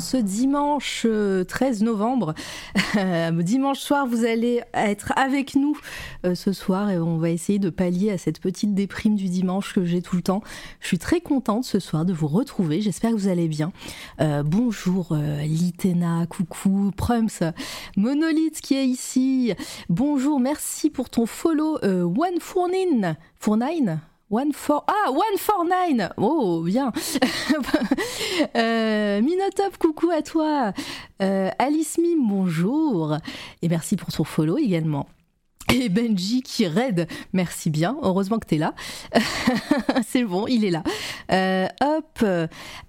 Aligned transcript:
ce 0.00 0.16
dimanche 0.16 1.06
euh, 1.06 1.44
13 1.44 1.82
novembre. 1.82 2.34
dimanche 3.42 3.78
soir, 3.78 4.06
vous 4.06 4.24
allez 4.24 4.62
être 4.74 5.12
avec 5.16 5.54
nous 5.54 5.76
euh, 6.24 6.34
ce 6.34 6.52
soir 6.52 6.90
et 6.90 6.98
on 6.98 7.18
va 7.18 7.30
essayer 7.30 7.58
de 7.58 7.70
pallier 7.70 8.10
à 8.10 8.18
cette 8.18 8.40
petite 8.40 8.74
déprime 8.74 9.16
du 9.16 9.28
dimanche 9.28 9.74
que 9.74 9.84
j'ai 9.84 10.02
tout 10.02 10.16
le 10.16 10.22
temps. 10.22 10.42
Je 10.80 10.86
suis 10.86 10.98
très 10.98 11.20
contente 11.20 11.64
ce 11.64 11.78
soir 11.78 12.04
de 12.04 12.12
vous 12.12 12.28
retrouver, 12.28 12.80
j'espère 12.80 13.10
que 13.10 13.16
vous 13.16 13.28
allez 13.28 13.48
bien. 13.48 13.72
Euh, 14.20 14.42
bonjour 14.42 15.08
euh, 15.12 15.42
Litena, 15.42 16.26
coucou, 16.26 16.90
Prums, 16.96 17.52
Monolith 17.96 18.60
qui 18.60 18.74
est 18.74 18.86
ici. 18.86 19.52
Bonjour, 19.88 20.40
merci 20.40 20.90
pour 20.90 21.10
ton 21.10 21.26
follow, 21.26 21.78
euh, 21.84 22.04
One 22.04 22.40
Fournine, 22.40 23.16
Fournine 23.38 24.00
One 24.30 24.52
for 24.52 24.84
ah 24.86 25.10
one 25.10 25.38
for 25.38 25.64
nine 25.64 26.08
oh 26.16 26.62
bien 26.62 26.92
euh, 28.56 29.20
Minotop 29.20 29.76
coucou 29.76 30.08
à 30.10 30.22
toi 30.22 30.72
euh, 31.20 31.50
Alice 31.58 31.98
Mime 31.98 32.28
bonjour 32.28 33.16
et 33.60 33.68
merci 33.68 33.96
pour 33.96 34.12
ton 34.12 34.22
follow 34.22 34.56
également 34.56 35.08
et 35.72 35.88
Benji 35.88 36.42
qui 36.42 36.66
raid, 36.66 37.06
merci 37.32 37.70
bien, 37.70 37.96
heureusement 38.02 38.38
que 38.38 38.46
t'es 38.46 38.58
là. 38.58 38.74
C'est 40.04 40.24
bon, 40.24 40.48
il 40.48 40.64
est 40.64 40.70
là. 40.70 40.82
Euh, 41.30 41.68
hop, 41.80 42.24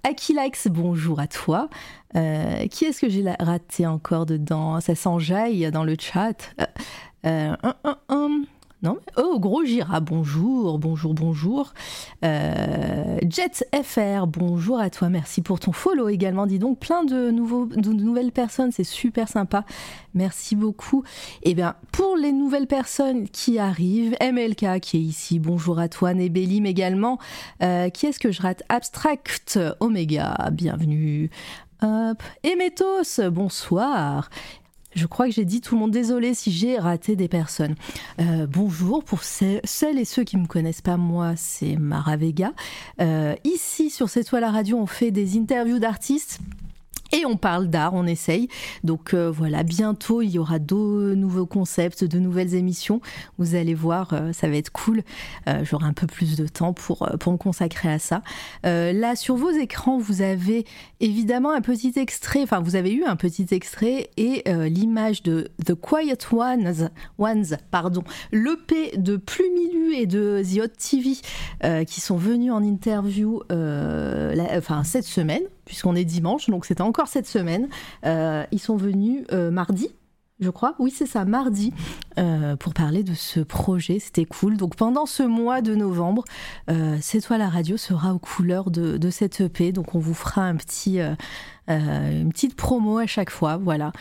Akilax, 0.02 0.66
bonjour 0.66 1.20
à 1.20 1.28
toi. 1.28 1.68
Qui 2.12 2.84
est-ce 2.84 3.00
que 3.00 3.08
j'ai 3.08 3.24
raté 3.38 3.86
encore 3.86 4.26
dedans? 4.26 4.80
Ça 4.80 4.96
s'enjaille 4.96 5.70
dans 5.70 5.84
le 5.84 5.94
chat. 5.96 6.54
Un, 7.22 7.56
un, 7.62 7.98
un. 8.08 8.42
Non 8.82 8.98
Oh, 9.16 9.38
gros 9.38 9.64
Gira, 9.64 10.00
bonjour, 10.00 10.76
bonjour, 10.80 11.14
bonjour. 11.14 11.72
Euh, 12.24 13.18
Jet 13.28 13.64
FR, 13.72 14.26
bonjour 14.26 14.80
à 14.80 14.90
toi, 14.90 15.08
merci 15.08 15.40
pour 15.40 15.60
ton 15.60 15.70
follow 15.70 16.08
également. 16.08 16.46
Dis 16.46 16.58
donc, 16.58 16.80
plein 16.80 17.04
de, 17.04 17.30
nouvelles 17.30 18.32
personnes, 18.32 18.72
c'est 18.72 18.82
super 18.82 19.28
sympa. 19.28 19.64
Merci 20.14 20.56
beaucoup. 20.56 21.04
Eh 21.44 21.54
bien, 21.54 21.76
pour 21.92 22.16
les 22.16 22.32
nouvelles 22.32 22.66
personnes 22.66 23.28
qui 23.28 23.60
arrivent, 23.60 24.16
MLK 24.20 24.80
qui 24.80 24.96
est 24.96 25.00
ici, 25.00 25.38
bonjour 25.38 25.78
à 25.78 25.88
toi, 25.88 26.12
Nebelim 26.12 26.66
également. 26.66 27.20
Euh, 27.62 27.88
qui 27.88 28.06
est-ce 28.06 28.18
que 28.18 28.32
je 28.32 28.42
rate? 28.42 28.64
Abstract 28.68 29.60
Omega, 29.78 30.50
bienvenue. 30.50 31.30
Hop. 31.82 32.22
Emetos, 32.42 33.30
bonsoir. 33.30 34.28
Je 34.94 35.06
crois 35.06 35.26
que 35.26 35.32
j'ai 35.32 35.44
dit 35.46 35.60
tout 35.60 35.74
le 35.74 35.80
monde, 35.80 35.90
désolé 35.90 36.34
si 36.34 36.52
j'ai 36.52 36.76
raté 36.78 37.16
des 37.16 37.28
personnes. 37.28 37.74
Euh, 38.20 38.46
bonjour, 38.46 39.02
pour 39.04 39.24
ce- 39.24 39.60
celles 39.64 39.98
et 39.98 40.04
ceux 40.04 40.22
qui 40.24 40.36
ne 40.36 40.42
me 40.42 40.46
connaissent 40.46 40.82
pas, 40.82 40.96
moi, 40.98 41.32
c'est 41.36 41.76
Mara 41.76 42.16
Vega. 42.16 42.52
Euh, 43.00 43.34
ici, 43.44 43.88
sur 43.88 44.10
cette 44.10 44.26
toile 44.26 44.44
à 44.44 44.50
radio, 44.50 44.76
on 44.78 44.86
fait 44.86 45.10
des 45.10 45.38
interviews 45.38 45.78
d'artistes. 45.78 46.40
Et 47.14 47.26
on 47.26 47.36
parle 47.36 47.68
d'art, 47.68 47.92
on 47.92 48.06
essaye. 48.06 48.48
Donc 48.84 49.12
euh, 49.12 49.30
voilà, 49.30 49.62
bientôt 49.64 50.22
il 50.22 50.30
y 50.30 50.38
aura 50.38 50.58
de 50.58 51.14
nouveaux 51.14 51.44
concepts, 51.44 52.04
de 52.04 52.18
nouvelles 52.18 52.54
émissions. 52.54 53.02
Vous 53.36 53.54
allez 53.54 53.74
voir, 53.74 54.14
euh, 54.14 54.32
ça 54.32 54.48
va 54.48 54.56
être 54.56 54.72
cool. 54.72 55.02
Euh, 55.46 55.62
J'aurai 55.62 55.84
un 55.84 55.92
peu 55.92 56.06
plus 56.06 56.36
de 56.36 56.46
temps 56.46 56.72
pour, 56.72 57.06
pour 57.20 57.32
me 57.32 57.36
consacrer 57.36 57.90
à 57.90 57.98
ça. 57.98 58.22
Là, 58.64 59.14
sur 59.16 59.36
vos 59.36 59.50
écrans, 59.50 59.98
vous 59.98 60.22
avez 60.22 60.64
évidemment 61.00 61.52
un 61.52 61.60
petit 61.60 61.92
extrait, 61.96 62.42
enfin 62.42 62.60
vous 62.60 62.76
avez 62.76 62.92
eu 62.92 63.04
un 63.04 63.16
petit 63.16 63.46
extrait 63.50 64.08
et 64.16 64.42
l'image 64.46 65.22
de 65.22 65.48
The 65.64 65.74
Quiet 65.74 66.18
Ones, 66.32 66.90
Ones 67.18 67.56
pardon, 67.70 68.04
l'EP 68.32 68.96
de 68.96 69.16
Plumilu 69.16 69.94
et 69.94 70.06
de 70.06 70.42
The 70.42 70.64
Hot 70.64 70.68
TV 70.78 71.84
qui 71.84 72.00
sont 72.00 72.16
venus 72.16 72.52
en 72.52 72.62
interview 72.62 73.42
enfin, 73.50 74.84
cette 74.84 75.04
semaine, 75.04 75.42
puisqu'on 75.72 75.94
est 75.94 76.04
dimanche, 76.04 76.50
donc 76.50 76.66
c'était 76.66 76.82
encore 76.82 77.08
cette 77.08 77.26
semaine. 77.26 77.66
Euh, 78.04 78.44
ils 78.52 78.58
sont 78.58 78.76
venus 78.76 79.24
euh, 79.32 79.50
mardi. 79.50 79.88
Je 80.38 80.50
crois, 80.50 80.74
oui 80.78 80.92
c'est 80.94 81.06
ça, 81.06 81.24
mardi, 81.24 81.72
euh, 82.18 82.56
pour 82.56 82.74
parler 82.74 83.02
de 83.02 83.14
ce 83.14 83.40
projet, 83.40 83.98
c'était 83.98 84.26
cool. 84.26 84.58
Donc 84.58 84.76
pendant 84.76 85.06
ce 85.06 85.22
mois 85.22 85.62
de 85.62 85.74
novembre, 85.74 86.24
C'est 87.00 87.22
toi 87.22 87.38
la 87.38 87.48
radio 87.48 87.78
sera 87.78 88.12
aux 88.12 88.18
couleurs 88.18 88.70
de, 88.70 89.10
cette 89.10 89.40
EP, 89.40 89.72
donc 89.72 89.94
on 89.94 89.98
vous 89.98 90.12
fera 90.12 90.42
un 90.42 90.56
petit, 90.56 90.98
une 91.68 92.28
petite 92.30 92.54
promo 92.54 92.98
à 92.98 93.06
chaque 93.06 93.30
fois, 93.30 93.56
voilà. 93.56 93.92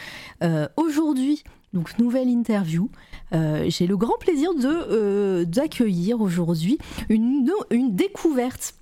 Aujourd'hui, 0.76 1.44
donc 1.72 1.98
nouvelle 2.00 2.28
interview, 2.28 2.90
j'ai 3.32 3.88
le 3.88 3.96
grand 3.96 4.18
plaisir 4.20 4.50
d'accueillir 5.46 6.20
aujourd'hui 6.20 6.80
une 7.08 7.46
découverte. 7.96 8.74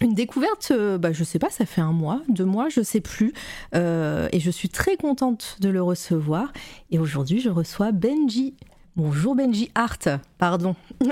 Une 0.00 0.14
découverte, 0.14 0.68
euh, 0.72 0.98
bah, 0.98 1.12
je 1.12 1.24
sais 1.24 1.38
pas, 1.38 1.48
ça 1.50 1.64
fait 1.64 1.80
un 1.80 1.92
mois, 1.92 2.20
deux 2.28 2.44
mois, 2.44 2.68
je 2.68 2.82
sais 2.82 3.00
plus, 3.00 3.32
Euh, 3.74 4.28
et 4.32 4.40
je 4.40 4.50
suis 4.50 4.68
très 4.68 4.96
contente 4.96 5.56
de 5.60 5.68
le 5.68 5.82
recevoir. 5.82 6.52
Et 6.90 6.98
aujourd'hui, 6.98 7.40
je 7.40 7.48
reçois 7.50 7.92
Benji. 7.92 8.54
Bonjour 8.96 9.34
Benji 9.34 9.70
Hart, 9.74 10.08
pardon. 10.38 10.74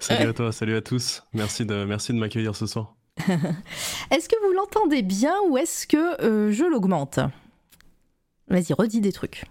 Salut 0.00 0.28
à 0.28 0.32
toi, 0.32 0.52
salut 0.52 0.76
à 0.76 0.80
tous. 0.80 1.22
Merci 1.34 1.66
de, 1.66 1.84
merci 1.84 2.12
de 2.12 2.18
m'accueillir 2.18 2.56
ce 2.56 2.66
soir. 2.66 2.94
Est-ce 4.10 4.28
que 4.28 4.36
vous 4.46 4.52
l'entendez 4.52 5.02
bien 5.02 5.34
ou 5.48 5.56
est-ce 5.58 5.86
que 5.86 6.22
euh, 6.22 6.52
je 6.52 6.64
l'augmente? 6.64 7.18
Vas-y, 8.48 8.72
redis 8.72 9.00
des 9.00 9.12
trucs. 9.12 9.44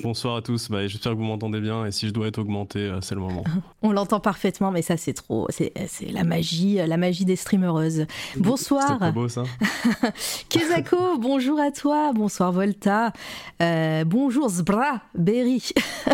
Bonsoir 0.00 0.36
à 0.36 0.42
tous, 0.42 0.70
bah, 0.70 0.86
j'espère 0.86 1.12
que 1.12 1.18
vous 1.18 1.22
m'entendez 1.24 1.60
bien 1.60 1.84
et 1.84 1.92
si 1.92 2.08
je 2.08 2.14
dois 2.14 2.26
être 2.26 2.38
augmenté, 2.38 2.78
euh, 2.78 3.02
c'est 3.02 3.14
le 3.14 3.20
moment. 3.20 3.44
On 3.82 3.92
l'entend 3.92 4.20
parfaitement, 4.20 4.70
mais 4.70 4.80
ça 4.80 4.96
c'est 4.96 5.12
trop, 5.12 5.46
c'est 5.50 5.70
c'est 5.86 6.10
la 6.10 6.24
magie, 6.24 6.76
la 6.76 6.96
magie 6.96 7.26
des 7.26 7.36
streamereuses. 7.36 8.06
C'est 8.32 8.40
Bonsoir, 8.40 8.98
pas 8.98 9.10
beau 9.10 9.28
ça 9.28 9.42
Kezako, 10.48 11.18
bonjour 11.18 11.60
à 11.60 11.70
toi, 11.70 12.12
bonsoir 12.14 12.52
Volta, 12.52 13.12
Euh, 13.60 14.04
bonjour 14.04 14.48
Zbra, 14.48 15.02
Berry. 15.14 15.62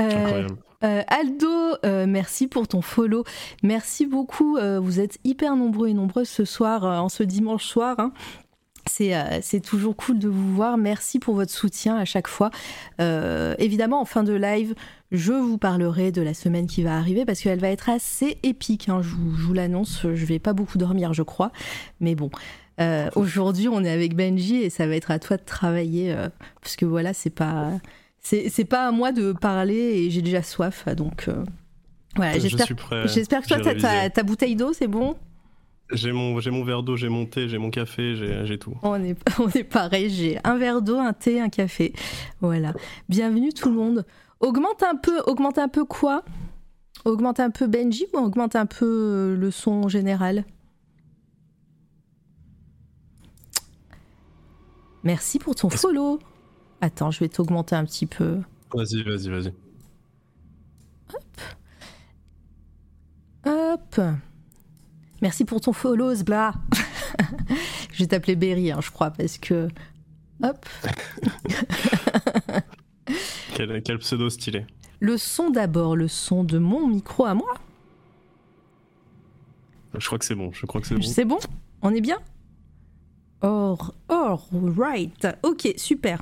Euh, 0.00 0.24
Incroyable. 0.24 0.56
Euh, 0.82 1.02
Aldo, 1.08 1.48
euh, 1.84 2.06
merci 2.08 2.46
pour 2.48 2.66
ton 2.66 2.80
follow. 2.82 3.24
Merci 3.62 4.06
beaucoup. 4.06 4.56
euh, 4.56 4.80
vous 4.80 4.98
êtes 4.98 5.18
hyper 5.24 5.56
nombreux 5.56 5.88
et 5.88 5.94
nombreuses 5.94 6.28
ce 6.28 6.44
soir, 6.44 6.84
euh, 6.84 6.98
en 6.98 7.08
ce 7.08 7.22
dimanche 7.22 7.64
soir. 7.64 7.96
hein. 7.98 8.12
C'est 8.86 9.14
euh, 9.16 9.38
c'est 9.42 9.60
toujours 9.60 9.96
cool 9.96 10.18
de 10.18 10.28
vous 10.28 10.54
voir. 10.54 10.76
Merci 10.76 11.18
pour 11.18 11.34
votre 11.34 11.50
soutien 11.52 11.96
à 11.96 12.04
chaque 12.04 12.28
fois. 12.28 12.50
Euh, 13.00 13.54
évidemment, 13.58 14.00
en 14.00 14.04
fin 14.04 14.22
de 14.22 14.32
live, 14.34 14.74
je 15.10 15.32
vous 15.32 15.58
parlerai 15.58 16.12
de 16.12 16.20
la 16.22 16.34
semaine 16.34 16.66
qui 16.66 16.82
va 16.82 16.96
arriver 16.96 17.24
parce 17.24 17.40
qu'elle 17.40 17.60
va 17.60 17.68
être 17.70 17.88
assez 17.88 18.38
épique. 18.42 18.88
hein. 18.88 19.00
Je 19.02 19.08
vous, 19.08 19.34
je 19.36 19.42
vous 19.42 19.52
l'annonce. 19.54 20.02
Je 20.02 20.24
vais 20.26 20.38
pas 20.38 20.52
beaucoup 20.52 20.76
dormir, 20.78 21.14
je 21.14 21.22
crois. 21.22 21.50
Mais 22.00 22.14
bon. 22.14 22.30
euh, 22.80 23.08
Aujourd'hui, 23.14 23.68
on 23.68 23.82
est 23.84 23.90
avec 23.90 24.14
Benji 24.14 24.56
et 24.56 24.70
ça 24.70 24.86
va 24.86 24.96
être 24.96 25.10
à 25.10 25.18
toi 25.18 25.36
de 25.38 25.44
travailler 25.44 26.14
parce 26.60 26.76
que 26.76 26.84
voilà, 26.84 27.12
c'est 27.14 27.30
pas 27.30 27.70
c'est 28.20 28.48
c'est 28.48 28.64
pas 28.64 28.88
à 28.88 28.90
moi 28.90 29.12
de 29.12 29.32
parler 29.32 29.74
et 29.76 30.10
j'ai 30.10 30.22
déjà 30.22 30.42
soif 30.42 30.86
donc 30.96 31.28
voilà. 32.16 32.34
je 32.34 32.40
J'espère 32.40 32.66
suis 32.66 32.74
prêt. 32.74 33.06
j'espère 33.08 33.42
que 33.42 33.60
toi 33.62 33.74
ta, 33.74 34.10
ta 34.10 34.22
bouteille 34.22 34.56
d'eau, 34.56 34.72
c'est 34.72 34.86
bon? 34.88 35.16
J'ai 35.92 36.12
mon, 36.12 36.40
j'ai 36.40 36.50
mon 36.50 36.64
verre 36.64 36.82
d'eau, 36.82 36.96
j'ai 36.96 37.10
mon 37.10 37.26
thé, 37.26 37.48
j'ai 37.48 37.58
mon 37.58 37.70
café, 37.70 38.16
j'ai 38.46 38.58
tout. 38.58 38.74
On 38.82 39.02
est, 39.02 39.16
on 39.38 39.48
est 39.50 39.64
pareil, 39.64 40.08
j'ai 40.08 40.38
un 40.42 40.56
verre 40.56 40.80
d'eau, 40.80 40.98
un 40.98 41.12
thé, 41.12 41.40
un 41.40 41.50
café. 41.50 41.92
Voilà. 42.40 42.72
Bienvenue 43.08 43.52
tout 43.52 43.68
le 43.68 43.74
monde. 43.76 44.06
Augmente 44.40 44.82
un 44.82 44.96
peu, 44.96 45.20
augmente 45.26 45.58
un 45.58 45.68
peu 45.68 45.84
quoi? 45.84 46.24
Augmente 47.04 47.38
un 47.38 47.50
peu 47.50 47.66
Benji 47.66 48.06
ou 48.14 48.18
augmente 48.18 48.56
un 48.56 48.66
peu 48.66 48.86
euh, 48.86 49.36
le 49.36 49.50
son 49.50 49.88
général? 49.88 50.44
Merci 55.02 55.38
pour 55.38 55.54
ton 55.54 55.68
follow. 55.68 56.18
Attends, 56.80 57.10
je 57.10 57.20
vais 57.20 57.28
t'augmenter 57.28 57.76
un 57.76 57.84
petit 57.84 58.06
peu. 58.06 58.40
Vas-y, 58.72 59.02
vas-y, 59.02 59.28
vas-y. 59.28 59.52
Hop. 63.46 64.00
Merci 65.24 65.46
pour 65.46 65.62
ton 65.62 65.72
follow, 65.72 66.14
bla. 66.22 66.52
je 67.92 68.00
vais 68.00 68.06
t'appeler 68.06 68.36
Berry, 68.36 68.70
hein, 68.70 68.80
je 68.82 68.90
crois, 68.90 69.10
parce 69.10 69.38
que. 69.38 69.68
Hop. 70.42 70.66
Quel, 73.54 73.82
quel 73.82 73.98
pseudo 73.98 74.28
stylé. 74.28 74.66
Le 75.00 75.16
son 75.16 75.48
d'abord, 75.48 75.96
le 75.96 76.08
son 76.08 76.44
de 76.44 76.58
mon 76.58 76.88
micro 76.88 77.24
à 77.24 77.32
moi. 77.34 77.54
Je 79.96 80.06
crois 80.06 80.18
que 80.18 80.24
c'est 80.26 80.34
bon, 80.34 80.50
je 80.52 80.66
crois 80.66 80.82
que 80.82 80.86
c'est 80.86 80.96
bon. 80.96 81.02
C'est 81.02 81.24
bon? 81.24 81.38
On 81.80 81.94
est 81.94 82.00
bien? 82.02 82.18
Or, 83.40 83.94
or, 84.08 84.46
right. 84.76 85.26
Ok, 85.42 85.72
super. 85.76 86.20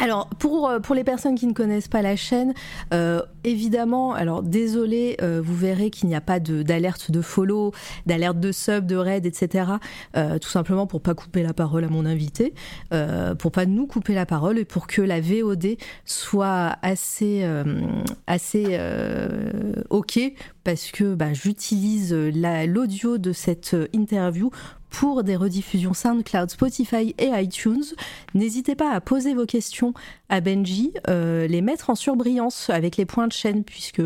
Alors 0.00 0.28
pour, 0.38 0.68
euh, 0.68 0.80
pour 0.80 0.94
les 0.94 1.04
personnes 1.04 1.34
qui 1.34 1.46
ne 1.46 1.52
connaissent 1.52 1.88
pas 1.88 2.00
la 2.00 2.16
chaîne, 2.16 2.54
euh, 2.94 3.22
évidemment, 3.44 4.12
alors 4.12 4.42
désolé, 4.42 5.16
euh, 5.22 5.40
vous 5.42 5.54
verrez 5.54 5.90
qu'il 5.90 6.08
n'y 6.08 6.14
a 6.14 6.20
pas 6.20 6.40
d'alerte 6.40 7.10
de, 7.10 7.20
follow, 7.20 7.72
d'alerte 8.06 8.40
de 8.40 8.52
sub, 8.52 8.86
de 8.86 8.96
raid, 8.96 9.26
etc. 9.26 9.64
tout 10.14 10.48
simplement 10.48 10.86
pour 10.86 11.00
pas 11.00 11.14
couper 11.14 11.42
la 11.42 11.52
parole 11.52 11.84
à 11.84 11.88
mon 11.88 12.06
invité, 12.06 12.54
pour 13.38 13.52
pas 13.52 13.66
nous 13.66 13.86
couper 13.86 14.14
la 14.14 14.26
parole 14.26 14.58
et 14.58 14.64
pour 14.64 14.86
que 14.86 15.02
la 15.02 15.20
VOD 15.20 15.76
soit 16.04 16.76
assez 16.82 17.46
assez 18.26 18.78
ok 19.90 20.20
parce 20.64 20.90
que 20.90 21.14
bah, 21.14 21.32
j'utilise 21.32 22.14
l'audio 22.14 23.18
de 23.18 23.32
cette 23.32 23.76
interview 23.92 24.50
pour 24.90 25.22
des 25.22 25.36
rediffusions 25.36 25.94
SoundCloud, 25.94 26.50
Spotify 26.50 27.14
et 27.18 27.28
iTunes. 27.28 27.84
N'hésitez 28.34 28.74
pas 28.74 28.92
à 28.92 29.00
poser 29.00 29.34
vos 29.34 29.46
questions 29.46 29.94
à 30.28 30.40
Benji, 30.40 30.92
euh, 31.08 31.46
les 31.46 31.62
mettre 31.62 31.90
en 31.90 31.94
surbrillance 31.94 32.70
avec 32.70 32.96
les 32.96 33.06
points 33.06 33.28
chaîne, 33.32 33.64
puisque 33.64 34.02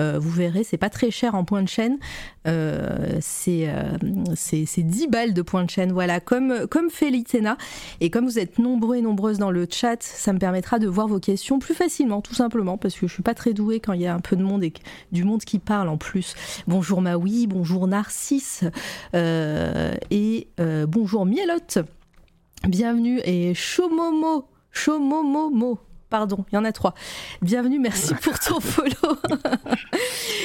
euh, 0.00 0.18
vous 0.18 0.30
verrez, 0.30 0.64
c'est 0.64 0.78
pas 0.78 0.88
très 0.88 1.10
cher 1.10 1.34
en 1.34 1.44
points 1.44 1.62
de 1.62 1.68
chaîne. 1.68 1.98
Euh, 2.46 3.18
c'est 3.20 3.68
10 4.82 5.06
balles 5.08 5.34
de 5.34 5.42
points 5.42 5.64
de 5.64 5.70
chaîne, 5.70 5.92
voilà, 5.92 6.20
comme, 6.20 6.66
comme 6.68 6.90
fait 6.90 7.10
l'Itena. 7.10 7.56
Et 8.00 8.10
comme 8.10 8.24
vous 8.24 8.38
êtes 8.38 8.58
nombreux 8.58 8.96
et 8.96 9.02
nombreuses 9.02 9.38
dans 9.38 9.50
le 9.50 9.66
chat, 9.70 10.02
ça 10.02 10.32
me 10.32 10.38
permettra 10.38 10.78
de 10.78 10.88
voir 10.88 11.08
vos 11.08 11.20
questions 11.20 11.58
plus 11.58 11.74
facilement, 11.74 12.20
tout 12.20 12.34
simplement, 12.34 12.78
parce 12.78 12.94
que 12.94 13.06
je 13.06 13.12
suis 13.12 13.22
pas 13.22 13.34
très 13.34 13.52
douée 13.52 13.80
quand 13.80 13.92
il 13.92 14.00
y 14.00 14.06
a 14.06 14.14
un 14.14 14.20
peu 14.20 14.36
de 14.36 14.42
monde 14.42 14.64
et 14.64 14.72
du 15.12 15.24
monde 15.24 15.42
qui 15.42 15.58
parle 15.58 15.88
en 15.88 15.98
plus. 15.98 16.34
Bonjour 16.66 17.00
Maui, 17.00 17.46
bonjour 17.46 17.86
Narcisse, 17.86 18.64
euh, 19.14 19.94
et 20.10 20.48
bonjour 20.88 21.26
Mielotte. 21.26 21.78
Bienvenue 22.68 23.20
et 23.24 23.54
Chomomo, 23.54 24.46
Chomomomo 24.70 25.80
pardon, 26.12 26.44
il 26.52 26.56
y 26.56 26.58
en 26.58 26.64
a 26.66 26.72
trois. 26.72 26.92
Bienvenue, 27.40 27.78
merci 27.78 28.12
pour 28.20 28.38
ton 28.38 28.60
follow. 28.60 29.16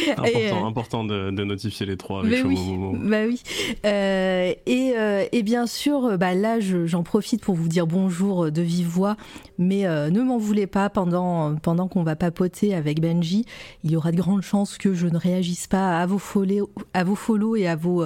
important, 0.07 0.63
euh, 0.63 0.65
important 0.65 1.03
de, 1.03 1.43
notifier 1.43 1.85
les 1.85 1.97
trois 1.97 2.21
avec 2.21 2.41
bah 2.41 2.47
oui, 2.47 2.57
bah 3.01 3.23
oui. 3.27 3.43
Euh, 3.85 4.53
et, 4.65 4.93
euh, 4.95 5.25
et, 5.33 5.43
bien 5.43 5.67
sûr, 5.67 6.17
bah 6.17 6.33
là, 6.35 6.61
j'en 6.61 7.03
profite 7.03 7.41
pour 7.41 7.55
vous 7.55 7.67
dire 7.67 7.85
bonjour 7.85 8.49
de 8.49 8.61
vive 8.61 8.87
voix, 8.87 9.17
mais 9.57 9.83
ne 9.83 10.21
m'en 10.21 10.37
voulez 10.37 10.67
pas 10.67 10.89
pendant, 10.89 11.57
pendant 11.57 11.89
qu'on 11.89 12.03
va 12.03 12.15
papoter 12.15 12.73
avec 12.73 13.01
Benji. 13.01 13.45
Il 13.83 13.91
y 13.91 13.97
aura 13.97 14.13
de 14.13 14.17
grandes 14.17 14.43
chances 14.43 14.77
que 14.77 14.93
je 14.93 15.07
ne 15.07 15.17
réagisse 15.17 15.67
pas 15.67 15.99
à 15.99 16.05
vos 16.05 16.17
follow, 16.17 16.69
à 16.93 17.03
vos 17.03 17.15
follow 17.15 17.57
et 17.57 17.67
à 17.67 17.75
vos 17.75 18.05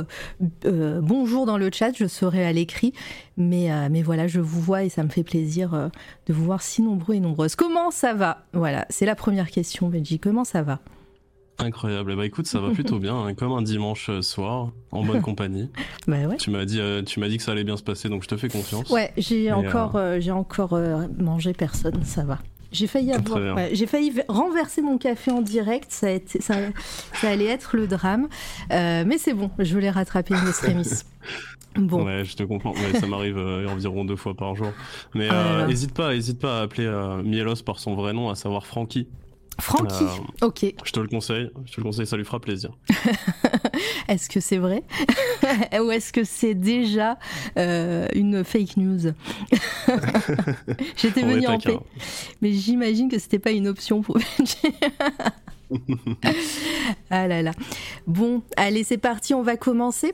bonjours 0.64 1.46
dans 1.46 1.60
le 1.60 1.70
chat. 1.72 1.92
Je 1.96 2.08
serai 2.08 2.44
à 2.44 2.52
l'écrit. 2.52 2.94
Mais, 3.38 3.70
mais 3.90 4.02
voilà, 4.02 4.28
je 4.28 4.40
vous 4.40 4.62
vois 4.62 4.84
et 4.84 4.90
ça 4.90 5.04
me 5.04 5.10
fait 5.10 5.24
plaisir 5.24 5.90
de 6.32 6.36
vous 6.38 6.46
voir 6.46 6.62
si 6.62 6.82
nombreux 6.82 7.16
et 7.16 7.20
nombreuses. 7.20 7.58
Comment 7.58 7.92
ça 7.92 8.14
va? 8.14 8.46
Voilà, 8.54 8.86
c'est 8.90 9.06
la 9.06 9.16
première 9.16 9.52
question, 9.52 9.90
Benji. 9.90 10.18
Comment 10.18 10.46
ça 10.46 10.64
va? 10.64 10.80
Incroyable. 11.60 12.16
Bah 12.16 12.26
écoute, 12.26 12.48
ça 12.48 12.62
va 12.62 12.72
plutôt 12.72 13.00
bien, 13.00 13.16
hein, 13.16 13.34
comme 13.34 13.52
un 13.52 13.62
dimanche 13.62 14.10
euh, 14.10 14.22
soir, 14.22 14.72
en 14.92 15.04
bonne 15.04 15.22
compagnie. 15.22 15.70
bah 16.08 16.26
ouais. 16.28 16.38
Tu 16.38 16.50
m'as 16.50 16.64
dit, 16.64 16.80
tu 17.06 17.20
m'as 17.20 17.28
dit 17.28 17.36
que 17.36 17.44
ça 17.44 17.52
allait 17.52 17.66
bien 17.66 17.76
se 17.76 17.84
passer, 17.84 18.08
donc 18.08 18.24
je 18.24 18.30
te 18.30 18.38
fais 18.38 18.48
confiance. 18.48 18.90
Ouais, 18.90 19.12
j'ai 19.18 19.52
encore, 19.52 20.00
j'ai 20.20 20.32
encore 20.32 20.80
mangé 21.20 21.52
personne, 21.54 22.02
ça 22.06 22.24
va. 22.24 22.40
J'ai 22.72 22.88
failli 22.88 23.12
avoir, 23.12 23.58
j'ai 23.74 23.86
failli 23.86 24.14
renverser 24.30 24.82
mon 24.82 24.98
café 24.98 25.32
en 25.32 25.42
direct, 25.42 25.92
ça, 25.92 26.08
a 26.08 26.12
été, 26.12 26.42
ça, 26.42 26.56
ça 27.14 27.30
allait 27.30 27.46
être 27.48 27.76
le 27.76 27.86
drame, 27.86 28.30
mais 28.70 29.18
c'est 29.18 29.34
bon, 29.34 29.52
je 29.60 29.78
l'ai 29.78 29.90
rattrapé 29.90 30.34
une 30.34 30.48
extremis. 30.48 30.88
Bon. 31.76 32.06
Ouais, 32.06 32.26
je 32.26 32.36
te 32.36 32.44
comprends. 32.44 32.74
ça 33.00 33.08
m'arrive 33.08 33.38
euh, 33.38 33.68
environ 33.68 34.04
deux 34.04 34.16
fois 34.16 34.34
par 34.34 34.56
jour. 34.56 34.72
Mais 35.14 35.30
euh, 35.32 35.68
hésite 35.68 35.94
pas, 35.94 36.16
hésite 36.16 36.40
pas 36.40 36.60
à 36.60 36.64
appeler 36.64 36.86
euh, 36.86 37.24
Mielos 37.24 37.64
par 37.66 37.80
son 37.80 37.96
vrai 37.96 38.14
nom, 38.14 38.30
à 38.30 38.36
savoir 38.36 38.66
Francky. 38.66 39.08
Francky, 39.60 40.06
ok. 40.42 40.74
Je 40.84 40.92
te 40.92 41.00
le 41.00 41.08
conseille, 41.08 41.52
je 41.66 41.74
te 41.74 41.82
le 41.82 41.84
conseille, 41.84 42.08
ça 42.08 42.18
lui 42.18 42.26
fera 42.26 42.40
plaisir. 42.40 42.72
est-ce 44.08 44.28
que 44.28 44.40
c'est 44.40 44.58
vrai? 44.58 44.84
Ou 45.80 45.92
est-ce 45.92 46.12
que 46.12 46.24
c'est 46.24 46.56
déjà 46.56 47.18
une 47.56 48.44
fake 48.44 48.78
news? 48.78 49.00
J'étais 50.98 51.22
venu 51.22 51.46
en 51.48 51.60
paix, 51.60 51.78
mais 52.42 52.54
j'imagine 52.54 53.08
que 53.08 53.20
c'était 53.20 53.40
pas 53.40 53.52
une 53.52 53.68
option 53.68 54.02
pour 54.02 54.18
ah 57.10 57.28
là 57.28 57.42
là. 57.42 57.52
Bon, 58.08 58.42
allez, 58.58 58.84
c'est 58.84 58.98
parti, 58.98 59.34
on 59.34 59.44
va 59.44 59.58
commencer. 59.58 60.14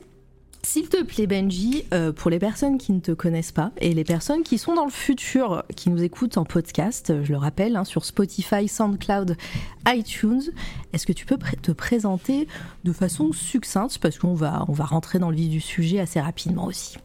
S'il 0.70 0.90
te 0.90 1.02
plaît, 1.02 1.26
Benji, 1.26 1.86
euh, 1.94 2.12
pour 2.12 2.30
les 2.30 2.38
personnes 2.38 2.76
qui 2.76 2.92
ne 2.92 3.00
te 3.00 3.12
connaissent 3.12 3.52
pas 3.52 3.72
et 3.80 3.94
les 3.94 4.04
personnes 4.04 4.42
qui 4.42 4.58
sont 4.58 4.74
dans 4.74 4.84
le 4.84 4.90
futur, 4.90 5.64
qui 5.74 5.88
nous 5.88 6.02
écoutent 6.02 6.36
en 6.36 6.44
podcast, 6.44 7.10
je 7.24 7.32
le 7.32 7.38
rappelle, 7.38 7.74
hein, 7.74 7.84
sur 7.84 8.04
Spotify, 8.04 8.68
SoundCloud, 8.68 9.38
iTunes, 9.86 10.42
est-ce 10.92 11.06
que 11.06 11.14
tu 11.14 11.24
peux 11.24 11.38
te 11.62 11.72
présenter 11.72 12.48
de 12.84 12.92
façon 12.92 13.32
succincte? 13.32 13.96
Parce 13.96 14.18
qu'on 14.18 14.34
va, 14.34 14.66
on 14.68 14.72
va 14.72 14.84
rentrer 14.84 15.18
dans 15.18 15.30
le 15.30 15.36
vif 15.36 15.48
du 15.48 15.60
sujet 15.60 16.00
assez 16.00 16.20
rapidement 16.20 16.66
aussi 16.66 16.98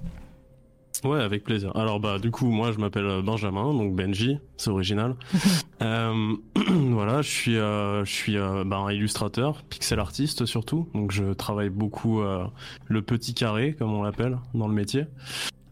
Ouais, 1.04 1.20
avec 1.20 1.44
plaisir. 1.44 1.76
Alors 1.76 2.00
bah 2.00 2.18
du 2.18 2.32
coup, 2.32 2.50
moi 2.50 2.72
je 2.72 2.78
m'appelle 2.78 3.06
euh, 3.06 3.22
Benjamin, 3.22 3.74
donc 3.74 3.94
Benji, 3.94 4.40
c'est 4.56 4.70
original. 4.70 5.16
euh, 5.82 6.36
voilà, 6.92 7.22
je 7.22 7.30
suis 7.30 7.58
euh, 7.58 8.06
je 8.06 8.12
suis 8.12 8.38
euh, 8.38 8.64
bah, 8.64 8.78
un 8.78 8.92
illustrateur, 8.92 9.64
pixel 9.64 10.00
artiste 10.00 10.46
surtout. 10.46 10.88
Donc 10.94 11.12
je 11.12 11.34
travaille 11.34 11.70
beaucoup 11.70 12.22
le 12.22 13.02
petit 13.02 13.34
carré 13.34 13.76
comme 13.78 13.94
on 13.94 14.04
l'appelle 14.04 14.38
dans 14.54 14.68
le 14.68 14.74
métier. 14.74 15.06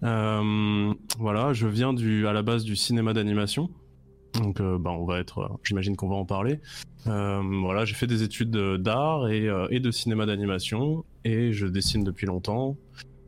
voilà, 0.01 1.53
je 1.53 1.67
viens 1.67 1.93
du 1.93 2.27
à 2.27 2.33
la 2.33 2.41
base 2.41 2.63
du 2.63 2.75
cinéma 2.75 3.13
d'animation. 3.13 3.69
Donc 4.33 4.61
bah 4.61 4.91
on 4.91 5.05
va 5.05 5.19
être, 5.19 5.59
j'imagine 5.63 5.95
qu'on 5.95 6.09
va 6.09 6.15
en 6.15 6.25
parler. 6.25 6.59
voilà, 7.05 7.85
j'ai 7.85 7.95
fait 7.95 8.07
des 8.07 8.23
études 8.23 8.51
d'art 8.51 9.29
et, 9.29 9.47
et 9.69 9.79
de 9.79 9.91
cinéma 9.91 10.25
d'animation 10.25 11.05
et 11.23 11.53
je 11.53 11.67
dessine 11.67 12.03
depuis 12.03 12.25
longtemps. 12.25 12.75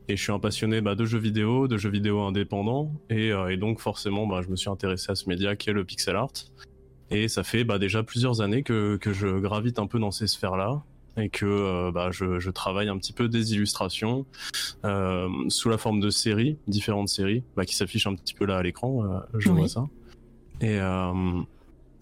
Et 0.08 0.16
je 0.16 0.22
suis 0.22 0.32
un 0.32 0.38
passionné 0.38 0.80
bah, 0.80 0.94
de 0.94 1.04
jeux 1.04 1.18
vidéo, 1.18 1.66
de 1.66 1.78
jeux 1.78 1.90
vidéo 1.90 2.20
indépendants, 2.20 2.92
et, 3.08 3.32
euh, 3.32 3.48
et 3.48 3.56
donc 3.56 3.80
forcément, 3.80 4.26
bah, 4.26 4.42
je 4.42 4.48
me 4.48 4.56
suis 4.56 4.68
intéressé 4.68 5.10
à 5.10 5.14
ce 5.14 5.28
média 5.28 5.56
qui 5.56 5.70
est 5.70 5.72
le 5.72 5.84
pixel 5.84 6.16
art. 6.16 6.32
Et 7.10 7.28
ça 7.28 7.42
fait 7.42 7.64
bah, 7.64 7.78
déjà 7.78 8.02
plusieurs 8.02 8.40
années 8.40 8.62
que, 8.62 8.96
que 8.96 9.12
je 9.12 9.28
gravite 9.38 9.78
un 9.78 9.86
peu 9.86 9.98
dans 9.98 10.10
ces 10.10 10.26
sphères-là, 10.26 10.82
et 11.16 11.30
que 11.30 11.46
euh, 11.46 11.90
bah, 11.92 12.10
je, 12.10 12.38
je, 12.38 12.50
travaille 12.50 12.88
un 12.88 12.98
petit 12.98 13.12
peu 13.12 13.28
des 13.28 13.54
illustrations 13.54 14.26
euh, 14.84 15.28
sous 15.48 15.68
la 15.68 15.78
forme 15.78 16.00
de 16.00 16.10
séries, 16.10 16.58
différentes 16.66 17.08
séries, 17.08 17.42
bah, 17.56 17.64
qui 17.64 17.74
s'affichent 17.74 18.06
un 18.06 18.14
petit 18.14 18.34
peu 18.34 18.44
là 18.44 18.58
à 18.58 18.62
l'écran, 18.62 19.04
je 19.38 19.48
vois 19.50 19.68
ça. 19.68 19.86
Et, 20.60 20.78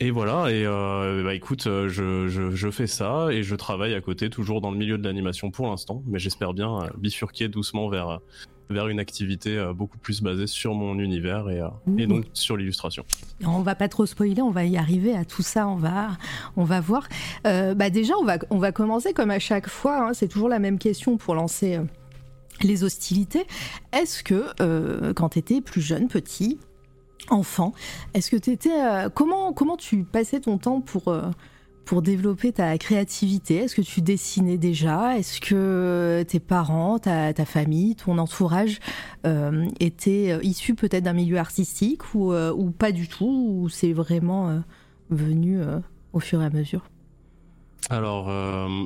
et 0.02 0.10
voilà, 0.10 0.50
et 0.50 0.66
euh, 0.66 1.22
bah 1.22 1.32
écoute, 1.32 1.68
euh, 1.68 1.88
je, 1.88 2.26
je, 2.26 2.70
fais 2.72 2.88
ça 2.88 3.28
et 3.30 3.44
je 3.44 3.54
travaille 3.54 3.94
à 3.94 4.00
côté, 4.00 4.30
toujours 4.30 4.60
dans 4.60 4.72
le 4.72 4.76
milieu 4.76 4.98
de 4.98 5.04
l'animation 5.04 5.52
pour 5.52 5.68
l'instant, 5.68 6.02
mais 6.08 6.18
j'espère 6.18 6.54
bien 6.54 6.82
euh, 6.82 6.88
bifurquer 6.98 7.46
doucement 7.46 7.88
vers, 7.88 8.18
vers 8.68 8.88
une 8.88 8.98
activité 8.98 9.64
beaucoup 9.76 9.98
plus 9.98 10.20
basée 10.20 10.48
sur 10.48 10.74
mon 10.74 10.98
univers 10.98 11.48
et, 11.50 11.60
et 11.98 12.08
donc 12.08 12.24
sur 12.32 12.56
l'illustration. 12.56 13.04
On 13.46 13.60
va 13.60 13.76
pas 13.76 13.88
trop 13.88 14.04
spoiler, 14.04 14.42
on 14.42 14.50
va 14.50 14.64
y 14.64 14.76
arriver 14.76 15.14
à 15.14 15.24
tout 15.24 15.42
ça, 15.42 15.68
on 15.68 15.76
va, 15.76 16.08
on 16.56 16.64
va 16.64 16.80
voir. 16.80 17.06
Bah 17.44 17.88
déjà, 17.88 18.14
on 18.20 18.24
va, 18.24 18.38
on 18.50 18.58
va 18.58 18.72
commencer 18.72 19.12
comme 19.12 19.30
à 19.30 19.38
chaque 19.38 19.68
fois, 19.68 20.08
hein, 20.08 20.14
c'est 20.14 20.26
toujours 20.26 20.48
la 20.48 20.58
même 20.58 20.80
question 20.80 21.16
pour 21.16 21.36
lancer 21.36 21.78
les 22.60 22.82
hostilités. 22.82 23.46
Est-ce 23.92 24.24
que 24.24 25.12
quand 25.12 25.28
tu 25.28 25.38
étais 25.38 25.60
plus 25.60 25.80
jeune, 25.80 26.08
petit, 26.08 26.58
enfant. 27.28 27.72
Est-ce 28.14 28.30
que 28.30 28.36
tu. 28.36 28.58
Euh, 28.70 29.08
comment, 29.08 29.52
comment 29.52 29.76
tu 29.76 30.04
passais 30.04 30.40
ton 30.40 30.58
temps 30.58 30.80
pour, 30.80 31.08
euh, 31.08 31.22
pour 31.84 32.02
développer 32.02 32.52
ta 32.52 32.76
créativité? 32.78 33.56
Est-ce 33.56 33.74
que 33.74 33.82
tu 33.82 34.00
dessinais 34.00 34.58
déjà? 34.58 35.18
Est-ce 35.18 35.40
que 35.40 36.24
tes 36.28 36.40
parents, 36.40 36.98
ta, 36.98 37.32
famille, 37.44 37.96
ton 37.96 38.18
entourage 38.18 38.80
euh, 39.26 39.66
étaient 39.80 40.38
issus 40.42 40.74
peut-être 40.74 41.04
d'un 41.04 41.12
milieu 41.12 41.38
artistique 41.38 42.14
ou, 42.14 42.32
ou, 42.34 42.70
pas 42.70 42.92
du 42.92 43.08
tout? 43.08 43.60
Ou 43.60 43.68
c'est 43.68 43.92
vraiment 43.92 44.62
venu 45.10 45.60
au 46.12 46.20
fur 46.20 46.42
et 46.42 46.46
à 46.46 46.50
mesure? 46.50 46.84
Alors, 47.90 48.26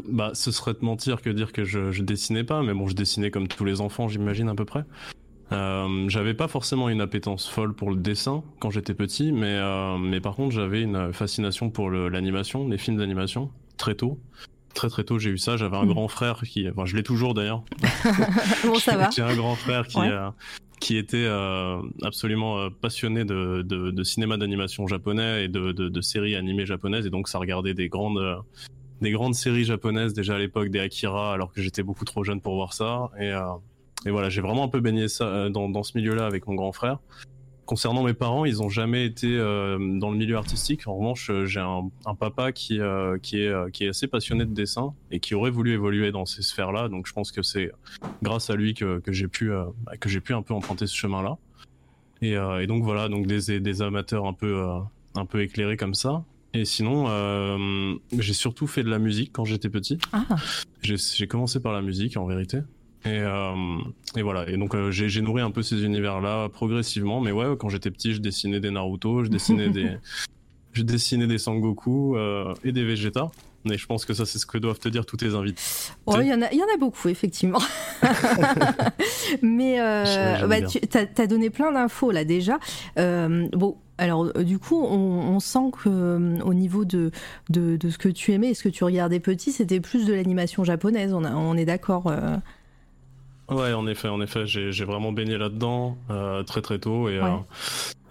bah, 0.09 0.31
ce 0.33 0.51
serait 0.51 0.73
de 0.73 0.85
mentir 0.85 1.21
que 1.21 1.29
dire 1.29 1.53
que 1.53 1.65
je, 1.65 1.93
je 1.93 2.03
dessinais 2.03 2.45
pas, 2.45 2.63
mais 2.63 2.73
bon, 2.73 2.87
je 2.87 2.95
dessinais 2.95 3.31
comme 3.31 3.47
tous 3.47 3.65
les 3.65 3.81
enfants, 3.83 4.09
j'imagine 4.09 4.49
à 4.49 4.55
peu 4.55 4.65
près. 4.65 4.85
Euh, 5.53 6.09
j'avais 6.09 6.35
pas 6.35 6.49
forcément 6.49 6.89
une 6.89 7.01
appétence 7.01 7.49
folle 7.49 7.75
pour 7.75 7.91
le 7.91 7.97
dessin 7.97 8.43
quand 8.59 8.71
j'étais 8.71 8.95
petit, 8.95 9.33
mais, 9.33 9.55
euh, 9.55 9.97
mais 9.97 10.21
par 10.21 10.35
contre 10.35 10.55
j'avais 10.55 10.83
une 10.83 11.13
fascination 11.13 11.71
pour 11.71 11.91
l'animation, 11.91 12.69
les 12.69 12.79
films 12.79 12.97
d'animation, 12.97 13.51
très 13.77 13.95
tôt. 13.95 14.19
Très 14.75 14.89
très 14.89 15.05
tôt 15.05 15.19
j'ai 15.19 15.31
eu 15.31 15.39
ça, 15.39 15.57
j'avais 15.57 15.77
un 15.77 15.85
hmm. 15.85 15.93
grand 15.93 16.09
frère 16.09 16.43
qui... 16.43 16.69
Enfin 16.69 16.85
je 16.85 16.97
l'ai 16.97 17.03
toujours 17.03 17.33
d'ailleurs. 17.33 17.63
bon 18.65 18.75
ça 18.75 18.97
va? 18.97 19.09
J'ai 19.15 19.23
un 19.23 19.37
grand 19.37 19.55
frère 19.55 19.87
qui, 19.87 20.01
euh, 20.01 20.31
qui 20.81 20.97
était 20.97 21.25
euh, 21.27 21.81
absolument 22.03 22.59
euh, 22.59 22.69
passionné 22.69 23.25
de, 23.25 23.63
de, 23.63 23.91
de 23.91 24.05
cinéma 24.05 24.37
d'animation 24.37 24.87
japonais 24.87 25.45
et 25.45 25.49
de, 25.49 25.73
de, 25.73 26.01
séries 26.01 26.37
animées 26.37 26.67
japonaises, 26.67 27.07
et 27.07 27.11
donc 27.11 27.29
ça 27.29 27.39
regardait 27.39 27.75
des 27.75 27.89
grandes 27.89 28.43
des 29.01 29.11
grandes 29.11 29.35
séries 29.35 29.65
japonaises 29.65 30.15
déjà 30.15 30.37
à 30.37 30.39
l'époque, 30.39 30.69
des 30.69 30.81
Akira, 30.81 31.33
alors 31.33 31.53
que 31.53 31.61
j'étais 31.63 31.83
beaucoup 31.83 32.05
trop 32.05 32.25
jeune 32.25 32.41
pour 32.41 32.55
voir 32.55 32.73
ça. 32.73 33.11
Et, 33.21 33.33
et 34.07 34.11
voilà, 34.11 34.31
j'ai 34.31 34.41
vraiment 34.41 34.65
un 34.65 34.69
peu 34.69 34.81
baigné 34.81 35.09
ça 35.09 35.25
euh, 35.27 35.49
dans, 35.51 35.69
dans 35.69 35.83
ce 35.83 35.99
milieu-là 35.99 36.25
avec 36.25 36.47
mon 36.47 36.55
grand 36.55 36.73
frère. 36.73 36.99
concernant 37.67 38.03
mes 38.03 38.15
parents, 38.15 38.45
ils 38.45 38.63
ont 38.63 38.69
jamais 38.71 39.05
été 39.05 39.27
euh, 39.37 39.77
dans 39.99 40.11
le 40.11 40.17
milieu 40.17 40.37
artistique. 40.37 40.87
En 40.87 40.97
revanche, 40.97 41.29
euh, 41.31 41.45
j'ai 41.45 41.61
un, 41.61 41.91
un 42.07 42.15
papa 42.15 42.53
qui 42.53 42.81
euh, 42.81 43.19
qui 43.19 43.41
est 43.43 43.71
qui 43.73 43.85
est 43.85 43.89
assez 43.89 44.07
passionné 44.07 44.45
de 44.47 44.55
dessin 44.55 44.95
et 45.11 45.21
qui 45.21 45.35
aurait 45.35 45.51
voulu 45.51 45.73
évoluer 45.73 46.13
dans 46.13 46.25
ces 46.25 46.43
sphères-là. 46.43 46.89
Donc 46.89 47.07
je 47.07 47.13
pense 47.13 47.33
que 47.33 47.43
c'est 47.43 47.71
grâce 48.23 48.49
à 48.49 48.55
lui 48.55 48.73
que 48.75 49.01
que 49.01 49.13
j'ai 49.13 49.29
pu 49.29 49.53
euh, 49.53 49.65
bah, 49.85 49.97
que 49.99 50.09
j'ai 50.09 50.21
pu 50.21 50.33
un 50.33 50.43
peu 50.43 50.55
emprunter 50.55 50.87
ce 50.87 50.97
chemin-là. 50.97 51.37
Et, 52.23 52.33
et 52.33 52.67
donc 52.67 52.83
voilà, 52.83 53.11
donc 53.11 53.27
des 53.27 53.61
des 53.61 53.83
amateurs 53.83 54.25
un 54.27 54.33
peu 54.33 54.65
un 55.17 55.27
peu 55.27 55.43
éclairés 55.43 55.77
comme 55.77 55.93
ça. 55.95 56.25
Et 56.55 56.65
sinon, 56.65 57.05
euh, 57.09 57.95
j'ai 58.19 58.33
surtout 58.33 58.67
fait 58.67 58.83
de 58.83 58.89
la 58.89 58.99
musique 58.99 59.33
quand 59.35 59.45
j'étais 59.45 59.69
petit. 59.69 59.99
Ah, 60.15 60.25
j'ai 60.83 61.27
commencé 61.27 61.61
par 61.61 61.75
la 61.75 61.83
musique 61.83 62.17
en 62.17 62.25
vérité. 62.25 62.61
Et, 63.05 63.21
euh, 63.21 63.55
et 64.17 64.23
voilà. 64.23 64.49
Et 64.49 64.57
donc 64.57 64.75
euh, 64.75 64.91
j'ai 64.91 65.21
nourri 65.21 65.43
un 65.43 65.51
peu 65.51 65.63
ces 65.63 65.85
univers-là 65.85 66.49
progressivement. 66.49 67.21
Mais 67.21 67.31
ouais, 67.33 67.57
quand 67.59 67.69
j'étais 67.69 67.91
petit, 67.91 68.15
je 68.15 68.21
dessinais 68.21 68.59
des 68.61 68.71
Naruto, 68.71 69.23
je 69.25 69.29
dessinais 69.31 69.69
des, 69.69 69.91
je 70.73 70.83
dessinais 70.83 71.27
des 71.27 71.39
Sangoku 71.39 72.17
euh, 72.17 72.53
et 72.65 72.73
des 72.73 72.85
Vegeta. 72.85 73.31
Mais 73.65 73.77
je 73.79 73.87
pense 73.87 74.05
que 74.05 74.15
ça, 74.15 74.25
c'est 74.27 74.39
ce 74.39 74.47
que 74.47 74.59
doivent 74.59 74.79
te 74.79 74.89
dire 74.89 75.05
tous 75.07 75.17
tes 75.17 75.35
invités. 75.35 75.61
Ouais, 76.07 76.25
il 76.25 76.29
y, 76.29 76.33
en 76.35 76.41
a- 76.41 76.53
il 76.53 76.59
y 76.59 76.63
en 76.63 76.73
a 76.73 76.77
beaucoup, 76.79 77.09
effectivement. 77.09 77.59
Mais 79.43 79.79
bah, 79.79 80.61
tu 80.63 80.79
as, 81.23 81.27
donné 81.27 81.51
plein 81.51 81.73
d'infos 81.73 82.11
là 82.13 82.25
déjà. 82.25 82.59
Bon, 82.97 83.77
alors 83.99 84.33
du 84.35 84.59
coup, 84.59 84.81
on, 84.81 85.35
on 85.35 85.41
sent 85.41 85.71
que 85.83 85.89
euh, 85.89 86.39
au 86.45 86.55
niveau 86.55 86.85
de, 86.85 87.11
de, 87.51 87.77
de 87.77 87.91
ce 87.91 87.99
que 87.99 88.09
tu 88.09 88.33
aimais 88.33 88.51
et 88.51 88.55
ce 88.55 88.63
que 88.63 88.69
tu 88.69 88.85
regardais 88.85 89.21
petit, 89.21 89.53
c'était 89.53 89.81
plus 89.81 90.07
de 90.07 90.13
l'animation 90.13 90.63
japonaise. 90.65 91.13
On, 91.15 91.25
a- 91.25 91.35
on 91.35 91.57
est 91.57 91.65
d'accord. 91.65 92.07
euh. 92.09 92.37
Ouais, 93.49 93.73
en 93.73 93.87
effet, 93.87 94.09
en 94.09 94.21
effet, 94.21 94.45
j'ai 94.47 94.85
vraiment 94.85 95.13
baigné 95.13 95.39
là-dedans 95.39 95.97
euh, 96.11 96.43
très 96.43 96.63
très 96.63 96.79
tôt 96.79 97.09
et 97.09 97.21
Ouais. 97.21 97.25
euh, 97.25 97.37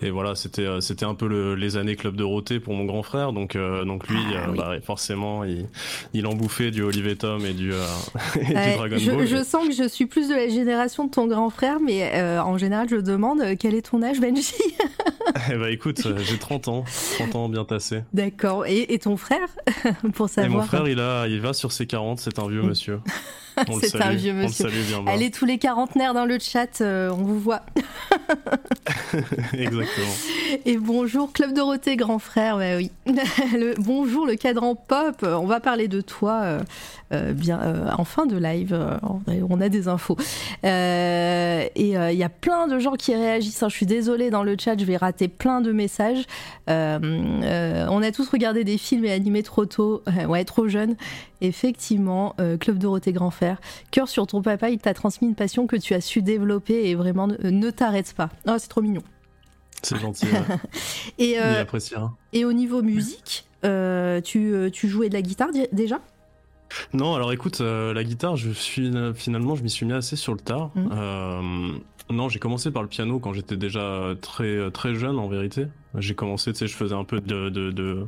et 0.02 0.10
voilà, 0.10 0.36
c'était 0.36 0.66
euh, 0.66 0.82
c'était 0.82 1.06
un 1.06 1.16
peu 1.16 1.28
le- 1.28 1.56
les 1.56 1.78
années 1.78 1.96
club 1.96 2.16
Dorothée 2.16 2.60
pour 2.60 2.74
mon 2.74 2.84
grand 2.86 3.02
frère, 3.04 3.32
donc 3.34 3.56
euh, 3.56 3.84
donc 3.86 4.08
lui, 4.08 4.18
Ah, 4.36 4.48
euh, 4.48 4.52
oui. 4.52 4.58
bah, 4.58 4.72
forcément, 4.82 5.44
il 5.46 5.68
il 6.14 6.26
en 6.28 6.34
bouffait 6.34 6.72
du 6.72 6.84
Olivier 6.84 7.16
Tom 7.18 7.46
et 7.46 7.54
du 7.54 7.74
euh, 7.74 7.84
et 8.42 8.46
du 8.46 8.54
Dragon 8.78 8.98
je, 8.98 9.12
Ball. 9.12 9.28
je 9.28 9.44
sens 9.44 9.68
que 9.68 9.74
je 9.74 9.88
suis 9.88 10.06
plus 10.06 10.28
de 10.30 10.36
la 10.36 10.48
génération 10.50 11.06
de 11.06 11.12
ton 11.12 11.28
grand 11.28 11.50
frère, 11.50 11.80
mais 11.82 12.12
euh, 12.14 12.42
en 12.42 12.58
général, 12.58 12.88
je 12.90 12.98
demande 12.98 13.42
quel 13.60 13.74
est 13.76 13.90
ton 13.90 14.04
âge, 14.04 14.20
Benji 14.22 14.54
Eh 15.52 15.56
bah 15.56 15.70
écoute, 15.72 16.02
j'ai 16.18 16.38
30 16.38 16.68
ans, 16.70 16.86
30 17.18 17.36
ans 17.36 17.50
bien 17.50 17.66
tassé. 17.66 18.02
D'accord. 18.14 18.66
Et, 18.68 18.94
et 18.94 19.00
ton 19.00 19.18
frère 19.18 19.48
Pour 20.14 20.28
Et 20.28 20.30
savoir. 20.30 20.62
mon 20.62 20.68
frère, 20.68 20.88
il 20.88 21.00
a, 21.00 21.28
il 21.28 21.40
va 21.42 21.52
sur 21.54 21.72
ses 21.74 21.88
40, 21.88 22.20
c'est 22.20 22.38
un 22.40 22.48
vieux 22.48 22.62
monsieur. 22.62 23.00
C'est 23.82 24.02
un 24.02 24.14
vieux 24.14 24.34
monsieur. 24.34 24.70
salue. 24.70 25.08
Allez, 25.08 25.32
tous 25.32 25.46
les 25.46 25.58
quarantenaires 25.58 26.14
dans 26.14 26.26
le 26.26 26.38
chat, 26.40 26.82
euh, 26.82 27.10
on 27.12 27.24
vous 27.24 27.40
voit. 27.40 27.62
Exactement. 29.54 30.14
Et 30.66 30.78
bonjour 30.78 31.32
Club 31.34 31.54
Dorothée, 31.54 31.96
grand 31.96 32.20
frère, 32.20 32.58
bah 32.58 32.78
oui. 32.78 32.92
Le, 33.54 33.74
bonjour 33.78 34.26
le 34.26 34.36
cadran 34.36 34.76
pop, 34.76 35.18
on 35.24 35.46
va 35.46 35.60
parler 35.60 35.88
de 35.88 36.02
toi 36.02 36.42
euh, 36.44 36.60
euh, 37.14 37.34
bien 37.34 37.62
euh, 37.62 37.90
en 37.98 38.04
fin 38.04 38.26
de 38.26 38.38
live, 38.38 38.78
on 39.50 39.62
a- 39.62 39.70
des 39.70 39.88
infos. 39.88 40.18
Et 40.64 41.70
il 41.76 42.18
y 42.18 42.24
a 42.24 42.30
plein 42.30 42.68
de 42.68 42.78
gens 42.80 42.94
qui 42.94 43.16
réagissent, 43.16 43.64
hein. 43.64 43.70
je 43.70 43.76
suis 43.76 43.86
désolée 43.88 44.30
dans 44.30 44.44
le 44.44 44.56
chat, 44.60 44.78
je 44.78 44.86
vais 44.86 44.98
rater 44.98 45.28
plein 45.28 45.62
de 45.62 45.72
messages. 45.72 46.26
On 46.68 48.02
a 48.04 48.12
tous 48.12 48.30
regardé 48.30 48.64
des 48.64 48.78
films 48.78 49.06
et 49.06 49.12
animés 49.12 49.44
trop 49.44 49.66
tôt, 49.66 50.04
ouais 50.28 50.46
trop 50.46 50.68
jeune. 50.68 50.96
Effectivement, 51.42 52.36
euh, 52.40 52.58
Club 52.58 52.78
Dorothée, 52.78 53.12
grand 53.14 53.32
frère. 53.32 53.60
Cœur 53.92 54.08
sur 54.08 54.28
ton 54.28 54.42
papa, 54.42 54.70
il 54.70 54.80
t'a 54.80 54.94
transmis 54.94 55.28
une 55.28 55.36
passion 55.36 55.68
que 55.68 55.76
tu 55.76 55.94
as 55.94 56.02
su 56.02 56.22
développer 56.22 56.90
et 56.90 56.96
vraiment 56.96 57.28
ne, 57.28 57.36
ne 57.50 57.70
t'arrête 57.72 58.14
pas. 58.14 58.30
Oh, 58.48 58.56
c'est 58.58 58.68
trop 58.70 58.82
mignon. 58.82 59.02
C'est 59.82 60.00
gentil. 60.00 60.26
ouais. 60.26 60.56
Et, 61.20 61.32
Il 61.32 61.38
euh, 61.38 61.62
appréciera. 61.62 62.14
et 62.34 62.44
au 62.46 62.54
niveau 62.54 62.82
musique, 62.82 63.46
euh, 63.66 64.20
tu, 64.22 64.54
tu 64.74 64.88
jouais 64.88 65.10
de 65.10 65.14
la 65.14 65.22
guitare 65.22 65.50
déjà? 65.72 66.00
Non, 66.94 67.14
alors 67.14 67.32
écoute, 67.32 67.62
euh, 67.62 67.94
la 67.94 68.04
guitare, 68.04 68.36
je 68.36 68.50
suis 68.52 68.92
finalement, 69.14 69.56
je 69.56 69.62
m'y 69.64 69.70
suis 69.70 69.86
mis 69.86 69.94
assez 69.94 70.16
sur 70.16 70.34
le 70.34 70.40
tard. 70.40 70.72
Euh, 70.76 71.42
non, 72.10 72.30
j'ai 72.30 72.40
commencé 72.40 72.72
par 72.72 72.82
le 72.82 72.88
piano 72.90 73.20
quand 73.20 73.34
j'étais 73.34 73.58
déjà 73.58 74.14
très 74.22 74.72
très 74.72 74.96
jeune 74.96 75.20
en 75.20 75.28
vérité. 75.28 75.68
J'ai 75.98 76.16
commencé, 76.16 76.52
tu 76.54 76.60
sais, 76.60 76.68
je 76.68 76.76
faisais 76.76 76.96
un 76.96 77.04
peu 77.04 77.22
de, 77.22 77.50
de, 77.50 77.72
de- 77.72 78.08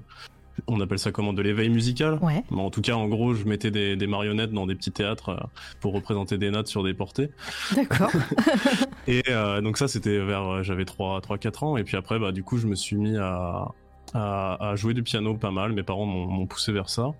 on 0.67 0.81
appelle 0.81 0.99
ça 0.99 1.11
comment, 1.11 1.33
de 1.33 1.41
l'éveil 1.41 1.69
musical. 1.69 2.19
Ouais. 2.21 2.43
Bon, 2.49 2.65
en 2.65 2.69
tout 2.69 2.81
cas, 2.81 2.93
en 2.93 3.07
gros, 3.07 3.33
je 3.33 3.45
mettais 3.45 3.71
des, 3.71 3.95
des 3.95 4.07
marionnettes 4.07 4.51
dans 4.51 4.65
des 4.65 4.75
petits 4.75 4.91
théâtres 4.91 5.29
euh, 5.29 5.37
pour 5.79 5.93
représenter 5.93 6.37
des 6.37 6.51
notes 6.51 6.67
sur 6.67 6.83
des 6.83 6.93
portées. 6.93 7.29
D'accord. 7.75 8.11
Et 9.07 9.23
euh, 9.29 9.61
donc 9.61 9.77
ça, 9.77 9.87
c'était 9.87 10.19
vers, 10.19 10.43
euh, 10.43 10.63
j'avais 10.63 10.85
3, 10.85 11.21
3, 11.21 11.37
4 11.37 11.63
ans. 11.63 11.77
Et 11.77 11.83
puis 11.83 11.97
après, 11.97 12.19
bah, 12.19 12.31
du 12.31 12.43
coup, 12.43 12.57
je 12.57 12.67
me 12.67 12.75
suis 12.75 12.97
mis 12.97 13.17
à, 13.17 13.67
à, 14.13 14.69
à 14.71 14.75
jouer 14.75 14.93
du 14.93 15.03
piano 15.03 15.35
pas 15.35 15.51
mal. 15.51 15.73
Mes 15.73 15.83
parents 15.83 16.05
m'ont 16.05 16.47
poussé 16.47 16.71
vers 16.71 16.89
ça. 16.89 17.13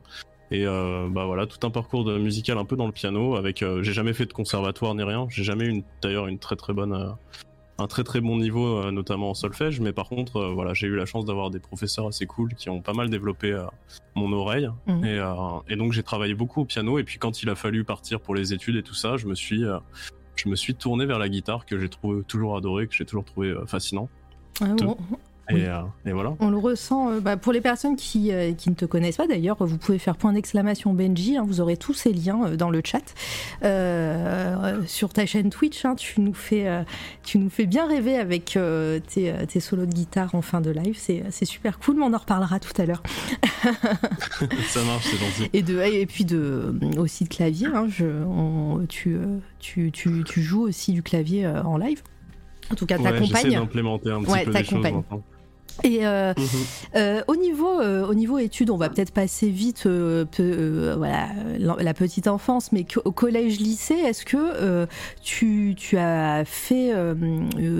Et 0.50 0.66
euh, 0.66 1.08
bah 1.10 1.26
voilà, 1.26 1.46
tout 1.46 1.66
un 1.68 1.70
parcours 1.70 2.06
de 2.06 2.18
musical 2.18 2.58
un 2.58 2.66
peu 2.66 2.76
dans 2.76 2.86
le 2.86 2.92
piano. 2.92 3.36
Avec, 3.36 3.62
euh, 3.62 3.84
j'ai 3.84 3.94
jamais 3.94 4.14
fait 4.14 4.26
de 4.26 4.34
conservatoire 4.34 4.96
ni 4.96 5.04
rien. 5.04 5.28
J'ai 5.30 5.44
jamais 5.44 5.66
eu 5.66 5.84
d'ailleurs 6.02 6.28
une 6.28 6.40
très 6.40 6.56
très 6.56 6.74
bonne, 6.74 7.16
un 7.80 7.88
très 7.88 8.04
très 8.04 8.22
bon 8.22 8.38
niveau, 8.38 8.78
euh, 8.78 8.92
notamment 8.92 9.30
en 9.30 9.34
solfège. 9.34 9.80
Mais 9.80 9.94
par 9.94 10.10
contre, 10.10 10.38
euh, 10.38 10.54
voilà, 10.54 10.74
j'ai 10.74 10.88
eu 10.88 10.96
la 10.96 11.06
chance 11.06 11.26
d'avoir 11.26 11.50
des 11.50 11.60
professeurs 11.60 12.08
assez 12.08 12.26
cool 12.26 12.54
qui 12.56 12.70
ont 12.70 12.82
pas 12.82 12.94
mal 12.94 13.10
développé 13.10 13.52
euh, 13.52 13.66
mon 14.16 14.32
oreille. 14.34 14.70
Mhm. 14.88 15.06
Et, 15.06 15.22
et 15.70 15.76
donc 15.76 15.94
j'ai 15.94 16.04
travaillé 16.04 16.34
beaucoup 16.34 16.62
au 16.62 16.66
piano. 16.66 17.00
Et 17.00 17.04
puis 17.04 17.20
quand 17.20 17.44
il 17.44 17.50
a 17.50 17.56
fallu 17.56 17.84
partir 17.84 18.20
pour 18.20 18.36
les 18.36 18.54
études 18.54 18.76
et 18.76 18.84
tout 18.84 18.96
ça, 18.96 19.18
je 19.18 19.28
me 19.28 19.36
suis 19.36 19.64
je 20.36 20.50
me 20.50 20.56
suis 20.56 20.76
tourné 20.76 21.06
vers 21.06 21.20
la 21.20 21.30
guitare 21.30 21.66
que 21.66 21.80
j'ai 21.80 21.90
toujours 22.28 22.58
adoré, 22.58 22.88
que 22.88 22.94
j'ai 22.94 23.06
toujours 23.06 23.26
trouvé 23.26 23.56
fascinant. 23.66 24.10
Ah. 24.62 24.76
On, 25.50 25.56
Et, 25.56 25.60
Oui. 25.62 25.66
euh, 25.66 25.82
et 26.06 26.12
voilà. 26.12 26.34
on 26.40 26.50
le 26.50 26.58
ressent. 26.58 27.10
euh, 27.12 27.20
bah, 27.20 27.38
pour 27.38 27.54
les 27.54 27.62
personnes 27.62 27.96
qui, 27.96 28.32
euh, 28.32 28.54
qui 28.54 28.70
ne 28.70 28.76
te 28.76 28.86
connaissent 28.86 29.18
pas 29.18 29.28
d'ailleurs, 29.28 29.58
vous 29.60 29.78
pouvez 29.78 29.98
faire 30.00 30.18
point 30.18 30.34
d'exclamation 30.34 30.94
Benji. 30.94 31.38
hein, 31.38 31.44
vous 31.48 31.62
aurez 31.62 31.78
tous 31.78 31.94
ces 31.94 32.12
liens 32.14 32.52
dans 32.56 32.70
le 32.70 32.82
chat. 32.84 33.14
Sur 34.88 35.14
ta 35.14 35.26
chaîne 35.26 35.50
Twitch, 35.50 35.86
hein, 35.86 35.96
tu, 35.96 36.22
nous 36.22 36.34
fais, 36.34 36.68
tu 37.24 37.38
nous 37.38 37.50
fais 37.50 37.66
bien 37.66 37.88
rêver 37.88 38.16
avec 38.18 38.58
tes, 39.08 39.34
tes 39.48 39.60
solos 39.60 39.86
de 39.86 39.94
guitare 39.94 40.36
en 40.36 40.42
fin 40.42 40.62
de 40.62 40.72
live. 40.72 40.98
C'est 40.98 41.46
super 41.46 41.80
cool, 41.80 41.98
mais 41.98 42.06
on 42.06 42.14
en 42.14 42.18
reparlera 42.18 42.60
tout 42.60 42.80
à 42.82 42.86
l'heure. 42.86 43.04
ça 44.68 44.84
marche, 44.84 45.06
c'est 45.06 45.18
gentil. 45.18 45.50
Et, 45.54 45.62
de, 45.62 45.80
et 45.82 46.06
puis 46.06 46.26
de, 46.26 46.74
aussi 46.98 47.24
de 47.26 47.30
clavier. 47.30 47.68
hein, 47.68 47.88
je, 47.90 48.06
on- 48.26 48.86
tu, 48.88 49.18
tu, 49.60 49.92
tu, 49.92 50.24
tu 50.24 50.42
joues 50.42 50.64
aussi 50.64 50.94
du 50.94 51.04
clavier 51.04 51.48
en 51.48 51.78
live. 51.78 52.02
En 52.72 52.76
tout 52.76 52.86
cas, 52.86 52.98
Ouais, 52.98 53.12
t'accompagnes. 53.12 53.52
d'implémenter 53.54 54.12
un 54.12 54.22
petit 54.22 54.32
Ouais, 54.32 54.44
peu 54.44 54.52
des 54.52 54.64
choses 54.64 54.80
maintenant. 54.82 55.04
Et 55.84 56.06
euh, 56.06 56.34
euh, 56.96 57.22
au 57.28 57.36
niveau 57.36 57.80
euh, 57.80 58.08
au 58.08 58.14
niveau 58.14 58.38
études, 58.40 58.70
on 58.70 58.78
va 58.78 58.90
peut-être 58.90 59.12
passer 59.12 59.50
vite 59.50 59.84
euh, 59.86 60.26
peu- 60.26 60.44
euh, 60.44 60.96
voilà 60.98 61.28
la, 61.60 61.94
petite 61.94 62.28
enfance, 62.28 62.72
mais 62.72 62.86
au 63.06 63.12
collège 63.12 63.60
lycée, 63.60 63.96
est-ce 63.96 64.26
que 64.26 64.38
euh, 64.38 64.86
tu, 65.24 65.74
tu 65.78 65.98
as 65.98 66.44
fait 66.46 66.94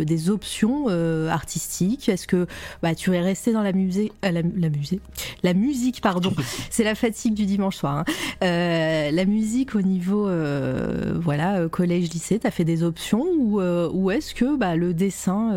des 0.06 0.30
options 0.30 0.86
euh, 0.90 1.30
artistiques? 1.30 2.10
Est-ce 2.10 2.28
que 2.28 2.48
bah, 2.82 2.96
tu 2.96 3.14
es 3.14 3.22
resté 3.22 3.54
dans 3.54 3.62
la 3.64 3.74
musée 3.74 4.12
euh, 4.26 4.32
la, 4.32 4.42
la 4.42 4.70
musée 4.70 5.00
la 5.44 5.54
musique 5.54 6.02
pardon 6.02 6.34
c'est 6.70 6.84
la 6.84 6.96
fatigue 6.96 7.34
du 7.34 7.46
dimanche 7.46 7.78
soir 7.78 7.98
hein. 7.98 8.06
Euh, 8.44 9.12
la 9.12 9.26
musique 9.26 9.76
au 9.76 9.82
niveau 9.82 10.28
euh, 10.28 11.14
voilà 11.20 11.68
collège 11.70 12.10
lycée 12.12 12.40
t'as 12.40 12.52
fait 12.52 12.64
des 12.64 12.84
options 12.84 13.26
ou, 13.38 13.60
euh, 13.62 13.90
ou 13.94 14.12
est-ce 14.12 14.34
que 14.34 14.56
bah, 14.56 14.76
le 14.76 14.94
dessin 14.94 15.52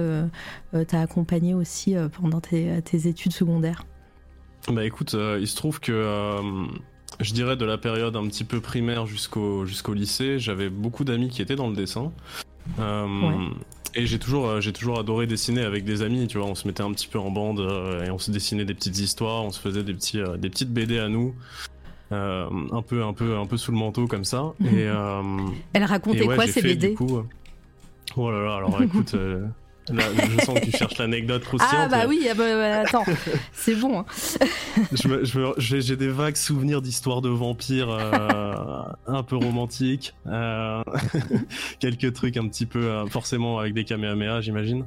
euh, 0.74 0.78
euh, 0.78 0.84
t'a 0.84 1.00
accompagné 1.00 1.54
aussi 1.54 1.96
euh, 1.96 2.08
pendant 2.08 2.40
tes, 2.40 2.80
tes 2.82 3.08
études 3.08 3.32
secondaires 3.32 3.84
Bah 4.68 4.84
écoute, 4.84 5.14
euh, 5.14 5.38
il 5.40 5.46
se 5.48 5.56
trouve 5.56 5.80
que 5.80 6.04
je 7.20 7.32
dirais 7.34 7.56
de 7.56 7.64
la 7.64 7.76
période 7.78 8.16
un 8.16 8.26
petit 8.28 8.44
peu 8.44 8.60
primaire 8.60 9.06
jusqu'au 9.06 9.66
jusqu'au 9.66 9.94
lycée, 9.94 10.38
j'avais 10.38 10.70
beaucoup 10.70 11.04
d'amis 11.04 11.28
qui 11.28 11.42
étaient 11.42 11.56
dans 11.56 11.68
le 11.68 11.76
dessin. 11.76 12.12
Euh, 12.78 13.06
Ouais. 13.06 13.36
Et 13.96 14.06
j'ai 14.06 14.20
toujours, 14.20 14.60
j'ai 14.60 14.72
toujours 14.72 15.00
adoré 15.00 15.26
dessiner 15.26 15.62
avec 15.62 15.84
des 15.84 16.02
amis, 16.02 16.28
tu 16.28 16.38
vois, 16.38 16.46
on 16.46 16.54
se 16.54 16.64
mettait 16.68 16.84
un 16.84 16.92
petit 16.92 17.08
peu 17.08 17.18
en 17.18 17.32
bande 17.32 17.58
euh, 17.58 18.04
et 18.04 18.10
on 18.12 18.18
se 18.18 18.30
dessinait 18.30 18.64
des 18.64 18.74
petites 18.74 19.00
histoires, 19.00 19.44
on 19.44 19.50
se 19.50 19.58
faisait 19.58 19.82
des, 19.82 19.94
petits, 19.94 20.20
euh, 20.20 20.36
des 20.36 20.48
petites 20.48 20.72
BD 20.72 21.00
à 21.00 21.08
nous, 21.08 21.34
un, 22.12 22.82
peu, 22.86 23.02
un, 23.02 23.12
peu, 23.12 23.36
un 23.36 23.46
peu 23.46 23.56
sous 23.56 23.72
le 23.72 23.78
manteau 23.78 24.06
comme 24.06 24.24
ça. 24.24 24.52
Mhm. 24.60 24.78
Et, 24.78 24.82
Elle 25.72 25.82
et 25.82 25.84
racontait 25.84 26.24
ouais, 26.24 26.36
quoi 26.36 26.46
ces 26.46 26.60
fait, 26.60 26.76
BD 26.76 26.94
coup, 26.94 27.20
Oh 28.16 28.30
là 28.30 28.44
là, 28.44 28.54
alors 28.54 28.80
écoute, 28.82 29.16
là, 29.92 30.04
je 30.38 30.44
sens 30.44 30.58
que 30.60 30.64
tu 30.64 30.70
cherches 30.72 30.98
l'anecdote 30.98 31.44
croustillante. 31.44 31.74
Ah 31.86 31.88
bah 31.88 32.04
oui, 32.08 32.26
ah 32.30 32.34
bah, 32.34 32.44
bah, 32.54 32.80
attends, 32.80 33.04
c'est 33.52 33.74
bon. 33.74 34.00
hein. 34.00 34.04
J'ai 35.58 35.96
des 35.96 36.08
vagues 36.08 36.36
souvenirs 36.36 36.82
d'histoires 36.82 37.20
de 37.20 37.28
vampires 37.28 37.90
euh, 37.90 38.82
un 39.06 39.22
peu 39.22 39.36
romantiques. 39.36 40.14
euh, 40.26 40.82
quelques 41.80 42.12
trucs 42.12 42.36
un 42.36 42.46
petit 42.48 42.66
peu, 42.66 42.84
euh, 42.84 43.06
forcément 43.06 43.58
avec 43.58 43.74
des 43.74 43.84
kamehameha, 43.84 44.40
j'imagine. 44.40 44.84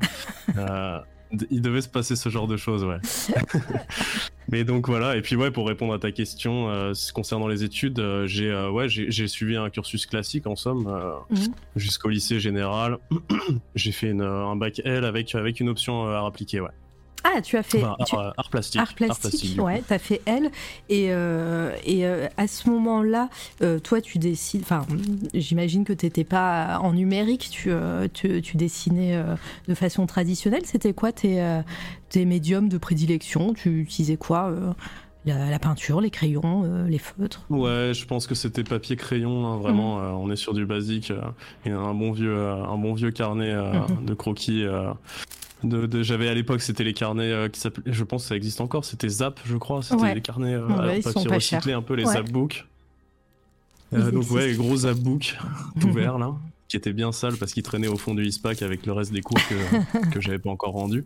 Euh, 0.57 1.00
il 1.49 1.61
devait 1.61 1.81
se 1.81 1.89
passer 1.89 2.15
ce 2.15 2.29
genre 2.29 2.47
de 2.47 2.57
choses, 2.57 2.83
ouais. 2.83 2.97
Mais 4.49 4.63
donc 4.63 4.87
voilà, 4.87 5.15
et 5.15 5.21
puis 5.21 5.35
ouais, 5.35 5.51
pour 5.51 5.67
répondre 5.67 5.93
à 5.93 5.99
ta 5.99 6.11
question 6.11 6.69
euh, 6.69 6.93
concernant 7.13 7.47
les 7.47 7.63
études, 7.63 7.99
euh, 7.99 8.27
j'ai 8.27 8.49
euh, 8.49 8.69
ouais, 8.69 8.87
j'ai 8.89 9.27
suivi 9.27 9.55
un 9.55 9.69
cursus 9.69 10.05
classique 10.05 10.47
en 10.47 10.55
somme, 10.55 10.83
mhm. 11.29 11.53
jusqu'au 11.75 12.09
lycée 12.09 12.39
général. 12.39 12.97
j'ai 13.75 13.91
fait 13.91 14.09
une, 14.09 14.21
un 14.21 14.55
bac 14.55 14.81
L 14.85 15.05
avec, 15.05 15.33
avec 15.35 15.59
une 15.59 15.69
option 15.69 16.07
art 16.07 16.25
appliqué, 16.25 16.59
ouais. 16.59 16.69
Ah, 17.24 17.42
tu 17.42 17.58
as 17.58 17.63
fait 17.63 17.84
art, 17.84 18.50
plastique. 18.50 18.82
Art 18.82 18.94
plastique, 18.94 19.62
ouais, 19.62 19.82
tu 19.88 19.94
as 19.94 20.00
fait 20.00 20.22
L. 20.25 20.51
Et, 20.89 21.06
et 21.06 22.06
à 22.06 22.48
ce 22.48 22.70
moment-là, 22.70 23.30
toi, 23.84 24.01
tu 24.01 24.18
décides. 24.18 24.62
Enfin, 24.62 24.86
j'imagine 25.34 25.86
que 25.86 25.94
tu 25.94 26.06
n'étais 26.06 26.24
pas 26.24 26.80
en 26.80 26.94
numérique, 26.94 27.50
tu, 27.50 27.72
tu, 28.13 28.42
tu 28.42 28.58
dessinais 28.58 29.24
de 29.68 29.74
façon 29.74 30.06
traditionnelle. 30.06 30.65
C'était 30.65 30.94
quoi 30.94 31.12
tes, 31.12 31.62
tes 32.10 32.25
médiums 32.25 32.70
de 32.70 32.77
prédilection? 32.77 33.53
Tu 33.53 33.82
utilisais 33.82 34.18
quoi 34.18 34.50
euh, 34.50 34.74
la, 35.25 35.60
peinture, 35.60 36.01
les 36.01 36.10
crayons, 36.10 36.63
euh, 36.65 36.88
les 36.88 37.00
feutres? 37.00 37.44
Ouais, 37.50 37.92
je 37.94 38.06
pense 38.06 38.27
que 38.27 38.36
c'était 38.36 38.63
papier 38.63 38.96
crayon. 38.96 39.48
Hein, 39.48 39.58
vraiment, 39.58 39.98
mhm. 39.98 40.03
euh, 40.03 40.12
on 40.12 40.32
est 40.32 40.36
sur 40.36 40.53
du 40.53 40.65
basique. 40.65 41.12
et 41.65 41.72
un 41.72 41.94
bon 41.94 42.12
vieux, 42.12 42.38
un 42.38 42.77
bon 42.77 42.94
vieux 42.94 43.12
carnet 43.12 43.53
mhm. 43.53 44.06
de 44.06 44.13
croquis. 44.13 44.65
De, 45.63 46.03
j'avais 46.03 46.27
à 46.27 46.34
l'époque 46.34 46.62
c'était 46.62 46.84
les 46.84 46.93
carnets 46.93 47.50
qui 47.51 47.60
s'appelaient 47.60 47.93
je 47.93 48.03
pense 48.03 48.24
que 48.24 48.29
ça 48.29 48.36
existe 48.36 48.60
encore 48.60 48.84
c'était 48.84 49.08
Zap 49.08 49.39
je 49.46 49.55
crois 49.55 49.82
c'était 49.82 50.13
les 50.13 50.22
carnets 50.22 50.58
ouais, 50.58 51.01
papier 51.01 51.34
recyclé 51.34 51.74
un 51.74 51.82
peu 51.82 51.93
les 51.93 52.05
Zap 52.05 52.29
Books 52.29 52.65
donc 53.91 54.29
ouais 54.32 54.48
les 54.48 54.55
gros 54.55 54.75
Zap 54.75 54.98
Books 54.98 55.38
tout 55.79 55.91
vert 55.91 56.17
là 56.17 56.34
qui 56.74 56.77
étaient 56.77 56.93
bien 56.93 57.12
sales 57.12 57.38
parce 57.38 57.53
qu'ils 57.53 57.62
traînaient 57.62 57.88
au 57.88 57.98
fond 57.98 58.15
du 58.15 58.25
ISPAC 58.25 58.63
avec 58.63 58.88
le 58.88 58.93
reste 58.93 59.13
des 59.13 59.22
cours 59.22 59.38
que, 59.48 60.10
que 60.12 60.20
j'avais 60.20 60.39
pas 60.39 60.50
encore 60.50 60.74
rendu. 60.74 61.05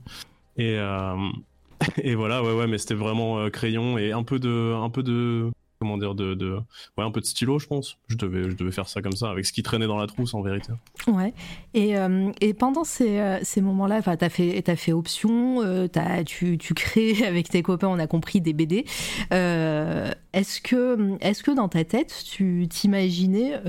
Et, 0.56 0.78
euh, 0.78 1.14
et 1.98 2.16
voilà, 2.16 2.42
ouais, 2.42 2.54
ouais, 2.54 2.68
mais 2.68 2.78
c'était 2.78 2.94
vraiment 2.94 3.40
euh, 3.40 3.50
crayon 3.50 3.98
et 3.98 4.14
un 4.14 4.24
peu 4.24 4.40
de, 4.40 4.74
un 4.74 4.90
peu 4.90 5.04
de, 5.04 5.52
comment 5.80 5.98
dire, 5.98 6.16
de, 6.16 6.34
de, 6.34 6.56
ouais, 6.98 7.04
un 7.04 7.12
peu 7.12 7.22
de 7.22 7.26
stylo, 7.26 7.60
je 7.60 7.68
pense. 7.68 7.98
Je 8.08 8.16
devais, 8.16 8.44
je 8.44 8.56
devais 8.56 8.72
faire 8.72 8.88
ça 8.88 9.02
comme 9.02 9.14
ça, 9.14 9.30
avec 9.30 9.46
ce 9.46 9.54
qui 9.54 9.64
traînait 9.64 9.88
dans 9.88 9.98
la 9.98 10.08
trousse, 10.08 10.34
en 10.34 10.42
vérité. 10.42 10.74
Ouais. 11.08 11.34
Et, 11.74 11.98
euh, 11.98 12.32
et 12.42 12.54
pendant 12.54 12.84
ces, 12.84 13.40
ces 13.44 13.62
moments-là, 13.62 14.02
tu 14.02 14.10
as 14.10 14.30
fait, 14.30 14.70
as 14.70 14.76
fait 14.76 14.94
option, 14.94 15.62
as, 15.62 16.24
tu, 16.24 16.58
tu 16.58 16.74
crées 16.74 17.24
avec 17.28 17.50
tes 17.50 17.62
copains, 17.62 17.88
on 17.88 18.00
a 18.00 18.08
compris, 18.08 18.42
des 18.42 18.54
BD. 18.54 18.86
est-ce 19.32 20.62
que, 20.62 21.18
est 21.22 21.42
que 21.42 21.52
dans 21.52 21.70
ta 21.70 21.84
tête, 21.84 22.24
tu 22.26 22.68
t'imaginais 22.70 23.62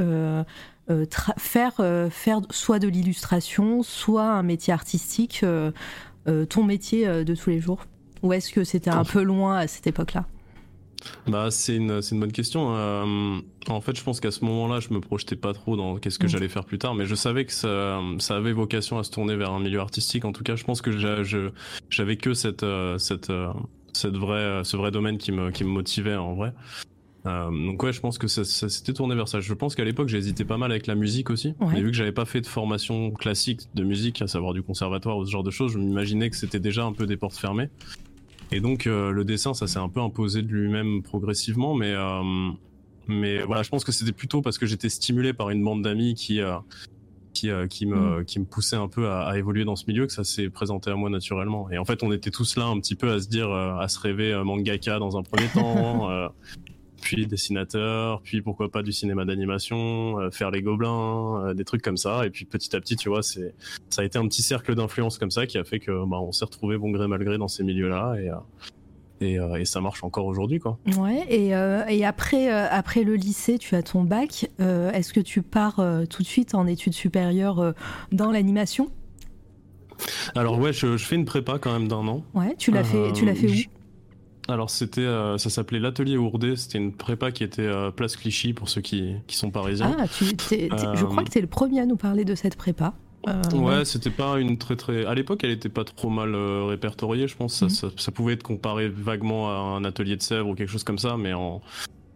faire, 1.36 1.80
faire 2.10 2.40
soit 2.50 2.78
de 2.78 2.88
l'illustration, 2.88 3.82
soit 3.82 4.30
un 4.30 4.42
métier 4.42 4.72
artistique 4.72 5.44
euh, 6.28 6.44
ton 6.44 6.62
métier 6.62 7.06
euh, 7.06 7.24
de 7.24 7.34
tous 7.34 7.50
les 7.50 7.60
jours? 7.60 7.84
Ou 8.22 8.32
est-ce 8.32 8.52
que 8.52 8.64
c'était 8.64 8.90
un 8.90 9.04
peu 9.04 9.22
loin 9.22 9.56
à 9.58 9.66
cette 9.66 9.86
époque-là? 9.86 10.26
Bah, 11.26 11.50
c'est 11.50 11.76
une, 11.76 12.00
une, 12.10 12.20
bonne 12.20 12.32
question. 12.32 12.74
Euh, 12.74 13.40
en 13.68 13.80
fait, 13.80 13.96
je 13.96 14.02
pense 14.02 14.20
qu'à 14.20 14.30
ce 14.30 14.44
moment-là, 14.44 14.80
je 14.80 14.92
me 14.92 15.00
projetais 15.00 15.36
pas 15.36 15.52
trop 15.52 15.76
dans 15.76 15.96
qu'est-ce 15.96 16.18
que 16.18 16.26
mm. 16.26 16.30
j'allais 16.30 16.48
faire 16.48 16.64
plus 16.64 16.78
tard, 16.78 16.94
mais 16.94 17.06
je 17.06 17.14
savais 17.14 17.44
que 17.44 17.52
ça, 17.52 18.00
ça, 18.18 18.36
avait 18.36 18.52
vocation 18.52 18.98
à 18.98 19.04
se 19.04 19.10
tourner 19.10 19.36
vers 19.36 19.52
un 19.52 19.60
milieu 19.60 19.80
artistique. 19.80 20.24
En 20.24 20.32
tout 20.32 20.42
cas, 20.42 20.56
je 20.56 20.64
pense 20.64 20.82
que 20.82 20.92
j'avais 20.92 22.16
que 22.16 22.34
cette, 22.34 22.64
cette, 22.98 23.32
cette 23.92 24.16
vraie, 24.16 24.64
ce 24.64 24.76
vrai 24.76 24.90
domaine 24.90 25.18
qui 25.18 25.32
me, 25.32 25.50
qui 25.50 25.64
me 25.64 25.70
motivait 25.70 26.16
en 26.16 26.34
vrai. 26.34 26.52
Euh, 27.26 27.50
donc 27.50 27.82
ouais, 27.82 27.92
je 27.92 28.00
pense 28.00 28.18
que 28.18 28.26
ça, 28.28 28.44
s'était 28.44 28.92
tourné 28.92 29.14
vers 29.14 29.28
ça. 29.28 29.40
Je 29.40 29.54
pense 29.54 29.74
qu'à 29.74 29.84
l'époque, 29.84 30.08
j'hésitais 30.08 30.44
pas 30.44 30.56
mal 30.56 30.70
avec 30.70 30.86
la 30.86 30.94
musique 30.94 31.30
aussi. 31.30 31.54
Mais 31.60 31.80
vu 31.80 31.90
que 31.90 31.96
j'avais 31.96 32.12
pas 32.12 32.24
fait 32.24 32.40
de 32.40 32.46
formation 32.46 33.10
classique 33.10 33.62
de 33.74 33.84
musique, 33.84 34.22
à 34.22 34.26
savoir 34.26 34.54
du 34.54 34.62
conservatoire 34.62 35.18
ou 35.18 35.26
ce 35.26 35.30
genre 35.30 35.42
de 35.42 35.50
choses, 35.50 35.72
je 35.72 35.78
m'imaginais 35.78 36.30
que 36.30 36.36
c'était 36.36 36.60
déjà 36.60 36.84
un 36.84 36.92
peu 36.92 37.06
des 37.06 37.16
portes 37.16 37.36
fermées. 37.36 37.68
Et 38.50 38.60
donc 38.60 38.86
euh, 38.86 39.10
le 39.10 39.24
dessin, 39.24 39.54
ça 39.54 39.66
s'est 39.66 39.78
un 39.78 39.88
peu 39.88 40.00
imposé 40.00 40.42
de 40.42 40.48
lui-même 40.48 41.02
progressivement, 41.02 41.74
mais 41.74 41.92
euh, 41.92 42.50
mais 43.06 43.42
voilà, 43.42 43.62
je 43.62 43.68
pense 43.68 43.84
que 43.84 43.92
c'était 43.92 44.12
plutôt 44.12 44.42
parce 44.42 44.58
que 44.58 44.66
j'étais 44.66 44.88
stimulé 44.88 45.32
par 45.32 45.50
une 45.50 45.62
bande 45.62 45.82
d'amis 45.82 46.14
qui 46.14 46.40
qui, 47.34 47.50
qui, 47.70 47.86
me, 47.86 48.20
mm. 48.20 48.24
qui 48.24 48.40
me 48.40 48.44
poussait 48.44 48.76
un 48.76 48.88
peu 48.88 49.10
à, 49.10 49.38
évoluer 49.38 49.64
dans 49.64 49.76
ce 49.76 49.84
milieu 49.86 50.06
que 50.06 50.12
ça 50.12 50.24
s'est 50.24 50.50
présenté 50.50 50.90
à 50.90 50.96
moi 50.96 51.08
naturellement. 51.08 51.70
Et 51.70 51.78
en 51.78 51.84
fait, 51.84 52.02
on 52.02 52.10
était 52.12 52.30
tous 52.30 52.56
là 52.56 52.64
un 52.64 52.80
petit 52.80 52.96
peu 52.96 53.12
à 53.12 53.20
se 53.20 53.28
dire, 53.28 53.50
à 53.52 53.86
se 53.88 53.98
rêver 54.00 54.42
mangaka 54.44 54.98
dans 54.98 55.16
un 55.16 55.22
premier 55.22 55.46
temps, 55.48 56.10
puis 57.00 57.26
dessinateur, 57.26 58.20
puis 58.22 58.42
pourquoi 58.42 58.70
pas 58.70 58.82
du 58.82 58.92
cinéma 58.92 59.24
d'animation, 59.24 60.18
euh, 60.18 60.30
faire 60.30 60.50
les 60.50 60.62
gobelins, 60.62 61.44
euh, 61.44 61.54
des 61.54 61.64
trucs 61.64 61.82
comme 61.82 61.96
ça. 61.96 62.26
Et 62.26 62.30
puis 62.30 62.44
petit 62.44 62.74
à 62.74 62.80
petit, 62.80 62.96
tu 62.96 63.08
vois, 63.08 63.22
c'est 63.22 63.54
ça 63.90 64.02
a 64.02 64.04
été 64.04 64.18
un 64.18 64.26
petit 64.26 64.42
cercle 64.42 64.74
d'influence 64.74 65.18
comme 65.18 65.30
ça 65.30 65.46
qui 65.46 65.58
a 65.58 65.64
fait 65.64 65.78
que 65.78 65.90
bah, 66.06 66.18
on 66.20 66.32
s'est 66.32 66.44
retrouvé 66.44 66.78
bon 66.78 66.90
gré 66.90 67.06
mal 67.06 67.22
gré 67.24 67.38
dans 67.38 67.48
ces 67.48 67.64
milieux-là 67.64 68.16
et 68.20 68.30
euh, 68.30 68.34
et, 69.20 69.34
et, 69.34 69.64
ça 69.64 69.80
marche 69.80 70.04
encore 70.04 70.26
aujourd'hui, 70.26 70.60
quoi. 70.60 70.78
Ouais. 70.96 71.26
Et, 71.28 71.48
et 71.48 72.06
après, 72.06 72.50
après 72.50 73.02
le 73.02 73.16
lycée, 73.16 73.58
tu 73.58 73.74
as 73.74 73.82
ton 73.82 74.04
bac. 74.04 74.48
Est-ce 74.60 75.12
que 75.12 75.18
tu 75.18 75.42
pars 75.42 75.82
tout 76.08 76.22
de 76.22 76.26
suite 76.28 76.54
en 76.54 76.68
études 76.68 76.92
supérieures 76.92 77.74
dans 78.12 78.30
l'animation? 78.30 78.92
Alors 80.36 80.60
ouais, 80.60 80.72
je, 80.72 80.96
je, 80.96 81.04
fais 81.04 81.16
une 81.16 81.24
prépa 81.24 81.58
quand 81.58 81.72
même 81.72 81.88
d'un 81.88 82.06
an. 82.06 82.22
Ouais. 82.32 82.54
Tu 82.58 82.70
l'as 82.70 82.84
fait. 82.84 83.12
Tu 83.12 83.24
l'as 83.24 83.34
fait 83.34 83.48
où? 83.48 83.77
Alors 84.48 84.70
c'était, 84.70 85.02
euh, 85.02 85.36
ça 85.36 85.50
s'appelait 85.50 85.78
l'atelier 85.78 86.16
Ourdé. 86.16 86.56
C'était 86.56 86.78
une 86.78 86.92
prépa 86.92 87.30
qui 87.30 87.44
était 87.44 87.62
euh, 87.62 87.90
place 87.90 88.16
Clichy 88.16 88.54
pour 88.54 88.70
ceux 88.70 88.80
qui, 88.80 89.14
qui 89.26 89.36
sont 89.36 89.50
parisiens. 89.50 89.94
Ah, 89.98 90.08
tu, 90.08 90.24
je 90.24 91.04
crois 91.04 91.22
que 91.22 91.30
tu 91.30 91.38
es 91.38 91.42
le 91.42 91.46
premier 91.46 91.80
à 91.80 91.86
nous 91.86 91.96
parler 91.96 92.24
de 92.24 92.34
cette 92.34 92.56
prépa. 92.56 92.94
Euh, 93.28 93.42
ouais, 93.52 93.84
c'était 93.84 94.10
pas 94.10 94.38
une 94.38 94.56
très 94.56 94.76
très. 94.76 95.04
À 95.04 95.14
l'époque, 95.14 95.40
elle 95.44 95.50
était 95.50 95.68
pas 95.68 95.84
trop 95.84 96.08
mal 96.08 96.34
répertoriée. 96.34 97.28
Je 97.28 97.36
pense 97.36 97.60
mhm. 97.60 97.68
ça, 97.68 97.88
ça, 97.94 98.10
pouvait 98.10 98.32
être 98.32 98.42
comparé 98.42 98.88
vaguement 98.88 99.50
à 99.50 99.76
un 99.76 99.84
atelier 99.84 100.16
de 100.16 100.22
Sèvres 100.22 100.48
ou 100.48 100.54
quelque 100.54 100.70
chose 100.70 100.84
comme 100.84 100.98
ça, 100.98 101.16
mais 101.18 101.34
en 101.34 101.60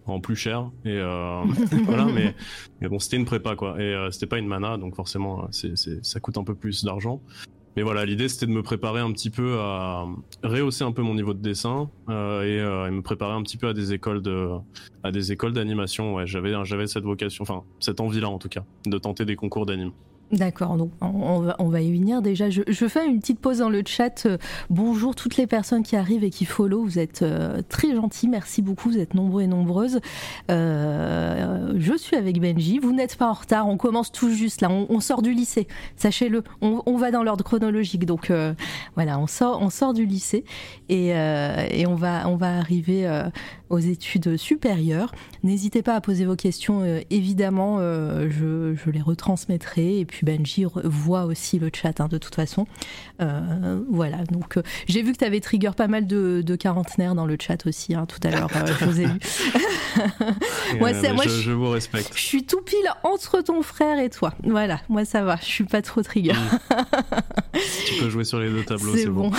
en 0.04 0.18
plus 0.18 0.34
cher 0.34 0.68
et 0.84 0.98
voilà 1.84 2.06
mais, 2.06 2.34
mais 2.80 2.88
bon 2.88 2.98
c'était 2.98 3.16
une 3.16 3.24
prépa 3.24 3.54
quoi 3.54 3.80
et 3.80 4.08
c'était 4.10 4.26
pas 4.26 4.38
une 4.38 4.48
mana 4.48 4.76
donc 4.76 4.96
forcément 4.96 5.46
c'est, 5.52 5.76
ça 5.76 6.18
coûte 6.18 6.38
un 6.38 6.42
peu 6.42 6.56
plus 6.56 6.82
d'argent 6.82 7.20
mais 7.76 7.82
voilà, 7.82 8.04
l'idée 8.04 8.28
c'était 8.28 8.46
de 8.46 8.50
me 8.50 8.62
préparer 8.62 9.00
un 9.00 9.12
petit 9.12 9.30
peu 9.30 9.58
à 9.58 10.06
rehausser 10.42 10.84
un 10.84 10.92
peu 10.92 11.02
mon 11.02 11.14
niveau 11.14 11.32
de 11.32 11.40
dessin 11.40 11.90
euh, 12.08 12.42
euh, 12.42 12.86
et, 12.86 12.90
me 12.90 13.00
préparer 13.00 13.32
un 13.32 13.42
petit 13.42 13.56
peu 13.56 13.68
à 13.68 13.72
des 13.72 13.92
écoles 13.92 14.22
d'animation. 15.52 16.14
Ouais, 16.14 16.26
j'avais, 16.26 16.52
j'avais 16.64 16.86
cette 16.86 17.04
vocation, 17.04 17.42
enfin 17.42 17.64
cette 17.80 18.00
envie-là 18.00 18.28
en 18.28 18.38
tout 18.38 18.48
cas, 18.48 18.64
de 18.86 18.98
tenter 18.98 19.24
des 19.24 19.36
concours 19.36 19.64
d'anime. 19.66 19.92
D'accord, 20.32 20.78
donc 20.78 20.90
on 21.02 21.40
va, 21.40 21.56
on 21.58 21.74
y 21.76 21.92
venir 21.92 22.22
déjà. 22.22 22.48
Je, 22.48 22.86
fais 22.88 23.06
une 23.06 23.20
petite 23.20 23.38
pause 23.38 23.58
dans 23.58 23.68
le 23.68 23.82
chat. 23.84 24.26
bonjour 24.70 25.14
toutes 25.14 25.36
les 25.36 25.46
personnes 25.46 25.82
qui 25.82 25.94
arrivent 25.94 26.24
et 26.24 26.30
qui 26.30 26.46
follow. 26.46 26.82
Vous 26.82 26.98
êtes 26.98 27.20
euh, 27.20 27.60
très 27.68 27.94
gentils, 27.94 28.28
merci 28.28 28.62
beaucoup. 28.62 28.88
Vous 28.88 28.98
êtes 28.98 29.12
nombreux 29.12 29.42
et 29.42 29.46
nombreuses. 29.46 30.00
Euh, 30.50 31.74
je 31.76 31.94
suis 31.94 32.16
avec 32.16 32.40
Benji. 32.40 32.78
Vous 32.78 32.94
n'êtes 32.94 33.16
pas 33.16 33.28
en 33.28 33.34
retard. 33.34 33.68
On 33.68 33.76
commence 33.76 34.10
tout 34.10 34.30
juste 34.30 34.62
là. 34.62 34.70
On, 34.70 35.00
sort 35.00 35.20
du 35.20 35.34
lycée. 35.34 35.68
Sachez-le. 35.96 36.42
On, 36.62 36.96
va 36.96 37.10
dans 37.10 37.22
l'ordre 37.22 37.44
chronologique. 37.44 38.06
Donc 38.06 38.30
euh, 38.30 38.54
voilà, 38.94 39.18
on 39.18 39.26
sort, 39.26 39.60
on 39.60 39.68
sort 39.68 39.92
du 39.92 40.06
lycée 40.06 40.44
et, 40.88 41.08
et 41.08 41.86
on 41.86 41.94
va, 41.94 42.26
on 42.26 42.36
va 42.36 42.56
arriver 42.56 43.06
aux 43.72 43.78
études 43.78 44.36
supérieures. 44.36 45.12
N'hésitez 45.42 45.82
pas 45.82 45.96
à 45.96 46.00
poser 46.00 46.24
vos 46.24 46.36
questions. 46.36 46.84
évidemment, 47.10 47.78
je, 47.80 48.74
je 48.74 48.90
les 48.90 49.02
retransmettrai 49.02 49.98
et 49.98 50.04
puis 50.04 50.24
Benji 50.24 50.64
voit 50.84 51.24
aussi 51.24 51.58
le 51.58 51.70
chat 51.72 52.00
hein, 52.00 52.08
de 52.08 52.18
toute 52.18 52.34
façon. 52.34 52.66
Euh, 53.20 53.80
voilà, 53.90 54.18
donc 54.30 54.56
euh, 54.56 54.62
j'ai 54.86 55.02
vu 55.02 55.12
que 55.12 55.18
tu 55.18 55.24
avais 55.24 55.40
trigger 55.40 55.70
pas 55.76 55.86
mal 55.86 56.06
de, 56.06 56.42
de, 56.44 56.56
quarantenaires 56.56 57.14
dans 57.14 57.26
le 57.26 57.36
chat 57.40 57.66
aussi 57.66 57.94
hein, 57.94 58.06
tout 58.06 58.18
à 58.26 58.30
l'heure, 58.30 58.48
euh, 58.54 58.66
je 58.80 58.84
vous 58.84 59.00
ai 59.00 59.06
vu. 59.06 59.18
moi, 60.78 60.92
je, 60.92 61.52
vous 61.52 61.70
respecte. 61.70 62.12
Je 62.14 62.22
suis 62.22 62.44
tout 62.44 62.60
pile 62.62 62.90
entre 63.04 63.40
ton 63.40 63.62
frère 63.62 63.98
et 63.98 64.10
toi. 64.10 64.34
Voilà, 64.44 64.80
moi 64.88 65.04
ça 65.04 65.22
va, 65.22 65.36
je 65.40 65.46
suis 65.46 65.64
pas 65.64 65.82
trop 65.82 66.02
trigger. 66.02 66.32
Mm. 66.32 67.58
tu 67.86 68.02
peux 68.02 68.10
jouer 68.10 68.24
sur 68.24 68.40
les 68.40 68.50
deux 68.50 68.64
tableaux, 68.64 68.96
c'est 68.96 69.06
bon. 69.06 69.30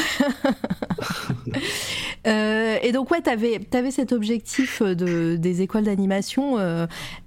et 2.25 2.91
donc 2.93 3.11
ouais, 3.11 3.21
tu 3.21 3.29
avais, 3.29 3.59
avais, 3.73 3.91
cet 3.91 4.13
objectif 4.13 4.22
de, 4.23 5.35
des 5.35 5.61
écoles 5.61 5.83
d'animation. 5.83 6.57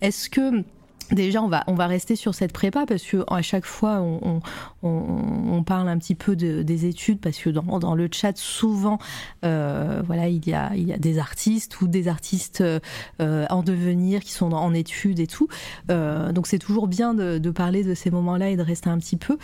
Est-ce 0.00 0.30
que 0.30 0.64
Déjà, 1.12 1.40
on 1.40 1.48
va, 1.48 1.62
on 1.68 1.74
va 1.74 1.86
rester 1.86 2.16
sur 2.16 2.34
cette 2.34 2.52
prépa 2.52 2.84
parce 2.84 3.04
que 3.04 3.24
à 3.32 3.40
chaque 3.40 3.64
fois, 3.64 4.00
on, 4.00 4.40
on, 4.82 5.62
parle 5.62 5.88
un 5.88 5.98
petit 5.98 6.16
peu 6.16 6.34
de, 6.34 6.62
des 6.62 6.86
études 6.86 7.20
parce 7.20 7.38
que 7.38 7.50
dans, 7.50 7.94
le 7.94 8.08
chat, 8.10 8.36
souvent, 8.36 8.98
euh, 9.44 10.02
voilà, 10.04 10.28
il 10.28 10.46
y, 10.48 10.52
a, 10.52 10.74
il 10.74 10.82
y 10.82 10.92
a 10.92 10.98
des 10.98 11.18
artistes 11.18 11.80
ou 11.80 11.86
des 11.86 12.08
artistes 12.08 12.60
euh, 12.60 13.46
en 13.50 13.62
devenir 13.62 14.20
qui 14.20 14.32
sont 14.32 14.52
en 14.52 14.74
études 14.74 15.20
et 15.20 15.26
tout. 15.28 15.48
Euh, 15.90 16.32
donc, 16.32 16.48
c'est 16.48 16.58
toujours 16.58 16.88
bien 16.88 17.14
de, 17.14 17.38
de, 17.38 17.50
parler 17.50 17.84
de 17.84 17.94
ces 17.94 18.10
moments-là 18.10 18.50
et 18.50 18.56
de 18.56 18.62
rester 18.62 18.90
un 18.90 18.98
petit 18.98 19.16
peu. 19.16 19.38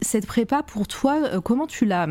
cette 0.00 0.26
prépa, 0.26 0.62
pour 0.62 0.88
toi, 0.88 1.40
comment 1.42 1.66
tu 1.66 1.84
l'as 1.84 2.06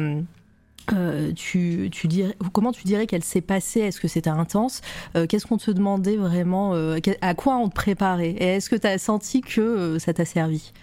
euh, 0.94 1.32
tu, 1.34 1.90
dirais, 1.90 2.36
comment 2.54 2.72
tu 2.72 2.84
dirais 2.84 3.08
qu'elle 3.08 3.24
s'est 3.24 3.42
passée? 3.42 3.82
Est-ce 3.82 4.00
que 4.00 4.08
c'était 4.08 4.30
intense? 4.30 4.82
Euh, 5.16 5.26
Qu'est-ce 5.28 5.46
qu'on 5.46 5.58
te 5.58 5.72
demandait 5.72 6.18
vraiment 6.18 6.74
euh, 6.74 7.00
À 7.22 7.34
quoi 7.34 7.58
on 7.58 7.70
te 7.70 7.76
préparait? 7.76 8.32
Et 8.32 8.56
est-ce 8.56 8.70
que 8.70 8.76
tu 8.76 8.88
as 8.88 8.98
senti 8.98 9.42
que 9.42 9.98
ça 10.00 10.14
t'a 10.14 10.26
servi? 10.26 10.74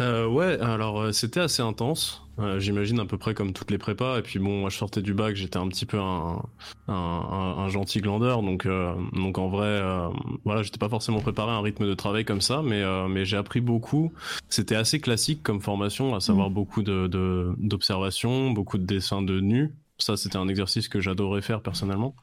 Euh, 0.00 0.26
ouais, 0.28 0.60
alors 0.60 1.00
euh, 1.00 1.12
c'était 1.12 1.40
assez 1.40 1.60
intense. 1.60 2.22
Euh, 2.38 2.60
J'imagine 2.60 3.00
à 3.00 3.04
peu 3.04 3.18
près 3.18 3.34
comme 3.34 3.52
toutes 3.52 3.72
les 3.72 3.78
prépas. 3.78 4.18
Et 4.18 4.22
puis 4.22 4.38
bon, 4.38 4.60
moi 4.60 4.70
je 4.70 4.76
sortais 4.76 5.02
du 5.02 5.12
bac, 5.12 5.34
j'étais 5.34 5.56
un 5.58 5.66
petit 5.66 5.86
peu 5.86 5.98
un, 5.98 6.40
un, 6.86 6.92
un, 6.94 7.58
un 7.58 7.68
gentil 7.68 8.00
glandeur, 8.00 8.42
donc 8.42 8.64
euh, 8.66 8.94
donc 9.12 9.38
en 9.38 9.48
vrai, 9.48 9.66
euh, 9.66 10.08
voilà, 10.44 10.62
j'étais 10.62 10.78
pas 10.78 10.88
forcément 10.88 11.20
préparé 11.20 11.50
à 11.50 11.54
un 11.54 11.62
rythme 11.62 11.84
de 11.88 11.94
travail 11.94 12.24
comme 12.24 12.40
ça, 12.40 12.62
mais 12.62 12.80
euh, 12.80 13.08
mais 13.08 13.24
j'ai 13.24 13.36
appris 13.36 13.60
beaucoup. 13.60 14.12
C'était 14.48 14.76
assez 14.76 15.00
classique 15.00 15.42
comme 15.42 15.60
formation, 15.60 16.14
à 16.14 16.20
savoir 16.20 16.48
Mm. 16.50 16.54
beaucoup 16.54 16.82
de 16.82 17.08
de- 17.08 17.52
d'observations, 17.58 18.52
beaucoup 18.52 18.78
de 18.78 18.84
dessins 18.84 19.22
de 19.22 19.40
nus. 19.40 19.72
Ça, 20.00 20.16
c'était 20.16 20.36
un 20.36 20.46
exercice 20.46 20.88
que 20.88 21.00
j'adorais 21.00 21.42
faire 21.42 21.60
personnellement. 21.60 22.14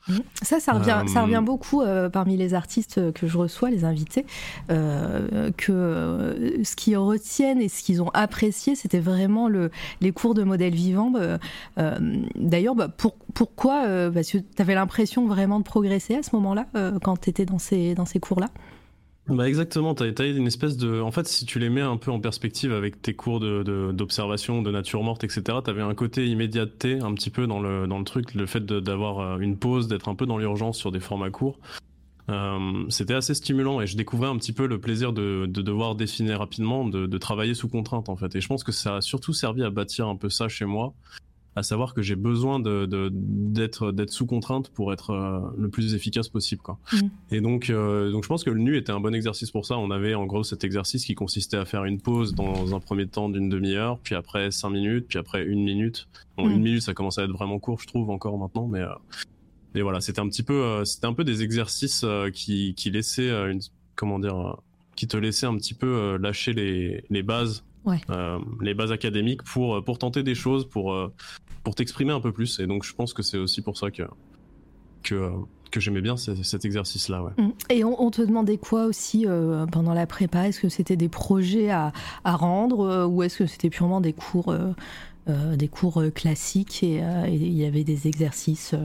Ça, 0.42 0.62
ça 0.62 0.72
revient, 0.72 1.04
ça 1.12 1.20
Euh, 1.20 1.24
revient 1.24 1.44
beaucoup 1.46 1.82
euh, 1.82 2.10
parmi 2.10 2.38
les 2.38 2.54
artistes 2.54 3.12
que 3.12 3.28
je 3.28 3.38
reçois, 3.38 3.70
les 3.70 3.84
invités, 3.84 4.26
euh, 4.72 5.52
que 5.58 5.74
euh, 5.74 6.64
ce 6.64 6.76
qu'ils 6.78 6.98
retiennent 6.98 7.62
et 7.62 7.68
ce 7.68 7.84
qu'ils 7.84 8.02
ont 8.02 8.10
apprécié, 8.14 8.76
c'était 8.76 9.02
vraiment 9.02 9.50
le, 9.50 9.72
les 10.00 10.14
cours 10.14 10.36
de 10.36 10.44
modèles 10.44 10.74
vivants. 10.74 11.12
Euh, 11.18 11.38
euh, 11.78 11.98
D'ailleurs, 12.36 12.76
bah, 12.76 12.88
pour, 12.88 13.16
pourquoi 13.34 13.86
euh, 13.86 14.10
Parce 14.10 14.32
que 14.32 14.38
tu 14.38 14.62
avais 14.62 14.76
l'impression 14.76 15.28
vraiment 15.28 15.60
de 15.60 15.66
progresser 15.66 16.16
à 16.16 16.24
ce 16.24 16.30
moment-là, 16.38 16.68
euh, 16.76 16.98
quand 17.04 17.20
tu 17.20 17.30
étais 17.30 17.46
dans 17.46 17.60
ces, 17.60 17.94
dans 17.94 18.06
ces 18.06 18.20
cours-là? 18.20 18.48
Bah 19.28 19.48
exactement, 19.48 19.96
t'as 19.96 20.06
as 20.20 20.26
une 20.26 20.46
espèce 20.46 20.78
de... 20.78 21.02
En 21.02 21.10
fait, 21.10 21.28
si 21.28 21.48
tu 21.48 21.58
les 21.58 21.70
mets 21.70 21.82
un 21.82 21.98
peu 21.98 22.12
en 22.12 22.20
perspective 22.20 22.72
avec 22.72 23.02
tes 23.02 23.16
cours 23.16 23.40
de, 23.40 23.64
de- 23.64 23.92
d'observation, 23.92 24.62
de, 24.62 24.70
nature 24.70 25.02
morte, 25.02 25.24
etc., 25.24 25.42
t'avais 25.64 25.82
un 25.82 25.96
côté 25.96 26.28
immédiateté 26.28 27.00
un 27.00 27.12
petit 27.16 27.32
peu 27.32 27.48
dans 27.48 27.60
le, 27.60 27.88
dans 27.88 27.98
le 27.98 28.04
truc, 28.06 28.36
le 28.36 28.46
fait 28.46 28.64
de- 28.64 28.80
d'avoir 28.80 29.20
euh, 29.20 29.40
une 29.40 29.58
pause, 29.58 29.88
d'être 29.88 30.10
un 30.10 30.16
peu 30.16 30.28
dans 30.28 30.38
l'urgence 30.38 30.78
sur 30.78 30.92
des 30.92 31.00
formats 31.00 31.32
courts. 31.32 31.60
Euh, 32.30 32.86
C'était 32.90 33.16
assez 33.16 33.34
stimulant 33.34 33.82
et 33.82 33.88
je 33.88 33.98
découvrais 33.98 34.30
un 34.30 34.38
petit 34.38 34.54
peu 34.54 34.68
le 34.68 34.80
plaisir 34.80 35.12
de, 35.14 35.48
de 35.48 35.62
devoir 35.64 35.96
dessiner 35.96 36.36
rapidement, 36.36 36.86
de, 36.88 37.08
de 37.08 37.18
travailler 37.18 37.56
sous 37.56 37.70
contrainte 37.70 38.10
en 38.10 38.16
fait. 38.16 38.36
Et 38.36 38.42
je 38.42 38.48
pense 38.48 38.64
que 38.64 38.72
ça 38.72 38.98
a 38.98 39.02
surtout 39.02 39.34
servi 39.34 39.64
à 39.64 39.72
bâtir 39.72 40.08
un 40.08 40.16
peu 40.16 40.30
ça 40.30 40.48
chez 40.50 40.66
moi, 40.66 40.94
à 41.56 41.64
savoir 41.64 41.94
que 41.94 42.02
j'ai 42.02 42.16
besoin 42.16 42.60
de- 42.60 42.86
d'être 43.14 43.92
d'être 43.92 44.10
sous 44.12 44.26
contrainte 44.26 44.70
pour 44.70 44.92
être 44.92 45.12
euh, 45.12 45.40
le 45.58 45.70
plus 45.70 45.94
efficace 45.96 46.28
possible. 46.28 46.62
Quoi. 46.62 46.78
Mhm. 46.94 47.10
Et 47.32 47.42
donc, 47.42 47.70
euh, 47.70 48.12
donc 48.12 48.24
je 48.24 48.28
pense 48.28 48.44
que 48.44 48.50
le 48.50 48.60
nu 48.60 48.76
était 48.78 48.92
un 48.92 49.00
bon 49.00 49.16
exercice 49.16 49.52
pour 49.52 49.66
ça. 49.66 49.78
On 49.78 49.90
avait 49.92 50.16
en 50.16 50.26
gros 50.26 50.44
cet 50.44 50.64
exercice 50.64 51.06
qui 51.06 51.16
consistait 51.16 51.58
à 51.58 51.66
faire 51.66 51.86
une 51.86 52.00
pause 52.02 52.34
dans 52.36 52.76
un 52.76 52.80
premier 52.80 53.08
temps 53.08 53.30
d'une 53.30 53.48
demi-heure, 53.50 54.00
puis 54.00 54.16
après 54.16 54.52
cinq 54.52 54.72
minutes, 54.72 55.06
puis 55.08 55.18
après 55.18 55.44
une 55.46 55.64
minute. 55.64 56.08
Bon, 56.38 56.46
Mhm. 56.46 56.52
une 56.56 56.62
minute, 56.64 56.82
ça 56.82 56.94
commence 56.94 57.18
à 57.20 57.24
être 57.24 57.32
vraiment 57.32 57.60
court, 57.60 57.80
je 57.80 57.88
trouve 57.88 58.10
encore 58.10 58.38
maintenant, 58.38 58.68
mais 58.68 58.82
euh, 58.82 59.82
voilà, 59.82 60.02
c'était 60.02 60.20
un 60.22 60.28
petit 60.28 60.44
peu, 60.44 60.84
c'était 60.86 61.08
un 61.08 61.14
peu 61.14 61.24
des 61.24 61.42
exercices 61.44 62.06
qui 62.34 62.74
qui 62.76 62.92
laissaient 62.92 63.30
une, 63.52 63.60
comment 63.96 64.20
dire, 64.20 64.58
qui 64.96 65.08
te 65.08 65.18
laissaient 65.18 65.46
un 65.48 65.56
petit 65.58 65.74
peu 65.74 66.18
lâcher 66.18 66.54
les 66.54 67.04
les 67.10 67.24
bases. 67.24 67.64
Ouais. 67.86 68.02
euh, 68.10 68.40
les 68.62 68.74
bases 68.74 68.92
académiques 68.92 69.44
pour 69.44 69.84
pour 69.84 70.00
tenter 70.00 70.24
des 70.24 70.34
choses 70.34 70.68
pour 70.68 71.12
pour 71.66 71.76
t'exprimer 71.76 72.14
un 72.14 72.22
peu 72.22 72.32
plus 72.32 72.60
et 72.62 72.68
donc 72.68 72.86
je 72.86 72.94
pense 72.94 73.14
que 73.14 73.22
c'est 73.24 73.38
aussi 73.38 73.62
pour 73.62 73.78
ça 73.78 73.92
que 73.92 74.04
que 75.04 75.32
que 75.72 75.80
j'aimais 75.82 76.00
bien 76.02 76.16
ce- 76.16 76.42
cet 76.44 76.64
exercice 76.64 77.10
là 77.10 77.22
ouais. 77.24 77.32
Mm. 77.38 77.52
Et 77.70 77.84
on, 77.84 78.02
on 78.02 78.12
te 78.12 78.22
demandait 78.22 78.58
quoi 78.58 78.86
aussi 78.86 79.26
euh, 79.28 79.66
pendant 79.66 79.94
la 79.94 80.06
prépa? 80.08 80.48
Est-ce 80.48 80.62
que 80.62 80.70
c'était 80.70 80.96
des 80.96 81.10
projets 81.10 81.72
à, 81.72 81.92
à 82.24 82.36
rendre 82.38 82.80
euh, 82.82 83.06
ou 83.06 83.24
est-ce 83.24 83.40
que 83.40 83.46
c'était 83.48 83.70
purement 83.70 84.00
des 84.00 84.14
cours, 84.14 84.52
euh, 84.52 85.56
des 85.58 85.68
cours 85.68 86.02
classiques 86.14 86.84
et 86.84 87.02
il 87.28 87.52
y 87.54 87.66
avait 87.66 87.84
des 87.84 88.08
exercices 88.08 88.76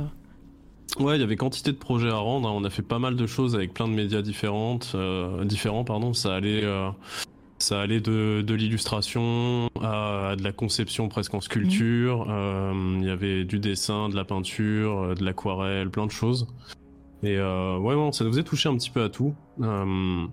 Ouais, 0.98 1.16
il 1.16 1.20
y 1.20 1.22
avait 1.22 1.36
quantité 1.36 1.70
de 1.70 1.76
projets 1.76 2.08
à 2.10 2.16
rendre. 2.16 2.48
hein. 2.48 2.52
On 2.56 2.64
a 2.64 2.70
fait 2.70 2.82
pas 2.82 2.98
mal 2.98 3.14
de 3.14 3.26
choses 3.26 3.54
avec 3.54 3.72
plein 3.72 3.86
de 3.86 3.92
médias 3.92 4.22
différentes, 4.22 4.96
différents. 5.44 5.84
Pardon, 5.84 6.12
ça 6.14 6.34
allait, 6.34 6.64
ça 7.60 7.80
allait 7.80 8.00
de, 8.00 8.42
de 8.42 8.54
l'illustration 8.54 9.68
à, 9.80 10.30
à 10.30 10.36
de 10.36 10.42
la 10.42 10.52
conception 10.52 11.08
presque 11.08 11.34
en 11.34 11.40
sculpture. 11.40 12.26
Euh, 12.28 12.72
Il 13.00 13.06
y 13.06 13.10
avait 13.10 13.44
du 13.44 13.58
dessin, 13.58 14.08
de 14.08 14.16
la 14.16 14.24
peinture, 14.24 14.98
euh, 14.98 15.14
de 15.14 15.24
l'aquarelle, 15.24 15.90
plein 15.90 16.06
de 16.06 16.10
choses. 16.10 16.48
Et 17.22 17.36
euh, 17.36 17.78
ouais, 17.78 17.94
non, 17.94 18.12
ça 18.12 18.24
nous 18.24 18.30
faisait 18.30 18.44
toucher 18.44 18.68
un 18.70 18.76
petit 18.76 18.90
peu 18.90 19.02
à 19.02 19.10
tout. 19.10 19.34
Euh, 19.60 20.26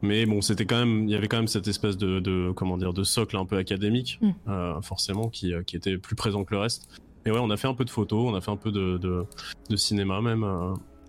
mais 0.00 0.24
bon, 0.26 0.40
c'était 0.40 0.64
quand 0.64 0.78
même, 0.78 1.04
il 1.04 1.10
y 1.10 1.14
avait 1.14 1.28
quand 1.28 1.36
même 1.36 1.46
cette 1.46 1.68
espèce 1.68 1.96
de, 1.98 2.20
de 2.20 2.52
comment 2.56 2.78
dire, 2.78 2.92
de 2.94 3.04
socle 3.04 3.36
un 3.36 3.44
peu 3.44 3.56
académique, 3.58 4.18
euh, 4.48 4.80
forcément, 4.80 5.28
qui, 5.28 5.52
qui 5.66 5.76
était 5.76 5.98
plus 5.98 6.16
présent 6.16 6.42
que 6.44 6.54
le 6.54 6.60
reste. 6.60 6.88
Et 7.26 7.30
ouais, 7.30 7.38
on 7.38 7.50
a 7.50 7.56
fait 7.56 7.68
un 7.68 7.74
peu 7.74 7.84
de 7.84 7.90
photos, 7.90 8.24
on 8.26 8.34
a 8.34 8.40
fait 8.40 8.50
un 8.50 8.56
peu 8.56 8.72
de, 8.72 8.96
de, 8.98 9.24
de 9.70 9.76
cinéma 9.76 10.20
même. 10.20 10.42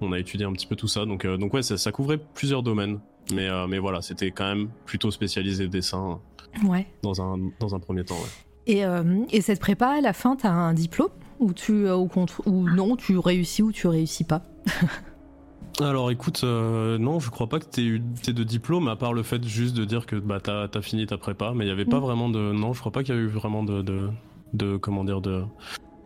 on 0.01 0.11
a 0.11 0.19
étudié 0.19 0.45
un 0.45 0.51
petit 0.51 0.67
peu 0.67 0.75
tout 0.75 0.87
ça. 0.87 1.05
Donc, 1.05 1.25
donc 1.25 1.53
ouais, 1.53 1.63
ça, 1.63 1.77
ça 1.77 1.91
couvrait 1.91 2.19
plusieurs 2.35 2.61
domaines. 2.63 2.99
Mais, 3.31 3.47
euh, 3.47 3.67
mais 3.67 3.79
voilà, 3.79 4.01
c'était 4.01 4.31
quand 4.31 4.45
même 4.45 4.69
plutôt 4.85 5.11
spécialisé 5.11 5.67
dessin 5.67 6.19
Ouais. 6.65 6.85
dans 7.01 7.21
un, 7.21 7.37
dans 7.59 7.73
un 7.75 7.79
premier 7.79 8.03
temps. 8.03 8.15
ouais. 8.15 8.29
Et, 8.67 8.85
euh, 8.85 9.23
et 9.31 9.41
cette 9.41 9.59
prépa, 9.59 9.87
à 9.89 10.01
la 10.01 10.13
fin, 10.13 10.35
tu 10.35 10.45
as 10.47 10.51
un 10.53 10.73
diplôme 10.73 11.09
ou, 11.39 11.51
tu, 11.53 11.85
euh, 11.87 11.95
au 11.95 12.07
contre, 12.07 12.41
ou 12.47 12.69
non, 12.69 12.95
tu 12.95 13.17
réussis 13.17 13.61
ou 13.63 13.71
tu 13.71 13.87
réussis 13.87 14.23
pas? 14.23 14.41
Alors 15.81 16.11
écoute, 16.11 16.41
euh, 16.43 16.99
non, 16.99 17.19
je 17.19 17.31
crois 17.31 17.47
pas 17.49 17.59
que 17.59 17.65
t'aies 17.65 17.83
eu 17.83 17.99
de 17.99 18.43
diplôme, 18.43 18.87
à 18.87 18.95
part 18.95 19.11
le 19.13 19.23
fait 19.23 19.43
juste 19.43 19.75
de 19.75 19.85
dire 19.85 20.05
que 20.05 20.15
bah, 20.15 20.39
t'as 20.39 20.67
as 20.71 20.81
fini 20.83 21.07
ta 21.07 21.17
prépa, 21.17 21.53
mais 21.55 21.65
il 21.65 21.67
y 21.67 21.71
avait 21.71 21.85
pas 21.85 21.97
Mm. 21.99 22.03
vraiment 22.03 22.29
de. 22.29 22.51
Non, 22.51 22.73
je 22.73 22.79
crois 22.79 22.91
pas 22.91 23.03
qu'il 23.03 23.15
y 23.15 23.17
a 23.17 23.21
eu 23.21 23.27
vraiment 23.27 23.63
de. 23.63 23.81
de, 23.81 24.09
de 24.53 24.77
comment 24.77 25.03
dire 25.03 25.19
de 25.19 25.43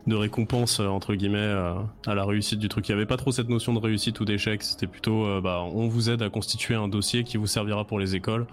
de 0.08 0.16
récompense 0.16 0.80
euh, 0.80 0.88
entre 0.88 1.14
guillemets 1.14 1.38
euh, 1.38 1.74
à 2.06 2.16
la 2.16 2.26
réussite 2.26 2.60
du 2.60 2.70
truc. 2.70 2.88
Il 2.88 2.92
y 2.92 2.96
avait 2.96 3.06
pas 3.06 3.18
trop 3.18 3.32
cette 3.32 3.50
notion 3.50 3.74
de 3.74 3.80
réussite 3.80 4.20
ou 4.20 4.26
d'échec. 4.26 4.64
C'était 4.64 4.88
plutôt 4.88 5.26
euh, 5.26 5.42
bah 5.42 5.62
on 5.62 5.88
vous 5.88 6.10
aide 6.10 6.22
à 6.22 6.30
constituer 6.30 6.76
un 6.76 6.88
dossier 6.88 7.24
qui 7.24 7.38
vous 7.38 7.48
servira 7.48 7.86
pour 7.86 8.00
les 8.00 8.16
écoles 8.16 8.48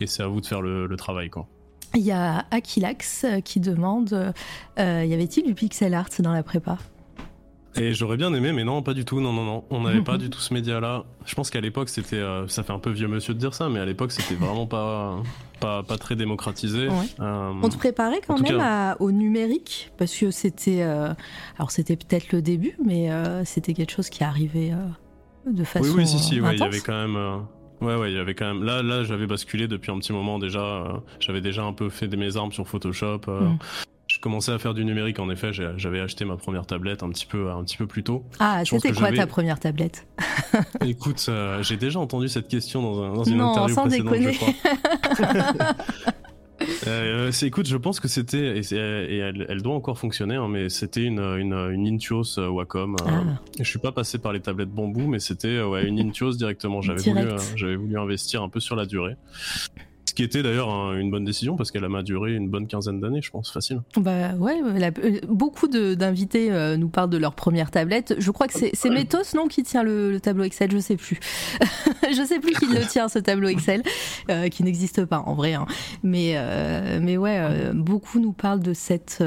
et 0.00 0.06
c'est 0.06 0.22
à 0.22 0.26
vous 0.26 0.40
de 0.40 0.46
faire 0.46 0.62
le, 0.62 0.86
le 0.86 0.96
travail 0.96 1.28
quoi. 1.28 1.46
Il 1.94 2.02
y 2.02 2.12
a 2.12 2.46
euh, 2.54 3.40
qui 3.40 3.60
demande 3.60 4.32
y 4.78 4.80
avait-il 4.80 5.44
du 5.44 5.54
pixel 5.54 5.94
art 5.94 6.08
dans 6.20 6.32
la 6.32 6.42
prépa? 6.42 6.78
Et 7.76 7.94
j'aurais 7.94 8.16
bien 8.18 8.32
aimé, 8.34 8.52
mais 8.52 8.64
non, 8.64 8.82
pas 8.82 8.92
du 8.92 9.04
tout. 9.04 9.20
Non, 9.20 9.32
non, 9.32 9.44
non. 9.44 9.64
On 9.70 9.80
n'avait 9.82 10.02
pas 10.02 10.18
du 10.18 10.28
tout 10.28 10.40
ce 10.40 10.52
média-là. 10.52 11.04
Je 11.24 11.34
pense 11.34 11.48
qu'à 11.50 11.60
l'époque, 11.60 11.88
c'était. 11.88 12.16
euh, 12.16 12.46
ça 12.48 12.62
fait 12.62 12.72
un 12.72 12.78
peu 12.78 12.90
vieux 12.90 13.08
monsieur 13.08 13.32
de 13.32 13.38
dire 13.38 13.54
ça, 13.54 13.68
mais 13.70 13.78
à 13.80 13.86
l'époque, 13.86 14.12
c'était 14.12 14.34
vraiment 14.34 14.66
pas, 14.66 15.16
pas, 15.58 15.82
pas 15.82 15.96
très 15.96 16.14
démocratisé. 16.14 16.88
Ouais. 16.88 16.94
Euh, 17.20 17.52
On 17.62 17.68
te 17.70 17.78
préparait 17.78 18.20
quand 18.26 18.38
même 18.40 18.58
cas- 18.58 18.90
à- 18.92 18.96
au 19.00 19.10
numérique 19.10 19.90
parce 19.96 20.14
que 20.14 20.30
c'était, 20.30 20.82
euh, 20.82 21.14
alors 21.56 21.70
c'était 21.70 21.96
peut-être 21.96 22.32
le 22.32 22.42
début, 22.42 22.76
mais 22.84 23.08
c'était 23.44 23.72
quelque 23.74 23.92
chose 23.92 24.10
qui 24.10 24.22
arrivait 24.22 24.72
de 25.50 25.64
façon 25.64 25.86
oui, 25.86 25.92
oui, 25.98 26.06
si, 26.06 26.18
si, 26.18 26.40
ouais, 26.40 26.54
il 26.54 26.60
y 26.60 26.62
avait 26.62 26.80
quand 26.80 26.92
même. 27.08 27.16
Ouais, 27.80 27.96
ouais, 27.96 28.12
il 28.12 28.16
y 28.16 28.20
avait 28.20 28.34
quand 28.34 28.46
même. 28.46 28.62
Là, 28.62 28.82
là, 28.82 29.02
j'avais 29.02 29.26
basculé 29.26 29.66
depuis 29.66 29.90
un 29.90 29.98
petit 29.98 30.12
moment 30.12 30.38
déjà. 30.38 31.02
J'avais 31.20 31.40
déjà 31.40 31.64
un 31.64 31.72
peu 31.72 31.88
fait 31.88 32.06
mes 32.16 32.36
armes 32.36 32.52
sur 32.52 32.68
Photoshop. 32.68 33.22
Mm. 33.28 33.56
Commençais 34.22 34.52
à 34.52 34.58
faire 34.58 34.72
du 34.72 34.84
numérique. 34.86 35.18
En 35.18 35.28
effet, 35.28 35.50
j'avais 35.52 36.00
acheté 36.00 36.24
ma 36.24 36.36
première 36.36 36.64
tablette 36.66 37.02
un 37.02 37.10
petit 37.10 37.26
peu, 37.26 37.50
un 37.50 37.62
petit 37.64 37.76
peu 37.76 37.86
plus 37.86 38.02
tôt. 38.02 38.24
Ah, 38.38 38.62
c'était 38.64 38.92
quoi 38.92 39.12
ta 39.12 39.26
première 39.26 39.60
tablette? 39.60 40.06
Écoute, 40.86 41.26
euh, 41.28 41.62
j'ai 41.62 41.76
déjà 41.76 41.98
entendu 42.00 42.28
cette 42.28 42.48
question 42.48 42.80
dans, 42.82 43.02
un- 43.02 43.12
dans 43.14 43.24
une 43.24 43.36
Non, 43.36 43.50
interview 43.50 43.74
sans 43.74 43.82
précédente, 43.82 44.12
déconner. 44.14 44.32
je 44.32 44.38
crois. 44.38 45.74
Euh, 46.86 47.32
écoute, 47.42 47.66
je 47.66 47.76
pense 47.76 47.98
que 47.98 48.06
c'était, 48.06 48.56
et, 48.58 48.74
et 48.74 49.18
elle, 49.18 49.46
elle 49.48 49.62
doit 49.62 49.74
encore 49.74 49.98
fonctionner, 49.98 50.36
hein, 50.36 50.46
mais 50.48 50.68
c'était 50.68 51.02
une, 51.02 51.18
une, 51.18 51.52
une 51.54 51.86
Intuos 51.88 52.38
euh, 52.38 52.48
Wacom. 52.48 52.94
euh, 53.00 53.04
Ah. 53.08 53.22
Je 53.58 53.64
suis 53.64 53.80
pas 53.80 53.90
passé 53.90 54.18
par 54.18 54.32
les 54.32 54.38
tablettes 54.40 54.70
bambou, 54.70 55.08
mais 55.08 55.18
c'était 55.18 55.60
ouais, 55.60 55.86
une 55.88 55.98
Intuos 55.98 56.32
directement. 56.36 56.80
J'avais 56.80 57.02
voulu, 57.02 57.20
Direct. 57.20 57.32
euh, 57.32 57.56
j'avais 57.56 57.74
voulu 57.76 57.98
investir 57.98 58.42
un 58.44 58.48
peu 58.48 58.60
sur 58.60 58.76
la 58.76 58.86
durée. 58.86 59.16
Ce 60.04 60.14
qui 60.14 60.24
était 60.24 60.42
d'ailleurs 60.42 60.68
un- 60.68 60.98
une 60.98 61.10
bonne 61.10 61.24
décision 61.24 61.56
parce 61.56 61.70
qu'elle 61.70 61.88
m'a 61.88 62.02
duré 62.02 62.34
une 62.34 62.50
bonne 62.50 62.66
quinzaine 62.66 63.00
d'années, 63.00 63.22
je 63.22 63.30
pense, 63.30 63.50
facile. 63.50 63.80
Bah 63.96 64.34
ouais, 64.34 64.60
la- 64.76 64.88
euh, 64.88 65.20
beaucoup 65.26 65.68
d'invités 65.68 66.52
euh, 66.52 66.76
nous 66.76 66.88
parlent 66.90 67.08
de 67.08 67.16
leur 67.16 67.34
première 67.34 67.70
tablette. 67.70 68.16
Je 68.18 68.30
crois 68.30 68.46
que 68.46 68.52
c'est 68.52 68.90
Métos, 68.90 69.34
non, 69.34 69.46
qui 69.48 69.62
tient 69.62 69.82
le, 69.82 70.10
le 70.10 70.20
tableau 70.20 70.44
Excel, 70.44 70.70
je 70.70 70.76
sais 70.78 70.96
plus. 70.96 71.18
je 72.14 72.22
sais 72.26 72.40
plus 72.40 72.52
qui 72.52 72.66
le 72.66 72.84
tient, 72.86 73.08
ce 73.08 73.20
tableau 73.20 73.48
Excel, 73.48 73.82
euh, 74.28 74.48
qui 74.48 74.62
n'existe 74.64 75.04
pas 75.06 75.20
en 75.24 75.32
vrai. 75.34 75.54
hein. 75.54 75.64
Mais, 76.02 76.32
euh, 76.36 76.98
mais 77.00 77.16
ouais, 77.16 77.70
beaucoup 77.72 78.18
nous 78.20 78.32
parlent 78.32 78.60
de 78.60 78.74
cette, 78.74 79.22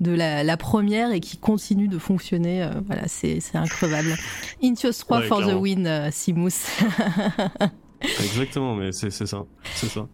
de 0.00 0.10
la, 0.10 0.44
la 0.44 0.56
première 0.58 1.10
et 1.12 1.20
qui 1.20 1.38
continue 1.38 1.88
de 1.88 1.98
fonctionner. 1.98 2.68
voilà, 2.86 3.02
c'est 3.06 3.40
c'est 3.40 3.56
increvable. 3.56 4.14
Intios 4.62 4.92
3 4.92 5.20
Ouais, 5.20 5.26
for 5.26 5.40
the 5.40 5.54
win, 5.54 6.10
Simous. 6.10 6.66
Exactement, 8.02 8.74
mais 8.74 8.92
c'est, 8.92 9.10
c'est 9.10 9.26
ça, 9.26 9.44
c'est 9.74 9.88
ça. 9.88 10.06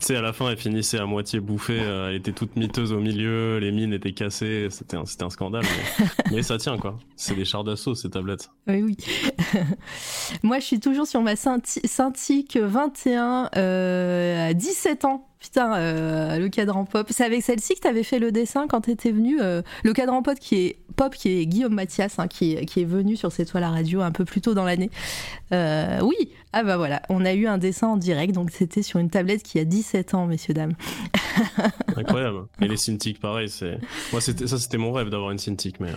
Tu 0.00 0.06
sais, 0.06 0.16
à 0.16 0.22
la 0.22 0.32
fin, 0.32 0.48
elle 0.50 0.56
finissait 0.56 0.98
à 0.98 1.04
moitié 1.04 1.40
bouffée, 1.40 1.78
euh, 1.78 2.08
elle 2.08 2.16
était 2.16 2.32
toute 2.32 2.56
miteuse 2.56 2.90
au 2.90 3.00
milieu, 3.00 3.58
les 3.58 3.70
mines 3.70 3.92
étaient 3.92 4.12
cassées, 4.14 4.68
c'était 4.70 4.96
un, 4.96 5.02
un 5.20 5.30
scandale. 5.30 5.62
Mais, 6.00 6.06
mais 6.36 6.42
ça 6.42 6.56
tient, 6.56 6.78
quoi. 6.78 6.98
C'est 7.16 7.34
des 7.34 7.44
chars 7.44 7.64
d'assaut, 7.64 7.94
ces 7.94 8.08
tablettes. 8.08 8.48
Oui, 8.66 8.82
oui. 8.82 8.96
Moi, 10.42 10.58
je 10.58 10.64
suis 10.64 10.80
toujours 10.80 11.06
sur 11.06 11.20
ma 11.20 11.34
Cinti- 11.36 11.86
Cintiq 11.86 12.56
21 12.56 13.50
euh, 13.56 14.48
à 14.50 14.54
17 14.54 15.04
ans. 15.04 15.26
Putain, 15.40 15.74
euh, 15.76 16.38
le 16.38 16.48
cadran 16.50 16.84
pop. 16.84 17.06
C'est 17.10 17.24
avec 17.24 17.42
celle-ci 17.42 17.74
que 17.74 17.80
tu 17.80 17.88
avais 17.88 18.02
fait 18.02 18.18
le 18.18 18.30
dessin 18.30 18.66
quand 18.68 18.82
tu 18.82 18.90
étais 18.90 19.10
venu. 19.10 19.40
euh, 19.40 19.62
le 19.84 19.92
cadran 19.94 20.22
pop 20.22 20.38
qui 20.38 20.56
est, 20.56 20.76
pop 20.96 21.14
qui 21.14 21.30
est 21.40 21.46
Guillaume 21.46 21.72
Mathias, 21.74 22.18
hein, 22.18 22.28
qui, 22.28 22.52
est, 22.56 22.66
qui 22.66 22.82
est 22.82 22.84
venu 22.84 23.16
sur 23.16 23.32
cette 23.32 23.48
toile 23.50 23.64
à 23.64 23.70
radio 23.70 24.02
un 24.02 24.12
peu 24.12 24.26
plus 24.26 24.42
tôt 24.42 24.52
dans 24.52 24.64
l'année. 24.64 24.90
Euh, 25.52 25.98
oui, 26.02 26.14
Ah 26.52 26.62
bah 26.62 26.76
voilà, 26.76 27.00
on 27.08 27.24
a 27.24 27.32
eu 27.32 27.46
un 27.46 27.56
dessin 27.58 27.88
en 27.88 27.96
direct, 27.96 28.34
donc 28.34 28.50
c'était 28.50 28.82
sur 28.82 29.00
une 29.00 29.08
tablette 29.08 29.42
qui 29.42 29.58
a 29.58 29.64
17 29.64 30.14
ans, 30.14 30.26
messieurs, 30.26 30.52
dames. 30.54 30.74
Incroyable. 31.96 32.42
Et 32.60 32.68
les 32.68 32.76
Cintiq, 32.80 33.18
pareil, 33.20 33.48
c'est. 33.48 33.78
Moi, 34.12 34.20
c'était 34.20 34.46
ça, 34.46 34.58
c'était 34.58 34.78
mon 34.78 34.92
rêve 34.92 35.08
d'avoir 35.08 35.30
une 35.30 35.38
Cintiq, 35.38 35.80
mais. 35.80 35.88
euh, 35.88 35.96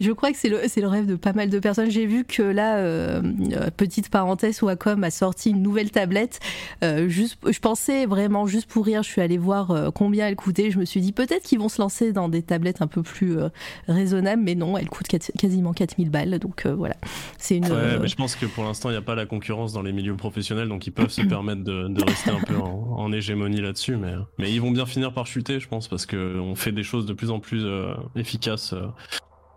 Je 0.00 0.12
crois 0.12 0.30
que 0.30 0.38
c'est 0.38 0.48
le, 0.48 0.60
c'est 0.68 0.80
le 0.80 0.88
rêve 0.88 1.06
de 1.06 1.16
pas 1.16 1.32
mal 1.32 1.50
de 1.50 1.58
personnes. 1.58 1.90
J'ai 1.90 2.06
vu 2.06 2.24
que 2.24 2.42
là, 2.42 2.76
euh, 2.76 3.22
petite 3.76 4.08
parenthèse, 4.08 4.62
Wacom 4.62 5.02
a 5.04 5.10
sorti 5.10 5.50
une 5.50 5.62
nouvelle 5.62 5.90
tablette. 5.90 6.38
Juste, 7.08 7.38
je 7.50 7.58
pensais 7.58 8.06
vraiment 8.06 8.46
juste 8.46 8.68
pour 8.68 8.83
rire, 8.84 9.02
je 9.02 9.08
suis 9.10 9.20
allée 9.20 9.38
voir 9.38 9.70
euh, 9.70 9.90
combien 9.90 10.28
elle 10.28 10.36
coûtait. 10.36 10.70
Je 10.70 10.78
me 10.78 10.84
suis 10.84 11.00
dit 11.00 11.12
peut-être 11.12 11.42
qu'ils 11.42 11.58
vont 11.58 11.68
se 11.68 11.82
lancer 11.82 12.12
dans 12.12 12.28
des 12.28 12.42
tablettes 12.42 12.82
un 12.82 12.86
peu 12.86 13.02
plus 13.02 13.36
euh, 13.38 13.48
raisonnables, 13.88 14.42
mais 14.42 14.54
non, 14.54 14.78
elle 14.78 14.88
coûte 14.88 15.08
quasiment 15.08 15.72
4000 15.72 16.10
balles. 16.10 16.38
Donc 16.38 16.66
euh, 16.66 16.74
voilà, 16.74 16.94
c'est 17.38 17.56
une. 17.56 17.64
Ouais, 17.66 17.98
mais 18.00 18.08
je 18.08 18.16
pense 18.16 18.36
que 18.36 18.46
pour 18.46 18.64
l'instant, 18.64 18.90
il 18.90 18.92
n'y 18.92 18.98
a 18.98 19.02
pas 19.02 19.16
la 19.16 19.26
concurrence 19.26 19.72
dans 19.72 19.82
les 19.82 19.92
milieux 19.92 20.16
professionnels, 20.16 20.68
donc 20.68 20.86
ils 20.86 20.92
peuvent 20.92 21.10
se 21.10 21.22
permettre 21.22 21.64
de, 21.64 21.88
de 21.88 22.04
rester 22.04 22.30
un 22.30 22.40
peu 22.40 22.56
en, 22.56 22.94
en 22.96 23.12
hégémonie 23.12 23.60
là-dessus. 23.60 23.96
Mais, 23.96 24.14
mais 24.38 24.52
ils 24.52 24.60
vont 24.60 24.70
bien 24.70 24.86
finir 24.86 25.12
par 25.12 25.26
chuter, 25.26 25.58
je 25.58 25.66
pense, 25.68 25.88
parce 25.88 26.06
qu'on 26.06 26.54
fait 26.54 26.72
des 26.72 26.84
choses 26.84 27.06
de 27.06 27.12
plus 27.12 27.30
en 27.30 27.40
plus 27.40 27.66
efficaces, 28.14 28.74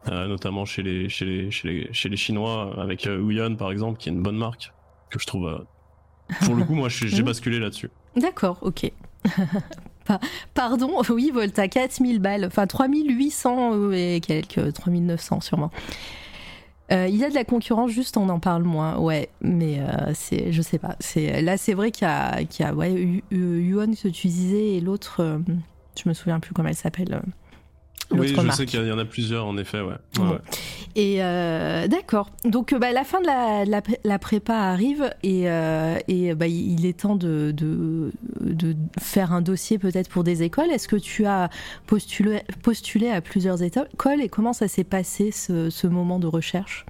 euh, 0.09 0.27
notamment 0.27 0.63
chez 0.65 0.83
les, 0.83 1.09
chez, 1.09 1.25
les, 1.25 1.51
chez, 1.51 1.67
les, 1.67 1.93
chez 1.93 2.09
les 2.09 2.17
Chinois, 2.17 2.75
avec 2.81 3.07
euh, 3.07 3.55
par 3.57 3.71
exemple, 3.71 3.99
qui 3.99 4.09
est 4.09 4.11
une 4.11 4.21
bonne 4.21 4.37
marque, 4.37 4.71
que 5.09 5.19
je 5.19 5.25
trouve. 5.25 5.47
euh, 5.47 5.57
pour 6.45 6.55
le 6.55 6.63
coup, 6.63 6.75
moi, 6.75 6.87
j'ai 6.89 7.21
basculé 7.23 7.59
là-dessus. 7.59 7.89
D'accord, 8.15 8.57
ok. 8.61 8.91
Pa- 10.05 10.19
Pardon, 10.53 11.01
oui, 11.09 11.31
Volta, 11.33 11.67
4000 11.67 12.19
balles, 12.19 12.45
enfin 12.45 12.65
3800 12.67 13.73
euh, 13.73 13.91
et 13.93 14.21
quelques, 14.21 14.71
3900 14.73 15.41
sûrement. 15.41 15.71
Euh, 16.93 17.07
il 17.09 17.17
y 17.17 17.25
a 17.25 17.29
de 17.29 17.35
la 17.35 17.43
concurrence, 17.43 17.91
juste 17.91 18.15
on 18.15 18.29
en 18.29 18.39
parle 18.39 18.63
moins, 18.63 18.97
ouais, 18.97 19.27
mais 19.41 19.79
euh, 19.81 20.13
je 20.49 20.61
sais 20.61 20.77
pas. 20.79 20.95
Là, 21.41 21.57
c'est 21.57 21.73
vrai 21.73 21.91
qu'il 21.91 22.07
y 22.07 22.09
a, 22.09 22.45
qu'il 22.45 22.65
y 22.65 22.69
a 22.69 22.73
ouais, 22.73 22.93
Yu- 22.93 23.23
Yu- 23.31 23.61
Yuan 23.61 23.93
que 23.95 24.07
tu 24.07 24.27
disais 24.27 24.75
et 24.75 24.79
l'autre, 24.79 25.17
euh, 25.19 25.39
je 26.01 26.07
me 26.07 26.13
souviens 26.13 26.39
plus 26.39 26.53
comment 26.53 26.69
elle 26.69 26.75
s'appelle. 26.75 27.21
Oui, 28.11 28.29
je 28.29 28.41
marque. 28.41 28.53
sais 28.57 28.65
qu'il 28.65 28.85
y 28.87 28.91
en 28.91 28.97
a 28.99 29.05
plusieurs, 29.05 29.45
en 29.45 29.57
effet, 29.57 29.81
ouais. 29.81 29.95
Et 30.95 31.17
euh, 31.23 31.87
d'accord. 31.87 32.31
Donc 32.45 32.73
euh, 32.73 32.79
bah, 32.79 32.91
la 32.91 33.03
fin 33.03 33.21
de 33.21 33.27
la, 33.27 33.65
la, 33.65 33.81
pré- 33.81 33.99
la 34.03 34.17
prépa 34.17 34.55
arrive 34.55 35.11
et, 35.23 35.49
euh, 35.49 35.97
et 36.07 36.33
bah, 36.33 36.47
il 36.47 36.85
est 36.85 37.01
temps 37.01 37.15
de, 37.15 37.51
de, 37.55 38.11
de 38.41 38.75
faire 38.99 39.33
un 39.33 39.41
dossier 39.41 39.77
peut-être 39.77 40.09
pour 40.09 40.23
des 40.23 40.41
écoles. 40.43 40.71
Est-ce 40.71 40.87
que 40.87 40.95
tu 40.95 41.25
as 41.25 41.49
postulé, 41.85 42.41
postulé 42.63 43.09
à 43.09 43.21
plusieurs 43.21 43.61
écoles 43.61 44.21
et 44.21 44.29
comment 44.29 44.53
ça 44.53 44.67
s'est 44.67 44.83
passé 44.85 45.31
ce, 45.31 45.69
ce 45.69 45.85
moment 45.87 46.17
de 46.17 46.27
recherche? 46.27 46.85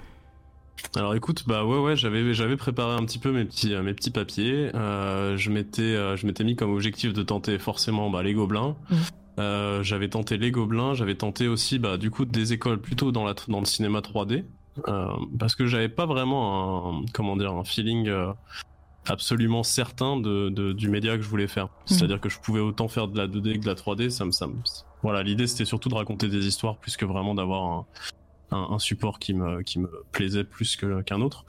Alors 0.96 1.16
écoute, 1.16 1.44
bah 1.48 1.66
ouais 1.66 1.80
ouais, 1.80 1.96
j'avais 1.96 2.34
j'avais 2.36 2.56
préparé 2.56 2.94
un 2.94 3.04
petit 3.04 3.18
peu 3.18 3.32
mes 3.32 3.44
petits 3.46 3.76
mes 3.76 3.94
petits 3.96 4.12
papiers. 4.12 4.70
Euh, 4.76 5.36
je 5.36 5.50
m'étais 5.50 5.96
je 6.16 6.26
m'étais 6.28 6.44
mis 6.44 6.56
comme 6.56 6.72
objectif 6.72 7.14
de 7.14 7.24
tenter 7.24 7.58
forcément 7.58 8.10
bah, 8.12 8.22
les 8.22 8.34
gobelins. 8.34 8.76
Mhm. 8.92 8.98
Euh, 9.40 9.84
j'avais 9.84 10.10
tenté 10.10 10.38
les 10.38 10.52
gobelins, 10.52 10.94
j'avais 10.96 11.16
tenté 11.16 11.48
aussi 11.48 11.78
bah 11.78 11.98
du 11.98 12.10
coup 12.10 12.26
des 12.26 12.54
écoles 12.54 12.82
plutôt 12.82 13.12
dans 13.12 13.24
la 13.24 13.36
dans 13.48 13.60
le 13.60 13.66
cinéma 13.66 14.00
3D 14.00 14.46
euh, 14.88 15.08
parce 15.38 15.56
que 15.56 15.68
j'avais 15.68 15.90
pas 15.90 16.08
vraiment 16.08 17.02
un 17.02 17.06
comment 17.14 17.38
dire 17.38 17.54
un 17.54 17.64
feeling 17.64 18.08
euh, 18.08 18.32
absolument 19.08 19.64
certain 19.64 20.18
de, 20.20 20.50
de- 20.50 20.74
du 20.74 20.90
média 20.90 21.16
que 21.18 21.22
je 21.24 21.30
voulais 21.30 21.48
faire. 21.48 21.70
C'est-à-dire 21.86 22.20
que 22.20 22.30
je 22.30 22.40
pouvais 22.40 22.60
autant 22.60 22.88
faire 22.88 23.08
de 23.08 23.18
la 23.18 23.28
2D 23.28 23.54
que 23.56 23.60
de 23.64 23.68
la 23.68 23.76
3D, 23.76 24.10
ça 24.10 24.26
me 24.26 24.32
ça 24.32 24.48
me 24.48 24.56
voilà, 25.04 25.22
l'idée 25.24 25.46
c'était 25.48 25.66
surtout 25.66 25.90
de 25.90 25.96
raconter 25.96 26.28
des 26.28 26.48
histoires 26.48 26.78
plus 26.78 26.98
que 26.98 27.06
vraiment 27.06 27.36
d'avoir 27.36 27.64
un 27.66 27.86
un, 28.52 28.68
un 28.72 28.80
support 28.80 29.20
qui 29.20 29.34
me, 29.34 29.62
qui 29.62 29.78
me 29.78 29.90
plaisait 30.14 30.46
plus 30.46 30.78
qu'un 30.78 31.22
autre. 31.22 31.44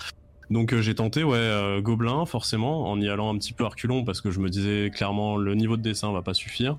Donc 0.51 0.73
euh, 0.73 0.81
j'ai 0.83 0.95
tenté 0.95 1.23
ouais 1.25 1.37
euh, 1.39 1.81
Gobelin 1.81 2.27
forcément 2.27 2.91
en 2.91 3.01
y 3.01 3.09
allant 3.09 3.33
un 3.33 3.39
petit 3.39 3.53
peu 3.53 3.65
à 3.65 3.69
reculons 3.69 4.05
parce 4.05 4.21
que 4.21 4.31
je 4.31 4.41
me 4.41 4.49
disais 4.51 4.91
clairement 4.95 5.37
le 5.37 5.55
niveau 5.55 5.77
de 5.77 5.83
dessin 5.83 6.13
va 6.13 6.23
pas 6.23 6.35
suffire. 6.35 6.77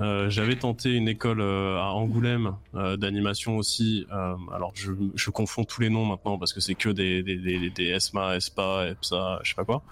Euh, 0.00 0.30
j'avais 0.30 0.54
tenté 0.54 0.94
une 0.94 1.08
école 1.08 1.40
euh, 1.40 1.76
à 1.78 1.92
Angoulême 1.92 2.54
euh, 2.74 2.96
d'animation 2.96 3.56
aussi. 3.56 4.06
Alors 4.10 4.72
je, 4.74 5.30
confonds 5.30 5.64
tous 5.64 5.80
les 5.80 5.90
noms 5.90 6.04
maintenant 6.04 6.38
parce 6.38 6.52
que 6.52 6.60
c'est 6.60 6.74
que 6.74 6.88
des, 6.88 7.22
des, 7.22 7.70
des, 7.70 7.84
ESMA, 7.84 8.36
ESPA, 8.36 8.88
EPSA, 8.90 9.40
je 9.42 9.50
sais 9.50 9.54
pas 9.54 9.64
quoi. 9.64 9.82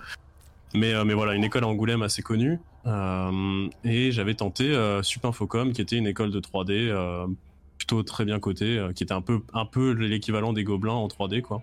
Mais, 0.74 0.92
voilà, 1.14 1.34
une 1.34 1.44
école 1.44 1.64
à 1.64 1.68
Angoulême 1.68 2.02
assez 2.02 2.22
connue. 2.22 2.58
Et 3.84 4.12
j'avais 4.12 4.34
tenté 4.34 4.74
Supinfocom 5.02 5.72
qui 5.72 5.80
était 5.80 5.96
une 5.96 6.06
école 6.06 6.30
de 6.30 6.40
3D 6.40 6.70
euh, 6.70 7.26
plutôt 7.78 8.02
très 8.02 8.24
bien 8.24 8.38
cotée, 8.38 8.86
qui 8.94 9.02
était 9.02 9.14
un 9.14 9.22
peu, 9.22 9.90
l'équivalent 9.92 10.52
des 10.52 10.64
Gobelins 10.64 10.92
en 10.92 11.08
3D 11.08 11.42
quoi. 11.42 11.62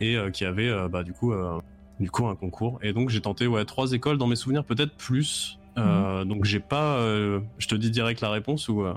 Et 0.00 0.16
qui 0.32 0.44
avait 0.44 0.70
bah, 0.88 1.04
du 1.04 1.12
coup 1.12 1.32
du 2.00 2.10
coup 2.10 2.26
un 2.26 2.34
concours. 2.34 2.78
Et 2.82 2.92
donc 2.92 3.10
j'ai 3.10 3.20
tenté 3.20 3.46
ouais 3.46 3.64
trois 3.64 3.92
écoles 3.92 4.18
dans 4.18 4.26
mes 4.26 4.36
souvenirs 4.36 4.64
peut-être 4.64 4.96
plus. 4.96 5.58
Euh, 5.78 6.24
Donc 6.24 6.44
j'ai 6.44 6.60
pas, 6.60 6.96
euh, 6.96 7.40
je 7.58 7.66
te 7.68 7.74
dis 7.74 7.90
direct 7.90 8.20
la 8.20 8.30
réponse 8.30 8.68
ou. 8.68 8.82
euh, 8.84 8.94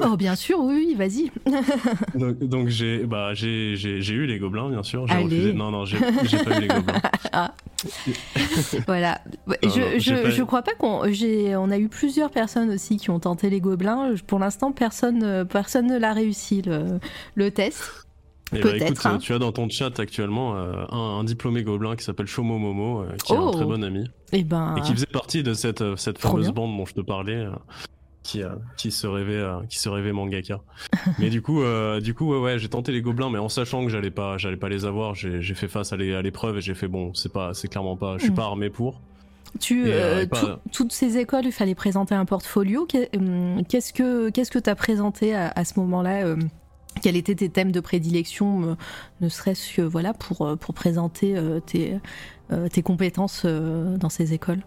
Oh 0.00 0.16
bien 0.16 0.34
sûr, 0.34 0.58
oui, 0.60 0.74
oui, 0.88 0.94
vas-y. 0.96 1.30
Donc, 2.18 2.38
donc 2.40 2.68
j'ai, 2.68 3.04
bah 3.06 3.32
j'ai, 3.32 3.76
j'ai, 3.76 4.02
j'ai 4.02 4.14
eu 4.14 4.26
les 4.26 4.38
gobelins 4.40 4.68
bien 4.70 4.82
sûr. 4.82 5.06
J'ai 5.06 5.14
refusé. 5.16 5.52
Non 5.52 5.70
non 5.70 5.84
j'ai, 5.84 5.98
pas 6.00 6.58
eu 6.58 6.62
les 6.62 6.68
gobelins. 6.68 7.00
Voilà. 8.86 9.20
Non, 9.46 9.54
je, 9.62 9.80
non, 9.80 9.86
je, 9.98 10.14
pas- 10.22 10.30
je 10.30 10.42
crois 10.42 10.62
pas 10.62 10.74
qu'on. 10.74 11.12
j'ai- 11.12 11.56
On 11.56 11.70
a 11.70 11.78
eu 11.78 11.88
plusieurs 11.88 12.30
personnes 12.30 12.70
aussi 12.70 12.96
qui 12.96 13.10
ont 13.10 13.20
tenté 13.20 13.50
les 13.50 13.60
gobelins. 13.60 14.14
Pour 14.26 14.38
l'instant, 14.38 14.72
personne, 14.72 15.22
euh, 15.22 15.44
personne 15.44 15.86
ne 15.86 15.98
l'a 15.98 16.12
réussi 16.12 16.62
le, 16.62 16.98
le 17.34 17.50
test. 17.50 18.06
Bah, 18.52 18.58
Peut-être, 18.60 18.82
écoute, 18.84 19.06
hein. 19.06 19.18
tu 19.18 19.32
as 19.32 19.38
dans 19.38 19.52
ton 19.52 19.68
chat 19.68 19.98
actuellement 19.98 20.56
euh, 20.56 20.84
un, 20.90 21.18
un 21.20 21.24
diplômé 21.24 21.62
gobelin 21.62 21.96
qui 21.96 22.04
s'appelle 22.04 22.26
Shomo 22.26 22.58
Momo, 22.58 23.00
euh, 23.02 23.16
qui 23.24 23.32
est 23.32 23.36
Oh. 23.38 23.48
un 23.48 23.52
très 23.52 23.64
bon 23.64 23.82
ami 23.82 24.04
Et 24.32 24.44
ben. 24.44 24.76
et 24.76 24.80
qui 24.82 24.92
faisait 24.92 25.06
partie 25.06 25.42
de 25.42 25.54
cette, 25.54 25.80
euh, 25.80 25.96
cette 25.96 26.18
fameuse 26.18 26.46
bien. 26.46 26.52
bande 26.52 26.76
dont 26.76 26.86
je 26.86 26.94
te 26.94 27.00
parlais. 27.00 27.46
Qui, 28.24 28.40
qui 28.76 28.92
se 28.92 29.08
rêvait 29.08 29.42
qui 29.68 29.80
se 29.80 29.88
rêvait 29.88 30.12
mangaka 30.12 30.60
mais 31.18 31.28
du 31.28 31.42
coup 31.42 31.60
du 32.00 32.14
coup 32.14 32.30
ouais, 32.30 32.38
ouais 32.38 32.58
j'ai 32.60 32.68
tenté 32.68 32.92
les 32.92 33.02
gobelins 33.02 33.30
mais 33.30 33.40
en 33.40 33.48
sachant 33.48 33.82
que 33.84 33.90
j'allais 33.90 34.12
pas 34.12 34.38
j'allais 34.38 34.56
pas 34.56 34.68
les 34.68 34.84
avoir 34.84 35.16
j'ai 35.16 35.42
fait 35.54 35.66
face 35.66 35.92
à 35.92 35.96
l'é- 35.96 36.14
à 36.14 36.22
l'épreuve 36.22 36.58
et 36.58 36.60
j'ai 36.60 36.74
fait 36.74 36.86
bon 36.86 37.12
c'est 37.14 37.32
pas 37.32 37.52
c'est 37.52 37.66
clairement 37.66 37.96
pas 37.96 38.18
je 38.18 38.22
suis 38.22 38.30
Mm. 38.30 38.34
pas 38.36 38.44
armé 38.44 38.70
pour 38.70 39.00
Tu, 39.58 39.86
euh, 39.88 40.24
tout- 40.26 40.46
toutes 40.72 40.92
ces 40.92 41.18
écoles, 41.18 41.46
il 41.46 41.52
fallait 41.52 41.74
présenter 41.74 42.14
un 42.14 42.24
portfolio. 42.24 42.86
Hum, 43.16 43.64
Qu'est-ce 43.68 43.92
que 43.92 44.30
qu'est-ce 44.30 44.52
que 44.52 44.60
tu 44.60 44.70
as 44.70 44.76
présenté 44.76 45.34
à, 45.34 45.48
à 45.56 45.64
ce 45.64 45.80
moment-là 45.80 46.24
euh, 46.24 46.36
Quels 47.00 47.16
étaient 47.16 47.34
tes 47.34 47.48
thèmes 47.48 47.72
de 47.72 47.80
prédilection, 47.80 48.62
euh, 48.62 48.74
ne 49.20 49.28
serait-ce 49.28 49.76
que 49.76 49.82
voilà 49.82 50.12
pour 50.12 50.42
euh, 50.42 50.56
pour 50.56 50.74
présenter 50.74 51.36
euh, 51.36 51.60
tes 51.60 51.98
tes 52.70 52.82
compétences 52.82 53.46
dans 53.46 54.10
ces 54.10 54.34
écoles? 54.34 54.60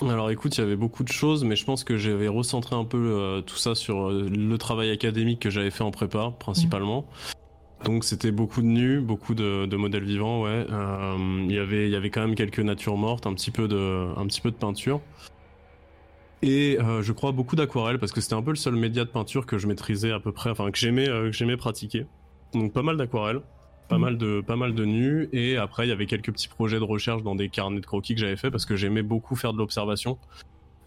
Alors 0.00 0.30
écoute, 0.30 0.56
il 0.56 0.60
y 0.62 0.64
avait 0.64 0.76
beaucoup 0.76 1.04
de 1.04 1.12
choses, 1.12 1.44
mais 1.44 1.54
je 1.54 1.66
pense 1.66 1.84
que 1.84 1.98
j'avais 1.98 2.28
recentré 2.28 2.74
un 2.74 2.84
peu 2.84 3.42
tout 3.44 3.56
ça 3.56 3.74
sur 3.74 4.08
le 4.08 4.56
travail 4.56 4.90
académique 4.90 5.40
que 5.40 5.50
j'avais 5.50 5.70
fait 5.70 5.84
en 5.84 5.90
prépa, 5.90 6.32
principalement. 6.38 7.04
Donc 7.84 8.04
c'était 8.04 8.30
beaucoup 8.30 8.62
de 8.62 8.66
nus, 8.66 9.00
beaucoup 9.00 9.34
de, 9.34 9.66
de 9.66 9.76
modèles 9.76 10.04
vivants, 10.04 10.40
ouais. 10.40 10.66
Il 10.70 11.52
y 11.52 11.58
avait, 11.58 11.84
il 11.84 11.90
y 11.90 11.96
avait 11.96 12.08
quand 12.08 12.22
même 12.22 12.34
quelques 12.34 12.60
natures 12.60 12.96
mortes, 12.96 13.26
un 13.26 13.34
petit 13.34 13.50
peu 13.50 13.68
de, 13.68 14.08
un 14.16 14.26
petit 14.26 14.40
peu 14.40 14.50
de 14.50 14.56
peinture. 14.56 15.02
Et 16.42 16.78
euh, 16.80 17.02
je 17.02 17.12
crois 17.12 17.32
beaucoup 17.32 17.56
d'aquarelle 17.56 17.98
parce 17.98 18.12
que 18.12 18.20
c'était 18.20 18.34
un 18.34 18.42
peu 18.42 18.50
le 18.50 18.56
seul 18.56 18.74
média 18.76 19.04
de 19.04 19.10
peinture 19.10 19.46
que 19.46 19.58
je 19.58 19.66
maîtrisais 19.66 20.12
à 20.12 20.20
peu 20.20 20.32
près, 20.32 20.50
enfin 20.50 20.70
que 20.70 20.78
j'aimais, 20.78 21.08
euh, 21.08 21.26
que 21.30 21.32
j'aimais 21.32 21.56
pratiquer. 21.56 22.06
Donc 22.52 22.72
pas 22.72 22.82
mal 22.82 22.96
d'aquarelle, 22.96 23.40
pas 23.88 23.96
Mhm. 23.96 24.00
mal 24.02 24.18
de, 24.18 24.40
pas 24.46 24.56
mal 24.56 24.74
de 24.74 24.84
nus. 24.84 25.28
Et 25.32 25.56
après 25.56 25.86
il 25.86 25.88
y 25.88 25.92
avait 25.92 26.06
quelques 26.06 26.30
petits 26.32 26.48
projets 26.48 26.78
de 26.78 26.84
recherche 26.84 27.22
dans 27.22 27.34
des 27.34 27.48
carnets 27.48 27.80
de 27.80 27.86
croquis 27.86 28.14
que 28.14 28.20
j'avais 28.20 28.36
fait 28.36 28.50
parce 28.50 28.66
que 28.66 28.76
j'aimais 28.76 29.02
beaucoup 29.02 29.34
faire 29.34 29.52
de 29.52 29.58
l'observation. 29.58 30.18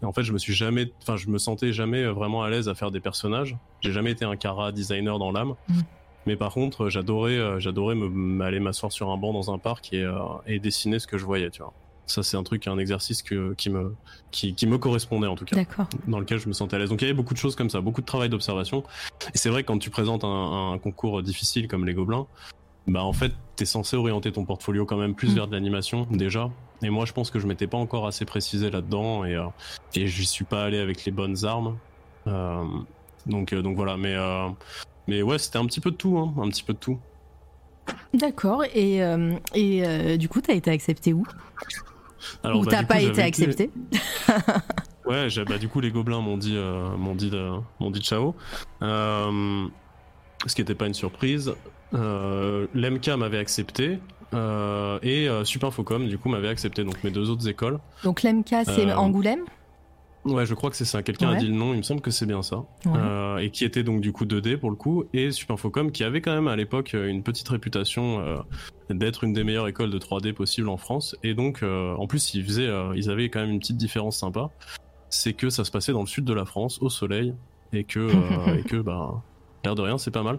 Et 0.02 0.06
en 0.06 0.12
fait, 0.12 0.22
je 0.22 0.32
me 0.32 0.38
suis 0.38 0.54
jamais, 0.54 0.90
enfin, 1.02 1.16
je 1.16 1.28
me 1.28 1.36
sentais 1.36 1.74
jamais 1.74 2.06
vraiment 2.06 2.42
à 2.42 2.48
l'aise 2.48 2.70
à 2.70 2.74
faire 2.74 2.90
des 2.90 3.00
personnages. 3.00 3.58
J'ai 3.82 3.92
jamais 3.92 4.12
été 4.12 4.24
un 4.24 4.34
cara 4.36 4.72
designer 4.72 5.18
dans 5.18 5.30
l'âme. 5.30 5.54
Mhm. 5.68 5.82
Mais 6.26 6.36
par 6.36 6.54
contre, 6.54 6.88
j'adorais, 6.88 7.36
euh, 7.36 7.58
j'adorais 7.60 7.94
me, 7.94 8.08
m'aller 8.08 8.60
m'asseoir 8.60 8.92
sur 8.92 9.10
un 9.10 9.18
banc 9.18 9.32
dans 9.34 9.52
un 9.52 9.58
parc 9.58 9.92
et, 9.92 10.02
euh, 10.02 10.14
et 10.46 10.58
dessiner 10.58 10.98
ce 11.00 11.06
que 11.06 11.18
je 11.18 11.24
voyais, 11.26 11.50
tu 11.50 11.60
vois. 11.62 11.74
Ça, 12.10 12.24
c'est 12.24 12.36
un 12.36 12.42
truc, 12.42 12.66
un 12.66 12.76
exercice 12.78 13.22
que, 13.22 13.54
qui 13.54 13.70
me, 13.70 13.94
qui, 14.32 14.54
qui 14.54 14.66
me 14.66 14.78
correspondait 14.78 15.28
en 15.28 15.36
tout 15.36 15.44
cas 15.44 15.54
D'accord. 15.54 15.86
dans 16.08 16.18
lequel 16.18 16.38
je 16.38 16.48
me 16.48 16.52
sentais 16.52 16.74
à 16.74 16.78
l'aise. 16.80 16.90
Donc 16.90 17.00
il 17.00 17.04
y 17.04 17.08
avait 17.08 17.16
beaucoup 17.16 17.34
de 17.34 17.38
choses 17.38 17.54
comme 17.54 17.70
ça, 17.70 17.80
beaucoup 17.80 18.00
de 18.00 18.06
travail 18.06 18.28
d'observation. 18.28 18.82
Et 19.32 19.38
c'est 19.38 19.48
vrai 19.48 19.62
que 19.62 19.68
quand 19.68 19.78
tu 19.78 19.90
présentes 19.90 20.24
un, 20.24 20.72
un 20.72 20.78
concours 20.78 21.22
difficile 21.22 21.68
comme 21.68 21.86
les 21.86 21.94
Gobelins, 21.94 22.26
bah 22.88 23.04
en 23.04 23.12
fait 23.12 23.32
t'es 23.54 23.64
censé 23.66 23.96
orienter 23.96 24.32
ton 24.32 24.44
portfolio 24.44 24.86
quand 24.86 24.96
même 24.96 25.14
plus 25.14 25.30
Mm. 25.30 25.34
vers 25.34 25.46
de 25.46 25.52
l'animation 25.52 26.08
déjà. 26.10 26.50
Et 26.82 26.90
moi 26.90 27.04
je 27.04 27.12
pense 27.12 27.30
que 27.30 27.38
je 27.38 27.46
m'étais 27.46 27.68
pas 27.68 27.78
encore 27.78 28.08
assez 28.08 28.24
précisé 28.24 28.70
là-dedans 28.70 29.24
et, 29.24 29.36
euh, 29.36 29.44
et 29.94 30.08
j'y 30.08 30.26
suis 30.26 30.44
pas 30.44 30.64
allé 30.64 30.78
avec 30.78 31.04
les 31.04 31.12
bonnes 31.12 31.44
armes. 31.44 31.76
Euh, 32.26 32.64
donc, 33.26 33.52
euh, 33.52 33.62
donc 33.62 33.76
voilà, 33.76 33.96
mais, 33.96 34.14
euh, 34.16 34.48
mais 35.06 35.22
ouais 35.22 35.38
c'était 35.38 35.58
un 35.58 35.66
petit 35.66 35.80
peu 35.80 35.92
de 35.92 35.96
tout, 35.96 36.18
hein, 36.18 36.34
un 36.42 36.48
petit 36.48 36.64
peu 36.64 36.72
de 36.72 36.78
tout. 36.78 36.98
D'accord. 38.14 38.64
Et, 38.74 39.02
euh, 39.04 39.34
et 39.54 39.84
euh, 39.86 40.16
du 40.16 40.28
coup, 40.28 40.40
tu 40.40 40.50
as 40.50 40.54
été 40.54 40.70
accepté 40.70 41.12
où? 41.12 41.24
Alors, 42.42 42.60
Ou 42.60 42.64
bah, 42.64 42.70
t'as 42.70 42.80
coup, 42.82 42.86
pas 42.88 43.00
été 43.02 43.22
accepté 43.22 43.70
Ouais, 45.06 45.26
bah, 45.48 45.58
du 45.58 45.68
coup, 45.68 45.80
les 45.80 45.90
gobelins 45.90 46.20
m'ont 46.20 46.36
dit, 46.36 46.56
euh, 46.56 46.96
m'ont 46.96 47.14
dit, 47.14 47.30
de- 47.30 47.50
m'ont 47.80 47.90
dit 47.90 48.00
ciao. 48.00 48.34
Euh, 48.82 49.66
ce 50.46 50.54
qui 50.54 50.60
n'était 50.60 50.74
pas 50.74 50.86
une 50.86 50.94
surprise. 50.94 51.52
Euh, 51.94 52.66
L'MK 52.74 53.08
m'avait 53.18 53.38
accepté 53.38 53.98
euh, 54.32 54.98
et 55.02 55.28
euh, 55.28 55.44
Supinfocom 55.44 56.06
du 56.06 56.18
coup 56.18 56.28
m'avait 56.28 56.48
accepté, 56.48 56.84
donc 56.84 57.02
mes 57.02 57.10
deux 57.10 57.30
autres 57.30 57.48
écoles. 57.48 57.80
Donc 58.04 58.22
l'MK 58.22 58.54
c'est 58.64 58.92
Angoulême? 58.92 59.40
Ouais, 60.24 60.44
je 60.44 60.54
crois 60.54 60.68
que 60.70 60.76
c'est 60.76 60.84
ça. 60.84 61.02
Quelqu'un 61.02 61.30
a 61.30 61.36
dit 61.36 61.46
le 61.46 61.54
nom, 61.54 61.72
il 61.72 61.78
me 61.78 61.82
semble 61.82 62.02
que 62.02 62.10
c'est 62.10 62.26
bien 62.26 62.42
ça. 62.42 62.58
Ouais. 62.84 62.92
Euh, 62.96 63.38
et 63.38 63.50
qui 63.50 63.64
était 63.64 63.82
donc 63.82 64.00
du 64.00 64.12
coup 64.12 64.26
2D 64.26 64.58
pour 64.58 64.70
le 64.70 64.76
coup, 64.76 65.04
et 65.14 65.30
Supinfocom 65.30 65.92
qui 65.92 66.04
avait 66.04 66.20
quand 66.20 66.34
même 66.34 66.48
à 66.48 66.56
l'époque 66.56 66.94
euh, 66.94 67.08
une 67.08 67.22
petite 67.22 67.48
réputation 67.48 68.20
euh, 68.20 68.36
d'être 68.90 69.24
une 69.24 69.32
des 69.32 69.44
meilleures 69.44 69.68
écoles 69.68 69.90
de 69.90 69.98
3D 69.98 70.34
possibles 70.34 70.68
en 70.68 70.76
France. 70.76 71.16
Et 71.22 71.34
donc 71.34 71.62
euh, 71.62 71.94
en 71.96 72.06
plus 72.06 72.34
ils 72.34 72.44
faisaient, 72.44 72.68
ils 72.94 73.10
avaient 73.10 73.30
quand 73.30 73.40
même 73.40 73.50
une 73.50 73.60
petite 73.60 73.78
différence 73.78 74.18
sympa, 74.18 74.50
c'est 75.08 75.32
que 75.32 75.48
ça 75.48 75.64
se 75.64 75.70
passait 75.70 75.92
dans 75.92 76.02
le 76.02 76.06
sud 76.06 76.24
de 76.24 76.34
la 76.34 76.44
France, 76.44 76.78
au 76.82 76.90
soleil, 76.90 77.34
et 77.72 77.84
que 77.84 78.10
et 78.58 78.62
que 78.62 78.76
bah 78.76 79.22
l'air 79.64 79.74
de 79.74 79.82
rien 79.82 79.96
c'est 79.96 80.10
pas 80.10 80.22
mal. 80.22 80.38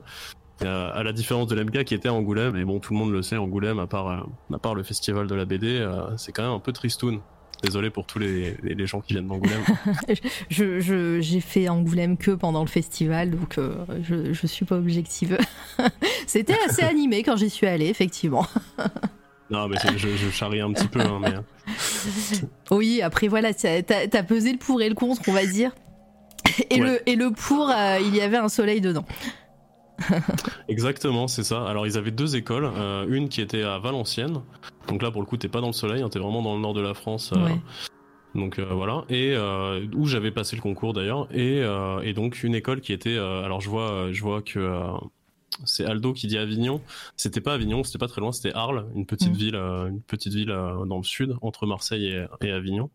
Euh, 0.64 0.92
à 0.94 1.02
la 1.02 1.12
différence 1.12 1.48
de 1.48 1.56
l'MK 1.56 1.84
qui 1.86 1.96
était 1.96 2.10
à 2.10 2.14
Angoulême, 2.14 2.56
et 2.56 2.64
bon 2.64 2.80
tout 2.80 2.94
le 2.94 3.00
monde 3.00 3.12
le 3.12 3.22
sait, 3.24 3.38
Angoulême 3.38 3.80
à 3.80 3.88
part 3.88 4.08
euh, 4.10 4.20
à 4.54 4.60
part 4.60 4.76
le 4.76 4.84
festival 4.84 5.26
de 5.26 5.34
la 5.34 5.46
BD, 5.46 5.80
euh, 5.80 6.16
c'est 6.18 6.32
quand 6.32 6.44
même 6.44 6.52
un 6.52 6.60
peu 6.60 6.72
tristoun. 6.72 7.20
Désolé 7.64 7.90
pour 7.92 8.06
tous 8.06 8.18
les, 8.20 8.56
gens 8.88 9.02
qui 9.02 9.14
viennent 9.14 9.28
d'Angoulême. 9.28 9.62
Je, 10.50 10.80
je- 10.80 11.22
j'ai 11.22 11.40
fait 11.42 11.70
Angoulême 11.70 12.18
que 12.18 12.32
pendant 12.32 12.62
le 12.62 12.68
festival, 12.70 13.30
donc 13.32 13.58
euh, 13.58 13.76
je, 14.02 14.34
je 14.34 14.48
suis 14.48 14.66
pas 14.66 14.78
objective. 14.78 15.38
C'était 16.28 16.56
assez 16.68 16.82
animé 16.82 17.22
quand 17.24 17.36
j'y 17.38 17.50
suis 17.52 17.68
allée, 17.68 17.88
effectivement. 17.88 18.48
Non, 19.52 19.68
mais 19.68 19.78
je, 19.98 20.08
je 20.08 20.30
charrie 20.32 20.62
un 20.62 20.72
petit 20.74 20.88
peu, 20.88 21.02
hein, 21.02 21.20
mais 21.22 21.34
euh, 21.36 22.48
Oui, 22.76 23.02
après 23.02 23.28
voilà, 23.28 23.54
t'as 23.54 23.82
t'as 23.84 24.24
pesé 24.24 24.54
le 24.54 24.58
pour 24.58 24.82
et 24.82 24.90
le 24.90 24.96
contre, 24.96 25.22
on 25.28 25.34
va 25.34 25.46
dire. 25.46 25.72
Et, 26.70 26.82
Ouais. 26.82 26.88
le, 26.88 27.10
et 27.10 27.16
le 27.16 27.32
pour, 27.32 27.70
euh, 27.70 27.98
il 28.02 28.16
y 28.16 28.22
avait 28.22 28.38
un 28.38 28.50
soleil 28.50 28.82
dedans. 28.82 29.06
exactement, 30.68 31.28
c'est 31.28 31.44
ça. 31.44 31.64
Alors, 31.66 31.86
ils 31.88 31.98
avaient 31.98 32.12
deux 32.12 32.36
écoles, 32.36 32.70
euh, 32.78 33.06
une 33.10 33.30
qui 33.30 33.42
était 33.42 33.64
à 33.64 33.80
Valenciennes. 33.80 34.42
Donc 34.88 35.02
là, 35.02 35.12
pour 35.12 35.22
le 35.22 35.28
coup, 35.28 35.38
t'es 35.38 35.48
pas 35.48 35.62
dans 35.62 35.68
le 35.68 35.74
soleil, 35.74 36.02
hein, 36.02 36.10
t'es 36.10 36.20
vraiment 36.20 36.42
dans 36.42 36.56
le 36.56 36.62
nord 36.62 36.74
de 36.74 36.82
la 36.82 36.94
France. 36.94 37.32
euh, 37.36 37.44
Ouais. 37.46 37.60
Donc 38.34 38.60
euh, 38.60 38.66
voilà, 38.72 39.04
et 39.10 39.36
où 39.94 40.06
j'avais 40.08 40.32
passé 40.32 40.56
le 40.56 40.62
concours 40.62 40.94
d'ailleurs, 40.94 41.28
et, 41.34 41.64
et 42.04 42.14
donc 42.14 42.44
une 42.44 42.56
école 42.56 42.80
qui 42.80 42.94
était, 42.94 43.18
alors 43.18 43.60
je 43.60 43.70
vois, 43.70 44.08
je 44.14 44.22
vois 44.22 44.42
que 44.42 44.74
c'est 45.66 45.84
Aldo 45.86 46.14
qui 46.14 46.28
dit 46.28 46.38
Avignon. 46.38 46.80
C'était 47.18 47.42
pas 47.42 47.54
Avignon, 47.56 47.84
c'était 47.84 47.98
pas 48.00 48.08
très 48.08 48.22
loin, 48.22 48.32
c'était 48.32 48.54
Arles, 48.54 48.86
une 48.96 49.06
petite 49.06 49.32
Mm. 49.34 49.36
ville, 49.38 49.56
une 49.56 50.02
petite 50.02 50.34
ville 50.34 50.48
dans 50.88 50.98
le 50.98 51.04
sud, 51.04 51.36
entre 51.42 51.66
Marseille 51.68 52.06
et, 52.06 52.26
et 52.48 52.52
Avignon. 52.52 52.90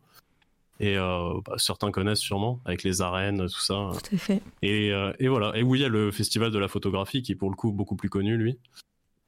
Et 0.78 0.96
euh, 0.98 1.32
bah, 1.44 1.54
certains 1.56 1.90
connaissent 1.90 2.20
sûrement 2.20 2.60
avec 2.64 2.82
les 2.82 3.00
arènes, 3.00 3.46
tout 3.48 3.60
ça. 3.60 3.90
Tout 3.92 4.14
à 4.14 4.18
fait. 4.18 4.42
Et, 4.62 4.92
euh, 4.92 5.12
et 5.18 5.28
voilà. 5.28 5.56
Et 5.56 5.62
où 5.62 5.74
il 5.74 5.80
y 5.80 5.84
a 5.84 5.88
le 5.88 6.10
festival 6.10 6.50
de 6.50 6.58
la 6.58 6.68
photographie 6.68 7.22
qui 7.22 7.32
est 7.32 7.36
pour 7.36 7.50
le 7.50 7.56
coup 7.56 7.72
beaucoup 7.72 7.96
plus 7.96 8.10
connu 8.10 8.36
lui. 8.36 8.58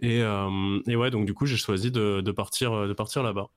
Et, 0.01 0.23
euh, 0.23 0.81
et 0.87 0.95
ouais, 0.95 1.11
donc 1.11 1.27
du 1.27 1.35
coup 1.35 1.47
j'ai 1.47 1.57
choisi 1.57 1.91
de, 1.91 2.21
de 2.21 2.33
partir, 2.33 2.87
de 2.87 2.93
partir 2.93 3.23
là-bas. 3.23 3.49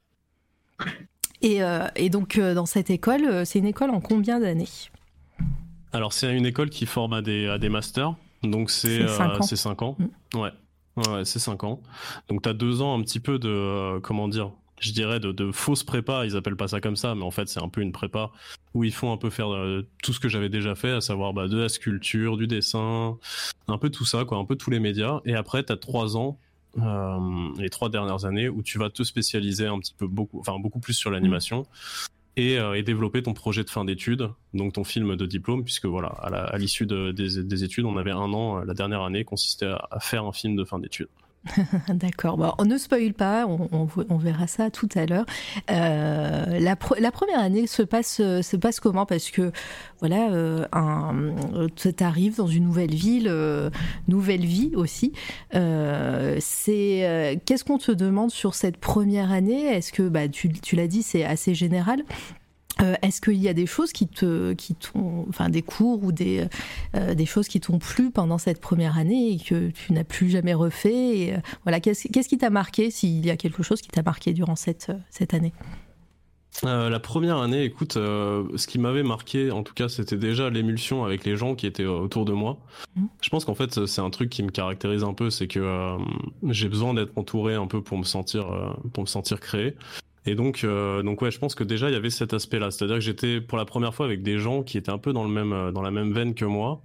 Et, 1.42 1.64
euh, 1.64 1.88
et 1.96 2.10
donc, 2.10 2.40
dans 2.40 2.66
cette 2.66 2.90
école, 2.90 3.46
c'est 3.46 3.60
une 3.60 3.66
école 3.66 3.90
en 3.90 4.00
combien 4.00 4.40
d'années? 4.40 4.68
Alors 5.94 6.14
c'est 6.14 6.36
une 6.36 6.46
école 6.46 6.70
qui 6.70 6.86
forme 6.86 7.14
à 7.14 7.22
des, 7.22 7.48
à 7.48 7.58
des 7.58 7.70
masters, 7.70 8.16
donc 8.44 8.70
c'est 8.70 9.02
C'est 9.02 9.08
cinq 9.08 9.32
euh, 9.32 9.38
ans. 9.38 9.42
c'est 9.42 9.56
cinq 9.56 9.82
ans. 9.82 9.98
Mm. 10.00 10.38
Ouais, 10.40 10.52
ouais, 10.98 11.26
c'est 11.26 11.40
5 11.40 11.64
ans. 11.64 11.82
Donc 12.30 12.42
t'as 12.44 12.54
deux 12.54 12.82
ans 12.82 12.98
un 12.98 13.02
petit 13.02 13.20
peu 13.20 13.40
de, 13.40 13.50
euh, 13.50 14.00
comment 14.00 14.28
dire, 14.28 14.52
je 14.82 14.92
dirais 14.92 15.20
de, 15.20 15.32
de 15.32 15.52
fausse 15.52 15.84
prépa, 15.84 16.26
ils 16.26 16.36
appellent 16.36 16.56
pas 16.58 16.68
ça 16.68 16.82
comme 16.82 16.96
ça, 16.98 17.16
mais 17.16 17.24
en 17.24 17.32
fait 17.32 17.48
c'est 17.48 17.62
un 17.64 17.70
peu 17.70 17.82
une 17.82 17.92
prépa 17.92 18.32
où 18.74 18.84
ils 18.84 18.94
font 18.94 19.12
un 19.14 19.18
peu 19.18 19.30
faire 19.30 19.54
euh, 19.54 19.88
tout 20.04 20.14
ce 20.14 20.20
que 20.20 20.30
j'avais 20.30 20.50
déjà 20.50 20.76
fait, 20.76 20.92
à 20.92 21.02
savoir 21.02 21.34
bah, 21.34 21.48
de 21.48 21.58
la 21.58 21.70
sculpture, 21.70 22.38
du 22.38 22.48
dessin, 22.48 23.18
un 23.68 23.78
peu 23.78 23.90
tout 23.90 24.06
ça, 24.06 24.26
quoi, 24.26 24.38
un 24.38 24.46
peu 24.46 24.56
tous 24.56 24.70
les 24.72 24.80
médias. 24.80 25.22
Et 25.26 25.36
après 25.36 25.64
t'as 25.64 25.78
trois 25.78 26.18
ans. 26.18 26.38
euh, 26.78 27.50
les 27.58 27.70
trois 27.70 27.90
dernières 27.90 28.24
années 28.26 28.48
où 28.48 28.64
tu 28.64 28.78
vas 28.78 28.90
te 28.90 29.04
spécialiser 29.04 29.68
un 29.68 29.78
petit 29.80 29.94
peu 29.94 30.08
beaucoup, 30.08 30.40
enfin 30.40 30.58
beaucoup 30.58 30.80
plus 30.80 30.94
sur 30.94 31.12
l'animation 31.12 31.66
et, 32.38 32.58
euh, 32.58 32.76
et 32.76 32.82
développer 32.82 33.22
ton 33.22 33.34
projet 33.34 33.66
de 33.66 33.70
fin 33.70 33.84
d'études, 33.84 34.30
donc 34.54 34.72
ton 34.72 34.86
film 34.86 35.18
de 35.18 35.26
diplôme, 35.26 35.66
puisque 35.66 35.86
voilà, 35.86 36.08
à 36.08 36.58
l'issue 36.58 36.86
de- 36.86 37.12
des, 37.12 37.44
des 37.44 37.64
études, 37.66 37.84
on 37.84 37.98
avait 37.98 38.12
un 38.12 38.32
an, 38.34 38.60
la 38.64 38.74
dernière 38.74 39.02
année 39.02 39.26
consistait 39.26 39.66
à, 39.66 39.86
à 39.92 40.00
faire 40.00 40.24
un 40.24 40.32
film 40.32 40.56
de 40.56 40.64
fin 40.64 40.80
d'études. 40.80 41.10
D'accord. 41.90 42.38
Bon, 42.38 42.54
on 42.60 42.66
ne 42.66 42.78
spoil 42.78 43.14
pas, 43.14 43.48
on, 43.48 44.18
verra 44.18 44.48
ça 44.48 44.70
tout 44.70 44.90
à 44.96 45.06
l'heure. 45.06 45.26
Euh, 45.72 46.60
la, 46.60 46.76
première 46.76 47.40
année 47.40 47.66
se 47.68 47.82
passe, 47.82 48.20
euh, 48.20 48.42
se 48.42 48.56
passe 48.58 48.80
comment? 48.80 49.06
Parce 49.06 49.32
que 49.32 49.52
voilà, 50.00 50.32
euh, 50.32 50.66
tu 51.76 52.04
arrives 52.04 52.38
dans 52.38 52.48
une 52.48 52.66
nouvelle 52.66 52.94
ville, 52.94 53.28
euh, 53.28 53.70
nouvelle 54.08 54.46
vie 54.46 54.72
aussi. 54.76 55.14
Euh, 55.56 56.38
c'est 56.40 57.08
euh, 57.08 57.36
qu'est-ce 57.46 57.64
qu'on 57.64 57.80
te 57.80 57.92
demande 57.92 58.32
sur 58.32 58.54
cette 58.54 58.78
première 58.78 59.32
année? 59.32 59.66
Est-ce 59.66 59.92
que 59.92 60.04
bah, 60.04 60.28
tu 60.28 60.76
l'as 60.76 60.88
dit, 60.88 61.02
c'est 61.02 61.24
assez 61.24 61.56
général? 61.56 62.04
Euh, 62.82 62.96
Est-ce 63.02 63.22
qu'il 63.22 63.38
y 63.38 63.48
a 63.48 63.54
des 63.54 63.66
choses 63.66 63.92
qui 63.92 64.08
te, 64.08 64.54
qui 64.54 64.76
t'ont, 64.76 65.26
enfin 65.30 65.50
des 65.50 65.62
cours 65.62 66.04
ou 66.04 66.12
des, 66.12 66.48
euh, 66.96 67.14
des 67.14 67.26
choses 67.26 67.48
qui 67.48 67.60
t'ont 67.60 67.80
plu 67.80 68.12
pendant 68.12 68.38
cette 68.38 68.60
première 68.60 68.98
année 68.98 69.34
et 69.34 69.38
que 69.38 69.70
tu 69.70 69.94
n'as 69.94 70.04
plus 70.04 70.30
jamais 70.30 70.54
refait 70.54 71.18
et, 71.18 71.34
euh, 71.36 71.40
Voilà, 71.64 71.80
qu'est-ce 71.80 72.08
qu'est-ce 72.08 72.30
qui 72.30 72.38
t'a 72.38 72.50
marqué 72.50 72.92
s'il 72.92 73.26
y 73.26 73.30
a 73.30 73.38
quelque 73.38 73.64
chose 73.64 73.82
qui 73.82 73.90
t'a 73.90 74.04
marqué 74.04 74.34
durant 74.34 74.56
cette, 74.56 74.92
cette 75.10 75.34
année? 75.34 75.54
La 76.64 77.00
première 77.00 77.38
année, 77.38 77.64
écoute, 77.64 77.94
ce 77.94 78.68
qui 78.68 78.78
m'avait 78.78 79.04
marqué, 79.04 79.52
en 79.52 79.64
tout 79.64 79.74
cas, 79.74 79.88
c'était 79.88 80.18
déjà 80.18 80.50
l'émulsion 80.50 81.06
avec 81.06 81.24
les 81.24 81.38
gens 81.38 81.56
qui 81.56 81.66
étaient 81.66 81.86
autour 81.86 82.26
de 82.26 82.34
moi. 82.34 82.58
Mhm. 82.98 83.08
Je 83.22 83.30
pense 83.30 83.46
qu'en 83.46 83.56
fait, 83.56 83.86
c'est 83.86 84.02
un 84.02 84.10
truc 84.10 84.30
qui 84.30 84.44
me 84.44 84.50
caractérise 84.50 85.06
un 85.06 85.14
peu, 85.14 85.30
c'est 85.30 85.48
que 85.48 85.98
j'ai 86.50 86.68
besoin 86.68 86.94
d'être 86.94 87.18
entouré 87.18 87.56
un 87.56 87.68
peu 87.68 87.82
pour 87.82 87.98
me 87.98 88.04
sentir, 88.04 88.76
pour 88.92 89.04
me 89.04 89.08
sentir 89.08 89.40
créé. 89.40 89.76
Et 90.28 90.36
donc, 90.36 90.64
euh, 90.64 91.02
donc 91.02 91.22
ouais, 91.22 91.32
je 91.32 91.40
pense 91.40 91.56
que 91.56 91.64
déjà 91.64 91.90
il 91.90 91.94
y 91.94 91.96
avait 91.96 92.12
cet 92.12 92.34
aspect-là, 92.34 92.70
c'est-à-dire 92.70 92.98
que 92.98 93.02
j'étais 93.02 93.42
pour 93.42 93.58
la 93.58 93.66
première 93.66 93.96
fois 93.96 94.06
avec 94.06 94.22
des 94.22 94.38
gens 94.38 94.62
qui 94.62 94.78
étaient 94.78 94.92
un 94.92 95.00
peu 95.00 95.14
dans 95.14 95.24
le 95.24 95.32
même, 95.32 95.52
euh, 95.52 95.72
dans 95.72 95.82
la 95.82 95.90
même 95.92 96.14
veine 96.14 96.36
que 96.36 96.46
moi, 96.46 96.84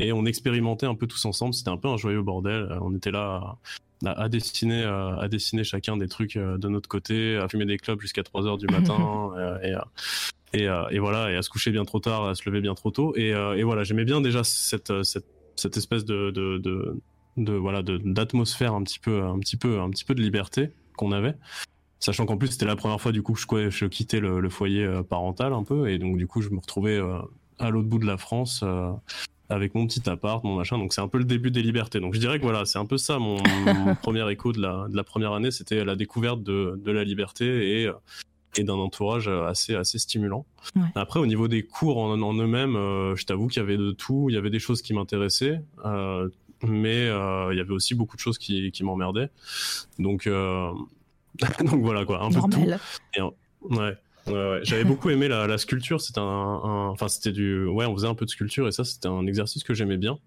et 0.00 0.12
on 0.12 0.24
expérimentait 0.26 0.86
un 0.86 0.96
peu 0.96 1.06
tous 1.06 1.24
ensemble. 1.24 1.54
C'était 1.54 1.70
un 1.70 1.76
peu 1.76 1.86
un 1.88 1.96
joyeux 1.96 2.22
bordel. 2.22 2.66
Euh, 2.72 2.78
On 2.80 2.92
était 2.94 3.12
là 3.12 3.56
à, 4.04 4.10
à 4.22 4.28
dessiner, 4.28 4.82
euh, 4.82 5.16
à 5.16 5.28
dessiner 5.28 5.62
chacun 5.62 5.96
des 5.96 6.08
trucs 6.08 6.36
de 6.36 6.68
notre 6.68 6.88
côté, 6.88 7.36
à 7.36 7.46
fumer 7.48 7.66
des 7.66 7.76
clubs 7.78 8.00
jusqu'à 8.00 8.24
3 8.24 8.46
heures 8.48 8.58
du 8.58 8.66
matin, 8.70 9.30
et, 9.62 9.72
à- 9.72 9.86
et, 10.54 10.64
et 10.94 10.98
voilà, 10.98 11.30
et 11.30 11.36
à 11.36 11.42
se 11.42 11.48
coucher 11.48 11.70
bien 11.70 11.84
trop 11.84 12.00
tard, 12.00 12.26
à 12.26 12.34
se 12.34 12.42
lever 12.46 12.60
bien 12.60 12.74
trop 12.74 12.90
tôt. 12.90 13.14
Et, 13.16 13.32
voilà, 13.62 13.84
j'aimais 13.84 14.04
bien 14.04 14.20
déjà 14.20 14.42
cette, 14.44 15.02
cette, 15.04 15.24
cette 15.56 15.76
espèce 15.76 16.04
de, 16.04 16.30
de, 16.32 16.58
de, 16.58 17.00
de 17.36 17.52
voilà, 17.52 17.82
d'atmosphère 17.82 18.74
un 18.74 18.82
petit 18.82 18.98
peu, 18.98 19.22
un 19.22 19.38
petit 19.38 19.56
peu, 19.56 19.80
un 19.80 19.88
petit 19.88 20.04
peu 20.04 20.14
de 20.16 20.20
liberté 20.20 20.70
qu'on 20.96 21.12
avait. 21.12 21.34
Sachant 22.02 22.26
qu'en 22.26 22.36
plus 22.36 22.48
c'était 22.48 22.66
la 22.66 22.74
première 22.74 23.00
fois 23.00 23.12
du 23.12 23.22
coup 23.22 23.32
que 23.34 23.70
je, 23.70 23.86
quittais 23.86 24.18
le, 24.18 24.40
le 24.40 24.50
foyer 24.50 24.84
euh, 24.84 25.04
parental 25.04 25.52
un 25.52 25.62
peu 25.62 25.88
et 25.88 25.98
donc 25.98 26.16
du 26.16 26.26
coup 26.26 26.42
je 26.42 26.50
me 26.50 26.58
retrouvais 26.58 26.96
euh, 26.96 27.18
à 27.60 27.70
l'autre 27.70 27.86
bout 27.86 28.00
de 28.00 28.06
la 28.06 28.16
France 28.16 28.62
euh, 28.64 28.90
avec 29.48 29.76
mon 29.76 29.86
petit 29.86 30.08
appart, 30.10 30.42
mon 30.42 30.56
machin. 30.56 30.78
Donc 30.78 30.94
c'est 30.94 31.00
un 31.00 31.06
peu 31.06 31.18
le 31.18 31.24
début 31.24 31.52
des 31.52 31.62
libertés. 31.62 32.00
Donc 32.00 32.14
je 32.14 32.18
dirais 32.18 32.40
que 32.40 32.42
voilà, 32.42 32.64
c'est 32.64 32.80
un 32.80 32.86
peu 32.86 32.98
ça 32.98 33.20
mon, 33.20 33.36
mon 33.66 33.94
premier 34.02 34.28
écho 34.32 34.52
de 34.52 34.60
la, 34.60 34.88
de 34.88 34.96
la 34.96 35.04
première 35.04 35.32
année, 35.32 35.52
c'était 35.52 35.84
la 35.84 35.94
découverte 35.94 36.42
de, 36.42 36.80
de 36.84 36.90
la 36.90 37.04
liberté 37.04 37.82
et, 37.84 37.90
et 38.56 38.64
d'un 38.64 38.74
entourage 38.74 39.28
assez, 39.28 39.76
assez 39.76 40.00
stimulant. 40.00 40.44
Ouais. 40.74 40.82
Après 40.96 41.20
au 41.20 41.26
niveau 41.26 41.46
des 41.46 41.62
cours 41.62 41.98
en, 41.98 42.20
en 42.20 42.34
eux-mêmes, 42.34 42.74
je 43.14 43.24
t'avoue 43.24 43.46
qu'il 43.46 43.60
y 43.60 43.64
avait 43.64 43.76
de 43.76 43.92
tout. 43.92 44.26
Il 44.28 44.34
y 44.34 44.38
avait 44.38 44.50
des 44.50 44.58
choses 44.58 44.82
qui 44.82 44.92
m'intéressaient. 44.92 45.62
mais 46.64 47.06
euh, 47.06 47.52
il 47.52 47.58
y 47.58 47.60
avait 47.60 47.72
aussi 47.72 47.94
beaucoup 47.94 48.16
de 48.16 48.20
choses 48.20 48.38
qui, 48.38 48.72
qui 48.72 48.82
m'emmerdaient. 48.82 49.30
Donc, 50.00 50.26
euh, 50.26 50.72
donc 51.64 51.82
voilà 51.82 52.04
quoi, 52.04 52.22
un 52.22 52.28
peu 52.28 52.36
de 52.36 52.40
tout. 52.40 52.48
Normal. 52.60 52.80
Ouais. 53.62 53.96
Ouais, 54.26 54.32
ouais. 54.32 54.60
J'avais 54.62 54.84
beaucoup 54.84 55.10
aimé 55.10 55.26
la, 55.28 55.46
la 55.48 55.58
sculpture. 55.58 56.00
C'était 56.00 56.20
un, 56.20 56.22
un- 56.24 56.88
enfin 56.90 57.08
c'était 57.08 57.32
du, 57.32 57.66
ouais, 57.66 57.86
on 57.86 57.94
faisait 57.94 58.06
un 58.06 58.14
peu 58.14 58.24
de 58.24 58.30
sculpture 58.30 58.68
et 58.68 58.72
ça 58.72 58.84
c'était 58.84 59.08
un 59.08 59.26
exercice 59.26 59.64
que 59.64 59.74
j'aimais 59.74 59.96
bien 59.98 60.18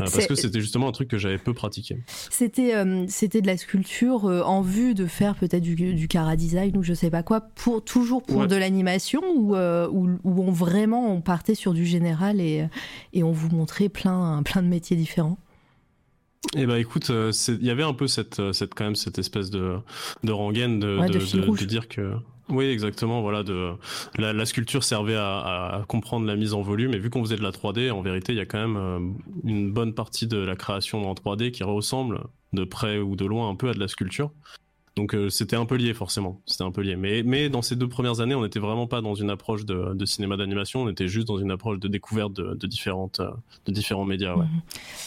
Euh, 0.00 0.04
parce 0.10 0.26
que 0.26 0.34
c'était 0.34 0.60
justement 0.60 0.88
un 0.88 0.92
truc 0.92 1.08
que 1.08 1.18
j'avais 1.18 1.36
peu 1.38 1.52
pratiqué. 1.52 1.98
C'était 2.30 2.74
euh, 2.74 3.04
c'était 3.08 3.42
de 3.42 3.46
la 3.46 3.56
sculpture 3.58 4.24
euh, 4.24 4.40
en 4.42 4.62
vue 4.62 4.94
de 4.94 5.06
faire 5.06 5.34
peut-être 5.36 5.62
du, 5.62 5.74
du 5.76 6.08
cara 6.08 6.34
design 6.34 6.76
ou 6.78 6.82
je 6.82 6.94
sais 6.94 7.10
pas 7.10 7.22
quoi, 7.22 7.42
pour, 7.42 7.84
toujours 7.84 8.22
pour 8.22 8.38
Ouais. 8.38 8.46
de 8.48 8.56
l'animation 8.56 9.20
ou 9.36 9.54
où, 9.54 10.08
où 10.24 10.42
on 10.42 10.50
vraiment 10.50 11.12
on 11.12 11.20
partait 11.20 11.54
sur 11.54 11.74
du 11.74 11.84
général 11.84 12.40
et, 12.40 12.66
et 13.12 13.22
on 13.22 13.32
vous 13.32 13.50
montrait 13.54 13.90
plein, 13.90 14.42
plein 14.42 14.62
de 14.62 14.68
métiers 14.68 14.96
différents? 14.96 15.36
Et 16.56 16.66
bah 16.66 16.78
écoute, 16.78 17.10
euh, 17.10 17.32
il 17.48 17.64
y 17.64 17.70
avait 17.70 17.82
un 17.82 17.94
peu 17.94 18.06
cette, 18.06 18.40
euh, 18.40 18.52
cette 18.52 18.74
quand 18.74 18.84
même 18.84 18.96
cette 18.96 19.18
espèce 19.18 19.50
de, 19.50 19.76
de 20.24 20.32
rengaine 20.32 20.80
de, 20.80 20.98
Ouais, 20.98 21.08
de 21.08 21.18
de, 21.18 21.64
dire 21.64 21.88
que, 21.88 22.14
oui 22.48 22.66
exactement, 22.66 23.22
voilà, 23.22 23.42
de 23.42 23.72
la, 24.18 24.32
la 24.32 24.44
sculpture 24.46 24.84
servait 24.84 25.14
à, 25.14 25.38
à 25.38 25.84
comprendre 25.86 26.26
la 26.26 26.36
mise 26.36 26.52
en 26.52 26.60
volume 26.60 26.94
et 26.94 26.98
vu 26.98 27.10
qu'on 27.10 27.22
faisait 27.24 27.36
de 27.36 27.42
la 27.42 27.52
3D, 27.52 27.90
en 27.90 28.02
vérité 28.02 28.32
il 28.32 28.38
y 28.38 28.40
a 28.40 28.46
quand 28.46 28.58
même 28.58 28.76
euh, 28.76 28.98
une 29.44 29.72
bonne 29.72 29.94
partie 29.94 30.26
de 30.26 30.36
la 30.36 30.56
création 30.56 31.08
en 31.08 31.14
3D 31.14 31.52
qui 31.52 31.62
ressemble 31.62 32.20
de 32.52 32.64
près 32.64 32.98
ou 32.98 33.16
de 33.16 33.24
loin 33.24 33.48
un 33.48 33.54
peu 33.54 33.70
à 33.70 33.74
de 33.74 33.80
la 33.80 33.88
sculpture. 33.88 34.30
Donc 34.94 35.14
euh, 35.14 35.30
c'était 35.30 35.56
un 35.56 35.64
peu 35.64 35.76
lié 35.76 35.94
forcément, 35.94 36.42
c'était 36.44 36.64
un 36.64 36.70
peu 36.70 36.82
lié. 36.82 36.96
Mais, 36.96 37.22
mais 37.24 37.48
dans 37.48 37.62
ces 37.62 37.76
deux 37.76 37.88
premières 37.88 38.20
années, 38.20 38.34
on 38.34 38.42
n'était 38.42 38.58
vraiment 38.58 38.86
pas 38.86 39.00
dans 39.00 39.14
une 39.14 39.30
approche 39.30 39.64
de, 39.64 39.94
de 39.94 40.04
cinéma 40.04 40.36
d'animation, 40.36 40.82
on 40.82 40.88
était 40.90 41.08
juste 41.08 41.26
dans 41.28 41.38
une 41.38 41.50
approche 41.50 41.78
de 41.78 41.88
découverte 41.88 42.34
de, 42.34 42.54
de 42.54 42.66
différentes, 42.66 43.20
euh, 43.20 43.30
de 43.64 43.72
différents 43.72 44.04
médias. 44.04 44.34
Ouais. 44.34 44.44
Mhm. 44.44 44.60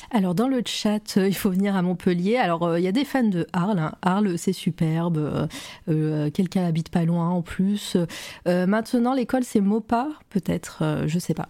Alors 0.09 0.33
dans 0.33 0.47
le 0.47 0.63
chat, 0.65 1.17
euh, 1.17 1.27
il 1.27 1.35
faut 1.35 1.51
venir 1.51 1.75
à 1.75 1.83
Montpellier. 1.83 2.37
Alors 2.37 2.63
euh, 2.63 2.79
il 2.79 2.83
y 2.83 2.87
a 2.87 2.91
des 2.91 3.05
fans 3.05 3.23
de 3.27 3.45
Arles. 3.53 3.77
hein. 3.77 3.93
Arles, 4.01 4.39
c'est 4.39 4.53
superbe. 4.53 5.47
Euh, 5.87 6.29
Quelqu'un 6.31 6.65
habite 6.65 6.89
pas 6.89 7.05
loin 7.05 7.29
en 7.29 7.41
plus. 7.43 7.95
Maintenant, 8.45 9.13
l'école, 9.13 9.43
c'est 9.43 9.61
Mopa, 9.61 10.09
peut-être. 10.29 11.03
je 11.05 11.19
sais 11.19 11.33
pas. 11.35 11.49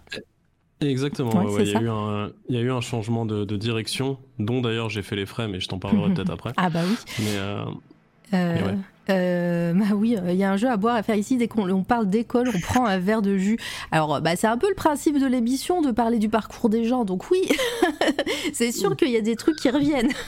Exactement, 0.80 1.30
ouais, 1.30 1.50
ouais, 1.52 1.64
y 1.64 1.68
il 1.70 2.54
y 2.54 2.58
a 2.58 2.60
eu 2.60 2.70
un 2.70 2.80
changement 2.82 3.24
de, 3.24 3.46
de 3.46 3.56
direction, 3.56 4.18
dont 4.38 4.60
d'ailleurs 4.60 4.90
j'ai 4.90 5.02
fait 5.02 5.16
les 5.16 5.24
frais, 5.24 5.48
mais 5.48 5.58
je 5.58 5.68
t'en 5.68 5.78
parlerai 5.78 6.12
peut-être 6.14 6.30
après. 6.30 6.52
Ah 6.58 6.68
bah 6.68 6.80
oui. 6.86 6.96
Mais, 7.20 7.38
euh, 8.34 8.62
ouais. 8.66 8.78
Euh, 9.10 9.72
bah 9.74 9.94
oui, 9.94 10.16
il 10.28 10.34
y 10.36 10.44
a 10.44 10.50
un 10.50 10.56
jeu 10.56 10.68
à 10.68 10.76
boire 10.76 10.96
à 10.96 11.02
faire 11.02 11.16
ici. 11.16 11.36
Dès 11.36 11.48
qu'on 11.48 11.68
on 11.70 11.82
parle 11.84 12.08
d'école, 12.08 12.50
on 12.54 12.60
prend 12.60 12.86
un 12.86 12.98
verre 12.98 13.22
de 13.22 13.36
jus. 13.36 13.58
Alors, 13.92 14.20
bah, 14.20 14.36
c'est 14.36 14.46
un 14.46 14.58
peu 14.58 14.68
le 14.68 14.74
principe 14.74 15.18
de 15.20 15.26
l'émission 15.26 15.82
de 15.82 15.90
parler 15.90 16.18
du 16.18 16.28
parcours 16.28 16.68
des 16.70 16.84
gens. 16.84 17.04
Donc 17.04 17.30
oui, 17.30 17.42
c'est 18.52 18.72
sûr 18.72 18.96
qu'il 18.96 19.10
y 19.10 19.16
a 19.16 19.20
des 19.20 19.36
trucs 19.36 19.56
qui 19.56 19.70
reviennent. 19.70 20.10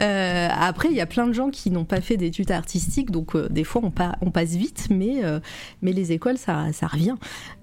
Euh, 0.00 0.48
après, 0.52 0.88
il 0.90 0.96
y 0.96 1.00
a 1.00 1.06
plein 1.06 1.26
de 1.28 1.32
gens 1.32 1.50
qui 1.50 1.70
n'ont 1.70 1.84
pas 1.84 2.00
fait 2.00 2.16
d'études 2.16 2.50
artistiques, 2.50 3.10
donc 3.12 3.36
euh, 3.36 3.48
des 3.48 3.62
fois 3.64 3.80
on, 3.84 3.90
pa- 3.90 4.16
on 4.20 4.30
passe 4.30 4.50
vite, 4.56 4.88
mais, 4.90 5.24
euh, 5.24 5.38
mais 5.82 5.92
les 5.92 6.10
écoles, 6.12 6.38
ça, 6.38 6.72
ça 6.72 6.86
revient, 6.88 7.14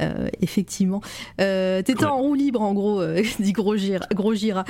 euh, 0.02 0.30
effectivement. 0.42 1.02
Euh, 1.42 1.82
T'étais 1.82 2.06
Ouais. 2.06 2.12
en 2.12 2.20
roue 2.20 2.34
libre, 2.36 2.62
en 2.62 2.74
gros, 2.74 3.02
euh, 3.02 3.22
dit 3.40 3.52
Gros 3.52 3.76
Gira. 3.76 4.06
Gros 4.14 4.34
Gira. 4.36 4.64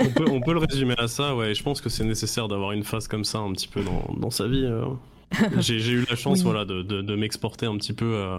on, 0.00 0.08
peut, 0.10 0.24
on 0.30 0.40
peut 0.40 0.52
le 0.52 0.60
résumer 0.60 0.94
à 0.98 1.08
ça, 1.08 1.34
ouais. 1.34 1.54
Je 1.54 1.62
pense 1.62 1.80
que 1.80 1.88
c'est 1.88 2.04
nécessaire 2.04 2.46
d'avoir 2.48 2.72
une 2.72 2.84
phase 2.84 3.08
comme 3.08 3.24
ça 3.24 3.40
un 3.44 3.52
petit 3.52 3.68
peu 3.68 3.82
dans, 3.82 4.14
dans 4.18 4.30
sa 4.30 4.46
vie. 4.48 4.64
euh. 4.64 4.84
J'ai 5.58 5.78
eu 5.92 6.04
la 6.08 6.16
chance, 6.16 6.38
Oui. 6.38 6.44
voilà, 6.44 6.64
de, 6.64 6.82
de, 6.82 7.02
de 7.02 7.16
m'exporter 7.16 7.66
un 7.66 7.76
petit 7.76 7.92
peu. 7.92 8.14
euh, 8.14 8.38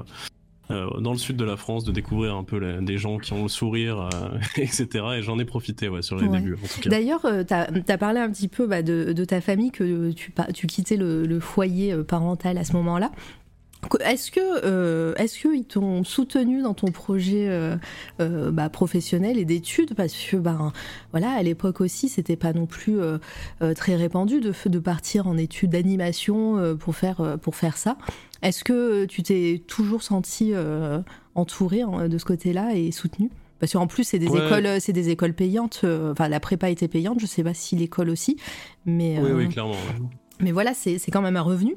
euh, 0.72 1.00
dans 1.00 1.12
le 1.12 1.20
sud 1.20 1.38
de 1.38 1.46
la 1.46 1.58
France, 1.58 1.84
de 1.84 1.92
découvrir 1.92 2.36
un 2.36 2.44
peu 2.44 2.58
les- 2.58 2.84
des 2.84 2.98
gens 2.98 3.20
qui 3.20 3.34
ont 3.34 3.44
le 3.44 3.50
sourire, 3.50 4.10
euh, 4.12 4.40
etc. 4.58 4.88
Et 5.18 5.22
j'en 5.22 5.38
ai 5.38 5.46
profité, 5.46 5.90
ouais, 5.90 6.02
sur 6.02 6.16
les 6.18 6.26
Ouais. 6.28 6.40
débuts. 6.40 6.58
D'ailleurs, 6.88 7.22
tu 7.48 7.54
as, 7.54 7.98
parlé 8.00 8.20
un 8.20 8.32
petit 8.32 8.48
peu 8.48 8.66
bah, 8.66 8.82
de, 8.82 9.14
de 9.14 9.26
ta 9.26 9.42
famille, 9.42 9.70
que 9.70 10.12
tu, 10.12 10.34
quittais 10.66 10.98
le, 10.98 11.24
le 11.28 11.40
foyer 11.40 11.94
euh, 11.94 12.04
parental 12.04 12.58
à 12.58 12.64
ce 12.64 12.74
moment-là. 12.74 13.12
Est-ce 14.04 14.32
que 14.32 14.40
euh, 14.66 15.14
est-ce 15.16 15.40
qu'ils 15.40 15.66
t'ont 15.66 16.04
soutenu 16.04 16.62
dans 16.62 16.74
ton 16.74 16.92
projet 16.92 17.48
euh, 17.50 17.76
euh, 18.20 18.52
bah, 18.52 18.70
professionnel 18.70 19.38
et 19.38 19.46
d'études? 19.46 19.94
Parce 19.96 20.14
que 20.14 20.38
ben 20.38 20.72
voilà 21.12 21.32
à 21.32 21.44
l'époque 21.44 21.82
aussi 21.82 22.10
c'était 22.10 22.36
pas 22.36 22.54
non 22.54 22.66
plus 22.66 22.98
très 23.76 23.96
répandu 23.96 24.40
de, 24.42 24.54
de 24.66 24.80
partir 24.80 25.28
en 25.28 25.38
études 25.38 25.72
d'animation 25.72 26.76
pour 26.78 26.96
faire 26.96 27.38
pour 27.42 27.56
faire 27.56 27.78
ça. 27.78 27.98
Est-ce 28.42 28.64
que 28.64 29.06
tu 29.06 29.24
t'es 29.24 29.62
toujours 29.68 30.04
senti 30.04 30.54
entouré 31.36 31.82
hein, 31.82 32.08
de 32.08 32.18
ce 32.18 32.26
côté-là 32.26 32.76
et 32.76 32.92
soutenu? 32.92 33.30
Parce 33.60 33.72
qu'en 33.74 33.88
plus 33.88 34.04
c'est 34.04 34.20
des 34.20 34.28
Ouais. 34.28 34.46
écoles 34.46 34.68
c'est 34.82 34.94
des 34.94 35.10
écoles 35.10 35.34
payantes 35.34 35.86
enfin 36.12 36.28
la 36.28 36.40
prépa 36.42 36.70
était 36.70 36.90
payante 36.90 37.20
je 37.22 37.26
sais 37.26 37.44
pas 37.44 37.54
si 37.54 37.76
l'école 37.78 38.10
aussi 38.10 38.36
mais 38.86 39.18
Oui, 39.22 39.32
oui, 39.32 39.50
clairement. 39.50 39.72
ouais. 39.72 40.06
mais 40.42 40.52
voilà 40.52 40.74
c'est 40.74 40.98
c'est 41.00 41.10
quand 41.10 41.22
même 41.22 41.38
un 41.38 41.42
revenu 41.42 41.76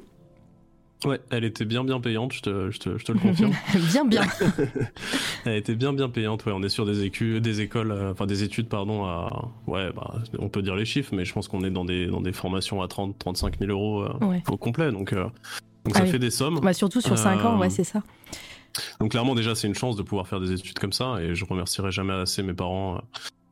Ouais, 1.05 1.20
elle 1.30 1.44
était 1.44 1.64
bien, 1.64 1.84
bien 1.84 2.01
payante, 2.01 2.32
je 2.32 2.40
te, 2.42 2.70
je 2.72 2.78
te, 2.80 2.99
je 2.99 3.05
te 3.05 3.12
le 3.12 3.18
confirme. 3.20 3.53
bien 3.92 4.05
bien 4.05 4.22
Elle 5.44 5.57
était 5.57 5.76
bien 5.76 5.92
bien 5.92 6.09
payante, 6.09 6.44
ouais. 6.46 6.53
On 6.53 6.62
est 6.62 6.68
sur 6.68 6.84
des, 6.86 7.07
écu- 7.07 7.40
des 7.40 7.61
écoles, 7.61 7.92
euh, 7.92 8.11
enfin 8.12 8.26
des 8.26 8.42
études, 8.42 8.68
pardon, 8.68 9.05
à. 9.05 9.49
Ouais, 9.68 9.90
bah, 9.94 10.14
on 10.40 10.49
peut 10.49 10.61
dire 10.62 10.74
les 10.74 10.84
chiffres, 10.84 11.14
mais 11.14 11.24
je 11.24 11.32
pense 11.32 11.46
qu'on 11.46 11.62
est 11.62 11.70
dans 11.70 11.84
des, 11.84 12.07
dans 12.09 12.20
des 12.20 12.32
formations 12.32 12.82
à 12.82 12.88
30, 12.88 13.16
35 13.18 13.59
000 13.61 13.70
euros 13.70 14.03
euh, 14.03 14.26
Ouais. 14.26 14.42
au 14.51 14.57
complet. 14.57 14.90
Donc, 14.90 15.12
euh, 15.12 15.24
donc 15.84 15.92
Ah 15.94 15.99
ça 15.99 16.05
oui. 16.05 16.11
fait 16.11 16.18
des 16.18 16.30
sommes. 16.30 16.59
Bah, 16.61 16.72
surtout 16.72 17.01
sur 17.01 17.16
5 17.16 17.44
ans 17.44 17.59
ouais 17.59 17.70
c'est 17.70 17.84
ça 17.84 18.03
Donc 19.01 19.12
clairement, 19.12 19.34
déjà, 19.36 19.55
c'est 19.55 19.68
une 19.68 19.74
chance 19.76 19.94
de 19.96 20.03
pouvoir 20.03 20.26
faire 20.26 20.40
des 20.40 20.51
études 20.53 20.78
comme 20.80 20.92
ça, 20.92 21.18
et 21.22 21.34
je 21.36 21.44
remercierai 21.44 21.92
jamais 21.92 22.12
assez 22.14 22.42
mes 22.42 22.55
parents 22.55 23.01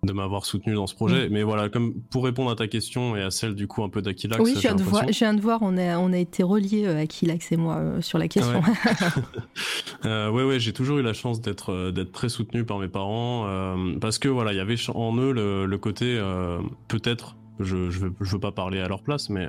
de 0.03 0.13
m'avoir 0.13 0.45
soutenu 0.45 0.75
dans 0.75 0.87
ce 0.87 0.95
Mm. 0.95 0.97
projet. 0.97 1.29
Mais 1.31 1.43
voilà, 1.43 1.69
comme 1.69 1.95
pour 2.11 2.25
répondre 2.25 2.51
à 2.51 2.55
ta 2.57 2.69
question 2.69 3.17
et 3.17 3.23
à 3.23 3.31
celle 3.31 3.55
du 3.55 3.67
coup 3.67 3.83
un 3.83 3.89
peu 3.89 4.03
d'Aquilax, 4.03 4.41
oui 4.43 4.51
je 4.51 4.55
j'ai 4.57 4.69
viens, 4.69 4.75
de 4.77 4.83
voir, 4.83 5.03
je 5.03 5.07
l'impression- 5.07 5.27
viens 5.27 5.35
de 5.35 5.41
voir 5.41 5.59
on 5.63 5.77
a, 5.79 5.99
on 5.99 6.13
a 6.13 6.19
été 6.19 6.43
reliés 6.43 6.85
euh, 6.87 7.01
Akilax 7.03 7.51
et 7.53 7.57
moi 7.57 7.77
euh, 7.77 8.01
sur 8.01 8.19
la 8.19 8.29
question 8.29 8.63
Euh, 10.05 10.31
ouais, 10.31 10.45
ouais, 10.45 10.61
j'ai 10.61 10.73
toujours 10.73 10.99
eu 10.99 11.03
la 11.03 11.15
chance 11.15 11.41
d'être 11.41 11.73
euh, 11.73 11.91
d'être 11.91 12.13
très 12.13 12.29
soutenu 12.29 12.65
par 12.65 12.79
mes 12.79 12.89
parents 12.89 13.45
euh, 13.49 13.97
parce 14.01 14.19
que 14.19 14.29
voilà, 14.29 14.53
il 14.53 14.57
y 14.57 14.61
avait 14.61 14.77
en 14.95 15.17
eux 15.17 15.33
le, 15.33 15.67
le 15.67 15.79
côté 15.79 16.05
euh, 16.19 16.59
peut-être. 16.89 17.37
Je, 17.59 17.89
je, 17.91 18.01
veux, 18.01 18.13
je 18.21 18.33
veux 18.33 18.39
pas 18.39 18.53
parler 18.53 18.81
à 18.81 18.87
leur 18.89 19.03
place, 19.03 19.31
mais 19.31 19.47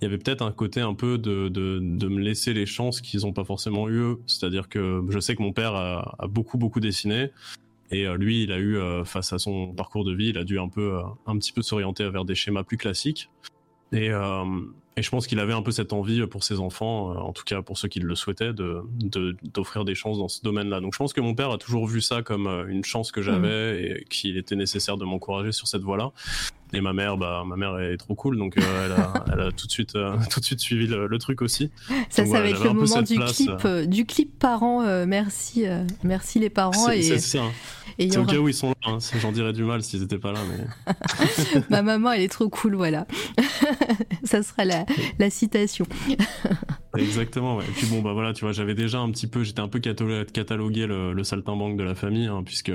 il 0.00 0.04
y 0.04 0.06
avait 0.06 0.18
peut-être 0.18 0.42
un 0.42 0.50
côté 0.50 0.80
un 0.80 0.92
peu 0.94 1.18
de, 1.18 1.46
de, 1.48 1.78
de 1.80 2.08
me 2.08 2.18
laisser 2.20 2.52
les 2.52 2.66
chances 2.66 3.00
qu'ils 3.00 3.20
n'ont 3.20 3.32
pas 3.32 3.44
forcément 3.44 3.88
eu. 3.88 4.16
C'est-à-dire 4.26 4.68
que 4.68 5.04
je 5.08 5.20
sais 5.20 5.36
que 5.36 5.42
mon 5.42 5.52
père 5.52 5.72
a, 5.76 6.16
a 6.18 6.26
beaucoup, 6.26 6.58
beaucoup 6.58 6.80
dessiné. 6.80 7.30
Et 7.90 8.06
euh, 8.06 8.16
lui, 8.16 8.42
il 8.44 8.52
a 8.52 8.58
eu, 8.58 8.76
euh, 8.76 9.04
face 9.04 9.32
à 9.32 9.38
son 9.38 9.72
parcours 9.72 10.04
de 10.04 10.14
vie, 10.14 10.28
il 10.28 10.38
a 10.38 10.44
dû 10.44 10.58
un 10.58 10.68
peu, 10.68 10.98
euh, 10.98 11.02
un 11.26 11.38
petit 11.38 11.52
peu 11.52 11.62
s'orienter 11.62 12.08
vers 12.08 12.24
des 12.24 12.34
schémas 12.34 12.64
plus 12.64 12.76
classiques. 12.76 13.30
Et, 13.92 14.10
et 14.96 15.02
je 15.02 15.10
pense 15.10 15.26
qu'il 15.26 15.38
avait 15.40 15.52
un 15.52 15.62
peu 15.62 15.72
cette 15.72 15.92
envie 15.92 16.24
pour 16.26 16.44
ses 16.44 16.60
enfants, 16.60 17.10
euh, 17.12 17.16
en 17.18 17.32
tout 17.32 17.44
cas 17.44 17.62
pour 17.62 17.78
ceux 17.78 17.88
qui 17.88 18.00
le 18.00 18.14
souhaitaient, 18.14 18.52
de 18.52 18.82
de- 19.00 19.36
d'offrir 19.52 19.84
des 19.84 19.94
chances 19.94 20.18
dans 20.18 20.28
ce 20.28 20.40
domaine-là. 20.42 20.80
Donc 20.80 20.92
je 20.94 20.98
pense 20.98 21.12
que 21.12 21.20
mon 21.20 21.34
père 21.34 21.50
a 21.50 21.58
toujours 21.58 21.86
vu 21.86 22.00
ça 22.00 22.22
comme 22.22 22.46
euh, 22.46 22.66
une 22.68 22.84
chance 22.84 23.10
que 23.12 23.20
j'avais 23.22 23.82
et 24.00 24.04
qu'il 24.08 24.36
était 24.36 24.56
nécessaire 24.56 24.96
de 24.96 25.04
m'encourager 25.04 25.52
sur 25.52 25.66
cette 25.66 25.82
voie-là. 25.82 26.12
Et 26.72 26.80
ma 26.80 26.92
mère, 26.92 27.16
bah 27.16 27.44
ma 27.46 27.54
mère 27.56 27.78
est 27.78 27.96
trop 27.98 28.14
cool, 28.16 28.36
donc 28.36 28.56
euh, 28.58 28.60
elle, 28.86 28.92
a, 28.92 29.24
elle 29.32 29.40
a 29.40 29.52
tout 29.52 29.66
de 29.66 29.72
suite, 29.72 29.94
euh, 29.94 30.16
tout 30.30 30.40
de 30.40 30.44
suite 30.44 30.58
suivi 30.60 30.86
le, 30.88 31.06
le 31.06 31.18
truc 31.18 31.40
aussi. 31.42 31.70
ça 31.86 31.94
Donc 31.94 32.06
ça 32.10 32.22
voilà, 32.24 32.44
va 32.44 32.50
être 32.50 32.64
le 32.64 32.72
moment 32.72 33.02
du 33.02 33.14
place, 33.14 33.36
clip 33.36 33.50
euh, 33.64 33.86
du 33.86 34.06
clip 34.06 34.36
parents 34.38 34.82
euh, 34.82 35.04
merci 35.06 35.66
euh, 35.68 35.84
merci 36.02 36.40
les 36.40 36.50
parents 36.50 36.90
et, 36.90 37.02
ça. 37.02 37.42
Hein. 37.98 38.08
C'est 38.10 38.16
au 38.18 38.22
aura- 38.22 38.32
cas 38.32 38.38
où 38.38 38.48
ils 38.48 38.54
sont 38.54 38.68
là. 38.68 38.74
hein. 38.92 38.98
J'en 39.20 39.32
dirais 39.32 39.52
du 39.52 39.64
mal 39.64 39.82
s'ils 39.82 40.02
étaient 40.02 40.18
pas 40.18 40.32
là, 40.32 40.40
mais 40.48 41.62
ma 41.70 41.82
maman 41.82 42.12
elle 42.12 42.22
est 42.22 42.28
trop 42.28 42.48
cool 42.48 42.74
voilà 42.74 43.06
ça 44.24 44.42
sera 44.42 44.64
la, 44.64 44.84
la 45.18 45.30
citation 45.30 45.86
Exactement, 46.96 47.56
ouais. 47.56 47.64
Et 47.64 47.72
puis 47.72 47.86
bon, 47.88 48.02
bah 48.02 48.12
voilà, 48.12 48.32
tu 48.32 48.44
vois, 48.44 48.52
j'avais 48.52 48.74
déjà 48.74 49.00
un 49.00 49.10
petit 49.10 49.26
peu, 49.26 49.42
j'étais 49.42 49.58
un 49.60 49.66
peu 49.66 49.80
catalo- 49.80 50.24
catalogué 50.30 50.86
le, 50.86 51.12
le 51.12 51.24
saltimbanque 51.24 51.76
de 51.76 51.82
la 51.82 51.96
famille, 51.96 52.26
hein, 52.26 52.42
puisque, 52.44 52.70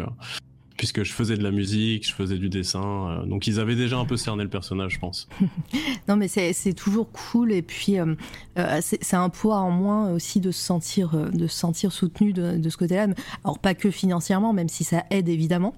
puisque 0.80 1.03
je 1.03 1.11
faisais 1.11 1.36
de 1.36 1.43
la 1.43 1.51
musique, 1.51 2.07
je 2.07 2.13
faisais 2.13 2.38
du 2.38 2.47
dessin, 2.47 2.82
euh, 3.09 3.25
donc 3.25 3.47
ils 3.47 3.59
avaient 3.59 3.75
déjà 3.75 3.97
un 3.97 4.05
peu 4.05 4.15
cerné 4.15 4.43
le 4.43 4.49
personnage, 4.49 4.93
je 4.93 4.99
pense. 4.99 5.27
Non, 6.07 6.15
mais 6.15 6.27
c'est 6.30 6.73
toujours 6.73 7.11
cool 7.11 7.51
et 7.51 7.61
puis 7.61 7.99
euh, 7.99 8.15
euh, 8.57 8.80
c'est 8.82 9.13
un 9.15 9.30
poids 9.30 9.57
en 9.57 9.69
moins 9.71 10.11
aussi 10.13 10.39
de 10.39 10.49
se 10.51 10.59
sentir, 10.63 11.11
de 11.32 11.47
se 11.47 11.55
sentir 11.55 11.91
soutenu 11.91 12.32
de, 12.34 12.57
de 12.57 12.69
ce 12.69 12.77
côté-là. 12.77 13.07
Alors 13.43 13.59
pas 13.59 13.75
que 13.75 13.91
financièrement, 13.91 14.53
même 14.53 14.69
si 14.69 14.84
ça 14.84 15.03
aide 15.11 15.27
évidemment, 15.30 15.75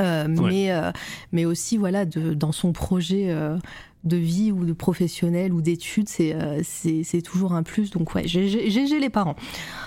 Euh, 0.00 0.26
mais, 0.28 0.72
euh, 0.72 0.90
mais 1.30 1.44
aussi 1.44 1.76
voilà 1.78 2.04
de, 2.04 2.34
dans 2.34 2.50
son 2.50 2.72
projet 2.72 3.26
euh, 3.30 3.56
de 4.02 4.16
vie 4.16 4.50
ou 4.50 4.64
de 4.64 4.72
professionnel 4.74 5.52
ou 5.52 5.62
d'études, 5.62 6.08
c'est 6.08 7.22
toujours 7.24 7.52
un 7.54 7.62
plus. 7.62 7.90
Donc 7.90 8.12
ouais, 8.14 8.26
GG 8.26 8.68
GG 8.70 8.98
les 8.98 9.08
parents. 9.10 9.36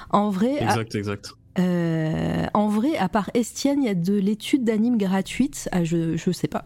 En 0.09 0.29
vrai, 0.29 0.57
à- 0.59 0.63
Exact, 0.69 0.95
exact. 0.95 1.33
Euh, 1.59 2.45
en 2.53 2.69
vrai, 2.69 2.95
à 2.97 3.09
part 3.09 3.29
Estienne, 3.33 3.83
il 3.83 3.87
y 3.87 3.89
a 3.89 3.95
de 3.95 4.13
l'étude 4.13 4.63
d'anime 4.63 4.97
gratuite. 4.97 5.69
Ah, 5.71 5.83
je 5.83 6.15
je 6.17 6.31
sais 6.31 6.47
pas. 6.47 6.65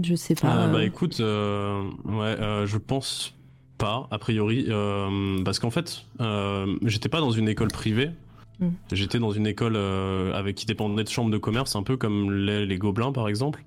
Je 0.00 0.14
sais 0.14 0.34
pas. 0.34 0.64
Euh, 0.64 0.72
bah 0.72 0.84
écoute, 0.84 1.18
euh, 1.20 1.82
ouais, 2.04 2.36
euh, 2.40 2.66
je 2.66 2.78
pense 2.78 3.34
pas, 3.78 4.06
a 4.10 4.18
priori, 4.18 4.66
euh, 4.68 5.42
parce 5.44 5.58
qu'en 5.58 5.70
fait, 5.70 6.04
j'étais 6.82 7.08
pas 7.08 7.20
dans 7.20 7.30
une 7.30 7.48
école 7.48 7.68
privée. 7.68 8.10
Mm. 8.60 8.68
J'étais 8.92 9.18
dans 9.18 9.30
une 9.30 9.46
école 9.46 9.76
avec 9.76 10.56
qui 10.56 10.66
dépendait 10.66 11.04
de 11.04 11.08
chambres 11.08 11.30
de 11.30 11.38
commerce, 11.38 11.76
un 11.76 11.82
peu 11.82 11.96
comme 11.96 12.32
les, 12.32 12.66
les 12.66 12.78
Gobelins 12.78 13.12
par 13.12 13.28
exemple. 13.28 13.64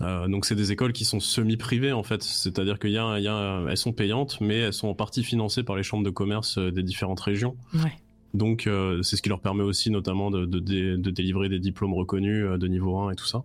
Donc 0.00 0.44
c'est 0.44 0.54
des 0.54 0.70
écoles 0.70 0.92
qui 0.92 1.06
sont 1.06 1.20
semi-privées 1.20 1.92
en 1.92 2.02
fait, 2.02 2.22
c'est-à-dire 2.22 2.78
qu'il 2.78 2.90
y 2.90 2.98
a, 2.98 3.18
y 3.20 3.28
a, 3.28 3.62
elles 3.70 3.76
sont 3.78 3.92
payantes, 3.92 4.38
mais 4.38 4.58
elles 4.58 4.74
sont 4.74 4.88
en 4.88 4.94
partie 4.94 5.24
financées 5.24 5.62
par 5.62 5.76
les 5.76 5.82
chambres 5.82 6.04
de 6.04 6.10
commerce 6.10 6.58
des 6.58 6.82
différentes 6.82 7.20
régions. 7.20 7.56
ouais. 7.72 7.92
Donc 8.34 8.66
euh, 8.66 9.00
c'est 9.02 9.16
ce 9.16 9.22
qui 9.22 9.28
leur 9.28 9.40
permet 9.40 9.62
aussi 9.62 9.90
notamment 9.90 10.30
de, 10.30 10.44
de, 10.44 10.58
dé- 10.58 10.96
de 10.96 11.10
délivrer 11.10 11.48
des 11.48 11.60
diplômes 11.60 11.94
reconnus 11.94 12.44
euh, 12.44 12.58
de 12.58 12.66
niveau 12.66 12.98
1 12.98 13.12
et 13.12 13.14
tout 13.14 13.26
ça. 13.26 13.44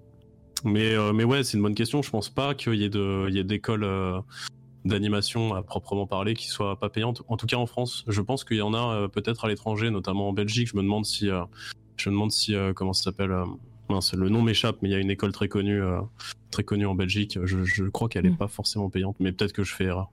Mais, 0.66 0.94
euh, 0.96 1.14
mais 1.14 1.24
ouais, 1.24 1.44
c'est 1.44 1.56
une 1.58 1.64
bonne 1.64 1.76
question. 1.76 2.02
Je 2.02 2.10
pense 2.10 2.30
pas 2.30 2.54
qu'il 2.56 2.74
y 2.76 2.84
ait 2.84 2.96
euh, 2.96 4.22
d'animation 4.86 5.54
à 5.54 5.62
proprement 5.62 6.08
parler 6.08 6.34
qui 6.34 6.48
soient 6.48 6.80
pas 6.80 6.90
payantes. 6.90 7.22
En 7.28 7.38
tout 7.38 7.46
cas 7.46 7.58
en 7.58 7.66
France, 7.66 8.04
je 8.08 8.22
pense 8.22 8.44
qu'il 8.44 8.58
y 8.58 8.62
en 8.62 8.74
a 8.74 9.08
peut-être 9.10 9.46
à 9.46 9.48
l'étranger, 9.48 9.90
notamment 9.92 10.30
en 10.30 10.34
Belgique. 10.34 10.70
Je 10.72 10.78
me 10.78 10.82
demande 10.82 11.06
si, 11.06 11.28
je 11.98 12.10
me 12.10 12.14
demande 12.16 12.32
si 12.32 12.56
comment 12.76 12.94
ça 12.94 13.04
s'appelle. 13.04 13.34
mince, 13.90 14.14
le 14.14 14.30
nom 14.30 14.42
m'échappe, 14.42 14.78
mais 14.82 14.90
il 14.90 14.92
y 14.92 14.96
a 14.96 15.00
une 15.00 15.12
école 15.12 15.32
très 15.34 15.48
connue, 15.50 15.82
très 16.52 16.64
connue 16.64 16.86
en 16.86 16.96
Belgique. 16.96 17.38
Je, 17.44 17.64
je 17.64 17.84
crois 17.86 18.08
qu'elle 18.10 18.26
est 18.26 18.30
Mm. 18.32 18.38
pas 18.38 18.48
forcément 18.48 18.90
payante, 18.90 19.18
mais 19.20 19.32
peut-être 19.32 19.54
que 19.54 19.64
je 19.64 19.74
fais 19.76 19.86
erreur. 19.86 20.10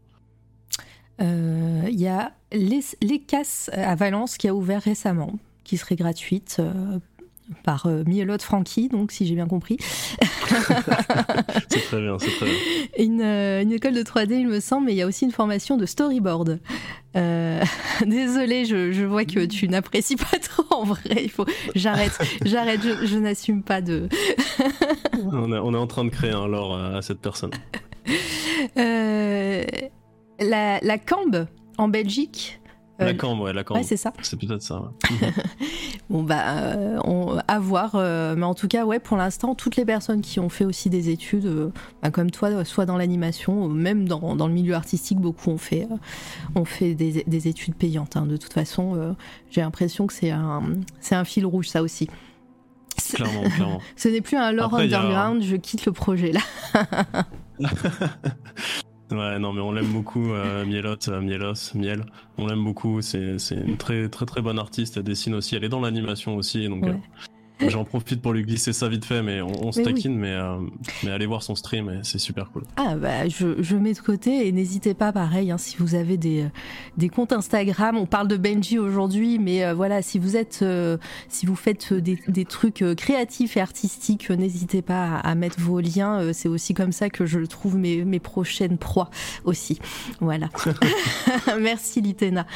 Euh, 1.21 1.83
Il 1.89 2.01
y 2.01 2.09
a 2.09 2.33
les, 2.53 2.81
les 3.03 3.21
casses 3.21 3.71
à 3.73 3.95
Valence 3.95 4.37
qui 4.37 4.49
a 4.49 4.55
ouvert 4.55 4.83
récemment, 4.83 5.39
qui 5.65 5.77
serait 5.77 5.97
gratuite. 5.97 6.57
Euh, 6.61 6.99
par 7.63 7.87
euh, 7.87 8.03
Mielotte 8.07 8.43
Francky, 8.43 8.89
donc 8.89 9.13
si 9.13 9.27
j'ai 9.27 9.35
bien 9.35 9.47
compris. 9.47 9.77
c'est 11.69 11.81
très 11.81 12.01
bien, 12.01 12.19
c'est 12.19 12.31
très 12.31 12.47
bien. 12.47 12.55
Une, 12.99 13.21
euh, 13.21 13.63
une, 13.63 13.73
école 13.73 13.95
de 13.95 14.03
3D, 14.03 14.33
il 14.41 14.49
me 14.49 14.61
semble, 14.61 14.87
mais 14.87 14.93
il 14.93 14.97
y 14.97 15.03
a 15.03 15.07
aussi 15.07 15.25
une 15.25 15.33
formation 15.33 15.77
de 15.77 15.87
storyboard. 15.87 16.61
Euh, 17.17 17.63
désolée, 18.07 18.65
je, 18.65 18.93
je, 18.93 19.05
vois 19.05 19.25
que 19.25 19.45
tu 19.45 19.69
n'apprécies 19.69 20.17
pas 20.17 20.39
trop 20.39 20.65
en 20.71 20.85
vrai. 20.85 21.23
Il 21.23 21.31
faut, 21.31 21.47
j'arrête, 21.75 22.19
j'arrête, 22.45 22.81
je, 22.83 23.07
je 23.07 23.17
n'assume 23.17 23.63
pas 23.63 23.81
de. 23.81 24.09
on, 25.33 25.53
est, 25.53 25.59
on, 25.59 25.73
est, 25.75 25.79
en 25.79 25.87
train 25.87 26.05
de 26.05 26.11
créer 26.11 26.33
un 26.33 26.49
lore 26.49 26.77
à, 26.77 27.03
cette 27.03 27.21
personne. 27.21 27.51
Euh, 28.79 29.65
la, 30.41 30.79
la 30.81 30.99
Cambe 30.99 31.47
en 31.79 31.89
Belgique. 31.89 32.61
La 32.99 33.13
cambre, 33.13 33.45
ouais, 33.45 33.53
la 33.53 33.63
cambre. 33.63 33.81
Ouais, 33.81 33.87
c'est 33.87 33.99
ça. 33.99 34.13
C'est 34.23 34.39
peut-être 34.39 34.63
ça. 34.63 34.91
bon, 36.11 36.23
bah, 36.23 36.43
euh, 36.49 36.99
on, 37.05 37.39
à 37.47 37.59
voir. 37.59 37.93
Euh, 37.95 38.35
mais 38.37 38.47
en 38.47 38.55
tout 38.55 38.69
cas, 38.69 38.87
ouais, 38.87 38.99
pour 38.99 39.19
l'instant, 39.19 39.55
toutes 39.55 39.77
les 39.77 39.85
personnes 39.85 40.23
qui 40.23 40.41
ont 40.41 40.49
fait 40.49 40.65
aussi 40.65 40.89
des 40.89 41.11
études, 41.11 41.45
euh, 41.45 41.71
bah, 42.03 42.11
comme 42.11 42.31
toi, 42.31 42.65
soit 42.65 42.87
dans 42.87 42.97
l'animation, 42.97 43.69
même 43.69 44.09
dans, 44.09 44.35
dans, 44.35 44.49
le 44.49 44.55
milieu 44.55 44.75
artistique, 44.75 45.19
beaucoup 45.19 45.51
ont 45.51 45.59
fait, 45.59 45.87
ont 46.55 46.65
fait 46.65 46.95
des, 46.95 47.23
des 47.27 47.49
études 47.49 47.75
payantes. 47.75 48.17
Hein. 48.17 48.25
De 48.27 48.39
toute 48.39 48.55
façon, 48.55 49.15
j'ai 49.51 49.61
l'impression 49.61 50.07
que 50.07 50.15
c'est 50.15 50.31
un, 50.31 50.63
c'est 51.01 51.15
un 51.15 51.25
fil 51.25 51.45
rouge, 51.45 51.69
ça 51.69 51.83
aussi. 51.83 52.09
Clairement, 53.13 53.43
clairement. 53.43 53.81
Ce 53.97 54.09
n'est 54.09 54.23
plus 54.23 54.39
un 54.39 54.53
lore 54.53 54.67
Après, 54.67 54.85
underground, 54.85 55.43
a... 55.43 55.45
je 55.45 55.57
quitte 55.57 55.85
le 55.85 55.93
projet 55.93 56.33
là. 56.33 56.41
Ouais, 59.13 59.39
non, 59.39 59.53
mais 59.53 59.61
on 59.61 59.71
l'aime 59.71 59.93
beaucoup, 59.93 60.33
euh, 60.33 60.65
Mielotte, 60.65 61.09
euh, 61.09 61.21
Mielos, 61.21 61.75
Miel. 61.75 62.05
On 62.39 62.47
l'aime 62.47 62.65
beaucoup. 62.65 63.01
C'est 63.03 63.37
une 63.51 63.77
très, 63.77 64.09
très, 64.09 64.27
très 64.27 64.43
bonne 64.43 64.59
artiste. 64.59 64.97
Elle 64.97 65.05
dessine 65.05 65.35
aussi. 65.35 65.55
Elle 65.55 65.65
est 65.65 65.69
dans 65.69 65.81
l'animation 65.81 66.35
aussi. 66.37 66.69
Donc, 66.69 66.85
euh, 66.85 66.95
J'en 67.69 67.85
profite 67.85 68.21
pour 68.21 68.33
lui 68.33 68.43
glisser 68.43 68.73
ça 68.73 68.89
vite 68.89 69.05
fait, 69.05 69.23
mais 69.23 69.41
on, 69.41 69.67
on 69.67 69.73
se 69.73 69.79
Mais 69.79 69.87
taquine, 69.87 70.13
oui. 70.13 70.19
mais, 70.19 70.33
euh, 70.33 70.59
mais 71.03 71.11
allez 71.11 71.25
voir 71.27 71.43
son 71.43 71.55
stream, 71.55 72.01
c'est 72.03 72.19
super 72.19 72.51
cool. 72.51 72.65
Ah 72.77 72.97
bah 72.97 73.29
je, 73.29 73.63
je 73.63 73.77
mets 73.77 73.95
de 73.95 73.99
côté 73.99 74.47
et 74.47 74.53
n'hésitez 74.53 74.93
pas 74.93 75.11
pareil 75.13 75.51
hein, 75.51 75.59
si 75.59 75.77
vous 75.79 75.95
avez 75.95 76.19
des, 76.19 76.43
euh, 76.43 76.49
des 76.99 77.09
comptes 77.09 77.33
Instagram, 77.33 77.97
on 77.97 78.05
parle 78.07 78.29
de 78.29 78.37
Benji 78.37 78.79
aujourd'hui 78.79 79.39
mais 79.39 79.65
euh, 79.65 79.75
voilà 79.75 80.03
si 80.03 80.19
vous 80.19 80.37
êtes 80.37 80.61
euh, 80.63 80.99
si 81.29 81.47
vous 81.47 81.57
faites 81.57 81.95
des, 81.95 82.19
des 82.29 82.45
trucs 82.45 82.85
créatifs 82.97 83.57
et 83.57 83.61
artistiques 83.61 84.29
n'hésitez 84.31 84.83
pas 84.83 85.17
à, 85.17 85.31
à 85.31 85.35
mettre 85.35 85.59
vos 85.61 85.81
liens 85.81 86.33
c'est 86.35 86.49
aussi 86.49 86.75
comme 86.75 86.93
ça 86.93 87.09
que 87.09 87.25
je 87.25 87.41
trouve 87.41 87.77
mes, 87.77 88.05
mes 88.05 88.21
prochaines 88.21 88.77
proies 88.79 89.11
aussi. 89.45 89.79
Voilà. 90.21 90.51
Merci 91.61 92.01
Litena. 92.01 92.47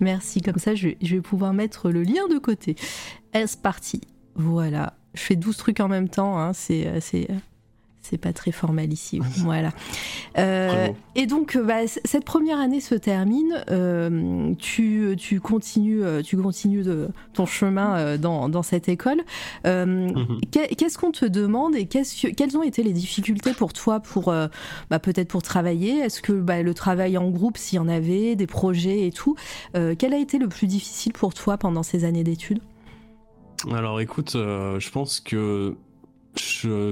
Merci. 0.00 0.40
Comme 0.40 0.58
ça 0.58 0.74
je, 0.74 0.90
je 1.02 1.14
vais 1.16 1.20
pouvoir 1.22 1.52
mettre 1.52 1.90
le 1.90 2.02
lien 2.02 2.26
de 2.30 2.38
côté 2.38 2.76
est 3.34 3.60
parti 3.60 4.00
voilà 4.34 4.94
je 5.14 5.20
fais 5.20 5.36
12 5.36 5.56
trucs 5.56 5.80
en 5.80 5.88
même 5.88 6.08
temps 6.08 6.38
hein, 6.38 6.52
c'est 6.52 7.00
c'est 7.00 7.28
c'est 8.04 8.18
pas 8.18 8.32
très 8.32 8.52
formal 8.52 8.92
ici. 8.92 9.20
Voilà. 9.38 9.72
Euh, 10.38 10.88
et 11.14 11.26
donc, 11.26 11.56
bah, 11.58 11.86
cette 11.86 12.24
première 12.24 12.58
année 12.58 12.80
se 12.80 12.94
termine. 12.94 13.64
Euh, 13.70 14.52
tu, 14.58 15.14
tu, 15.18 15.40
continues, 15.40 16.02
tu 16.22 16.36
continues 16.36 16.82
de, 16.82 17.08
ton 17.32 17.46
chemin 17.46 17.96
euh, 17.96 18.18
dans, 18.18 18.48
dans, 18.48 18.62
cette 18.62 18.88
école. 18.88 19.22
Mhm. 19.64 20.40
Qu'est-ce 20.50 20.98
qu'on 20.98 21.12
te 21.12 21.24
demande 21.24 21.74
et 21.74 21.86
que, 21.86 22.30
quelles 22.30 22.56
ont 22.56 22.62
été 22.62 22.82
les 22.82 22.92
difficultés 22.92 23.52
pour 23.52 23.72
toi 23.72 24.00
pour 24.00 24.32
bah, 24.90 24.98
peut-être 24.98 25.28
pour 25.28 25.42
travailler? 25.42 25.98
Est-ce 25.98 26.20
que 26.20 26.32
bah, 26.32 26.62
le 26.62 26.74
travail 26.74 27.16
en 27.16 27.30
groupe, 27.30 27.56
s'il 27.56 27.76
y 27.76 27.80
en 27.80 27.88
avait, 27.88 28.36
des 28.36 28.46
projets 28.46 29.06
et 29.06 29.12
tout, 29.12 29.36
euh, 29.76 29.94
quel 29.98 30.12
a 30.14 30.18
été 30.18 30.38
le 30.38 30.48
plus 30.48 30.66
difficile 30.66 31.12
pour 31.12 31.34
toi 31.34 31.56
pendant 31.58 31.82
ces 31.82 32.04
années 32.04 32.24
d'études? 32.24 32.60
Alors, 33.70 34.00
écoute, 34.00 34.32
je 34.32 34.90
pense 34.90 35.20
que 35.20 35.76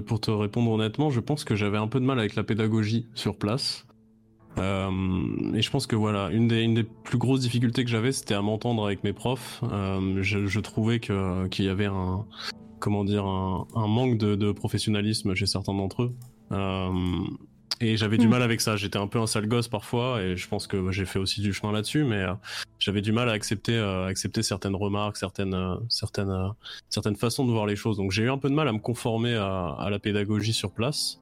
pour 0.07 0.21
te 0.21 0.31
répondre 0.31 0.71
honnêtement, 0.71 1.11
je 1.11 1.21
pense 1.21 1.45
que 1.45 1.57
j'avais 1.57 1.79
un 1.79 1.89
peu 1.89 2.01
de 2.01 2.05
mal 2.05 2.19
avec 2.19 2.35
la 2.35 2.45
pédagogie 2.45 3.07
sur 3.15 3.37
place. 3.37 3.87
Euh, 4.59 4.91
et 5.55 5.63
je 5.63 5.71
pense 5.71 5.87
que 5.87 5.97
voilà, 5.97 6.31
une 6.31 6.49
des, 6.49 6.85
plus 6.85 7.19
grosses 7.19 7.41
difficultés 7.41 7.85
que 7.85 7.91
j'avais, 7.91 8.13
c'était 8.13 8.35
à 8.35 8.43
m'entendre 8.43 8.85
avec 8.85 9.03
mes 9.03 9.13
profs. 9.13 9.63
Euh, 9.65 10.23
je, 10.23 10.61
trouvais 10.61 11.01
qu'il 11.01 11.65
y 11.65 11.69
avait 11.69 11.87
un 11.87 12.27
comment 12.79 13.05
dire 13.05 13.25
un, 13.25 13.67
manque 13.75 14.19
de, 14.19 14.53
professionnalisme 14.53 15.35
chez 15.35 15.47
certains 15.47 15.75
d'entre 15.75 16.03
eux. 16.03 16.15
Et 17.83 17.97
j'avais 17.97 18.17
du 18.17 18.29
mal 18.29 18.43
avec 18.43 18.61
ça. 18.61 18.77
J'étais 18.77 18.99
un 18.99 19.09
peu 19.09 19.19
un 19.19 19.27
sale 19.27 19.49
gosse 19.49 19.67
parfois, 19.67 20.23
et 20.23 20.37
je 20.37 20.49
pense 20.49 20.69
que 20.69 20.93
j'ai 20.93 21.05
fait 21.05 21.19
aussi 21.19 21.41
du 21.41 21.53
chemin 21.53 21.73
là-dessus, 21.73 22.05
mais 22.05 22.23
euh, 22.23 22.35
j'avais 22.79 23.01
du 23.01 23.11
mal 23.11 23.29
à 23.29 23.33
accepter, 23.33 23.75
euh, 23.75 24.07
accepter 24.07 24.45
certaines 24.45 24.77
remarques, 24.77 25.17
certaines, 25.17 25.53
euh, 25.53 25.75
certaines, 25.89 26.53
certaines 26.89 27.17
façons 27.17 27.45
de 27.45 27.51
voir 27.51 27.67
les 27.67 27.75
choses. 27.75 27.97
Donc 27.97 28.13
j'ai 28.13 28.23
eu 28.23 28.31
un 28.31 28.39
peu 28.39 28.49
de 28.49 28.55
mal 28.55 28.69
à 28.69 28.73
me 28.73 28.79
conformer 28.79 29.35
à, 29.35 29.75
à 29.77 29.91
la 29.91 29.99
pédagogie 29.99 30.53
sur 30.53 30.71
place. 30.71 31.19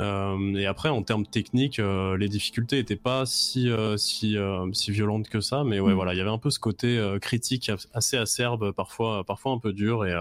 et 0.00 0.66
après, 0.66 0.90
en 0.90 1.02
termes 1.02 1.26
techniques, 1.26 1.80
les 2.18 2.28
difficultés 2.28 2.78
étaient 2.78 2.94
pas 2.94 3.24
si, 3.24 3.70
si, 3.96 4.36
si 4.72 4.90
violentes 4.90 5.28
que 5.30 5.40
ça, 5.40 5.64
mais 5.64 5.80
ouais, 5.80 5.92
mmh. 5.92 5.96
voilà, 5.96 6.14
il 6.14 6.18
y 6.18 6.20
avait 6.20 6.30
un 6.30 6.38
peu 6.38 6.50
ce 6.50 6.60
côté 6.60 7.02
critique 7.20 7.72
assez 7.94 8.18
acerbe, 8.18 8.72
parfois, 8.72 9.24
parfois 9.24 9.52
un 9.52 9.58
peu 9.58 9.72
dur, 9.72 10.04
et 10.04 10.14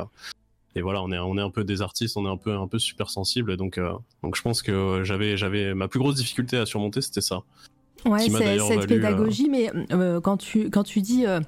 et 0.78 0.82
voilà, 0.82 1.02
on 1.02 1.12
est, 1.12 1.18
on 1.18 1.38
est 1.38 1.42
un 1.42 1.50
peu 1.50 1.64
des 1.64 1.82
artistes, 1.82 2.18
on 2.18 2.26
est 2.26 2.30
un 2.30 2.38
peu, 2.38 2.56
un 2.56 2.68
peu 2.68 2.78
super 2.78 3.10
sensible. 3.10 3.58
Donc, 3.58 3.78
euh, 3.78 3.92
donc 4.22 4.36
je 4.36 4.42
pense 4.42 4.62
que 4.62 5.02
j'avais, 5.04 5.36
j'avais 5.36 5.74
ma 5.74 5.88
plus 5.88 6.00
grosse 6.00 6.16
difficulté 6.16 6.58
à 6.58 6.66
surmonter, 6.66 7.02
c'était 7.02 7.22
ça. 7.22 7.42
Ouais, 8.06 8.20
c'est 8.20 8.60
cette 8.60 8.76
valu, 8.76 8.88
pédagogie, 8.88 9.48
euh... 9.48 9.52
mais 9.52 9.72
euh, 9.92 10.22
quand, 10.22 10.38
tu, 10.38 10.70
quand 10.70 10.84
tu 10.84 11.02
dis 11.02 11.26
euh, 11.26 11.40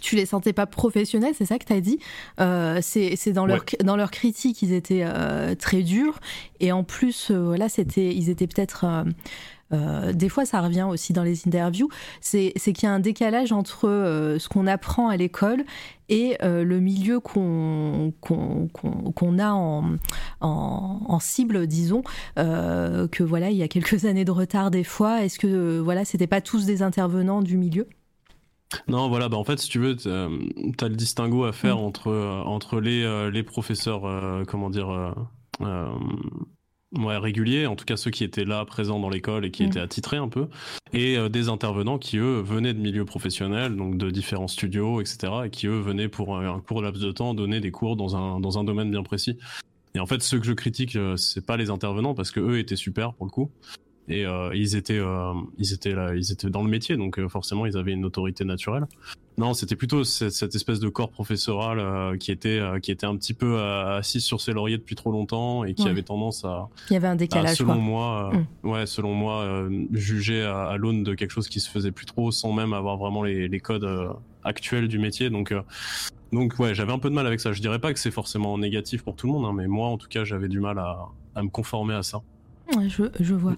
tu 0.00 0.16
les 0.16 0.24
sentais 0.24 0.54
pas 0.54 0.66
professionnels, 0.66 1.34
c'est 1.36 1.44
ça 1.44 1.58
que 1.58 1.66
tu 1.66 1.74
as 1.74 1.80
dit. 1.80 1.98
Euh, 2.40 2.78
c'est 2.80 3.32
dans 3.32 3.46
leur 3.46 3.64
dans 3.84 3.96
leur 3.96 4.10
critique, 4.10 4.62
ils 4.62 4.72
étaient 4.72 5.04
euh, 5.04 5.54
très 5.54 5.82
durs 5.82 6.18
et 6.58 6.72
en 6.72 6.84
plus 6.84 7.30
voilà, 7.30 7.68
c'était 7.68 8.14
ils 8.14 8.30
étaient 8.30 8.46
peut-être 8.46 9.04
euh, 9.74 10.12
des 10.12 10.28
fois, 10.28 10.44
ça 10.44 10.60
revient 10.60 10.86
aussi 10.88 11.12
dans 11.12 11.22
les 11.22 11.46
interviews, 11.46 11.88
c'est 12.20 12.52
qu'il 12.52 12.84
y 12.84 12.86
a 12.86 12.92
un 12.92 13.00
décalage 13.00 13.52
entre 13.52 13.88
euh, 13.88 14.38
ce 14.38 14.48
qu'on 14.48 14.66
apprend 14.66 15.08
à 15.08 15.16
l'école 15.16 15.64
et 16.08 16.36
euh, 16.42 16.64
le 16.64 16.80
milieu 16.80 17.18
qu'on 17.18 18.12
qu 18.20 18.34
qu 18.74 18.88
qu 19.14 19.40
a 19.40 19.54
en, 19.54 19.96
en, 20.40 21.00
en, 21.06 21.18
cible, 21.18 21.66
disons, 21.66 22.02
que 22.36 23.22
voilà, 23.22 23.50
il 23.50 23.56
y 23.56 23.62
a 23.62 23.68
quelques 23.68 24.04
années 24.06 24.24
de 24.24 24.30
retard 24.30 24.70
des 24.70 24.84
fois. 24.84 25.24
Est-ce 25.24 25.38
que 25.38 25.78
voilà, 25.78 26.04
c'était 26.04 26.26
pas 26.26 26.40
tous 26.40 26.66
des 26.66 26.82
intervenants 26.82 27.42
du 27.42 27.56
milieu? 27.56 27.88
Non, 28.88 29.08
voilà, 29.08 29.28
bah 29.28 29.36
en 29.36 29.44
fait, 29.44 29.58
si 29.58 29.68
tu 29.68 29.78
veux, 29.78 29.94
tu 29.96 30.08
as 30.08 30.88
le 30.88 30.96
distinguo 30.96 31.44
à 31.44 31.52
faire 31.52 31.76
mmh. 31.76 31.84
entre, 31.84 32.42
entre 32.44 32.80
les, 32.80 33.30
les 33.30 33.42
professeurs, 33.42 34.02
comment 34.46 34.68
dire, 34.68 35.14
ouais, 36.98 37.16
réguliers, 37.16 37.66
en 37.66 37.76
tout 37.76 37.84
cas 37.84 37.96
ceux 37.96 38.10
qui 38.10 38.24
étaient 38.24 38.44
là 38.44 38.64
présents 38.64 39.00
dans 39.00 39.10
l'école 39.10 39.44
et 39.44 39.50
qui 39.50 39.64
mmh. 39.64 39.66
étaient 39.66 39.80
attitrés 39.80 40.16
un 40.16 40.28
peu, 40.28 40.48
et 40.92 41.16
euh, 41.16 41.28
des 41.28 41.48
intervenants 41.48 41.98
qui 41.98 42.18
eux 42.18 42.40
venaient 42.40 42.74
de 42.74 42.80
milieux 42.80 43.04
professionnels, 43.04 43.76
donc 43.76 43.96
de 43.96 44.10
différents 44.10 44.48
studios, 44.48 45.00
etc., 45.00 45.32
et 45.46 45.50
qui 45.50 45.66
eux 45.66 45.80
venaient 45.80 46.08
pour 46.08 46.38
un 46.38 46.60
court 46.60 46.82
laps 46.82 47.02
de 47.02 47.12
temps 47.12 47.34
donner 47.34 47.60
des 47.60 47.70
cours 47.70 47.96
dans 47.96 48.16
un, 48.16 48.40
dans 48.40 48.58
un 48.58 48.64
domaine 48.64 48.90
bien 48.90 49.02
précis. 49.02 49.38
Et 49.94 50.00
en 50.00 50.06
fait, 50.06 50.22
ceux 50.22 50.40
que 50.40 50.46
je 50.46 50.52
critique, 50.52 50.96
euh, 50.96 51.16
c'est 51.16 51.46
pas 51.46 51.56
les 51.56 51.70
intervenants 51.70 52.14
parce 52.14 52.30
que 52.30 52.40
eux 52.40 52.58
étaient 52.58 52.76
super 52.76 53.14
pour 53.14 53.26
le 53.26 53.30
coup. 53.30 53.50
Et 54.08 54.26
euh, 54.26 54.50
ils 54.54 54.76
étaient, 54.76 54.98
euh, 54.98 55.32
ils 55.56 55.72
étaient 55.72 55.94
là, 55.94 56.14
ils 56.14 56.32
étaient 56.32 56.50
dans 56.50 56.62
le 56.62 56.68
métier, 56.68 56.96
donc 56.96 57.24
forcément 57.28 57.64
ils 57.64 57.76
avaient 57.76 57.92
une 57.92 58.04
autorité 58.04 58.44
naturelle. 58.44 58.86
Non, 59.36 59.52
c'était 59.52 59.74
plutôt 59.74 60.04
cette, 60.04 60.30
cette, 60.30 60.54
espèce 60.54 60.78
de 60.78 60.88
corps 60.88 61.10
professoral 61.10 61.80
euh, 61.80 62.16
qui 62.16 62.30
était, 62.30 62.60
qui 62.82 62.92
était 62.92 63.06
un 63.06 63.16
petit 63.16 63.34
peu 63.34 63.60
assis 63.60 64.20
sur 64.20 64.40
ses 64.40 64.52
lauriers 64.52 64.78
depuis 64.78 64.94
trop 64.94 65.10
longtemps 65.10 65.64
et 65.64 65.74
qui 65.74 65.84
ouais. 65.84 65.90
avait 65.90 66.02
tendance 66.02 66.44
à, 66.44 66.68
il 66.90 66.94
y 66.94 66.96
avait 66.96 67.08
un 67.08 67.16
décalage, 67.16 67.52
à, 67.52 67.54
selon 67.56 67.74
quoi. 67.74 67.82
moi, 67.82 68.32
mmh. 68.32 68.68
ouais, 68.68 68.86
selon 68.86 69.14
moi, 69.14 69.68
juger 69.92 70.42
à, 70.42 70.66
à 70.66 70.76
l'aune 70.76 71.02
de 71.02 71.14
quelque 71.14 71.32
chose 71.32 71.48
qui 71.48 71.60
se 71.60 71.68
faisait 71.68 71.92
plus 71.92 72.06
trop, 72.06 72.30
sans 72.30 72.52
même 72.52 72.72
avoir 72.72 72.96
vraiment 72.96 73.22
les, 73.22 73.48
les 73.48 73.60
codes 73.60 73.88
actuels 74.44 74.88
du 74.88 74.98
métier. 74.98 75.30
Donc 75.30 75.52
donc 76.34 76.58
ouais, 76.58 76.74
j'avais 76.74 76.92
un 76.92 76.98
peu 76.98 77.10
de 77.10 77.14
mal 77.14 77.26
avec 77.26 77.40
ça. 77.40 77.52
Je 77.52 77.60
dirais 77.60 77.78
pas 77.78 77.92
que 77.92 77.98
c'est 77.98 78.10
forcément 78.10 78.58
négatif 78.58 79.02
pour 79.02 79.14
tout 79.14 79.26
le 79.26 79.32
monde, 79.32 79.46
hein, 79.46 79.52
mais 79.54 79.66
moi 79.68 79.88
en 79.88 79.96
tout 79.96 80.08
cas 80.08 80.24
j'avais 80.24 80.48
du 80.48 80.60
mal 80.60 80.78
à, 80.78 81.06
à 81.34 81.42
me 81.42 81.48
conformer 81.48 81.94
à 81.94 82.02
ça. 82.02 82.22
Je, 82.88 83.04
je, 83.20 83.34
vois. 83.34 83.54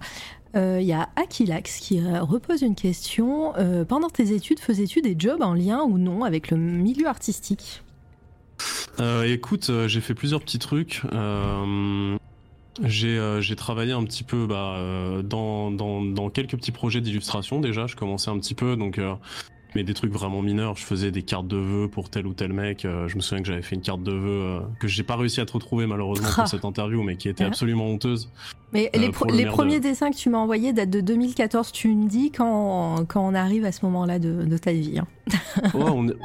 Il 0.57 0.63
euh, 0.63 0.81
y 0.81 0.93
a 0.93 1.07
Akilax 1.15 1.77
qui 1.79 1.99
euh, 1.99 2.23
repose 2.23 2.63
une 2.63 2.73
question. 2.73 3.55
Euh, 3.57 3.85
pendant 3.85 4.09
tes 4.09 4.33
études, 4.33 4.59
faisais-tu 4.59 5.01
des 5.01 5.15
jobs 5.17 5.43
en 5.43 5.53
lien 5.53 5.83
ou 5.83 5.99
non 5.99 6.23
avec 6.23 6.49
le 6.49 6.57
milieu 6.57 7.07
artistique? 7.07 7.83
Écoute, 9.25 9.69
j'ai 9.85 10.01
fait 10.01 10.15
plusieurs 10.15 10.41
petits 10.41 10.57
trucs. 10.57 11.03
j'ai 12.83 13.55
travaillé 13.55 13.91
un 13.91 14.03
petit 14.03 14.23
peu 14.23 14.47
bah, 14.47 14.79
dans, 15.21 16.29
quelques 16.33 16.55
petits 16.57 16.71
projets 16.71 17.01
d'illustration 17.01 17.59
déjà. 17.59 17.85
Je 17.85 17.95
commençais 17.95 18.31
un 18.31 18.39
petit 18.39 18.55
peu, 18.55 18.75
donc 18.75 18.99
mais 19.77 19.83
des 19.83 19.93
trucs 19.93 20.11
vraiment 20.11 20.41
mineurs. 20.41 20.75
Je 20.75 20.83
faisais 20.83 21.11
des 21.11 21.21
cartes 21.21 21.47
de 21.47 21.57
vœux 21.57 21.87
pour 21.87 22.09
tel 22.09 22.25
ou 22.25 22.33
tel 22.33 22.51
mec. 22.51 22.81
je 22.83 23.15
me 23.15 23.21
souviens 23.21 23.43
que 23.43 23.47
j'avais 23.47 23.61
fait 23.61 23.75
une 23.75 23.81
carte 23.81 24.01
de 24.01 24.11
vœux 24.11 24.61
que 24.79 24.87
j'ai 24.87 25.03
pas 25.03 25.15
réussi 25.15 25.39
à 25.39 25.45
te 25.45 25.53
retrouver 25.53 25.85
malheureusement 25.85 26.29
pour 26.33 26.47
cette 26.47 26.65
interview, 26.65 27.03
mais 27.03 27.15
qui 27.15 27.29
était 27.29 27.43
absolument 27.43 27.85
honteuse. 27.85 28.29
Mais 28.73 28.89
les, 28.95 29.09
premiers 29.45 29.79
dessins 29.79 30.09
que 30.09 30.17
tu 30.17 30.29
m'as 30.29 30.39
envoyés 30.39 30.73
datent 30.73 30.89
de 30.89 30.99
2014. 30.99 31.71
Tu 31.71 31.89
me 31.89 32.09
dis 32.09 32.31
quand, 32.31 33.05
quand 33.07 33.21
on 33.21 33.35
arrive 33.35 33.63
à 33.65 33.71
ce 33.71 33.85
moment-là 33.85 34.19
de, 34.19 34.57
ta 34.57 34.71
vie. 34.71 34.99
Hein. 34.99 35.07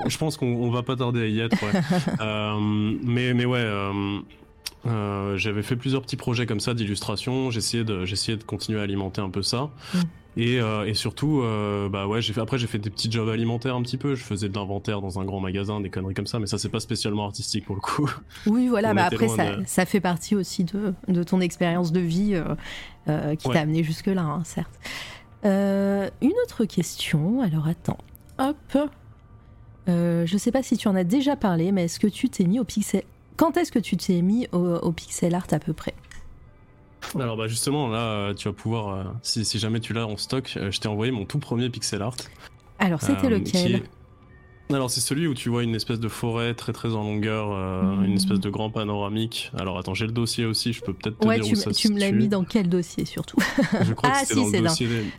je 0.06 0.18
pense 0.18 0.38
qu'on 0.38 0.70
va 0.70 0.82
pas 0.82 0.96
tarder 0.96 1.20
à 1.20 1.26
y 1.26 1.40
être. 1.40 1.58
mais, 3.04 3.34
mais 3.34 3.44
ouais. 3.44 3.66
Euh, 4.86 5.36
j'avais 5.36 5.62
fait 5.62 5.76
plusieurs 5.76 6.02
petits 6.02 6.16
projets 6.16 6.46
comme 6.46 6.60
ça 6.60 6.74
d'illustration. 6.74 7.50
J'essayais 7.50 7.84
de, 7.84 8.04
j'essayais 8.04 8.36
de 8.36 8.42
continuer 8.42 8.80
à 8.80 8.82
alimenter 8.82 9.20
un 9.20 9.30
peu 9.30 9.42
ça. 9.42 9.70
Mm. 9.94 9.98
Et, 10.36 10.60
euh, 10.60 10.86
et, 10.86 10.94
surtout, 10.94 11.42
euh, 11.42 11.88
bah 11.88 12.06
ouais, 12.06 12.22
j'ai 12.22 12.32
fait, 12.32 12.40
après 12.40 12.56
j'ai 12.56 12.66
fait 12.66 12.78
des 12.78 12.88
petits 12.88 13.10
jobs 13.10 13.28
alimentaires 13.28 13.76
un 13.76 13.82
petit 13.82 13.98
peu. 13.98 14.14
Je 14.14 14.22
faisais 14.22 14.48
de 14.48 14.54
l'inventaire 14.54 15.00
dans 15.00 15.20
un 15.20 15.24
grand 15.24 15.40
magasin, 15.40 15.80
des 15.80 15.90
conneries 15.90 16.14
comme 16.14 16.26
ça, 16.26 16.38
mais 16.38 16.46
ça 16.46 16.58
c'est 16.58 16.70
pas 16.70 16.80
spécialement 16.80 17.26
artistique 17.26 17.66
pour 17.66 17.74
le 17.74 17.80
coup. 17.80 18.10
Oui, 18.46 18.68
voilà, 18.68 18.94
mais 18.94 19.02
après 19.02 19.28
ça, 19.28 19.56
ça, 19.66 19.84
fait 19.84 20.00
partie 20.00 20.34
aussi 20.34 20.64
de, 20.64 20.94
de 21.08 21.22
ton 21.22 21.40
expérience 21.40 21.92
de 21.92 22.00
vie 22.00 22.40
qui 23.06 23.48
t'a 23.48 23.60
amené 23.60 23.84
jusque 23.84 24.06
là, 24.06 24.22
hein, 24.22 24.42
certes. 24.44 24.80
une 25.44 26.34
autre 26.44 26.64
question. 26.64 27.42
Alors 27.42 27.68
attends, 27.68 27.98
hop. 28.38 28.90
je 29.86 30.36
sais 30.38 30.52
pas 30.52 30.62
si 30.62 30.76
tu 30.76 30.88
en 30.88 30.96
as 30.96 31.04
déjà 31.04 31.36
parlé, 31.36 31.72
mais 31.72 31.84
est-ce 31.84 32.00
que 32.00 32.06
tu 32.06 32.30
t'es 32.30 32.44
mis 32.44 32.58
au 32.58 32.64
pixel 32.64 33.02
quand 33.36 33.56
est-ce 33.56 33.72
que 33.72 33.78
tu 33.78 33.96
t'es 33.96 34.22
mis 34.22 34.46
au, 34.52 34.92
pixel 34.92 35.34
art 35.34 35.46
à 35.50 35.58
peu 35.58 35.72
près? 35.72 35.94
Alors 37.18 37.36
bah 37.36 37.48
justement 37.48 37.88
là 37.88 37.98
euh, 37.98 38.34
tu 38.34 38.48
vas 38.48 38.54
pouvoir 38.54 38.88
euh, 38.88 39.04
si, 39.22 39.58
jamais 39.58 39.80
tu 39.80 39.92
l'as 39.92 40.06
en 40.06 40.16
stock 40.16 40.54
euh, 40.56 40.70
je 40.70 40.80
t'ai 40.80 40.88
envoyé 40.88 41.12
mon 41.12 41.24
tout 41.24 41.38
premier 41.38 41.70
pixel 41.70 42.02
art. 42.02 42.16
Alors 42.78 43.00
c'était 43.00 43.28
lequel 43.28 43.82
Alors 44.72 44.90
c'est 44.90 45.00
celui 45.00 45.26
où 45.26 45.34
tu 45.34 45.48
vois 45.50 45.62
une 45.62 45.74
espèce 45.74 46.00
de 46.00 46.08
forêt 46.08 46.54
très 46.54 46.72
très 46.72 46.94
en 46.94 47.02
longueur, 47.02 47.50
hmm. 47.50 48.04
une 48.04 48.14
espèce 48.14 48.40
de 48.40 48.50
grand 48.50 48.70
panoramique. 48.70 49.52
Alors 49.58 49.78
attends 49.78 49.94
j'ai 49.94 50.06
le 50.06 50.12
dossier 50.12 50.46
aussi, 50.46 50.72
je 50.72 50.82
peux 50.82 50.92
peut-être 50.92 51.18
te 51.18 51.26
ouais, 51.28 51.36
dire 51.36 51.44
tu, 51.44 51.52
où 51.52 51.56
ça 51.56 51.70
tu 51.70 51.92
me 51.92 52.00
l'as 52.00 52.12
mis 52.12 52.28
dans 52.28 52.44
quel 52.44 52.68
dossier 52.68 53.04
surtout? 53.04 53.38
Je 53.82 53.92
crois 53.92 54.10
ah, 54.14 54.22
que 54.22 54.34
si, 54.34 54.50
c'est 54.50 54.60
dans, 54.60 54.74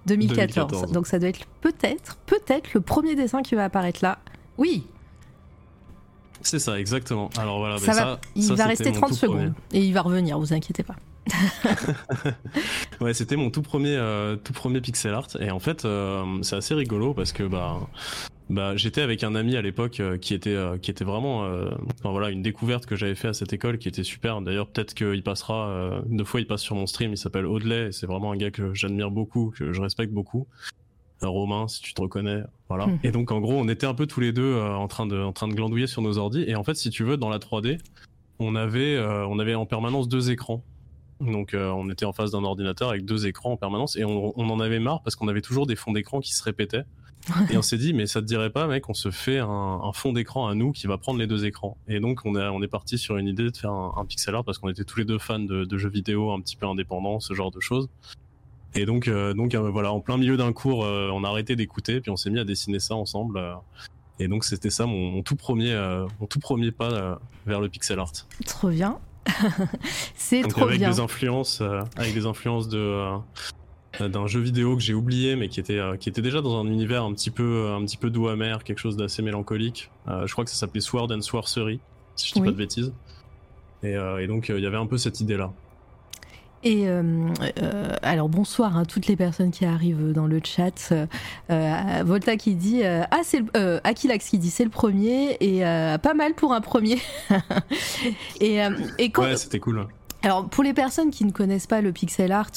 2014. 0.07 0.91
Donc 0.91 1.07
ça 1.07 1.19
doit 1.19 1.29
être 1.29 1.45
peut-être 1.61 2.17
peut-être 2.25 2.73
le 2.73 2.81
premier 2.81 3.15
dessin 3.15 3.41
qui 3.41 3.55
va 3.55 3.65
apparaître 3.65 3.99
là. 4.01 4.19
Oui, 4.57 4.83
c'est 6.43 6.59
ça, 6.59 6.79
exactement. 6.79 7.29
Alors 7.37 7.59
voilà, 7.59 7.77
ça 7.77 7.93
va, 7.93 8.19
il 8.35 8.53
va 8.53 8.65
rester 8.65 8.91
30 8.91 9.13
secondes 9.13 9.53
et 9.71 9.79
il 9.79 9.93
va 9.93 10.01
revenir, 10.01 10.39
vous 10.39 10.53
inquiétez 10.53 10.83
pas. 10.83 10.95
ouais, 13.01 13.13
c'était 13.13 13.35
mon 13.35 13.49
tout 13.49 13.61
premier, 13.61 13.95
euh, 13.95 14.35
tout 14.35 14.53
premier 14.53 14.81
pixel 14.81 15.13
art 15.13 15.27
et 15.39 15.51
en 15.51 15.59
fait, 15.59 15.85
euh, 15.85 16.23
c'est 16.41 16.55
assez 16.55 16.73
rigolo 16.73 17.13
parce 17.13 17.31
que 17.31 17.43
bah, 17.43 17.79
bah, 18.49 18.75
j'étais 18.75 19.01
avec 19.01 19.23
un 19.23 19.35
ami 19.35 19.55
à 19.55 19.61
l'époque 19.61 19.99
euh, 19.99 20.17
qui 20.17 20.33
était, 20.33 20.57
qui 20.81 20.91
était 20.91 21.05
vraiment, 21.05 21.41
enfin, 21.43 22.11
voilà, 22.11 22.29
une 22.29 22.41
découverte 22.41 22.85
que 22.85 22.95
j'avais 22.95 23.15
fait 23.15 23.29
à 23.29 23.33
cette 23.33 23.53
école 23.53 23.77
qui 23.77 23.87
était 23.87 24.03
super. 24.03 24.41
D'ailleurs, 24.41 24.67
peut-être 24.67 24.93
qu'il 24.93 25.23
passera, 25.23 26.01
deux 26.07 26.25
fois 26.25 26.41
il 26.41 26.47
passe 26.47 26.61
sur 26.61 26.75
mon 26.75 26.87
stream. 26.87 27.13
Il 27.13 27.17
s'appelle 27.17 27.45
Audley, 27.45 27.91
c'est 27.91 28.05
vraiment 28.05 28.31
un 28.31 28.37
gars 28.37 28.51
que 28.51 28.73
j'admire 28.73 29.11
beaucoup, 29.11 29.53
que 29.57 29.71
je 29.71 29.81
respecte 29.81 30.11
beaucoup. 30.11 30.47
Romain, 31.27 31.67
si 31.67 31.81
tu 31.81 31.93
te 31.93 32.01
reconnais, 32.01 32.43
voilà. 32.69 32.87
Hmm. 32.87 32.99
Et 33.03 33.11
donc 33.11 33.31
en 33.31 33.39
gros, 33.39 33.53
on 33.53 33.67
était 33.67 33.85
un 33.85 33.93
peu 33.93 34.07
tous 34.07 34.19
les 34.19 34.31
deux 34.31 34.41
euh, 34.41 34.73
en 34.73 34.87
train 34.87 35.05
de 35.05 35.17
en 35.17 35.33
train 35.33 35.47
de 35.47 35.53
glandouiller 35.53 35.87
sur 35.87 36.01
nos 36.01 36.17
ordi. 36.17 36.43
Et 36.47 36.55
en 36.55 36.63
fait, 36.63 36.75
si 36.75 36.89
tu 36.89 37.03
veux, 37.03 37.17
dans 37.17 37.29
la 37.29 37.39
3D, 37.39 37.79
on 38.39 38.55
avait 38.55 38.95
euh, 38.95 39.25
on 39.27 39.39
avait 39.39 39.55
en 39.55 39.65
permanence 39.65 40.07
deux 40.07 40.31
écrans. 40.31 40.63
Donc 41.21 41.53
euh, 41.53 41.69
on 41.69 41.89
était 41.89 42.05
en 42.05 42.13
face 42.13 42.31
d'un 42.31 42.43
ordinateur 42.43 42.89
avec 42.89 43.05
deux 43.05 43.27
écrans 43.27 43.53
en 43.53 43.57
permanence 43.57 43.95
et 43.95 44.03
on, 44.03 44.37
en 44.37 44.59
avait 44.59 44.79
marre 44.79 45.01
parce 45.03 45.15
qu'on 45.15 45.27
avait 45.27 45.41
toujours 45.41 45.67
des 45.67 45.75
fonds 45.75 45.93
d'écran 45.93 46.19
qui 46.19 46.33
se 46.33 46.43
répétaient. 46.43 46.83
et 47.49 47.57
on 47.57 47.61
s'est 47.61 47.77
dit 47.77 47.93
mais 47.93 48.05
ça 48.05 48.19
te 48.19 48.25
dirait 48.25 48.49
pas 48.49 48.67
mec 48.67 48.89
on 48.89 48.93
se 48.93 49.09
fait 49.09 49.39
un, 49.39 49.91
fond 49.93 50.11
d'écran 50.11 50.49
à 50.49 50.55
nous 50.55 50.73
qui 50.73 50.87
va 50.87 50.97
prendre 50.97 51.19
les 51.19 51.27
deux 51.27 51.45
écrans 51.45 51.77
et 51.87 52.01
donc 52.01 52.19
on 52.25 52.35
est 52.35 52.45
on 52.49 52.61
est 52.61 52.67
parti 52.67 52.97
sur 52.97 53.15
une 53.15 53.29
idée 53.29 53.49
de 53.49 53.55
faire 53.55 53.71
un, 53.71 54.05
pixel 54.05 54.35
art 54.35 54.43
parce 54.43 54.57
qu'on 54.57 54.67
était 54.67 54.83
tous 54.83 54.99
les 54.99 55.05
deux 55.05 55.19
fans 55.19 55.39
de, 55.39 55.63
de, 55.63 55.77
jeux 55.77 55.87
vidéo 55.87 56.33
un 56.33 56.41
petit 56.41 56.57
peu 56.57 56.65
indépendants 56.65 57.21
ce 57.21 57.33
genre 57.33 57.49
de 57.49 57.61
choses 57.61 57.87
et 58.75 58.85
donc, 58.85 59.07
euh, 59.07 59.33
donc 59.33 59.53
euh, 59.53 59.69
voilà, 59.69 59.91
en 59.91 59.99
plein 59.99 60.17
milieu 60.17 60.37
d'un 60.37 60.51
cours, 60.51 60.85
euh, 60.85 61.09
on 61.13 61.23
a 61.23 61.29
arrêté 61.29 61.55
d'écouter, 61.55 62.01
puis 62.01 62.11
on 62.11 62.17
s'est 62.17 62.29
mis 62.29 62.39
à 62.39 62.45
dessiner 62.45 62.79
ça 62.79 62.95
ensemble. 62.95 63.41
et 64.19 64.27
donc 64.27 64.43
c'était 64.45 64.69
ça 64.69 64.85
mon, 64.85 65.21
tout 65.21 65.35
premier, 65.35 65.75
mon 66.19 66.27
tout 66.27 66.39
premier 66.39 66.71
pas 66.71 67.19
vers 67.45 67.61
le 67.61 67.69
pixel 67.69 67.99
art. 67.99 68.11
Trop 68.45 68.69
bien. 68.69 68.99
C'est 70.15 70.41
trop 70.41 70.65
avec 70.65 70.79
bien. 70.79 70.89
Des 70.89 70.99
influences, 70.99 71.61
avec 71.95 72.13
des 72.13 72.25
influences 72.25 72.67
de 72.67 73.17
d'un 73.99 74.25
jeu 74.25 74.39
vidéo 74.39 74.75
que 74.75 74.81
j'ai 74.81 74.95
oublié, 74.95 75.35
mais 75.35 75.49
qui 75.49 75.59
était 75.59 75.79
qui 75.99 76.09
était 76.09 76.23
déjà 76.23 76.41
dans 76.41 76.59
un 76.59 76.65
univers 76.65 77.03
un 77.03 77.13
petit 77.13 77.29
peu 77.29 77.71
un 77.71 77.85
petit 77.85 77.97
peu 77.97 78.09
doux 78.09 78.27
amer, 78.27 78.63
quelque 78.63 78.79
chose 78.79 78.97
d'assez 78.97 79.21
mélancolique. 79.21 79.91
je 80.07 80.31
crois 80.31 80.43
que 80.43 80.49
ça 80.49 80.57
s'appelait 80.57 80.81
Sword 80.81 81.11
and 81.11 81.21
Sorcery, 81.21 81.79
si 82.15 82.29
je 82.29 82.33
dis 82.33 82.41
pas 82.41 82.51
de 82.51 82.57
bêtises. 82.57 82.93
Et, 83.83 83.93
et 83.93 84.27
donc 84.27 84.49
il 84.49 84.59
y 84.59 84.65
avait 84.65 84.77
un 84.77 84.87
peu 84.87 84.97
cette 84.97 85.21
idée 85.21 85.37
là. 85.37 85.53
Et 86.63 86.87
euh, 86.87 87.03
euh, 87.61 87.89
alors 88.01 88.29
bonsoir 88.29 88.77
à 88.77 88.85
toutes 88.85 89.07
les 89.07 89.17
personnes 89.17 89.51
qui 89.51 89.65
arrivent 89.65 90.13
dans 90.13 90.27
le 90.27 90.39
chat. 90.43 90.93
Euh, 91.49 92.03
Volta 92.05 92.37
qui 92.37 92.55
dit 92.55 92.83
ah 92.83 93.19
c'est 93.23 93.43
Akilax 93.83 94.29
qui 94.29 94.37
dit 94.37 94.49
c'est 94.49 94.63
le 94.63 94.69
premier 94.69 95.37
et 95.41 95.61
pas 95.61 96.13
mal 96.13 96.33
pour 96.35 96.53
un 96.53 96.61
premier. 96.61 96.99
et, 98.39 98.59
et 98.97 99.09
quand, 99.09 99.23
ouais 99.23 99.35
c'était 99.35 99.59
cool. 99.59 99.87
Alors 100.25 100.47
pour 100.47 100.63
les 100.63 100.73
personnes 100.73 101.11
qui 101.11 101.25
ne 101.25 101.31
connaissent 101.31 101.67
pas 101.67 101.81
le 101.81 101.91
pixel 101.91 102.31
art, 102.31 102.51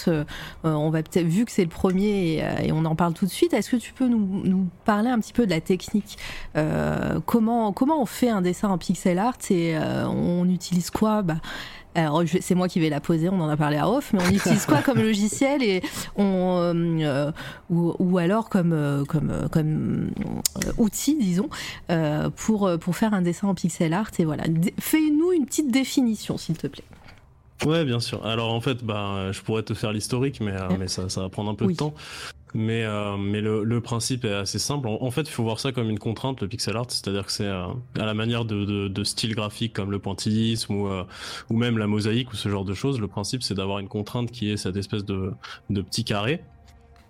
on 0.63 0.91
va 0.91 1.03
peut-être 1.03 1.27
vu 1.27 1.45
que 1.45 1.51
c'est 1.51 1.65
le 1.65 1.69
premier 1.69 2.39
et, 2.63 2.71
on 2.71 2.85
en 2.85 2.95
parle 2.95 3.13
tout 3.13 3.27
de 3.27 3.31
suite. 3.31 3.55
Est-ce 3.55 3.71
que 3.71 3.77
tu 3.77 3.93
peux 3.93 4.07
nous, 4.07 4.43
nous, 4.45 4.69
parler 4.85 5.11
un 5.11 5.19
petit 5.19 5.33
peu 5.33 5.47
de 5.47 5.51
la 5.51 5.61
technique 5.61 6.17
Comment 6.55 7.73
comment 7.73 8.01
on 8.01 8.07
fait 8.07 8.31
un 8.31 8.41
dessin 8.41 8.69
en 8.69 8.79
pixel 8.79 9.19
art 9.19 9.39
et 9.51 9.77
on 9.77 10.49
utilise 10.49 10.91
quoi? 10.91 11.23
Bah, 11.23 11.39
alors 12.03 12.23
c'est 12.41 12.55
moi 12.55 12.69
qui 12.69 12.81
vais 12.81 12.91
la 12.91 13.01
poser, 13.01 13.29
on 13.29 13.41
en 13.41 13.49
a 13.49 13.57
parlé 13.57 13.77
à 13.77 13.89
off, 13.89 14.13
mais 14.13 14.21
on 14.23 14.31
utilise 14.31 14.67
quoi 14.67 14.83
comme 14.83 14.99
logiciel 14.99 15.63
et 15.63 15.83
on 16.17 16.75
euh, 16.75 17.31
ou, 17.71 18.19
alors 18.19 18.49
comme 18.49 18.73
euh, 18.73 19.05
comme 19.05 19.31
euh, 19.31 19.49
comme 19.49 20.11
outil, 20.79 21.17
disons, 21.17 21.49
pour 22.37 22.71
pour 22.79 22.97
faire 22.97 23.15
un 23.15 23.23
dessin 23.23 23.49
en 23.49 23.55
pixel 23.55 23.93
art 23.93 24.11
et 24.19 24.25
voilà. 24.25 24.45
Fais-nous 24.79 25.33
une 25.33 25.47
petite 25.47 25.71
définition, 25.71 26.37
s'il 26.39 26.57
te 26.57 26.67
plaît. 26.67 26.85
Ouais, 27.65 27.85
bien 27.85 28.01
sûr. 28.01 28.25
Alors 28.27 28.53
en 28.53 28.61
fait, 28.61 28.85
bah, 28.85 29.33
je 29.33 29.41
pourrais 29.41 29.63
te 29.63 29.73
faire 29.73 29.93
l'historique, 29.93 30.41
mais, 30.41 30.55
mais 30.79 30.89
ça, 30.89 31.09
ça 31.09 31.23
va 31.23 31.29
prendre 31.31 31.51
un 31.51 31.55
peu 31.55 31.67
de 31.67 31.73
temps. 31.73 31.95
Mais, 32.55 32.85
euh, 32.85 33.17
mais 33.17 33.41
le, 33.41 33.81
principe 33.81 34.25
est 34.25 34.33
assez 34.33 34.59
simple. 34.59 34.89
En, 34.89 35.11
fait, 35.11 35.23
il 35.23 35.31
faut 35.31 35.43
voir 35.43 35.61
ça 35.61 35.73
comme 35.73 35.91
une 35.91 35.99
contrainte, 35.99 36.41
le 36.41 36.49
pixel 36.49 36.77
art, 36.77 36.87
c'est-à-dire 36.89 37.27
que 37.27 37.33
c'est 37.33 37.45
euh, 37.45 37.67
à 37.99 38.07
la 38.07 38.15
manière 38.15 38.45
de, 38.45 38.65
de, 38.65 38.89
de, 38.89 39.05
style 39.05 39.35
graphique 39.35 39.73
comme 39.73 39.91
le 39.91 39.99
pointillisme 39.99 40.75
ou, 40.75 40.89
euh, 40.89 41.05
ou 41.51 41.57
même 41.57 41.77
la 41.77 41.87
mosaïque 41.87 42.33
ou 42.33 42.37
ce 42.37 42.49
genre 42.49 42.65
de 42.65 42.75
choses. 42.75 43.01
Le 43.01 43.09
principe, 43.09 43.43
c'est 43.43 43.55
d'avoir 43.55 43.79
une 43.79 43.89
contrainte 43.89 44.31
qui 44.31 44.51
est 44.51 44.57
cette 44.57 44.77
espèce 44.77 45.05
de, 45.05 45.33
de 45.71 45.83
petit 45.83 46.05
carré. 46.05 46.43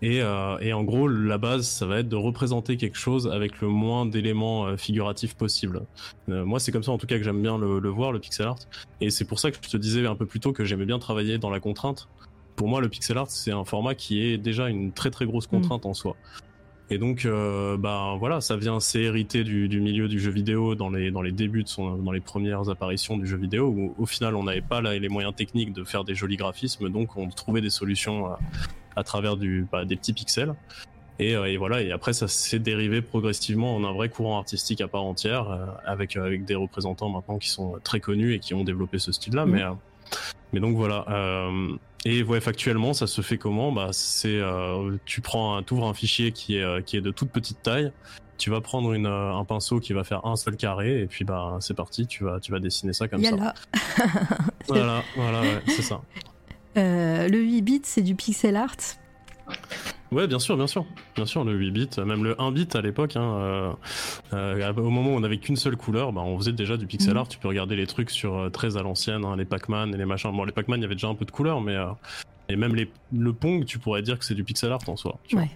Et, 0.02 0.18
et, 0.18 0.72
en 0.74 0.84
gros, 0.84 1.08
la 1.08 1.38
base, 1.38 1.66
ça 1.66 1.86
va 1.86 2.00
être 2.00 2.08
de 2.08 2.16
représenter 2.16 2.76
quelque 2.76 2.98
chose 2.98 3.28
avec 3.28 3.62
le 3.62 3.68
moins 3.68 4.04
d'éléments 4.04 4.76
figuratifs 4.76 5.34
possible. 5.34 5.86
moi, 6.28 6.60
c'est 6.60 6.70
comme 6.70 6.82
ça, 6.82 6.92
en 6.92 6.98
tout 6.98 7.06
cas, 7.06 7.16
que 7.16 7.24
j'aime 7.24 7.40
bien 7.40 7.56
le, 7.56 7.78
le, 7.78 7.88
voir, 7.88 8.12
le 8.12 8.18
pixel 8.18 8.46
art. 8.46 8.58
Et 9.00 9.08
c'est 9.08 9.24
pour 9.24 9.40
ça 9.40 9.50
que 9.50 9.56
je 9.58 9.70
te 9.70 9.78
disais 9.78 10.06
un 10.06 10.14
peu 10.14 10.26
plus 10.26 10.38
tôt 10.38 10.52
que 10.52 10.66
j'aimais 10.66 10.84
bien 10.84 10.98
travailler 10.98 11.38
dans 11.38 11.48
la 11.48 11.60
contrainte 11.60 12.08
pour 12.56 12.68
moi, 12.68 12.80
le 12.80 12.88
pixel 12.88 13.18
art, 13.18 13.30
c'est 13.30 13.52
un 13.52 13.64
format 13.64 13.94
qui 13.94 14.22
est 14.22 14.38
déjà 14.38 14.68
une 14.68 14.92
très 14.92 15.10
très 15.10 15.26
grosse 15.26 15.46
contrainte 15.46 15.84
mm. 15.84 15.88
en 15.88 15.94
soi. 15.94 16.16
Et 16.88 16.98
donc, 16.98 17.24
euh, 17.24 17.76
bah 17.76 18.14
voilà, 18.18 18.40
ça 18.40 18.56
vient, 18.56 18.78
c'est 18.78 19.02
hérité 19.02 19.42
du, 19.42 19.68
du, 19.68 19.80
milieu 19.80 20.06
du 20.06 20.20
jeu 20.20 20.30
vidéo 20.30 20.76
dans 20.76 20.88
les 20.88 21.10
dans 21.10 21.22
les 21.22 21.32
débuts 21.32 21.64
de 21.64 21.68
son, 21.68 21.96
dans 21.96 22.12
les 22.12 22.20
premières 22.20 22.68
apparitions 22.70 23.16
du 23.16 23.26
jeu 23.26 23.36
vidéo 23.36 23.66
où 23.66 23.94
au 23.98 24.06
final 24.06 24.36
on 24.36 24.44
n'avait 24.44 24.60
pas 24.60 24.80
là, 24.80 24.96
les 24.96 25.08
moyens 25.08 25.34
techniques 25.34 25.72
de 25.72 25.82
faire 25.82 26.04
des 26.04 26.14
jolis 26.14 26.36
graphismes, 26.36 26.88
donc 26.88 27.16
on 27.16 27.28
trouvait 27.28 27.60
des 27.60 27.70
solutions 27.70 28.26
à, 28.26 28.38
à 28.94 29.02
travers 29.02 29.36
du 29.36 29.66
bah, 29.70 29.84
des 29.84 29.96
petits 29.96 30.12
pixels. 30.12 30.54
Et, 31.18 31.34
euh, 31.34 31.46
et, 31.46 31.56
voilà, 31.56 31.82
et 31.82 31.90
après 31.90 32.12
ça 32.12 32.28
s'est 32.28 32.58
dérivé 32.60 33.02
progressivement 33.02 33.74
en 33.74 33.82
un 33.82 33.92
vrai 33.92 34.08
courant 34.08 34.38
artistique 34.38 34.80
à 34.80 34.86
part 34.86 35.02
entière, 35.02 35.50
euh, 35.50 35.66
avec 35.86 36.16
avec 36.16 36.44
des 36.44 36.54
représentants 36.54 37.08
maintenant 37.08 37.38
qui 37.38 37.48
sont 37.48 37.80
très 37.82 37.98
connus 37.98 38.34
et 38.34 38.38
qui 38.38 38.54
ont 38.54 38.62
développé 38.62 39.00
ce 39.00 39.10
style-là. 39.10 39.44
Mm. 39.44 39.50
Mais 39.50 39.62
mais 40.52 40.60
donc 40.60 40.76
voilà. 40.76 41.04
Et 42.04 42.22
ouais, 42.22 42.40
factuellement, 42.40 42.92
ça 42.92 43.06
se 43.06 43.20
fait 43.20 43.38
comment? 43.38 43.72
Bah, 43.72 43.88
c'est 43.92 44.38
euh, 44.38 44.96
tu 45.04 45.20
prends, 45.20 45.56
un, 45.56 45.64
ouvres 45.70 45.88
un 45.88 45.94
fichier 45.94 46.32
qui 46.32 46.56
est 46.56 46.62
euh, 46.62 46.80
qui 46.80 46.96
est 46.96 47.00
de 47.00 47.10
toute 47.10 47.30
petite 47.30 47.62
taille. 47.62 47.92
Tu 48.38 48.50
vas 48.50 48.60
prendre 48.60 48.92
une, 48.92 49.06
euh, 49.06 49.34
un 49.34 49.44
pinceau 49.44 49.80
qui 49.80 49.92
va 49.92 50.04
faire 50.04 50.26
un 50.26 50.36
seul 50.36 50.56
carré 50.56 51.00
et 51.00 51.06
puis 51.06 51.24
bah 51.24 51.56
c'est 51.60 51.74
parti. 51.74 52.06
Tu 52.06 52.24
vas 52.24 52.38
tu 52.38 52.52
vas 52.52 52.60
dessiner 52.60 52.92
ça 52.92 53.08
comme 53.08 53.24
ça. 53.24 53.54
voilà, 54.68 55.02
voilà, 55.16 55.42
c'est 55.66 55.82
ça. 55.82 56.00
le 56.76 57.38
8 57.38 57.62
bits, 57.62 57.80
c'est 57.82 58.02
du 58.02 58.14
pixel 58.14 58.56
art. 58.56 58.76
Ouais, 60.12 60.26
bien 60.26 60.38
sûr, 60.38 60.56
bien 60.56 60.66
sûr. 60.66 60.84
Bien 61.14 61.26
sûr, 61.26 61.44
le 61.44 61.54
8 61.54 61.70
bits, 61.70 61.88
même 62.04 62.24
le 62.24 62.40
1 62.40 62.52
bit 62.52 62.76
à 62.76 62.80
l'époque, 62.80 63.16
hein, 63.16 63.36
euh, 63.36 63.72
euh, 64.32 64.72
au 64.74 64.90
moment 64.90 65.10
où 65.10 65.16
on 65.16 65.20
n'avait 65.20 65.38
qu'une 65.38 65.56
seule 65.56 65.76
couleur, 65.76 66.12
bah, 66.12 66.22
on 66.22 66.38
faisait 66.38 66.52
déjà 66.52 66.76
du 66.76 66.86
pixel 66.86 67.12
mhm. 67.12 67.18
art. 67.18 67.28
Tu 67.28 67.38
peux 67.38 67.48
regarder 67.48 67.76
les 67.76 67.86
trucs 67.86 68.10
sur 68.10 68.36
euh, 68.36 68.50
très 68.50 68.76
à 68.76 68.82
l'ancienne, 68.82 69.24
hein, 69.24 69.36
les 69.36 69.44
Pac-Man 69.44 69.94
et 69.94 69.96
les 69.96 70.04
machins. 70.04 70.30
Bon, 70.32 70.44
les 70.44 70.52
Pac-Man, 70.52 70.80
il 70.80 70.82
y 70.82 70.86
avait 70.86 70.94
déjà 70.94 71.08
un 71.08 71.14
peu 71.14 71.24
de 71.24 71.30
couleur, 71.30 71.60
mais 71.60 71.76
et 72.48 72.56
même 72.56 72.74
les, 72.74 72.90
le 73.12 73.32
Pong, 73.32 73.64
tu 73.64 73.78
pourrais 73.78 74.02
dire 74.02 74.18
que 74.18 74.24
c'est 74.24 74.34
du 74.34 74.44
pixel 74.44 74.70
art 74.70 74.80
en 74.86 74.96
soi. 74.96 75.18
ouais. 75.32 75.50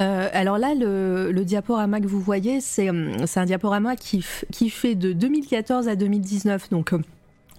Euh, 0.00 0.28
alors 0.32 0.58
là, 0.58 0.74
le, 0.74 1.32
le, 1.32 1.44
diaporama 1.44 2.00
que 2.00 2.06
vous 2.06 2.20
voyez, 2.20 2.60
c'est 2.60 2.88
un 2.88 3.44
diaporama 3.44 3.96
qui, 3.96 4.24
qui 4.52 4.70
fait 4.70 4.94
de 4.94 5.12
2014 5.12 5.88
à 5.88 5.96
2019. 5.96 6.70
Donc 6.70 6.92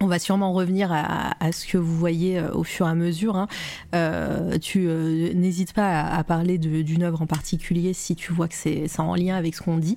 on 0.00 0.06
va 0.06 0.18
sûrement 0.18 0.52
revenir 0.52 0.90
à, 0.92 1.52
ce 1.52 1.66
que 1.66 1.78
vous 1.78 1.96
voyez 1.96 2.38
euh, 2.38 2.52
au 2.52 2.64
fur 2.64 2.86
et 2.86 2.90
à 2.90 2.94
mesure. 2.94 3.36
Hein. 3.36 3.48
Euh, 3.94 4.58
tu 4.58 4.86
euh, 4.88 5.32
n'hésites 5.32 5.72
pas 5.72 6.02
à, 6.02 6.22
parler 6.24 6.58
d'une 6.58 7.02
œuvre 7.02 7.22
en 7.22 7.26
particulier 7.26 7.92
si 7.94 8.14
tu 8.14 8.32
vois 8.32 8.48
que 8.48 8.54
c'est 8.54 8.88
en 8.98 9.14
lien 9.14 9.36
avec 9.36 9.54
ce 9.54 9.62
qu'on 9.62 9.78
dit. 9.78 9.96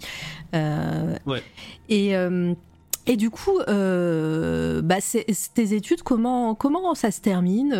ouais. 0.54 1.44
Et 1.90 2.14
et 3.06 3.18
du 3.18 3.32
coup, 3.32 3.58
bah, 3.68 4.98
tes 5.56 5.74
études, 5.74 6.04
comment, 6.04 6.54
comment 6.54 6.94
ça 6.94 7.12
se 7.12 7.22
termine? 7.22 7.72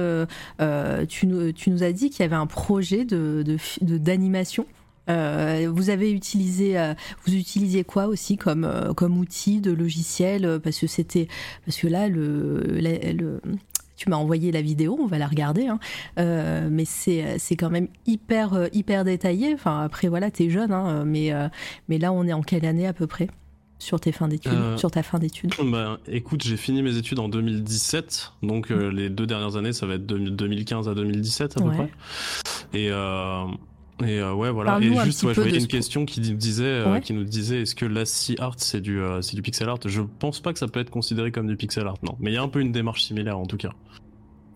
Tu, 1.08 1.28
nous, 1.28 1.52
tu, 1.52 1.70
nous 1.70 1.84
as 1.84 1.92
dit 1.92 2.10
qu'il 2.10 2.22
y 2.22 2.26
avait 2.26 2.36
un 2.36 2.48
projet 2.48 3.06
d'animation. 3.06 4.64
De, 4.64 4.68
de, 4.68 4.79
euh, 5.10 5.70
vous 5.74 5.90
avez 5.90 6.12
utilisé, 6.12 6.78
euh, 6.78 6.94
vous 7.26 7.34
utilisiez 7.34 7.84
quoi 7.84 8.08
aussi 8.08 8.38
comme 8.38 8.64
euh, 8.64 8.94
comme 8.94 9.18
outil 9.18 9.62
de 9.62 9.72
logiciel 9.72 10.60
parce 10.64 10.80
que 10.80 10.88
c'était 10.88 11.28
parce 11.66 11.78
que 11.78 11.88
là 11.88 12.08
le, 12.08 12.62
le, 12.80 13.42
tu 13.96 14.10
m'as 14.10 14.18
envoyé 14.18 14.52
la 14.52 14.62
vidéo, 14.62 14.98
on 15.00 15.08
va 15.08 15.18
la 15.18 15.28
regarder, 15.28 15.68
hein. 15.68 15.80
mais 16.70 16.86
c'est 16.86 17.38
c'est 17.38 17.56
quand 17.56 17.70
même 17.70 17.88
hyper 18.06 18.70
hyper 18.72 19.04
détaillé. 19.04 19.54
Enfin 19.54 19.84
après 19.84 20.08
voilà, 20.08 20.32
t'es 20.32 20.50
jeune, 20.50 20.72
hein, 20.72 21.04
mais 21.06 21.32
mais 21.88 21.98
là 21.98 22.12
on 22.12 22.26
est 22.26 22.34
en 22.34 22.42
quelle 22.42 22.66
année 22.66 22.88
à 22.88 22.94
peu 22.94 23.08
près 23.08 23.28
sur 23.82 23.98
tes 24.00 24.12
fins 24.12 24.28
d'études, 24.28 24.78
sur 24.78 24.92
ta 24.92 25.04
fin 25.04 25.20
d'études? 25.20 25.54
bah, 25.64 26.00
Écoute, 26.08 26.44
j'ai 26.44 26.58
fini 26.58 26.84
mes 26.84 26.98
études 26.98 27.20
en 27.20 27.30
2017, 27.30 28.34
donc 28.44 28.70
mmh. 28.70 28.90
les 28.90 29.10
deux 29.10 29.26
dernières 29.26 29.56
années, 29.56 29.72
ça 29.72 29.86
va 29.86 29.96
être 29.96 30.06
de 30.06 30.18
2015 30.18 30.90
à 30.90 30.94
2017 30.94 31.58
à 31.58 31.62
peu 31.62 31.70
près. 31.70 31.90
Et 32.74 32.92
et 34.06 34.20
euh, 34.20 34.34
ouais, 34.34 34.52
voilà. 34.52 34.80
Et 34.80 34.94
juste, 35.04 35.24
ouais, 35.24 35.34
je 35.34 35.42
voyais 35.42 35.60
une 35.60 35.68
question 35.68 36.06
qui 36.06 36.22
disait, 36.22 36.64
euh, 36.64 37.00
qui 37.00 37.14
nous 37.14 37.24
disait, 37.24 37.62
est-ce 37.62 37.76
que 37.76 37.86
la 37.86 38.04
art 38.40 38.56
c'est 38.58 38.82
du, 38.82 39.00
euh, 39.00 39.22
c'est 39.22 39.36
du 39.36 39.42
pixel 39.42 39.68
art? 39.70 39.80
Je 39.86 40.02
pense 40.20 40.40
pas 40.40 40.54
que 40.54 40.60
ça 40.60 40.68
peut 40.68 40.80
être 40.80 40.90
considéré 40.90 41.32
comme 41.32 41.48
du 41.48 41.58
pixel 41.58 41.88
art, 41.88 41.98
non. 42.04 42.16
Mais 42.20 42.32
il 42.32 42.34
y 42.34 42.38
a 42.38 42.42
un 42.42 42.48
peu 42.48 42.62
une 42.62 42.72
démarche 42.72 43.04
similaire 43.04 43.38
en 43.38 43.46
tout 43.46 43.58
cas. 43.58 43.72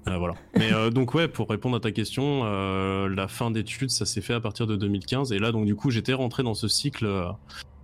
voilà. 0.05 0.35
Mais 0.57 0.71
donc 0.91 1.13
ouais, 1.13 1.27
pour 1.27 1.49
répondre 1.49 1.75
à 1.75 1.79
ta 1.79 1.91
question, 1.91 2.43
la 2.43 3.27
fin 3.27 3.51
d'études, 3.51 3.91
ça 3.91 4.05
s'est 4.05 4.21
fait 4.21 4.33
à 4.33 4.39
partir 4.39 4.67
de 4.67 4.75
2015. 4.75 5.31
Et 5.31 5.39
là, 5.39 5.51
donc 5.51 5.65
du 5.65 5.75
coup, 5.75 5.91
j'étais 5.91 6.13
rentré 6.13 6.43
dans 6.43 6.55
ce 6.55 6.67
cycle 6.67 7.07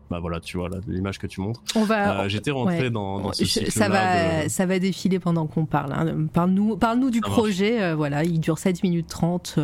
bah 0.10 0.20
voilà, 0.20 0.40
tu 0.40 0.58
vois 0.58 0.70
l'image 0.88 1.20
que 1.20 1.28
tu 1.28 1.40
montres. 1.42 1.62
On 1.76 1.84
va. 1.84 2.22
Euh, 2.22 2.30
j'étais 2.30 2.52
rentré 2.52 2.90
dans, 2.90 3.20
dans, 3.20 3.34
ce 3.34 3.46
cycle 3.46 3.72
Ça 3.72 3.90
va, 3.90 4.50
ça 4.50 4.66
va 4.66 4.80
défiler 4.80 5.20
pendant 5.20 5.46
qu'on 5.46 5.66
parle. 5.66 5.94
Hein. 5.94 6.28
Parle-nous, 6.34 6.78
parle-nous 6.78 7.12
du 7.12 7.22
projet. 7.22 7.82
Euh, 7.82 7.96
voilà, 7.96 8.24
il 8.24 8.40
dure 8.40 8.58
7 8.58 8.82
minutes 8.84 9.08
30. 9.08 9.60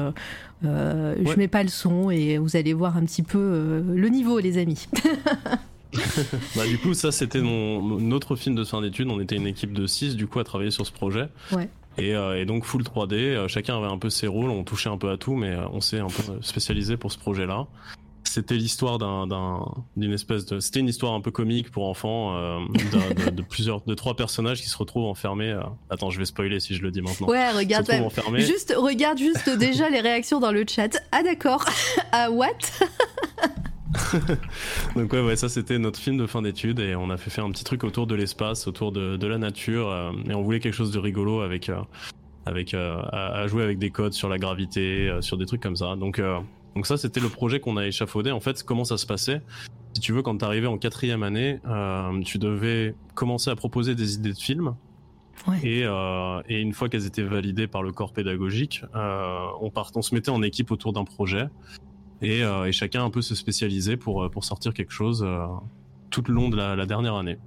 Euh, 0.63 1.15
Je 1.23 1.35
mets 1.35 1.47
pas 1.47 1.63
le 1.63 1.69
son 1.69 2.11
et 2.11 2.37
vous 2.37 2.55
allez 2.55 2.73
voir 2.73 2.95
un 2.97 3.05
petit 3.05 3.23
peu 3.23 3.83
le 3.87 4.07
niveau, 4.09 4.39
les 4.39 4.59
amis. 4.59 4.87
bah, 6.55 6.67
du 6.67 6.77
coup, 6.77 6.93
ça, 6.93 7.11
c'était 7.11 7.41
mon, 7.41 7.99
notre 7.99 8.35
film 8.35 8.55
de 8.55 8.63
fin 8.63 8.81
d'études. 8.81 9.09
On 9.09 9.19
était 9.19 9.35
une 9.35 9.47
équipe 9.47 9.73
de 9.73 9.87
6 9.87 10.15
du 10.15 10.27
coup 10.27 10.39
à 10.39 10.43
travailler 10.43 10.71
sur 10.71 10.85
ce 10.85 10.91
projet. 10.91 11.27
Ouais. 11.51 11.69
Et, 11.97 12.09
et, 12.11 12.45
donc 12.45 12.65
full 12.65 12.83
3D, 12.83 13.47
chacun 13.47 13.77
avait 13.77 13.91
un 13.91 13.97
peu 13.97 14.09
ses 14.09 14.27
rôles, 14.27 14.49
on 14.49 14.65
touchait 14.65 14.89
un 14.89 14.97
peu 14.97 15.09
à 15.09 15.17
tout, 15.17 15.35
mais 15.35 15.55
on 15.71 15.79
s'est 15.79 15.99
un 15.99 16.07
peu 16.07 16.39
spécialisé 16.41 16.97
pour 16.97 17.11
ce 17.11 17.17
projet-là 17.17 17.67
c'était 18.35 18.55
l'histoire 18.55 18.97
d'un, 18.97 19.65
d'une 19.95 20.11
espèce 20.11 20.45
de, 20.45 20.59
c'était 20.59 20.81
une 20.81 20.89
histoire 20.89 21.13
un 21.13 21.21
peu 21.21 21.31
comique 21.31 21.71
pour 21.71 21.87
enfants, 21.87 22.35
euh, 22.35 22.59
de, 23.31 23.41
plusieurs, 23.41 23.79
de 23.81 23.93
trois 23.93 24.17
personnages 24.17 24.61
qui 24.61 24.67
se 24.67 24.77
retrouvent 24.77 25.05
enfermés. 25.05 25.51
Euh, 25.51 25.61
attends, 25.89 26.09
je 26.09 26.19
vais 26.19 26.25
spoiler 26.25 26.59
si 26.59 26.75
je 26.75 26.81
le 26.81 26.91
dis 26.91 27.01
maintenant. 27.01 27.27
Ouais, 27.27 27.49
regarde, 27.51 27.89
juste, 28.35 28.75
regarde 28.77 29.17
juste 29.17 29.49
déjà 29.57 29.89
les 29.89 30.01
réactions 30.01 30.41
dans 30.41 30.51
le 30.51 30.65
chat. 30.67 31.01
Ah 31.13 31.23
d'accord, 31.23 31.63
ah 32.11 32.29
what? 32.29 32.49
Donc 34.97 35.13
ouais, 35.13 35.21
ouais, 35.21 35.37
ça 35.37 35.47
c'était 35.47 35.79
notre 35.79 35.99
film 35.99 36.17
de 36.17 36.27
fin 36.27 36.41
d'études 36.41 36.81
et 36.81 36.93
on 36.93 37.09
a 37.09 37.15
fait 37.15 37.29
faire 37.29 37.45
un 37.45 37.51
petit 37.51 37.63
truc 37.63 37.85
autour 37.85 38.05
de 38.05 38.15
l'espace, 38.15 38.67
autour 38.67 38.91
de, 38.91 39.15
de 39.15 39.27
la 39.27 39.37
nature 39.37 39.89
euh, 39.89 40.11
et 40.29 40.33
on 40.33 40.41
voulait 40.41 40.59
quelque 40.59 40.73
chose 40.73 40.91
de 40.91 40.99
rigolo 40.99 41.39
avec 41.39 41.71
avec 42.45 42.73
à, 42.73 43.47
jouer 43.47 43.63
avec 43.63 43.79
des 43.79 43.91
codes 43.91 44.13
sur 44.13 44.27
la 44.27 44.37
gravité, 44.37 45.09
sur 45.21 45.37
des 45.37 45.45
trucs 45.45 45.61
comme 45.61 45.77
ça. 45.77 45.95
Donc 45.95 46.21
donc 46.75 46.87
ça, 46.87 46.97
c'était 46.97 47.21
le 47.21 47.29
projet 47.29 47.61
qu'on 47.61 47.77
a 47.77 47.87
échafaudé. 47.87 48.31
En 48.31 48.41
fait, 48.41 48.61
comment 48.63 48.83
ça 48.83 48.97
se 48.97 49.05
passait? 49.05 49.41
Si 49.93 50.01
tu 50.01 50.11
veux, 50.11 50.21
quand 50.21 50.37
tu 50.37 50.45
arrivais 50.45 50.67
en 50.67 50.77
quatrième 50.77 51.23
année, 51.23 51.59
euh, 51.65 52.21
tu 52.23 52.37
devais 52.37 52.95
commencer 53.13 53.49
à 53.49 53.55
proposer 53.55 53.95
des 53.95 54.15
idées 54.15 54.33
de 54.33 54.37
films. 54.37 54.75
Euh, 55.63 56.41
et, 56.49 56.59
une 56.59 56.73
fois 56.73 56.89
qu'elles 56.89 57.05
étaient 57.05 57.23
validées 57.23 57.67
par 57.67 57.81
le 57.81 57.93
corps 57.93 58.11
pédagogique, 58.11 58.81
euh, 58.93 59.45
on, 59.61 59.69
part, 59.69 59.91
on 59.95 60.01
se 60.01 60.13
mettait 60.13 60.31
en 60.31 60.41
équipe 60.41 60.69
autour 60.69 60.91
d'un 60.91 61.05
projet. 61.05 61.47
Et, 62.21 62.43
chacun 62.71 63.05
un 63.05 63.09
peu 63.09 63.21
se 63.21 63.35
spécialisait 63.35 63.95
pour, 63.95 64.29
pour 64.29 64.43
sortir 64.43 64.73
quelque 64.73 64.91
chose 64.91 65.25
tout 66.09 66.23
le 66.27 66.33
long 66.33 66.49
de 66.49 66.57
la, 66.57 66.85
dernière 66.85 67.15
année. 67.15 67.37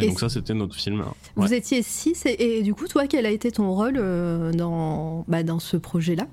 Et, 0.00 0.06
donc 0.06 0.18
ça, 0.18 0.30
c'était 0.30 0.54
notre 0.54 0.76
film. 0.76 1.04
Vous 1.36 1.52
étiez 1.52 1.82
six, 1.82 2.24
et, 2.24 2.62
du 2.62 2.72
coup, 2.72 2.86
toi, 2.86 3.06
quel 3.06 3.26
a 3.26 3.30
été 3.30 3.52
ton 3.52 3.70
rôle 3.70 4.00
dans, 4.54 5.26
bah, 5.28 5.42
dans 5.42 5.58
ce 5.58 5.76
projet-là? 5.76 6.26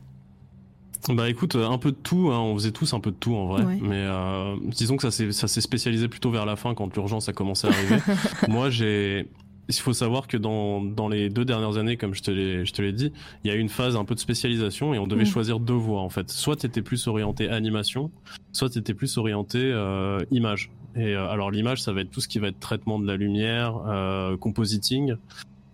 Bah 1.09 1.29
écoute, 1.29 1.55
un 1.55 1.77
peu 1.77 1.91
de 1.91 1.97
tout, 1.97 2.31
hein, 2.31 2.39
on 2.39 2.55
faisait 2.55 2.71
tous 2.71 2.93
un 2.93 2.99
peu 2.99 3.11
de 3.11 3.15
tout 3.15 3.35
en 3.35 3.47
vrai, 3.47 3.63
mais 3.81 4.03
euh, 4.05 4.55
disons 4.63 4.97
que 4.97 5.09
ça 5.09 5.47
s'est 5.47 5.61
spécialisé 5.61 6.07
plutôt 6.07 6.31
vers 6.31 6.45
la 6.45 6.55
fin 6.55 6.73
quand 6.73 6.95
l'urgence 6.95 7.29
a 7.29 7.33
commencé 7.33 7.67
à 7.67 7.71
arriver. 7.71 7.97
Moi 8.47 8.69
j'ai... 8.69 9.27
Il 9.67 9.73
faut 9.73 9.93
savoir 9.93 10.27
que 10.27 10.37
dans, 10.37 10.79
dans 10.79 11.09
les 11.09 11.27
deux 11.31 11.43
dernières 11.43 11.77
années, 11.77 11.97
comme 11.97 12.13
je 12.13 12.21
te 12.21 12.29
l'ai 12.29 12.93
dit, 12.93 13.11
il 13.43 13.47
y 13.49 13.51
a 13.51 13.55
eu 13.55 13.59
une 13.59 13.69
phase 13.69 13.95
un 13.95 14.05
peu 14.05 14.13
de 14.13 14.19
spécialisation 14.19 14.93
et 14.93 14.99
on 14.99 15.07
devait 15.07 15.23
mm. 15.23 15.27
choisir 15.27 15.59
deux 15.59 15.73
voies 15.73 16.01
en 16.01 16.09
fait. 16.09 16.29
Soit 16.29 16.57
tu 16.57 16.67
étais 16.67 16.83
plus 16.83 17.07
orienté 17.07 17.49
animation, 17.49 18.11
soit 18.51 18.69
tu 18.69 18.77
étais 18.77 18.93
plus 18.93 19.17
orienté 19.17 19.57
euh, 19.57 20.19
image. 20.29 20.69
Et 20.95 21.13
euh, 21.13 21.29
alors 21.29 21.51
l'image, 21.51 21.81
ça 21.81 21.91
va 21.91 22.01
être 22.01 22.11
tout 22.11 22.21
ce 22.21 22.27
qui 22.27 22.39
va 22.39 22.47
être 22.47 22.59
traitement 22.59 22.99
de 22.99 23.05
la 23.05 23.17
lumière, 23.17 23.77
euh, 23.87 24.37
compositing, 24.37 25.11
euh, 25.11 25.15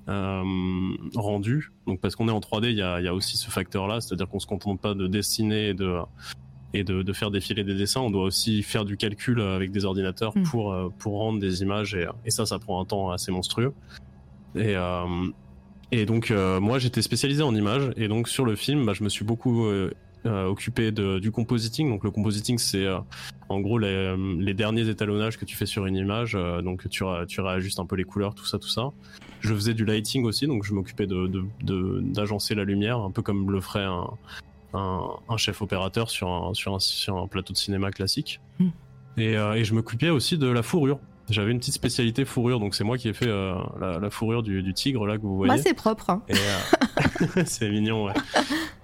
rendu. 0.08 1.72
Donc 1.88 2.00
parce 2.02 2.16
qu'on 2.16 2.28
est 2.28 2.32
en 2.32 2.40
3D, 2.40 2.70
il 2.70 2.78
y 2.78 2.82
a, 2.82 3.02
y 3.02 3.08
a, 3.08 3.14
aussi 3.14 3.38
ce 3.38 3.50
facteur-là, 3.50 4.02
c'est-à-dire 4.02 4.28
qu'on 4.28 4.40
se 4.40 4.48
contente 4.48 4.82
pas 4.82 4.94
de 4.94 5.08
dessiner 5.08 5.70
et 5.70 5.74
de 5.74 6.00
et 6.74 6.86
de, 6.86 7.02
de, 7.02 7.14
faire 7.14 7.32
défiler 7.32 7.66
des 7.66 7.76
dessins, 7.76 8.00
on 8.00 8.12
doit 8.12 8.24
aussi 8.24 8.64
faire 8.64 8.86
du 8.86 8.96
calcul 8.96 9.42
avec 9.42 9.72
des 9.72 9.84
ordinateurs 9.84 10.38
mm. 10.38 10.44
pour 10.44 10.72
euh, 10.72 10.90
pour 11.00 11.20
rendre 11.20 11.40
des 11.40 11.62
images 11.62 11.96
et, 11.96 12.08
et, 12.26 12.32
ça, 12.32 12.46
ça 12.46 12.60
prend 12.60 12.82
un 12.82 12.86
temps 12.86 13.12
assez 13.12 13.32
monstrueux. 13.32 13.74
Et 14.56 14.76
euh, 14.76 15.06
et 15.92 16.06
donc 16.06 16.32
moi 16.32 16.80
j'étais 16.80 17.02
spécialisé 17.02 17.44
en 17.44 17.54
images 17.54 17.92
et 17.98 18.08
donc 18.08 18.30
sur 18.30 18.46
le 18.46 18.56
film, 18.56 18.86
bah, 18.86 18.94
je 18.94 19.04
me 19.04 19.10
suis 19.10 19.26
beaucoup 19.26 19.68
euh, 20.28 20.46
occupé 20.46 20.92
de, 20.92 21.18
du 21.18 21.32
compositing. 21.32 21.90
Donc 21.90 22.04
le 22.04 22.12
compositing, 22.12 22.60
c'est 22.60 22.86
euh, 22.86 23.00
en 23.50 23.60
gros 23.60 23.80
les, 23.80 24.16
les, 24.38 24.54
derniers 24.54 24.88
étalonnages 24.88 25.40
que 25.40 25.46
tu 25.46 25.56
fais 25.56 25.66
sur 25.66 25.88
une 25.88 25.96
image. 25.96 26.36
Euh, 26.36 26.62
donc 26.62 26.88
tu, 26.90 27.04
tu 27.28 27.42
réajustes 27.42 27.80
un 27.80 27.88
peu 27.88 27.96
les 27.96 28.04
couleurs, 28.04 28.36
tout 28.36 28.46
ça, 28.46 28.60
tout 28.60 28.68
ça. 28.68 28.92
Je 29.42 29.54
faisais 29.54 29.74
du 29.74 29.86
lighting 29.86 30.24
aussi, 30.24 30.48
donc 30.48 30.64
je 30.64 30.74
m'occupais 30.74 31.08
de, 31.08 31.46
d'agencer 32.02 32.56
la 32.56 32.64
lumière, 32.64 33.00
un 33.00 33.12
peu 33.12 33.22
comme 33.22 33.52
le 33.52 33.60
ferait 33.60 33.84
un, 33.84 34.08
un, 34.74 35.38
chef 35.38 35.62
opérateur 35.62 36.10
sur 36.10 36.30
un, 36.30 36.54
sur, 36.54 36.76
un, 36.76 36.80
sur 36.80 37.18
un 37.18 37.28
plateau 37.28 37.54
de 37.54 37.58
cinéma 37.58 37.92
classique. 37.92 38.40
Hmm. 38.60 38.70
Et, 39.18 39.34
et 39.34 39.64
je 39.66 39.74
m'occupais 39.74 40.10
aussi 40.10 40.38
de 40.38 40.48
la 40.48 40.64
fourrure. 40.64 41.00
J'avais 41.30 41.52
une 41.52 41.60
petite 41.60 41.74
spécialité 41.74 42.26
fourrure, 42.26 42.60
donc 42.60 42.76
c'est 42.76 42.84
moi 42.84 42.98
qui 42.98 43.08
ai 43.08 43.14
fait 43.14 43.28
la, 43.28 44.00
la, 44.00 44.10
fourrure 44.10 44.44
du, 44.44 44.62
du, 44.62 44.74
tigre 44.74 45.06
là 45.06 45.18
que 45.18 45.22
vous 45.22 45.38
voyez. 45.38 45.54
Moi, 45.54 45.62
c'est 45.62 45.74
propre. 45.74 46.10
Hein. 46.10 46.24
c'est 47.46 47.70
mignon, 47.70 48.06
ouais. 48.06 48.14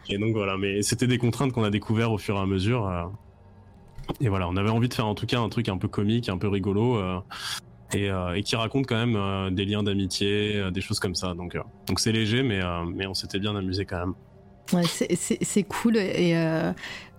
Et 0.10 0.18
donc 0.18 0.34
voilà, 0.34 0.58
mais 0.58 0.82
c'était 0.82 1.08
des 1.08 1.18
contraintes 1.18 1.52
qu'on 1.52 1.64
a 1.64 1.70
découvert 1.70 2.12
au 2.12 2.18
fur 2.18 2.36
et 2.36 2.40
à 2.40 2.46
mesure. 2.46 2.88
Euh. 2.88 3.04
et 4.22 4.30
voilà, 4.30 4.48
on 4.48 4.56
avait 4.56 4.70
envie 4.70 4.88
de 4.88 4.94
faire 4.94 5.08
en 5.08 5.16
tout 5.16 5.26
cas 5.26 5.40
un 5.40 5.50
truc 5.50 5.68
un 5.68 5.78
peu 5.78 5.88
comique, 5.88 6.30
un 6.30 6.38
peu 6.38 6.48
rigolo. 6.48 7.22
Euh, 7.96 7.98
et, 7.98 8.10
euh, 8.10 8.36
et, 8.36 8.44
qui 8.44 8.56
raconte 8.56 8.86
quand 8.88 9.06
même 9.06 9.54
des 9.56 9.66
liens 9.66 9.84
d'amitié, 9.84 10.72
des 10.72 10.82
choses 10.82 11.00
comme 11.00 11.16
ça. 11.16 11.34
Donc 11.34 11.58
donc 11.88 12.00
c'est 12.00 12.12
léger, 12.12 12.44
mais 12.44 12.62
mais 12.94 13.08
on 13.08 13.14
s'était 13.14 13.40
bien 13.40 13.56
amusé 13.56 13.86
quand 13.86 14.00
même. 14.00 14.14
Ouais, 14.74 14.84
c'est 14.86 15.64
cool 15.64 15.96
et 15.96 16.36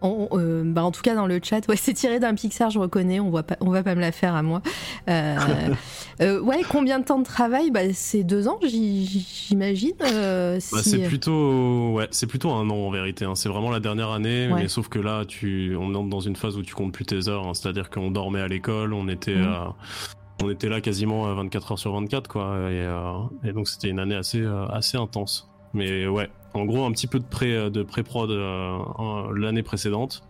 euh, 0.05 0.63
bah 0.65 0.85
en 0.85 0.93
tout 0.93 1.03
cas 1.03 1.15
dans 1.15 1.27
le 1.27 1.41
chat, 1.43 1.67
ouais, 1.69 1.77
c'est 1.77 1.93
tiré 1.93 2.21
d'un 2.21 2.35
Pixar, 2.35 2.71
je 2.71 2.79
reconnais. 2.79 3.21
On 3.21 3.31
voit 3.31 3.43
pas, 3.43 3.57
on 3.61 3.71
va 3.71 3.83
pas 3.83 3.95
me 3.95 4.01
la 4.01 4.13
faire 4.13 4.35
à 4.35 4.43
moi. 4.43 4.63
Euh, 5.09 5.37
euh, 6.21 6.41
ouais, 6.41 6.63
combien 6.69 6.99
de 6.99 7.05
temps 7.05 7.19
de 7.19 7.25
travail? 7.25 7.71
Bah, 7.71 7.93
c'est 7.93 8.23
deux 8.23 8.49
ans, 8.49 8.59
j'imagine. 8.63 9.95
Bah, 9.99 10.61
c'est 10.61 11.03
plutôt, 11.07 11.93
ouais, 11.93 12.09
c'est 12.11 12.27
plutôt 12.27 12.51
un 12.51 12.69
an 12.71 12.77
en 12.77 12.91
vérité. 12.91 13.25
Hein. 13.25 13.35
C'est 13.35 13.49
vraiment 13.49 13.71
la 13.71 13.81
dernière 13.81 14.11
année, 14.11 14.49
mais 14.55 14.69
sauf 14.69 14.89
que 14.89 14.99
là, 14.99 15.25
tu, 15.25 15.77
on 15.79 15.95
entre 15.95 16.09
dans 16.09 16.21
une 16.21 16.37
phase 16.37 16.57
où 16.57 16.63
tu 16.63 16.75
comptes 16.75 16.93
plus 16.93 17.05
tes 17.05 17.29
heures. 17.29 17.47
Hein. 17.47 17.55
C'est-à-dire 17.55 17.91
qu'on 17.91 18.11
dormait 18.11 18.41
à 18.41 18.49
l'école, 18.49 18.93
on 18.93 19.09
était. 19.09 19.37
Mmh. 19.37 19.73
On 20.43 20.51
était 20.51 20.69
là 20.69 20.81
quasiment 20.81 21.33
24 21.35 21.73
heures 21.73 21.79
sur 21.79 21.93
24 21.93 22.29
quoi 22.29 22.71
et, 22.71 22.87
et 23.45 23.53
donc 23.53 23.69
c'était 23.69 23.89
une 23.89 23.99
année 23.99 24.15
assez 24.15 24.45
assez 24.71 24.97
intense. 24.97 25.51
Mais 25.75 26.07
ouais 26.07 26.31
en 26.55 26.65
gros 26.65 26.85
un 26.85 26.93
petit 26.93 27.07
peu 27.07 27.19
de 27.19 27.25
pré 27.25 27.71
de 27.71 27.83
pré 27.83 28.03
prod 28.03 28.31
l'année 29.35 29.63
précédente 29.63 30.23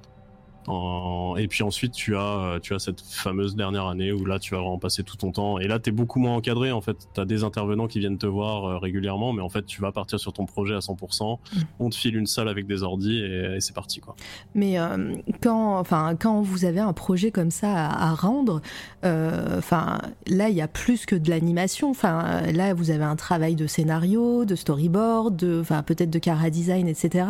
En- 0.69 1.37
Et 1.37 1.47
puis 1.49 1.63
ensuite, 1.63 1.93
tu 1.93 2.17
as, 2.17 2.21
euh, 2.21 2.59
tu 2.61 2.75
as 2.75 2.79
cette 2.79 3.01
fameuse 3.01 3.55
dernière 3.57 3.87
année 3.87 4.13
où 4.13 4.25
là, 4.25 4.39
tu 4.39 4.55
vas 4.55 4.61
vraiment 4.61 4.79
passer 4.79 5.03
tout 5.03 5.17
ton 5.17 5.31
temps. 5.33 5.59
Et 5.59 5.69
là, 5.69 5.79
tu 5.79 5.91
es 5.91 5.93
beaucoup 5.93 6.19
moins 6.19 6.35
encadré. 6.35 6.73
En 6.73 6.81
fait, 6.81 6.97
tu 7.15 7.21
as 7.21 7.25
des 7.25 7.45
intervenants 7.45 7.87
qui 7.87 7.99
viennent 8.01 8.19
te 8.19 8.27
voir 8.27 8.65
euh, 8.65 8.79
régulièrement, 8.79 9.33
mais 9.33 9.43
en 9.43 9.49
fait, 9.49 9.65
tu 9.67 9.81
vas 9.81 9.93
partir 9.93 10.19
sur 10.19 10.33
ton 10.33 10.47
projet 10.47 10.75
à 10.75 10.81
100%. 10.81 11.39
Mm. 11.39 11.59
On 11.81 11.91
te 11.91 11.95
file 11.95 12.17
une 12.17 12.27
salle 12.27 12.49
avec 12.49 12.67
des 12.67 12.83
ordis 12.83 13.19
et, 13.19 13.57
et 13.57 13.61
c'est 13.61 13.75
parti. 13.75 14.01
Quoi. 14.01 14.17
Mais 14.55 14.79
euh, 14.79 15.15
quand, 15.43 15.79
enfin, 15.79 16.17
quand 16.19 16.43
vous 16.43 16.65
avez 16.65 16.81
un 16.81 16.93
projet 16.93 17.31
comme 17.31 17.51
ça 17.51 17.73
à, 17.87 18.11
à 18.11 18.15
rendre, 18.15 18.61
euh, 19.05 19.59
enfin, 19.59 19.99
là, 20.27 20.49
il 20.49 20.57
y 20.57 20.61
a 20.63 20.69
plus 20.69 21.07
que 21.07 21.15
de 21.17 21.31
l'animation. 21.31 21.91
Enfin, 21.91 22.43
là, 22.53 22.75
vous 22.75 22.91
avez 22.91 23.05
un 23.05 23.17
travail 23.17 23.55
de 23.55 23.67
scénario, 23.67 24.45
de 24.45 24.55
storyboard, 24.57 25.37
de, 25.37 25.61
enfin, 25.61 25.83
peut-être 25.83 26.11
de 26.11 26.19
cara 26.19 26.51
design, 26.51 26.89
etc. 26.89 27.27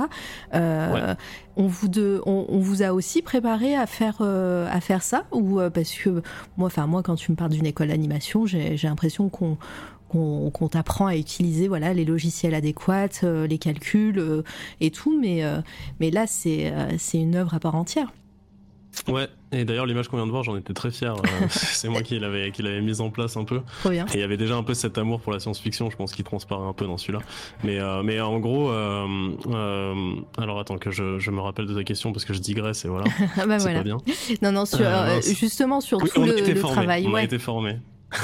Euh, 0.54 0.88
Ouais. 0.88 1.14
On 1.60 1.66
vous 1.66 1.88
de, 1.88 2.22
on, 2.24 2.46
on 2.48 2.60
vous 2.60 2.82
a 2.84 2.92
aussi 2.92 3.20
préparé 3.28 3.76
à 3.76 3.86
faire 3.86 4.16
euh, 4.22 4.66
à 4.70 4.80
faire 4.80 5.02
ça 5.02 5.26
ou 5.32 5.60
euh, 5.60 5.68
parce 5.68 5.92
que 5.92 6.22
moi, 6.56 6.68
enfin 6.68 6.86
moi, 6.86 7.02
quand 7.02 7.14
tu 7.14 7.30
me 7.30 7.36
parles 7.36 7.50
d'une 7.50 7.66
école 7.66 7.88
d'animation, 7.88 8.46
j'ai 8.46 8.78
l'impression 8.82 9.28
qu'on 9.28 9.58
qu'on 10.08 10.68
t'apprend 10.70 11.08
à 11.08 11.14
utiliser 11.14 11.68
voilà 11.68 11.92
les 11.92 12.06
logiciels 12.06 12.54
adéquats, 12.54 13.22
euh, 13.24 13.46
les 13.46 13.58
calculs 13.58 14.42
et 14.80 14.90
tout, 14.90 15.20
mais 15.20 15.42
mais 16.00 16.10
là 16.10 16.26
c'est 16.26 16.72
c'est 16.96 17.18
une 17.18 17.34
œuvre 17.34 17.52
à 17.52 17.60
part 17.60 17.74
entière. 17.74 18.10
Ouais, 19.06 19.28
et 19.52 19.64
d'ailleurs, 19.64 19.86
l'image 19.86 20.08
qu'on 20.08 20.16
vient 20.16 20.26
de 20.26 20.30
voir, 20.30 20.42
j'en 20.42 20.56
étais 20.56 20.74
très 20.74 20.90
fier. 20.90 21.14
Euh, 21.14 21.46
c'est 21.50 21.88
moi 21.88 22.02
qui 22.02 22.18
l'avais, 22.18 22.50
qui 22.50 22.62
l'avais 22.62 22.80
mise 22.80 23.00
en 23.00 23.10
place 23.10 23.36
un 23.36 23.44
peu. 23.44 23.60
Trop 23.80 23.90
bien. 23.90 24.06
Et 24.06 24.14
il 24.14 24.20
y 24.20 24.22
avait 24.22 24.36
déjà 24.36 24.56
un 24.56 24.62
peu 24.62 24.74
cet 24.74 24.98
amour 24.98 25.20
pour 25.20 25.32
la 25.32 25.40
science-fiction, 25.40 25.90
je 25.90 25.96
pense 25.96 26.12
qu'il 26.12 26.24
transparaît 26.24 26.66
un 26.66 26.72
peu 26.72 26.86
dans 26.86 26.98
celui-là. 26.98 27.20
Mais, 27.64 27.78
euh, 27.78 28.02
mais 28.02 28.20
en 28.20 28.38
gros, 28.38 28.70
euh, 28.70 29.06
euh, 29.46 30.14
alors 30.36 30.58
attends 30.58 30.78
que 30.78 30.90
je, 30.90 31.18
je 31.18 31.30
me 31.30 31.40
rappelle 31.40 31.66
de 31.66 31.74
ta 31.74 31.84
question 31.84 32.12
parce 32.12 32.24
que 32.24 32.34
je 32.34 32.40
digresse 32.40 32.84
et 32.84 32.88
voilà. 32.88 33.04
Ah 33.36 33.46
bah 33.46 33.58
c'est 33.58 33.64
voilà. 33.64 33.78
pas 33.78 33.84
bien. 33.84 33.98
Non 34.42 34.52
non 34.52 34.64
sur 34.66 34.78
justement 35.22 35.80
sur 35.80 35.98
Oui, 36.02 36.10
tout 36.12 36.22
le, 36.22 36.54
travail. 36.54 37.06
On 37.06 37.14
a 37.14 37.22
été 37.22 37.38
formé. 37.38 37.76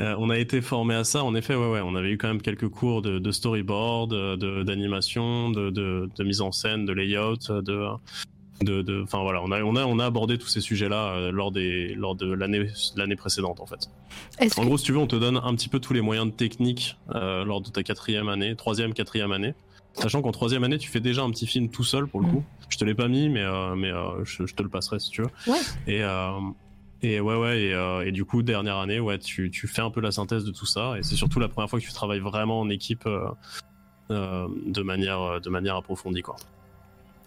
Euh, 0.00 0.14
on 0.18 0.30
a 0.30 0.38
été 0.38 0.60
formé 0.60 0.94
à 0.94 1.04
ça. 1.04 1.24
En 1.24 1.34
effet, 1.34 1.54
ouais, 1.54 1.70
ouais, 1.70 1.80
on 1.84 1.94
avait 1.96 2.10
eu 2.10 2.18
quand 2.18 2.28
même 2.28 2.40
quelques 2.40 2.68
cours 2.68 3.02
de, 3.02 3.18
de 3.18 3.30
storyboard, 3.30 4.10
de 4.10 4.62
d'animation, 4.62 5.50
de, 5.50 5.70
de, 5.70 6.08
de 6.16 6.24
mise 6.24 6.40
en 6.40 6.52
scène, 6.52 6.84
de 6.84 6.92
layout, 6.92 7.36
de 7.48 7.88
de, 8.64 9.02
enfin 9.02 9.22
voilà, 9.22 9.42
on 9.42 9.50
a, 9.52 9.62
on 9.62 9.76
a, 9.76 9.84
on 9.84 9.98
a 9.98 10.04
abordé 10.06 10.38
tous 10.38 10.48
ces 10.48 10.60
sujets-là 10.60 11.12
euh, 11.14 11.30
lors 11.32 11.50
des, 11.52 11.94
lors 11.94 12.14
de 12.14 12.32
l'année, 12.32 12.66
l'année 12.96 13.16
précédente 13.16 13.60
en 13.60 13.66
fait. 13.66 13.88
Est-ce 14.38 14.58
En 14.58 14.62
que- 14.62 14.66
gros, 14.68 14.78
si 14.78 14.84
tu 14.84 14.92
veux, 14.92 14.98
on 14.98 15.06
te 15.06 15.16
donne 15.16 15.36
un 15.42 15.54
petit 15.54 15.68
peu 15.68 15.78
tous 15.80 15.92
les 15.92 16.00
moyens 16.00 16.26
de 16.26 16.32
technique 16.32 16.96
euh, 17.14 17.44
lors 17.44 17.60
de 17.60 17.70
ta 17.70 17.82
quatrième 17.82 18.28
année, 18.28 18.54
troisième, 18.56 18.94
quatrième 18.94 19.32
année. 19.32 19.54
Sachant 19.94 20.22
qu'en 20.22 20.32
troisième 20.32 20.64
année, 20.64 20.78
tu 20.78 20.88
fais 20.88 21.00
déjà 21.00 21.22
un 21.22 21.30
petit 21.30 21.46
film 21.46 21.68
tout 21.68 21.84
seul 21.84 22.06
pour 22.06 22.20
le 22.20 22.26
Mm. 22.26 22.30
coup. 22.30 22.44
Je 22.70 22.78
te 22.78 22.84
l'ai 22.84 22.94
pas 22.94 23.08
mis, 23.08 23.28
mais, 23.28 23.42
euh, 23.42 23.74
mais 23.74 23.90
je, 24.24 24.46
je 24.46 24.54
te 24.54 24.62
le 24.62 24.70
passerai 24.70 24.98
si 24.98 25.10
tu 25.10 25.20
veux. 25.22 25.28
Ouais. 25.46 25.58
Et, 25.86 26.00
et 27.06 27.20
ouais, 27.20 27.36
ouais, 27.36 27.60
et, 27.62 28.06
et 28.06 28.12
du 28.12 28.24
coup, 28.24 28.42
dernière 28.42 28.78
année, 28.78 29.00
ouais, 29.00 29.18
tu, 29.18 29.50
tu 29.50 29.66
fais 29.68 29.82
un 29.82 29.90
peu 29.90 30.00
la 30.00 30.10
synthèse 30.12 30.44
de 30.44 30.50
tout 30.52 30.64
ça. 30.66 30.94
Et 30.98 31.02
c'est 31.02 31.16
surtout 31.16 31.40
la 31.40 31.48
première 31.48 31.68
fois 31.68 31.78
que 31.80 31.84
tu 31.84 31.92
travailles 31.92 32.20
vraiment 32.20 32.60
en 32.60 32.70
équipe 32.70 33.06
de, 34.08 34.82
manière, 34.82 35.40
de 35.40 35.50
manière 35.50 35.76
approfondie, 35.76 36.22
quoi. 36.22 36.36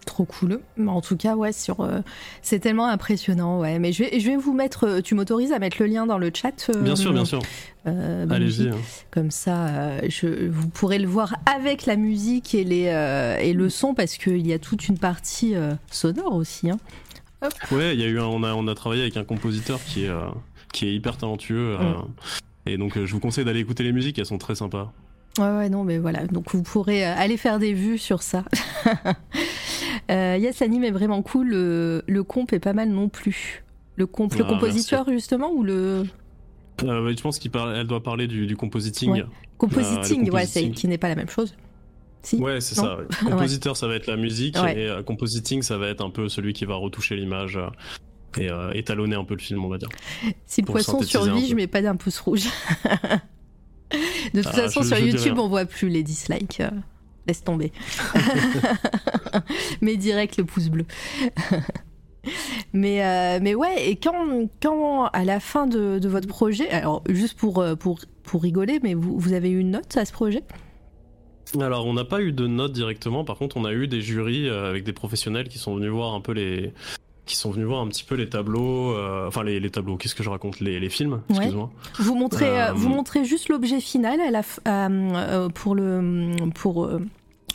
Trop 0.06 0.24
cool. 0.24 0.60
Mais 0.78 0.90
En 0.90 1.00
tout 1.02 1.16
cas, 1.16 1.34
ouais, 1.36 1.52
sur, 1.52 1.80
euh, 1.80 2.00
c'est 2.40 2.60
tellement 2.60 2.86
impressionnant, 2.86 3.58
ouais. 3.60 3.78
Mais 3.78 3.92
je 3.92 4.04
vais, 4.04 4.18
je 4.18 4.26
vais 4.30 4.36
vous 4.36 4.54
mettre, 4.54 4.86
euh, 4.86 5.00
tu 5.02 5.14
m'autorises 5.14 5.52
à 5.52 5.58
mettre 5.58 5.76
le 5.80 5.86
lien 5.86 6.06
dans 6.06 6.16
le 6.16 6.30
chat. 6.32 6.70
euh, 6.74 6.80
Bien 6.80 6.96
sûr, 6.96 7.12
bien 7.12 7.24
sûr. 7.24 7.40
euh, 7.86 8.24
Allez-y. 8.30 8.68
Hein. 8.68 8.76
Comme 9.10 9.30
ça, 9.30 10.00
je, 10.08 10.48
vous 10.48 10.68
pourrez 10.68 10.98
le 10.98 11.06
voir 11.08 11.34
avec 11.44 11.84
la 11.86 11.96
musique 11.96 12.54
et, 12.54 12.64
les, 12.64 12.84
et 13.42 13.52
le 13.52 13.68
son, 13.68 13.92
parce 13.94 14.16
qu'il 14.16 14.46
y 14.46 14.52
a 14.54 14.58
toute 14.58 14.88
une 14.88 14.96
partie 14.98 15.54
sonore 15.90 16.34
aussi. 16.34 16.70
Hein. 16.70 16.78
Ouais, 17.70 17.94
il 17.94 18.00
y 18.00 18.04
a 18.04 18.06
eu 18.08 18.18
un- 18.18 18.24
on 18.24 18.42
a 18.44 18.54
on 18.54 18.66
a 18.66 18.74
travaillé 18.74 19.02
avec 19.02 19.16
un 19.18 19.24
compositeur 19.24 19.78
qui 19.84 20.04
est 20.06 20.10
qui 20.72 20.86
est 20.86 20.94
hyper 20.94 21.16
talentueux. 21.18 21.76
euh, 21.78 21.92
et 22.64 22.78
donc 22.78 22.94
je 23.04 23.12
vous 23.12 23.20
conseille 23.20 23.44
d'aller 23.44 23.60
écouter 23.60 23.82
les 23.82 23.92
musiques, 23.92 24.18
elles 24.18 24.24
sont 24.26 24.38
très 24.38 24.54
sympas. 24.54 24.92
Ouais, 25.38 25.44
ouais, 25.50 25.68
non, 25.68 25.84
mais 25.84 25.98
voilà. 25.98 26.26
Donc 26.26 26.52
vous 26.54 26.62
pourrez 26.62 27.04
aller 27.04 27.36
faire 27.36 27.58
des 27.58 27.74
vues 27.74 27.98
sur 27.98 28.22
ça. 28.22 28.44
euh, 30.10 30.36
yes, 30.38 30.60
l'anime 30.60 30.84
est 30.84 30.90
vraiment 30.90 31.22
cool. 31.22 31.48
Le, 31.48 32.02
le 32.06 32.22
comp 32.24 32.52
est 32.52 32.58
pas 32.60 32.72
mal 32.72 32.88
non 32.90 33.08
plus. 33.08 33.64
Le 33.96 34.06
comp, 34.06 34.34
le 34.34 34.44
Ah, 34.44 34.48
compositeur 34.48 35.08
justement 35.10 35.50
ou 35.52 35.62
le 35.62 36.04
Euh, 36.84 37.14
je 37.16 37.22
pense 37.22 37.38
qu'elle 37.38 37.50
elle 37.74 37.86
doit 37.86 38.02
parler 38.02 38.26
du, 38.26 38.46
du 38.46 38.56
compositing. 38.56 39.10
Ouais. 39.12 39.24
compositing, 39.58 40.30
ouais, 40.30 40.44
c'est 40.46 40.60
compositing. 40.60 40.72
qui 40.74 40.88
n'est 40.88 40.98
pas 40.98 41.08
la 41.08 41.14
même 41.16 41.30
chose. 41.30 41.54
Si. 42.22 42.36
Ouais, 42.36 42.60
c'est 42.60 42.74
ça. 42.74 42.98
ouais. 43.24 43.30
Compositeur, 43.30 43.76
ça 43.76 43.86
va 43.88 43.94
être 43.94 44.06
la 44.06 44.16
musique 44.16 44.56
Ouais. 44.60 44.78
et 44.80 44.88
euh, 44.88 45.02
compositing, 45.02 45.62
ça 45.62 45.78
va 45.78 45.88
être 45.88 46.04
un 46.04 46.10
peu 46.10 46.28
celui 46.28 46.52
qui 46.52 46.64
va 46.66 46.74
retoucher 46.74 47.16
l'image 47.16 47.56
euh, 47.56 47.68
et 48.38 48.50
euh, 48.50 48.72
étalonner 48.72 49.16
un 49.16 49.24
peu 49.24 49.34
le 49.34 49.40
film, 49.40 49.64
on 49.64 49.68
va 49.68 49.78
dire. 49.78 49.88
Si 50.44 50.60
le 50.60 50.66
poisson 50.66 51.00
survit, 51.02 51.46
je 51.48 51.54
mets 51.54 51.66
pas 51.68 51.80
d'un 51.82 51.96
pouce 51.96 52.18
rouge. 52.20 52.44
De 54.34 54.42
toute 54.42 54.50
Ah, 54.52 54.62
façon, 54.62 54.82
je- 54.82 54.88
sur 54.88 54.96
je 54.96 55.04
YouTube, 55.04 55.38
on 55.38 55.48
voit 55.48 55.64
plus 55.64 55.88
les 55.88 56.02
dislikes. 56.02 56.60
Laisse 57.26 57.42
tomber. 57.42 57.72
mais 59.80 59.96
direct 59.96 60.36
le 60.36 60.44
pouce 60.44 60.68
bleu. 60.68 60.84
mais, 62.72 63.04
euh, 63.04 63.38
mais 63.42 63.54
ouais, 63.54 63.88
et 63.88 63.96
quand, 63.96 64.48
quand 64.62 65.06
à 65.06 65.24
la 65.24 65.40
fin 65.40 65.66
de, 65.66 65.98
de 65.98 66.08
votre 66.08 66.28
projet, 66.28 66.68
alors 66.70 67.02
juste 67.08 67.38
pour, 67.38 67.58
euh, 67.58 67.74
pour, 67.74 68.00
pour 68.22 68.42
rigoler, 68.42 68.80
mais 68.82 68.94
vous, 68.94 69.18
vous 69.18 69.32
avez 69.32 69.50
eu 69.50 69.58
une 69.58 69.72
note 69.72 69.96
à 69.96 70.04
ce 70.04 70.12
projet? 70.12 70.42
Alors, 71.60 71.86
on 71.86 71.94
n'a 71.94 72.04
pas 72.04 72.20
eu 72.20 72.32
de 72.32 72.46
notes 72.46 72.72
directement. 72.72 73.24
Par 73.24 73.38
contre, 73.38 73.56
on 73.56 73.64
a 73.64 73.72
eu 73.72 73.86
des 73.86 74.00
jurys 74.00 74.48
euh, 74.48 74.68
avec 74.68 74.84
des 74.84 74.92
professionnels 74.92 75.48
qui 75.48 75.58
sont 75.58 75.76
venus 75.76 75.90
voir 75.90 76.14
un 76.14 76.20
peu 76.20 76.32
les, 76.32 76.72
qui 77.26 77.36
sont 77.36 77.50
venus 77.50 77.66
voir 77.66 77.80
un 77.82 77.88
petit 77.88 78.04
peu 78.04 78.14
les 78.14 78.28
tableaux, 78.28 78.92
euh, 78.96 79.26
enfin 79.28 79.42
les, 79.42 79.60
les 79.60 79.70
tableaux. 79.70 79.96
Qu'est-ce 79.96 80.14
que 80.14 80.22
je 80.22 80.30
raconte 80.30 80.60
les, 80.60 80.78
les 80.80 80.88
films, 80.88 81.20
Ouais. 81.30 81.36
excuse-moi. 81.36 81.70
Vous 81.98 82.14
montrez, 82.14 82.48
euh, 82.48 82.68
Euh, 82.70 82.72
vous 82.72 82.88
montrez 82.88 83.24
juste 83.24 83.48
l'objet 83.48 83.80
final 83.80 84.20
à 84.20 84.30
la 84.30 84.42
euh, 84.68 85.48
pour 85.50 85.74
le, 85.74 86.36
pour, 86.54 86.84
euh, 86.84 87.00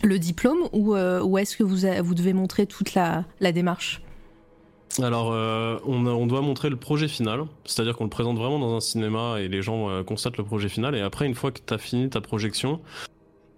le 0.03 0.19
diplôme 0.19 0.57
ou, 0.73 0.93
euh, 0.95 1.21
ou 1.23 1.37
est-ce 1.37 1.55
que 1.55 1.63
vous, 1.63 1.85
a- 1.85 2.01
vous 2.01 2.15
devez 2.15 2.33
montrer 2.33 2.65
toute 2.67 2.93
la, 2.95 3.23
la 3.39 3.51
démarche? 3.51 4.01
Alors, 5.01 5.31
euh, 5.31 5.77
on, 5.85 6.05
a- 6.05 6.09
on 6.09 6.27
doit 6.27 6.41
montrer 6.41 6.69
le 6.69 6.75
projet 6.75 7.07
final, 7.07 7.45
c'est-à-dire 7.63 7.95
qu'on 7.95 8.03
le 8.03 8.09
présente 8.09 8.37
vraiment 8.37 8.59
dans 8.59 8.75
un 8.75 8.81
cinéma 8.81 9.39
et 9.39 9.47
les 9.47 9.61
gens 9.61 9.89
euh, 9.89 10.03
constatent 10.03 10.37
le 10.37 10.43
projet 10.43 10.67
final. 10.67 10.95
Et 10.95 11.01
après, 11.01 11.25
une 11.27 11.35
fois 11.35 11.51
que 11.51 11.59
tu 11.65 11.73
as 11.73 11.77
fini 11.77 12.09
ta 12.09 12.19
projection, 12.19 12.81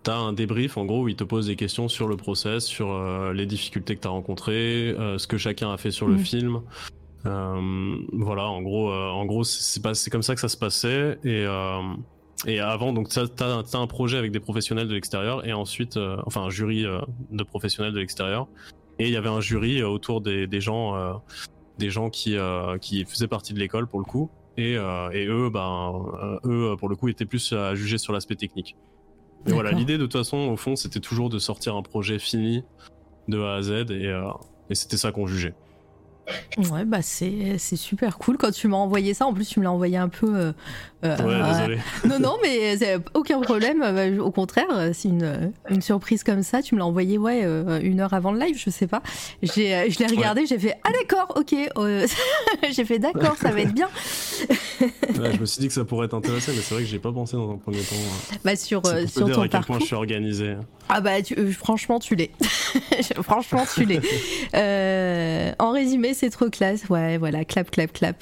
tu 0.04 0.12
as 0.12 0.18
un 0.18 0.34
débrief 0.34 0.78
en 0.78 0.86
gros 0.86 1.04
où 1.04 1.08
il 1.08 1.16
te 1.16 1.24
pose 1.24 1.48
des 1.48 1.56
questions 1.56 1.88
sur 1.88 2.08
le 2.08 2.18
process, 2.18 2.66
sur 2.66 2.92
euh, 2.92 3.34
les 3.34 3.46
difficultés 3.46 3.96
que 3.96 4.02
tu 4.02 4.08
as 4.08 4.12
rencontrées, 4.12 4.90
euh, 4.90 5.18
ce 5.18 5.28
que 5.28 5.38
chacun 5.38 5.72
a 5.72 5.78
fait 5.78 5.92
sur 5.92 6.08
le 6.08 6.16
Mhm. 6.16 6.20
film. 6.20 6.62
Euh, 7.26 7.96
voilà, 8.12 8.48
en 8.48 8.62
gros, 8.62 8.92
en 8.92 9.26
gros, 9.26 9.44
c'est 9.46 9.62
c'est 9.64 9.82
pas- 9.82 9.94
c'est 9.94 10.10
comme 10.10 10.24
ça 10.24 10.36
que 10.36 10.42
ça 10.42 10.50
se 10.50 10.58
passait. 10.58 11.18
Et, 11.24 11.46
et 12.46 12.60
avant, 12.60 12.92
donc, 12.92 13.08
tu 13.10 13.20
as, 13.20 13.78
un 13.78 13.88
projet 13.88 14.18
avec 14.18 14.32
des 14.32 14.42
professionnels 14.42 14.90
de 14.90 14.94
l'extérieur 14.94 15.48
et 15.48 15.54
ensuite, 15.54 15.98
enfin, 16.26 16.42
un 16.42 16.50
jury 16.50 16.84
de 17.32 17.44
professionnels 17.44 17.94
de 17.94 18.00
l'extérieur. 18.00 18.48
Et 19.00 19.08
il 19.08 19.12
y 19.14 19.16
avait 19.16 19.30
un 19.30 19.40
jury 19.40 19.82
autour 19.84 20.20
des, 20.20 20.48
des 20.48 20.60
gens, 20.60 21.22
des 21.80 21.90
gens 21.90 22.10
qui, 22.10 22.36
qui 22.82 23.06
faisaient 23.06 23.30
partie 23.30 23.54
de 23.54 23.60
l'école 23.60 23.88
pour 23.88 24.00
le 24.00 24.06
coup. 24.06 24.30
Et, 24.58 24.74
et 24.74 25.26
eux, 25.28 25.50
ben, 25.50 25.94
eux, 26.44 26.76
pour 26.78 26.90
le 26.90 26.98
coup, 26.98 27.08
étaient 27.08 27.26
plus 27.26 27.54
à 27.54 27.74
juger 27.74 27.98
sur 27.98 28.12
l'aspect 28.12 28.36
technique. 28.36 28.76
Mais 29.46 29.52
voilà, 29.54 29.72
l'idée 29.72 29.98
de 29.98 30.04
toute 30.06 30.14
façon, 30.14 30.38
au 30.38 30.56
fond, 30.58 30.76
c'était 30.76 31.00
toujours 31.00 31.30
de 31.30 31.40
sortir 31.40 31.76
un 31.76 31.82
projet 31.82 32.20
fini 32.20 32.64
de 33.28 33.40
A 33.42 33.56
à 33.56 33.62
Z 33.62 33.70
et, 33.90 34.08
euh, 34.08 34.24
et 34.70 34.76
c'était 34.76 34.98
ça 34.98 35.12
qu'on 35.12 35.28
jugeait. 35.28 35.54
Ouais, 36.58 36.86
bah 36.86 37.02
c'est 37.02 37.58
c'est 37.58 37.76
super 37.76 38.18
cool 38.18 38.38
quand 38.38 38.52
tu 38.52 38.70
m'as 38.70 38.78
envoyé 38.78 39.14
ça. 39.14 39.26
En 39.26 39.34
plus, 39.34 39.46
tu 39.48 39.60
me 39.60 39.66
l'as 39.66 39.72
envoyé 39.74 39.98
un 39.98 40.08
peu. 40.08 40.34
euh, 40.38 40.54
euh, 41.04 41.18
Ouais, 41.18 41.34
euh, 41.34 41.52
désolé. 41.54 41.78
non, 42.08 42.20
non, 42.20 42.38
mais 42.42 42.78
c'est 42.78 42.98
aucun 43.14 43.42
problème. 43.42 43.82
Euh, 43.84 44.20
Au 44.20 44.32
contraire, 44.32 44.66
euh, 44.72 44.92
c'est 44.94 45.10
une, 45.10 45.52
une 45.70 45.82
surprise 45.82 46.24
comme 46.24 46.44
ça. 46.44 46.62
Tu 46.62 46.76
me 46.76 46.80
l'as 46.80 46.86
envoyé, 46.86 47.18
ouais, 47.18 47.42
euh, 47.44 47.80
une 47.82 48.00
heure 48.00 48.14
avant 48.14 48.32
le 48.32 48.40
live, 48.40 48.58
je 48.58 48.70
sais 48.70 48.88
pas. 48.88 49.02
J'ai, 49.42 49.74
euh, 49.76 49.86
je 49.90 50.00
l'ai 50.00 50.08
regardé, 50.08 50.46
j'ai 50.46 50.58
fait 50.60 50.76
ah 50.84 50.90
d'accord, 51.00 51.34
ok. 51.38 51.54
euh, 51.78 52.08
j'ai 52.72 52.86
fait 52.86 53.00
d'accord, 53.00 53.36
ça 53.38 53.52
va 53.52 53.62
être 53.62 53.74
bien. 53.74 53.90
Ouais, 54.82 55.32
je 55.36 55.40
me 55.40 55.46
suis 55.46 55.62
dit 55.62 55.68
que 55.68 55.74
ça 55.74 55.86
pourrait 55.86 56.08
t'intéresser, 56.08 56.52
mais 56.54 56.62
c'est 56.62 56.74
vrai 56.74 56.84
que 56.84 56.90
j'ai 56.90 57.00
pas 57.00 57.12
pensé 57.12 57.38
dans 57.38 57.52
un 57.52 57.58
premier 57.58 57.80
temps. 57.80 57.96
euh, 57.96 58.36
Bah 58.44 58.56
sur 58.56 58.82
euh, 58.86 59.06
sur 59.08 59.26
dire 59.26 59.36
ton 59.36 59.42
à 59.42 59.48
quel 59.48 59.52
point 59.52 59.60
parcours. 59.62 59.80
je 59.82 59.86
suis 59.86 59.96
organisé. 59.96 60.56
Ah 60.90 61.00
bah 61.00 61.22
tu- 61.22 61.38
euh, 61.38 61.52
franchement 61.52 62.00
tu 62.00 62.16
l'es. 62.16 62.32
franchement 63.22 63.64
tu 63.74 63.86
l'es. 63.86 64.02
Euh, 64.56 65.52
en 65.60 65.72
résumé 65.72 66.14
c'est 66.14 66.30
trop 66.30 66.50
classe. 66.50 66.90
Ouais 66.90 67.18
voilà 67.18 67.46
clap 67.46 67.72
clap 67.72 67.94
clap. 67.94 68.18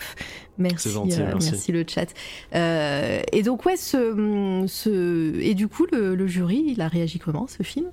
Merci 0.62 0.90
gentil, 0.92 1.20
euh, 1.22 1.34
merci. 1.34 1.72
le 1.72 1.84
chat. 1.88 2.14
Euh, 2.56 3.22
et 3.32 3.44
donc 3.44 3.66
ouais 3.66 3.78
ce, 3.78 4.64
ce 4.68 5.40
et 5.40 5.54
du 5.54 5.68
coup 5.68 5.86
le, 5.92 6.16
le 6.16 6.28
jury 6.28 6.64
il 6.68 6.82
a 6.82 6.88
réagi 6.88 7.20
comment 7.20 7.48
ce 7.48 7.64
film? 7.64 7.88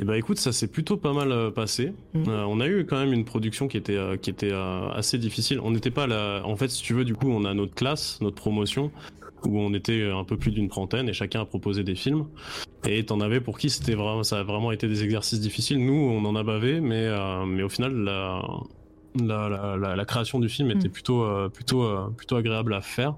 Eh 0.00 0.04
ben 0.04 0.14
écoute, 0.14 0.38
ça 0.38 0.50
s'est 0.50 0.66
plutôt 0.66 0.96
pas 0.96 1.12
mal 1.12 1.30
euh, 1.30 1.50
passé. 1.52 1.92
Euh, 2.16 2.44
on 2.48 2.58
a 2.58 2.66
eu 2.66 2.84
quand 2.86 2.98
même 2.98 3.12
une 3.12 3.24
production 3.24 3.68
qui 3.68 3.76
était 3.76 3.98
qui 4.20 4.30
était 4.30 4.52
assez 4.94 5.16
difficile. 5.16 5.60
On 5.60 5.70
n'était 5.70 5.92
pas 5.92 6.08
là. 6.08 6.42
En 6.44 6.56
fait, 6.56 6.68
si 6.68 6.82
tu 6.82 6.92
veux, 6.94 7.04
du 7.04 7.14
coup, 7.14 7.30
on 7.30 7.44
a 7.44 7.54
notre 7.54 7.74
classe, 7.74 8.18
notre 8.20 8.36
promotion. 8.36 8.90
où 9.46 9.58
on 9.58 9.72
était 9.72 10.10
un 10.12 10.24
peu 10.24 10.36
plus 10.36 10.50
d'une 10.50 10.68
trentaine 10.68 11.08
et 11.08 11.12
chacun 11.14 11.40
a 11.40 11.44
proposé 11.44 11.82
des 11.82 11.94
films. 11.94 12.26
Et 12.86 13.04
t'en 13.06 13.20
avais 13.20 13.40
pour 13.40 13.58
qui 13.58 13.70
c'était 13.70 13.94
vraiment, 13.94 14.22
ça 14.22 14.40
a 14.40 14.42
vraiment 14.42 14.72
été 14.72 14.88
des 14.88 15.02
exercices 15.02 15.40
difficiles. 15.40 15.78
Nous, 15.78 15.94
on 15.94 16.24
en 16.24 16.36
a 16.36 16.42
bavé, 16.42 16.80
mais, 16.80 17.08
mais 17.46 17.62
au 17.62 17.68
final, 17.68 17.94
la, 17.94 18.42
la, 19.14 19.76
la, 19.76 19.96
la, 19.96 20.04
création 20.04 20.38
du 20.38 20.48
film 20.48 20.70
était 20.70 20.88
mm. 20.88 20.92
plutôt, 20.92 21.24
euh, 21.24 21.48
plutôt, 21.48 21.82
euh, 21.82 22.12
plutôt 22.16 22.36
agréable 22.36 22.74
à 22.74 22.80
faire. 22.80 23.16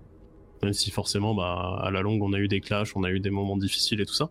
Même 0.63 0.73
si 0.73 0.91
forcément, 0.91 1.35
bah, 1.35 1.81
à 1.83 1.91
la 1.91 2.03
longue, 2.03 2.23
on 2.23 2.33
a 2.33 2.39
eu 2.39 2.49
des 2.49 2.61
clashs, 2.61 2.95
on 2.95 3.03
a 3.05 3.11
eu 3.11 3.21
des 3.21 3.31
moments 3.31 3.57
difficiles 3.57 4.01
et 4.01 4.07
tout 4.07 4.15
ça. 4.15 4.29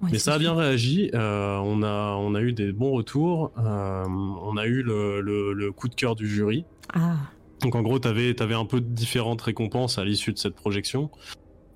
mais 0.00 0.18
ça 0.18 0.34
a 0.34 0.38
bien 0.38 0.54
réagi. 0.54 1.10
on, 1.12 1.82
a, 1.82 2.16
on 2.18 2.34
a 2.34 2.40
eu 2.40 2.52
des 2.52 2.72
bons 2.72 2.92
retours. 2.92 3.52
on 3.56 4.56
a 4.56 4.66
eu 4.66 4.82
le, 4.82 5.20
le, 5.20 5.52
le, 5.52 5.72
coup 5.72 5.88
de 5.88 5.94
cœur 5.94 6.16
du 6.16 6.26
jury. 6.26 6.64
Ah. 6.94 7.16
Donc 7.60 7.74
en 7.74 7.82
gros, 7.82 7.98
tu 7.98 8.08
avais, 8.08 8.40
avais, 8.40 8.54
un 8.54 8.64
peu 8.64 8.80
différentes 8.80 9.42
récompenses 9.42 9.98
à 9.98 10.04
l'issue 10.04 10.32
de 10.32 10.38
cette 10.38 10.54
projection. 10.54 11.10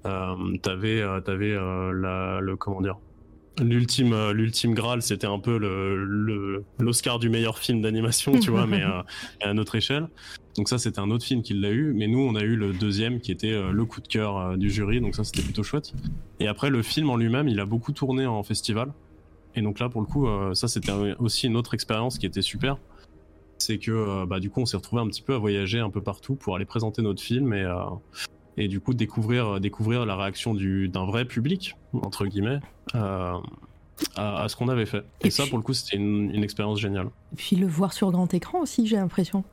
Euh, 0.06 0.34
euh, 0.66 1.20
avais 1.26 1.52
euh, 1.52 1.92
la, 1.92 2.40
le 2.40 2.56
comment 2.56 2.80
dire, 2.80 2.98
l'ultime, 3.60 4.12
euh, 4.12 4.32
l'ultime 4.32 4.74
Graal, 4.74 5.02
c'était 5.02 5.26
un 5.26 5.38
peu 5.38 5.58
le, 5.58 6.64
l'Oscar 6.78 7.18
du 7.18 7.28
meilleur 7.28 7.58
film 7.58 7.80
d'animation, 7.80 8.38
tu 8.38 8.50
vois, 8.50 8.66
mais 8.66 8.82
à 9.42 9.54
notre 9.54 9.74
échelle. 9.74 10.08
Donc 10.56 10.68
ça, 10.68 10.78
c'était 10.78 11.00
un 11.00 11.10
autre 11.10 11.24
film 11.24 11.42
qui 11.42 11.54
l'a 11.54 11.70
eu, 11.70 11.92
mais 11.94 12.06
nous, 12.06 12.20
on 12.20 12.34
a 12.36 12.42
eu 12.42 12.56
le 12.56 12.72
deuxième 12.72 13.20
qui 13.20 13.32
était 13.32 13.52
le 13.72 13.84
coup 13.84 14.00
de 14.00 14.08
cœur 14.08 14.56
du 14.56 14.70
jury, 14.70 15.00
donc 15.00 15.14
ça, 15.16 15.24
c'était 15.24 15.42
plutôt 15.42 15.64
chouette. 15.64 15.92
Et 16.38 16.46
après, 16.46 16.70
le 16.70 16.82
film 16.82 17.10
en 17.10 17.16
lui-même, 17.16 17.48
il 17.48 17.58
a 17.58 17.66
beaucoup 17.66 17.92
tourné 17.92 18.26
en 18.26 18.42
festival. 18.42 18.92
Et 19.56 19.62
donc 19.62 19.80
là, 19.80 19.88
pour 19.88 20.00
le 20.00 20.06
coup, 20.06 20.28
ça, 20.54 20.68
c'était 20.68 20.92
aussi 21.18 21.48
une 21.48 21.56
autre 21.56 21.74
expérience 21.74 22.18
qui 22.18 22.26
était 22.26 22.42
super 22.42 22.78
c'est 23.58 23.78
que 23.78 23.90
euh, 23.90 24.26
bah, 24.26 24.40
du 24.40 24.50
coup 24.50 24.60
on 24.60 24.66
s'est 24.66 24.76
retrouvé 24.76 25.02
un 25.02 25.08
petit 25.08 25.22
peu 25.22 25.34
à 25.34 25.38
voyager 25.38 25.80
un 25.80 25.90
peu 25.90 26.02
partout 26.02 26.34
pour 26.34 26.56
aller 26.56 26.64
présenter 26.64 27.02
notre 27.02 27.22
film 27.22 27.52
et, 27.52 27.62
euh, 27.62 27.84
et 28.56 28.68
du 28.68 28.80
coup 28.80 28.94
découvrir, 28.94 29.60
découvrir 29.60 30.06
la 30.06 30.16
réaction 30.16 30.54
d'un 30.54 31.04
vrai 31.04 31.24
public, 31.24 31.76
entre 31.92 32.26
guillemets, 32.26 32.60
euh, 32.94 33.34
à, 34.16 34.48
ce 34.48 34.56
qu'on 34.56 34.68
avait 34.68 34.86
fait. 34.86 35.04
Et, 35.22 35.30
ça 35.30 35.46
pour 35.46 35.58
le 35.58 35.64
coup 35.64 35.74
c'était 35.74 35.96
une, 35.96 36.42
expérience 36.42 36.80
géniale. 36.80 37.06
Et 37.32 37.36
puis 37.36 37.56
le 37.56 37.66
voir 37.66 37.92
sur 37.92 38.10
grand 38.10 38.32
écran 38.32 38.60
aussi 38.60 38.86
j'ai 38.86 38.96
l'impression. 38.96 39.44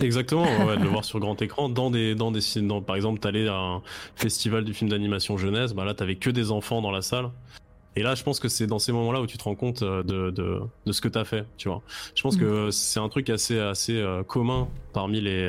Exactement, 0.00 0.44
ouais, 0.66 0.78
de 0.78 0.82
le 0.82 0.88
voir 0.90 1.04
sur 1.04 1.20
grand 1.20 1.40
écran 1.42 1.68
dans 1.68 1.90
des 1.90 2.14
dans 2.14 2.30
des 2.30 2.40
dans, 2.62 2.80
par 2.80 2.96
exemple 2.96 3.20
t'allais 3.20 3.46
à 3.48 3.56
un 3.56 3.82
festival 4.14 4.64
du 4.64 4.72
film 4.72 4.90
d'animation 4.90 5.36
jeunesse, 5.36 5.74
bah 5.74 5.84
là 5.84 5.94
t'avais 5.94 6.16
que 6.16 6.30
des 6.30 6.50
enfants 6.50 6.80
dans 6.80 6.90
la 6.90 7.02
salle 7.02 7.30
et 7.96 8.02
là, 8.02 8.14
je 8.14 8.22
pense 8.22 8.38
que 8.40 8.48
c'est 8.48 8.66
dans 8.66 8.78
ces 8.78 8.92
moments-là 8.92 9.22
où 9.22 9.26
tu 9.26 9.38
te 9.38 9.44
rends 9.44 9.54
compte 9.54 9.82
euh, 9.82 10.02
de, 10.02 10.30
de, 10.30 10.60
de 10.84 10.92
ce 10.92 11.00
que 11.00 11.08
tu 11.08 11.18
as 11.18 11.24
fait, 11.24 11.46
tu 11.56 11.68
vois. 11.68 11.80
Je 12.14 12.22
pense 12.22 12.36
que 12.36 12.68
mm. 12.68 12.72
c'est 12.72 13.00
un 13.00 13.08
truc 13.08 13.30
assez, 13.30 13.58
assez 13.58 13.96
euh, 13.96 14.22
commun 14.22 14.68
parmi 14.92 15.22
les, 15.22 15.48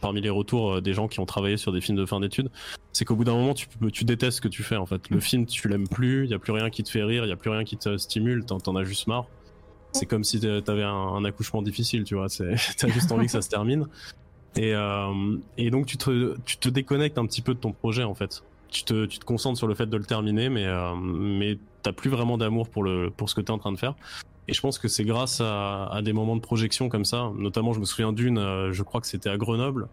parmi 0.00 0.20
les 0.20 0.30
retours 0.30 0.82
des 0.82 0.92
gens 0.92 1.08
qui 1.08 1.20
ont 1.20 1.26
travaillé 1.26 1.56
sur 1.56 1.72
des 1.72 1.80
films 1.80 1.98
de 1.98 2.06
fin 2.06 2.20
d'études. 2.20 2.50
C'est 2.92 3.04
qu'au 3.04 3.16
bout 3.16 3.24
d'un 3.24 3.34
moment, 3.34 3.54
tu, 3.54 3.66
tu 3.92 4.04
détestes 4.04 4.38
ce 4.38 4.40
que 4.40 4.48
tu 4.48 4.62
fais, 4.62 4.76
en 4.76 4.86
fait. 4.86 5.08
Le 5.10 5.18
mm. 5.18 5.20
film, 5.20 5.46
tu 5.46 5.68
l'aimes 5.68 5.88
plus, 5.88 6.24
il 6.24 6.30
y 6.30 6.34
a 6.34 6.38
plus 6.38 6.52
rien 6.52 6.70
qui 6.70 6.82
te 6.82 6.90
fait 6.90 7.02
rire, 7.02 7.24
il 7.24 7.28
y 7.28 7.32
a 7.32 7.36
plus 7.36 7.50
rien 7.50 7.64
qui 7.64 7.76
te 7.76 7.96
stimule, 7.96 8.44
t'en, 8.44 8.58
en 8.66 8.76
as 8.76 8.84
juste 8.84 9.06
marre. 9.06 9.26
C'est 9.92 10.06
comme 10.06 10.24
si 10.24 10.40
t'avais 10.40 10.84
un, 10.84 10.88
un 10.88 11.24
accouchement 11.24 11.62
difficile, 11.62 12.04
tu 12.04 12.14
vois. 12.14 12.28
T'as 12.76 12.88
juste 12.88 13.10
envie 13.10 13.26
que 13.26 13.32
ça 13.32 13.42
se 13.42 13.48
termine. 13.48 13.86
Et, 14.56 14.74
et 15.58 15.70
donc, 15.70 15.86
tu 15.86 15.96
te, 15.96 16.36
tu 16.44 16.56
te 16.58 16.68
déconnectes 16.68 17.18
un 17.18 17.26
petit 17.26 17.42
peu 17.42 17.54
de 17.54 17.60
ton 17.60 17.72
projet, 17.72 18.04
en 18.04 18.14
fait 18.14 18.42
tu 18.70 18.84
te, 18.84 19.06
tu 19.06 19.18
te 19.18 19.24
concentres 19.24 19.58
sur 19.58 19.66
le 19.66 19.74
fait 19.74 19.86
de 19.86 19.96
le 19.96 20.04
terminer, 20.04 20.48
mais, 20.48 20.66
euh, 20.66 20.94
mais 20.96 21.58
t'as 21.82 21.92
plus 21.92 22.10
vraiment 22.10 22.38
d'amour 22.38 22.68
pour, 22.68 22.82
le, 22.82 23.10
pour 23.10 23.28
ce 23.28 23.34
que 23.34 23.40
tu 23.40 23.48
es 23.48 23.50
en 23.50 23.58
train 23.58 23.72
de 23.72 23.78
faire. 23.78 23.94
Et 24.50 24.52
je 24.52 24.60
pense 24.60 24.80
que 24.80 24.88
c'est 24.88 25.04
grâce 25.04 25.40
à, 25.40 25.86
à, 25.86 26.02
des 26.02 26.12
moments 26.12 26.34
de 26.34 26.40
projection 26.40 26.88
comme 26.88 27.04
ça, 27.04 27.30
notamment 27.36 27.72
je 27.72 27.78
me 27.78 27.84
souviens 27.84 28.12
d'une, 28.12 28.38
euh, 28.38 28.72
je 28.72 28.82
crois 28.82 29.00
que 29.00 29.06
c'était 29.06 29.30
à 29.30 29.36
Grenoble, 29.36 29.88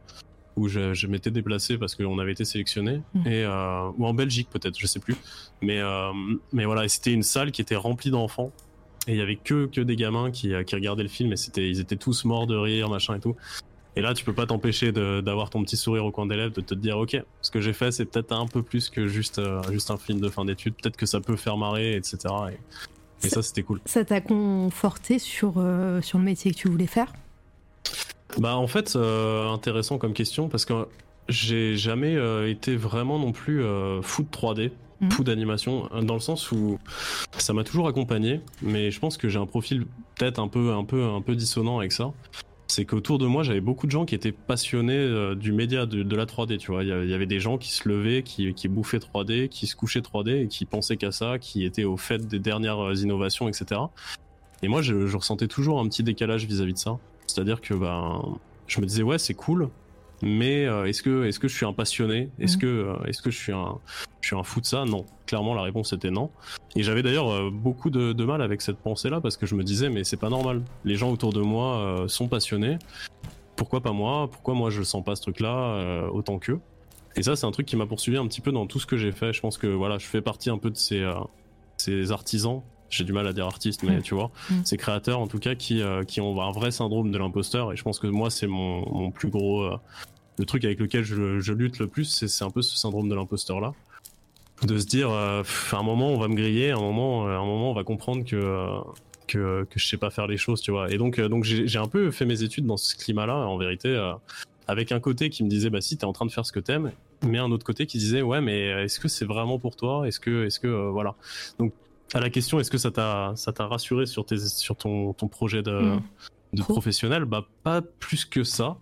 où 0.56 0.68
je, 0.68 0.96
je 0.96 1.06
m'étais 1.06 1.30
déplacé 1.30 1.78
parce 1.78 1.94
qu'on 1.94 2.18
avait 2.18 2.32
été 2.32 2.44
sélectionné, 2.44 3.04
mmh. 3.14 3.28
et, 3.28 3.44
euh, 3.44 3.92
ou 4.00 4.08
en 4.08 4.16
Belgique 4.16 4.50
peut-être, 4.50 4.80
je 4.80 4.88
sais 4.88 5.00
plus. 5.00 5.16
Mais, 5.62 5.80
euh, 5.80 6.12
mais 6.52 6.66
voilà, 6.66 6.88
c'était 6.88 7.14
une 7.14 7.22
salle 7.22 7.52
qui 7.52 7.62
était 7.62 7.76
remplie 7.76 8.10
d'enfants. 8.10 8.52
Et 9.08 9.12
il 9.12 9.18
y 9.18 9.22
avait 9.22 9.36
que, 9.38 9.68
que 9.68 9.80
des 9.80 9.96
gamins 9.96 10.32
qui, 10.32 10.52
qui 10.66 10.76
regardaient 10.76 11.04
le 11.04 11.08
film 11.08 11.32
et 11.32 11.38
c'était, 11.38 11.70
ils 11.70 11.80
étaient 11.80 11.96
tous 11.96 12.26
morts 12.26 12.48
de 12.48 12.58
rire, 12.58 12.90
machin 12.90 13.16
et 13.16 13.20
tout. 13.20 13.36
Et 13.98 14.02
là, 14.02 14.14
tu 14.14 14.24
peux 14.24 14.34
pas 14.34 14.46
t'empêcher 14.46 14.92
d'avoir 14.92 15.50
ton 15.50 15.64
petit 15.64 15.76
sourire 15.76 16.06
au 16.06 16.12
coin 16.12 16.28
des 16.28 16.36
lèvres, 16.36 16.54
de 16.54 16.62
te 16.62 16.76
dire, 16.76 17.00
ok, 17.00 17.20
ce 17.42 17.50
que 17.50 17.62
j'ai 17.62 17.74
fait, 17.74 17.92
c'est 17.92 18.06
peut-être 18.06 18.32
un 18.32 18.46
peu 18.46 18.62
plus 18.62 18.92
que 18.92 19.08
juste, 19.08 19.40
euh, 19.40 19.60
juste 19.72 19.90
un 19.90 19.98
film 19.98 20.20
de 20.20 20.30
fin 20.30 20.46
d'études. 20.46 20.76
Peut-être 20.76 20.98
que 20.98 21.08
ça 21.08 21.20
peut 21.20 21.36
faire 21.36 21.58
marrer, 21.58 21.96
etc. 21.96 22.18
Et, 22.52 22.58
ça, 23.20 23.42
c'était 23.42 23.64
cool. 23.64 23.80
Ça 23.86 24.06
t'a 24.06 24.22
conforté 24.22 25.20
sur, 25.20 25.56
euh, 25.58 26.02
sur 26.02 26.18
le 26.18 26.24
métier 26.24 26.52
que 26.52 26.58
tu 26.58 26.70
voulais 26.70 26.88
faire? 26.88 27.14
Bah, 28.38 28.56
en 28.56 28.68
fait, 28.68 28.96
euh, 28.96 29.50
intéressant 29.50 29.98
comme 29.98 30.14
question 30.14 30.50
parce 30.50 30.66
que 30.66 30.88
j'ai 31.30 31.76
jamais 31.76 32.16
été 32.50 32.76
vraiment 32.76 33.20
non 33.20 33.32
plus 33.32 33.64
fou 34.02 34.24
de 34.24 34.30
3D. 34.30 34.72
Mmh. 35.00 35.12
Fou 35.12 35.24
d'animation, 35.24 35.88
dans 36.02 36.16
le 36.16 36.20
sens 36.20 36.52
où 36.52 36.80
ça 37.38 37.54
m'a 37.54 37.64
toujours 37.64 37.88
accompagné, 37.88 38.42
mais 38.64 38.90
je 38.90 39.00
pense 39.00 39.18
que 39.18 39.30
j'ai 39.30 39.38
un 39.38 39.46
profil 39.46 39.86
peut-être 40.18 40.40
un 40.40 40.48
peu, 40.48 40.74
un 40.74 40.84
peu, 40.84 41.04
un 41.04 41.22
peu 41.22 41.36
dissonant 41.36 41.78
avec 41.78 41.92
ça 41.92 42.14
c'est 42.68 42.86
qu'autour 42.86 43.18
de 43.18 43.26
moi, 43.26 43.44
j'avais 43.44 43.62
beaucoup 43.62 43.86
de 43.86 43.92
gens 43.92 44.06
qui 44.06 44.14
étaient 44.14 44.34
passionnés 44.34 44.98
euh, 44.98 45.36
du 45.36 45.54
média, 45.54 45.86
de, 45.86 46.16
la 46.16 46.26
3D, 46.26 46.58
tu 46.58 46.72
vois. 46.72 46.84
Il 46.84 47.10
y 47.10 47.14
avait 47.14 47.26
des 47.26 47.40
gens 47.40 47.58
qui 47.58 47.72
se 47.72 47.88
levaient, 47.88 48.24
qui, 48.24 48.68
bouffaient 48.68 48.98
3D, 48.98 49.48
qui 49.48 49.68
se 49.68 49.76
couchaient 49.76 50.02
3D 50.02 50.44
et 50.44 50.48
qui 50.48 50.66
pensaient 50.66 50.98
qu'à 50.98 51.12
ça, 51.12 51.40
qui 51.40 51.64
étaient 51.64 51.86
au 51.86 51.98
fait 51.98 52.28
des 52.28 52.40
dernières 52.40 52.80
euh, 52.80 52.96
innovations, 52.96 53.48
etc. 53.48 53.82
Et 54.64 54.68
moi, 54.68 54.82
je, 54.82 55.16
ressentais 55.16 55.48
toujours 55.48 55.80
un 55.80 55.88
petit 55.88 56.04
décalage 56.04 56.46
vis-à-vis 56.46 56.74
de 56.74 56.80
ça. 56.80 56.98
C'est-à-dire 57.26 57.62
que 57.62 57.74
ben, 57.74 58.22
je 58.68 58.82
me 58.82 58.86
disais, 58.86 59.04
ouais, 59.04 59.18
c'est 59.18 59.34
cool, 59.34 59.70
mais 60.22 60.66
euh, 60.66 60.86
est-ce 60.86 61.04
que 61.04 61.26
est-ce 61.26 61.40
que 61.40 61.48
je 61.48 61.56
suis 61.56 61.66
un 61.66 61.74
passionné? 61.74 62.30
Est-ce 62.40 62.56
mhm. 62.56 62.62
que 62.62 62.68
euh, 62.68 63.06
est-ce 63.06 63.22
que 63.22 63.30
je 63.30 63.38
suis 63.38 63.52
un 63.52 63.78
je 64.22 64.28
suis 64.28 64.36
un 64.36 64.44
fou 64.44 64.62
de 64.62 64.66
ça? 64.66 64.86
Non, 64.86 65.06
clairement 65.26 65.54
la 65.54 65.62
réponse 65.62 65.94
était 65.94 66.10
non. 66.10 66.32
Et 66.76 66.84
j'avais 66.84 67.04
d'ailleurs 67.04 67.32
euh, 67.32 67.50
beaucoup 67.52 67.90
de, 67.90 68.14
de, 68.14 68.26
mal 68.26 68.42
avec 68.42 68.62
cette 68.62 68.78
pensée-là 68.78 69.22
parce 69.22 69.38
que 69.38 69.46
je 69.46 69.56
me 69.56 69.64
disais 69.64 69.90
mais 69.90 70.04
c'est 70.04 70.18
pas 70.18 70.30
normal. 70.30 70.64
Les 70.86 70.96
gens 70.96 71.12
autour 71.12 71.34
de 71.34 71.42
moi 71.42 72.06
sont 72.08 72.28
passionnés. 72.28 72.78
Pourquoi 73.56 73.82
pas 73.82 73.92
moi? 73.92 74.30
Pourquoi 74.32 74.54
moi 74.54 74.70
je 74.70 74.82
sens 74.84 75.04
pas 75.04 75.16
ce 75.16 75.22
truc-là 75.22 76.10
autant 76.12 76.40
qu'eux? 76.40 76.60
Et 77.16 77.24
ça 77.24 77.36
c'est 77.36 77.46
un 77.46 77.52
truc 77.52 77.66
qui 77.66 77.76
m'a 77.76 77.86
poursuivi 77.86 78.18
un 78.18 78.28
petit 78.28 78.42
peu 78.42 78.52
dans 78.52 78.68
tout 78.68 78.80
ce 78.80 78.86
que 78.86 78.98
j'ai 78.98 79.12
fait. 79.12 79.34
Je 79.34 79.42
pense 79.42 79.58
que 79.58 79.68
voilà, 79.68 79.98
je 79.98 80.06
fais 80.06 80.22
partie 80.22 80.50
un 80.50 80.58
peu 80.58 80.70
de 80.70 80.78
ces 80.78 81.08
ces 81.78 82.12
artisans 82.12 82.64
j'ai 82.90 83.04
du 83.04 83.14
mal 83.14 83.28
à 83.28 83.34
dire 83.34 83.46
artistes, 83.46 83.84
mais 83.84 83.98
mm. 83.98 84.02
tu 84.02 84.16
vois, 84.16 84.32
mm. 84.50 84.56
ces 84.64 84.78
créateurs 84.78 85.20
en 85.20 85.28
tout 85.28 85.40
cas 85.40 85.56
qui, 85.56 85.82
euh, 85.82 86.04
qui 86.04 86.22
ont 86.22 86.42
un 86.42 86.52
vrai 86.52 86.72
syndrome 86.72 87.12
de 87.12 87.18
l'imposteur. 87.18 87.74
Et 87.74 87.76
je 87.76 87.84
pense 87.84 88.00
que 88.00 88.08
moi, 88.08 88.30
c'est 88.30 88.48
mon, 88.48 88.90
mon, 88.92 89.12
plus 89.12 89.30
gros. 89.30 89.64
Euh, 89.64 89.78
le 90.40 90.46
truc 90.46 90.64
avec 90.66 90.80
lequel 90.80 91.04
je, 91.04 91.40
je 91.40 91.54
lutte 91.54 91.80
le 91.80 91.88
plus, 91.88 92.26
c'est 92.28 92.46
un 92.46 92.52
peu 92.52 92.62
ce 92.62 92.78
syndrome 92.78 93.10
de 93.10 93.16
l'imposteur 93.16 93.60
là. 93.60 93.74
De 94.64 94.78
se 94.78 94.86
dire, 94.86 95.10
euh, 95.12 95.44
à 95.72 95.78
un 95.78 95.84
moment, 95.84 96.10
on 96.10 96.20
va 96.20 96.28
me 96.28 96.36
griller, 96.36 96.72
à 96.72 96.78
un 96.78 96.82
moment, 96.82 97.28
à 97.28 97.32
un 97.32 97.46
moment 97.46 97.72
on 97.72 97.74
va 97.74 97.84
comprendre 97.84 98.24
que. 98.24 98.70
que, 99.28 99.66
que 99.66 99.80
je 99.80 99.88
sais 99.88 99.98
pas 99.98 100.10
faire 100.10 100.28
les 100.28 100.38
choses, 100.38 100.62
tu 100.62 100.72
vois. 100.72 100.92
Et 100.92 100.98
donc, 100.98 101.20
donc 101.20 101.44
j'ai 101.44 101.80
un 101.80 101.88
peu 101.88 102.12
fait 102.12 102.26
mes 102.26 102.44
études 102.44 102.66
dans 102.66 102.78
ce 102.78 102.96
climat-là, 102.96 103.36
en 103.36 103.58
vérité, 103.58 104.14
avec 104.68 104.92
un 104.92 105.00
côté 105.00 105.30
qui 105.30 105.44
me 105.44 105.50
disait, 105.50 105.70
bah 105.70 105.82
si, 105.82 105.98
t'es 105.98 106.06
en 106.06 106.14
train 106.14 106.26
de 106.26 106.32
faire 106.32 106.46
ce 106.46 106.52
que 106.52 106.60
t'aimes, 106.60 106.92
mais 107.24 107.38
un 107.38 107.52
autre 107.52 107.66
côté 107.66 107.86
qui 107.88 107.98
disait, 107.98 108.22
ouais, 108.22 108.42
mais 108.42 108.84
est-ce 108.84 109.00
que 109.00 109.08
c'est 109.08 109.26
vraiment 109.26 109.60
pour 109.60 109.76
toi? 109.76 110.08
Est-ce 110.08 110.20
que, 110.20 110.46
est-ce 110.46 110.60
que, 110.60 110.90
voilà. 110.90 111.16
Donc, 111.60 111.74
à 112.14 112.20
la 112.20 112.30
question 112.30 112.60
est-ce 112.60 112.72
que 112.72 112.78
ça 112.78 112.92
t'a 112.92 113.34
ça 113.36 113.52
t'a 113.52 113.66
rassuré 113.68 114.06
sur 114.06 114.26
tes 114.26 114.38
sur 114.38 114.76
ton, 114.76 115.14
ton 115.14 115.28
projet 115.28 115.62
de, 115.62 115.72
hmm. 115.72 116.02
de 116.54 116.62
professionnel? 116.64 117.26
Bah 117.26 117.48
pas 117.64 117.82
plus 117.82 118.26
que 118.26 118.44
ça. 118.44 118.78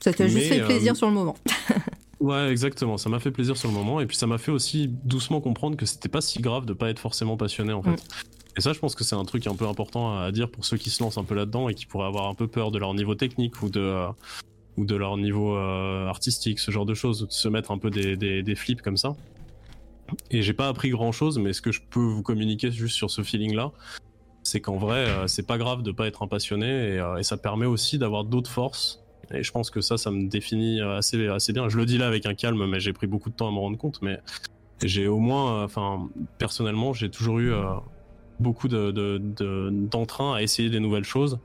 Ça 0.00 0.12
t'a 0.12 0.28
juste 0.28 0.48
fait 0.48 0.64
plaisir 0.64 0.92
euh, 0.92 0.96
sur 0.96 1.08
le 1.08 1.14
moment. 1.14 1.36
Ouais 2.20 2.52
effectivement 2.52 2.96
ça 2.96 3.10
m'a 3.10 3.18
fait 3.18 3.32
plaisir 3.32 3.56
sur 3.56 3.68
le 3.68 3.74
moment 3.74 4.00
et 4.00 4.06
puis 4.06 4.16
ça 4.16 4.26
m'a 4.26 4.38
fait 4.38 4.52
aussi 4.52 4.88
doucement 4.88 5.42
comprendre 5.42 5.76
que 5.76 5.84
c'était 5.84 6.08
pas 6.08 6.22
si 6.22 6.40
grave 6.40 6.64
de 6.64 6.72
pas 6.72 6.88
être 6.88 7.00
forcément 7.00 7.36
passionné 7.36 7.74
en 7.74 7.82
fait. 7.82 7.90
Hmm. 7.90 8.56
et 8.56 8.60
ça 8.62 8.72
je 8.72 8.78
pense 8.78 8.94
que 8.94 9.04
c'est 9.04 9.16
un 9.16 9.24
truc 9.24 9.46
un 9.46 9.54
peu 9.54 9.66
important 9.66 10.18
à 10.18 10.32
dire 10.32 10.48
pour 10.50 10.64
ceux 10.64 10.78
qui 10.78 10.88
se 10.88 11.02
lancent 11.02 11.18
un 11.18 11.24
peu 11.24 11.34
là-dedans 11.34 11.68
et 11.68 11.74
qui 11.74 11.84
pourraient 11.84 12.06
avoir 12.06 12.28
un 12.28 12.34
peu 12.34 12.46
peur 12.46 12.70
de 12.70 12.78
leur 12.78 12.94
niveau 12.94 13.14
technique 13.14 13.60
ou 13.62 13.68
de 13.68 13.80
euh, 13.80 14.08
ou 14.76 14.86
de 14.86 14.94
leur 14.94 15.18
niveau 15.18 15.54
euh, 15.56 16.06
artistique 16.06 16.60
ce 16.60 16.70
genre 16.70 16.86
de 16.86 16.94
choses 16.94 17.26
de 17.26 17.32
se 17.32 17.48
mettre 17.48 17.72
un 17.72 17.78
peu 17.78 17.90
des, 17.90 18.16
des, 18.16 18.42
des 18.42 18.54
flips 18.54 18.80
comme 18.80 18.96
ça 18.96 19.16
et 20.30 20.42
j'ai 20.42 20.52
pas 20.52 20.68
appris 20.68 20.90
grand 20.90 21.12
chose, 21.12 21.38
mais 21.38 21.52
ce 21.52 21.62
que 21.62 21.72
je 21.72 21.80
peux 21.88 22.00
vous 22.00 22.22
communiquer 22.22 22.70
juste 22.70 22.96
sur 22.96 23.10
ce 23.10 23.22
feeling-là, 23.22 23.72
c'est 24.42 24.60
qu'en 24.60 24.76
vrai, 24.76 25.08
euh, 25.08 25.26
c'est 25.26 25.46
pas 25.46 25.58
grave 25.58 25.82
de 25.82 25.90
pas 25.90 26.06
être 26.06 26.22
un 26.22 26.28
passionné 26.28 26.66
et, 26.66 26.98
euh, 26.98 27.16
et 27.16 27.22
ça 27.22 27.36
permet 27.36 27.66
aussi 27.66 27.98
d'avoir 27.98 28.24
d'autres 28.24 28.50
forces. 28.50 29.02
Et 29.32 29.42
je 29.42 29.50
pense 29.50 29.70
que 29.70 29.80
ça, 29.80 29.96
ça 29.96 30.10
me 30.10 30.28
définit 30.28 30.80
assez, 30.82 31.26
assez 31.28 31.52
bien. 31.52 31.68
Je 31.68 31.78
le 31.78 31.86
dis 31.86 31.96
là 31.96 32.06
avec 32.06 32.26
un 32.26 32.34
calme, 32.34 32.66
mais 32.66 32.78
j'ai 32.78 32.92
pris 32.92 33.06
beaucoup 33.06 33.30
de 33.30 33.34
temps 33.34 33.48
à 33.48 33.50
me 33.50 33.58
rendre 33.58 33.78
compte. 33.78 34.02
Mais 34.02 34.20
j'ai 34.82 35.08
au 35.08 35.18
moins, 35.18 35.60
euh, 35.60 35.64
enfin, 35.64 36.08
personnellement, 36.38 36.92
j'ai 36.92 37.10
toujours 37.10 37.38
eu 37.38 37.52
beaucoup 38.38 38.68
de, 38.68 39.18
d'entrain 39.70 40.34
à 40.34 40.42
essayer 40.42 40.68
des 40.68 40.80
nouvelles 40.80 41.04
choses. 41.04 41.38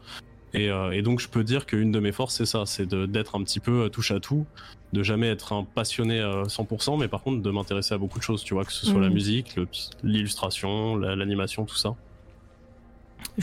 Et, 0.54 0.70
et, 0.94 1.02
donc, 1.02 1.20
je 1.20 1.28
peux 1.28 1.44
dire 1.44 1.66
qu'une 1.66 1.92
de 1.92 2.00
mes 2.00 2.12
forces, 2.12 2.36
c'est 2.36 2.46
ça, 2.46 2.64
c'est 2.66 2.88
d'être 2.94 3.36
un 3.36 3.44
petit 3.44 3.60
peu 3.60 3.90
touche 3.90 4.12
à 4.12 4.20
tout, 4.20 4.46
de 4.94 5.04
jamais 5.04 5.28
être 5.28 5.54
un 5.54 5.64
passionné 5.64 6.20
à 6.20 6.44
100%, 6.44 7.00
mais 7.00 7.08
par 7.08 7.22
contre 7.22 7.42
de 7.42 7.52
m'intéresser 7.52 7.94
à 7.94 7.98
beaucoup 7.98 8.20
de 8.20 8.24
choses, 8.24 8.44
tu 8.44 8.54
vois, 8.54 8.66
que 8.66 8.74
ce 8.74 8.86
soit 8.86 9.00
la 9.00 9.10
mm. 9.10 9.14
musique, 9.14 9.60
l'illustration, 10.04 10.96
l'animation, 10.96 11.66
tout 11.66 11.76
ça. 11.76 11.96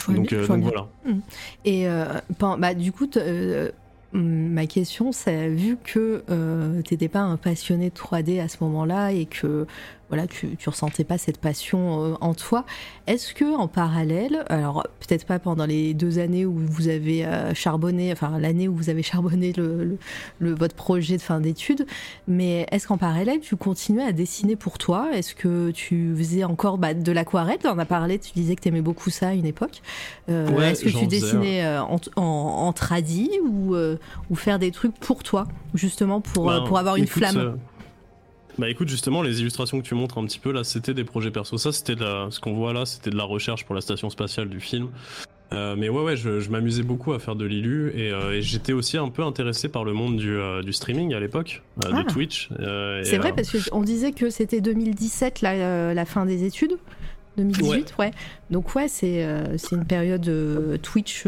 donc, 0.09 0.33
euh, 0.33 0.47
donc 0.47 0.63
voilà. 0.63 0.89
Mm. 1.05 1.19
Et 1.65 1.89
euh, 1.89 2.21
bah, 2.41 2.75
du 2.75 2.91
coup, 2.91 3.09
euh, 3.17 3.71
ma 4.13 4.67
question, 4.67 5.13
c'est 5.13 5.49
vu 5.49 5.77
que 5.83 6.25
euh, 6.31 6.83
tu 6.83 6.95
n'étais 6.95 7.09
pas 7.09 7.21
un 7.21 7.37
passionné 7.37 7.91
de 7.91 7.95
3D 7.95 8.43
à 8.43 8.49
ce 8.49 8.57
moment-là 8.63 9.13
et 9.13 9.27
que 9.27 9.67
voilà, 10.09 10.27
tu, 10.27 10.57
tu 10.57 10.69
ressentais 10.69 11.05
pas 11.05 11.19
cette 11.19 11.39
passion 11.39 12.05
euh, 12.05 12.15
en 12.21 12.35
toi. 12.35 12.65
Est-ce 13.07 13.35
que 13.35 13.57
en 13.57 13.69
parallèle, 13.69 14.45
alors 14.49 14.87
peut-être 15.01 15.27
pas 15.27 15.39
pendant 15.39 15.67
les 15.67 15.95
deux 15.95 16.19
années 16.19 16.47
où 16.47 16.55
vous 16.59 16.89
avez 16.89 17.25
euh, 17.25 17.55
charbonné, 17.55 18.13
enfin 18.13 18.39
l'année 18.39 18.69
où 18.69 18.75
vous 18.75 18.89
avez 18.91 19.03
charbonné 19.03 19.53
le, 19.57 19.99
le, 20.39 20.55
votre 20.55 20.75
projet 20.75 21.17
de 21.17 21.23
fin 21.23 21.41
d'études, 21.41 21.87
mais 22.29 22.67
est-ce 22.71 22.87
qu'en 22.87 22.99
parallèle 22.99 23.41
tu 23.41 23.57
continuais 23.57 24.05
à 24.05 24.13
dessiner 24.13 24.57
pour 24.57 24.79
toi? 24.79 25.09
Est-ce 25.13 25.35
que 25.35 25.71
tu 25.73 26.15
faisais 26.17 26.45
encore 26.45 26.79
bah, 26.79 26.95
de 26.95 27.13
l'aquarelle? 27.13 27.59
On 27.65 27.79
a 27.79 27.85
parlé, 27.85 28.19
tu 28.19 28.33
disais 28.33 28.55
que 28.57 28.61
tu 28.63 28.69
aimais 28.69 28.83
beaucoup 28.83 29.11
ça 29.11 29.29
à 29.29 29.33
une 29.33 29.47
époque. 29.47 29.83
Euh, 30.29 30.49
Ouais, 30.57 30.71
est-ce 30.71 30.85
que 30.85 30.91
tu 30.91 31.07
dessinais 31.07 31.65
euh, 31.65 31.83
en, 31.83 31.99
en, 32.17 32.23
en 32.23 32.73
tradi 32.73 33.31
ou, 33.45 33.75
euh, 33.75 33.99
ou 34.31 34.37
faire 34.37 34.59
des 34.59 34.71
trucs 34.71 34.95
pour 34.99 35.23
toi, 35.23 35.47
justement 35.75 36.21
pour, 36.21 36.51
euh, 36.51 36.65
pour 36.65 36.79
avoir 36.79 36.97
une 36.97 37.07
flamme? 37.07 37.59
Bah 38.59 38.71
écoute, 38.71 38.89
justement, 38.89 39.21
les 39.23 39.41
illustrations 39.43 39.81
que 39.81 39.87
tu 39.87 39.95
montres 39.95 40.17
un 40.19 40.25
petit 40.25 40.39
peu 40.39 40.51
là, 40.51 40.65
c'était 40.65 40.95
des 40.95 41.05
projets 41.05 41.31
perso. 41.31 41.59
Ça, 41.59 41.73
c'était 41.73 41.95
de 41.95 42.03
la... 42.05 42.29
ce 42.31 42.41
qu'on 42.41 42.55
voit 42.55 42.73
là, 42.73 42.87
c'était 42.87 43.11
de 43.11 43.17
la 43.17 43.25
recherche 43.25 43.65
pour 43.67 43.75
la 43.75 43.81
station 43.83 44.09
spatiale 44.09 44.49
du 44.49 44.61
film. 44.61 44.89
Euh, 45.53 45.77
mais 45.79 45.89
ouais, 45.89 46.03
ouais, 46.03 46.17
je, 46.17 46.41
je 46.41 46.51
m'amusais 46.51 46.83
beaucoup 46.83 47.13
à 47.13 47.19
faire 47.21 47.37
de 47.37 47.45
l'illu 47.45 47.93
et, 47.95 48.11
euh, 48.11 48.33
et 48.33 48.43
j'étais 48.43 48.73
aussi 48.73 48.97
un 48.97 49.11
peu 49.11 49.23
intéressé 49.23 49.69
par 49.69 49.85
le 49.85 49.93
monde 49.93 50.17
du, 50.17 50.35
euh, 50.35 50.63
du 50.63 50.73
streaming 50.73 51.15
à 51.15 51.21
l'époque, 51.21 51.63
euh, 51.85 51.91
Ah. 51.93 52.03
de 52.03 52.09
Twitch. 52.09 52.49
C'est 53.05 53.19
vrai 53.19 53.33
parce 53.33 53.69
qu'on 53.69 53.83
disait 53.83 54.11
que 54.13 54.29
c'était 54.31 54.61
2017 54.61 55.43
la, 55.43 55.95
la 55.95 56.05
fin 56.05 56.27
des 56.27 56.45
études. 56.45 56.77
2018, 57.37 57.95
ouais. 57.99 58.11
Donc 58.51 58.75
ouais, 58.75 58.89
c'est 58.89 59.23
une 59.71 59.85
période 59.85 60.81
Twitch 60.83 61.27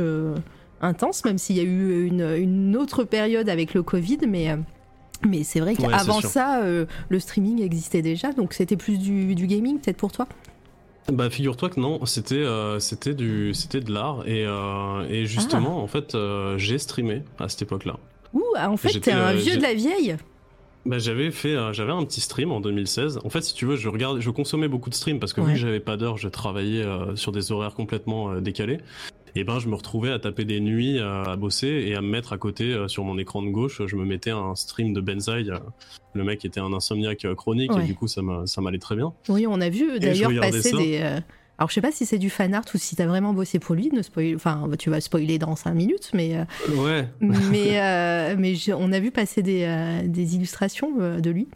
intense, 0.80 1.24
même 1.26 1.36
s'il 1.38 1.56
y 1.56 1.60
a 1.60 1.64
eu 1.64 2.06
une, 2.06 2.22
une 2.22 2.76
autre 2.76 3.04
période 3.04 3.48
avec 3.50 3.74
le 3.74 3.82
Covid, 3.82 4.18
mais, 4.26 4.56
mais 5.26 5.44
c'est 5.44 5.60
vrai 5.60 5.74
qu'avant 5.74 6.20
ça, 6.20 6.62
euh, 6.62 6.86
le 7.08 7.20
streaming 7.20 7.62
existait 7.62 8.02
déjà, 8.02 8.32
donc 8.32 8.52
c'était 8.52 8.76
plus 8.76 8.98
du, 8.98 9.34
du 9.34 9.46
gaming 9.46 9.78
peut-être 9.80 9.96
pour 9.96 10.12
toi? 10.12 10.26
Bah 11.12 11.30
figure-toi 11.30 11.70
que 11.70 11.80
non, 11.80 12.04
c'était 12.04 12.34
euh, 12.34 12.78
c'était 12.80 13.14
du 13.14 13.54
c'était 13.54 13.80
de 13.80 13.90
l'art 13.92 14.28
et, 14.28 14.44
euh, 14.46 15.06
et 15.08 15.24
justement 15.24 15.82
en 15.82 15.86
fait 15.86 16.14
euh, 16.14 16.58
j'ai 16.58 16.76
streamé 16.78 17.22
à 17.38 17.48
cette 17.48 17.62
époque-là. 17.62 17.96
Ouh, 18.34 18.42
ah, 18.56 18.70
en 18.70 18.76
fait, 18.76 19.00
t'es 19.00 19.12
un 19.12 19.32
vieux 19.32 19.56
de 19.56 19.62
la 19.62 19.72
vieille? 19.72 20.16
Bah 20.84 20.98
j'avais 20.98 21.30
fait 21.30 21.54
euh, 21.54 21.72
j'avais 21.72 21.92
un 21.92 22.04
petit 22.04 22.20
stream 22.20 22.52
en 22.52 22.60
2016. 22.60 23.20
En 23.24 23.30
fait 23.30 23.40
si 23.40 23.54
tu 23.54 23.64
veux 23.64 23.76
je 23.76 23.88
regardais 23.88 24.20
je 24.20 24.28
consommais 24.30 24.68
beaucoup 24.68 24.90
de 24.90 24.94
streams 24.94 25.18
parce 25.18 25.32
que 25.32 25.40
Ouais. 25.40 25.46
vu 25.48 25.52
que 25.54 25.58
j'avais 25.58 25.80
pas 25.80 25.96
d'heure 25.96 26.18
je 26.18 26.28
travaillais 26.28 26.82
euh, 26.84 27.16
sur 27.16 27.32
des 27.32 27.52
horaires 27.52 27.74
complètement 27.74 28.30
euh, 28.32 28.40
décalés. 28.42 28.78
Et 29.34 29.44
ben 29.44 29.58
je 29.58 29.68
me 29.68 29.74
retrouvais 29.74 30.10
à 30.10 30.18
taper 30.18 30.44
des 30.44 30.60
nuits 30.60 30.98
euh, 30.98 31.24
à 31.24 31.36
bosser 31.36 31.84
et 31.86 31.94
à 31.94 32.00
me 32.00 32.08
mettre 32.08 32.32
à 32.32 32.38
côté 32.38 32.72
euh, 32.72 32.88
sur 32.88 33.04
mon 33.04 33.18
écran 33.18 33.42
de 33.42 33.48
gauche 33.50 33.82
je 33.86 33.96
me 33.96 34.04
mettais 34.04 34.30
un 34.30 34.54
stream 34.54 34.92
de 34.92 35.00
Benzaï. 35.00 35.50
euh, 35.50 35.58
le 36.14 36.24
mec 36.24 36.44
était 36.44 36.60
un 36.60 36.72
insomniaque 36.72 37.26
chronique 37.34 37.72
Ouais. 37.72 37.84
et 37.84 37.86
du 37.86 37.94
coup 37.94 38.08
ça 38.08 38.22
m'a- 38.22 38.46
ça 38.46 38.60
m'allait 38.60 38.78
très 38.78 38.96
bien. 38.96 39.12
Oui, 39.28 39.46
on 39.48 39.60
a 39.60 39.68
vu 39.68 39.98
d'ailleurs 40.00 40.32
passer 40.40 40.72
des. 40.72 41.20
Alors, 41.60 41.70
je 41.70 41.74
sais 41.74 41.80
pas 41.80 41.90
si 41.90 42.06
c'est 42.06 42.18
du 42.18 42.30
fan 42.30 42.54
art 42.54 42.62
ou 42.72 42.78
si 42.78 42.94
t'as 42.94 43.06
vraiment 43.06 43.32
bossé 43.34 43.58
pour 43.58 43.74
lui. 43.74 43.90
Ne 43.92 44.00
spoil... 44.02 44.36
Enfin, 44.36 44.70
tu 44.78 44.90
vas 44.90 45.00
spoiler 45.00 45.40
dans 45.40 45.56
5 45.56 45.74
minutes, 45.74 46.10
mais. 46.14 46.36
Ouais. 46.76 47.08
mais 47.20 47.80
euh, 47.80 48.36
mais 48.38 48.54
on 48.74 48.92
a 48.92 49.00
vu 49.00 49.10
passer 49.10 49.42
des, 49.42 49.64
euh, 49.64 50.02
des 50.06 50.36
illustrations 50.36 50.92
euh, 51.00 51.18
de 51.18 51.30
lui. 51.30 51.48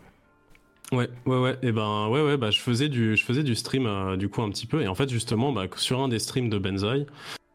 Ouais, 0.91 1.09
ouais, 1.25 1.39
ouais. 1.39 1.57
Et 1.63 1.71
ben, 1.71 2.09
ouais, 2.09 2.21
ouais. 2.21 2.37
Bah, 2.37 2.51
je 2.51 2.59
faisais 2.59 2.89
du, 2.89 3.17
je 3.17 3.25
faisais 3.25 3.45
du 3.45 3.55
stream 3.55 3.89
du 4.19 4.29
coup 4.29 4.43
un 4.43 4.51
petit 4.51 4.67
peu. 4.67 4.83
Et 4.83 4.89
en 4.89 4.97
fait, 4.97 5.09
justement, 5.09 5.53
bah, 5.53 5.67
sur 5.77 6.01
un 6.01 6.09
des 6.09 6.19
streams 6.19 6.51
de 6.51 6.59
Benzaï, 6.59 7.07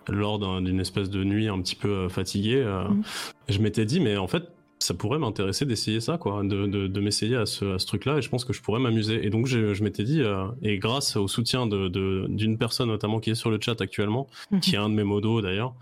lors 0.09 0.39
d'un- 0.39 0.61
d'une 0.61 0.79
espèce 0.79 1.09
de 1.09 1.23
nuit 1.23 1.47
un 1.47 1.61
petit 1.61 1.75
peu 1.75 1.89
euh, 1.89 2.09
fatiguée, 2.09 2.57
euh, 2.65 2.87
Mhm. 2.87 3.01
je 3.49 3.59
m'étais 3.59 3.85
dit, 3.85 3.99
mais 3.99 4.17
en 4.17 4.27
fait, 4.27 4.43
ça 4.79 4.93
pourrait 4.93 5.17
m'intéresser 5.17 5.65
d'essayer 5.65 5.99
ça, 5.99 6.17
quoi, 6.19 6.43
de, 6.43 6.67
de, 6.67 6.85
de 6.87 6.99
m'essayer 7.01 7.35
à 7.35 7.45
ce, 7.47 7.83
truc-là. 7.85 8.19
Et 8.19 8.21
je 8.21 8.29
pense 8.29 8.45
que 8.45 8.53
je 8.53 8.61
pourrais 8.61 8.79
m'amuser. 8.79 9.25
Et 9.25 9.29
donc, 9.31 9.47
je, 9.47 9.73
je 9.73 9.83
m'étais 9.83 10.03
dit, 10.03 10.21
euh, 10.21 10.45
et 10.61 10.77
grâce 10.77 11.15
au 11.15 11.27
soutien 11.27 11.65
de- 11.65 11.87
d'une 12.29 12.57
personne 12.59 12.89
notamment 12.89 13.19
qui 13.19 13.31
est 13.31 13.35
sur 13.35 13.49
le 13.49 13.57
chat 13.59 13.81
actuellement, 13.81 14.27
Mhm. 14.51 14.59
qui 14.59 14.75
est 14.75 14.77
un 14.77 14.89
de 14.89 14.93
mes 14.93 15.03
modos 15.03 15.41
d'ailleurs, 15.41 15.73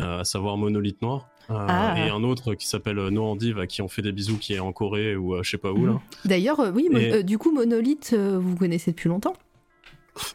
euh, 0.00 0.20
à 0.20 0.24
savoir 0.24 0.56
Monolith 0.56 1.02
Noir. 1.02 1.26
euh, 1.50 1.54
Ah. 1.68 1.94
Et 1.98 2.08
un 2.08 2.22
autre 2.24 2.54
qui 2.54 2.66
s'appelle 2.66 2.98
euh, 2.98 3.10
Noandiv, 3.10 3.58
à 3.58 3.66
qui 3.66 3.82
on 3.82 3.88
fait 3.88 4.00
des 4.00 4.12
bisous, 4.12 4.38
qui 4.38 4.54
est 4.54 4.60
en 4.60 4.72
Corée 4.72 5.14
ou 5.14 5.36
je 5.42 5.50
sais 5.50 5.58
pas 5.58 5.72
où 5.72 5.84
là. 5.84 6.00
D'ailleurs, 6.24 6.58
euh, 6.60 6.70
oui, 6.74 6.88
Et- 6.98 7.22
du 7.22 7.36
coup, 7.36 7.52
Monolith, 7.52 8.12
euh, 8.16 8.38
vous 8.40 8.56
connaissez 8.56 8.92
depuis 8.92 9.10
longtemps? 9.10 9.34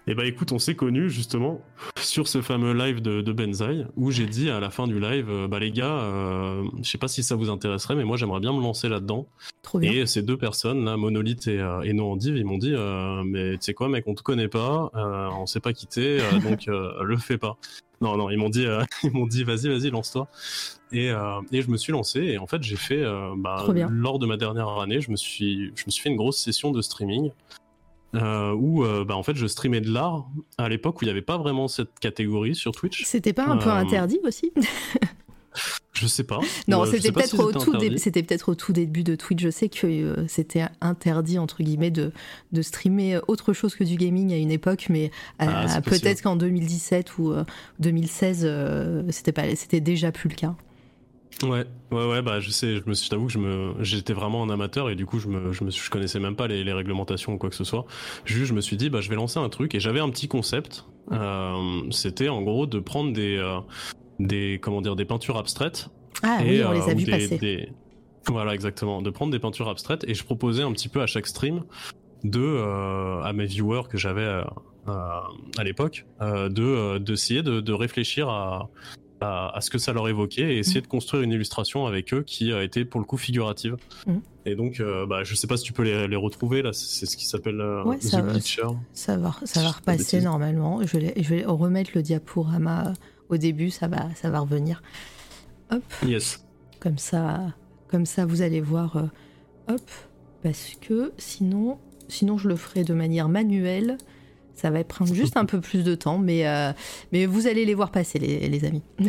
Et 0.07 0.15
bah 0.15 0.25
écoute, 0.25 0.51
on 0.51 0.59
s'est 0.59 0.75
connus 0.75 1.09
justement 1.09 1.61
sur 1.97 2.27
ce 2.27 2.41
fameux 2.41 2.73
live 2.73 3.01
de, 3.01 3.21
de 3.21 3.31
Benzaï 3.31 3.85
où 3.95 4.11
j'ai 4.11 4.25
dit 4.25 4.49
à 4.49 4.59
la 4.59 4.69
fin 4.69 4.87
du 4.87 4.99
live, 4.99 5.29
euh, 5.29 5.47
bah 5.47 5.59
les 5.59 5.71
gars, 5.71 5.99
euh, 5.99 6.63
je 6.81 6.89
sais 6.89 6.97
pas 6.97 7.07
si 7.07 7.23
ça 7.23 7.35
vous 7.35 7.49
intéresserait, 7.49 7.95
mais 7.95 8.03
moi 8.03 8.17
j'aimerais 8.17 8.39
bien 8.39 8.53
me 8.53 8.61
lancer 8.61 8.89
là-dedans. 8.89 9.27
Et 9.81 10.05
ces 10.05 10.23
deux 10.23 10.37
personnes, 10.37 10.83
là, 10.83 10.97
Monolith 10.97 11.47
et, 11.47 11.59
euh, 11.59 11.81
et 11.81 11.93
Noandiv, 11.93 12.35
ils 12.35 12.45
m'ont 12.45 12.57
dit, 12.57 12.73
mais 13.25 13.53
tu 13.53 13.65
sais 13.65 13.73
quoi 13.73 13.87
mec, 13.87 14.05
on 14.07 14.15
te 14.15 14.23
connaît 14.23 14.47
pas, 14.47 14.91
on 14.93 15.45
s'est 15.45 15.59
pas 15.59 15.73
quitté, 15.73 16.17
donc 16.43 16.65
le 16.65 17.17
fais 17.17 17.37
pas. 17.37 17.57
Non, 18.01 18.15
non, 18.17 18.29
ils 18.29 18.37
m'ont 18.37 18.49
dit, 18.49 18.65
ils 19.03 19.11
m'ont 19.11 19.27
dit, 19.27 19.43
vas-y, 19.43 19.67
vas-y, 19.67 19.91
lance-toi. 19.91 20.27
Et, 20.91 21.09
et 21.51 21.61
je 21.61 21.69
me 21.69 21.77
suis 21.77 21.91
lancé 21.91 22.21
et 22.21 22.37
en 22.39 22.47
fait 22.47 22.63
j'ai 22.63 22.75
fait, 22.77 23.03
bah, 23.37 23.65
lors 23.89 24.19
de 24.19 24.25
ma 24.25 24.37
dernière 24.37 24.69
année, 24.79 25.01
je 25.01 25.11
me 25.11 25.15
suis, 25.15 25.71
je 25.75 25.85
me 25.85 25.91
suis 25.91 26.01
fait 26.01 26.09
une 26.09 26.17
grosse 26.17 26.37
session 26.37 26.71
de 26.71 26.81
streaming 26.81 27.31
euh, 28.15 28.53
où 28.53 28.83
euh, 28.83 29.05
bah, 29.05 29.15
en 29.15 29.23
fait 29.23 29.35
je 29.35 29.45
streamais 29.47 29.81
de 29.81 29.91
l'art 29.91 30.27
à 30.57 30.67
l'époque 30.69 31.01
où 31.01 31.05
il 31.05 31.07
n'y 31.07 31.11
avait 31.11 31.21
pas 31.21 31.37
vraiment 31.37 31.67
cette 31.67 31.99
catégorie 31.99 32.55
sur 32.55 32.71
Twitch. 32.71 33.03
C'était 33.05 33.33
pas 33.33 33.45
un 33.45 33.57
peu 33.57 33.69
Euh, 33.69 33.73
interdit 33.73 34.19
aussi? 34.23 34.51
Je 35.93 36.07
sais 36.07 36.23
pas. 36.23 36.39
Non, 36.69 36.85
c'était 36.85 37.11
peut-être 37.11 37.31
si 37.31 37.35
au 37.41 37.51
tout 37.51 37.75
dé- 37.75 37.89
peut-être 38.21 38.49
au 38.49 38.55
tout 38.55 38.71
début 38.71 39.03
de 39.03 39.15
Twitch. 39.15 39.41
Je 39.43 39.49
sais 39.49 39.67
que 39.67 39.85
euh, 39.87 40.27
c'était 40.27 40.63
interdit 40.79 41.37
entre 41.39 41.61
guillemets 41.61 41.91
de 41.91 42.13
de 42.53 42.61
streamer 42.61 43.19
autre 43.27 43.51
chose 43.51 43.75
que 43.75 43.83
du 43.83 43.97
gaming 43.97 44.31
à 44.31 44.37
une 44.37 44.51
époque, 44.51 44.85
mais 44.89 45.11
Ah, 45.39 45.81
peut-être 45.81 46.21
qu'en 46.21 46.37
2017 46.37 47.17
ou 47.17 47.31
euh, 47.33 47.43
2016, 47.79 48.43
euh, 48.45 49.03
c'était 49.09 49.33
pas 49.33 49.53
c'était 49.55 49.81
déjà 49.81 50.11
plus 50.13 50.29
le 50.29 50.35
cas. 50.35 50.55
Ouais, 51.43 51.65
ouais, 51.91 52.07
ouais, 52.09 52.21
bah 52.21 52.39
je 52.41 52.49
sais, 52.49 52.75
je 52.77 52.83
me 52.85 52.93
suis, 52.93 53.09
t'avoue 53.09 53.27
que 53.27 53.31
je 53.31 53.37
me, 53.39 53.73
j'étais 53.81 54.11
vraiment 54.13 54.43
un 54.43 54.49
amateur 54.49 54.89
et 54.89 54.95
du 54.95 55.05
coup 55.05 55.19
je 55.19 55.27
me, 55.29 55.53
je 55.53 55.63
me, 55.63 55.69
je 55.71 55.89
connaissais 55.89 56.19
même 56.19 56.35
pas 56.35 56.47
les, 56.47 56.63
les 56.65 56.73
réglementations 56.73 57.33
ou 57.33 57.37
quoi 57.37 57.49
que 57.49 57.55
ce 57.55 57.63
soit. 57.63 57.85
Juste, 58.25 58.47
je 58.47 58.53
me 58.53 58.61
suis 58.61 58.75
dit, 58.75 58.89
bah 58.89 58.99
je 58.99 59.09
vais 59.09 59.15
lancer 59.15 59.39
un 59.39 59.47
truc 59.47 59.73
et 59.73 59.79
j'avais 59.79 60.01
un 60.01 60.09
petit 60.09 60.27
concept. 60.27 60.85
Euh, 61.11 61.81
c'était 61.91 62.27
en 62.29 62.41
gros 62.41 62.65
de 62.65 62.79
prendre 62.79 63.13
des, 63.13 63.37
euh, 63.37 63.59
des, 64.19 64.59
comment 64.61 64.81
dire, 64.81 64.95
des 64.97 65.05
peintures 65.05 65.37
abstraites. 65.37 65.87
Ah 66.23 66.39
et, 66.43 66.59
oui, 66.59 66.63
on 66.65 66.71
euh, 66.71 66.73
les 66.73 66.81
a 66.89 66.93
ou 66.93 66.97
vus 66.97 67.05
des- 67.05 67.11
passer. 67.11 67.37
des- 67.37 67.69
Voilà, 68.27 68.53
exactement. 68.53 69.01
De 69.01 69.09
prendre 69.09 69.31
des 69.31 69.39
peintures 69.39 69.69
abstraites 69.69 70.03
et 70.07 70.13
je 70.13 70.23
proposais 70.25 70.63
un 70.63 70.73
petit 70.73 70.89
peu 70.89 71.01
à 71.01 71.07
chaque 71.07 71.25
stream 71.27 71.63
de, 72.25 72.41
euh, 72.41 73.21
à 73.21 73.31
mes 73.31 73.45
viewers 73.45 73.83
que 73.89 73.97
j'avais 73.97 74.21
euh, 74.23 74.43
à, 74.87 75.63
l'époque, 75.63 76.05
euh, 76.21 76.49
de, 76.49 76.63
euh, 76.63 76.99
d'essayer 76.99 77.43
de, 77.43 77.61
de 77.61 77.71
réfléchir 77.73 78.27
à, 78.29 78.69
à, 79.21 79.55
à 79.55 79.61
ce 79.61 79.69
que 79.69 79.77
ça 79.77 79.91
leur 79.93 80.07
évoquait 80.07 80.55
et 80.55 80.57
essayer 80.59 80.79
Mhm. 80.79 80.83
de 80.85 80.87
construire 80.89 81.23
une 81.23 81.31
illustration 81.31 81.85
avec 81.85 82.13
eux 82.13 82.23
qui 82.23 82.51
a 82.53 82.63
été 82.63 82.85
pour 82.85 82.99
le 83.01 83.05
coup 83.05 83.17
figurative. 83.17 83.75
Mhm. 84.07 84.21
Et 84.45 84.55
donc, 84.55 84.79
euh, 84.79 85.05
bah, 85.05 85.23
je 85.23 85.35
sais 85.35 85.47
pas 85.47 85.57
si 85.57 85.63
tu 85.63 85.73
peux 85.73 85.83
les, 85.83 86.07
les 86.07 86.15
retrouver 86.15 86.61
là, 86.61 86.71
c'est 86.73 87.05
ce 87.05 87.15
qui 87.17 87.25
s'appelle 87.27 87.59
euh, 87.61 87.83
Ouais, 87.83 87.99
ça 87.99 88.21
va. 88.21 88.33
Ça 88.93 89.17
va, 89.17 89.35
ça 89.43 89.69
repasser 89.69 90.21
normalement. 90.21 90.81
Je 90.85 90.97
vais, 90.97 91.13
je 91.21 91.29
vais 91.35 91.45
remettre 91.45 91.91
le 91.95 92.01
diaporama 92.01 92.87
euh, 92.87 92.93
au 93.29 93.37
début, 93.37 93.69
ça 93.69 93.87
va, 93.87 94.07
ça 94.15 94.29
va 94.29 94.39
revenir. 94.39 94.81
Hop, 95.71 95.83
Yes. 96.05 96.43
comme 96.79 96.97
ça, 96.97 97.53
comme 97.89 98.05
ça, 98.05 98.25
vous 98.25 98.41
allez 98.41 98.61
voir. 98.61 98.97
euh, 98.97 99.03
hop, 99.73 99.81
parce 100.41 100.71
que 100.81 101.11
sinon, 101.17 101.77
sinon 102.07 102.37
je 102.37 102.47
le 102.47 102.55
ferai 102.55 102.83
de 102.83 102.93
manière 102.93 103.29
manuelle. 103.29 103.97
Ça 104.59 104.71
va 104.71 104.83
prendre 104.83 105.13
juste 105.13 105.37
un 105.37 105.45
peu 105.45 105.61
plus 105.61 105.83
de 105.85 105.95
temps, 105.95 106.17
mais, 106.17 106.45
euh, 106.45 106.73
mais 107.13 107.25
vous 107.25 107.47
allez 107.47 107.63
les 107.63 107.73
voir 107.73 107.91
passer, 107.91 108.19
les, 108.19 108.49
les 108.49 108.65
amis. 108.65 108.83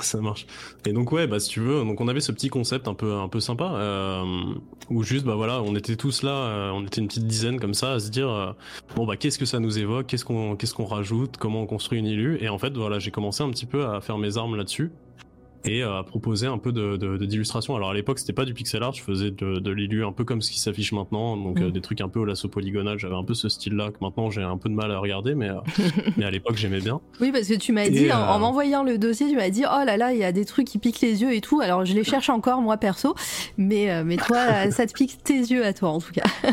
Ça 0.00 0.20
marche. 0.20 0.46
Et 0.86 0.92
donc 0.92 1.10
ouais, 1.10 1.26
bah 1.26 1.40
si 1.40 1.48
tu 1.48 1.60
veux, 1.60 1.84
donc 1.84 2.00
on 2.00 2.06
avait 2.06 2.20
ce 2.20 2.30
petit 2.30 2.48
concept 2.48 2.86
un 2.86 2.94
peu 2.94 3.14
un 3.14 3.28
peu 3.28 3.40
sympa 3.40 3.72
euh, 3.74 4.24
où 4.88 5.02
juste 5.02 5.24
bah 5.24 5.34
voilà, 5.34 5.62
on 5.62 5.74
était 5.74 5.96
tous 5.96 6.22
là, 6.22 6.30
euh, 6.30 6.70
on 6.70 6.84
était 6.86 7.00
une 7.00 7.08
petite 7.08 7.26
dizaine 7.26 7.58
comme 7.58 7.74
ça 7.74 7.94
à 7.94 7.98
se 7.98 8.08
dire 8.08 8.28
euh, 8.30 8.52
bon 8.94 9.04
bah 9.04 9.16
qu'est-ce 9.16 9.38
que 9.38 9.44
ça 9.44 9.58
nous 9.58 9.78
évoque, 9.78 10.06
qu'est-ce 10.06 10.24
qu'on 10.24 10.54
qu'est-ce 10.54 10.74
qu'on 10.74 10.84
rajoute, 10.84 11.36
comment 11.38 11.62
on 11.62 11.66
construit 11.66 11.98
une 11.98 12.06
illu 12.06 12.38
et 12.40 12.48
en 12.48 12.58
fait 12.58 12.72
voilà, 12.76 13.00
j'ai 13.00 13.10
commencé 13.10 13.42
un 13.42 13.50
petit 13.50 13.66
peu 13.66 13.84
à 13.84 14.00
faire 14.00 14.16
mes 14.16 14.36
armes 14.36 14.54
là-dessus 14.54 14.92
et 15.64 15.82
euh, 15.82 15.98
à 15.98 16.02
proposer 16.04 16.46
un 16.46 16.58
peu 16.58 16.72
de 16.72 16.96
de- 16.96 17.16
de- 17.16 17.24
d'illustration. 17.26 17.76
Alors 17.76 17.90
à 17.90 17.94
l'époque, 17.94 18.18
c'était 18.18 18.32
pas 18.32 18.44
du 18.44 18.54
pixel 18.54 18.82
art, 18.82 18.92
je 18.92 19.02
faisais 19.02 19.30
de, 19.30 19.58
de 19.58 19.70
l'illu 19.70 20.04
un 20.04 20.12
peu 20.12 20.24
comme 20.24 20.40
ce 20.42 20.50
qui 20.50 20.58
s'affiche 20.60 20.92
maintenant, 20.92 21.36
donc 21.36 21.58
Mm. 21.58 21.62
euh, 21.64 21.70
des 21.70 21.80
trucs 21.80 22.00
un 22.00 22.08
peu 22.08 22.18
au 22.20 22.24
lasso 22.24 22.48
polygonal, 22.48 22.98
j'avais 22.98 23.14
un 23.14 23.24
peu 23.24 23.34
ce 23.34 23.48
style-là 23.48 23.90
que 23.90 23.96
maintenant 24.00 24.30
j'ai 24.30 24.42
un 24.42 24.56
peu 24.56 24.68
de 24.68 24.74
mal 24.74 24.90
à 24.90 24.98
regarder 24.98 25.34
mais 25.34 25.50
euh, 25.50 25.56
mais 26.16 26.24
à 26.24 26.30
l'époque, 26.30 26.56
j'aimais 26.56 26.80
bien. 26.80 27.00
Oui, 27.20 27.30
parce 27.32 27.48
que 27.48 27.54
tu 27.54 27.72
m'as 27.72 27.84
Et, 27.84 27.90
dit, 27.90 28.12
en, 28.12 28.18
euh, 28.20 28.26
en 28.28 28.38
m'envoyant 28.38 28.82
le 28.82 28.98
dossier, 28.98 29.28
tu 29.28 29.36
m'as 29.36 29.50
dit, 29.50 29.64
oh 29.64 29.84
là 29.84 29.96
là, 29.96 30.12
il 30.12 30.18
y 30.18 30.24
a 30.24 30.32
des 30.32 30.44
trucs 30.44 30.66
qui 30.66 30.78
piquent 30.78 31.00
les 31.00 31.22
yeux 31.22 31.34
et 31.34 31.40
tout. 31.40 31.60
Alors 31.60 31.84
je 31.84 31.94
les 31.94 32.04
cherche 32.04 32.30
encore, 32.30 32.60
moi 32.62 32.76
perso, 32.76 33.14
mais, 33.58 34.02
mais 34.04 34.16
toi, 34.16 34.70
ça 34.70 34.86
te 34.86 34.92
pique 34.92 35.22
tes 35.22 35.38
yeux 35.38 35.64
à 35.64 35.72
toi 35.72 35.90
en 35.90 35.98
tout 36.00 36.12
cas. 36.12 36.24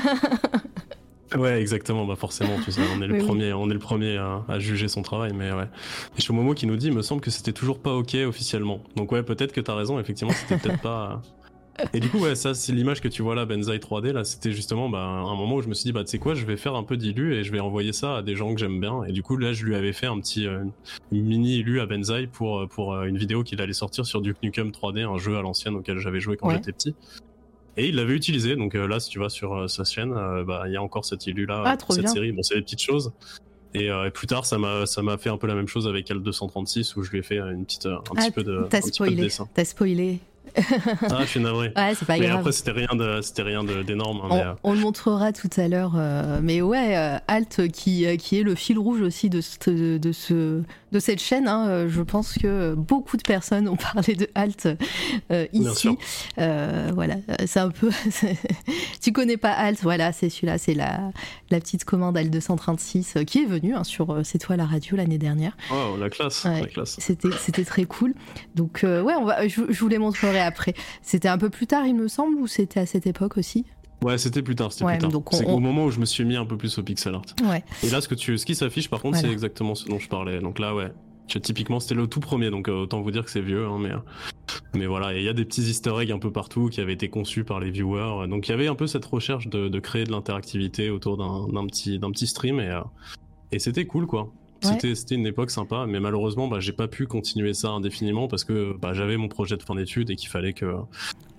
Ouais, 1.35 1.59
exactement. 1.59 2.05
Bah 2.05 2.15
forcément, 2.15 2.57
tu 2.63 2.71
sais, 2.71 2.81
on 2.95 3.01
est 3.01 3.07
le 3.07 3.17
premier, 3.17 3.53
on 3.53 3.69
est 3.69 3.73
le 3.73 3.79
premier 3.79 4.17
à, 4.17 4.59
juger 4.59 4.87
son 4.87 5.01
travail, 5.01 5.33
mais 5.33 5.51
ouais. 5.51 5.67
Et 6.17 6.33
Momo 6.33 6.53
qui 6.53 6.67
nous 6.67 6.77
dit, 6.77 6.87
il 6.87 6.93
me 6.93 7.01
semble 7.01 7.21
que 7.21 7.31
c'était 7.31 7.53
toujours 7.53 7.79
pas 7.79 7.93
ok 7.93 8.15
officiellement. 8.25 8.81
Donc 8.95 9.11
ouais, 9.11 9.23
peut-être 9.23 9.51
que 9.51 9.61
t'as 9.61 9.75
raison. 9.75 9.99
Effectivement, 9.99 10.33
c'était 10.33 10.57
peut-être 10.57 10.81
pas. 10.81 11.21
Et 11.93 11.99
du 11.99 12.09
coup, 12.09 12.19
ouais, 12.19 12.35
ça, 12.35 12.53
c'est 12.53 12.71
l'image 12.71 13.01
que 13.01 13.07
tu 13.07 13.21
vois 13.21 13.35
là, 13.35 13.45
Benzaï 13.45 13.77
3D. 13.77 14.11
Là, 14.11 14.23
c'était 14.23 14.51
justement 14.51 14.89
bah, 14.89 14.99
un 14.99 15.35
moment 15.35 15.55
où 15.55 15.61
je 15.61 15.67
me 15.67 15.73
suis 15.73 15.83
dit, 15.83 15.91
bah, 15.91 16.03
tu 16.03 16.11
sais 16.11 16.19
quoi, 16.19 16.33
je 16.33 16.45
vais 16.45 16.57
faire 16.57 16.75
un 16.75 16.83
peu 16.83 16.97
d'illu 16.97 17.35
et 17.35 17.43
je 17.43 17.51
vais 17.51 17.59
envoyer 17.59 17.93
ça 17.93 18.17
à 18.17 18.21
des 18.21 18.35
gens 18.35 18.53
que 18.53 18.59
j'aime 18.59 18.79
bien. 18.79 19.03
Et 19.03 19.11
du 19.11 19.23
coup, 19.23 19.37
là, 19.37 19.53
je 19.53 19.65
lui 19.65 19.75
avais 19.75 19.93
fait 19.93 20.07
un 20.07 20.19
petit 20.19 20.47
euh, 20.47 20.63
mini 21.11 21.57
illu 21.57 21.79
à 21.79 21.85
Benzaï 21.85 22.27
pour, 22.27 22.59
euh, 22.59 22.67
pour 22.67 22.93
euh, 22.93 23.05
une 23.05 23.17
vidéo 23.17 23.43
qu'il 23.43 23.61
allait 23.61 23.73
sortir 23.73 24.05
sur 24.05 24.21
Duke 24.21 24.41
Nukem 24.41 24.71
3D, 24.71 25.03
un 25.03 25.17
jeu 25.17 25.37
à 25.37 25.41
l'ancienne 25.41 25.75
auquel 25.75 25.99
j'avais 25.99 26.19
joué 26.19 26.37
quand 26.37 26.49
j'étais 26.49 26.71
petit. 26.71 26.95
Et 27.77 27.87
il 27.87 27.95
l'avait 27.95 28.15
utilisé. 28.15 28.55
Donc 28.55 28.73
là, 28.73 28.99
si 28.99 29.09
tu 29.09 29.19
vas 29.19 29.29
sur 29.29 29.69
sa 29.69 29.83
chaîne, 29.83 30.11
bah, 30.45 30.63
il 30.65 30.73
y 30.73 30.77
a 30.77 30.81
encore 30.81 31.05
cette 31.05 31.27
illu 31.27 31.45
là, 31.45 31.63
ah, 31.65 31.77
cette 31.89 32.09
série. 32.09 32.31
Bon, 32.31 32.41
c'est 32.41 32.55
des 32.55 32.61
petites 32.61 32.81
choses. 32.81 33.13
Et, 33.73 33.89
plus 34.13 34.27
tard, 34.27 34.45
ça 34.45 34.57
m'a 34.57 35.17
fait 35.17 35.29
un 35.29 35.37
peu 35.37 35.47
la 35.47 35.55
même 35.55 35.67
chose 35.67 35.87
avec 35.87 36.09
L236 36.09 36.97
où 36.97 37.03
je 37.03 37.11
lui 37.11 37.19
ai 37.19 37.23
fait 37.23 37.37
une 37.37 37.65
petite 37.65 37.85
un 37.85 38.01
petit 38.15 38.27
ah, 38.29 38.31
peu 38.31 38.43
de 38.43 38.65
t'as 38.69 38.81
spoilé, 38.81 39.29
t'as 39.53 39.65
spoilé 39.65 40.19
ah, 40.55 41.21
je 41.21 41.25
suis 41.25 41.39
navré. 41.39 41.71
Ouais, 41.75 41.93
c'est 41.95 42.05
pas 42.05 42.17
mais 42.17 42.27
grave. 42.27 42.39
après, 42.39 42.51
c'était 42.51 42.71
rien 42.71 42.95
de, 42.95 43.21
c'était 43.21 43.43
rien 43.43 43.63
d'énorme. 43.63 44.21
Hein, 44.23 44.27
on, 44.29 44.37
euh. 44.37 44.53
on, 44.63 44.73
le 44.73 44.79
montrera 44.79 45.31
tout 45.31 45.49
à 45.57 45.67
l'heure. 45.67 45.93
Euh, 45.95 46.39
mais 46.41 46.61
ouais, 46.61 46.97
euh, 46.97 47.17
Alt 47.27 47.67
qui, 47.71 48.05
qui 48.17 48.39
est 48.39 48.43
le 48.43 48.55
fil 48.55 48.79
rouge 48.79 49.01
aussi 49.01 49.29
de, 49.29 49.41
de, 49.67 49.97
de 49.97 50.11
ce, 50.11 50.63
de 50.91 50.99
cette 50.99 51.19
chaîne. 51.19 51.47
Hein. 51.47 51.87
Je 51.87 52.01
pense 52.01 52.33
que 52.33 52.73
beaucoup 52.73 53.17
de 53.17 53.21
personnes 53.21 53.67
ont 53.67 53.75
parlé 53.93 54.15
de 54.15 54.27
Alt 54.35 54.67
ici. 55.53 55.89
voilà, 56.37 57.15
c'est 57.45 57.59
un 57.59 57.69
peu. 57.69 57.89
tu 59.01 59.11
connais 59.11 59.37
pas 59.37 59.51
Alt, 59.51 59.79
voilà, 59.81 60.11
c'est 60.11 60.29
celui-là, 60.29 60.57
c'est 60.57 60.73
la, 60.73 61.11
la 61.49 61.59
petite 61.59 61.85
commande 61.85 62.17
Alt 62.17 62.31
236 62.31 63.17
qui 63.25 63.43
est 63.43 63.45
venue 63.45 63.75
hein, 63.75 63.83
sur 63.83 64.21
C'est 64.23 64.37
toi 64.37 64.55
la 64.55 64.65
radio 64.65 64.95
l'année 64.95 65.17
dernière. 65.17 65.55
Oh, 65.71 65.95
la 65.99 66.09
classe, 66.09 66.45
la 66.45 66.65
classe. 66.65 66.95
C'était, 66.99 67.29
c'était 67.39 67.65
très 67.65 67.85
cool. 67.85 68.13
Donc 68.55 68.79
ouais, 68.83 69.15
on 69.15 69.25
va, 69.25 69.47
je, 69.47 69.61
je 69.69 69.79
vous 69.79 69.87
les 69.87 69.97
montrerai 69.97 70.41
après. 70.41 70.73
C'était 71.01 71.27
un 71.27 71.37
peu 71.37 71.49
plus 71.49 71.67
tard, 71.67 71.85
il 71.85 71.95
me 71.95 72.07
semble, 72.07 72.37
ou 72.37 72.47
c'était 72.47 72.79
à 72.79 72.85
cette 72.85 73.07
époque 73.07 73.37
aussi? 73.37 73.65
Ouais, 74.03 74.17
c'était 74.17 74.41
plus 74.41 74.55
tard. 74.55 74.71
C'était 74.71 74.99
C'est 75.31 75.45
au 75.45 75.59
moment 75.59 75.85
où 75.85 75.91
je 75.91 75.99
me 75.99 76.05
suis 76.05 76.23
mis 76.23 76.35
un 76.35 76.45
peu 76.45 76.57
plus 76.57 76.77
au 76.77 76.83
pixel 76.83 77.15
art. 77.15 77.23
Ouais. 77.43 77.63
Et 77.83 77.89
là, 77.89 78.01
ce, 78.01 78.07
que 78.07 78.15
tu, 78.15 78.37
ce 78.37 78.45
qui 78.45 78.55
s'affiche, 78.55 78.89
par 78.89 79.01
contre, 79.01 79.17
c'est 79.17 79.31
exactement 79.31 79.75
ce 79.75 79.87
dont 79.87 79.99
je 79.99 80.07
parlais. 80.07 80.39
Donc 80.39 80.59
là, 80.59 80.75
ouais. 80.75 80.91
Typiquement, 81.27 81.81
c'était 81.81 81.95
le 81.95 82.07
tout 82.07 82.21
premier, 82.21 82.49
donc 82.49 82.69
euh, 82.69 82.83
autant 82.83 83.01
vous 83.01 83.11
dire 83.11 83.25
que 83.25 83.29
c'est 83.29 83.41
vieux, 83.41 83.65
hein, 83.65 83.77
mais, 83.81 83.91
euh, 83.91 83.97
mais 84.75 84.85
voilà. 84.85 85.13
il 85.13 85.21
y 85.23 85.27
a 85.27 85.33
des 85.33 85.43
petits 85.43 85.63
easter 85.63 85.93
eggs 85.99 86.09
un 86.09 86.19
peu 86.19 86.31
partout 86.31 86.69
qui 86.69 86.79
avaient 86.79 86.93
été 86.93 87.09
conçus 87.09 87.43
par 87.43 87.59
les 87.59 87.69
viewers. 87.69 88.29
Donc 88.29 88.47
il 88.47 88.51
y 88.51 88.53
avait 88.53 88.67
un 88.67 88.75
peu 88.75 88.87
cette 88.87 89.03
recherche 89.03 89.49
de, 89.49 89.79
créer 89.79 90.05
de 90.05 90.11
l'interactivité 90.11 90.89
autour 90.89 91.17
d'un 91.17 91.67
petit, 91.67 91.99
petit 91.99 92.27
stream, 92.27 92.61
et, 92.61 92.69
euh, 92.69 92.81
et 93.51 93.59
c'était 93.59 93.85
cool, 93.85 94.07
quoi. 94.07 94.31
C'était 94.61 95.15
une 95.15 95.27
époque 95.27 95.51
sympa, 95.51 95.85
mais 95.87 95.99
malheureusement, 95.99 96.47
bah, 96.47 96.59
j'ai 96.59 96.71
pas 96.71 96.87
pu 96.87 97.05
continuer 97.07 97.53
ça 97.53 97.69
indéfiniment 97.69 98.27
parce 98.27 98.43
que 98.43 98.75
bah, 98.79 98.93
j'avais 98.93 99.17
mon 99.17 99.27
projet 99.27 99.55
de 99.57 99.63
fin 99.63 99.75
d'études 99.75 100.09
et 100.09 100.15
qu'il 100.15 100.29
fallait 100.29 100.53
que, 100.53 100.73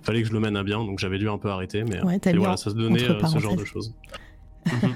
fallait 0.01 0.21
que 0.21 0.27
je 0.27 0.33
le 0.33 0.39
mène 0.39 0.55
à 0.55 0.63
bien, 0.63 0.79
donc 0.79 0.99
j'avais 0.99 1.17
dû 1.17 1.29
un 1.29 1.37
peu 1.37 1.49
arrêter, 1.49 1.83
mais 1.83 1.99
voilà, 2.35 2.57
ça 2.57 2.69
se 2.69 2.75
donnait 2.75 3.09
euh, 3.09 3.25
ce 3.25 3.39
genre 3.39 3.55
de 3.55 3.65
choses. 3.65 3.93
Mhm. 4.65 4.93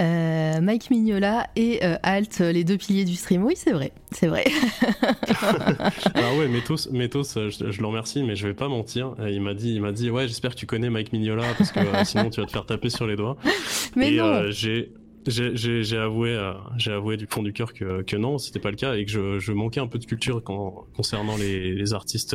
Euh, 0.00 0.60
Mike 0.60 0.90
Mignola 0.90 1.48
et 1.56 1.84
euh, 1.84 1.96
Alt, 2.02 2.38
les 2.38 2.64
deux 2.64 2.78
piliers 2.78 3.04
du 3.04 3.16
stream. 3.16 3.44
Oui, 3.44 3.54
c'est 3.54 3.72
vrai, 3.72 3.92
c'est 4.12 4.28
vrai. 4.28 4.44
Alors 6.14 6.36
ouais, 6.38 6.48
Métos, 6.48 6.90
Métos 6.90 7.34
je, 7.34 7.70
je 7.70 7.80
le 7.80 7.86
remercie, 7.86 8.22
mais 8.22 8.34
je 8.34 8.46
vais 8.46 8.54
pas 8.54 8.68
mentir. 8.68 9.14
Il 9.28 9.42
m'a 9.42 9.54
dit, 9.54 9.74
il 9.74 9.82
m'a 9.82 9.92
dit, 9.92 10.10
ouais, 10.10 10.26
j'espère 10.26 10.52
que 10.52 10.58
tu 10.58 10.66
connais 10.66 10.88
Mike 10.88 11.12
Mignola 11.12 11.44
parce 11.58 11.72
que 11.72 11.80
sinon 12.04 12.30
tu 12.30 12.40
vas 12.40 12.46
te 12.46 12.52
faire 12.52 12.64
taper 12.64 12.88
sur 12.88 13.06
les 13.06 13.16
doigts. 13.16 13.36
Mais 13.96 14.14
et 14.14 14.52
j'ai 14.52 14.92
j'ai 15.26 15.98
avoué, 15.98 16.52
j'ai 16.78 16.92
avoué 16.92 17.16
du 17.16 17.26
fond 17.28 17.42
du 17.42 17.52
cœur 17.52 17.74
que, 17.74 18.02
que 18.02 18.16
non, 18.16 18.38
c'était 18.38 18.60
pas 18.60 18.70
le 18.70 18.76
cas 18.76 18.94
et 18.94 19.04
que 19.04 19.10
je, 19.10 19.38
je, 19.38 19.52
manquais 19.52 19.80
un 19.80 19.86
peu 19.88 19.98
de 19.98 20.06
culture 20.06 20.42
quand, 20.42 20.86
concernant 20.96 21.36
les, 21.36 21.74
les 21.74 21.92
artistes 21.92 22.34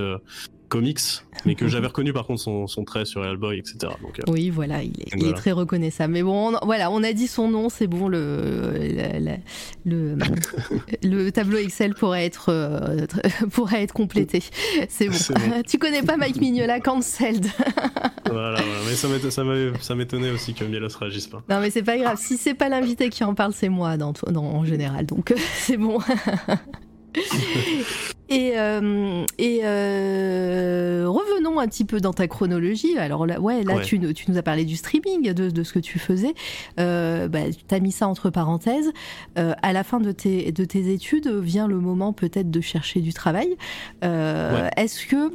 comics, 0.73 0.99
mais 1.45 1.53
que 1.53 1.67
j'avais 1.67 1.85
reconnu 1.93 2.13
par 2.13 2.25
contre 2.25 2.41
son, 2.41 2.65
son, 2.65 2.83
trait 2.83 3.05
sur 3.05 3.23
Hellboy, 3.23 3.59
etc. 3.59 3.93
Donc, 4.01 4.19
euh, 4.19 4.23
oui, 4.27 4.49
voilà, 4.49 4.81
il 4.81 4.99
est, 4.99 5.15
il 5.15 5.27
est, 5.27 5.33
très 5.33 5.51
reconnaissable. 5.51 6.13
Mais 6.13 6.23
bon, 6.23 6.57
voilà, 6.63 6.89
on 6.89 7.03
a 7.03 7.13
dit 7.13 7.27
son 7.27 7.47
nom, 7.47 7.69
c'est 7.69 7.85
bon, 7.85 8.07
le, 8.07 8.73
le, 9.85 10.17
le, 11.03 11.31
tableau 11.31 11.59
Excel 11.59 11.93
pourrait 11.93 12.25
être, 12.25 12.49
euh, 12.49 13.05
pourrait 13.51 13.83
être 13.83 13.93
complété. 13.93 14.41
C'est 14.89 15.09
bon. 15.09 15.61
tu 15.67 15.77
connais 15.77 16.01
pas 16.01 16.17
Mike 16.17 16.37
Mignola, 16.37 16.79
cancelled. 16.79 17.45
voilà, 18.25 18.59
mais 18.87 18.95
ça 19.79 19.95
m'étonnait 19.95 20.31
aussi 20.31 20.55
que 20.55 20.65
Mielos 20.65 20.87
réagisse 20.99 21.27
pas. 21.27 21.43
Non, 21.49 21.59
mais 21.59 21.69
c'est 21.69 21.83
pas 21.83 21.97
grave. 21.97 22.17
Si 22.19 22.37
c'est 22.37 22.55
pas 22.55 22.69
l'invité 22.69 23.09
qui 23.09 23.23
en 23.23 23.35
parle, 23.35 23.53
c'est 23.53 23.69
moi 23.69 23.95
dans, 23.97 24.13
dans, 24.31 24.43
en 24.43 24.65
général. 24.65 25.05
Donc 25.05 25.33
c'est 25.55 25.77
bon. 25.77 25.99
Et, 28.33 28.53
euh, 28.55 29.25
et 29.37 29.61
euh, 29.63 31.05
revenons 31.07 31.59
un 31.59 31.67
petit 31.67 31.85
peu 31.85 31.99
dans 31.99 32.13
ta 32.13 32.27
chronologie. 32.27 32.97
Alors 32.97 33.27
là, 33.27 33.39
ouais, 33.39 33.63
là 33.63 33.79
Tu, 33.81 33.99
tu, 34.13 34.31
nous 34.31 34.37
as 34.37 34.41
parlé 34.41 34.65
du 34.65 34.75
streaming, 34.75 35.33
de, 35.33 35.49
de 35.49 35.63
ce 35.63 35.73
que 35.73 35.79
tu 35.79 35.99
faisais. 35.99 36.33
Euh, 36.79 37.27
bah, 37.27 37.41
tu 37.51 37.75
as 37.75 37.79
mis 37.79 37.91
ça 37.91 38.07
entre 38.07 38.29
parenthèses. 38.29 38.91
à 39.35 39.73
la 39.73 39.83
fin 39.83 39.99
de 39.99 40.11
tes, 40.11 40.51
de 40.51 40.65
tes 40.65 40.91
études, 40.91 41.27
vient 41.27 41.67
le 41.67 41.79
moment 41.79 42.13
peut-être 42.13 42.49
de 42.49 42.61
chercher 42.61 43.01
du 43.01 43.13
travail. 43.13 43.55
Est-ce 44.01 45.05
que 45.05 45.31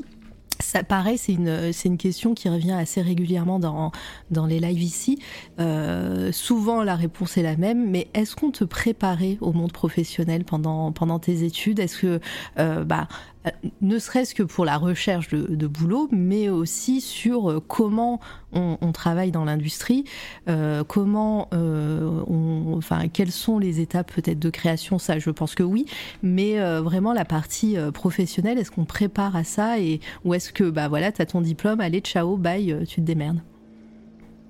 ça, 0.60 0.82
pareil, 0.82 1.18
c'est 1.18 1.32
une, 1.32 1.72
c'est 1.72 1.88
une 1.88 1.98
question 1.98 2.34
qui 2.34 2.48
revient 2.48 2.72
assez 2.72 3.00
régulièrement 3.00 3.58
dans, 3.58 3.92
dans 4.30 4.46
les 4.46 4.60
lives 4.60 4.82
ici. 4.82 5.18
Euh, 5.60 6.32
souvent, 6.32 6.82
la 6.82 6.96
réponse 6.96 7.36
est 7.36 7.42
la 7.42 7.56
même, 7.56 7.90
mais 7.90 8.08
est-ce 8.14 8.34
qu'on 8.34 8.50
te 8.50 8.64
préparait 8.64 9.38
au 9.40 9.52
monde 9.52 9.72
professionnel 9.72 10.44
pendant, 10.44 10.92
pendant 10.92 11.18
tes 11.18 11.44
études? 11.44 11.78
Est-ce 11.78 11.98
que, 11.98 12.20
euh, 12.58 12.84
bah, 12.84 13.08
ne 13.80 13.98
serait-ce 13.98 14.34
que 14.34 14.42
pour 14.42 14.64
la 14.64 14.76
recherche 14.76 15.28
de, 15.28 15.66
boulot, 15.66 16.08
mais 16.12 16.48
aussi 16.48 17.00
sur 17.00 17.50
euh, 17.50 17.60
comment 17.66 18.20
on, 18.52 18.92
travaille 18.92 19.30
dans 19.30 19.44
l'industrie, 19.44 20.04
euh, 20.48 20.82
comment, 20.82 21.48
enfin, 22.74 23.08
quelles 23.08 23.30
sont 23.30 23.58
les 23.58 23.80
étapes 23.80 24.12
peut-être 24.14 24.38
de 24.38 24.50
création, 24.50 24.98
ça 24.98 25.18
je 25.18 25.30
pense 25.30 25.54
que 25.54 25.62
oui, 25.62 25.84
mais 26.22 26.58
vraiment 26.80 27.12
la 27.12 27.24
partie 27.24 27.76
professionnelle, 27.92 28.58
est-ce 28.58 28.70
qu'on 28.70 28.86
prépare 28.86 29.36
à 29.36 29.44
ça 29.44 29.78
et 29.78 30.00
ou 30.24 30.34
est-ce 30.34 30.52
que 30.52 30.70
bah 30.70 30.88
voilà, 30.88 31.10
as 31.18 31.26
ton 31.26 31.42
diplôme, 31.42 31.80
allez 31.80 32.00
ciao, 32.00 32.36
bye, 32.36 32.84
tu 32.86 32.96
te 32.96 33.06
démerdes? 33.06 33.40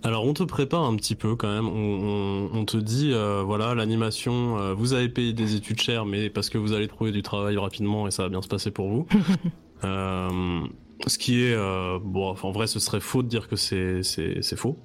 Alors 0.03 0.25
on 0.25 0.33
te 0.33 0.45
prépare 0.45 0.85
un 0.85 0.97
petit 0.97 1.15
peu 1.15 1.35
quand 1.35 1.49
même. 1.49 1.66
On, 1.66 2.65
te 2.65 2.77
dit 2.77 3.11
euh, 3.12 3.43
voilà 3.45 3.75
l'animation, 3.75 4.59
euh, 4.59 4.75
vous 4.75 4.93
avez 4.93 5.09
payé 5.09 5.33
des 5.33 5.57
études 5.57 5.81
chères, 5.81 6.05
mais 6.07 6.31
parce 6.31 6.51
que 6.51 6.59
vous 6.59 6.73
allez 6.73 6.89
trouver 6.89 7.11
du 7.11 7.23
travail 7.23 7.57
rapidement 7.57 8.07
et 8.07 8.11
ça 8.11 8.23
va 8.23 8.29
bien 8.29 8.43
se 8.43 8.49
passer 8.49 8.70
pour 8.70 8.89
vous. 8.89 9.07
Euh, 9.85 10.66
ce 11.07 11.19
qui 11.19 11.45
est 11.45 11.57
bon, 12.03 12.35
en 12.43 12.51
vrai, 12.51 12.66
ce 12.66 12.81
serait 12.81 12.99
faux 12.99 13.23
de 13.23 13.29
dire 13.29 13.47
que 13.47 13.55
c'est 13.55 14.03
c'est 14.03 14.57
faux, 14.57 14.77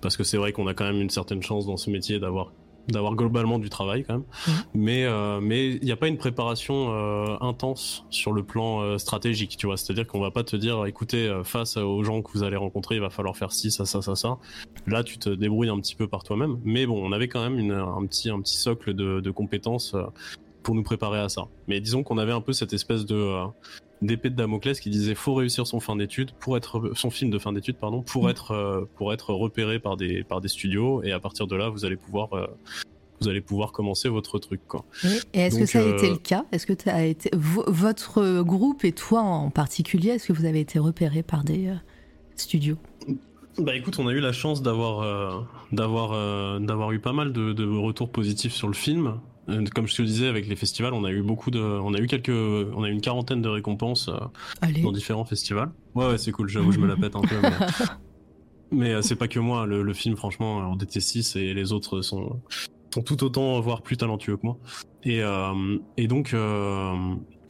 parce 0.00 0.16
que 0.16 0.24
c'est 0.24 0.38
vrai 0.38 0.50
qu'on 0.50 0.66
a 0.66 0.74
quand 0.74 0.82
même 0.86 1.00
une 1.00 1.08
certaine 1.08 1.40
chance 1.40 1.66
dans 1.66 1.76
ce 1.76 1.88
métier 1.88 2.18
d'avoir 2.18 2.50
d'avoir 2.90 3.14
globalement 3.14 3.58
du 3.58 3.70
travail 3.70 4.04
quand 4.04 4.14
même. 4.14 4.22
Mmh. 4.22 4.50
Mais 4.74 5.04
euh, 5.04 5.40
mais 5.40 5.70
il 5.70 5.84
n'y 5.84 5.92
a 5.92 5.96
pas 5.96 6.08
une 6.08 6.18
préparation 6.18 6.94
euh, 6.94 7.36
intense 7.40 8.04
sur 8.10 8.32
le 8.32 8.42
plan 8.42 8.80
euh, 8.80 8.98
stratégique, 8.98 9.56
tu 9.56 9.66
vois. 9.66 9.76
C'est-à-dire 9.76 10.06
qu'on 10.06 10.20
va 10.20 10.30
pas 10.30 10.44
te 10.44 10.56
dire, 10.56 10.86
écoutez, 10.86 11.30
face 11.44 11.76
aux 11.76 12.02
gens 12.04 12.22
que 12.22 12.30
vous 12.32 12.42
allez 12.42 12.56
rencontrer, 12.56 12.96
il 12.96 13.00
va 13.00 13.10
falloir 13.10 13.36
faire 13.36 13.52
ci, 13.52 13.70
ça, 13.70 13.86
ça, 13.86 14.02
ça, 14.02 14.14
ça. 14.14 14.38
Là, 14.86 15.02
tu 15.04 15.18
te 15.18 15.30
débrouilles 15.30 15.68
un 15.68 15.80
petit 15.80 15.94
peu 15.94 16.06
par 16.06 16.22
toi-même. 16.22 16.58
Mais 16.64 16.86
bon, 16.86 17.00
on 17.04 17.12
avait 17.12 17.28
quand 17.28 17.42
même 17.42 17.58
une, 17.58 17.72
un 17.72 18.04
petit 18.06 18.30
un 18.30 18.40
petit 18.40 18.56
socle 18.56 18.94
de, 18.94 19.20
de 19.20 19.30
compétences 19.30 19.96
pour 20.62 20.74
nous 20.74 20.82
préparer 20.82 21.20
à 21.20 21.28
ça. 21.28 21.46
Mais 21.68 21.80
disons 21.80 22.02
qu'on 22.02 22.18
avait 22.18 22.32
un 22.32 22.40
peu 22.40 22.52
cette 22.52 22.72
espèce 22.72 23.06
de 23.06 23.34
d'épée 24.02 24.30
de 24.30 24.36
Damoclès 24.36 24.80
qui 24.80 24.90
disait 24.90 25.14
faut 25.14 25.34
réussir 25.34 25.66
son 25.66 25.80
fin 25.80 25.96
d'études 25.96 26.30
pour 26.32 26.56
être 26.56 26.92
son 26.94 27.10
film 27.10 27.30
de 27.30 27.38
fin 27.38 27.52
d'études 27.52 27.76
pardon 27.76 28.02
pour 28.02 28.26
mm. 28.26 28.30
être 28.30 28.50
euh, 28.52 28.88
pour 28.96 29.12
être 29.12 29.32
repéré 29.34 29.78
par 29.78 29.96
des 29.96 30.24
par 30.24 30.40
des 30.40 30.48
studios 30.48 31.02
et 31.02 31.12
à 31.12 31.20
partir 31.20 31.46
de 31.46 31.56
là 31.56 31.68
vous 31.68 31.84
allez 31.84 31.96
pouvoir 31.96 32.32
euh, 32.32 32.46
vous 33.20 33.28
allez 33.28 33.42
pouvoir 33.42 33.72
commencer 33.72 34.08
votre 34.08 34.38
truc 34.38 34.60
quoi. 34.66 34.84
Et 35.34 35.40
est-ce 35.40 35.58
que 35.58 35.66
ça 35.66 35.80
a 35.80 35.82
été 35.82 36.08
euh, 36.08 36.12
le 36.12 36.16
cas? 36.16 36.46
Est-ce 36.52 36.66
que 36.66 36.72
as 36.88 37.04
été 37.04 37.30
votre 37.34 38.40
groupe 38.42 38.84
et 38.84 38.92
toi 38.92 39.20
en 39.20 39.50
particulier 39.50 40.10
est-ce 40.10 40.28
que 40.28 40.32
vous 40.32 40.46
avez 40.46 40.60
été 40.60 40.78
repéré 40.78 41.22
par 41.22 41.44
des 41.44 41.70
studios? 42.36 42.78
Bah 43.58 43.74
écoute, 43.76 43.98
on 43.98 44.06
a 44.06 44.12
eu 44.12 44.20
la 44.20 44.32
chance 44.32 44.62
d'avoir 44.62 45.46
d'avoir 45.72 46.60
d'avoir 46.60 46.92
eu 46.92 47.00
pas 47.00 47.12
mal 47.12 47.34
de, 47.34 47.52
de, 47.52 47.66
retours 47.66 48.10
positifs 48.10 48.54
sur 48.54 48.68
le 48.68 48.74
film. 48.74 49.20
Euh, 49.50 49.64
comme 49.74 49.86
je 49.86 49.94
te 49.94 50.02
le 50.02 50.08
disais, 50.08 50.28
avec 50.28 50.48
les 50.48 50.56
festivals, 50.56 50.94
on 50.94 51.04
a 51.04 51.10
eu 51.10 51.22
beaucoup 51.22 51.50
de, 51.50 51.60
on 51.60 51.94
a 51.94 51.98
eu 51.98 52.06
quelques, 52.06 52.28
on 52.30 52.82
a 52.82 52.88
eu 52.88 52.92
une 52.92 53.00
quarantaine 53.00 53.42
de 53.42 53.48
récompenses 53.48 54.08
euh, 54.08 54.72
dans 54.82 54.92
différents 54.92 55.24
festivals. 55.24 55.70
Ouais, 55.94 56.06
ouais 56.06 56.18
c'est 56.18 56.32
cool. 56.32 56.48
J'avoue, 56.48 56.72
je 56.72 56.78
me 56.78 56.86
la 56.86 56.96
pète 56.96 57.16
un 57.16 57.22
peu. 57.22 57.36
Mais, 58.70 58.90
euh, 58.94 59.02
c'est 59.02 59.16
pas 59.16 59.28
que 59.28 59.38
moi. 59.38 59.66
Le, 59.66 59.92
film, 59.92 60.16
franchement, 60.16 60.58
en 60.58 60.76
DT6 60.76 61.38
et 61.38 61.54
les 61.54 61.72
autres 61.72 62.02
sont, 62.02 62.40
sont 62.94 63.02
tout 63.02 63.22
autant, 63.24 63.60
voire 63.60 63.82
plus 63.82 63.96
talentueux 63.96 64.36
que 64.36 64.46
moi. 64.46 64.58
Et, 65.04 65.22
et 65.96 66.06
donc, 66.06 66.34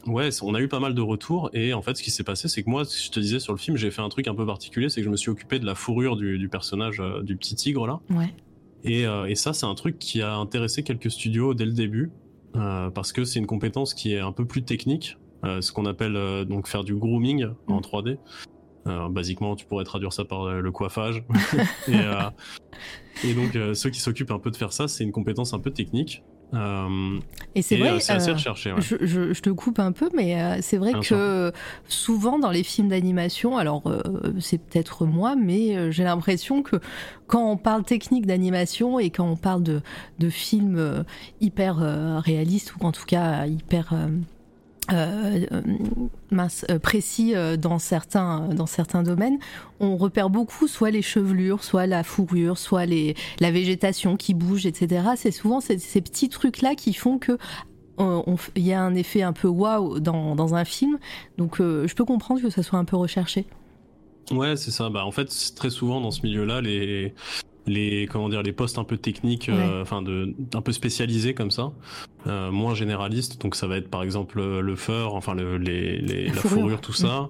ouais, 0.07 0.29
on 0.41 0.55
a 0.55 0.61
eu 0.61 0.67
pas 0.67 0.79
mal 0.79 0.95
de 0.95 1.01
retours. 1.01 1.49
Et 1.53 1.73
en 1.73 1.81
fait, 1.81 1.95
ce 1.97 2.03
qui 2.03 2.11
s'est 2.11 2.23
passé, 2.23 2.47
c'est 2.47 2.63
que 2.63 2.69
moi, 2.69 2.83
je 2.83 3.09
te 3.09 3.19
disais 3.19 3.39
sur 3.39 3.53
le 3.53 3.59
film, 3.59 3.77
j'ai 3.77 3.91
fait 3.91 4.01
un 4.01 4.09
truc 4.09 4.27
un 4.27 4.35
peu 4.35 4.45
particulier, 4.45 4.89
c'est 4.89 5.01
que 5.01 5.05
je 5.05 5.11
me 5.11 5.17
suis 5.17 5.29
occupé 5.29 5.59
de 5.59 5.65
la 5.65 5.75
fourrure 5.75 6.15
du, 6.15 6.37
du 6.37 6.49
personnage 6.49 7.01
du 7.23 7.35
petit 7.37 7.55
tigre 7.55 7.87
là. 7.87 7.99
Ouais. 8.09 8.33
Et, 8.83 9.05
euh, 9.05 9.25
et 9.25 9.35
ça, 9.35 9.53
c'est 9.53 9.65
un 9.65 9.75
truc 9.75 9.99
qui 9.99 10.21
a 10.21 10.35
intéressé 10.35 10.83
quelques 10.83 11.11
studios 11.11 11.53
dès 11.53 11.65
le 11.65 11.73
début, 11.73 12.11
euh, 12.55 12.89
parce 12.89 13.11
que 13.11 13.23
c'est 13.23 13.39
une 13.39 13.47
compétence 13.47 13.93
qui 13.93 14.13
est 14.13 14.19
un 14.19 14.31
peu 14.31 14.45
plus 14.45 14.63
technique, 14.63 15.17
euh, 15.43 15.61
ce 15.61 15.71
qu'on 15.71 15.85
appelle 15.85 16.45
donc 16.45 16.67
faire 16.67 16.83
du 16.83 16.95
grooming 16.95 17.47
en 17.67 17.81
3D. 17.81 18.17
Euh, 18.87 19.09
basiquement, 19.09 19.55
tu 19.55 19.65
pourrais 19.65 19.83
traduire 19.83 20.11
ça 20.11 20.25
par 20.25 20.45
le 20.51 20.71
coiffage. 20.71 21.23
et, 21.87 21.95
euh, 21.95 22.29
et 23.23 23.33
donc, 23.33 23.55
euh, 23.55 23.73
ceux 23.73 23.89
qui 23.89 23.99
s'occupent 23.99 24.31
un 24.31 24.39
peu 24.39 24.51
de 24.51 24.57
faire 24.57 24.73
ça, 24.73 24.87
c'est 24.87 25.03
une 25.03 25.11
compétence 25.11 25.53
un 25.53 25.59
peu 25.59 25.71
technique. 25.71 26.23
Euh, 26.53 27.17
Et 27.55 27.61
c'est 27.61 27.77
vrai, 27.77 27.91
euh, 27.91 27.99
c'est 27.99 28.13
assez 28.13 28.29
euh, 28.29 28.33
recherché. 28.33 28.73
ouais. 28.73 28.81
je, 28.81 28.95
je- 29.01 29.33
je 29.33 29.41
te 29.41 29.49
coupe 29.49 29.79
un 29.79 29.91
peu, 29.93 30.09
mais 30.15 30.41
euh, 30.41 30.57
c'est 30.61 30.77
vrai 30.77 30.91
que 31.01 31.51
souvent 31.87 32.39
dans 32.39 32.51
les 32.51 32.63
films 32.63 32.89
d'animation, 32.89 33.57
alors 33.57 33.83
c'est 34.39 34.57
peut-être 34.57 35.05
moi, 35.05 35.35
mais 35.35 35.91
j'ai 35.91 36.03
l'impression 36.03 36.61
que 36.61 36.75
quand 37.27 37.49
on 37.49 37.57
parle 37.57 37.83
technique 37.83 38.25
d'animation 38.25 38.99
et 38.99 39.09
quand 39.11 39.25
on 39.29 39.37
parle 39.37 39.63
de, 39.63 39.81
de 40.19 40.29
films 40.29 41.05
hyper 41.39 41.77
réalistes 42.23 42.75
ou 42.75 42.85
en 42.85 42.91
tout 42.91 43.05
cas 43.05 43.45
hyper 43.45 43.93
euh, 44.91 45.45
euh, 45.51 45.61
mince, 46.31 46.65
euh, 46.69 46.79
précis 46.79 47.33
dans 47.57 47.79
certains, 47.79 48.49
dans 48.49 48.65
certains 48.65 49.03
domaines, 49.03 49.39
on 49.79 49.97
repère 49.97 50.29
beaucoup 50.29 50.67
soit 50.67 50.91
les 50.91 51.01
chevelures, 51.01 51.63
soit 51.63 51.87
la 51.87 52.03
fourrure, 52.03 52.57
soit 52.57 52.85
les, 52.85 53.15
la 53.39 53.51
végétation 53.51 54.17
qui 54.17 54.33
bouge, 54.33 54.65
etc. 54.65 55.09
C'est 55.15 55.31
souvent 55.31 55.61
ces, 55.61 55.77
petits 56.01 56.29
trucs-là 56.29 56.75
qui 56.75 56.93
font 56.93 57.19
que 57.19 57.37
il 58.55 58.63
y 58.63 58.73
a 58.73 58.81
un 58.81 58.95
effet 58.95 59.21
un 59.21 59.33
peu 59.33 59.47
waouh 59.47 59.99
dans, 59.99 60.35
dans 60.35 60.55
un 60.55 60.65
film. 60.65 60.97
Donc 61.37 61.57
je 61.59 61.93
peux 61.93 62.05
comprendre 62.05 62.41
que 62.41 62.49
ça 62.49 62.63
soit 62.63 62.79
un 62.79 62.85
peu 62.85 62.95
recherché. 62.95 63.45
Ouais, 64.31 64.55
c'est 64.55 64.71
ça. 64.71 64.89
Bah, 64.89 65.05
en 65.05 65.11
fait, 65.11 65.29
très 65.55 65.69
souvent 65.69 66.01
dans 66.01 66.11
ce 66.11 66.21
milieu-là, 66.23 66.61
les, 66.61 67.13
les, 67.67 68.07
comment 68.07 68.29
dire, 68.29 68.41
les 68.43 68.53
postes 68.53 68.77
un 68.77 68.83
peu 68.83 68.97
techniques, 68.97 69.49
euh, 69.49 69.81
enfin, 69.81 70.01
de, 70.01 70.33
un 70.53 70.61
peu 70.61 70.71
spécialisés 70.71 71.33
comme 71.33 71.51
ça, 71.51 71.71
euh, 72.27 72.51
moins 72.51 72.73
généralistes. 72.75 73.41
Donc, 73.41 73.55
ça 73.55 73.67
va 73.67 73.77
être 73.77 73.89
par 73.89 74.03
exemple 74.03 74.37
le, 74.37 74.61
le 74.61 74.75
fur, 74.75 75.13
enfin, 75.15 75.35
le, 75.35 75.57
les, 75.57 75.97
les, 75.97 76.27
La 76.27 76.33
la 76.33 76.41
fourrure. 76.41 76.59
fourrure, 76.61 76.81
tout 76.81 76.93
ça. 76.93 77.29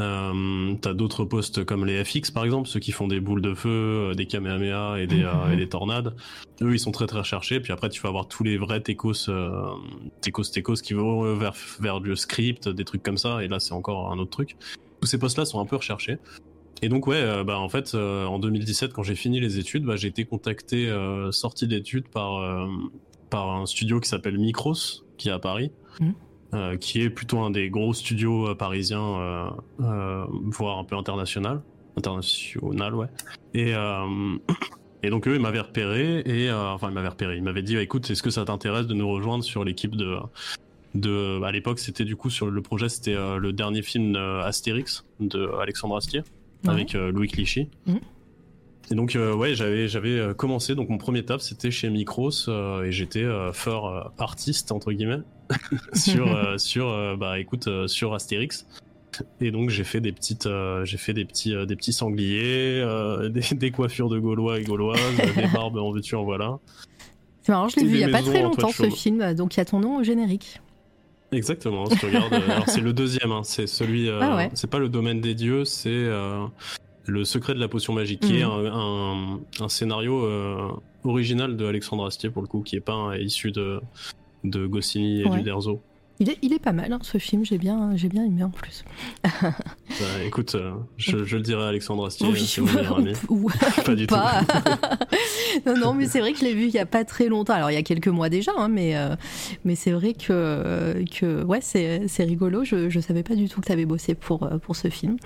Euh, 0.00 0.74
t'as 0.80 0.92
d'autres 0.92 1.24
postes 1.24 1.64
comme 1.64 1.86
les 1.86 2.04
FX 2.04 2.32
par 2.32 2.44
exemple, 2.44 2.68
ceux 2.68 2.80
qui 2.80 2.90
font 2.90 3.06
des 3.06 3.20
boules 3.20 3.40
de 3.40 3.54
feu, 3.54 3.68
euh, 4.10 4.14
des 4.14 4.26
kamehameha 4.26 4.98
et 5.00 5.06
des, 5.06 5.22
euh, 5.22 5.52
et 5.52 5.56
des 5.56 5.68
tornades. 5.68 6.16
Eux, 6.62 6.74
ils 6.74 6.80
sont 6.80 6.90
très 6.90 7.06
très 7.06 7.20
recherchés. 7.20 7.60
Puis 7.60 7.72
après, 7.72 7.88
tu 7.90 8.02
vas 8.02 8.08
avoir 8.08 8.26
tous 8.26 8.42
les 8.42 8.56
vrais 8.58 8.80
techos, 8.80 9.28
euh, 9.28 9.70
techos, 10.20 10.42
techos 10.52 10.74
qui 10.82 10.94
vont 10.94 11.24
euh, 11.24 11.34
vers, 11.34 11.54
vers 11.78 12.00
du 12.00 12.16
script, 12.16 12.68
des 12.68 12.84
trucs 12.84 13.04
comme 13.04 13.18
ça. 13.18 13.44
Et 13.44 13.48
là, 13.48 13.60
c'est 13.60 13.72
encore 13.72 14.10
un 14.10 14.18
autre 14.18 14.30
truc. 14.30 14.56
Tous 15.00 15.06
ces 15.06 15.18
postes-là 15.18 15.44
sont 15.44 15.60
un 15.60 15.66
peu 15.66 15.76
recherchés. 15.76 16.16
Et 16.84 16.90
donc 16.90 17.06
ouais, 17.06 17.16
euh, 17.16 17.44
bah 17.44 17.58
en 17.58 17.70
fait, 17.70 17.94
euh, 17.94 18.26
en 18.26 18.38
2017, 18.38 18.92
quand 18.92 19.02
j'ai 19.02 19.14
fini 19.14 19.40
les 19.40 19.58
études, 19.58 19.86
bah, 19.86 19.96
j'ai 19.96 20.08
été 20.08 20.26
contacté, 20.26 20.86
euh, 20.86 21.32
sorti 21.32 21.66
d'études 21.66 22.08
par 22.08 22.68
par 23.30 23.50
un 23.52 23.64
studio 23.64 24.00
qui 24.00 24.08
s'appelle 24.10 24.36
Micros, 24.36 24.74
qui 25.16 25.30
est 25.30 25.32
à 25.32 25.38
Paris, 25.38 25.72
euh, 26.52 26.76
qui 26.76 27.00
est 27.00 27.08
plutôt 27.08 27.38
un 27.38 27.50
des 27.50 27.70
gros 27.70 27.94
studios 27.94 28.50
euh, 28.50 28.54
parisiens, 28.54 29.48
euh, 29.80 30.26
voire 30.28 30.78
un 30.78 30.84
peu 30.84 30.94
international, 30.94 31.62
international, 31.96 32.94
ouais. 32.94 33.06
Et 33.54 33.72
et 35.02 35.08
donc 35.08 35.26
eux, 35.26 35.36
ils 35.36 35.40
m'avaient 35.40 35.60
repéré 35.60 36.22
et 36.26 36.52
enfin 36.52 36.90
ils 36.90 36.94
m'avaient 36.94 37.08
repéré, 37.08 37.38
ils 37.38 37.42
m'avaient 37.42 37.62
dit, 37.62 37.78
écoute, 37.78 38.10
est-ce 38.10 38.22
que 38.22 38.28
ça 38.28 38.44
t'intéresse 38.44 38.86
de 38.86 38.94
nous 38.94 39.08
rejoindre 39.08 39.42
sur 39.42 39.64
l'équipe 39.64 39.96
de 39.96 40.18
de 40.94 41.42
à 41.42 41.50
l'époque 41.50 41.78
c'était 41.78 42.04
du 42.04 42.14
coup 42.14 42.28
sur 42.28 42.50
le 42.50 42.60
projet 42.60 42.88
c'était 42.90 43.16
le 43.16 43.52
dernier 43.52 43.82
film 43.82 44.14
Astérix 44.16 45.06
de 45.18 45.50
Alexandre 45.60 45.96
Astier 45.96 46.22
Ouais. 46.64 46.70
avec 46.70 46.94
euh, 46.94 47.10
Louis 47.10 47.28
Clichy. 47.28 47.68
Mhm. 47.86 48.00
Et 48.90 48.94
donc 48.94 49.16
euh, 49.16 49.34
ouais, 49.34 49.54
j'avais 49.54 49.88
j'avais 49.88 50.18
euh, 50.18 50.34
commencé 50.34 50.74
donc 50.74 50.90
mon 50.90 50.98
premier 50.98 51.24
taf 51.24 51.40
c'était 51.40 51.70
chez 51.70 51.88
Micros 51.88 52.30
et 52.84 52.92
j'étais 52.92 53.24
fort 53.52 54.12
artiste 54.18 54.72
entre 54.72 54.92
guillemets 54.92 55.22
sur 55.94 56.28
sur 56.60 57.16
bah 57.16 57.38
écoute 57.38 57.68
sur 57.86 58.12
Astérix. 58.12 58.66
Et 59.40 59.50
donc 59.50 59.70
j'ai 59.70 59.84
fait 59.84 60.00
des 60.00 60.12
petites 60.12 60.46
euh, 60.46 60.84
j'ai 60.84 60.96
fait 60.96 61.12
des 61.12 61.24
petits 61.24 61.54
euh, 61.54 61.66
des 61.66 61.76
petits 61.76 61.92
sangliers, 61.92 62.80
euh, 62.80 63.28
des, 63.30 63.42
des 63.54 63.70
coiffures 63.70 64.08
de 64.08 64.18
gaulois 64.18 64.60
et 64.60 64.64
gauloises, 64.64 64.98
des 65.36 65.46
barbes 65.52 65.76
en 65.76 65.92
veux-tu 65.92 66.14
en 66.14 66.24
voilà. 66.24 66.58
C'est 67.42 67.52
marrant, 67.52 67.68
je 67.68 67.76
l'ai 67.80 67.86
vu 67.86 67.94
il 67.94 68.00
y 68.00 68.04
a 68.04 68.08
pas 68.08 68.22
très 68.22 68.42
longtemps 68.42 68.70
ce 68.70 68.88
film, 68.88 69.34
donc 69.34 69.54
il 69.54 69.58
y 69.58 69.60
a 69.60 69.64
ton 69.66 69.80
nom 69.80 69.98
au 69.98 70.02
générique. 70.02 70.60
Exactement, 71.34 71.86
si 71.86 71.96
tu 71.98 72.06
regardes. 72.06 72.32
euh, 72.32 72.50
alors 72.50 72.68
c'est 72.68 72.80
le 72.80 72.92
deuxième, 72.92 73.32
hein, 73.32 73.42
c'est 73.44 73.66
celui. 73.66 74.08
euh, 74.08 74.20
Ah 74.22 74.36
ouais. 74.36 74.50
C'est 74.54 74.70
pas 74.70 74.78
le 74.78 74.88
domaine 74.88 75.20
des 75.20 75.34
dieux, 75.34 75.64
c'est 75.64 75.88
euh, 75.90 76.44
le 77.06 77.24
secret 77.24 77.54
de 77.54 77.60
la 77.60 77.68
potion 77.68 77.92
magique, 77.92 78.20
qui 78.20 78.38
est 78.38 78.44
Mhm. 78.44 78.50
un, 78.50 78.72
un, 78.72 79.40
un 79.64 79.68
scénario 79.68 80.24
euh, 80.24 80.68
original 81.04 81.56
de 81.56 81.66
Alexandre 81.66 82.06
Astier 82.06 82.30
pour 82.30 82.42
le 82.42 82.48
coup, 82.48 82.62
qui 82.62 82.76
est 82.76 82.80
pas 82.80 83.18
issu 83.18 83.50
de 83.52 83.80
de 84.44 84.66
Goscinny 84.66 85.22
et 85.22 85.24
Ouais. 85.24 85.36
du 85.38 85.42
Derzo. 85.42 85.80
Il 86.20 86.30
est, 86.30 86.38
il 86.42 86.52
est 86.52 86.58
pas 86.60 86.72
mal 86.72 86.92
hein, 86.92 87.00
ce 87.02 87.18
film, 87.18 87.44
j'ai 87.44 87.58
bien, 87.58 87.90
j'ai 87.96 88.08
bien 88.08 88.24
aimé 88.24 88.44
en 88.44 88.50
plus. 88.50 88.84
Bah, 90.00 90.24
écoute, 90.26 90.54
euh, 90.56 90.72
je, 90.96 91.24
je 91.24 91.36
le 91.36 91.42
dirai 91.42 91.62
à 91.62 91.68
Alexandre 91.68 92.06
Astier, 92.06 92.26
Oui, 92.28 92.56
meilleur 92.74 92.98
ami. 92.98 93.12
ou- 93.28 93.48
Pas 93.84 93.94
du 93.94 94.06
tout. 94.08 94.14
non, 95.66 95.76
non, 95.76 95.94
mais 95.94 96.06
c'est 96.06 96.20
vrai 96.20 96.32
que 96.32 96.38
je 96.40 96.44
l'ai 96.44 96.54
vu 96.54 96.64
il 96.64 96.74
y 96.74 96.78
a 96.78 96.86
pas 96.86 97.04
très 97.04 97.28
longtemps. 97.28 97.52
Alors 97.54 97.70
il 97.70 97.74
y 97.74 97.78
a 97.78 97.82
quelques 97.82 98.08
mois 98.08 98.28
déjà, 98.28 98.52
hein, 98.56 98.68
mais 98.68 98.96
euh, 98.96 99.14
mais 99.64 99.74
c'est 99.76 99.92
vrai 99.92 100.12
que 100.14 101.04
que 101.16 101.42
ouais, 101.44 101.60
c'est 101.60 102.08
c'est 102.08 102.24
rigolo. 102.24 102.64
Je 102.64 102.88
je 102.90 103.00
savais 103.00 103.22
pas 103.22 103.34
du 103.36 103.48
tout 103.48 103.60
que 103.60 103.66
tu 103.66 103.72
avais 103.72 103.86
bossé 103.86 104.14
pour 104.14 104.42
euh, 104.44 104.58
pour 104.58 104.74
ce 104.76 104.88
film. 104.90 105.16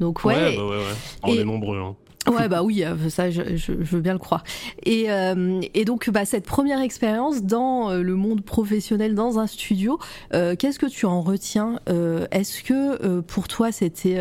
Donc 0.00 0.24
ouais. 0.24 0.34
Ouais, 0.34 0.56
bah 0.56 0.64
ouais, 0.64 0.76
ouais. 0.76 0.82
On 1.22 1.34
Et- 1.34 1.38
est 1.38 1.44
nombreux. 1.44 1.78
Hein. 1.78 1.96
Ouais, 2.28 2.48
bah 2.48 2.62
oui, 2.62 2.84
euh, 2.84 3.08
ça, 3.08 3.30
je, 3.30 3.42
je- 3.56 3.72
je 3.80 3.96
veux 3.96 4.00
bien 4.00 4.12
le 4.12 4.18
croire. 4.18 4.44
Et, 4.84 5.10
euh, 5.10 5.60
et 5.74 5.84
donc, 5.84 6.10
bah, 6.10 6.24
cette 6.24 6.44
première 6.44 6.80
expérience 6.80 7.42
dans 7.42 7.90
euh, 7.90 8.02
le 8.02 8.14
monde 8.14 8.42
professionnel, 8.42 9.14
dans 9.14 9.38
un 9.38 9.46
studio, 9.46 9.98
euh, 10.34 10.54
qu'est-ce 10.56 10.78
que 10.78 10.86
tu 10.86 11.06
en 11.06 11.22
retiens 11.22 11.80
Euh, 11.88 12.26
Est-ce 12.30 12.62
que 12.62 13.02
euh, 13.04 13.22
pour 13.22 13.48
toi, 13.48 13.72
c'était 13.72 14.18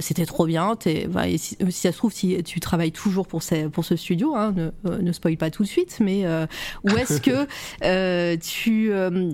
c'était 0.00 0.26
trop 0.26 0.46
bien? 0.46 0.76
T'es- 0.76 1.06
bah, 1.08 1.28
et 1.28 1.38
si, 1.38 1.56
si 1.70 1.72
ça 1.72 1.92
se 1.92 1.96
trouve, 1.98 2.12
si 2.12 2.42
tu 2.42 2.60
travailles 2.60 2.92
toujours 2.92 3.26
pour, 3.26 3.42
ces, 3.42 3.68
pour 3.68 3.84
ce 3.84 3.96
studio, 3.96 4.34
hein, 4.36 4.54
ne, 4.56 4.98
ne 4.98 5.12
spoil 5.12 5.36
pas 5.36 5.50
tout 5.50 5.62
de 5.62 5.68
suite, 5.68 5.98
mais 6.00 6.24
euh, 6.26 6.46
ou 6.84 6.96
est-ce 6.96 7.20
que 7.20 7.46
euh, 7.84 8.36
tu 8.36 8.92
euh, 8.92 9.32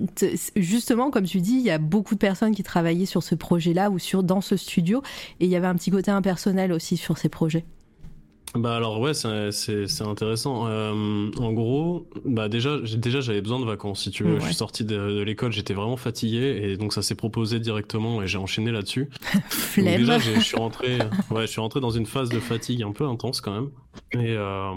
justement, 0.55 1.09
comme 1.11 1.25
tu 1.25 1.41
dis, 1.41 1.53
il 1.55 1.61
y 1.63 1.71
a 1.71 1.77
beaucoup 1.77 2.13
de 2.15 2.19
personnes 2.19 2.53
qui 2.55 2.63
travaillaient 2.63 3.05
sur 3.05 3.23
ce 3.23 3.35
projet-là 3.35 3.89
ou 3.89 3.99
sur 3.99 4.23
dans 4.23 4.41
ce 4.41 4.55
studio, 4.57 5.01
et 5.39 5.45
il 5.45 5.51
y 5.51 5.55
avait 5.55 5.67
un 5.67 5.75
petit 5.75 5.91
côté 5.91 6.11
impersonnel 6.11 6.71
aussi 6.71 6.97
sur 6.97 7.17
ces 7.17 7.29
projets. 7.29 7.54
Bah 8.55 8.75
alors 8.77 8.99
ouais, 9.01 9.13
c'est 9.13 10.01
intéressant. 10.01 10.67
Euh, 10.67 11.29
en 11.37 11.51
gros, 11.51 12.07
bah 12.23 12.47
déjà, 12.47 12.77
déjà 12.79 13.19
j'avais 13.19 13.41
besoin 13.41 13.59
de 13.59 13.65
vacances. 13.65 14.03
Si 14.03 14.11
tu 14.11 14.23
veux, 14.23 14.35
Ouais. 14.35 14.39
je 14.39 14.45
suis 14.45 14.55
sorti 14.55 14.85
de, 14.85 14.95
de 14.95 15.21
l'école, 15.21 15.51
j'étais 15.51 15.73
vraiment 15.73 15.97
fatigué 15.97 16.61
et 16.63 16.77
donc 16.77 16.93
ça 16.93 17.01
s'est 17.01 17.15
proposé 17.15 17.59
directement 17.59 18.21
et 18.21 18.27
j'ai 18.27 18.37
enchaîné 18.37 18.71
là-dessus. 18.71 19.09
Déjà, 19.77 20.19
je 20.19 20.39
suis 20.39 20.55
rentré, 20.57 20.99
ouais, 21.31 21.41
je 21.41 21.47
suis 21.51 21.59
rentré 21.61 21.81
dans 21.81 21.89
une 21.91 22.05
phase 22.05 22.29
de 22.29 22.39
fatigue 22.39 22.81
un 22.83 22.93
peu 22.93 23.05
intense 23.05 23.41
quand 23.41 23.53
même. 23.53 23.69
Et 24.13 24.35
euh, 24.37 24.71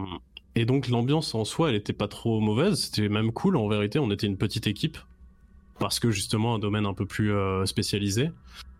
et 0.56 0.64
donc 0.64 0.88
l'ambiance 0.88 1.34
en 1.36 1.44
soi, 1.44 1.68
elle 1.70 1.76
était 1.76 1.92
pas 1.92 2.08
trop 2.08 2.40
mauvaise. 2.40 2.80
C'était 2.80 3.08
même 3.08 3.30
cool 3.32 3.56
en 3.56 3.68
vérité. 3.68 4.00
On 4.00 4.10
était 4.10 4.26
une 4.26 4.36
petite 4.38 4.66
équipe 4.66 4.98
parce 5.78 6.00
que 6.00 6.10
justement 6.10 6.56
un 6.56 6.58
domaine 6.58 6.84
un 6.84 6.94
peu 6.94 7.06
plus 7.06 7.32
euh, 7.32 7.64
spécialisé. 7.64 8.30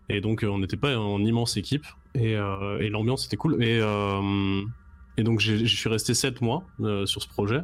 Et 0.09 0.19
donc 0.19 0.43
on 0.45 0.57
n'était 0.59 0.75
pas 0.75 0.97
en 0.99 1.23
immense 1.23 1.55
équipe 1.55 1.85
et, 2.15 2.31
et 2.33 2.89
l'ambiance 2.89 3.27
était 3.27 3.37
cool. 3.37 3.63
Et 3.63 3.79
et 5.19 5.23
donc 5.23 5.39
je 5.39 5.65
suis 5.65 5.89
resté 5.89 6.13
sept 6.13 6.41
mois 6.41 6.63
euh, 6.81 7.05
sur 7.05 7.21
ce 7.21 7.27
projet. 7.27 7.61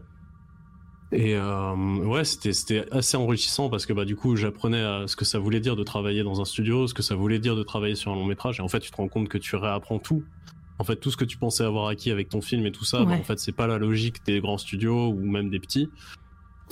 Et 1.12 1.36
euh, 1.36 1.74
ouais, 2.04 2.26
c'était 2.26 2.86
assez 2.92 3.16
enrichissant 3.16 3.70
parce 3.70 3.86
que 3.86 3.94
bah 3.94 4.06
du 4.06 4.16
coup 4.16 4.36
j'apprenais 4.36 5.08
ce 5.08 5.16
que 5.16 5.24
ça 5.24 5.40
voulait 5.40 5.60
dire 5.62 5.76
de 5.76 5.84
travailler 5.84 6.24
dans 6.24 6.42
un 6.42 6.46
studio, 6.46 6.88
ce 6.88 6.94
que 6.94 7.04
ça 7.04 7.16
voulait 7.16 7.40
dire 7.40 7.56
de 7.56 7.64
travailler 7.64 7.96
sur 7.96 8.12
un 8.12 8.16
long 8.16 8.26
métrage. 8.26 8.60
Et 8.60 8.64
en 8.64 8.68
fait, 8.68 8.80
tu 8.80 8.92
te 8.92 8.98
rends 8.98 9.08
compte 9.08 9.30
que 9.30 9.38
tu 9.38 9.56
réapprends 9.56 10.00
tout. 10.00 10.24
En 10.80 10.84
fait, 10.84 10.98
tout 10.98 11.12
ce 11.12 11.16
que 11.18 11.24
tu 11.24 11.38
pensais 11.38 11.64
avoir 11.64 11.88
acquis 11.88 12.12
avec 12.12 12.28
ton 12.28 12.42
film 12.42 12.66
et 12.66 12.72
tout 12.72 12.84
ça, 12.84 13.06
bah, 13.06 13.12
Ouais. 13.12 13.20
en 13.20 13.24
fait, 13.24 13.40
c'est 13.40 13.54
pas 13.56 13.68
la 13.68 13.78
logique 13.78 14.26
des 14.26 14.42
grands 14.42 14.58
studios 14.58 15.08
ou 15.10 15.26
même 15.26 15.50
des 15.50 15.60
petits. 15.60 15.90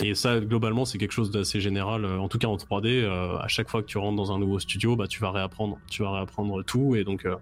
Et 0.03 0.15
ça, 0.15 0.39
globalement, 0.41 0.83
c'est 0.85 0.97
quelque 0.97 1.11
chose 1.13 1.29
d'assez 1.31 1.61
général. 1.61 2.03
euh, 2.03 2.17
En 2.19 2.27
tout 2.27 2.39
cas, 2.39 2.47
en 2.47 2.57
3D, 2.57 2.87
euh, 3.03 3.37
à 3.37 3.47
chaque 3.47 3.69
fois 3.69 3.81
que 3.81 3.87
tu 3.87 3.97
rentres 3.99 4.17
dans 4.17 4.33
un 4.33 4.39
nouveau 4.39 4.59
studio, 4.59 4.95
bah 4.97 5.07
tu 5.07 5.21
vas 5.21 5.31
réapprendre, 5.31 5.79
tu 5.89 6.01
vas 6.01 6.11
réapprendre 6.11 6.63
tout. 6.63 6.95
Et 6.95 7.03
donc, 7.05 7.25
euh, 7.25 7.35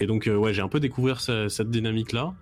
et 0.00 0.06
donc, 0.06 0.28
ouais, 0.30 0.52
j'ai 0.52 0.60
un 0.62 0.68
peu 0.68 0.80
découvert 0.80 1.20
ce- 1.20 1.48
cette 1.48 1.70
dynamique-là. 1.70 2.34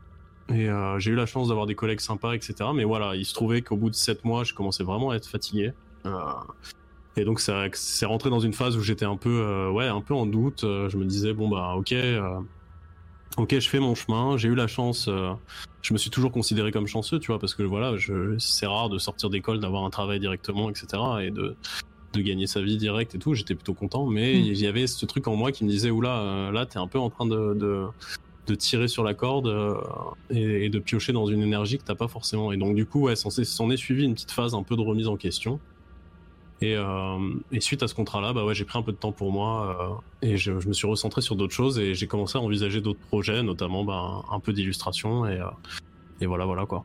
Et 0.50 0.68
euh, 0.68 0.98
j'ai 0.98 1.10
eu 1.10 1.14
la 1.14 1.26
chance 1.26 1.48
d'avoir 1.48 1.66
des 1.66 1.74
collègues 1.74 2.00
sympas, 2.00 2.32
etc. 2.34 2.54
Mais 2.74 2.84
voilà, 2.84 3.14
il 3.16 3.24
se 3.24 3.34
trouvait 3.34 3.62
qu'au 3.62 3.76
bout 3.76 3.90
de 3.90 3.94
7 3.94 4.24
mois, 4.24 4.44
je 4.44 4.54
commençais 4.54 4.84
vraiment 4.84 5.10
à 5.10 5.16
être 5.16 5.26
fatigué. 5.28 5.72
Euh, 6.06 6.10
et 7.16 7.24
donc, 7.24 7.40
ça 7.40 7.64
c'est 7.72 8.06
rentré 8.06 8.30
dans 8.30 8.40
une 8.40 8.52
phase 8.54 8.76
où 8.76 8.80
j'étais 8.80 9.04
un 9.04 9.16
peu, 9.16 9.40
euh, 9.42 9.70
ouais, 9.70 9.86
un 9.86 10.00
peu 10.00 10.14
en 10.14 10.24
doute. 10.26 10.60
Je 10.62 10.96
me 10.96 11.04
disais, 11.04 11.32
bon, 11.34 11.48
bah, 11.48 11.74
ok, 11.76 11.94
ok, 13.36 13.58
je 13.58 13.68
fais 13.68 13.80
mon 13.80 13.94
chemin. 13.94 14.36
J'ai 14.36 14.48
eu 14.48 14.54
la 14.54 14.66
chance. 14.68 15.08
je 15.82 15.92
me 15.92 15.98
suis 15.98 16.10
toujours 16.10 16.32
considéré 16.32 16.72
comme 16.72 16.86
chanceux, 16.86 17.18
tu 17.18 17.26
vois, 17.30 17.38
parce 17.38 17.54
que 17.54 17.62
voilà, 17.62 17.96
je, 17.96 18.36
c'est 18.38 18.66
rare 18.66 18.88
de 18.88 18.98
sortir 18.98 19.30
d'école, 19.30 19.60
d'avoir 19.60 19.84
un 19.84 19.90
travail 19.90 20.18
directement, 20.20 20.70
etc. 20.70 20.86
Et 21.22 21.30
de, 21.30 21.56
de 22.14 22.20
gagner 22.22 22.46
sa 22.46 22.62
vie 22.62 22.78
direct 22.78 23.14
et 23.14 23.18
tout. 23.18 23.34
J'étais 23.34 23.54
plutôt 23.54 23.74
content. 23.74 24.06
Mais 24.06 24.32
Mm. 24.34 24.44
il 24.46 24.58
y 24.60 24.66
avait 24.66 24.86
ce 24.86 25.04
truc 25.04 25.28
en 25.28 25.36
moi 25.36 25.52
qui 25.52 25.64
me 25.64 25.68
disait, 25.70 25.90
oula, 25.90 26.50
là, 26.52 26.64
t'es 26.66 26.78
un 26.78 26.86
peu 26.86 26.98
en 26.98 27.10
train 27.10 27.26
de, 27.26 27.52
de 27.54 27.84
de 28.48 28.54
tirer 28.54 28.88
sur 28.88 29.04
la 29.04 29.14
corde 29.14 29.46
euh, 29.46 29.76
et, 30.30 30.68
de 30.70 30.78
piocher 30.78 31.12
dans 31.12 31.26
une 31.26 31.42
énergie 31.42 31.78
que 31.78 31.84
t'as 31.84 31.94
pas 31.94 32.08
forcément. 32.08 32.50
Et 32.50 32.56
donc 32.56 32.74
du 32.74 32.86
coup, 32.86 33.02
ouais, 33.02 33.16
s'en 33.16 33.30
est, 33.30 33.76
suivi 33.76 34.04
une 34.04 34.14
petite 34.14 34.32
phase 34.32 34.54
un 34.54 34.62
peu 34.62 34.76
de 34.76 34.80
remise 34.80 35.06
en 35.06 35.16
question. 35.16 35.60
Et, 36.60 36.74
euh, 36.74 37.18
et 37.52 37.60
suite 37.60 37.84
à 37.84 37.88
ce 37.88 37.94
contrat-là, 37.94 38.32
bah 38.32 38.44
ouais, 38.44 38.54
j'ai 38.54 38.64
pris 38.64 38.78
un 38.78 38.82
peu 38.82 38.90
de 38.90 38.96
temps 38.96 39.12
pour 39.12 39.30
moi 39.30 40.02
euh, 40.22 40.28
et 40.28 40.36
je, 40.36 40.50
me 40.50 40.72
suis 40.72 40.88
recentré 40.88 41.20
sur 41.20 41.36
d'autres 41.36 41.54
choses 41.54 41.78
et 41.78 41.94
j'ai 41.94 42.08
commencé 42.08 42.36
à 42.36 42.40
envisager 42.40 42.80
d'autres 42.80 42.98
projets, 42.98 43.44
notamment 43.44 43.84
bah, 43.84 44.24
un 44.32 44.40
peu 44.40 44.52
d'illustration 44.52 45.26
et, 45.26 45.40
et 46.20 46.26
voilà, 46.26 46.46
voilà 46.46 46.66
quoi. 46.66 46.84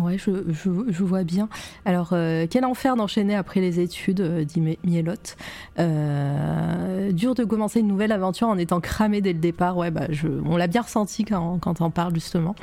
Ouais, 0.00 0.18
je, 0.18 0.30
je, 0.50 1.02
vois 1.04 1.24
bien. 1.24 1.48
Alors, 1.86 2.10
euh, 2.12 2.46
quel 2.50 2.64
enfer 2.64 2.96
d'enchaîner 2.96 3.34
après 3.34 3.60
les 3.60 3.80
études, 3.80 4.20
euh, 4.20 4.44
dit 4.44 4.60
Mi- 4.60 4.78
Mielotte. 4.84 5.36
Euh, 5.78 7.12
dur 7.12 7.34
de 7.34 7.44
commencer 7.44 7.80
une 7.80 7.88
nouvelle 7.88 8.12
aventure 8.12 8.48
en 8.48 8.58
étant 8.58 8.80
cramé 8.80 9.20
dès 9.20 9.32
le 9.32 9.38
départ. 9.38 9.76
Ouais, 9.76 9.90
bah, 9.90 10.06
je, 10.10 10.28
on 10.44 10.56
l'a 10.56 10.66
bien 10.66 10.82
ressenti 10.82 11.24
quand, 11.24 11.58
quand 11.58 11.80
on 11.80 11.90
parle 11.90 12.14
justement. 12.14 12.54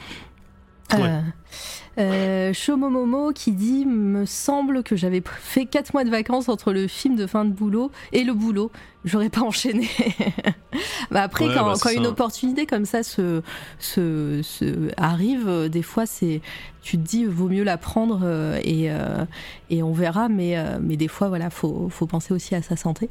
Euh, 0.99 1.21
euh, 1.99 2.53
Shomomomo 2.53 3.31
qui 3.33 3.51
dit 3.51 3.85
Me 3.85 4.25
semble 4.25 4.81
que 4.83 4.95
j'avais 4.95 5.21
fait 5.39 5.65
4 5.65 5.93
mois 5.93 6.03
de 6.03 6.09
vacances 6.09 6.49
entre 6.49 6.73
le 6.73 6.87
film 6.87 7.15
de 7.15 7.27
fin 7.27 7.45
de 7.45 7.51
boulot 7.51 7.91
et 8.11 8.23
le 8.23 8.33
boulot. 8.33 8.71
J'aurais 9.05 9.29
pas 9.29 9.41
enchaîné. 9.41 9.87
bah 11.11 11.21
après, 11.23 11.47
Ouais, 11.47 11.53
quand, 11.53 11.65
bah, 11.65 11.73
quand 11.81 11.91
une 11.91 12.07
opportunité 12.07 12.65
comme 12.65 12.85
ça 12.85 13.03
se, 13.03 13.41
se, 13.79 14.41
se 14.43 14.89
arrive, 14.97 15.47
euh, 15.47 15.69
des 15.69 15.83
fois, 15.83 16.05
c'est 16.05 16.41
tu 16.81 16.97
te 16.97 17.03
dis 17.03 17.25
vaut 17.25 17.49
mieux 17.49 17.63
la 17.63 17.77
prendre 17.77 18.21
euh, 18.23 18.59
et, 18.63 18.89
euh, 18.89 19.25
et 19.69 19.83
on 19.83 19.91
verra. 19.93 20.29
Mais, 20.29 20.57
euh, 20.57 20.79
mais 20.81 20.97
des 20.97 21.07
fois, 21.09 21.27
voilà, 21.27 21.49
faut, 21.49 21.89
faut 21.89 22.07
penser 22.07 22.33
aussi 22.33 22.55
à 22.55 22.61
sa 22.61 22.75
santé. 22.75 23.09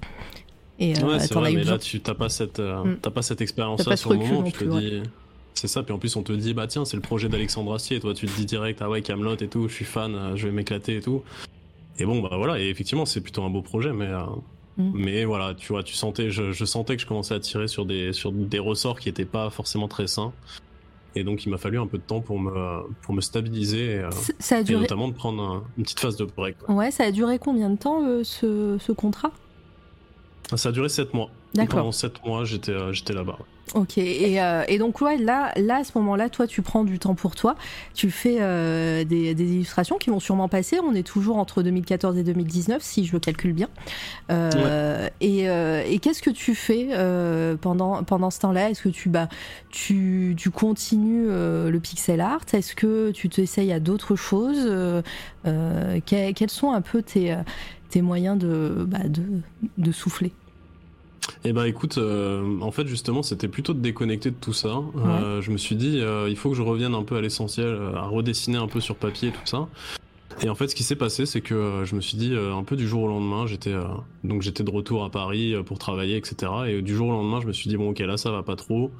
Et 0.78 0.98
euh, 0.98 1.06
Ouais, 1.06 1.20
c'est 1.20 1.28
t'en 1.28 1.40
vrai, 1.40 1.52
mais 1.52 1.62
là, 1.64 1.78
tu 1.78 2.00
t'as 2.00 2.14
pas 2.14 2.28
cette, 2.30 2.58
euh, 2.58 2.82
Mm. 2.84 2.96
pas 2.96 3.22
cette 3.22 3.40
expérience-là 3.42 3.96
sur 3.96 4.12
le 4.12 4.18
moment. 4.18 4.42
Tu 4.42 4.52
te 4.52 5.02
c'est 5.54 5.68
ça. 5.68 5.82
Puis 5.82 5.92
en 5.92 5.98
plus, 5.98 6.14
on 6.16 6.22
te 6.22 6.32
dit, 6.32 6.54
bah 6.54 6.66
tiens, 6.66 6.84
c'est 6.84 6.96
le 6.96 7.02
projet 7.02 7.28
d'Alexandre 7.28 7.72
Astier. 7.74 7.96
Et 7.98 8.00
toi, 8.00 8.14
tu 8.14 8.26
te 8.26 8.34
dis 8.36 8.46
direct, 8.46 8.80
ah 8.82 8.88
ouais, 8.90 9.02
Camelot 9.02 9.36
et 9.36 9.48
tout, 9.48 9.68
je 9.68 9.74
suis 9.74 9.84
fan, 9.84 10.14
euh, 10.14 10.36
je 10.36 10.46
vais 10.48 10.52
m'éclater 10.52 10.96
et 10.96 11.00
tout. 11.00 11.22
Et 11.98 12.04
bon, 12.06 12.20
bah 12.22 12.30
voilà. 12.36 12.58
Et 12.60 12.68
effectivement, 12.68 13.04
c'est 13.06 13.20
plutôt 13.20 13.42
un 13.42 13.50
beau 13.50 13.62
projet, 13.62 13.92
mais. 13.92 14.06
euh, 14.06 14.22
Mm. 14.78 14.90
Mais 14.94 15.24
voilà, 15.26 15.52
tu 15.52 15.70
vois, 15.70 15.82
tu 15.82 15.92
sentais, 15.92 16.30
je, 16.30 16.50
je 16.50 16.64
sentais 16.64 16.96
que 16.96 17.02
je 17.02 17.06
commençais 17.06 17.34
à 17.34 17.40
tirer 17.40 17.68
sur 17.68 17.84
des, 17.84 18.14
sur 18.14 18.32
des 18.32 18.58
ressorts 18.58 18.98
qui 19.00 19.10
étaient 19.10 19.26
pas 19.26 19.50
forcément 19.50 19.86
très 19.86 20.06
sains. 20.06 20.32
Et 21.14 21.24
donc, 21.24 21.44
il 21.44 21.50
m'a 21.50 21.58
fallu 21.58 21.78
un 21.78 21.86
peu 21.86 21.98
de 21.98 22.02
temps 22.02 22.22
pour 22.22 22.40
me, 22.40 22.80
pour 23.02 23.12
me 23.12 23.20
stabiliser 23.20 23.96
et, 23.96 23.98
euh, 23.98 24.10
C- 24.12 24.32
Ça 24.38 24.56
a 24.56 24.60
et 24.60 24.64
duré. 24.64 24.80
notamment 24.80 25.08
de 25.08 25.12
prendre 25.12 25.42
un- 25.42 25.64
une 25.76 25.82
petite 25.84 26.00
phase 26.00 26.16
de 26.16 26.24
break. 26.24 26.56
quoi. 26.56 26.74
Ouais, 26.74 26.90
ça 26.90 27.04
a 27.04 27.10
duré 27.10 27.38
combien 27.38 27.68
de 27.68 27.76
temps 27.76 28.02
euh, 28.02 28.24
ce, 28.24 28.78
ce 28.80 28.92
contrat? 28.92 29.30
Ça 30.56 30.70
a 30.70 30.72
duré 30.72 30.88
7 30.88 31.12
mois. 31.12 31.28
D'accord. 31.52 31.80
Pendant 31.80 31.92
7 31.92 32.24
mois, 32.24 32.46
j'étais 32.46 32.72
j'étais 32.94 33.12
là-bas. 33.12 33.38
Ok, 33.74 33.96
et, 33.96 34.38
euh, 34.42 34.64
et 34.68 34.76
donc 34.76 35.00
ouais, 35.00 35.16
là, 35.16 35.50
là, 35.56 35.76
à 35.76 35.84
ce 35.84 35.96
moment-là, 35.96 36.28
toi, 36.28 36.46
tu 36.46 36.60
prends 36.60 36.84
du 36.84 36.98
temps 36.98 37.14
pour 37.14 37.34
toi, 37.34 37.54
tu 37.94 38.10
fais 38.10 38.36
euh, 38.40 39.02
des, 39.04 39.34
des 39.34 39.44
illustrations 39.54 39.96
qui 39.96 40.10
vont 40.10 40.20
sûrement 40.20 40.46
passer, 40.48 40.78
on 40.84 40.94
est 40.94 41.02
toujours 41.06 41.38
entre 41.38 41.62
2014 41.62 42.18
et 42.18 42.22
2019, 42.22 42.82
si 42.82 43.06
je 43.06 43.14
le 43.14 43.18
calcule 43.18 43.54
bien. 43.54 43.68
Euh, 44.30 45.08
Et, 45.22 45.48
euh, 45.48 45.82
et 45.88 46.00
qu'est-ce 46.00 46.20
que 46.20 46.28
tu 46.28 46.54
fais 46.54 46.88
euh, 46.92 47.56
pendant, 47.56 48.04
pendant 48.04 48.28
ce 48.30 48.40
temps-là? 48.40 48.68
Est-ce 48.68 48.82
que 48.82 48.88
tu, 48.90 49.08
bah, 49.08 49.30
tu, 49.70 50.34
tu 50.36 50.50
continues 50.50 51.28
euh, 51.30 51.70
le 51.70 51.80
pixel 51.80 52.20
art? 52.20 52.42
Est-ce 52.52 52.74
que 52.74 53.10
tu 53.12 53.30
t'essayes 53.30 53.72
à 53.72 53.80
d'autres 53.80 54.16
choses 54.16 54.66
que- 55.44 56.32
Quels 56.32 56.50
sont 56.50 56.72
un 56.72 56.82
peu 56.82 57.00
tes, 57.00 57.34
tes 57.88 58.02
moyens 58.02 58.36
de, 58.38 58.84
bah, 58.86 59.08
de, 59.08 59.22
de 59.78 59.92
souffler? 59.92 60.32
Eh 61.44 61.52
ben 61.52 61.64
écoute, 61.64 61.98
euh, 61.98 62.60
en 62.60 62.70
fait 62.70 62.86
justement 62.86 63.22
c'était 63.22 63.48
plutôt 63.48 63.74
de 63.74 63.80
déconnecter 63.80 64.30
de 64.30 64.36
tout 64.40 64.52
ça. 64.52 64.80
Euh, 65.04 65.40
je 65.40 65.50
me 65.50 65.56
suis 65.56 65.76
dit 65.76 66.00
euh, 66.00 66.28
il 66.28 66.36
faut 66.36 66.50
que 66.50 66.56
je 66.56 66.62
revienne 66.62 66.94
un 66.94 67.02
peu 67.02 67.16
à 67.16 67.20
l'essentiel, 67.20 67.78
à 67.96 68.02
redessiner 68.02 68.58
un 68.58 68.68
peu 68.68 68.80
sur 68.80 68.96
papier 68.96 69.28
et 69.28 69.32
tout 69.32 69.40
ça. 69.44 69.68
Et 70.40 70.48
en 70.48 70.54
fait 70.54 70.68
ce 70.68 70.74
qui 70.74 70.82
s'est 70.82 70.96
passé 70.96 71.26
c'est 71.26 71.40
que 71.40 71.82
je 71.84 71.94
me 71.94 72.00
suis 72.00 72.16
dit 72.16 72.34
un 72.36 72.62
peu 72.62 72.76
du 72.76 72.86
jour 72.86 73.02
au 73.02 73.08
lendemain, 73.08 73.46
j'étais 73.46 73.72
euh, 73.72 73.84
donc 74.24 74.42
j'étais 74.42 74.64
de 74.64 74.70
retour 74.70 75.04
à 75.04 75.10
Paris 75.10 75.54
pour 75.66 75.78
travailler 75.78 76.16
etc. 76.16 76.52
Et 76.68 76.82
du 76.82 76.94
jour 76.94 77.08
au 77.08 77.12
lendemain 77.12 77.40
je 77.40 77.46
me 77.46 77.52
suis 77.52 77.68
dit 77.68 77.76
bon 77.76 77.90
ok 77.90 77.98
là 78.00 78.16
ça 78.16 78.30
va 78.30 78.42
pas 78.42 78.56
trop. 78.56 78.90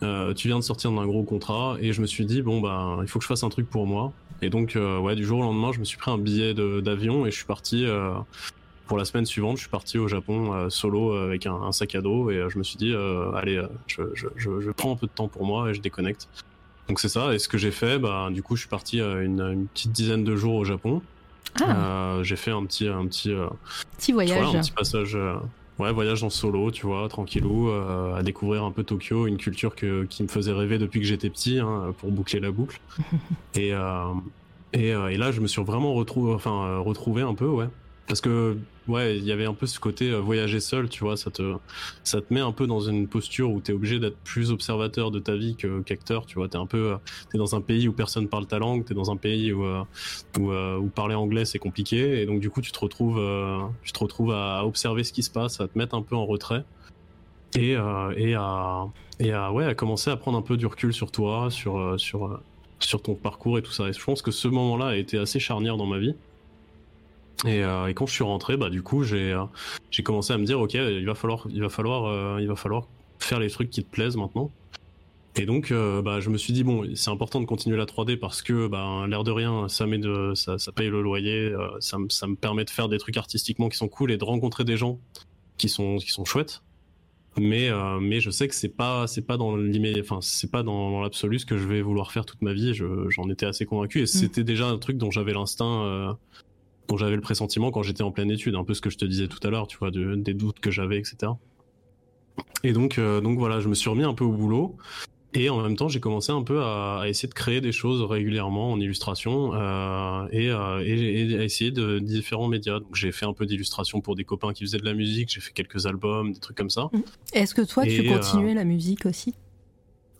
Tu 0.00 0.48
viens 0.48 0.58
de 0.58 0.64
sortir 0.64 0.90
d'un 0.90 1.06
gros 1.06 1.22
contrat 1.22 1.76
et 1.80 1.92
je 1.92 2.00
me 2.00 2.06
suis 2.06 2.24
dit 2.24 2.42
bon 2.42 2.60
bah 2.60 2.98
il 3.02 3.08
faut 3.08 3.18
que 3.18 3.22
je 3.22 3.28
fasse 3.28 3.44
un 3.44 3.50
truc 3.50 3.68
pour 3.68 3.86
moi. 3.86 4.12
Et 4.40 4.50
donc 4.50 4.76
ouais 4.76 5.14
du 5.14 5.24
jour 5.24 5.40
au 5.40 5.42
lendemain 5.42 5.72
je 5.72 5.78
me 5.78 5.84
suis 5.84 5.98
pris 5.98 6.10
un 6.10 6.18
billet 6.18 6.54
d'avion 6.54 7.26
et 7.26 7.30
je 7.30 7.36
suis 7.36 7.46
parti. 7.46 7.86
Pour 8.86 8.98
la 8.98 9.04
semaine 9.04 9.26
suivante, 9.26 9.56
je 9.56 9.62
suis 9.62 9.70
parti 9.70 9.98
au 9.98 10.08
Japon 10.08 10.52
euh, 10.52 10.70
solo 10.70 11.12
euh, 11.12 11.26
avec 11.26 11.46
un, 11.46 11.54
un 11.54 11.72
sac 11.72 11.94
à 11.94 12.00
dos 12.00 12.30
et 12.30 12.36
euh, 12.36 12.48
je 12.48 12.58
me 12.58 12.62
suis 12.62 12.76
dit, 12.76 12.94
allez, 13.34 13.62
je, 13.86 14.02
je, 14.14 14.26
je, 14.36 14.60
je 14.60 14.70
prends 14.70 14.92
un 14.92 14.96
peu 14.96 15.06
de 15.06 15.12
temps 15.12 15.28
pour 15.28 15.44
moi 15.44 15.70
et 15.70 15.74
je 15.74 15.80
déconnecte. 15.80 16.28
Donc 16.88 17.00
c'est 17.00 17.08
ça. 17.08 17.34
Et 17.34 17.38
ce 17.38 17.48
que 17.48 17.58
j'ai 17.58 17.70
fait, 17.70 17.98
bah, 17.98 18.28
du 18.30 18.42
coup, 18.42 18.56
je 18.56 18.62
suis 18.62 18.68
parti 18.68 18.98
une, 18.98 19.40
une 19.40 19.66
petite 19.66 19.92
dizaine 19.92 20.24
de 20.24 20.36
jours 20.36 20.54
au 20.54 20.64
Japon. 20.64 21.02
Ah, 21.60 22.18
j'ai 22.22 22.36
fait 22.36 22.50
un 22.50 22.64
petit, 22.64 22.88
un 22.88 23.06
petit, 23.06 23.32
petit 23.98 24.12
voyage. 24.12 24.54
un 24.54 24.60
petit 24.60 24.72
passage, 24.72 25.16
ouais, 25.78 25.92
voyage 25.92 26.22
en 26.22 26.30
solo, 26.30 26.70
tu 26.70 26.86
vois, 26.86 27.08
tranquillou, 27.08 27.68
euh, 27.70 28.14
à 28.14 28.22
découvrir 28.22 28.64
un 28.64 28.70
peu 28.70 28.84
Tokyo, 28.84 29.26
une 29.26 29.36
culture 29.36 29.74
que, 29.74 30.04
qui 30.04 30.22
me 30.22 30.28
faisait 30.28 30.52
rêver 30.52 30.78
depuis 30.78 31.00
que 31.00 31.06
j'étais 31.06 31.30
petit, 31.30 31.58
hein, 31.58 31.94
pour 31.98 32.10
boucler 32.10 32.40
la 32.40 32.50
boucle. 32.50 32.80
et, 33.54 33.72
euh, 33.72 34.12
et, 34.72 34.88
et 34.88 35.16
là, 35.16 35.32
je 35.32 35.40
me 35.40 35.46
suis 35.46 35.62
vraiment 35.62 35.94
retrouvé, 35.94 36.32
enfin, 36.32 36.78
retrouvé 36.78 37.22
un 37.22 37.34
peu, 37.34 37.46
ouais. 37.46 37.68
Parce 38.06 38.20
que, 38.20 38.56
ouais, 38.88 39.16
il 39.16 39.24
y 39.24 39.32
avait 39.32 39.46
un 39.46 39.54
peu 39.54 39.66
ce 39.66 39.78
côté 39.78 40.10
euh, 40.10 40.18
voyager 40.18 40.60
seul, 40.60 40.88
tu 40.88 41.04
vois, 41.04 41.16
ça 41.16 41.30
te, 41.30 41.56
ça 42.04 42.20
te 42.20 42.32
met 42.32 42.40
un 42.40 42.52
peu 42.52 42.66
dans 42.66 42.80
une 42.80 43.08
posture 43.08 43.50
où 43.50 43.60
t'es 43.60 43.72
obligé 43.72 43.98
d'être 43.98 44.16
plus 44.18 44.50
observateur 44.50 45.10
de 45.10 45.18
ta 45.18 45.36
vie 45.36 45.56
qu'acteur, 45.86 46.26
tu 46.26 46.36
vois, 46.36 46.48
t'es 46.48 46.58
un 46.58 46.66
peu, 46.66 46.92
euh, 46.92 46.96
t'es 47.30 47.38
dans 47.38 47.54
un 47.54 47.60
pays 47.60 47.88
où 47.88 47.92
personne 47.92 48.28
parle 48.28 48.46
ta 48.46 48.58
langue, 48.58 48.84
t'es 48.84 48.94
dans 48.94 49.10
un 49.10 49.16
pays 49.16 49.52
où, 49.52 49.64
euh, 49.64 50.78
où, 50.78 50.88
parler 50.88 51.14
anglais 51.14 51.44
c'est 51.44 51.58
compliqué, 51.58 52.20
et 52.20 52.26
donc 52.26 52.40
du 52.40 52.50
coup 52.50 52.60
tu 52.60 52.72
te 52.72 52.78
retrouves, 52.78 53.20
tu 53.82 53.92
te 53.92 53.98
retrouves 53.98 54.32
à 54.32 54.64
observer 54.66 55.04
ce 55.04 55.12
qui 55.12 55.22
se 55.22 55.30
passe, 55.30 55.60
à 55.60 55.68
te 55.68 55.78
mettre 55.78 55.94
un 55.94 56.02
peu 56.02 56.16
en 56.16 56.26
retrait, 56.26 56.64
et, 57.54 57.72
et 57.72 58.34
à, 58.34 58.86
et 59.20 59.32
à, 59.32 59.52
ouais, 59.52 59.64
à 59.64 59.74
commencer 59.74 60.10
à 60.10 60.16
prendre 60.16 60.38
un 60.38 60.42
peu 60.42 60.56
du 60.56 60.66
recul 60.66 60.92
sur 60.92 61.10
toi, 61.10 61.48
sur, 61.50 61.98
sur, 61.98 62.40
sur 62.80 63.02
ton 63.02 63.14
parcours 63.14 63.58
et 63.58 63.62
tout 63.62 63.72
ça. 63.72 63.88
Et 63.88 63.92
je 63.92 64.02
pense 64.02 64.22
que 64.22 64.30
ce 64.30 64.48
moment-là 64.48 64.86
a 64.86 64.96
été 64.96 65.18
assez 65.18 65.38
charnière 65.38 65.76
dans 65.76 65.86
ma 65.86 65.98
vie. 65.98 66.14
Et, 67.44 67.62
euh, 67.64 67.88
et 67.88 67.94
quand 67.94 68.06
je 68.06 68.12
suis 68.12 68.24
rentré, 68.24 68.56
bah 68.56 68.70
du 68.70 68.82
coup 68.82 69.02
j'ai 69.02 69.32
euh, 69.32 69.44
j'ai 69.90 70.02
commencé 70.02 70.32
à 70.32 70.38
me 70.38 70.44
dire 70.44 70.60
ok 70.60 70.74
il 70.74 71.04
va 71.06 71.14
falloir 71.14 71.46
il 71.50 71.60
va 71.60 71.68
falloir 71.68 72.04
euh, 72.04 72.38
il 72.40 72.46
va 72.46 72.54
falloir 72.56 72.86
faire 73.18 73.40
les 73.40 73.50
trucs 73.50 73.70
qui 73.70 73.82
te 73.82 73.90
plaisent 73.90 74.16
maintenant. 74.16 74.50
Et 75.34 75.46
donc 75.46 75.72
bah 75.72 76.20
je 76.20 76.28
me 76.28 76.36
suis 76.36 76.52
dit 76.52 76.62
bon 76.62 76.84
c'est 76.94 77.10
important 77.10 77.40
de 77.40 77.46
continuer 77.46 77.76
la 77.78 77.86
3D 77.86 78.16
parce 78.18 78.42
que 78.42 78.66
bah 78.68 79.06
l'air 79.08 79.24
de 79.24 79.30
rien 79.30 79.66
ça 79.68 79.86
met 79.86 79.98
de 79.98 80.32
ça, 80.34 80.58
ça 80.58 80.72
paye 80.72 80.88
le 80.90 81.00
loyer 81.00 81.52
ça, 81.80 81.98
me- 81.98 82.10
ça 82.10 82.26
me 82.26 82.36
permet 82.36 82.64
de 82.66 82.70
faire 82.70 82.88
des 82.90 82.98
trucs 82.98 83.16
artistiquement 83.16 83.68
qui 83.70 83.78
sont 83.78 83.88
cool 83.88 84.12
et 84.12 84.18
de 84.18 84.24
rencontrer 84.24 84.64
des 84.64 84.76
gens 84.76 84.98
qui 85.56 85.68
sont 85.70 85.96
qui 85.96 86.10
sont 86.10 86.24
chouettes. 86.26 86.62
Mais 87.38 87.70
mais 87.98 88.20
je 88.20 88.30
sais 88.30 88.46
que 88.46 88.54
c'est 88.54 88.68
pas 88.76 89.06
c'est 89.06 89.22
pas 89.26 89.38
dans 89.38 89.56
l'immédiat 89.56 90.02
enfin 90.02 90.18
c'est 90.20 90.50
pas 90.50 90.62
dans, 90.62 90.90
dans 90.90 91.00
l'absolu 91.00 91.38
ce 91.38 91.46
que 91.46 91.56
je 91.56 91.66
vais 91.66 91.80
vouloir 91.80 92.12
faire 92.12 92.26
toute 92.26 92.42
ma 92.42 92.52
vie. 92.52 92.74
Je- 92.74 93.08
J'en 93.08 93.30
étais 93.30 93.46
assez 93.46 93.64
convaincu 93.64 94.00
et 94.02 94.06
c'était 94.06 94.44
déjà 94.44 94.66
un 94.68 94.76
truc 94.76 94.98
dont 94.98 95.10
j'avais 95.10 95.32
l'instinct. 95.32 96.14
Dont 96.88 96.96
j'avais 96.96 97.16
le 97.16 97.20
pressentiment 97.22 97.70
quand 97.70 97.82
j'étais 97.82 98.02
en 98.02 98.10
pleine 98.10 98.30
étude, 98.30 98.54
un 98.54 98.64
peu 98.64 98.74
ce 98.74 98.80
que 98.80 98.90
je 98.90 98.98
te 98.98 99.04
disais 99.04 99.28
tout 99.28 99.38
à 99.46 99.50
l'heure, 99.50 99.66
tu 99.66 99.78
vois, 99.78 99.90
de- 99.90 100.14
des 100.16 100.34
doutes 100.34 100.60
que 100.60 100.70
j'avais, 100.70 100.98
etc. 100.98 101.32
Et 102.64 102.72
donc, 102.72 102.98
euh, 102.98 103.20
donc 103.20 103.38
voilà, 103.38 103.60
je 103.60 103.68
me 103.68 103.74
suis 103.74 103.90
remis 103.90 104.04
un 104.04 104.14
peu 104.14 104.24
au 104.24 104.32
boulot. 104.32 104.76
Et 105.34 105.48
en 105.48 105.62
même 105.62 105.76
temps, 105.76 105.88
j'ai 105.88 105.98
commencé 106.00 106.30
un 106.30 106.42
peu 106.42 106.62
à, 106.62 107.00
à 107.00 107.08
essayer 107.08 107.28
de 107.28 107.32
créer 107.34 107.62
des 107.62 107.72
choses 107.72 108.02
régulièrement 108.02 108.70
en 108.72 108.78
illustration 108.80 109.54
euh, 109.54 110.26
et, 110.30 110.50
euh, 110.50 110.84
et, 110.84 111.30
et 111.32 111.38
à 111.38 111.44
essayer 111.44 111.70
de 111.70 111.98
différents 111.98 112.48
médias. 112.48 112.80
Donc 112.80 112.94
j'ai 112.94 113.12
fait 113.12 113.24
un 113.24 113.32
peu 113.32 113.46
d'illustration 113.46 114.02
pour 114.02 114.14
des 114.14 114.24
copains 114.24 114.52
qui 114.52 114.64
faisaient 114.64 114.78
de 114.78 114.84
la 114.84 114.92
musique, 114.92 115.32
j'ai 115.32 115.40
fait 115.40 115.52
quelques 115.52 115.86
albums, 115.86 116.32
des 116.32 116.38
trucs 116.38 116.56
comme 116.56 116.68
ça. 116.68 116.90
Est-ce 117.32 117.54
que 117.54 117.62
toi, 117.62 117.86
tu 117.86 118.02
Et, 118.02 118.06
continuais 118.06 118.52
la 118.52 118.64
musique 118.64 119.06
aussi? 119.06 119.34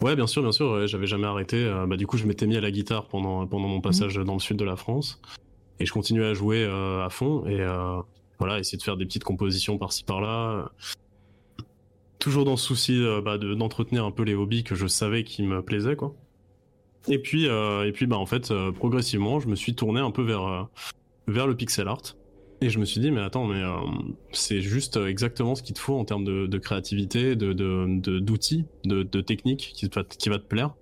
Ouais, 0.00 0.16
bien 0.16 0.26
sûr, 0.26 0.40
bien 0.42 0.52
sûr, 0.52 0.70
ouais, 0.72 0.88
j'avais 0.88 1.06
jamais 1.06 1.26
arrêté. 1.26 1.70
Bah, 1.86 1.96
du 1.98 2.06
coup, 2.06 2.16
je 2.16 2.24
m'étais 2.26 2.46
mis 2.46 2.56
à 2.56 2.60
la 2.62 2.70
guitare 2.70 3.06
pendant, 3.06 3.46
pendant 3.46 3.68
mon 3.68 3.80
passage 3.82 4.14
dans 4.16 4.32
le 4.34 4.40
sud 4.40 4.56
de 4.56 4.64
la 4.64 4.76
France. 4.76 5.20
Et 5.82 5.86
je 5.86 5.92
continuais 5.92 6.26
à 6.26 6.32
jouer 6.32 6.62
euh, 6.62 7.04
à 7.04 7.10
fond. 7.10 7.44
Et 7.46 7.60
euh, 7.60 8.00
voilà, 8.38 8.60
essayer 8.60 8.78
de 8.78 8.84
faire 8.84 8.96
des 8.96 9.04
petites 9.04 9.24
compositions 9.24 9.78
par-ci 9.78 10.04
par-là. 10.04 10.70
Toujours 12.20 12.44
dans 12.44 12.52
le 12.52 12.56
souci 12.56 13.02
euh, 13.04 13.20
bah, 13.20 13.36
de- 13.36 13.54
d'entretenir 13.54 14.04
un 14.04 14.12
peu 14.12 14.22
les 14.22 14.34
hobbies 14.34 14.62
que 14.62 14.76
je 14.76 14.86
savais 14.86 15.24
qui 15.24 15.42
me 15.42 15.60
plaisaient, 15.60 15.96
quoi. 15.96 16.14
Et 17.08 17.18
puis, 17.18 17.46
et 17.46 17.92
puis 17.92 18.06
bah, 18.06 18.16
en 18.16 18.26
fait, 18.26 18.52
progressivement, 18.76 19.40
je 19.40 19.48
me 19.48 19.56
suis 19.56 19.74
tourné 19.74 19.98
un 19.98 20.12
peu 20.12 20.22
vers, 20.22 20.68
vers 21.26 21.48
le 21.48 21.56
pixel 21.56 21.88
art. 21.88 22.14
Et 22.60 22.70
je 22.70 22.78
me 22.78 22.84
suis 22.84 23.00
dit, 23.00 23.10
mais 23.10 23.20
attends, 23.22 23.44
mais 23.44 23.60
c'est 24.30 24.60
juste 24.60 24.98
exactement 24.98 25.56
ce 25.56 25.64
qu'il 25.64 25.74
te 25.74 25.80
faut 25.80 25.98
en 25.98 26.04
termes 26.04 26.22
de, 26.22 26.46
de 26.46 26.58
créativité, 26.58 27.34
de, 27.34 27.52
de, 27.52 27.86
de- 27.88 28.20
d'outils, 28.20 28.66
de, 28.84 29.02
de 29.02 29.20
techniques 29.20 29.72
qui 29.74 29.88
va, 29.92 30.04
qui 30.04 30.28
va 30.28 30.38
te 30.38 30.46
plaire. 30.46 30.74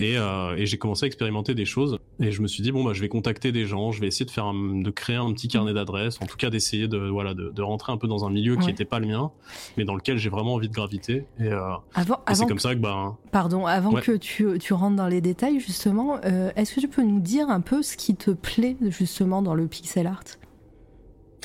Et, 0.00 0.16
euh, 0.16 0.56
et 0.56 0.66
j'ai 0.66 0.78
commencé 0.78 1.04
à 1.04 1.06
expérimenter 1.06 1.54
des 1.54 1.64
choses. 1.64 1.98
Et 2.20 2.32
je 2.32 2.42
me 2.42 2.46
suis 2.48 2.62
dit, 2.62 2.72
bon, 2.72 2.82
bah, 2.84 2.92
je 2.94 3.00
vais 3.00 3.08
contacter 3.08 3.52
des 3.52 3.66
gens, 3.66 3.92
je 3.92 4.00
vais 4.00 4.06
essayer 4.06 4.24
de, 4.26 4.30
faire 4.30 4.46
un- 4.46 4.80
de 4.82 4.90
créer 4.90 5.16
un 5.16 5.32
petit 5.32 5.48
carnet 5.48 5.72
d'adresses, 5.74 6.18
en 6.22 6.26
tout 6.26 6.36
cas 6.36 6.50
d'essayer 6.50 6.88
de, 6.88 6.98
voilà, 6.98 7.34
de, 7.34 7.50
de 7.50 7.62
rentrer 7.62 7.92
un 7.92 7.96
peu 7.98 8.08
dans 8.08 8.24
un 8.24 8.30
milieu 8.30 8.56
qui 8.56 8.66
n'était 8.66 8.84
pas 8.84 8.98
le 8.98 9.06
mien, 9.06 9.30
mais 9.76 9.84
dans 9.84 9.94
lequel 9.94 10.16
j'ai 10.18 10.30
vraiment 10.30 10.54
envie 10.54 10.68
de 10.68 10.74
graviter. 10.74 11.24
Et, 11.38 11.44
euh, 11.48 11.60
Avant, 11.94 12.20
et 12.30 12.34
c'est 12.34 12.46
comme 12.46 12.58
ça 12.58 12.74
que, 12.74 12.80
bah, 12.80 13.16
Pardon, 13.32 13.66
avant 13.66 13.92
Ouais. 13.92 14.00
que 14.02 14.12
tu, 14.16 14.46
tu 14.58 14.72
rentres 14.72 14.96
dans 14.96 15.08
les 15.08 15.20
détails, 15.20 15.60
justement, 15.60 16.18
euh, 16.24 16.50
est-ce 16.56 16.74
que 16.74 16.80
tu 16.80 16.88
peux 16.88 17.02
nous 17.02 17.20
dire 17.20 17.48
un 17.50 17.60
peu 17.60 17.82
ce 17.82 17.96
qui 17.96 18.14
te 18.16 18.30
plaît, 18.30 18.76
justement, 18.88 19.42
dans 19.42 19.54
le 19.54 19.66
pixel 19.66 20.06
art? 20.06 20.24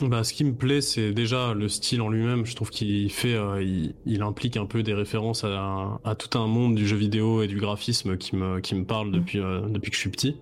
Bah, 0.02 0.26
ce 0.26 0.34
qui 0.34 0.44
me 0.44 0.54
plaît, 0.54 0.82
c'est 0.82 1.14
déjà 1.14 1.54
le 1.54 1.70
style 1.70 2.02
en 2.02 2.10
lui-même. 2.10 2.46
Je 2.46 2.54
trouve 2.56 2.70
qu'il 2.70 3.10
fait, 3.10 3.34
euh, 3.34 3.64
il, 3.64 3.96
il 4.06 4.22
implique 4.24 4.58
un 4.58 4.66
peu 4.66 4.84
des 4.84 4.94
références 4.94 5.46
à, 5.46 6.02
à 6.04 6.16
tout 6.16 6.38
un 6.38 6.48
monde 6.48 6.76
du 6.76 6.86
jeu 6.86 6.98
vidéo 6.98 7.42
et 7.42 7.48
du 7.48 7.58
graphisme 7.58 8.18
qui 8.18 8.36
me, 8.36 8.60
qui 8.60 8.76
me 8.76 8.84
parle 8.84 9.12
depuis, 9.12 9.40
euh, 9.40 9.62
depuis 9.70 9.92
que 9.92 9.96
je 9.96 10.02
suis 10.02 10.10
petit. 10.10 10.38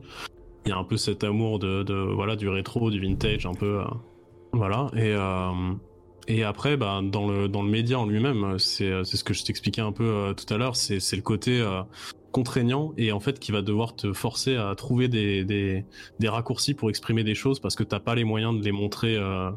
Il 0.66 0.70
y 0.70 0.72
a 0.72 0.78
un 0.78 0.84
peu 0.84 0.98
cet 0.98 1.24
amour 1.24 1.60
de, 1.60 1.84
de 1.84 1.94
voilà, 1.94 2.36
du 2.36 2.50
rétro, 2.50 2.90
du 2.90 3.00
vintage, 3.00 3.46
un 3.46 3.54
peu, 3.54 3.82
euh, 3.82 3.86
voilà. 4.54 4.90
Et, 4.96 5.14
et 6.34 6.44
après, 6.44 6.76
bah, 6.78 7.02
dans 7.04 7.28
le, 7.28 7.48
dans 7.48 7.62
le 7.62 7.70
média 7.70 8.00
en 8.00 8.08
lui-même, 8.08 8.58
c'est, 8.58 9.04
c'est 9.04 9.18
ce 9.18 9.24
que 9.24 9.34
je 9.34 9.44
t'expliquais 9.44 9.82
un 9.82 9.92
peu 9.92 10.34
tout 10.36 10.52
à 10.52 10.58
l'heure, 10.58 10.76
c'est, 10.76 11.00
c'est 11.00 11.18
le 11.18 11.22
côté 11.22 11.62
contraignant 12.34 12.94
et 12.98 13.14
en 13.14 13.22
fait 13.22 13.40
qui 13.40 13.54
va 13.54 13.62
devoir 13.62 13.96
te 13.96 14.12
forcer 14.12 14.58
à 14.58 14.76
trouver 14.76 15.08
des, 15.08 15.46
des, 15.46 15.86
des 16.20 16.28
raccourcis 16.28 16.74
pour 16.74 16.90
exprimer 16.90 17.24
des 17.24 17.36
choses 17.36 17.62
parce 17.62 17.76
que 17.76 17.84
t'as 17.84 18.02
pas 18.02 18.16
les 18.16 18.26
moyens 18.26 18.60
de 18.60 18.64
les 18.64 18.74
montrer, 18.74 19.16
euh, 19.16 19.52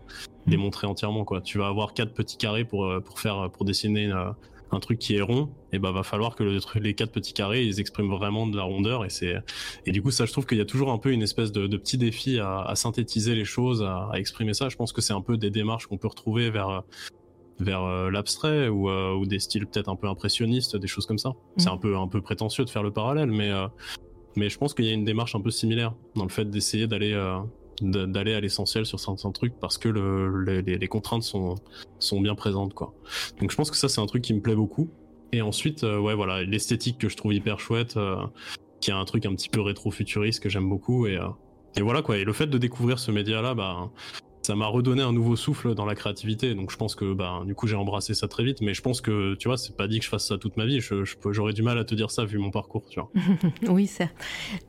les 0.47 0.59
montrer 0.59 0.87
entièrement 0.87 1.25
quoi. 1.25 1.41
Tu 1.41 1.59
vas 1.59 1.67
avoir 1.67 1.95
quatre 1.95 2.13
petits 2.15 2.37
carrés 2.37 2.65
pour 2.65 2.85
euh, 2.85 3.01
pour 3.01 3.19
faire 3.19 3.51
pour 3.51 3.65
dessiner 3.65 4.13
euh, 4.13 4.31
un 4.73 4.81
truc 4.81 4.99
qui 4.99 5.17
est 5.17 5.23
rond 5.23 5.49
et 5.73 5.79
bah 5.79 5.91
va 5.91 6.03
falloir 6.03 6.37
que 6.37 6.45
le 6.45 6.59
les 6.81 6.95
quatre 6.95 7.13
petits 7.13 7.33
carrés 7.33 7.65
ils 7.65 7.81
expriment 7.81 8.11
vraiment 8.11 8.47
de 8.47 8.57
la 8.57 8.65
rondeur 8.65 9.05
et 9.05 9.11
c'est 9.11 9.37
et 9.87 9.93
du 9.93 10.03
coup 10.03 10.11
ça 10.11 10.27
je 10.27 10.33
trouve 10.33 10.45
qu'il 10.45 10.59
y 10.59 10.61
a 10.61 10.65
toujours 10.67 10.93
un 10.93 10.99
peu 10.99 11.13
une 11.13 11.23
espèce 11.23 11.53
de, 11.53 11.67
de 11.67 11.77
petit 11.77 11.99
défi 11.99 12.39
à, 12.39 12.61
à 12.61 12.75
synthétiser 12.77 13.35
les 13.35 13.45
choses, 13.45 13.83
à, 13.83 14.11
à 14.13 14.19
exprimer 14.19 14.55
ça. 14.55 14.69
Je 14.69 14.77
pense 14.77 14.93
que 14.93 15.01
c'est 15.01 15.15
un 15.15 15.23
peu 15.23 15.37
des 15.39 15.51
démarches 15.51 15.87
qu'on 15.87 15.99
peut 15.99 16.09
retrouver 16.09 16.51
vers 16.51 16.83
vers 17.59 17.83
euh, 17.85 18.11
l'abstrait 18.11 18.69
ou, 18.69 18.91
euh, 18.91 19.15
ou 19.15 19.25
des 19.27 19.39
styles 19.39 19.67
peut-être 19.67 19.89
un 19.89 19.97
peu 19.97 20.09
impressionnistes, 20.09 20.77
des 20.77 20.87
choses 20.89 21.07
comme 21.07 21.19
ça. 21.19 21.33
C'est 21.57 21.69
Mhm. 21.69 21.75
un 21.75 21.79
peu 21.79 21.97
un 21.97 22.09
peu 22.09 22.21
prétentieux 22.21 22.65
de 22.65 22.71
faire 22.71 22.83
le 22.83 22.91
parallèle, 22.93 23.31
mais 23.31 23.51
euh, 23.51 23.67
mais 24.37 24.51
je 24.51 24.59
pense 24.59 24.75
qu'il 24.75 24.85
y 24.85 24.91
a 24.91 24.93
une 24.93 25.05
démarche 25.07 25.35
un 25.35 25.41
peu 25.41 25.51
similaire 25.51 25.95
dans 26.15 26.25
le 26.25 26.29
fait 26.31 26.45
d'essayer 26.51 26.87
d'aller 26.87 27.15
à 27.15 28.41
l'essentiel 28.41 28.85
sur 28.87 29.01
certains 29.01 29.33
trucs 29.33 29.59
parce 29.59 29.79
que 29.79 29.89
le, 29.89 30.29
le- 30.29 30.61
les, 30.61 30.77
les 30.79 30.89
contraintes 30.89 31.23
sont 31.23 31.55
sont 31.99 32.21
bien 32.21 32.35
présentes 32.35 32.75
quoi. 32.75 32.93
Donc 33.41 33.51
je 33.51 33.57
pense 33.57 33.71
que 33.71 33.77
ça 33.79 33.89
c'est 33.89 34.01
un 34.01 34.07
truc 34.07 34.23
qui 34.23 34.35
me 34.35 34.41
plaît 34.41 34.55
beaucoup. 34.55 34.91
Et 35.33 35.41
ensuite 35.43 35.83
ouais 35.83 36.15
voilà 36.15 36.43
l'esthétique 36.45 36.99
que 36.99 37.09
je 37.09 37.17
trouve 37.17 37.33
hyper 37.35 37.59
chouette, 37.59 37.99
qui 38.81 38.91
a 38.91 38.97
un 38.99 39.05
truc 39.07 39.25
un 39.27 39.35
petit 39.35 39.49
peu 39.49 39.61
rétro-futuriste 39.63 40.41
que 40.43 40.49
j'aime 40.51 40.69
beaucoup 40.69 41.07
et 41.07 41.19
et 41.79 41.83
voilà 41.83 42.03
quoi. 42.03 42.19
Et 42.19 42.25
le 42.25 42.33
fait 42.33 42.47
de 42.47 42.59
découvrir 42.59 42.99
ce 42.99 43.11
média 43.11 43.41
là 43.43 43.55
bah 43.55 43.91
ça 44.47 44.55
m'a 44.55 44.67
redonné 44.67 45.03
un 45.03 45.13
nouveau 45.13 45.35
souffle 45.35 45.75
dans 45.75 45.85
la 45.85 45.95
créativité. 45.95 46.55
Donc 46.55 46.71
je 46.71 46.77
pense 46.77 46.95
que 46.95 47.13
bah 47.13 47.43
du 47.45 47.55
coup 47.55 47.67
j'ai 47.67 47.77
embrassé 47.77 48.15
ça 48.15 48.29
très 48.29 48.45
vite. 48.45 48.61
Mais 48.61 48.75
je 48.75 48.83
pense 48.83 49.01
que 49.01 49.35
tu 49.35 49.49
vois 49.49 49.57
c'est 49.57 49.77
pas 49.77 49.89
dit 49.89 49.99
que 49.99 50.05
je 50.05 50.11
fasse 50.11 50.27
ça 50.27 50.39
toute 50.39 50.57
ma 50.57 50.67
vie. 50.67 50.81
Je, 50.81 51.05
je 51.05 51.17
j'aurais 51.31 51.53
du 51.53 51.63
mal 51.63 51.79
à 51.79 51.85
te 51.85 51.95
dire 51.95 52.11
ça 52.11 52.25
vu 52.25 52.39
mon 52.39 52.51
parcours. 52.51 52.85
Tu 52.89 53.01
vois. 53.01 53.11
Oui, 53.69 53.87
certes. 53.87 54.15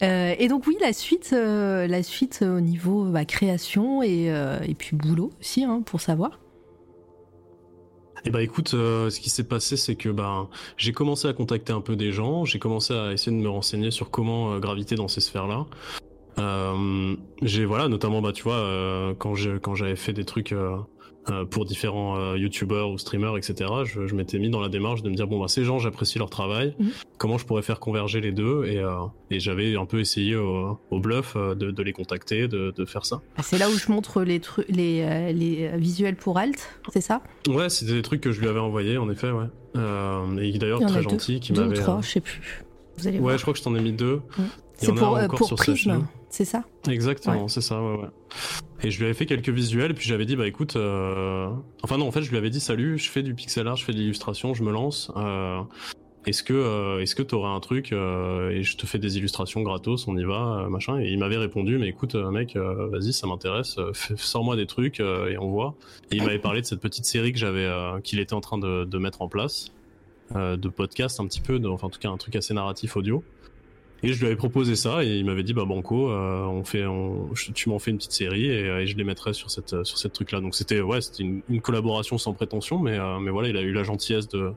Euh, 0.01 0.33
et 0.37 0.47
donc 0.47 0.65
oui, 0.65 0.75
la 0.81 0.91
suite, 0.91 1.29
euh, 1.33 1.87
la 1.87 2.01
suite 2.03 2.39
euh, 2.41 2.57
au 2.57 2.59
niveau 2.59 3.05
bah, 3.05 3.25
création 3.25 4.01
et, 4.01 4.31
euh, 4.31 4.59
et 4.67 4.73
puis 4.73 4.95
boulot 4.95 5.31
aussi, 5.39 5.63
hein, 5.63 5.81
pour 5.85 6.01
savoir. 6.01 6.39
Et 8.25 8.29
bah 8.29 8.41
écoute, 8.41 8.73
euh, 8.73 9.09
ce 9.09 9.19
qui 9.19 9.29
s'est 9.29 9.45
passé, 9.45 9.77
c'est 9.77 9.95
que 9.95 10.09
bah, 10.09 10.49
j'ai 10.75 10.91
commencé 10.91 11.27
à 11.27 11.33
contacter 11.33 11.71
un 11.71 11.81
peu 11.81 11.95
des 11.95 12.11
gens, 12.11 12.43
j'ai 12.45 12.59
commencé 12.59 12.93
à 12.93 13.13
essayer 13.13 13.31
de 13.35 13.41
me 13.41 13.49
renseigner 13.49 13.91
sur 13.91 14.09
comment 14.09 14.53
euh, 14.53 14.59
graviter 14.59 14.95
dans 14.95 15.07
ces 15.07 15.21
sphères-là. 15.21 15.65
Euh, 16.39 17.15
j'ai 17.41 17.65
voilà, 17.65 17.87
notamment 17.87 18.21
bah 18.21 18.31
tu 18.31 18.43
vois, 18.43 18.55
euh, 18.55 19.13
quand 19.17 19.35
je 19.35 19.57
quand 19.57 19.75
j'avais 19.75 19.95
fait 19.95 20.13
des 20.13 20.25
trucs 20.25 20.51
euh, 20.51 20.77
pour 21.49 21.65
différents 21.65 22.17
euh, 22.17 22.37
youtubeurs 22.37 22.89
ou 22.89 22.97
streamers, 22.97 23.35
etc. 23.37 23.69
Je, 23.85 24.07
je 24.07 24.15
m'étais 24.15 24.39
mis 24.39 24.49
dans 24.49 24.61
la 24.61 24.69
démarche 24.69 25.01
de 25.01 25.09
me 25.09 25.15
dire 25.15 25.27
bon 25.27 25.39
bah 25.41 25.47
ces 25.49 25.65
gens, 25.65 25.77
j'apprécie 25.79 26.19
leur 26.19 26.29
travail, 26.29 26.73
Mhm. 26.79 26.91
comment 27.17 27.37
je 27.37 27.45
pourrais 27.45 27.63
faire 27.63 27.79
converger 27.79 28.21
les 28.21 28.31
deux? 28.31 28.65
Et, 28.65 28.77
euh, 28.77 28.91
et 29.31 29.39
j'avais 29.39 29.75
un 29.75 29.85
peu 29.85 29.99
essayé 29.99 30.35
au, 30.35 30.79
au 30.91 30.99
bluff 30.99 31.35
de, 31.35 31.71
de 31.71 31.83
les 31.83 31.91
contacter, 31.91 32.47
de, 32.47 32.71
de 32.75 32.85
faire 32.85 33.05
ça. 33.05 33.21
Ah, 33.35 33.43
C'est 33.43 33.57
là 33.57 33.67
où 33.69 33.73
je 33.77 33.91
montre 33.91 34.21
les, 34.21 34.39
tru- 34.39 34.63
les, 34.69 35.01
euh, 35.01 35.31
les 35.33 35.77
visuels 35.77 36.15
pour 36.15 36.37
Alt, 36.37 36.69
c'est 36.93 37.01
ça? 37.01 37.21
Ouais, 37.49 37.69
c'était 37.69 37.93
des 37.93 38.01
trucs 38.03 38.21
que 38.21 38.31
je 38.31 38.39
lui 38.39 38.47
avais 38.47 38.59
envoyés 38.59 38.97
en 38.97 39.09
effet, 39.09 39.31
ouais. 39.31 39.47
Et 39.75 40.57
d'ailleurs 40.59 40.79
très 40.81 41.01
deux- 41.03 41.09
gentil, 41.09 41.39
qui 41.39 41.51
Deux 41.51 41.63
ou 41.63 41.65
m'avait. 41.65 41.81
trois, 41.81 41.99
je 42.01 42.07
sais 42.09 42.21
plus. 42.21 42.63
Vous 42.97 43.07
allez 43.07 43.17
Ouais, 43.17 43.23
voir. 43.23 43.37
je 43.37 43.41
crois 43.43 43.53
que 43.53 43.59
je 43.59 43.63
t'en 43.63 43.75
ai 43.75 43.81
mis 43.81 43.91
deux. 43.91 44.21
C'est 44.77 44.93
pour, 44.93 45.17
pour 45.35 45.55
Prism. 45.55 46.05
C'est 46.29 46.45
ça 46.45 46.63
Exactement, 46.89 47.47
c'est 47.47 47.61
ça, 47.61 47.81
ouais, 47.81 47.97
ouais. 47.97 48.07
Et 48.83 48.91
je 48.91 48.97
lui 48.99 49.05
avais 49.05 49.13
fait 49.13 49.25
quelques 49.25 49.49
visuels, 49.49 49.93
puis 49.93 50.07
j'avais 50.07 50.25
dit, 50.25 50.35
bah 50.35 50.47
écoute, 50.47 50.75
euh... 50.75 51.49
enfin 51.83 51.97
non, 51.97 52.07
en 52.07 52.11
fait, 52.11 52.21
je 52.21 52.29
lui 52.29 52.37
avais 52.37 52.49
dit, 52.49 52.59
salut, 52.59 52.97
je 52.97 53.09
fais 53.09 53.23
du 53.23 53.33
pixel 53.33 53.67
art, 53.67 53.75
je 53.75 53.85
fais 53.85 53.93
de 53.93 53.97
l'illustration, 53.97 54.53
je 54.53 54.63
me 54.63 54.71
lance. 54.71 55.11
Euh... 55.15 55.61
Est-ce 56.25 56.43
que, 56.43 56.51
euh, 56.53 56.99
est-ce 56.99 57.15
que 57.15 57.23
t'aurais 57.23 57.49
un 57.51 57.61
truc 57.61 57.93
euh, 57.93 58.49
et 58.49 58.61
je 58.61 58.75
te 58.75 58.85
fais 58.85 58.99
des 58.99 59.17
illustrations 59.17 59.61
gratos, 59.61 60.09
on 60.09 60.17
y 60.17 60.25
va, 60.25 60.67
machin. 60.69 60.99
Et 60.99 61.07
il 61.07 61.17
m'avait 61.19 61.37
répondu, 61.37 61.77
mais 61.77 61.87
écoute, 61.87 62.15
mec, 62.15 62.57
vas-y, 62.57 63.13
ça 63.13 63.27
m'intéresse, 63.27 63.77
sors-moi 64.17 64.57
des 64.57 64.65
trucs 64.65 64.99
et 64.99 65.37
on 65.39 65.49
voit. 65.49 65.75
Et 66.11 66.17
il 66.17 66.23
m'avait 66.23 66.39
parlé 66.39 66.59
de 66.59 66.65
cette 66.65 66.81
petite 66.81 67.05
série 67.05 67.31
que 67.31 67.39
j'avais, 67.39 67.71
qu'il 68.03 68.19
était 68.19 68.33
en 68.33 68.41
train 68.41 68.57
de, 68.57 68.83
de 68.83 68.97
mettre 68.97 69.21
en 69.21 69.29
place, 69.29 69.71
de 70.35 70.67
podcast 70.67 71.21
un 71.21 71.27
petit 71.27 71.39
peu, 71.39 71.59
de- 71.59 71.67
enfin 71.69 71.87
en 71.87 71.89
tout 71.89 71.99
cas 71.99 72.09
un 72.09 72.17
truc 72.17 72.35
assez 72.35 72.53
narratif 72.53 72.97
audio. 72.97 73.23
Et 74.03 74.13
je 74.13 74.19
lui 74.19 74.27
avais 74.27 74.35
proposé 74.35 74.75
ça 74.75 75.03
et 75.03 75.07
il 75.17 75.25
m'avait 75.25 75.41
dit 75.43 75.53
bah 75.53 75.65
banco, 75.65 76.09
euh, 76.11 76.43
on 76.45 76.63
fait, 76.63 76.85
on, 76.85 77.33
je- 77.33 77.51
tu 77.51 77.69
m'en 77.69 77.79
fais 77.79 77.89
une 77.91 77.97
petite 77.97 78.11
série 78.11 78.45
et, 78.45 78.67
euh, 78.69 78.79
et 78.81 78.87
je 78.87 78.95
les 78.95 79.03
mettrai 79.03 79.33
sur 79.33 79.49
cette 79.49 79.73
euh, 79.73 79.83
sur 79.83 79.97
cette 79.97 80.13
truc 80.13 80.31
là. 80.31 80.39
Donc 80.39 80.53
c'était 80.55 80.81
ouais, 80.81 81.01
c'était 81.01 81.23
une, 81.23 81.41
une 81.49 81.61
collaboration 81.61 82.17
sans 82.19 82.33
prétention, 82.33 82.77
mais 82.79 82.97
euh, 82.99 83.19
mais 83.19 83.31
voilà, 83.31 83.47
il 83.49 83.57
a 83.57 83.61
eu 83.61 83.71
la 83.73 83.83
gentillesse 83.83 84.27
de 84.27 84.51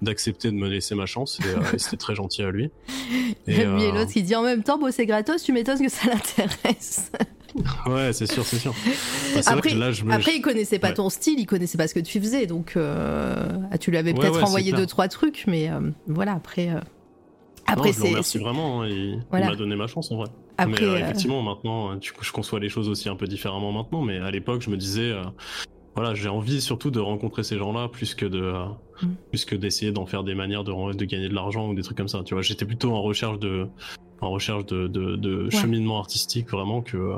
d'accepter 0.00 0.50
de 0.52 0.56
me 0.56 0.68
laisser 0.68 0.94
ma 0.94 1.06
chance 1.06 1.38
et, 1.40 1.48
euh, 1.48 1.60
et 1.74 1.78
c'était 1.78 1.96
très 1.96 2.14
gentil 2.14 2.42
à 2.42 2.50
lui. 2.50 2.70
Et, 3.46 3.64
Lui 3.64 3.82
et 3.84 3.92
l'autre 3.92 4.12
qui 4.12 4.22
dit 4.22 4.34
en 4.36 4.42
même 4.42 4.62
temps, 4.62 4.78
bon, 4.78 4.90
c'est 4.92 5.06
gratos, 5.06 5.42
tu 5.42 5.52
m'étonnes 5.52 5.80
que 5.80 5.88
ça 5.90 6.06
l'intéresse. 6.08 7.10
Ouais, 7.86 8.12
c'est 8.12 8.30
sûr, 8.30 8.44
c'est 8.44 8.58
sûr. 8.58 8.74
Bah, 9.34 9.40
Après, 9.46 9.74
là, 9.74 9.90
me- 10.04 10.12
après, 10.12 10.36
il 10.36 10.42
connaissait 10.42 10.78
pas 10.78 10.88
Ouais. 10.88 10.94
ton 10.94 11.08
style, 11.08 11.40
il 11.40 11.46
connaissait 11.46 11.78
pas 11.78 11.88
ce 11.88 11.94
que 11.94 12.00
tu 12.00 12.20
faisais, 12.20 12.46
donc 12.46 12.74
ah, 12.76 13.78
tu 13.78 13.90
lui 13.90 13.96
avais 13.96 14.12
Ouais, 14.12 14.18
peut-être 14.20 14.36
ouais, 14.36 14.42
envoyé 14.42 14.72
deux 14.72 14.86
trois 14.86 15.08
trucs, 15.08 15.44
mais 15.46 15.70
voilà. 16.06 16.32
Après, 16.34 16.68
après 17.72 17.88
non, 17.90 17.94
je 17.94 18.02
le 18.02 18.08
remercie 18.08 18.38
vraiment. 18.38 18.82
hein, 18.82 18.88
il 18.88 19.22
m'a 19.30 19.54
donné 19.56 19.76
ma 19.76 19.86
chance 19.86 20.10
en 20.10 20.16
vrai. 20.16 20.28
après. 20.56 20.80
mais 20.80 20.86
euh, 20.86 20.94
euh, 20.94 20.98
effectivement, 20.98 21.42
maintenant, 21.42 21.92
euh, 21.92 21.96
je 22.00 22.32
conçois 22.32 22.60
les 22.60 22.68
choses 22.68 22.88
aussi 22.88 23.08
un 23.08 23.16
peu 23.16 23.26
différemment 23.26 23.72
maintenant. 23.72 24.02
Mais 24.02 24.18
à 24.18 24.30
l'époque, 24.30 24.62
je 24.62 24.70
me 24.70 24.76
disais, 24.76 25.10
euh, 25.10 25.22
voilà, 25.94 26.14
j'ai 26.14 26.28
envie 26.28 26.60
surtout 26.60 26.90
de 26.90 27.00
rencontrer 27.00 27.42
ces 27.42 27.58
gens-là 27.58 27.88
plus 27.88 28.14
que 28.14 28.26
de, 28.26 28.40
euh, 28.42 28.64
Mm. 29.00 29.06
plus 29.30 29.44
que 29.44 29.54
d'essayer 29.54 29.92
d'en 29.92 30.06
faire 30.06 30.24
des 30.24 30.34
manières 30.34 30.64
de, 30.64 30.92
de 30.92 31.04
gagner 31.04 31.28
de 31.28 31.34
l'argent 31.34 31.68
ou 31.68 31.74
des 31.74 31.82
trucs 31.82 31.96
comme 31.96 32.08
ça. 32.08 32.22
Tu 32.24 32.34
vois, 32.34 32.42
j'étais 32.42 32.64
plutôt 32.64 32.92
en 32.94 33.00
recherche 33.02 33.38
de, 33.38 33.68
en 34.20 34.30
recherche 34.30 34.66
de, 34.66 34.88
de, 34.88 35.14
de 35.14 35.48
cheminement 35.50 36.00
artistique 36.00 36.50
vraiment 36.50 36.82
que, 36.82 37.12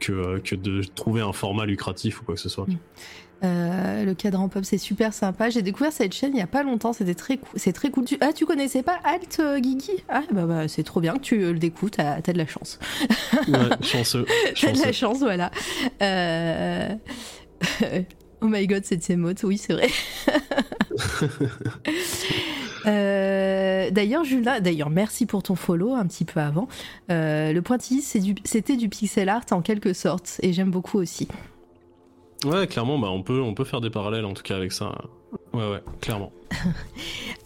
que, 0.00 0.38
que 0.38 0.56
de 0.56 0.82
trouver 0.82 1.20
un 1.20 1.32
format 1.32 1.66
lucratif 1.66 2.20
ou 2.20 2.24
quoi 2.24 2.34
que 2.34 2.40
ce 2.40 2.48
soit. 2.48 2.66
Mm. 2.68 2.78
Euh, 3.44 4.04
le 4.04 4.14
cadran 4.14 4.48
pop, 4.48 4.64
c'est 4.64 4.78
super 4.78 5.12
sympa. 5.12 5.50
J'ai 5.50 5.62
découvert 5.62 5.92
cette 5.92 6.14
chaîne 6.14 6.32
il 6.34 6.38
y 6.38 6.42
a 6.42 6.46
pas 6.46 6.62
longtemps. 6.62 6.92
C'était 6.92 7.14
très 7.14 7.36
cool. 7.36 7.48
C'est 7.56 7.72
très 7.72 7.90
cool. 7.90 8.04
Tu... 8.04 8.16
Ah, 8.20 8.32
tu 8.32 8.46
connaissais 8.46 8.82
pas 8.82 8.98
Alt 9.04 9.38
euh, 9.40 9.58
Guigui? 9.58 10.04
Ah, 10.08 10.22
bah, 10.32 10.46
bah 10.46 10.68
c'est 10.68 10.82
trop 10.82 11.00
bien 11.00 11.14
que 11.14 11.20
tu 11.20 11.42
euh, 11.42 11.52
le 11.52 11.58
découvres. 11.58 11.92
T'as 11.92 12.20
de 12.20 12.38
la 12.38 12.46
chance. 12.46 12.78
Ouais, 13.48 13.58
chanceux. 13.82 14.26
T'as 14.60 14.72
de 14.72 14.80
la 14.80 14.92
chance, 14.92 15.18
voilà. 15.18 15.50
Oh 18.42 18.48
my 18.48 18.66
god, 18.66 18.84
septième 18.84 19.20
mode. 19.20 19.38
Oui, 19.44 19.58
c'est 19.58 19.72
vrai. 19.72 19.88
Euh, 22.86 23.90
d'ailleurs, 23.90 24.22
Julien, 24.22 24.60
d'ailleurs, 24.60 24.90
merci 24.90 25.26
pour 25.26 25.42
ton 25.42 25.56
follow 25.56 25.94
un 25.94 26.06
petit 26.06 26.24
peu 26.24 26.38
avant. 26.38 26.68
Euh, 27.10 27.52
le 27.52 27.60
pointilliste, 27.60 28.16
du- 28.18 28.36
c'était 28.44 28.76
du, 28.76 28.88
pixel 28.88 29.28
art 29.28 29.44
en 29.50 29.60
quelque 29.60 29.92
sorte, 29.92 30.36
et 30.40 30.52
j'aime 30.52 30.70
beaucoup 30.70 30.98
aussi. 30.98 31.26
Ouais, 32.44 32.66
clairement, 32.66 32.98
bah, 32.98 33.08
on 33.10 33.22
peut, 33.22 33.40
on 33.40 33.54
peut 33.54 33.64
faire 33.64 33.80
des 33.80 33.90
parallèles 33.90 34.24
en 34.24 34.34
tout 34.34 34.42
cas 34.42 34.56
avec 34.56 34.72
ça. 34.72 34.92
Ouais, 35.52 35.68
ouais, 35.70 35.82
clairement. 36.00 36.32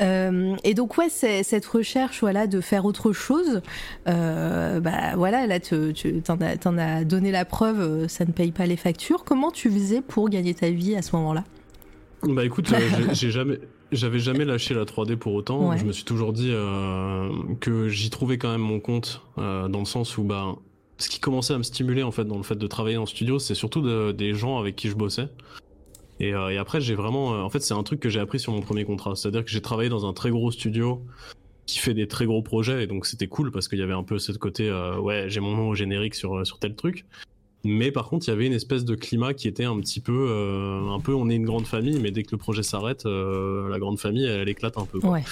Euh, 0.00 0.56
et 0.64 0.72
donc 0.72 0.96
ouais, 0.96 1.08
c'est 1.10 1.42
cette 1.42 1.66
recherche 1.66 2.20
voilà 2.20 2.46
de 2.46 2.62
faire 2.62 2.86
autre 2.86 3.12
chose. 3.12 3.60
euh, 4.08 4.80
bah 4.80 5.14
voilà, 5.14 5.46
là 5.46 5.60
tu 5.60 5.92
t'en 6.24 6.78
as, 6.78 7.04
donné 7.04 7.30
la 7.30 7.44
preuve, 7.44 7.80
euh, 7.80 8.08
ça 8.08 8.24
ne 8.24 8.32
paye 8.32 8.50
pas 8.50 8.64
les 8.64 8.76
factures. 8.76 9.24
Comment 9.24 9.50
tu 9.50 9.70
faisais 9.70 10.00
pour 10.00 10.30
gagner 10.30 10.54
ta 10.54 10.70
vie 10.70 10.96
à 10.96 11.02
ce 11.02 11.14
moment-là? 11.16 11.44
Bah 12.22 12.46
écoute, 12.46 12.72
euh, 12.72 12.78
j'ai- 13.12 13.30
jamais, 13.30 13.58
j'avais 13.92 14.20
jamais 14.20 14.46
lâché 14.46 14.72
la 14.72 14.86
3D 14.86 15.16
pour 15.16 15.34
autant. 15.34 15.68
Ouais. 15.68 15.76
Je 15.76 15.84
me 15.84 15.92
suis 15.92 16.04
toujours 16.04 16.32
dit 16.32 16.54
que 17.60 17.88
j'y 17.90 18.08
trouvais 18.08 18.38
quand 18.38 18.50
même 18.50 18.62
mon 18.62 18.80
compte, 18.80 19.20
dans 19.36 19.68
le 19.68 19.84
sens 19.84 20.16
où 20.16 20.22
bah, 20.22 20.54
ce 21.00 21.08
qui 21.08 21.18
commençait 21.18 21.54
à 21.54 21.58
me 21.58 21.62
stimuler 21.62 22.02
en 22.02 22.10
fait 22.12 22.24
dans 22.24 22.36
le 22.36 22.42
fait 22.42 22.56
de 22.56 22.66
travailler 22.66 22.96
en 22.98 23.06
studio, 23.06 23.38
c'est 23.38 23.54
surtout 23.54 23.80
de- 23.80 24.12
des 24.12 24.34
gens 24.34 24.58
avec 24.58 24.76
qui 24.76 24.88
je 24.88 24.94
bossais. 24.94 25.28
Et, 26.20 26.34
euh, 26.34 26.50
et 26.50 26.58
après, 26.58 26.80
j'ai 26.82 26.94
vraiment, 26.94 27.34
euh, 27.34 27.38
en 27.40 27.48
fait, 27.48 27.60
c'est 27.60 27.72
un 27.72 27.82
truc 27.82 27.98
que 28.00 28.10
j'ai 28.10 28.20
appris 28.20 28.38
sur 28.38 28.52
mon 28.52 28.60
premier 28.60 28.84
contrat, 28.84 29.16
c'est-à-dire 29.16 29.42
que 29.42 29.50
j'ai 29.50 29.62
travaillé 29.62 29.88
dans 29.88 30.04
un 30.06 30.12
très 30.12 30.30
gros 30.30 30.50
studio 30.50 31.02
qui 31.66 31.78
fait 31.78 31.94
des 31.94 32.06
très 32.08 32.26
gros 32.26 32.42
projets 32.42 32.82
et 32.82 32.86
donc 32.88 33.06
c'était 33.06 33.28
cool 33.28 33.52
parce 33.52 33.68
qu'il 33.68 33.78
y 33.78 33.82
avait 33.82 33.92
un 33.94 34.02
peu 34.02 34.18
ce 34.18 34.32
côté 34.32 34.68
euh, 34.68 34.98
ouais 34.98 35.26
j'ai 35.28 35.38
mon 35.38 35.54
nom 35.54 35.68
au 35.68 35.74
générique 35.76 36.16
sur 36.16 36.44
sur 36.44 36.58
tel 36.58 36.74
truc 36.74 37.04
mais 37.62 37.92
par 37.92 38.08
contre 38.08 38.26
il 38.26 38.30
y 38.30 38.34
avait 38.34 38.46
une 38.46 38.54
espèce 38.54 38.84
de 38.84 38.96
climat 38.96 39.34
qui 39.34 39.46
était 39.46 39.66
un 39.66 39.78
petit 39.78 40.00
peu 40.00 40.32
un 40.90 40.98
peu 40.98 41.14
on 41.14 41.30
est 41.30 41.36
une 41.36 41.44
grande 41.44 41.68
famille 41.68 42.00
mais 42.00 42.10
dès 42.10 42.24
que 42.24 42.32
le 42.32 42.38
projet 42.38 42.64
s'arrête 42.64 43.04
la 43.04 43.78
grande 43.78 44.00
famille 44.00 44.24
elle, 44.26 44.48
éclate 44.48 44.78
un 44.78 44.84
peu 44.84 44.98
quoi. 44.98 45.10
Ouais. 45.10 45.22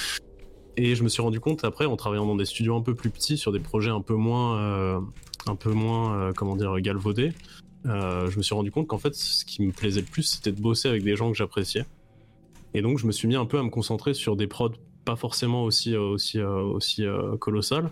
et 0.76 0.94
je 0.94 1.02
me 1.02 1.08
suis 1.08 1.22
rendu 1.22 1.40
compte 1.40 1.64
après 1.64 1.86
en 1.86 1.96
travaillant 1.96 2.26
dans 2.26 2.36
des 2.36 2.44
studios 2.44 2.76
un 2.76 2.82
peu 2.82 2.94
plus 2.94 3.10
petits 3.10 3.36
sur 3.36 3.50
des 3.50 3.58
projets 3.58 3.90
un 3.90 4.00
peu 4.02 4.14
moins 4.14 4.60
euh, 4.60 5.00
un 5.48 5.56
peu 5.56 5.72
moins 5.72 6.14
euh, 6.18 6.32
comment 6.32 6.56
dire 6.56 6.78
galvaudés 6.80 7.32
euh, 7.86 8.28
je 8.30 8.36
me 8.38 8.42
suis 8.42 8.54
rendu 8.54 8.70
compte 8.70 8.86
qu'en 8.88 8.98
fait 8.98 9.14
ce 9.14 9.44
qui 9.44 9.62
me 9.62 9.72
plaisait 9.72 10.00
le 10.00 10.06
plus 10.06 10.22
c'était 10.24 10.52
de 10.52 10.60
bosser 10.60 10.88
avec 10.88 11.02
des 11.02 11.16
gens 11.16 11.30
que 11.30 11.36
j'appréciais 11.36 11.84
et 12.74 12.82
donc 12.82 12.98
je 12.98 13.06
me 13.06 13.12
suis 13.12 13.28
mis 13.28 13.36
un 13.36 13.46
peu 13.46 13.58
à 13.58 13.62
me 13.62 13.70
concentrer 13.70 14.14
sur 14.14 14.36
des 14.36 14.46
prods 14.46 14.72
pas 15.04 15.16
forcément 15.16 15.62
aussi 15.64 15.94
euh, 15.94 16.00
aussi 16.00 16.40
aussi 16.40 17.04
colossales 17.40 17.90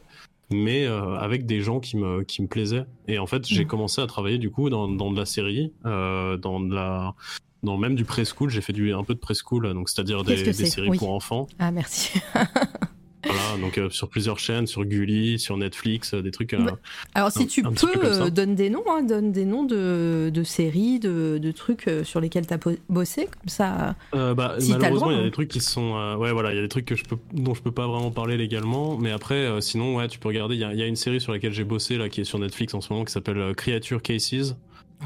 mais 0.52 0.86
euh, 0.86 1.16
avec 1.16 1.44
des 1.46 1.60
gens 1.60 1.80
qui 1.80 1.96
me 1.96 2.22
qui 2.22 2.40
me 2.42 2.46
plaisaient 2.46 2.84
et 3.08 3.18
en 3.18 3.26
fait 3.26 3.46
j'ai 3.46 3.62
Mhm. 3.62 3.68
commencé 3.68 4.00
à 4.00 4.06
travailler 4.06 4.38
du 4.38 4.50
coup 4.50 4.70
dans, 4.70 4.86
dans 4.88 5.10
de 5.10 5.16
la 5.18 5.26
série 5.26 5.72
euh, 5.86 6.36
dans 6.36 6.60
de 6.60 6.72
la 6.74 7.14
dans 7.62 7.76
même 7.78 7.94
du 7.96 8.04
preschool 8.04 8.48
j'ai 8.50 8.60
fait 8.60 8.72
du 8.72 8.92
un 8.92 9.02
peu 9.02 9.14
de 9.14 9.18
preschool 9.18 9.72
donc 9.72 9.88
c'est-à-dire 9.88 10.22
des, 10.24 10.36
des 10.44 10.52
séries 10.52 10.90
Oui. 10.90 10.98
pour 10.98 11.10
enfants 11.12 11.48
Ah, 11.58 11.70
merci. 11.72 12.20
voilà 13.26 13.58
donc 13.60 13.78
euh, 13.78 13.90
sur 13.90 14.08
plusieurs 14.08 14.38
chaînes 14.38 14.66
sur 14.66 14.84
Gulli 14.84 15.38
sur 15.38 15.56
Netflix 15.56 16.14
euh, 16.14 16.22
des 16.22 16.30
trucs 16.30 16.54
euh, 16.54 16.58
Bah, 16.64 16.78
Alors, 17.14 17.30
si 17.32 17.46
tu 17.46 17.62
peux, 17.62 18.30
donne 18.30 18.54
des 18.54 18.70
noms, 18.70 18.84
hein, 18.88 19.02
donne 19.02 19.32
des 19.32 19.44
noms 19.44 19.64
de, 19.64 20.30
de 20.32 20.42
séries, 20.44 20.98
de, 20.98 21.38
de 21.38 21.50
trucs 21.52 21.90
sur 22.04 22.20
lesquels 22.20 22.46
tu 22.46 22.54
as 22.54 22.58
bossé, 22.88 23.26
comme 23.26 23.48
ça. 23.48 23.94
Bah, 24.12 24.56
Si 24.58 24.72
malheureusement, 24.72 25.10
il 25.10 25.14
y 25.16 25.18
a 25.18 25.22
hein. 25.22 25.24
des 25.24 25.30
trucs 25.30 25.48
qui 25.48 25.60
sont, 25.60 26.16
ouais, 26.18 26.32
voilà, 26.32 26.52
il 26.52 26.56
y 26.56 26.58
a 26.58 26.62
des 26.62 26.68
trucs 26.68 26.84
que 26.86 26.94
je 26.96 27.04
peux, 27.04 27.16
dont 27.32 27.54
je 27.54 27.62
peux 27.62 27.72
pas 27.72 27.86
vraiment 27.86 28.10
parler 28.10 28.36
légalement, 28.36 28.96
mais 28.96 29.10
après, 29.10 29.60
sinon, 29.60 29.96
ouais, 29.96 30.08
tu 30.08 30.18
peux 30.18 30.28
regarder. 30.28 30.54
Il 30.54 30.60
y, 30.60 30.76
y 30.78 30.82
a 30.82 30.86
une 30.86 30.96
série 30.96 31.20
sur 31.20 31.32
laquelle 31.32 31.52
j'ai 31.52 31.64
bossé 31.64 31.96
là, 31.98 32.08
qui 32.08 32.20
est 32.20 32.24
sur 32.24 32.38
Netflix 32.38 32.74
en 32.74 32.80
ce 32.80 32.92
moment, 32.92 33.04
qui 33.04 33.12
s'appelle 33.12 33.54
Creature 33.56 34.02
Cases. 34.02 34.54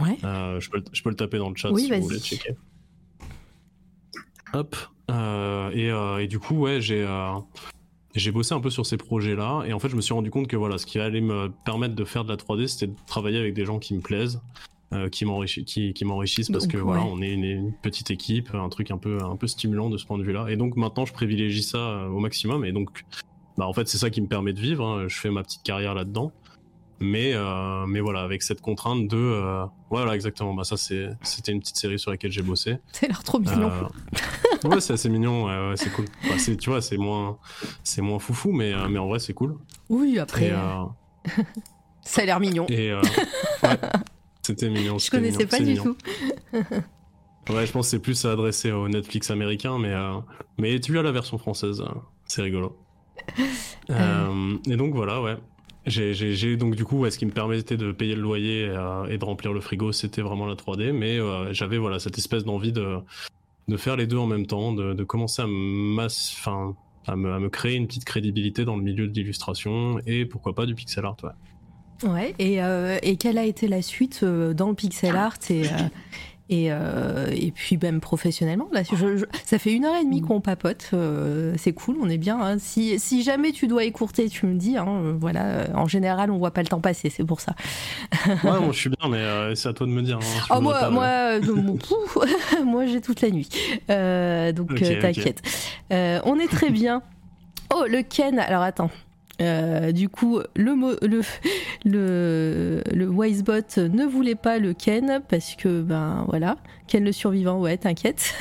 Ouais. 0.01 0.17
Je 0.23 0.69
peux, 0.71 0.79
le- 0.79 0.85
je 0.93 1.03
peux 1.03 1.11
le 1.11 1.17
taper 1.17 1.39
dans 1.39 1.51
le 1.51 1.57
chat 1.57 1.71
Oui, 1.71 1.85
si 1.85 1.91
vous 1.93 2.03
voulez 2.03 2.21
checker. 2.21 2.55
Hop. 4.53 4.77
Et, 5.75 5.89
et 6.21 6.27
du 6.29 6.39
coup, 6.39 6.57
ouais, 6.61 6.81
j'ai, 6.81 7.07
j'ai 8.15 8.33
bossé 8.33 8.55
un 8.55 8.61
peu 8.61 8.71
sur 8.71 8.87
ces 8.87 8.97
projets-là, 8.97 9.63
et 9.67 9.73
en 9.73 9.79
fait, 9.79 9.89
je 9.89 9.97
me 9.97 10.01
suis 10.01 10.15
rendu 10.15 10.31
compte 10.31 10.47
que 10.49 10.57
voilà, 10.57 10.79
ce 10.79 10.87
qui 10.87 10.99
allait 10.99 11.21
me 11.21 11.51
permettre 11.65 11.95
de 11.95 12.05
faire 12.05 12.25
de 12.25 12.31
la 12.31 12.37
3D, 12.37 12.67
c'était 12.67 12.89
de 12.89 12.97
travailler 13.07 13.39
avec 13.39 13.55
des 13.55 13.65
gens 13.65 13.79
qui 13.79 13.95
me 13.95 14.01
plaisent. 14.01 14.41
euh, 14.93 15.09
qui 15.09 15.25
m'enrichissent 15.25 15.65
qui, 15.67 15.93
qui 15.95 16.05
m'enrichissent 16.05 16.51
parce 16.51 16.65
Donc, 16.67 16.73
que 16.73 16.79
voilà 16.79 17.03
on 17.05 17.23
est 17.23 17.31
une, 17.33 17.45
une 17.45 17.73
petite 17.73 18.11
équipe 18.11 18.53
un 18.55 18.69
truc 18.69 18.91
un 18.91 18.99
peu 18.99 19.19
un 19.23 19.37
peu 19.37 19.47
stimulant 19.47 19.89
de 19.89 19.97
ce 19.97 20.05
point 20.05 20.19
de 20.19 20.25
vue 20.25 20.33
là 20.33 20.49
et 20.49 20.57
donc 20.57 20.75
maintenant 20.75 21.07
je 21.07 21.13
privilégie 21.13 21.63
ça 21.63 21.79
euh, 21.79 22.09
au 22.09 22.19
maximum 22.19 22.65
et 22.65 22.73
donc 22.73 23.05
bah 23.57 23.69
en 23.69 23.73
fait 23.73 23.87
c'est 23.87 23.99
ça 23.99 24.11
qui 24.11 24.21
me 24.21 24.27
permet 24.27 24.53
de 24.53 24.59
vivre 24.59 24.85
hein. 24.85 25.07
je 25.07 25.17
fais 25.17 25.31
ma 25.31 25.45
petite 25.45 25.63
carrière 25.63 25.95
là 25.95 26.05
dedans 26.05 26.33
mais 27.01 27.33
euh, 27.35 27.87
mais 27.87 28.01
voilà 28.01 28.21
avec 28.21 28.43
cette 28.43 28.61
contrainte 28.61 29.09
de 29.09 29.17
euh, 29.17 29.65
voilà 29.89 30.15
exactement 30.15 30.53
bah 30.53 30.65
ça 30.65 30.77
c'était 30.77 31.53
une 31.53 31.61
petite 31.61 31.77
série 31.77 31.99
sur 31.99 32.11
laquelle 32.11 32.31
j'ai 32.31 32.43
bossé 32.43 32.77
C'est 32.93 33.07
l'air 33.09 33.23
trop 33.23 33.39
mignon. 33.39 33.71
euh, 34.65 34.69
ouais, 34.69 34.81
c'est 34.81 34.93
assez 34.93 35.09
mignon, 35.09 35.47
ouais, 35.47 35.71
ouais, 35.71 35.77
c'est 35.77 35.91
cool. 35.93 36.05
Bah, 36.29 36.35
tu 36.59 36.69
vois, 36.71 36.83
c'est 36.83 36.99
moins, 36.99 37.39
c'est 37.83 38.03
moins 38.03 38.19
foufou, 38.19 38.53
mais, 38.53 38.73
euh, 38.75 38.89
mais 38.89 38.99
en 38.99 39.09
vrai, 39.09 39.19
c'est 39.19 39.33
cool. 39.33 39.57
Oui, 39.89 40.19
après, 40.19 40.49
Et, 40.49 40.53
ça 42.03 42.23
a 42.23 42.25
l'air 42.27 42.39
mignon. 42.41 42.67
et 42.69 42.93
ouais, 43.63 43.71
c'était 44.43 44.69
mignon. 44.69 44.99
Je 44.99 45.11
connaissais 45.11 45.39
mignon, 45.39 45.49
pas 45.51 45.59
du 45.59 45.65
mignon. 45.65 45.85
tout. 46.53 46.59
Ouais, 47.49 47.67
je 47.67 47.73
pense 47.73 47.87
que 47.87 47.91
c'est 47.93 47.99
plus 47.99 48.27
adressé 48.27 48.71
au 48.71 48.87
Netflix 48.89 49.31
américain, 49.31 49.79
mais, 49.79 49.93
euh, 49.93 50.19
mais 50.59 50.79
tu 50.79 50.97
as 50.99 51.03
la 51.03 51.11
version 51.11 51.37
française, 51.39 51.83
c'est 52.27 52.43
rigolo. 52.43 52.77
Euh, 53.91 54.57
et 54.69 54.77
donc 54.77 54.95
voilà, 54.95 55.21
ouais. 55.21 55.37
J'ai, 55.87 56.57
donc 56.57 56.77
du 56.77 56.85
coup, 56.85 57.09
ce 57.09 57.17
qui 57.17 57.25
me 57.25 57.31
permettait 57.31 57.77
de 57.77 57.93
payer 57.93 58.15
le 58.15 58.21
loyer 58.21 58.69
euh, 58.69 59.07
et 59.07 59.17
de 59.17 59.25
remplir 59.25 59.53
le 59.53 59.61
frigo, 59.61 59.93
c'était 59.93 60.21
vraiment 60.21 60.47
la 60.47 60.55
3D, 60.55 60.93
mais 60.93 61.19
euh, 61.19 61.53
j'avais 61.53 61.79
voilà 61.79 61.99
cette 61.99 62.19
espèce 62.19 62.45
d'envie 62.45 62.73
de, 62.73 62.99
faire 63.77 63.97
les 63.97 64.07
deux 64.07 64.19
en 64.19 64.27
même 64.27 64.47
temps, 64.47 64.73
de, 64.73 65.05
commencer 65.05 65.43
à 65.43 65.47
me, 65.47 67.49
créer 67.49 67.77
une 67.77 67.87
petite 67.87 68.05
crédibilité 68.05 68.65
dans 68.65 68.77
le 68.77 68.83
milieu 68.83 69.09
de 69.09 69.15
l'illustration 69.15 70.01
et 70.07 70.27
pourquoi 70.27 70.55
pas 70.55 70.67
du 70.67 70.75
pixel 70.75 71.07
art, 71.07 71.17
ouais. 72.05 72.35
Euh, 72.41 72.99
et 73.03 73.17
quelle 73.17 73.39
a 73.39 73.45
été 73.45 73.69
la 73.69 73.83
suite 73.83 74.25
dans 74.25 74.69
le 74.69 74.75
pixel 74.75 75.17
art 75.17 75.39
et, 75.49 75.63
et, 76.51 76.67
euh, 76.71 77.29
et 77.33 77.51
puis 77.53 77.79
même 77.81 78.01
professionnellement 78.01 78.69
là, 78.73 78.83
je- 78.83 79.17
je- 79.17 79.25
Ça 79.47 79.59
fait 79.59 79.73
une 79.73 79.85
heure 79.87 79.97
et 79.97 80.05
demie 80.05 80.21
qu'on 80.21 80.41
papote, 80.41 80.91
euh, 80.93 81.55
c'est 81.57 81.73
cool, 81.73 81.97
on 82.03 82.09
est 82.11 82.19
bien. 82.19 82.39
hein. 82.41 82.57
Si, 82.59 82.99
si 82.99 83.23
jamais 83.23 83.53
tu 83.53 83.67
dois 83.69 83.85
écourter, 83.85 84.29
tu 84.29 84.45
me 84.47 84.55
dis. 84.59 84.77
hein, 84.77 84.87
euh, 84.89 85.15
voilà, 85.19 85.69
en 85.75 85.87
général, 85.87 86.31
on 86.31 86.39
voit 86.39 86.51
pas 86.51 86.63
le 86.63 86.69
temps 86.69 86.81
passer, 86.81 87.09
c'est 87.11 87.25
pour 87.25 87.41
ça. 87.41 87.55
Ouais, 88.27 88.37
moi 88.43 88.69
je 88.73 88.79
suis 88.79 88.91
bien, 88.91 89.09
mais 89.09 89.19
euh, 89.19 89.55
c'est 89.55 89.69
à 89.69 89.73
toi 89.73 89.87
de 89.87 89.93
me 89.93 90.03
dire. 90.03 90.19
hein, 90.19 90.21
si 90.23 90.41
Oh, 90.51 90.61
moi, 90.61 90.79
moi, 92.65 92.87
j'ai 92.87 93.01
toute 93.01 93.21
la 93.23 93.31
nuit. 93.31 93.49
Donc 93.89 94.71
t'inquiète. 95.01 95.43
On 95.91 96.39
est 96.39 96.49
très 96.51 96.71
bien. 96.71 97.03
Oh, 97.75 97.85
le 97.89 98.03
Ken. 98.03 98.39
Alors 98.41 98.63
attends. 98.63 98.91
Euh, 99.41 99.93
du 99.93 100.09
coup, 100.09 100.41
le, 100.55 100.75
le, 101.03 101.23
le, 101.85 102.83
le 102.93 103.09
Wisebot 103.09 103.89
ne 103.91 104.05
voulait 104.05 104.35
pas 104.35 104.59
le 104.59 104.75
Ken 104.75 105.21
parce 105.29 105.55
que, 105.55 105.81
ben 105.81 106.25
voilà, 106.29 106.57
Ken 106.91 107.05
le 107.05 107.13
survivant, 107.13 107.61
ouais, 107.61 107.77
t'inquiète. 107.79 108.35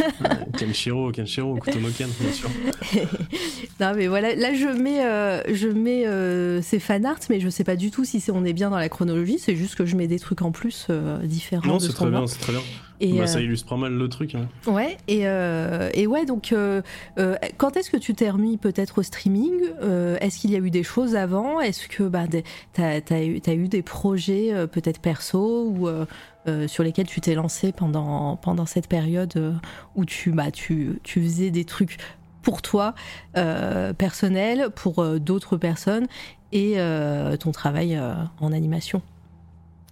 Kenshiro, 0.57 1.11
Kenshiro, 1.11 1.55
Kutono 1.57 1.89
Ken, 1.95 2.09
bien 2.19 2.31
sûr. 2.31 2.49
non, 3.79 3.93
mais 3.95 4.07
voilà, 4.07 4.35
là 4.35 4.53
je 4.53 4.67
mets, 4.67 5.05
euh, 5.05 5.41
je 5.53 5.67
mets 5.67 6.05
euh, 6.07 6.61
ces 6.61 6.79
fan 6.79 7.05
art, 7.05 7.19
mais 7.29 7.39
je 7.39 7.47
sais 7.49 7.63
pas 7.63 7.75
du 7.75 7.91
tout 7.91 8.03
si 8.05 8.23
on 8.33 8.43
est 8.45 8.53
bien 8.53 8.69
dans 8.71 8.77
la 8.79 8.89
chronologie, 8.89 9.37
c'est 9.39 9.55
juste 9.55 9.75
que 9.75 9.85
je 9.85 9.95
mets 9.95 10.07
des 10.07 10.19
trucs 10.19 10.41
en 10.41 10.51
plus 10.51 10.87
euh, 10.89 11.19
différents. 11.19 11.67
Non, 11.67 11.79
c'est 11.79 11.93
très 11.93 12.09
bien, 12.09 12.25
c'est 12.27 12.39
très 12.39 12.53
bien. 12.53 12.61
Et, 13.01 13.13
Bah, 13.13 13.21
euh, 13.23 13.27
Ça 13.27 13.39
illustre 13.39 13.69
pas 13.69 13.77
mal 13.77 13.93
le 13.93 14.09
truc. 14.09 14.35
hein. 14.35 14.49
Ouais, 14.67 14.97
et, 15.07 15.21
euh, 15.23 15.89
et 15.93 16.05
ouais, 16.05 16.25
donc 16.25 16.51
euh, 16.51 16.81
euh, 17.17 17.35
quand 17.57 17.77
est-ce 17.77 17.89
que 17.89 17.95
tu 17.97 18.13
t'es 18.13 18.29
remis 18.29 18.57
peut-être 18.57 18.97
au 18.97 19.03
streaming 19.03 19.53
Euh, 19.81 20.17
Est-ce 20.19 20.37
qu'il 20.39 20.51
y 20.51 20.55
a 20.55 20.59
eu 20.59 20.69
des 20.69 20.83
choses 20.83 21.15
avant? 21.15 21.61
Est-ce 21.61 21.87
que 21.87 22.03
bah, 22.03 22.25
t'as 22.73 22.99
as, 23.09 23.23
eu, 23.23 23.39
t'as 23.39 23.53
eu 23.53 23.69
des 23.69 23.81
projets 23.83 24.49
euh, 24.53 24.67
peut-être 24.67 24.99
perso 24.99 25.65
ou 25.69 25.87
euh, 26.49 26.67
sur 26.67 26.83
lesquels 26.83 27.07
tu 27.07 27.21
t'es 27.21 27.35
lancé 27.35 27.71
pendant, 27.71 28.37
cette 28.65 28.87
période 28.87 29.33
euh, 29.37 29.53
où 29.95 30.05
tu, 30.05 30.31
bah, 30.31 30.51
tu, 30.51 30.99
tu 31.03 31.21
faisais 31.21 31.51
des 31.51 31.65
trucs 31.65 31.97
pour 32.41 32.61
toi, 32.61 32.95
euh, 33.37 33.93
personnel, 33.93 34.69
pour 34.75 35.05
d'autres 35.19 35.57
personnes 35.57 36.07
et 36.51 36.77
ton 37.39 37.51
travail 37.51 38.01
en 38.39 38.51
animation 38.51 39.03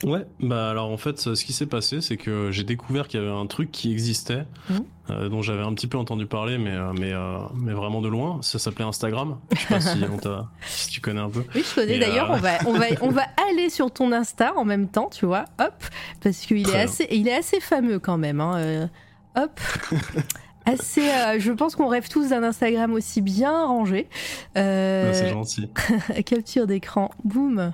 Ouais, 0.03 0.28
bah 0.40 0.69
alors 0.69 0.91
en 0.91 0.98
fait, 0.98 1.19
ce 1.19 1.44
qui 1.44 1.53
s'est 1.53 1.65
passé, 1.65 2.02
c'est 2.02 2.18
que 2.18 2.52
j'ai 2.52 2.64
découvert 2.64 3.07
qu'il 3.07 3.19
y 3.19 3.24
avait 3.24 3.32
un 3.34 3.48
truc 3.48 3.72
qui 3.72 3.91
existait, 3.91 4.45
Mhm. 4.69 4.84
euh, 5.10 5.30
dont 5.30 5.41
j'avais 5.41 5.64
un 5.64 5.74
petit 5.74 5.88
peu 5.88 5.98
entendu 5.98 6.28
parler, 6.28 6.60
mais, 6.60 6.69
euh, 6.76 6.94
mais, 6.94 7.14
euh, 7.14 7.38
mais 7.56 7.74
vraiment 7.74 7.99
de 8.02 8.07
loin. 8.07 8.38
Ça 8.44 8.60
s'appelait 8.60 8.86
Instagram. 8.86 9.38
Je 9.53 9.57
sais 9.57 9.65
pas 9.68 9.80
si, 9.82 9.98
on 10.03 10.19
si 10.68 10.90
tu 10.91 11.02
connais 11.02 11.22
un 11.22 11.30
peu. 11.32 11.44
Oui, 11.56 11.64
je 11.68 11.74
connais. 11.74 11.98
D'ailleurs, 11.98 12.32
euh, 12.32 12.36
on, 12.36 12.40
va, 12.40 12.52
on, 12.68 12.74
va, 12.74 12.86
on 13.02 13.10
va 13.10 13.24
aller 13.49 13.72
sur 13.72 13.90
ton 13.91 14.11
Insta 14.11 14.53
en 14.56 14.65
même 14.65 14.88
temps, 14.88 15.10
tu 15.11 15.26
vois. 15.26 15.45
Hop. 15.60 15.74
Parce 16.22 16.38
qu'il 16.41 16.69
est 16.69 16.76
assez, 16.76 17.07
il 17.10 17.28
est 17.28 17.34
assez 17.36 17.60
fameux 17.60 17.98
quand 17.98 18.18
même. 18.19 18.40
hein, 18.40 18.90
hop. 19.36 19.60
Assez, 20.69 21.10
euh, 21.10 21.40
je 21.40 21.53
pense 21.53 21.78
qu'on 21.78 21.88
rêve 21.88 22.10
tous 22.10 22.28
d'un 22.32 22.44
Instagram 22.44 22.91
aussi 22.91 23.22
bien 23.22 23.65
rangé. 23.68 24.10
Euh, 24.57 25.14
c'est 25.14 25.30
gentil. 25.30 25.69
capture 26.26 26.68
d'écran, 26.68 27.10
boum. 27.24 27.72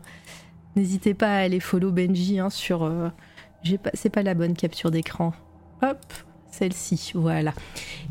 N'hésitez 0.75 1.13
pas 1.13 1.27
à 1.27 1.37
aller 1.39 1.59
follow 1.59 1.91
Benji 1.91 2.39
hein, 2.39 2.49
sur. 2.49 2.83
euh, 2.83 3.09
j'ai 3.63 3.77
pas, 3.77 3.91
c'est 3.93 4.09
pas 4.09 4.23
la 4.23 4.33
bonne 4.33 4.55
capture 4.55 4.91
d'écran. 4.91 5.33
Hop, 5.81 5.97
celle-ci, 6.51 7.11
voilà. 7.15 7.53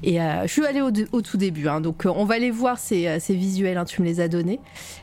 Et 0.02 0.20
euh, 0.20 0.42
je 0.42 0.46
suis 0.52 0.64
allée 0.64 0.80
au, 0.80 0.90
au 1.12 1.22
tout 1.22 1.36
début, 1.36 1.68
hein, 1.68 1.80
donc 1.80 2.06
euh, 2.06 2.12
on 2.14 2.24
va 2.24 2.34
aller 2.36 2.50
voir 2.50 2.78
ces, 2.78 3.06
euh, 3.06 3.18
ces 3.20 3.34
visuels. 3.34 3.76
hein, 3.78 3.84
tu 3.84 4.00
me 4.02 4.06
les 4.06 4.20
as 4.20 4.28
donnés. 4.28 4.60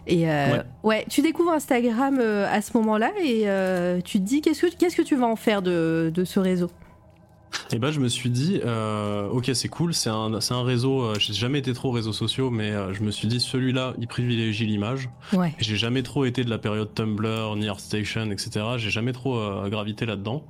Et 0.07 0.29
euh, 0.29 0.53
Ouais. 0.57 0.61
ouais. 0.83 1.05
tu 1.09 1.21
découvres 1.21 1.51
Instagram 1.51 2.19
à 2.19 2.61
ce 2.61 2.75
moment-là 2.77 3.11
et 3.23 3.43
tu 4.03 4.19
te 4.19 4.23
dis 4.23 4.41
qu'est-ce 4.41 4.65
que 4.65 4.75
qu'est-ce 4.75 4.95
que 4.95 5.01
tu 5.01 5.15
vas 5.15 5.27
en 5.27 5.35
faire 5.35 5.61
de, 5.61 6.11
de 6.13 6.23
ce 6.23 6.39
réseau? 6.39 6.69
Et 7.71 7.79
bah, 7.79 7.91
je 7.91 7.99
me 7.99 8.07
suis 8.07 8.29
dit, 8.29 8.59
euh, 8.65 9.27
ok, 9.29 9.51
c'est 9.53 9.69
cool, 9.69 9.93
c'est 9.93 10.09
un, 10.09 10.39
c'est 10.41 10.53
un 10.53 10.63
réseau. 10.63 11.01
euh, 11.03 11.15
j'ai 11.19 11.33
jamais 11.33 11.59
été 11.59 11.73
trop 11.73 11.91
réseaux 11.91 12.13
sociaux, 12.13 12.49
mais 12.49 12.71
euh, 12.71 12.93
je 12.93 13.03
me 13.03 13.11
suis 13.11 13.27
dit, 13.27 13.39
celui-là, 13.39 13.93
il 13.99 14.07
privilégie 14.07 14.65
l'image. 14.65 15.09
Ouais. 15.33 15.53
J'ai 15.59 15.75
jamais 15.77 16.03
trop 16.03 16.25
été 16.25 16.43
de 16.43 16.49
la 16.49 16.57
période 16.57 16.93
Tumblr, 16.93 17.55
ni 17.57 17.67
ArtStation, 17.67 18.31
etc. 18.31 18.65
J'ai 18.77 18.89
jamais 18.89 19.13
trop 19.13 19.39
gravité 19.69 20.05
là-dedans. 20.05 20.43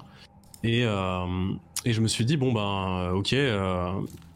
Et, 0.64 0.82
et 0.82 1.94
je 1.94 2.02
me 2.02 2.08
suis 2.08 2.26
dit, 2.26 2.38
bon, 2.38 2.52
ben, 2.52 3.12
ok, 3.14 3.36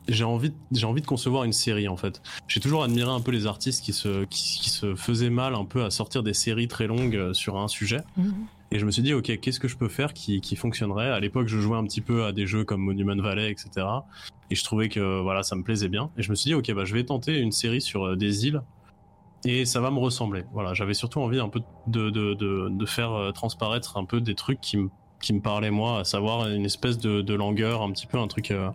j'ai 0.09 0.23
envie, 0.23 0.51
j'ai 0.71 0.85
envie 0.85 1.01
de 1.01 1.05
concevoir 1.05 1.43
une 1.43 1.53
série, 1.53 1.87
en 1.87 1.97
fait. 1.97 2.21
J'ai 2.47 2.59
toujours 2.59 2.83
admiré 2.83 3.09
un 3.09 3.21
peu 3.21 3.31
les 3.31 3.45
artistes 3.47 3.83
qui 3.83 3.93
se, 3.93 4.25
qui, 4.25 4.59
qui 4.61 4.69
se 4.69 4.95
faisaient 4.95 5.29
mal 5.29 5.55
un 5.55 5.65
peu 5.65 5.83
à 5.83 5.91
sortir 5.91 6.23
des 6.23 6.33
séries 6.33 6.67
très 6.67 6.87
longues 6.87 7.33
sur 7.33 7.57
un 7.57 7.67
sujet. 7.67 8.01
Mhm. 8.17 8.33
Et 8.73 8.79
je 8.79 8.87
me 8.87 8.91
suis 8.91 9.03
dit, 9.03 9.13
ok, 9.13 9.39
qu'est-ce 9.39 9.59
que 9.59 9.67
je 9.67 9.77
peux 9.77 9.87
faire 9.87 10.13
qui, 10.13 10.55
fonctionnerait? 10.55 11.11
À 11.11 11.19
l'époque, 11.19 11.47
je 11.47 11.59
jouais 11.59 11.77
un 11.77 11.83
petit 11.83 12.01
peu 12.01 12.25
à 12.25 12.31
des 12.31 12.47
jeux 12.47 12.63
comme 12.63 12.81
Monument 12.81 13.15
Valley, 13.21 13.51
etc. 13.51 13.85
Et 14.49 14.55
je 14.55 14.63
trouvais 14.63 14.89
que 14.89 15.21
voilà, 15.21 15.43
ça 15.43 15.55
me 15.55 15.61
plaisait 15.61 15.89
bien. 15.89 16.09
Et 16.17 16.23
je 16.23 16.31
me 16.31 16.35
suis 16.35 16.49
dit, 16.49 16.55
ok, 16.55 16.73
bah, 16.73 16.83
je 16.83 16.95
vais 16.95 17.03
tenter 17.03 17.37
une 17.37 17.51
série 17.51 17.81
sur 17.81 18.03
euh, 18.03 18.15
des 18.15 18.47
îles 18.47 18.63
et 19.45 19.65
ça 19.65 19.79
va 19.79 19.91
me 19.91 19.99
ressembler. 19.99 20.45
Voilà, 20.53 20.73
j'avais 20.73 20.95
surtout 20.95 21.19
envie 21.19 21.39
un 21.39 21.49
peu 21.49 21.61
de, 21.85 22.85
faire 22.87 23.11
euh, 23.11 23.31
transparaître 23.31 23.95
un 23.97 24.05
peu 24.05 24.21
des 24.21 24.33
trucs 24.33 24.59
qui 24.59 24.77
me, 24.77 24.89
parlaient 25.39 25.69
moi, 25.69 25.99
à 25.99 26.03
savoir 26.03 26.49
une 26.49 26.65
espèce 26.65 26.97
de, 26.97 27.21
de 27.21 27.33
langueur, 27.35 27.83
un 27.83 27.91
petit 27.91 28.07
peu 28.07 28.17
un 28.17 28.27
truc, 28.27 28.49
euh, 28.49 28.71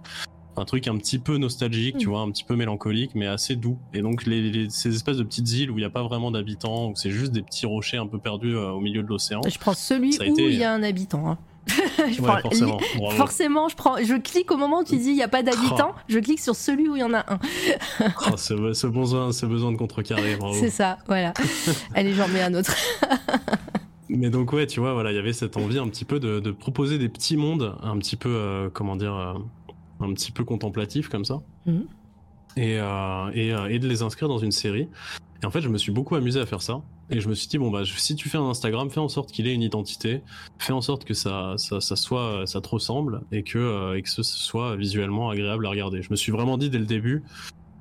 un 0.59 0.65
truc 0.65 0.87
un 0.89 0.97
petit 0.97 1.19
peu 1.19 1.39
nostalgique, 1.39 1.97
tu 1.99 2.07
Mm. 2.07 2.11
vois, 2.11 2.21
un 2.21 2.31
petit 2.31 2.45
peu 2.45 2.57
mélancolique, 2.57 3.13
mais 3.15 3.27
assez 3.27 3.57
doux. 3.57 3.79
Et 3.95 4.01
donc 4.03 4.27
les, 4.27 4.51
les- 4.51 4.71
ces 4.71 4.95
espèces 4.95 5.17
de 5.17 5.23
petites 5.23 5.51
îles 5.53 5.71
où 5.71 5.75
il 5.79 5.81
n'y 5.83 5.87
a 5.87 5.91
pas 5.91 6.03
vraiment 6.03 6.31
d'habitants, 6.31 6.89
où 6.91 6.93
c'est 6.97 7.11
juste 7.11 7.33
des 7.33 7.43
petits 7.43 7.67
rochers 7.67 7.97
un 7.99 8.07
peu 8.07 8.19
perdus 8.19 8.55
euh, 8.57 8.71
au 8.71 8.81
milieu 8.81 9.03
de 9.03 9.09
l'océan. 9.09 9.41
Je 9.49 9.59
prends 9.59 9.75
celui 9.75 10.17
où 10.19 10.23
été- 10.23 10.51
il 10.51 10.57
y 10.59 10.65
a 10.65 10.73
un 10.73 10.83
habitant. 10.83 11.29
hein. 11.31 11.39
je 11.99 12.23
Ouais, 12.23 12.29
prends- 12.29 12.41
forcément. 12.41 12.79
Forcément, 13.11 13.69
je 13.69 13.77
prends, 13.77 13.97
je 14.03 14.15
clique 14.15 14.51
au 14.51 14.57
moment 14.57 14.81
où 14.81 14.85
tu 14.85 14.97
dis 14.97 15.09
il 15.11 15.15
n'y 15.17 15.23
a 15.23 15.29
pas 15.29 15.43
d'habitants, 15.43 15.95
je 16.09 16.19
clique 16.19 16.41
sur 16.41 16.57
celui 16.57 16.89
où 16.89 16.97
il 16.97 17.01
y 17.01 17.05
en 17.05 17.13
a 17.13 17.19
un. 17.31 17.39
Ah, 18.01 18.33
ce, 18.39 18.73
ce 18.73 18.87
besoin, 18.87 19.33
ce 19.33 19.45
besoin 19.45 19.71
de 19.73 19.77
contrecarrer. 19.77 20.39
C'est 20.55 20.71
ça, 20.71 20.97
voilà. 21.07 21.35
Allez, 21.95 22.15
j'en 22.15 22.27
mets 22.29 22.41
un 22.43 22.55
autre. 22.55 22.75
Mais 24.09 24.31
donc 24.31 24.53
ouais, 24.55 24.67
tu 24.67 24.81
vois, 24.81 24.95
voilà, 24.95 25.13
il 25.13 25.17
y 25.17 25.19
avait 25.19 25.35
cette 25.35 25.59
envie 25.59 25.79
un 25.79 25.87
petit 25.89 26.07
peu 26.07 26.19
de, 26.19 26.41
de 26.41 26.51
proposer 26.51 26.97
des 26.97 27.11
petits 27.11 27.37
mondes, 27.37 27.75
un 27.83 27.99
petit 27.99 28.17
peu, 28.17 28.31
euh, 28.31 28.71
comment 28.73 28.97
dire, 28.97 29.15
euh, 29.15 29.35
un 30.01 30.13
petit 30.15 30.33
peu 30.33 30.45
contemplatifs 30.45 31.09
comme 31.09 31.25
ça, 31.25 31.41
Mhm. 31.67 31.87
et, 32.57 32.79
euh, 32.79 33.31
et, 33.35 33.53
euh, 33.53 33.69
et 33.69 33.79
de 33.79 33.89
les 33.89 34.03
inscrire 34.03 34.29
dans 34.29 34.39
une 34.39 34.53
série. 34.53 34.89
Et 35.43 35.47
en 35.47 35.51
fait, 35.51 35.61
je 35.61 35.69
me 35.69 35.79
suis 35.79 35.93
beaucoup 35.93 36.17
amusé 36.17 36.41
à 36.41 36.47
faire 36.47 36.63
ça. 36.63 36.83
Et 37.11 37.21
je 37.21 37.29
me 37.29 37.35
suis 37.35 37.49
dit 37.49 37.57
bon 37.59 37.71
bah 37.71 37.83
si 37.87 38.17
tu 38.17 38.29
fais 38.29 38.37
un 38.37 38.45
Instagram, 38.51 38.91
fais 38.91 39.01
en 39.01 39.09
sorte 39.09 39.31
qu'il 39.33 39.47
ait 39.47 39.55
une 39.55 39.63
identité, 39.63 40.21
fais 40.59 40.75
en 40.75 40.83
sorte 40.83 41.05
que 41.07 41.15
ça, 41.15 41.55
ça, 41.57 41.81
ça 41.81 41.97
soit, 41.97 42.47
ça 42.47 42.61
te 42.61 42.69
ressemble 42.69 43.23
et 43.33 43.43
que, 43.45 43.57
euh, 43.59 43.97
et 43.97 44.03
que 44.03 44.11
ce 44.11 44.23
soit 44.23 44.77
visuellement 44.77 45.31
agréable 45.31 45.65
à 45.67 45.71
regarder. 45.71 46.03
Je 46.03 46.11
me 46.11 46.17
suis 46.17 46.33
vraiment 46.33 46.59
dit 46.59 46.69
dès 46.69 46.79
le 46.79 46.85
début, 46.85 47.23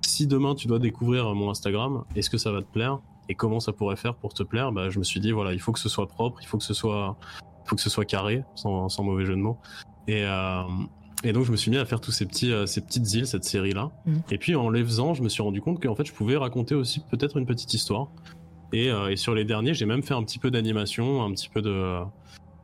si 0.01 0.27
demain 0.27 0.55
tu 0.55 0.67
dois 0.67 0.79
découvrir 0.79 1.33
mon 1.35 1.49
Instagram, 1.49 2.03
est-ce 2.15 2.29
que 2.29 2.37
ça 2.37 2.51
va 2.53 2.61
te 2.61 2.71
plaire 2.71 2.99
et 3.27 3.35
comment 3.35 3.59
ça 3.59 3.73
pourrait 3.73 3.97
faire 3.97 4.15
pour 4.15 4.33
te 4.33 4.43
plaire? 4.43 4.71
Bah, 4.71 4.89
Je 4.89 4.97
me 4.99 5.03
suis 5.03 5.19
dit, 5.19 5.31
voilà, 5.33 5.51
il 5.51 5.59
faut 5.59 5.73
que 5.73 5.79
ce 5.79 5.89
soit 5.89 6.07
propre, 6.07 6.37
il 6.41 6.47
faut 6.47 6.57
que 6.57 6.63
ce 6.63 6.73
soit, 6.73 7.17
faut 7.65 7.75
que 7.75 7.81
ce 7.81 7.89
soit 7.89 8.05
carré, 8.05 8.43
sans, 8.55 8.87
sans 8.87 9.03
mauvais 9.03 9.25
jeu 9.25 9.35
de 9.35 9.41
mots. 9.41 9.57
Et, 10.07 10.23
euh, 10.23 10.61
et 11.23 11.33
donc 11.33 11.45
je 11.45 11.51
me 11.51 11.57
suis 11.57 11.71
mis 11.71 11.77
à 11.77 11.85
faire 11.85 11.99
tous 11.99 12.11
ces, 12.11 12.25
petits, 12.25 12.51
euh, 12.51 12.65
ces 12.65 12.81
petites 12.81 13.11
îles, 13.13 13.27
cette 13.27 13.43
série-là. 13.43 13.91
Mhm. 14.05 14.21
Et 14.31 14.37
puis 14.37 14.55
en 14.55 14.69
les 14.69 14.83
faisant, 14.83 15.13
je 15.13 15.23
me 15.23 15.29
suis 15.29 15.41
rendu 15.41 15.61
compte 15.61 15.81
qu'en 15.81 15.95
fait, 15.95 16.05
je 16.05 16.13
pouvais 16.13 16.37
raconter 16.37 16.75
aussi 16.75 17.01
peut-être 17.11 17.37
une 17.37 17.45
petite 17.45 17.73
histoire. 17.73 18.09
Et, 18.73 18.89
euh, 18.91 19.09
et 19.09 19.15
sur 19.15 19.33
les 19.33 19.45
derniers, 19.45 19.73
j'ai 19.73 19.85
même 19.85 20.03
fait 20.03 20.13
un 20.13 20.23
petit 20.23 20.39
peu 20.39 20.51
d'animation, 20.51 21.23
un 21.23 21.31
petit 21.31 21.49
peu 21.49 21.61
de, 21.61 22.01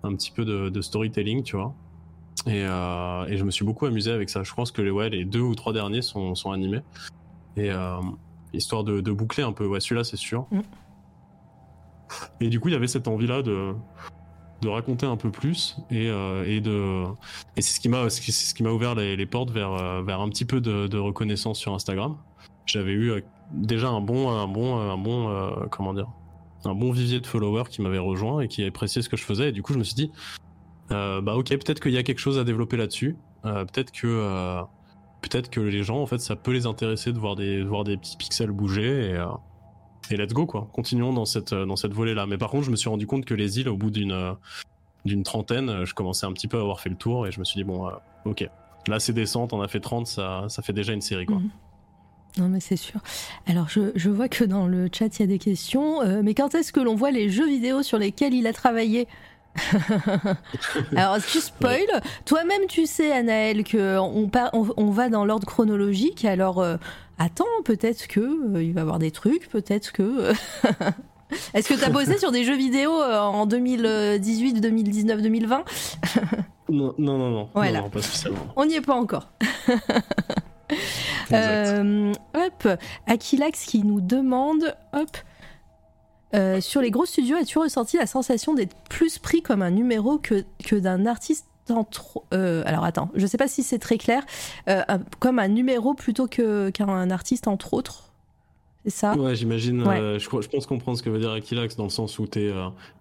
un 0.04 0.16
petit 0.16 0.32
peu 0.32 0.46
de, 0.46 0.70
de 0.70 0.82
storytelling, 0.82 1.44
tu 1.44 1.56
vois. 1.56 1.74
Et, 2.46 2.64
euh, 2.66 3.26
et 3.28 3.38
je 3.38 3.44
me 3.44 3.52
suis 3.52 3.66
beaucoup 3.66 3.86
amusé 3.86 4.12
avec 4.12 4.30
ça. 4.30 4.44
Je 4.44 4.54
pense 4.54 4.72
que 4.72 4.82
les, 4.82 4.92
ouais, 4.92 5.10
les 5.10 5.26
deux 5.26 5.40
ou 5.40 5.56
trois 5.56 5.74
derniers 5.74 6.02
sont, 6.02 6.36
sont 6.36 6.52
animés. 6.52 6.82
Et 7.56 7.70
histoire 8.54 8.84
de, 8.84 9.02
de 9.02 9.12
boucler 9.12 9.44
un 9.44 9.52
peu, 9.52 9.66
ouais, 9.66 9.80
celui-là 9.80 10.04
c'est 10.04 10.18
sûr. 10.18 10.46
Mm. 10.52 10.62
Et 12.42 12.50
du 12.50 12.60
coup, 12.60 12.68
il 12.70 12.74
y 12.74 12.76
avait 12.76 12.88
cette 12.88 13.08
envie-là 13.08 13.42
de, 13.42 13.74
de 14.64 14.70
raconter 14.70 15.06
un 15.06 15.18
peu 15.18 15.30
plus 15.30 15.78
et, 15.92 16.10
euh, 16.10 16.46
et 16.48 16.62
de 16.62 17.04
et 17.58 17.62
c'est 17.62 17.76
ce 17.76 17.80
qui 17.80 17.90
m'a 17.90 18.10
ce 18.10 18.54
qui 18.54 18.64
m'a 18.64 18.72
ouvert 18.72 18.96
les, 18.96 19.16
les 19.16 19.26
portes 19.26 19.52
vers 19.52 19.74
euh, 19.74 20.02
vers 20.02 20.22
un 20.22 20.30
petit 20.30 20.46
peu 20.46 20.62
de, 20.62 20.98
reconnaissance 20.98 21.60
sur 21.60 21.74
Instagram. 21.74 22.18
J'avais 22.66 22.94
eu 22.94 23.12
euh, 23.12 23.22
déjà 23.52 23.90
un 23.90 24.02
bon 24.02 24.30
un 24.32 24.48
bon 24.48 24.80
un 24.80 24.98
bon 24.98 25.68
comment 25.70 25.94
dire 25.94 26.08
un 26.66 26.74
bon 26.74 26.92
vivier 26.92 27.20
de 27.20 27.28
followers 27.28 27.66
qui 27.70 27.82
m'avait 27.82 28.00
rejoint 28.00 28.40
et 28.40 28.48
qui 28.48 28.64
appréciait 28.64 29.02
ce 29.02 29.10
que 29.10 29.18
je 29.18 29.24
faisais 29.24 29.50
et 29.50 29.52
du 29.52 29.62
coup 29.62 29.74
je 29.74 29.80
me 29.80 29.84
suis 29.84 29.96
dit 29.96 30.12
bah 30.90 31.36
ok 31.36 31.50
peut-être 31.50 31.82
qu'il 31.82 31.92
y 31.92 31.98
a 31.98 32.04
quelque 32.04 32.20
chose 32.20 32.40
à 32.40 32.44
développer 32.44 32.78
là-dessus 32.78 33.18
peut-être 33.44 33.92
que 33.92 34.62
peut-être 35.22 35.50
que 35.50 35.60
les 35.60 35.84
gens 35.84 35.98
en 35.98 36.06
fait 36.06 36.20
ça 36.20 36.38
peut 36.38 36.54
les 36.54 36.66
intéresser 36.66 37.12
de 37.12 37.20
voir 37.20 37.36
des 37.36 37.60
de 37.60 37.68
voir 37.68 37.84
des 37.84 37.98
petits 37.98 38.16
pixels 38.16 38.52
bouger 38.52 39.10
et 39.10 39.26
et 40.10 40.18
let's 40.18 40.34
go 40.34 40.46
quoi. 40.46 40.70
Continuons 40.74 41.14
dans 41.14 41.26
cette 41.26 41.54
dans 41.54 41.76
cette 41.76 41.94
volée 41.94 42.14
là. 42.14 42.26
Mais 42.26 42.38
par 42.38 42.50
contre, 42.50 42.66
je 42.66 42.72
me 42.72 42.76
suis 42.76 42.90
rendu 42.90 43.08
compte 43.08 43.26
que 43.26 43.34
les 43.34 43.60
îles, 43.60 43.70
au 43.70 43.78
bout 43.78 43.90
d'une 43.92 44.12
euh, 44.12 44.34
d'une 45.06 45.24
trentaine, 45.24 45.70
euh, 45.70 45.86
je 45.86 45.94
commençais 45.94 46.26
un 46.26 46.34
petit 46.34 46.48
peu 46.48 46.58
à 46.58 46.62
avoir 46.62 46.80
fait 46.80 46.90
le 46.90 46.96
tour 46.96 47.28
et 47.28 47.32
je 47.32 47.40
me 47.40 47.46
suis 47.46 47.58
dit 47.58 47.64
bon, 47.64 47.88
euh, 47.88 47.92
ok, 48.26 48.48
là 48.88 49.00
c'est 49.00 49.14
descente, 49.14 49.54
on 49.54 49.62
a 49.62 49.68
fait 49.68 49.80
30, 49.80 50.08
ça 50.08 50.46
ça 50.50 50.62
fait 50.62 50.74
déjà 50.74 50.94
une 50.94 51.02
série 51.02 51.26
quoi. 51.26 51.38
Mhm. 51.38 51.50
Non, 52.40 52.50
mais 52.50 52.60
c'est 52.60 52.78
sûr. 52.78 53.00
Alors, 53.46 53.70
je, 53.70 53.92
je 53.96 54.10
vois 54.10 54.28
que 54.28 54.44
dans 54.44 54.66
le 54.66 54.90
chat, 54.92 55.20
il 55.20 55.22
y 55.22 55.24
a 55.24 55.28
des 55.28 55.38
questions. 55.38 56.02
Euh, 56.02 56.22
mais 56.24 56.34
quand 56.34 56.56
est-ce 56.56 56.74
que 56.74 56.80
l'on 56.80 56.96
voit 56.96 57.12
les 57.12 57.30
jeux 57.30 57.46
vidéo 57.48 57.84
sur 57.84 58.00
lesquels 58.00 58.34
il 58.34 58.48
a 58.48 58.54
travaillé? 58.54 59.08
Alors, 60.96 61.18
tu 61.24 61.40
spoil? 61.40 61.86
Toi-même, 62.26 62.66
tu 62.68 62.88
sais, 62.88 63.12
Anaël, 63.12 63.64
que 63.64 64.00
on, 64.00 64.32
on, 64.54 64.68
on 64.78 64.90
va 64.90 65.10
dans 65.10 65.26
l'ordre 65.26 65.46
chronologique. 65.46 66.26
Alors, 66.26 66.60
euh, 66.60 66.78
attends, 67.24 67.46
peut-être 67.66 68.08
que 68.08 68.20
euh, 68.20 68.64
il 68.64 68.74
va 68.74 68.82
y 68.82 68.84
avoir 68.84 69.00
des 69.00 69.12
trucs. 69.12 69.50
Peut-être 69.50 69.92
que. 69.92 70.34
Est-ce 71.54 71.68
que 71.68 71.74
tu 71.74 71.84
as 71.84 71.90
bossé 71.90 72.18
sur 72.20 72.32
des 72.32 72.44
jeux 72.44 72.56
vidéo 72.56 72.92
euh, 72.92 73.20
en 73.20 73.46
2018, 73.46 74.62
2019, 74.62 75.22
2020 75.22 75.64
Non 76.70 76.94
non 76.98 77.18
non 77.18 77.30
non, 77.30 77.50
Voilà. 77.56 77.80
non, 77.80 77.86
non, 77.86 77.90
pas 77.90 78.02
spécialement. 78.02 78.40
On 78.56 78.66
n'y 78.66 78.76
est 78.76 78.82
pas 78.82 78.96
encore. 78.96 79.30
Euh, 81.32 82.12
hop, 82.34 82.68
Akilax 83.08 83.66
qui 83.66 83.84
nous 83.84 84.02
demande, 84.02 84.76
hop, 84.94 85.18
euh, 86.36 86.62
sur 86.62 86.82
les 86.82 86.92
gros 86.92 87.06
studios, 87.06 87.38
as-tu 87.38 87.60
ressenti 87.60 87.98
la 87.98 88.08
sensation 88.08 88.54
d'être 88.54 88.76
plus 88.90 89.20
pris 89.20 89.42
comme 89.42 89.62
un 89.62 89.70
numéro 89.72 90.18
que, 90.18 90.46
que 90.66 90.76
d'un 90.76 91.06
artiste 91.06 91.48
trop 91.90 92.26
euh, 92.34 92.64
Alors 92.66 92.84
attends, 92.84 93.10
je 93.16 93.26
sais 93.26 93.38
pas 93.38 93.48
si 93.48 93.64
c'est 93.64 93.80
très 93.80 93.98
clair, 93.98 94.24
euh, 94.70 94.82
comme 95.20 95.40
un 95.40 95.48
numéro 95.48 95.94
plutôt 95.94 96.28
qu'un 96.28 97.10
artiste 97.10 97.48
entre 97.48 97.74
autres. 97.74 98.10
C'est 98.86 98.90
ça? 98.90 99.16
Ouais, 99.16 99.34
j'imagine. 99.34 99.82
Ouais. 99.88 99.98
euh, 99.98 100.20
je, 100.20 100.28
pense 100.30 100.66
comprendre 100.66 100.98
ce 100.98 101.04
que 101.04 101.10
veut 101.10 101.20
dire 101.20 101.32
Akilax 101.32 101.78
dans 101.78 101.86
le 101.86 101.90
sens 101.90 102.20
où 102.20 102.28
t'es 102.28 102.52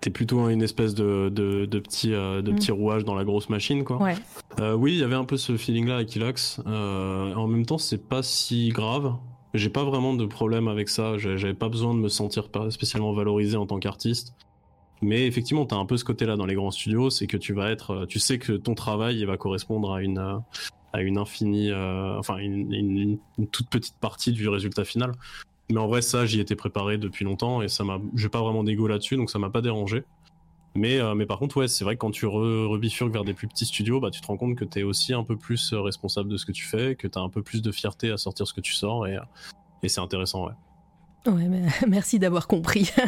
t'es 0.00 0.10
plutôt 0.10 0.48
une 0.48 0.62
espèce 0.62 0.94
de 0.94 1.28
de, 1.28 1.66
de 1.66 1.78
petit 1.80 2.10
de 2.10 2.40
Mm. 2.40 2.54
petit 2.54 2.70
rouage 2.70 3.04
dans 3.04 3.16
la 3.16 3.24
grosse 3.24 3.48
machine 3.48 3.82
quoi. 3.82 4.00
Ouais. 4.00 4.14
Oui, 4.76 4.92
il 4.92 4.98
y 4.98 5.02
avait 5.02 5.16
un 5.16 5.24
peu 5.24 5.36
ce 5.36 5.56
feeling-là 5.56 5.96
avec 5.96 6.14
Ilax. 6.14 6.60
Euh, 6.68 7.34
en 7.34 7.48
même 7.48 7.66
temps, 7.66 7.78
c'est 7.78 8.08
pas 8.08 8.22
si 8.22 8.68
grave. 8.68 9.14
J'ai 9.54 9.68
pas 9.70 9.84
vraiment 9.84 10.14
de 10.14 10.24
problème 10.24 10.68
avec 10.68 10.88
ça. 10.88 11.18
J'avais 11.18 11.52
pas 11.52 11.68
besoin 11.68 11.94
de 11.94 11.98
me 11.98 12.08
sentir 12.08 12.44
spécialement 12.70 13.12
valorisé 13.12 13.56
en 13.56 13.66
tant 13.66 13.78
qu'artiste. 13.78 14.34
Mais 15.02 15.26
effectivement, 15.26 15.66
t'as 15.66 15.76
un 15.76 15.86
peu 15.86 15.96
ce 15.96 16.04
côté-là 16.04 16.36
dans 16.36 16.46
les 16.46 16.54
grands 16.54 16.70
studios, 16.70 17.10
c'est 17.10 17.26
que 17.26 17.36
tu 17.36 17.52
vas 17.52 17.70
être, 17.70 17.90
euh, 17.90 18.06
tu 18.06 18.20
sais 18.20 18.38
que 18.38 18.52
ton 18.52 18.74
travail 18.74 19.18
il 19.18 19.26
va 19.26 19.36
correspondre 19.36 19.92
à 19.92 20.00
une 20.02 20.18
euh, 20.18 20.38
à 20.92 21.02
une 21.02 21.18
infinie, 21.18 21.70
euh, 21.70 22.18
enfin 22.18 22.36
une, 22.38 22.72
une- 22.72 23.18
toute 23.50 23.68
petite 23.70 23.98
partie 23.98 24.32
du 24.32 24.48
résultat 24.48 24.84
final. 24.84 25.12
Mais 25.70 25.78
en 25.78 25.88
vrai, 25.88 26.02
ça, 26.02 26.26
j'y 26.26 26.40
étais 26.40 26.56
préparé 26.56 26.98
depuis 26.98 27.24
longtemps 27.24 27.62
et 27.62 27.68
ça 27.68 27.84
m'a, 27.84 28.00
j'ai 28.14 28.28
pas 28.28 28.42
vraiment 28.42 28.64
d'ego 28.64 28.86
là-dessus, 28.88 29.16
donc 29.16 29.30
ça 29.30 29.38
m'a 29.38 29.50
pas 29.50 29.62
dérangé. 29.62 30.04
Mais, 30.76 31.00
mais 31.14 31.26
par 31.26 31.38
contre, 31.38 31.58
ouais, 31.58 31.68
c'est 31.68 31.84
vrai 31.84 31.96
que 31.96 32.00
quand 32.00 32.10
tu 32.10 32.26
re- 32.26 32.66
rebifurques 32.66 33.12
vers 33.12 33.24
des 33.24 33.34
plus 33.34 33.48
petits 33.48 33.66
studios, 33.66 34.00
bah, 34.00 34.10
tu 34.10 34.20
te 34.20 34.26
rends 34.26 34.36
compte 34.38 34.56
que 34.56 34.64
tu 34.64 34.80
es 34.80 34.82
aussi 34.82 35.12
un 35.14 35.24
peu 35.24 35.36
plus 35.36 35.72
responsable 35.74 36.30
de 36.30 36.36
ce 36.38 36.46
que 36.46 36.52
tu 36.52 36.64
fais, 36.64 36.96
que 36.96 37.08
tu 37.08 37.18
as 37.18 37.22
un 37.22 37.28
peu 37.30 37.42
plus 37.42 37.62
de 37.62 37.72
fierté 37.72 38.10
à 38.10 38.18
sortir 38.18 38.46
ce 38.46 38.54
que 38.54 38.60
tu 38.62 38.74
sors, 38.74 39.06
et, 39.06 39.18
et 39.82 39.88
c'est 39.88 40.00
intéressant, 40.00 40.46
ouais. 40.46 40.52
Ouais, 41.26 41.46
mais 41.48 41.62
merci 41.88 42.18
d'avoir 42.18 42.46
compris. 42.46 42.90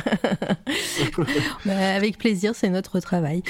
Bah, 1.64 1.94
avec 1.94 2.18
plaisir, 2.18 2.54
c'est 2.54 2.68
notre 2.68 3.00
travail. 3.00 3.42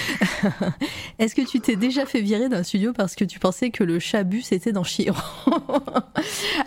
Est-ce 1.18 1.34
que 1.34 1.42
tu 1.42 1.60
t'es 1.60 1.76
déjà 1.76 2.06
fait 2.06 2.20
virer 2.20 2.48
d'un 2.48 2.62
studio 2.62 2.92
parce 2.92 3.14
que 3.14 3.24
tu 3.24 3.38
pensais 3.38 3.70
que 3.70 3.82
le 3.82 3.98
chabut 3.98 4.42
c'était 4.42 4.72
dans 4.72 4.84
Chiron? 4.84 5.16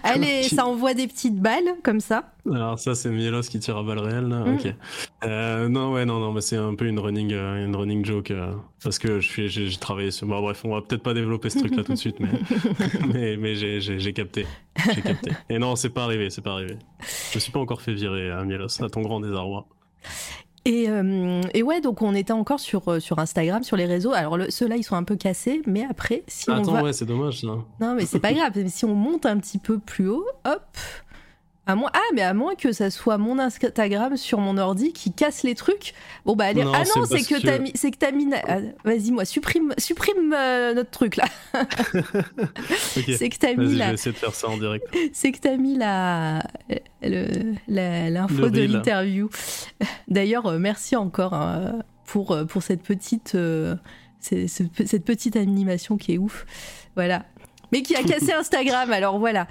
Allez, 0.03 0.43
ça 0.43 0.65
envoie 0.65 0.93
des 0.93 1.07
petites 1.07 1.37
balles 1.37 1.75
comme 1.83 1.99
ça. 1.99 2.31
Alors 2.53 2.79
ça, 2.79 2.95
c'est 2.95 3.09
Mielos 3.09 3.41
qui 3.41 3.59
tire 3.59 3.77
à 3.77 3.83
balles 3.83 3.99
réelles, 3.99 4.27
là 4.27 4.39
Mm. 4.45 4.55
Ok. 4.55 4.73
Euh, 5.25 5.67
non, 5.69 5.91
ouais, 5.93 6.05
non, 6.05 6.19
non, 6.19 6.31
mais 6.31 6.41
c'est 6.41 6.55
un 6.57 6.75
peu 6.75 6.85
une 6.85 6.99
running, 6.99 7.33
euh, 7.33 7.65
une 7.65 7.75
running 7.75 8.05
joke, 8.05 8.31
euh, 8.31 8.53
parce 8.83 8.99
que 8.99 9.19
je 9.19 9.27
suis, 9.27 9.49
j'ai 9.49 9.69
travaillé 9.77 10.11
sur... 10.11 10.27
Bon, 10.27 10.41
bref, 10.41 10.61
on 10.63 10.73
va 10.75 10.81
peut-être 10.81 11.03
pas 11.03 11.13
développer 11.13 11.49
ce 11.49 11.59
truc-là 11.59 11.83
tout 11.83 11.93
de 11.93 11.97
suite, 11.97 12.19
mais, 12.19 12.29
mais, 13.13 13.37
mais 13.37 13.55
j'ai- 13.55 14.13
capté. 14.13 14.45
J'ai 14.93 15.01
capté. 15.01 15.31
Et 15.49 15.59
non, 15.59 15.75
c'est 15.75 15.89
pas 15.89 16.03
arrivé, 16.03 16.29
c'est 16.29 16.41
pas 16.41 16.51
arrivé. 16.53 16.77
Je 17.31 17.37
me 17.37 17.39
suis 17.39 17.51
pas 17.51 17.59
encore 17.59 17.81
fait 17.81 17.93
virer 17.93 18.31
à 18.31 18.43
Mielos, 18.43 18.81
à 18.81 18.89
ton 18.89 19.01
grand 19.01 19.19
désarroi. 19.19 19.65
Et, 20.65 20.89
euh, 20.89 21.41
et 21.53 21.63
ouais, 21.63 21.79
donc 21.79 22.01
on 22.01 22.13
était 22.13 22.33
encore 22.33 22.59
sur, 22.59 23.01
sur 23.01 23.19
Instagram, 23.19 23.63
sur 23.63 23.77
les 23.77 23.85
réseaux. 23.85 24.11
Alors 24.11 24.37
ceux-là, 24.49 24.75
ils 24.75 24.83
sont 24.83 24.95
un 24.97 25.03
peu 25.03 25.15
cassés, 25.15 25.61
mais 25.65 25.85
après, 25.89 26.23
si 26.27 26.49
on 26.49 26.55
Attends, 26.55 26.73
va... 26.73 26.83
ouais, 26.83 26.91
c'est 26.93 27.05
dommage, 27.05 27.43
là. 27.43 27.53
Non, 27.79 27.95
mais 27.95 28.05
c'est 28.05 28.19
pas 28.19 28.33
grave. 28.33 28.51
Si 28.67 28.83
on 28.83 28.93
monte 28.93 29.25
un 29.25 29.37
petit 29.37 29.59
peu 29.59 29.79
plus 29.79 30.09
haut, 30.09 30.25
hop. 30.45 30.61
À 31.67 31.75
moins... 31.75 31.91
Ah, 31.93 31.99
mais 32.15 32.21
à 32.21 32.33
moins 32.33 32.55
que 32.55 32.71
ça 32.71 32.89
soit 32.89 33.17
mon 33.17 33.37
Instagram 33.39 34.15
sur 34.17 34.39
mon 34.39 34.57
ordi 34.57 34.93
qui 34.93 35.11
casse 35.11 35.43
les 35.43 35.53
trucs. 35.53 35.93
Bon, 36.25 36.35
bah, 36.35 36.45
allez. 36.45 36.63
Non, 36.63 36.71
ah 36.73 36.83
non, 36.95 37.05
c'est 37.05 37.21
que 37.23 37.41
t'as 37.41 37.59
mis. 37.59 37.71
C'est 37.75 37.91
que 37.91 37.97
t'as 37.97 38.11
mis. 38.11 38.27
ah, 38.33 38.59
Vas-y, 38.85 39.11
moi, 39.11 39.25
supprime, 39.25 39.73
supprime 39.77 40.33
euh, 40.33 40.73
notre 40.73 40.91
truc 40.91 41.17
là. 41.17 41.25
C'est 42.95 43.29
que 43.29 43.37
t'as 43.37 43.53
mis 43.53 43.73
je 43.73 43.77
la. 43.77 43.87
vais 43.89 43.93
essayer 43.95 44.13
de 44.13 44.17
faire 44.17 44.33
ça 44.33 44.47
en 44.47 44.57
direct. 44.57 44.85
C'est 45.13 45.31
que 45.31 45.39
t'as 45.39 45.57
mis 45.57 45.75
la. 45.77 46.41
L'info 47.01 48.49
de 48.49 48.61
l'interview. 48.63 49.29
D'ailleurs, 50.07 50.45
euh, 50.47 50.59
merci 50.59 50.95
encore 50.95 51.33
hein, 51.33 51.79
pour, 52.05 52.31
euh, 52.31 52.45
pour 52.45 52.63
cette 52.63 52.81
petite. 52.83 53.35
euh, 53.35 53.75
cette 54.21 55.05
petite 55.05 55.35
animation 55.35 55.97
qui 55.97 56.13
est 56.13 56.17
ouf. 56.17 56.45
Voilà. 56.95 57.25
Mais 57.71 57.81
qui 57.81 57.95
a 57.95 58.03
cassé 58.03 58.31
Instagram. 58.33 58.91
Alors 58.91 59.19
voilà. 59.19 59.47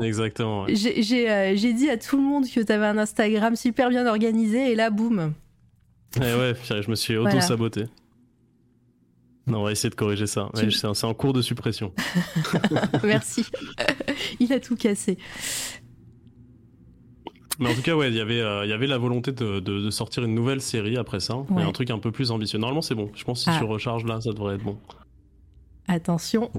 Exactement. 0.00 0.64
ouais. 0.64 0.74
J'ai 0.74 1.02
j'ai, 1.02 1.30
euh, 1.30 1.56
j'ai 1.56 1.72
dit 1.72 1.88
à 1.90 1.96
tout 1.96 2.16
le 2.16 2.22
monde 2.22 2.44
que 2.48 2.60
t'avais 2.60 2.86
un 2.86 2.98
Instagram 2.98 3.56
super 3.56 3.88
bien 3.90 4.06
organisé 4.06 4.72
et 4.72 4.74
là, 4.74 4.90
boum. 4.90 5.32
Eh 6.16 6.20
ouais, 6.20 6.54
je 6.68 6.90
me 6.90 6.94
suis 6.94 7.16
Voilà. 7.16 7.36
auto-saboté. 7.36 7.84
Non, 9.46 9.60
on 9.60 9.64
va 9.64 9.72
essayer 9.72 9.88
de 9.90 9.94
corriger 9.94 10.26
ça. 10.26 10.50
Tu- 10.56 10.70
c'est, 10.70 11.04
en 11.04 11.14
cours 11.14 11.32
de 11.32 11.40
suppression. 11.42 11.92
Merci. 13.04 13.44
Il 14.40 14.52
a 14.52 14.60
tout 14.60 14.76
cassé. 14.76 15.16
Mais 17.58 17.68
en 17.70 17.74
tout 17.74 17.82
cas, 17.82 17.96
ouais, 17.96 18.08
il 18.08 18.14
y 18.16 18.20
avait, 18.20 18.40
euh, 18.40 18.64
il 18.64 18.70
y 18.70 18.72
avait 18.72 18.86
la 18.86 18.98
volonté 18.98 19.32
de, 19.32 19.58
de- 19.58 19.80
de 19.80 19.90
sortir 19.90 20.22
une 20.22 20.32
nouvelle 20.34 20.60
série 20.60 20.96
après 20.96 21.18
ça. 21.18 21.38
Ouais. 21.38 21.62
Et 21.62 21.64
un 21.64 21.72
truc 21.72 21.90
un 21.90 21.98
peu 21.98 22.12
plus 22.12 22.30
ambitieux. 22.30 22.58
Normalement, 22.58 22.82
c'est 22.82 22.94
bon. 22.94 23.10
Je 23.16 23.24
pense 23.24 23.40
que 23.44 23.50
si 23.50 23.56
Ah. 23.56 23.58
tu 23.58 23.64
recharges 23.64 24.04
là, 24.04 24.20
ça 24.20 24.30
devrait 24.32 24.54
être 24.54 24.62
bon. 24.62 24.78
Attention. 25.88 26.50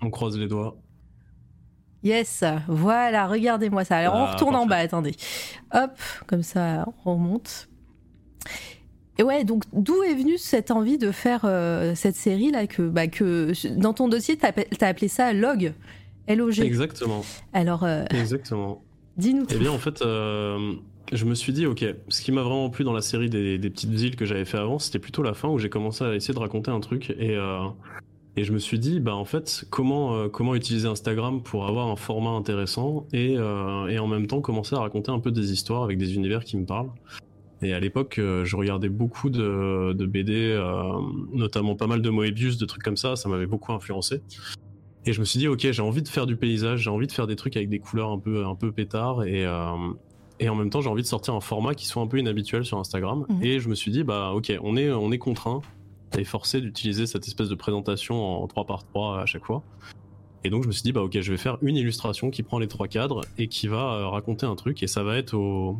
On, 0.00 0.06
cro- 0.06 0.06
on 0.06 0.10
croise 0.10 0.38
les 0.38 0.48
doigts. 0.48 0.76
Yes, 2.02 2.44
voilà, 2.68 3.26
regardez-moi 3.26 3.84
ça. 3.84 3.96
Alors 3.96 4.14
on 4.14 4.24
Ah, 4.24 4.32
retourne 4.32 4.54
en 4.54 4.66
bas, 4.66 4.76
attendez. 4.76 5.12
Hop, 5.72 5.92
comme 6.26 6.42
ça, 6.42 6.86
on 7.04 7.14
remonte. 7.14 7.68
Et 9.16 9.22
ouais, 9.22 9.44
donc 9.44 9.62
d'où 9.72 10.02
est 10.02 10.14
venue 10.14 10.36
cette 10.38 10.70
envie 10.70 10.98
de 10.98 11.10
faire 11.12 11.42
euh, 11.44 11.94
cette 11.94 12.16
série 12.16 12.50
là 12.50 12.66
que, 12.66 12.82
bah, 12.82 13.06
que 13.06 13.52
dans 13.78 13.94
ton 13.94 14.08
dossier 14.08 14.36
t'as 14.36 14.50
as 14.80 14.86
appelé 14.86 15.08
ça 15.08 15.32
Log, 15.32 15.72
L-O-G. 16.26 16.62
Exactement. 16.64 17.22
Alors 17.52 17.84
euh, 17.84 18.04
Exactement. 18.10 18.82
dis-nous 19.16 19.46
Eh 19.50 19.56
bien, 19.56 19.70
en 19.70 19.78
fait, 19.78 20.02
euh, 20.02 20.74
je 21.12 21.24
me 21.26 21.34
suis 21.34 21.52
dit, 21.52 21.64
ok, 21.64 21.84
ce 22.08 22.20
qui 22.22 22.32
m'a 22.32 22.42
vraiment 22.42 22.68
plu 22.70 22.84
dans 22.84 22.92
la 22.92 23.02
série 23.02 23.30
des, 23.30 23.56
des 23.56 23.70
petites 23.70 23.98
îles 24.00 24.16
que 24.16 24.26
j'avais 24.26 24.44
fait 24.44 24.58
avant, 24.58 24.78
c'était 24.80 24.98
plutôt 24.98 25.22
la 25.22 25.32
fin 25.32 25.48
où 25.48 25.58
j'ai 25.58 25.70
commencé 25.70 26.02
à 26.04 26.12
essayer 26.14 26.34
de 26.34 26.38
raconter 26.40 26.70
un 26.72 26.80
truc 26.80 27.10
et, 27.18 27.36
et 28.36 28.42
je 28.42 28.52
me 28.52 28.58
suis 28.58 28.78
dit, 28.78 28.98
bah 28.98 29.14
en 29.14 29.24
fait, 29.24 29.64
comment, 29.70 30.16
euh, 30.16 30.28
comment 30.28 30.54
utiliser 30.54 30.88
Instagram 30.88 31.42
pour 31.42 31.66
avoir 31.66 31.88
un 31.88 31.96
format 31.96 32.30
intéressant 32.30 33.06
et, 33.12 33.36
euh, 33.38 33.86
et 33.86 33.98
en 33.98 34.08
même 34.08 34.26
temps 34.26 34.40
commencer 34.40 34.74
à 34.74 34.80
raconter 34.80 35.12
un 35.12 35.20
peu 35.20 35.30
des 35.30 35.52
histoires 35.52 35.84
avec 35.84 35.98
des 35.98 36.14
univers 36.14 36.42
qui 36.42 36.56
me 36.56 36.66
parlent. 36.66 36.90
Et 37.62 37.72
à 37.72 37.80
l'époque, 37.80 38.18
euh, 38.18 38.44
je 38.44 38.56
regardais 38.56 38.88
beaucoup 38.88 39.30
de, 39.30 39.92
de 39.92 40.06
BD, 40.06 40.60
notamment 41.32 41.76
pas 41.76 41.86
mal 41.86 42.02
de 42.02 42.10
Moebius, 42.10 42.58
de 42.58 42.66
trucs 42.66 42.82
comme 42.82 42.96
ça, 42.96 43.14
ça 43.14 43.28
m'avait 43.28 43.46
beaucoup 43.46 43.72
influencé. 43.72 44.20
Et 45.06 45.12
je 45.12 45.20
me 45.20 45.24
suis 45.24 45.38
dit, 45.38 45.46
ok, 45.46 45.70
j'ai 45.70 45.82
envie 45.82 46.02
de 46.02 46.08
faire 46.08 46.26
du 46.26 46.36
paysage, 46.36 46.80
j'ai 46.80 46.90
envie 46.90 47.06
de 47.06 47.12
faire 47.12 47.26
des 47.26 47.36
trucs 47.36 47.56
avec 47.56 47.68
des 47.68 47.78
couleurs 47.78 48.10
un 48.10 48.18
peu, 48.18 48.46
un 48.46 48.54
peu 48.54 48.72
pétard 48.72 49.22
et, 49.24 49.46
et 50.40 50.48
en 50.48 50.54
même 50.56 50.70
temps, 50.70 50.80
j'ai 50.80 50.88
envie 50.88 51.02
de 51.02 51.06
sortir 51.06 51.34
un 51.34 51.40
format 51.40 51.74
qui 51.74 51.86
soit 51.86 52.02
un 52.02 52.06
peu 52.06 52.18
inhabituel 52.18 52.64
sur 52.64 52.78
Instagram. 52.78 53.26
Mhm. 53.28 53.44
Et 53.44 53.60
je 53.60 53.68
me 53.68 53.74
suis 53.74 53.90
dit, 53.90 54.02
bah 54.02 54.32
ok, 54.34 54.52
on 54.62 54.76
est, 54.76 54.90
on 54.90 55.12
est 55.12 55.18
contraint 55.18 55.60
forcé 56.22 56.60
d'utiliser 56.60 57.06
cette 57.06 57.26
espèce 57.26 57.48
de 57.48 57.56
présentation 57.56 58.42
en 58.42 58.46
3 58.46 58.66
par 58.66 58.86
3 58.86 59.22
à 59.22 59.26
chaque 59.26 59.44
fois. 59.44 59.64
Et 60.44 60.50
donc 60.50 60.62
je 60.62 60.68
me 60.68 60.72
suis 60.72 60.82
dit, 60.84 60.92
bah 60.92 61.02
ok, 61.02 61.20
je 61.20 61.32
vais 61.32 61.38
faire 61.38 61.58
une 61.62 61.74
illustration 61.74 62.30
qui 62.30 62.44
prend 62.44 62.60
les 62.60 62.68
trois 62.68 62.86
cadres 62.86 63.22
et 63.38 63.48
qui 63.48 63.66
va 63.66 63.94
euh, 63.94 64.06
raconter 64.06 64.46
un 64.46 64.54
truc 64.54 64.84
et 64.84 64.86
ça 64.86 65.02
va 65.02 65.16
être 65.16 65.34
au 65.34 65.78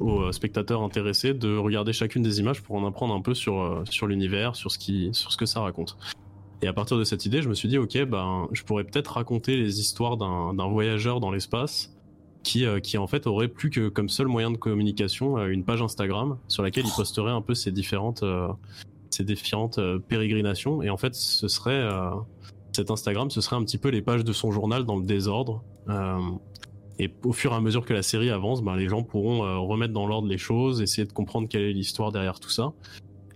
aux 0.00 0.22
euh, 0.22 0.32
spectateurs 0.32 0.82
intéressés 0.82 1.34
de 1.34 1.56
regarder 1.56 1.92
chacune 1.92 2.22
des 2.22 2.40
images 2.40 2.62
pour 2.62 2.76
en 2.76 2.86
apprendre 2.86 3.14
un 3.14 3.20
peu 3.20 3.34
sur, 3.34 3.60
euh, 3.60 3.84
sur 3.90 4.06
l'univers, 4.06 4.56
sur, 4.56 4.70
ce 4.70 4.78
qui, 4.78 5.10
sur 5.12 5.32
ce 5.32 5.36
que 5.36 5.46
ça 5.46 5.60
raconte. 5.60 5.96
Et 6.62 6.66
à 6.66 6.72
partir 6.72 6.98
de 6.98 7.04
cette 7.04 7.24
idée, 7.24 7.42
je 7.42 7.48
me 7.48 7.54
suis 7.54 7.68
dit, 7.68 7.78
ok, 7.78 8.04
ben, 8.04 8.48
je 8.52 8.62
pourrais 8.64 8.84
peut-être 8.84 9.14
raconter 9.14 9.56
les 9.56 9.80
histoires 9.80 10.16
d'un 10.16 10.54
d'un 10.54 10.66
voyageur 10.66 11.20
dans 11.20 11.30
l'espace 11.30 11.96
qui, 12.42 12.64
euh, 12.64 12.80
qui 12.80 12.98
en 12.98 13.06
fait 13.06 13.26
aurait 13.26 13.48
plus 13.48 13.70
que 13.70 13.88
comme 13.88 14.08
seul 14.08 14.26
moyen 14.26 14.50
de 14.50 14.56
communication 14.56 15.38
une 15.46 15.64
page 15.64 15.82
Instagram 15.82 16.38
sur 16.48 16.62
laquelle 16.62 16.84
il 16.86 16.92
posterait 16.92 17.30
un 17.30 17.42
peu 17.42 17.54
ses 17.54 17.70
différentes, 17.70 18.22
euh, 18.22 18.48
ses 19.18 19.24
différentes 19.24 19.78
euh, 19.78 19.98
pérégrinations. 19.98 20.80
Et 20.82 20.90
en 20.90 20.96
fait, 20.96 21.14
ce 21.14 21.48
serait 21.48 21.72
euh, 21.72 22.10
cet 22.72 22.90
Instagram, 22.90 23.30
ce 23.30 23.40
serait 23.40 23.56
un 23.56 23.64
petit 23.64 23.78
peu 23.78 23.88
les 23.88 24.00
pages 24.00 24.24
de 24.24 24.32
son 24.32 24.52
journal 24.52 24.84
dans 24.84 24.96
le 24.96 25.04
désordre. 25.04 25.64
Euh, 25.88 26.18
et 27.00 27.12
au 27.24 27.32
fur 27.32 27.52
et 27.52 27.56
à 27.56 27.60
mesure 27.60 27.84
que 27.84 27.92
la 27.92 28.02
série 28.02 28.30
avance, 28.30 28.62
ben, 28.62 28.76
les 28.76 28.88
gens 28.88 29.02
pourront 29.02 29.66
remettre 29.66 29.92
dans 29.92 30.06
l'ordre 30.06 30.26
les 30.26 30.38
choses, 30.38 30.82
essayer 30.82 31.06
de 31.06 31.12
comprendre 31.12 31.48
quelle 31.48 31.62
est 31.62 31.72
l'histoire 31.72 32.10
derrière 32.10 32.40
tout 32.40 32.50
ça, 32.50 32.72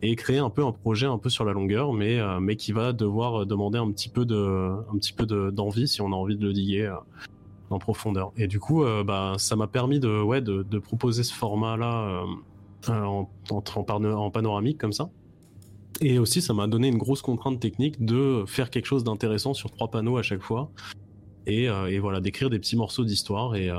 et 0.02 0.16
créer 0.16 0.38
un 0.38 0.50
peu 0.50 0.64
un 0.64 0.72
projet 0.72 1.06
un 1.06 1.16
peu 1.18 1.30
sur 1.30 1.44
la 1.44 1.52
longueur, 1.52 1.92
mais, 1.92 2.18
mais 2.40 2.56
qui 2.56 2.72
va 2.72 2.92
devoir 2.92 3.46
demander 3.46 3.78
un 3.78 3.92
petit 3.92 4.08
peu 4.08 4.24
de, 4.24 4.72
un 4.92 4.96
petit 4.98 5.12
peu 5.12 5.26
de- 5.26 5.50
d'envie 5.50 5.86
si 5.86 6.00
on 6.00 6.08
a 6.08 6.16
envie 6.16 6.36
de 6.36 6.44
le 6.44 6.52
diguer 6.52 6.92
en 7.70 7.78
profondeur. 7.78 8.32
Et 8.36 8.48
du 8.48 8.58
coup, 8.58 8.84
bah, 9.06 9.34
ça 9.38 9.54
m'a 9.54 9.68
permis 9.68 10.00
de, 10.00 10.20
ouais, 10.20 10.40
de, 10.40 10.78
proposer 10.80 11.22
ce 11.22 11.32
format-là 11.32 12.24
en 12.88 14.30
panoramique 14.32 14.78
comme 14.78 14.92
ça. 14.92 15.08
Et 16.00 16.18
aussi, 16.18 16.42
ça 16.42 16.54
m'a 16.54 16.66
donné 16.66 16.88
une 16.88 16.98
grosse 16.98 17.22
contrainte 17.22 17.60
technique 17.60 18.04
de 18.04 18.44
faire 18.46 18.70
quelque 18.70 18.86
chose 18.86 19.04
d'intéressant 19.04 19.54
sur 19.54 19.70
trois 19.70 19.90
panneaux 19.90 20.16
à 20.16 20.22
chaque 20.22 20.42
fois. 20.42 20.70
Et, 21.46 21.68
euh, 21.68 21.86
et 21.86 21.98
voilà, 21.98 22.20
d'écrire 22.20 22.50
des 22.50 22.58
petits 22.58 22.76
morceaux 22.76 23.04
d'histoire. 23.04 23.56
Et, 23.56 23.70
euh, 23.70 23.78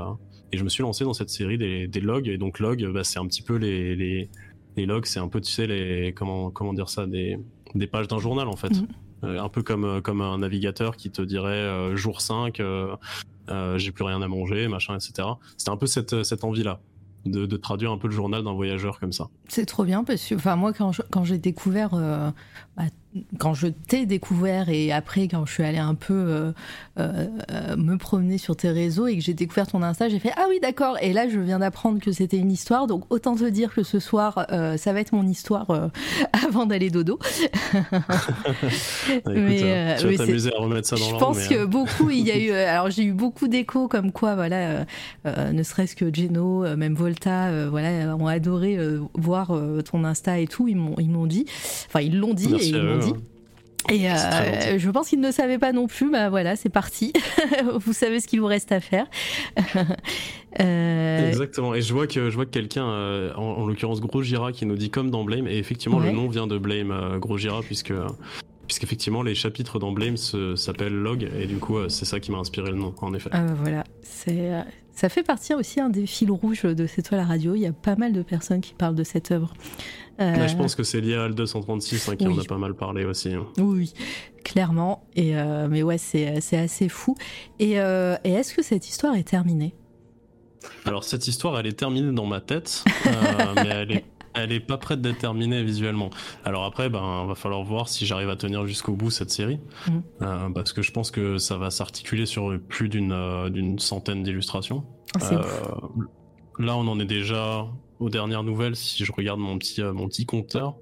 et 0.52 0.56
je 0.56 0.64
me 0.64 0.68
suis 0.68 0.82
lancé 0.82 1.04
dans 1.04 1.14
cette 1.14 1.30
série 1.30 1.58
des, 1.58 1.86
des 1.88 2.00
logs. 2.00 2.28
Et 2.28 2.38
donc, 2.38 2.58
log, 2.60 2.86
bah, 2.92 3.04
c'est 3.04 3.18
un 3.18 3.26
petit 3.26 3.42
peu 3.42 3.56
les, 3.56 3.96
les, 3.96 4.30
les 4.76 4.86
logs, 4.86 5.06
c'est 5.06 5.20
un 5.20 5.28
peu, 5.28 5.40
tu 5.40 5.50
sais, 5.50 5.66
les, 5.66 6.12
comment, 6.14 6.50
comment 6.50 6.72
dire 6.72 6.88
ça, 6.88 7.06
des, 7.06 7.38
des 7.74 7.86
pages 7.86 8.08
d'un 8.08 8.18
journal 8.18 8.48
en 8.48 8.56
fait. 8.56 8.70
Mhm. 8.70 8.86
Euh, 9.24 9.40
un 9.40 9.48
peu 9.48 9.62
comme, 9.62 10.02
comme 10.02 10.20
un 10.20 10.38
navigateur 10.38 10.96
qui 10.96 11.10
te 11.10 11.22
dirait 11.22 11.96
jour 11.96 12.20
5, 12.20 12.60
euh, 12.60 12.94
euh, 13.50 13.78
j'ai 13.78 13.92
plus 13.92 14.04
rien 14.04 14.22
à 14.22 14.28
manger, 14.28 14.68
machin, 14.68 14.94
etc. 14.94 15.28
C'était 15.56 15.70
un 15.70 15.76
peu 15.76 15.86
cette, 15.86 16.22
cette 16.24 16.44
envie-là. 16.44 16.80
De, 17.24 17.56
traduire 17.56 17.90
un 17.90 17.98
peu 17.98 18.08
le 18.08 18.12
journal 18.12 18.44
d'un 18.44 18.52
voyageur 18.52 19.00
comme 19.00 19.12
ça. 19.12 19.28
C'est 19.48 19.64
trop 19.64 19.84
bien 19.84 20.04
parce 20.04 20.24
que, 20.26 20.34
enfin, 20.34 20.56
moi, 20.56 20.72
quand 20.74 21.24
j'ai 21.24 21.38
découvert, 21.38 21.94
euh, 21.94 22.30
bah, 22.76 22.84
quand 23.38 23.54
je 23.54 23.68
t'ai 23.68 24.06
découvert 24.06 24.68
et 24.68 24.92
après, 24.92 25.28
quand 25.28 25.46
je 25.46 25.52
suis 25.52 25.62
allée 25.62 25.78
un 25.78 25.94
peu 25.94 26.14
euh, 26.14 26.52
euh, 26.98 27.76
me 27.76 27.96
promener 27.96 28.38
sur 28.38 28.56
tes 28.56 28.70
réseaux 28.70 29.06
et 29.06 29.16
que 29.16 29.22
j'ai 29.22 29.34
découvert 29.34 29.66
ton 29.66 29.82
Insta, 29.82 30.08
j'ai 30.08 30.18
fait 30.18 30.32
Ah 30.36 30.46
oui, 30.48 30.58
d'accord. 30.60 30.96
Et 31.00 31.12
là, 31.12 31.28
je 31.28 31.38
viens 31.38 31.58
d'apprendre 31.58 32.00
que 32.00 32.12
c'était 32.12 32.38
une 32.38 32.50
histoire. 32.50 32.86
Donc, 32.86 33.04
autant 33.10 33.36
te 33.36 33.44
dire 33.44 33.74
que 33.74 33.82
ce 33.82 33.98
soir, 34.00 34.46
euh, 34.52 34.76
ça 34.76 34.92
va 34.92 35.00
être 35.00 35.12
mon 35.12 35.26
histoire 35.26 35.90
avant 36.46 36.66
d'aller 36.66 36.90
dodo. 36.90 37.18
Écoute, 39.10 39.22
Mais, 39.26 39.60
euh, 39.62 39.96
tu 39.98 40.08
vas 40.08 40.16
t'amuser 40.16 40.52
à 40.54 40.60
remettre 40.60 40.88
ça 40.88 40.96
dans 40.96 41.08
Je 41.08 41.16
pense 41.16 41.48
que 41.48 41.54
euh, 41.54 41.66
beaucoup, 41.66 42.10
il 42.10 42.26
y 42.26 42.30
a 42.30 42.38
eu. 42.38 42.50
Alors 42.74 42.90
j'ai 42.90 43.04
eu 43.04 43.12
beaucoup 43.12 43.48
d'échos 43.48 43.88
comme 43.88 44.12
quoi, 44.12 44.34
voilà, 44.34 44.84
ne 45.24 45.62
serait-ce 45.62 45.96
que 45.96 46.12
Geno, 46.12 46.64
même 46.76 46.94
Volta, 46.94 47.68
voilà, 47.68 48.16
ont 48.16 48.26
adoré 48.26 48.78
voir 49.14 49.52
ton 49.84 50.04
Insta 50.04 50.38
et 50.38 50.46
tout. 50.46 50.68
Ils 50.68 50.76
m'ont, 50.76 50.94
ils 50.98 51.10
m'ont 51.10 51.26
dit, 51.26 51.46
enfin 51.86 52.00
ils 52.00 52.18
l'ont 52.18 52.34
dit 52.34 52.48
merci 52.50 52.70
et 52.70 52.74
à 52.74 52.78
ils 52.78 52.84
m'ont 52.84 52.96
eux, 52.96 53.03
dit. 53.04 53.12
Et 53.90 54.10
euh, 54.10 54.78
je 54.78 54.90
pense 54.90 55.10
qu'ils 55.10 55.20
ne 55.20 55.26
le 55.26 55.32
savaient 55.32 55.58
pas 55.58 55.72
non 55.72 55.86
plus. 55.86 56.10
Bah 56.10 56.30
voilà, 56.30 56.56
c'est 56.56 56.70
parti. 56.70 57.12
vous 57.84 57.92
savez 57.92 58.18
ce 58.20 58.26
qu'il 58.26 58.40
vous 58.40 58.46
reste 58.46 58.72
à 58.72 58.80
faire. 58.80 59.06
Euh, 60.60 61.28
Exactement. 61.28 61.74
Et 61.74 61.82
je 61.82 61.92
vois 61.92 62.06
que 62.06 62.30
je 62.30 62.34
vois 62.36 62.44
que 62.44 62.50
quelqu'un, 62.50 62.86
euh, 62.86 63.32
en, 63.34 63.42
en 63.42 63.66
l'occurrence 63.66 64.00
Gros 64.00 64.22
Gira, 64.22 64.52
qui 64.52 64.66
nous 64.66 64.76
dit 64.76 64.88
comme 64.88 65.10
dans 65.10 65.24
Blame. 65.24 65.48
Et 65.48 65.58
effectivement, 65.58 65.98
Ouais. 65.98 66.06
le 66.06 66.12
nom 66.12 66.28
vient 66.28 66.46
de 66.46 66.58
Blame, 66.58 67.18
Gros 67.18 67.38
Gira, 67.38 67.60
puisque 67.62 67.92
puisqu'effectivement 68.68 69.22
les 69.22 69.34
chapitres 69.34 69.78
dans 69.80 69.90
Blame 69.92 70.16
s'appellent 70.16 70.94
Log. 70.94 71.28
Et 71.38 71.46
du 71.46 71.56
coup, 71.56 71.76
c'est 71.88 72.04
ça 72.04 72.20
qui 72.20 72.30
m'a 72.30 72.38
inspiré 72.38 72.70
le 72.70 72.76
nom, 72.76 72.94
en 73.00 73.14
effet. 73.14 73.30
ah 73.32 73.42
bah 73.42 73.54
voilà, 73.60 73.84
c'est. 74.02 74.52
ça 74.92 75.08
fait 75.08 75.24
partie 75.24 75.54
aussi 75.54 75.80
un 75.80 75.88
des 75.90 76.06
fils 76.06 76.30
rouges 76.30 76.62
de 76.62 76.86
C'est 76.86 77.02
toi 77.02 77.18
la 77.18 77.24
radio. 77.24 77.56
Il 77.56 77.60
y 77.62 77.66
a 77.66 77.72
pas 77.72 77.96
mal 77.96 78.12
de 78.12 78.22
personnes 78.22 78.60
qui 78.60 78.74
parlent 78.74 78.94
de 78.94 79.04
cette 79.04 79.32
œuvre. 79.32 79.52
Euh, 80.20 80.36
Là, 80.36 80.46
je 80.46 80.56
pense 80.56 80.74
que 80.74 80.82
c'est 80.82 81.00
lié 81.00 81.14
à 81.14 81.24
Al 81.24 81.34
236 81.34 82.08
hein, 82.08 82.16
qui 82.16 82.26
oui. 82.26 82.34
en 82.34 82.40
a 82.40 82.44
pas 82.44 82.58
mal 82.58 82.74
parlé 82.74 83.04
aussi. 83.04 83.32
hein. 83.34 83.46
Oui, 83.58 83.92
clairement. 84.44 85.04
Et 85.16 85.36
euh, 85.36 85.66
mais 85.68 85.82
ouais, 85.82 85.98
c'est 85.98 86.40
c'est 86.40 86.58
assez 86.58 86.88
fou. 86.88 87.16
Et, 87.58 87.80
euh, 87.80 88.16
et 88.24 88.30
est-ce 88.32 88.54
que 88.54 88.62
cette 88.62 88.88
histoire 88.88 89.14
est 89.16 89.24
terminée? 89.28 89.74
Alors 90.86 91.04
cette 91.04 91.26
histoire, 91.28 91.58
elle 91.58 91.66
est 91.66 91.78
terminée 91.78 92.12
dans 92.12 92.26
ma 92.26 92.40
tête, 92.40 92.84
euh, 93.06 93.10
mais 93.56 93.68
elle 93.68 93.92
est, 93.92 94.04
elle 94.34 94.52
est 94.52 94.60
pas 94.60 94.78
prête 94.78 95.00
d'être 95.02 95.18
terminée 95.18 95.62
visuellement. 95.62 96.10
Alors 96.44 96.64
après, 96.64 96.88
ben, 96.88 97.26
va 97.26 97.34
falloir 97.34 97.62
voir 97.64 97.88
si 97.88 98.06
j'arrive 98.06 98.30
à 98.30 98.36
tenir 98.36 98.66
jusqu'au 98.66 98.92
bout 98.94 99.10
cette 99.10 99.30
série. 99.30 99.58
Euh, 100.22 100.48
parce 100.54 100.72
que 100.72 100.80
je 100.82 100.90
pense 100.92 101.10
que 101.10 101.38
ça 101.38 101.58
va 101.58 101.70
s'articuler 101.70 102.24
sur 102.26 102.56
plus 102.68 102.88
d'une 102.88 103.12
euh, 103.12 103.50
d'une 103.50 103.78
centaine 103.78 104.22
d'illustrations. 104.22 104.84
Euh, 105.30 105.38
ouf. 105.38 105.62
là, 106.58 106.76
on 106.76 106.86
en 106.88 106.98
est 106.98 107.04
déjà 107.04 107.66
aux 108.00 108.10
dernières 108.10 108.42
nouvelles. 108.42 108.76
Si 108.76 109.04
je 109.04 109.12
regarde 109.12 109.40
mon 109.40 109.58
petit 109.58 109.80
euh, 109.82 109.92
mon 109.92 110.08
petit 110.08 110.26
compteur, 110.26 110.76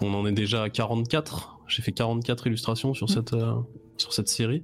on 0.00 0.12
en 0.14 0.26
est 0.26 0.32
déjà 0.32 0.62
à 0.64 0.70
44. 0.70 1.58
J'ai 1.68 1.82
fait 1.82 1.92
44 1.92 2.46
illustrations 2.46 2.94
sur 2.94 3.08
Mhm. 3.08 3.14
cette 3.14 3.32
euh, 3.32 3.54
sur 3.96 4.12
cette 4.12 4.28
série. 4.28 4.62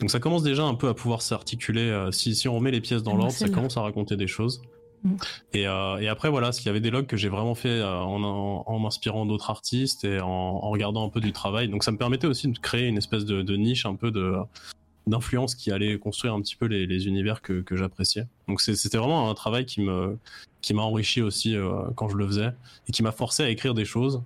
Donc 0.00 0.10
ça 0.10 0.18
commence 0.18 0.42
déjà 0.42 0.64
un 0.64 0.74
peu 0.74 0.88
à 0.88 0.94
pouvoir 0.94 1.22
s'articuler. 1.22 1.82
euh, 1.82 2.10
si, 2.10 2.34
si 2.34 2.48
on 2.48 2.56
remet 2.56 2.72
les 2.72 2.80
pièces 2.80 3.02
dans 3.04 3.12
Ah, 3.12 3.14
moi, 3.14 3.22
l'ordre, 3.24 3.36
ça 3.38 3.48
commence 3.48 3.76
à 3.76 3.82
raconter 3.82 4.16
des 4.16 4.26
choses. 4.26 4.60
Mhm. 5.04 5.16
Et, 5.52 5.66
euh, 5.68 5.98
et 5.98 6.08
après, 6.08 6.30
voilà, 6.30 6.50
s'il 6.50 6.66
y 6.66 6.68
avait 6.70 6.80
des 6.80 6.90
logs 6.90 7.06
que 7.06 7.16
j'ai 7.16 7.28
vraiment 7.28 7.54
fait 7.54 7.82
en, 7.82 8.22
en, 8.24 8.64
en 8.66 8.78
m'inspirant 8.80 9.26
d'autres 9.26 9.50
artistes 9.50 10.04
et 10.04 10.18
en, 10.20 10.26
en 10.28 10.70
regardant 10.70 11.04
un 11.06 11.10
peu 11.10 11.20
du 11.20 11.30
travail. 11.32 11.68
Donc 11.68 11.84
ça 11.84 11.92
me 11.92 11.98
permettait 11.98 12.26
aussi 12.26 12.48
de 12.48 12.58
créer 12.58 12.86
une 12.88 12.96
espèce 12.98 13.24
de, 13.24 13.42
de 13.42 13.56
niche, 13.56 13.86
un 13.86 13.94
peu 13.94 14.10
de 14.10 14.34
d'influence 15.06 15.54
qui 15.54 15.70
allait 15.70 15.98
construire 15.98 16.34
un 16.34 16.40
petit 16.40 16.56
peu 16.56 16.66
les, 16.66 16.86
les 16.86 17.06
univers 17.06 17.42
que, 17.42 17.60
que 17.60 17.76
j'appréciais. 17.76 18.26
Donc 18.48 18.60
c'était 18.60 18.98
vraiment 18.98 19.30
un 19.30 19.34
travail 19.34 19.66
qui 19.66 19.80
me 19.80 20.16
qui 20.64 20.72
m'a 20.72 20.82
enrichi 20.82 21.20
aussi 21.20 21.54
euh, 21.54 21.82
quand 21.94 22.08
je 22.08 22.16
le 22.16 22.26
faisais 22.26 22.50
et 22.88 22.92
qui 22.92 23.02
m'a 23.02 23.12
forcé 23.12 23.42
à 23.42 23.50
écrire 23.50 23.74
des 23.74 23.84
choses 23.84 24.22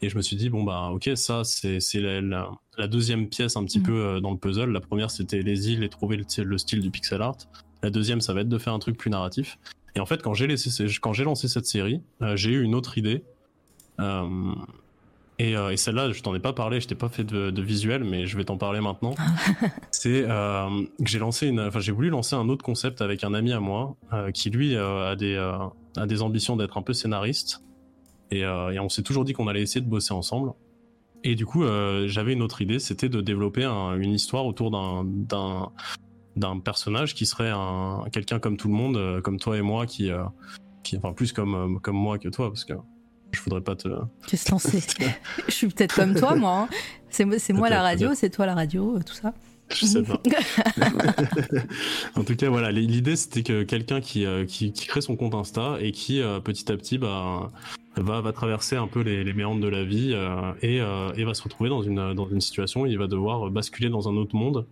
Et 0.00 0.08
je 0.08 0.16
me 0.16 0.22
suis 0.22 0.34
dit, 0.34 0.48
bon, 0.48 0.64
bah, 0.64 0.88
ok, 0.90 1.10
ça, 1.16 1.44
c'est 1.44 1.80
la, 2.00 2.22
la, 2.22 2.50
la, 2.78 2.86
deuxième 2.88 3.28
pièce 3.28 3.56
un 3.56 3.64
petit 3.64 3.80
mm. 3.80 3.82
peu 3.82 3.92
euh, 3.92 4.20
dans 4.20 4.30
le 4.30 4.38
puzzle. 4.38 4.72
La 4.72 4.80
première, 4.80 5.10
c'était 5.10 5.42
les 5.42 5.70
îles 5.70 5.84
et 5.84 5.90
trouver 5.90 6.16
le, 6.16 6.24
le, 6.44 6.58
style 6.58 6.80
du 6.80 6.90
pixel 6.90 7.20
art. 7.20 7.36
La 7.82 7.90
deuxième, 7.90 8.22
ça 8.22 8.32
va 8.32 8.40
être 8.40 8.48
de 8.48 8.56
faire 8.56 8.72
un 8.72 8.78
truc 8.78 8.96
plus 8.96 9.10
narratif. 9.10 9.58
Et 9.94 10.00
en 10.00 10.06
fait, 10.06 10.22
quand 10.22 10.32
j'ai 10.32 10.46
lancé 10.46 11.46
cette 11.46 11.66
série, 11.66 12.00
euh, 12.22 12.36
j'ai 12.36 12.52
eu 12.52 12.62
une 12.62 12.74
autre 12.74 12.96
idée. 12.96 13.22
Euh, 15.40 15.44
et, 15.44 15.56
euh, 15.56 15.70
et 15.70 15.76
celle-là, 15.76 16.12
je 16.12 16.22
t'en 16.22 16.34
ai 16.34 16.40
pas 16.40 16.52
parlé, 16.52 16.80
je 16.80 16.88
t'ai 16.88 16.94
pas 16.94 17.08
fait 17.08 17.24
de, 17.24 17.50
de, 17.50 17.62
visuel, 17.62 18.04
mais 18.04 18.26
je 18.26 18.36
vais 18.36 18.44
t'en 18.44 18.56
parler 18.56 18.80
maintenant. 18.80 19.14
c'est 19.90 20.24
euh, 20.28 20.84
que 20.98 21.08
j'ai 21.08 21.18
lancé 21.18 21.48
une, 21.48 21.60
enfin 21.60 21.80
j'ai 21.80 21.92
voulu 21.92 22.10
lancer 22.10 22.36
un 22.36 22.48
autre 22.48 22.64
concept 22.64 23.00
avec 23.00 23.24
un 23.24 23.34
ami 23.34 23.52
à 23.52 23.60
moi 23.60 23.96
euh, 24.12 24.30
qui 24.30 24.50
lui 24.50 24.76
a 24.76 25.16
des 25.16 25.36
a 25.36 26.06
des 26.06 26.22
ambitions 26.22 26.56
d'être 26.56 26.76
un 26.76 26.82
peu 26.82 26.92
scénariste. 26.92 27.62
Et, 28.30 28.40
et 28.40 28.78
on 28.80 28.88
s'est 28.88 29.02
toujours 29.02 29.24
dit 29.24 29.34
qu'on 29.34 29.46
allait 29.46 29.62
essayer 29.62 29.80
de 29.80 29.88
bosser 29.88 30.12
ensemble. 30.12 30.52
Et 31.22 31.36
du 31.36 31.46
coup, 31.46 31.64
j'avais 32.06 32.32
une 32.32 32.42
autre 32.42 32.60
idée, 32.60 32.78
c'était 32.78 33.08
de 33.08 33.20
développer 33.20 33.64
un, 33.64 33.96
une 33.96 34.12
histoire 34.12 34.46
autour 34.46 34.70
d'un 34.70 35.04
d'un 35.04 35.70
d'un 36.34 36.58
personnage 36.58 37.14
qui 37.14 37.24
serait 37.24 37.50
un 37.50 38.04
quelqu'un 38.12 38.38
comme 38.40 38.56
tout 38.56 38.68
le 38.68 38.74
monde, 38.74 39.20
comme 39.22 39.38
toi 39.38 39.56
et 39.56 39.62
moi, 39.62 39.86
qui 39.86 40.10
qui 40.82 40.96
enfin 40.96 41.12
plus 41.12 41.32
comme 41.32 41.80
comme 41.80 41.96
moi 41.96 42.18
que 42.18 42.28
toi, 42.28 42.50
parce 42.50 42.64
que 42.64 42.74
je 43.36 43.42
voudrais 43.42 43.60
pas 43.60 43.76
te. 43.76 43.88
Qu'est-ce 44.26 44.50
lancer 44.50 44.80
Je 45.48 45.52
suis 45.52 45.68
peut-être 45.68 45.94
comme 45.94 46.14
toi, 46.14 46.34
moi. 46.34 46.68
Hein. 46.70 46.76
C'est 47.10 47.52
moi 47.52 47.68
la 47.68 47.82
radio, 47.82 48.10
c'est 48.14 48.30
toi 48.30 48.46
la 48.46 48.54
radio, 48.54 48.96
euh, 48.96 49.00
tout 49.00 49.14
ça. 49.14 49.32
Je 49.70 49.84
sais 49.84 50.02
pas. 50.02 50.20
en 52.14 52.24
tout 52.24 52.36
cas, 52.36 52.48
voilà, 52.48 52.70
l'idée 52.70 53.16
c'était 53.16 53.42
que 53.42 53.62
quelqu'un 53.64 54.00
qui, 54.00 54.24
euh, 54.24 54.44
qui, 54.44 54.72
qui, 54.72 54.86
crée 54.86 55.00
son 55.00 55.16
compte 55.16 55.34
Insta 55.34 55.76
et 55.80 55.92
qui 55.92 56.20
euh, 56.20 56.38
petit 56.40 56.70
à 56.70 56.76
petit 56.76 56.98
bah, 56.98 57.50
va, 57.96 58.20
va 58.20 58.32
traverser 58.32 58.76
un 58.76 58.86
peu 58.86 59.00
les, 59.00 59.24
les 59.24 59.32
méandres 59.32 59.60
de 59.60 59.68
la 59.68 59.82
vie 59.82 60.12
et, 60.62 60.76
et, 60.76 61.24
va 61.24 61.34
se 61.34 61.42
retrouver 61.42 61.68
dans 61.68 61.82
une, 61.82 62.14
dans 62.14 62.28
une 62.28 62.40
situation 62.40 62.82
où 62.82 62.86
il 62.86 62.98
va 62.98 63.08
devoir 63.08 63.50
basculer 63.50 63.88
dans 63.88 64.08
un 64.08 64.16
autre 64.16 64.36
monde. 64.36 64.66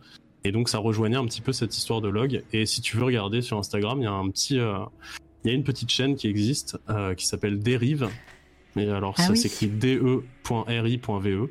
Et 0.45 0.53
donc 0.53 0.69
ça 0.69 0.79
rejoignait 0.79 1.17
un 1.17 1.25
petit 1.25 1.41
peu 1.41 1.53
cette 1.53 1.77
histoire 1.77 2.01
de 2.01 2.09
log. 2.09 2.45
Et 2.53 2.67
si 2.67 2.81
tu 2.83 2.97
veux 2.97 3.05
regarder 3.05 3.41
sur 3.41 3.59
Instagram, 3.59 3.99
il 4.01 4.05
y 4.05 4.07
a 4.07 4.13
un 4.13 4.29
petit, 4.29 4.57
il 4.57 5.47
y 5.47 5.51
a 5.51 5.55
une 5.55 5.65
petite 5.65 5.91
chaîne 5.91 6.15
qui 6.15 6.29
existe 6.29 6.79
qui 7.17 7.27
s'appelle 7.27 7.59
Dérive 7.59 8.09
mais 8.77 8.89
alors, 8.89 9.15
ah 9.19 9.23
ça 9.23 9.35
s'écrit 9.35 9.69
de.ri.ve. 9.69 11.27
E. 11.27 11.51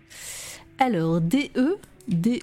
Alors, 0.80 1.22
de, 1.22 1.38
de. 2.08 2.40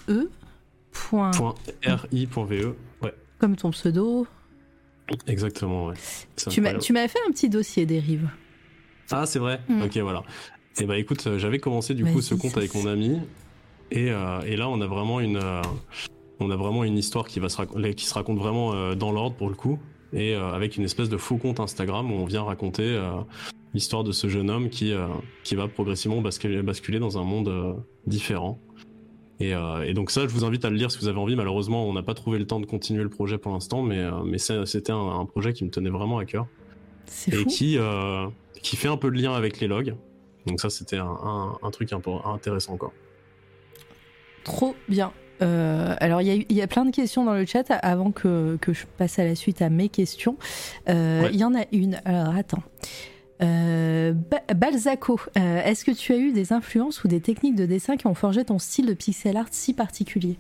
.ri.ve, 2.11 2.75
ouais. 3.03 3.15
Comme 3.39 3.57
ton 3.57 3.71
pseudo. 3.71 4.27
Exactement, 5.27 5.87
ouais. 5.87 5.95
Tu 6.49 6.61
m'as 6.61 7.09
fait 7.09 7.19
un 7.27 7.31
petit 7.31 7.49
dossier 7.49 7.87
dérive. 7.87 8.29
Ah, 9.11 9.27
c'est 9.27 9.39
vrai 9.39 9.61
mm. 9.69 9.83
Ok, 9.83 9.97
voilà. 9.99 10.23
Et 10.79 10.85
eh 10.85 10.87
bah 10.87 10.99
écoute, 10.99 11.27
euh, 11.27 11.39
j'avais 11.39 11.59
commencé 11.59 11.95
du 11.95 12.05
coup 12.05 12.21
ce 12.21 12.35
compte 12.35 12.57
avec 12.57 12.75
mon 12.75 12.87
ami. 12.87 13.19
Et, 13.91 14.11
euh, 14.11 14.41
et, 14.43 14.57
là, 14.57 14.69
on 14.69 14.81
a 14.81 14.87
vraiment 14.87 15.19
une, 15.21 15.37
euh, 15.37 15.63
on 16.39 16.51
a 16.51 16.57
vraiment 16.57 16.85
une 16.85 16.97
histoire 16.97 17.27
qui, 17.27 17.41
va 17.41 17.49
se, 17.49 17.61
qui 17.91 18.07
se 18.07 18.15
raconte 18.15 18.39
vraiment 18.39 18.95
dans 18.95 19.11
l'ordre 19.11 19.37
pour 19.37 19.49
le 19.49 19.57
coup. 19.57 19.79
Et 20.13 20.35
avec 20.35 20.77
une 20.77 20.85
espèce 20.85 21.09
de 21.09 21.17
faux 21.17 21.37
compte 21.37 21.61
Instagram 21.61 22.11
où 22.11 22.15
on 22.15 22.25
vient 22.25 22.43
raconter 22.43 22.99
l'histoire 23.75 24.05
de 24.05 24.13
ce 24.13 24.29
jeune 24.29 24.51
homme 24.51 24.69
qui, 24.69 24.93
euh, 24.93 25.07
qui 25.45 25.55
va 25.55 25.69
progressivement 25.69 26.21
basculer, 26.21 26.63
basculer 26.63 26.99
dans 26.99 27.19
un 27.19 27.25
monde 27.25 27.49
euh, 27.49 27.75
différent. 28.07 28.59
Et, 29.39 29.55
euh, 29.55 29.83
et, 29.87 29.95
donc 29.95 30.11
ça, 30.11 30.23
je 30.23 30.29
vous 30.29 30.45
invite 30.45 30.65
à 30.65 30.71
le 30.71 30.77
lire 30.77 30.91
si 30.91 30.99
vous 30.99 31.09
avez 31.09 31.19
envie. 31.19 31.37
Malheureusement, 31.37 31.87
on 31.87 31.93
n'a 31.93 32.03
pas 32.03 32.15
trouvé 32.15 32.39
le 32.39 32.47
temps 32.47 32.61
de 32.61 32.67
continuer 32.67 33.03
le 33.03 33.09
projet 33.09 33.39
pour 33.39 33.53
l'instant, 33.53 33.83
mais, 33.83 34.07
mais 34.25 34.39
c'était 34.39 34.93
un, 34.93 35.21
un, 35.21 35.25
projet 35.25 35.53
qui 35.53 35.65
me 35.65 35.71
tenait 35.71 35.91
vraiment 35.91 36.19
à 36.19 36.27
cœur. 36.27 36.47
Et 37.29 37.31
fou. 37.31 37.45
qui, 37.47 37.79
qui 38.63 38.77
fait 38.77 38.89
un 38.89 38.97
peu 38.99 39.11
de 39.11 39.17
lien 39.17 39.33
avec 39.33 39.61
les 39.61 39.67
logs. 39.67 39.95
Donc 40.47 40.61
ça, 40.61 40.69
c'était 40.69 40.99
un, 40.99 41.07
un, 41.07 41.59
un, 41.63 41.71
truc 41.71 41.93
un 41.93 42.01
peu 42.01 42.11
intéressant 42.25 42.75
encore. 42.75 42.93
Trop 44.45 44.77
bien. 44.89 45.13
Alors, 45.41 46.21
il 46.21 46.45
y, 46.51 46.55
y, 46.55 46.61
a 46.61 46.67
plein 46.67 46.85
de 46.85 46.91
questions 46.91 47.25
dans 47.25 47.33
le 47.33 47.47
chat 47.47 47.71
avant 47.71 48.13
que, 48.13 48.59
que, 48.61 48.75
je 48.75 48.85
passe 48.99 49.19
à 49.19 49.25
la 49.25 49.35
suite 49.35 49.63
à 49.63 49.71
mes 49.71 49.89
questions. 49.89 50.37
Il 50.87 50.93
ouais. 50.93 51.35
y 51.35 51.45
en 51.45 51.55
a 51.55 51.65
une. 51.73 51.99
Alors, 52.05 52.35
attends. 52.37 52.63
Euh, 53.43 54.13
Balzaco, 54.55 55.19
euh, 55.37 55.63
est-ce 55.65 55.85
que 55.85 55.93
tu 55.93 56.13
as 56.13 56.19
eu 56.19 56.33
des 56.33 56.53
influences 56.53 57.05
ou 57.05 57.09
des 57.09 57.21
techniques 57.21 57.57
de 57.57 57.67
dessin 57.67 57.97
qui 57.97 58.07
ont 58.07 58.15
forgé 58.15 58.45
ton 58.45 58.59
style 58.59 58.87
de 58.87 58.95
pixel 58.95 59.37
art 59.37 59.49
si 59.51 59.75
particulier? 59.75 60.37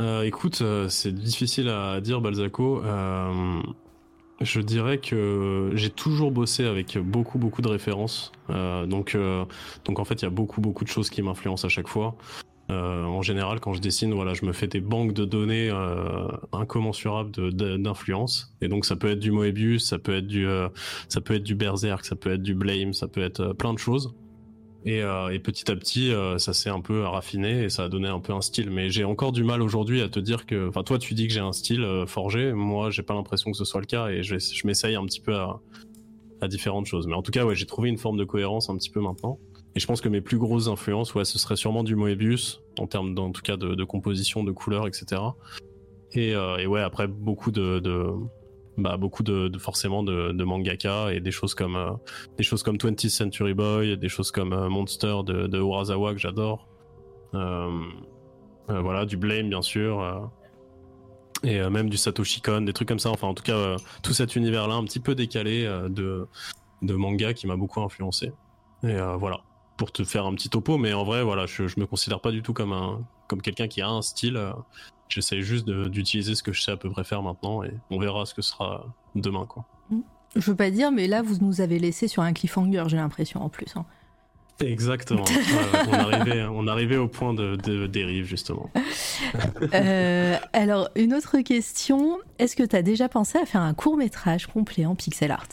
Euh, 0.00 0.22
Écoute, 0.22 0.60
euh, 0.62 0.88
c'est 0.88 1.12
difficile 1.12 1.68
à 1.68 2.00
dire 2.00 2.20
Balzaco. 2.20 2.82
Je 4.40 4.60
dirais 4.60 4.98
que 4.98 5.70
j'ai 5.74 5.90
toujours 5.90 6.32
bossé 6.32 6.64
avec 6.64 6.98
beaucoup 6.98 7.38
beaucoup 7.38 7.62
de 7.62 7.68
références. 7.68 8.32
donc, 8.48 9.16
donc 9.84 9.98
en 10.00 10.04
fait, 10.04 10.14
il 10.14 10.24
y 10.24 10.26
a 10.26 10.30
beaucoup 10.30 10.60
beaucoup 10.60 10.82
de 10.82 10.88
choses 10.88 11.10
qui 11.10 11.22
m'influencent 11.22 11.64
à 11.64 11.68
chaque 11.68 11.86
fois. 11.86 12.16
Euh, 12.72 13.04
en 13.04 13.22
général, 13.22 13.60
quand 13.60 13.74
je 13.74 13.80
dessine, 13.80 14.14
voilà, 14.14 14.34
je 14.34 14.44
me 14.44 14.52
fais 14.52 14.66
des 14.66 14.80
banques 14.80 15.12
de 15.12 15.24
données 15.24 15.68
euh, 15.70 16.26
incommensurables 16.52 17.52
d'influence. 17.52 18.54
Et 18.62 18.68
donc, 18.68 18.84
ça 18.84 18.96
peut 18.96 19.10
être 19.10 19.20
du 19.20 19.30
Moebius, 19.30 19.84
ça 19.84 19.98
peut 19.98 20.16
être 20.16 20.26
du, 20.26 20.46
euh, 20.46 20.68
ça 21.08 21.20
peut 21.20 21.34
être 21.34 21.42
du 21.42 21.54
Berserk, 21.54 22.04
ça 22.04 22.16
peut 22.16 22.32
être 22.32 22.42
du 22.42 22.54
Blame, 22.54 22.92
ça 22.92 23.08
peut 23.08 23.22
être 23.22 23.52
plein 23.52 23.74
de 23.74 23.78
choses. 23.78 24.14
Et, 24.84 24.98
et 24.98 25.38
petit 25.38 25.70
à 25.70 25.76
petit, 25.76 26.12
ça 26.38 26.52
s'est 26.52 26.68
un 26.68 26.80
peu 26.80 27.04
raffiné 27.04 27.62
et 27.62 27.68
ça 27.68 27.84
a 27.84 27.88
donné 27.88 28.08
un 28.08 28.18
peu 28.18 28.32
un 28.32 28.40
style. 28.40 28.68
Mais 28.68 28.90
j'ai 28.90 29.04
encore 29.04 29.30
du 29.30 29.44
mal 29.44 29.62
aujourd'hui 29.62 30.00
à 30.00 30.08
te 30.08 30.18
dire 30.18 30.44
que, 30.44 30.70
enfin, 30.70 30.82
toi, 30.82 30.98
tu 30.98 31.14
dis 31.14 31.28
que 31.28 31.32
j'ai 31.32 31.38
un 31.38 31.52
style 31.52 31.86
forgé. 32.08 32.52
Moi, 32.52 32.90
j'ai 32.90 33.04
pas 33.04 33.14
l'impression 33.14 33.52
que 33.52 33.56
ce 33.56 33.64
soit 33.64 33.78
le 33.78 33.86
cas 33.86 34.08
et 34.08 34.24
je, 34.24 34.38
je 34.38 34.66
m'essaye 34.66 34.96
un 34.96 35.04
petit 35.04 35.20
peu 35.20 35.36
à, 35.36 35.60
à 36.40 36.48
différentes 36.48 36.86
choses. 36.86 37.06
Mais 37.06 37.14
en 37.14 37.22
tout 37.22 37.30
cas, 37.30 37.44
ouais, 37.44 37.54
j'ai 37.54 37.66
trouvé 37.66 37.90
une 37.90 37.96
forme 37.96 38.18
de 38.18 38.24
cohérence 38.24 38.70
un 38.70 38.76
petit 38.76 38.90
peu 38.90 39.00
maintenant. 39.00 39.38
Et 39.74 39.80
je 39.80 39.86
pense 39.86 40.00
que 40.00 40.08
mes 40.08 40.20
plus 40.20 40.38
grosses 40.38 40.68
influences, 40.68 41.14
ouais, 41.14 41.24
ce 41.24 41.38
serait 41.38 41.56
sûrement 41.56 41.82
du 41.82 41.96
Moebius, 41.96 42.62
en 42.78 42.86
termes, 42.86 43.18
en 43.18 43.30
tout 43.30 43.42
cas, 43.42 43.56
de, 43.56 43.84
composition, 43.84 44.44
de 44.44 44.52
couleurs, 44.52 44.86
etc. 44.86 45.22
Et, 46.12 46.34
euh, 46.34 46.58
et, 46.58 46.66
ouais, 46.66 46.82
après, 46.82 47.06
beaucoup 47.06 47.50
de, 47.50 47.78
de 47.78 48.06
bah, 48.78 48.96
beaucoup 48.96 49.22
de, 49.22 49.50
forcément 49.58 50.02
de, 50.02 50.44
mangaka 50.44 51.12
et 51.12 51.20
des 51.20 51.30
choses 51.30 51.54
comme 51.54 51.76
euh, 51.76 51.92
des 52.38 52.42
choses 52.42 52.62
comme 52.62 52.76
20th 52.76 53.08
Century 53.10 53.54
Boy, 53.54 53.98
des 53.98 54.08
choses 54.08 54.30
comme 54.30 54.52
euh, 54.52 54.68
Monster 54.68 55.16
de, 55.26 55.46
de 55.46 55.58
Urasawa 55.58 56.12
que 56.12 56.18
j'adore. 56.18 56.68
Euh, 57.34 57.70
voilà, 58.68 59.04
du 59.04 59.16
Blame 59.16 59.48
bien 59.50 59.60
sûr. 59.60 60.30
et 61.42 61.60
même 61.68 61.90
du 61.90 61.96
Satoshi 61.98 62.40
Kon, 62.40 62.62
des 62.62 62.72
trucs 62.72 62.88
comme 62.88 62.98
ça. 62.98 63.10
Enfin, 63.10 63.26
en 63.26 63.34
tout 63.34 63.42
cas, 63.42 63.76
tout 64.02 64.12
cet 64.12 64.36
univers-là, 64.36 64.74
un 64.74 64.84
petit 64.84 65.00
peu 65.00 65.14
décalé 65.14 65.64
de, 65.90 66.26
de 66.80 66.94
manga 66.94 67.34
qui 67.34 67.46
m'a 67.46 67.56
beaucoup 67.56 67.82
influencé. 67.82 68.32
Et 68.84 68.96
voilà 69.18 69.42
pour 69.76 69.92
te 69.92 70.04
faire 70.04 70.26
un 70.26 70.34
petit 70.34 70.48
topo, 70.48 70.78
mais 70.78 70.92
en 70.92 71.04
vrai, 71.04 71.22
voilà, 71.22 71.46
je, 71.46 71.66
je 71.66 71.80
me 71.80 71.86
considère 71.86 72.20
pas 72.20 72.30
du 72.30 72.42
tout 72.42 72.52
comme 72.52 72.72
un 72.72 73.00
comme 73.28 73.40
quelqu'un 73.40 73.68
qui 73.68 73.80
a 73.80 73.88
un 73.88 74.02
style. 74.02 74.38
J'essaie 75.08 75.42
juste 75.42 75.68
d'utiliser 75.68 76.34
ce 76.34 76.42
que 76.42 76.52
je 76.52 76.62
sais 76.62 76.72
à 76.72 76.76
peu 76.76 76.90
près 76.90 77.04
faire 77.04 77.22
maintenant, 77.22 77.62
et 77.62 77.72
on 77.90 77.98
verra 77.98 78.26
ce 78.26 78.34
que 78.34 78.42
sera 78.42 78.86
demain, 79.14 79.46
quoi. 79.46 79.64
Je 80.34 80.50
veux 80.50 80.56
pas 80.56 80.70
dire, 80.70 80.90
mais 80.90 81.06
là, 81.06 81.22
vous 81.22 81.38
nous 81.40 81.60
avez 81.60 81.78
laissé 81.78 82.08
sur 82.08 82.22
un 82.22 82.32
cliffhanger, 82.32 82.84
j'ai 82.86 82.96
l'impression 82.96 83.42
en 83.42 83.48
plus. 83.48 83.76
Hein. 83.76 83.84
Exactement. 84.60 85.24
on, 85.88 85.92
arrivait, 85.92 86.44
on 86.44 86.66
arrivait 86.66 86.96
au 86.96 87.08
point 87.08 87.34
de, 87.34 87.56
de 87.56 87.86
dérive, 87.86 88.24
justement. 88.24 88.70
euh, 89.74 90.36
alors, 90.52 90.88
une 90.96 91.14
autre 91.14 91.38
question. 91.40 92.18
Est-ce 92.38 92.56
que 92.56 92.62
tu 92.62 92.76
as 92.76 92.82
déjà 92.82 93.08
pensé 93.08 93.38
à 93.38 93.46
faire 93.46 93.60
un 93.60 93.74
court 93.74 93.96
métrage 93.96 94.46
complet 94.46 94.86
en 94.86 94.94
pixel 94.94 95.30
art? 95.30 95.48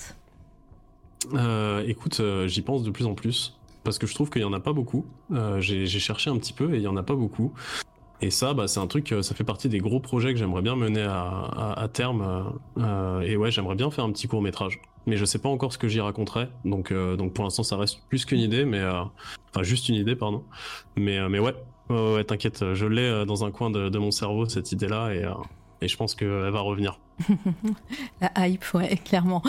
Euh, 1.34 1.84
Écoute, 1.86 2.20
euh, 2.20 2.48
j'y 2.48 2.62
pense 2.62 2.84
de 2.84 2.91
plus 2.91 3.06
en 3.06 3.16
plus 3.16 3.59
parce 3.84 3.97
que 3.97 4.07
je 4.07 4.14
trouve 4.14 4.30
qu'il 4.30 4.41
y 4.41 4.45
en 4.45 4.53
a 4.53 4.60
pas 4.60 4.73
beaucoup. 4.73 5.06
Euh, 5.31 5.60
j'ai 5.61 5.88
cherché 5.88 6.30
un 6.30 6.38
petit 6.38 6.53
peu 6.53 6.73
et 6.73 6.77
il 6.77 6.84
y 6.84 6.88
en 6.88 6.97
a 6.97 7.03
pas 7.03 7.15
beaucoup. 7.15 7.53
Et 8.22 8.31
ça, 8.31 8.53
bah, 8.53 8.68
c'est 8.68 8.81
un 8.81 8.88
truc, 8.88 9.14
ça 9.22 9.34
fait 9.34 9.45
partie 9.45 9.69
des 9.69 9.80
gros 9.80 10.01
projets 10.01 10.34
que 10.34 10.39
j'aimerais 10.39 10.61
bien 10.61 10.76
mener 10.76 11.03
à, 11.03 11.88
terme. 11.91 12.53
Euh, 12.77 13.22
et 13.22 13.38
ouais, 13.38 13.49
j'aimerais 13.49 13.76
bien 13.76 13.89
faire 13.91 14.03
un 14.03 14.11
petit 14.11 14.27
court 14.27 14.41
métrage. 14.41 14.81
Mais 15.06 15.18
je 15.18 15.26
sais 15.26 15.39
pas 15.39 15.49
encore 15.49 15.73
ce 15.73 15.77
que 15.77 15.88
j'y 15.88 16.01
raconterai. 16.01 16.49
Donc, 16.65 16.91
euh, 16.91 17.15
donc 17.15 17.34
pour 17.34 17.43
l'instant, 17.43 17.64
ça 17.64 17.77
reste 17.77 18.01
plus 18.10 18.26
qu'une 18.26 18.39
idée, 18.39 18.65
mais 18.65 18.80
euh, 18.80 19.01
enfin 19.49 19.64
juste 19.64 19.89
une 19.89 19.95
idée, 19.95 20.15
pardon. 20.15 20.43
Mais, 20.97 21.18
euh, 21.18 21.30
mais 21.30 21.39
ouais, 21.39 21.56
ouais, 21.89 22.23
t'inquiète, 22.23 22.73
je 22.73 22.85
l'ai 22.85 23.26
dans 23.26 23.43
un 23.45 23.51
coin 23.51 23.69
de, 23.69 23.89
de, 23.89 23.97
mon 23.97 24.11
cerveau 24.11 24.47
cette 24.47 24.72
idée-là 24.72 25.14
et, 25.14 25.26
et 25.81 25.88
je 25.88 25.97
pense 25.97 26.15
qu'elle 26.15 26.51
va 26.51 26.60
revenir. 26.60 26.99
La 28.22 28.48
hype, 28.48 28.66
ouais, 28.74 28.98
clairement. 28.98 29.41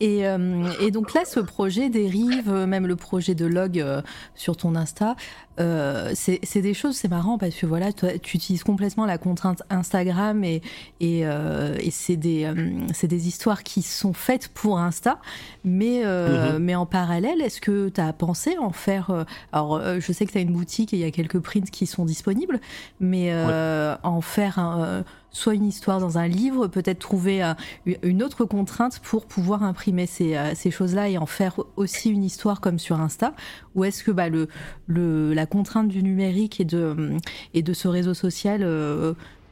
Et, 0.00 0.26
euh, 0.26 0.70
et, 0.80 0.90
donc 0.90 1.14
là, 1.14 1.24
ce 1.24 1.40
projet 1.40 1.90
dérive, 1.90 2.50
même 2.50 2.86
le 2.86 2.96
projet 2.96 3.34
de 3.34 3.46
log 3.46 3.78
euh, 3.78 4.02
sur 4.34 4.56
ton 4.56 4.74
Insta, 4.74 5.16
euh, 5.60 6.12
c'est 6.14 6.60
des 6.60 6.74
choses, 6.74 6.96
c'est 6.96 7.08
marrant 7.08 7.38
parce 7.38 7.54
que 7.54 7.66
voilà, 7.66 7.92
toi, 7.92 8.18
tu 8.18 8.36
utilises 8.36 8.64
complètement 8.64 9.06
la 9.06 9.18
contrainte 9.18 9.62
Instagram 9.70 10.42
et, 10.42 10.62
et, 11.00 11.20
euh, 11.24 11.76
et 11.78 11.90
c'est 11.90 12.16
des, 12.16 12.44
euh, 12.44 13.06
des 13.06 13.28
histoires 13.28 13.62
qui 13.62 13.82
sont 13.82 14.12
faites 14.12 14.48
pour 14.48 14.78
Insta, 14.78 15.18
mais, 15.64 16.02
-hmm. 16.04 16.58
mais 16.58 16.74
en 16.74 16.86
parallèle, 16.86 17.40
est-ce 17.40 17.60
que 17.60 17.88
tu 17.88 18.00
as 18.00 18.12
pensé 18.12 18.58
en 18.58 18.70
faire 18.70 19.24
Alors, 19.52 19.80
je 20.00 20.12
sais 20.12 20.26
que 20.26 20.32
tu 20.32 20.38
as 20.38 20.40
une 20.40 20.52
boutique 20.52 20.92
et 20.92 20.96
il 20.96 21.02
y 21.02 21.04
a 21.04 21.10
quelques 21.10 21.38
prints 21.38 21.70
qui 21.70 21.86
sont 21.86 22.04
disponibles, 22.04 22.60
mais 23.00 23.32
ouais. 23.32 23.94
en 24.02 24.20
faire 24.20 24.58
un, 24.58 25.04
soit 25.34 25.54
une 25.54 25.66
histoire 25.66 26.00
dans 26.00 26.16
un 26.16 26.28
livre, 26.28 26.68
peut-être 26.68 26.98
trouver 27.14 27.54
une 28.02 28.22
autre 28.22 28.44
contrainte 28.44 29.00
pour 29.00 29.26
pouvoir 29.26 29.62
imprimer 29.62 30.06
ces, 30.06 30.36
ces 30.54 30.70
choses-là 30.70 31.08
et 31.08 31.18
en 31.18 31.26
faire 31.26 31.60
aussi 31.76 32.10
une 32.10 32.24
histoire 32.24 32.60
comme 32.60 32.78
sur 32.78 33.00
Insta? 33.00 33.34
Ou 33.74 33.84
est-ce 33.84 34.02
que 34.04 34.10
bah, 34.10 34.28
le, 34.28 34.48
le, 34.86 35.32
la 35.34 35.46
contrainte 35.46 35.88
du 35.88 36.02
numérique 36.02 36.60
et 36.60 36.64
de, 36.64 37.16
et 37.54 37.62
de 37.62 37.72
ce 37.72 37.88
réseau 37.88 38.14
social 38.14 38.64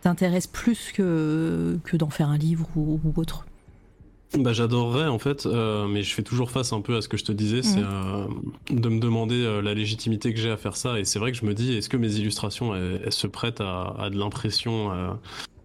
t'intéresse 0.02 0.46
plus 0.46 0.92
que, 0.92 1.78
que 1.84 1.96
d'en 1.96 2.10
faire 2.10 2.28
un 2.28 2.38
livre 2.38 2.68
ou, 2.76 3.00
autre? 3.16 3.46
Bah, 4.38 4.52
j'adorerais 4.52 5.08
en 5.08 5.18
fait, 5.18 5.44
euh, 5.44 5.86
mais 5.86 6.02
je 6.02 6.14
fais 6.14 6.22
toujours 6.22 6.50
face 6.50 6.72
un 6.72 6.80
peu 6.80 6.96
à 6.96 7.02
ce 7.02 7.08
que 7.08 7.18
je 7.18 7.24
te 7.24 7.32
disais, 7.32 7.62
c'est 7.62 7.82
euh, 7.82 8.26
de 8.70 8.88
me 8.88 8.98
demander 8.98 9.44
euh, 9.44 9.60
la 9.60 9.74
légitimité 9.74 10.32
que 10.32 10.40
j'ai 10.40 10.50
à 10.50 10.56
faire 10.56 10.74
ça. 10.74 10.98
Et 10.98 11.04
c'est 11.04 11.18
vrai 11.18 11.32
que 11.32 11.38
je 11.38 11.44
me 11.44 11.52
dis, 11.52 11.74
est-ce 11.74 11.90
que 11.90 11.98
mes 11.98 12.14
illustrations, 12.14 12.74
elles, 12.74 13.12
se 13.12 13.26
prêtent 13.26 13.60
à, 13.60 13.94
à 13.98 14.08
de 14.08 14.18
l'impression, 14.18 14.90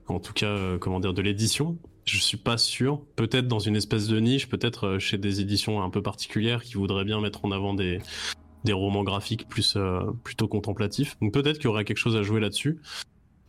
en 0.08 0.20
tout 0.20 0.34
cas, 0.34 0.78
comment 0.80 1.00
dire, 1.00 1.14
de 1.14 1.22
l'édition 1.22 1.78
Je 2.06 2.18
suis 2.18 2.38
pas 2.38 2.58
sûr. 2.58 3.02
Peut-être 3.16 3.48
dans 3.48 3.60
une 3.60 3.76
espèce 3.76 4.08
de 4.08 4.20
niche, 4.20 4.50
peut-être 4.50 4.98
chez 5.00 5.18
des 5.18 5.42
éditions 5.42 5.82
un 5.84 5.90
peu 5.90 6.02
particulières 6.02 6.64
qui 6.64 6.76
voudraient 6.76 7.06
bien 7.06 7.20
mettre 7.22 7.46
en 7.46 7.52
avant 7.52 7.74
des 7.74 8.02
romans 8.70 9.04
graphiques 9.04 9.48
plus 9.48 9.78
plutôt 10.24 10.48
contemplatifs. 10.48 11.18
Donc 11.22 11.34
peut-être 11.34 11.58
qu'il 11.58 11.66
y 11.66 11.70
aurait 11.70 11.86
quelque 11.86 11.98
chose 11.98 12.16
à 12.16 12.24
jouer 12.24 12.40
là-dessus 12.40 12.80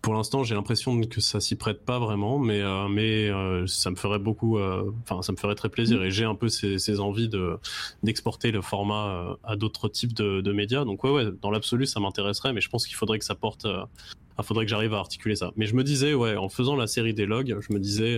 pour 0.03 0.15
l'instant, 0.15 0.45
j'ai 0.45 0.55
l'impression 0.55 1.01
que 1.01 1.21
ça 1.21 1.41
s'y 1.41 1.57
prête 1.57 1.85
pas 1.85 1.99
vraiment, 1.99 2.39
mais 2.39 2.61
euh, 2.61 2.89
mais 2.89 3.29
euh, 3.29 3.67
ça 3.67 3.91
me 3.91 3.97
ferait 3.97 4.19
beaucoup, 4.19 4.59
euh, 4.59 4.93
ça 5.23 5.33
me 5.33 5.37
ferait 5.37 5.57
très 5.57 5.69
plaisir. 5.69 6.03
Et 6.03 6.11
j'ai 6.11 6.25
un 6.25 6.35
peu 6.35 6.49
ces, 6.49 6.79
ces 6.79 7.01
envies 7.01 7.29
de 7.29 7.59
d'exporter 8.03 8.53
le 8.53 8.63
format 8.63 9.37
à 9.43 9.57
d'autres 9.57 9.89
types 9.89 10.13
de, 10.15 10.41
de, 10.41 10.53
médias. 10.53 10.85
Donc 10.85 11.03
ouais, 11.05 11.11
ouais, 11.11 11.27
dans 11.43 11.51
l'absolu, 11.51 11.87
ça 11.87 12.01
m'intéresserait, 12.01 12.53
mais 12.53 12.61
je 12.61 12.69
pense 12.69 12.87
qu'il 12.87 12.97
faudrait 12.97 13.19
que 13.19 13.25
ça 13.25 13.35
porte, 13.35 13.67
il 13.67 14.45
faudrait 14.45 14.67
que 14.67 14.71
j'arrive 14.71 14.95
à 14.95 14.99
articuler 14.99 15.35
ça. 15.35 15.53
Mais 15.57 15.67
je 15.67 15.75
me 15.75 15.83
disais, 15.83 16.15
ouais, 16.15 16.37
en 16.37 16.49
faisant 16.49 16.77
la 16.77 16.87
série 16.87 17.15
des 17.15 17.27
logs, 17.27 17.59
je 17.61 17.73
me 17.73 17.81
disais, 17.81 18.17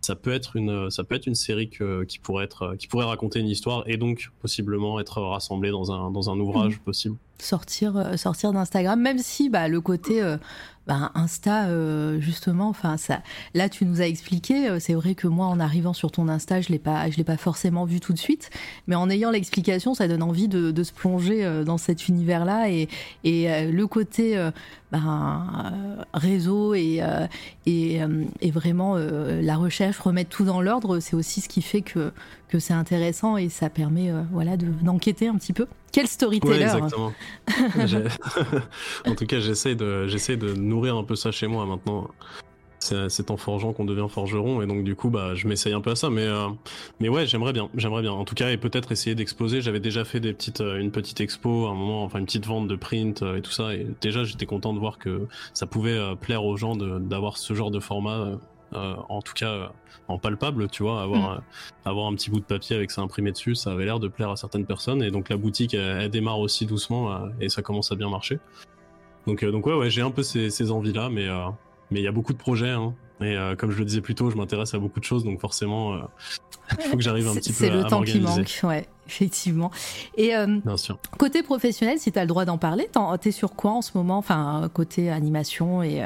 ça 0.00 0.14
peut 0.14 0.32
être 0.32 0.54
une, 0.56 0.88
ça 0.90 1.02
peut 1.02 1.16
être 1.16 1.26
une 1.26 1.34
série 1.34 1.68
que, 1.68 2.04
qui 2.04 2.20
pourrait 2.20 2.44
être, 2.44 2.76
qui 2.78 2.86
pourrait 2.86 3.06
raconter 3.06 3.40
une 3.40 3.48
histoire 3.48 3.82
et 3.88 3.96
donc 3.96 4.30
possiblement 4.40 5.00
être 5.00 5.20
rassemblée 5.20 5.70
dans 5.70 5.90
un 5.90 6.12
dans 6.12 6.30
un 6.30 6.38
ouvrage 6.38 6.76
mmh. 6.76 6.84
possible. 6.84 7.16
Sortir, 7.42 8.18
sortir 8.18 8.52
d'Instagram, 8.52 9.00
même 9.00 9.18
si 9.18 9.48
bah 9.48 9.68
le 9.68 9.80
côté 9.80 10.22
bah, 10.86 11.12
Insta, 11.14 11.66
euh, 11.66 12.18
justement, 12.20 12.68
enfin 12.68 12.96
ça. 12.96 13.22
Là, 13.54 13.68
tu 13.68 13.84
nous 13.84 14.00
as 14.00 14.06
expliqué. 14.06 14.68
Euh, 14.68 14.78
c'est 14.80 14.94
vrai 14.94 15.14
que 15.14 15.28
moi, 15.28 15.46
en 15.46 15.60
arrivant 15.60 15.92
sur 15.92 16.10
ton 16.10 16.26
Insta, 16.28 16.60
je 16.60 16.70
l'ai 16.70 16.80
pas, 16.80 17.08
je 17.08 17.16
l'ai 17.16 17.24
pas 17.24 17.36
forcément 17.36 17.84
vu 17.84 18.00
tout 18.00 18.12
de 18.12 18.18
suite. 18.18 18.50
Mais 18.88 18.96
en 18.96 19.08
ayant 19.08 19.30
l'explication, 19.30 19.94
ça 19.94 20.08
donne 20.08 20.24
envie 20.24 20.48
de, 20.48 20.82
se 20.82 20.92
plonger 20.92 21.44
euh, 21.44 21.62
dans 21.62 21.78
cet 21.78 22.08
univers-là 22.08 22.68
et, 22.68 22.88
et 23.22 23.70
le 23.70 23.86
côté 23.86 24.36
ben, 24.90 25.72
réseau 26.12 26.74
et 26.74 27.00
et, 27.66 28.00
et, 28.40 28.50
vraiment 28.50 28.96
la 28.96 29.56
recherche, 29.56 29.98
remettre 29.98 30.30
tout 30.30 30.44
dans 30.44 30.60
l'ordre, 30.60 30.98
c'est 30.98 31.14
aussi 31.14 31.40
ce 31.40 31.48
qui 31.48 31.62
fait 31.62 31.82
que 31.82 32.12
que 32.52 32.58
c'est 32.58 32.74
intéressant 32.74 33.38
et 33.38 33.48
ça 33.48 33.70
permet 33.70 34.12
voilà 34.30 34.58
d'enquêter 34.58 35.28
un 35.28 35.36
petit 35.36 35.54
peu. 35.54 35.66
Quel 35.90 36.06
storyteller 36.06 36.58
ouais, 36.58 36.62
exactement. 36.62 37.12
en 39.06 39.14
tout 39.14 39.26
cas, 39.26 39.40
j'essaie 39.40 39.74
de, 39.74 40.06
j'essaie 40.06 40.36
de 40.36 40.52
nourrir 40.52 40.96
un 40.96 41.04
peu 41.04 41.16
ça 41.16 41.30
chez 41.30 41.46
moi 41.46 41.64
maintenant. 41.64 42.08
C'est 42.82 43.30
en 43.30 43.36
forgeant 43.36 43.72
qu'on 43.72 43.84
devient 43.84 44.06
forgeron 44.08 44.60
et 44.60 44.66
donc 44.66 44.82
du 44.82 44.96
coup 44.96 45.08
bah 45.08 45.34
je 45.34 45.46
m'essaye 45.46 45.72
un 45.72 45.80
peu 45.80 45.92
à 45.92 45.96
ça 45.96 46.10
mais 46.10 46.26
euh, 46.26 46.48
mais 46.98 47.08
ouais 47.08 47.26
j'aimerais 47.26 47.52
bien 47.52 47.68
j'aimerais 47.76 48.02
bien 48.02 48.10
en 48.10 48.24
tout 48.24 48.34
cas 48.34 48.50
et 48.50 48.56
peut-être 48.56 48.90
essayer 48.90 49.14
d'exposer 49.14 49.60
j'avais 49.60 49.78
déjà 49.78 50.04
fait 50.04 50.18
des 50.18 50.32
petites 50.32 50.60
euh, 50.60 50.80
une 50.80 50.90
petite 50.90 51.20
expo 51.20 51.66
à 51.66 51.70
un 51.70 51.74
moment 51.74 52.02
enfin 52.02 52.18
une 52.18 52.24
petite 52.24 52.44
vente 52.44 52.66
de 52.66 52.74
print 52.74 53.22
euh, 53.22 53.36
et 53.36 53.42
tout 53.42 53.52
ça 53.52 53.72
et 53.72 53.86
déjà 54.00 54.24
j'étais 54.24 54.46
content 54.46 54.74
de 54.74 54.80
voir 54.80 54.98
que 54.98 55.28
ça 55.54 55.66
pouvait 55.66 55.96
plaire 56.20 56.44
aux 56.44 56.56
gens 56.56 56.74
d'avoir 56.74 57.36
ce 57.36 57.54
genre 57.54 57.70
de 57.70 57.78
format 57.78 58.32
en 58.74 59.22
tout 59.22 59.34
cas 59.34 59.70
en 60.08 60.18
palpable, 60.18 60.68
tu 60.68 60.82
vois, 60.82 61.02
avoir, 61.02 61.20
mm. 61.20 61.42
un, 61.84 61.90
avoir 61.90 62.06
un 62.06 62.14
petit 62.14 62.30
bout 62.30 62.40
de 62.40 62.44
papier 62.44 62.76
avec 62.76 62.90
ça 62.90 63.02
imprimé 63.02 63.32
dessus, 63.32 63.54
ça 63.54 63.72
avait 63.72 63.84
l'air 63.84 64.00
de 64.00 64.08
plaire 64.08 64.30
à 64.30 64.36
certaines 64.36 64.66
personnes. 64.66 65.02
Et 65.02 65.10
donc 65.10 65.28
la 65.28 65.36
boutique, 65.36 65.74
elle, 65.74 66.08
démarre 66.10 66.38
aussi 66.38 66.66
doucement 66.66 67.12
euh, 67.12 67.28
et 67.40 67.48
ça 67.48 67.62
commence 67.62 67.92
à 67.92 67.94
bien 67.94 68.08
marcher. 68.08 68.38
Donc, 69.26 69.42
euh, 69.42 69.52
donc 69.52 69.66
ouais, 69.66 69.74
ouais 69.74 69.90
j'ai 69.90 70.02
un 70.02 70.10
peu 70.10 70.22
ces, 70.22 70.50
ces 70.50 70.70
envies-là, 70.70 71.08
mais 71.08 71.28
euh, 71.28 71.46
mais 71.90 72.00
il 72.00 72.04
y 72.04 72.08
a 72.08 72.12
beaucoup 72.12 72.32
de 72.32 72.38
projets. 72.38 72.70
Hein. 72.70 72.94
Et 73.20 73.36
comme 73.56 73.70
je 73.70 73.78
le 73.78 73.84
disais 73.84 74.00
plus 74.00 74.16
tôt, 74.16 74.30
je 74.30 74.36
m'intéresse 74.36 74.74
à 74.74 74.80
beaucoup 74.80 74.98
de 74.98 75.04
choses, 75.04 75.22
donc 75.22 75.40
forcément, 75.40 75.96
il 76.76 76.84
faut 76.86 76.96
que 76.96 77.02
j'arrive 77.04 77.28
un 77.28 77.36
petit 77.36 77.52
peu 77.52 77.66
à 77.66 77.68
C'est 77.68 77.76
le 77.76 77.84
temps 77.84 78.02
qui 78.02 78.18
manque, 78.18 78.60
ouais, 78.64 78.88
effectivement. 79.06 79.70
Et 80.16 80.32
Bien 80.64 80.76
sûr. 80.76 80.98
côté 81.18 81.44
professionnel, 81.44 82.00
si 82.00 82.10
tu 82.10 82.18
as 82.18 82.22
le 82.22 82.26
droit 82.26 82.44
d'en 82.44 82.58
parler, 82.58 82.88
t'es 83.20 83.30
sur 83.30 83.54
quoi 83.54 83.70
en 83.72 83.80
ce 83.82 83.92
moment? 83.94 84.18
Enfin, 84.18 84.68
côté 84.74 85.08
animation 85.08 85.84
et, 85.84 86.02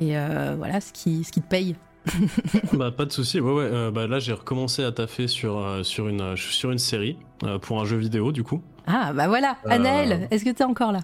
et 0.00 0.14
voilà, 0.56 0.80
ce 0.80 0.92
qui, 0.92 1.24
ce 1.24 1.32
qui 1.32 1.40
te 1.40 1.48
paye 1.48 1.76
bah 2.72 2.90
pas 2.90 3.04
de 3.04 3.12
souci. 3.12 3.40
Ouais 3.40 3.52
ouais. 3.52 3.64
Euh, 3.64 3.90
bah 3.90 4.06
là 4.06 4.18
j'ai 4.18 4.32
recommencé 4.32 4.84
à 4.84 4.92
taffer 4.92 5.26
sur 5.26 5.58
euh, 5.58 5.82
sur 5.82 6.08
une 6.08 6.36
sur 6.36 6.70
une 6.70 6.78
série 6.78 7.18
euh, 7.44 7.58
pour 7.58 7.80
un 7.80 7.84
jeu 7.84 7.96
vidéo 7.96 8.32
du 8.32 8.42
coup. 8.42 8.62
Ah 8.86 9.12
bah 9.12 9.28
voilà. 9.28 9.56
Anaël, 9.66 10.28
est-ce 10.30 10.44
que 10.44 10.50
t'es 10.50 10.64
encore 10.64 10.92
là? 10.92 11.00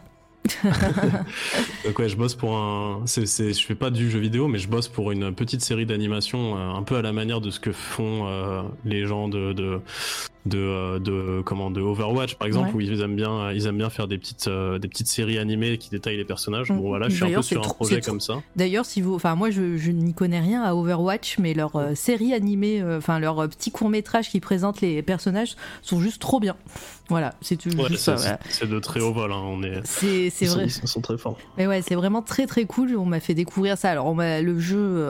Donc 1.85 1.99
ouais, 1.99 2.09
je 2.09 2.17
bosse 2.17 2.35
pour 2.35 2.57
un. 2.57 3.03
C'est, 3.07 3.27
c'est, 3.27 3.53
je 3.53 3.65
fais 3.65 3.75
pas 3.75 3.91
du 3.91 4.11
jeu 4.11 4.19
vidéo, 4.19 4.49
mais 4.49 4.59
je 4.59 4.69
bosse 4.69 4.89
pour 4.89 5.13
une 5.13 5.35
petite 5.35 5.63
série 5.63 5.87
d'animation, 5.87 6.57
un 6.57 6.83
peu 6.83 6.97
à 6.97 7.03
la 7.03 7.13
manière 7.13 7.41
de 7.41 7.51
ce 7.51 7.61
que 7.61 7.73
font 7.73 8.27
les 8.85 9.07
gens 9.07 9.29
de, 9.29 9.53
de 9.53 9.81
de, 10.47 10.59
euh, 10.59 10.99
de 10.99 11.43
comment 11.43 11.71
de 11.71 11.81
Overwatch 11.81 12.37
par 12.37 12.47
exemple 12.47 12.75
où 12.75 12.81
ils 12.81 13.01
aiment 13.01 13.17
bien 13.17 13.53
ils 13.53 13.67
aiment 13.67 13.79
bien 13.79 13.91
faire 13.91 14.09
des 14.09 14.19
petites 14.19 14.49
euh, 14.49 14.79
des 14.79 14.89
petites 14.89 15.09
séries 15.09 15.39
animées 15.39 15.77
qui 15.79 15.91
détaillent 15.91 16.17
les 16.17 16.25
personnages. 16.25 16.69
Bon 16.69 16.89
voilà, 16.89 17.09
je 17.09 17.17
suis 17.17 17.25
un 17.25 17.37
peu 17.37 17.43
sur 17.43 17.65
un 17.65 17.69
projet 17.69 18.01
comme 18.01 18.21
ça. 18.21 18.43
D'ailleurs, 18.55 18.87
si 18.87 19.01
vous 19.01 19.15
enfin 19.15 19.35
moi 19.35 19.51
je, 19.51 19.77
je 19.77 19.91
n'y 19.91 20.15
connais 20.15 20.41
rien 20.41 20.63
à 20.63 20.75
Overwatch 20.75 21.39
mais 21.39 21.55
leurs 21.55 21.77
euh, 21.77 21.95
séries 21.95 22.33
animées 22.33 22.83
enfin 22.85 23.19
leurs 23.19 23.49
petits 23.49 23.71
courts-métrages 23.71 24.31
qui 24.31 24.41
présentent 24.41 24.81
les 24.81 25.03
personnages 25.03 25.57
sont 25.83 26.01
juste 26.01 26.21
trop 26.21 26.41
bien. 26.41 26.57
Voilà, 27.09 27.35
c'est 27.41 27.57
tout. 27.57 27.71
C'est 28.49 28.69
de 28.69 28.79
très 28.79 29.01
haut 29.01 29.13
vol 29.13 29.33
hein, 29.33 29.43
on 29.45 29.63
est 29.63 29.81
C'est 29.85 30.47
vrai. 30.47 30.67
ils 30.67 30.89
sont 30.89 31.01
très 31.01 31.19
forts. 31.19 31.39
Mais 31.57 31.67
ouais, 31.67 31.83
c'est 31.83 31.95
vraiment 31.95 32.23
très 32.23 32.47
très 32.47 32.65
cool, 32.65 32.97
on 32.97 33.07
m'a 33.07 33.21
fait 33.21 33.35
découvrir 33.35 33.79
ça. 33.79 33.91
Alors 33.91 34.15
le 34.15 34.59
jeu 34.59 35.09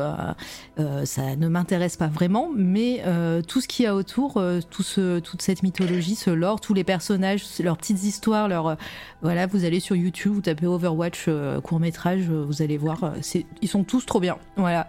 ça 1.04 1.36
ne 1.36 1.48
m'intéresse 1.48 1.96
pas 1.96 2.08
vraiment 2.08 2.50
mais 2.54 3.02
tout 3.46 3.60
ce 3.60 3.68
qu'il 3.68 3.84
y 3.84 3.88
a 3.88 3.94
autour 3.94 4.42
tout 4.70 4.82
ce 4.82 5.18
toute 5.20 5.42
cette 5.42 5.62
mythologie, 5.62 6.14
ce 6.14 6.30
lore, 6.30 6.60
tous 6.60 6.74
les 6.74 6.84
personnages, 6.84 7.44
leurs 7.60 7.76
petites 7.76 8.04
histoires, 8.04 8.48
leur, 8.48 8.66
euh, 8.68 8.74
voilà, 9.22 9.46
vous 9.46 9.64
allez 9.64 9.80
sur 9.80 9.96
YouTube, 9.96 10.32
vous 10.32 10.40
tapez 10.40 10.66
Overwatch 10.66 11.26
euh, 11.28 11.60
court 11.60 11.80
métrage, 11.80 12.28
euh, 12.30 12.44
vous 12.46 12.62
allez 12.62 12.76
voir, 12.76 13.12
ils 13.62 13.68
sont 13.68 13.84
tous 13.84 14.06
trop 14.06 14.20
bien, 14.20 14.38
voilà. 14.56 14.86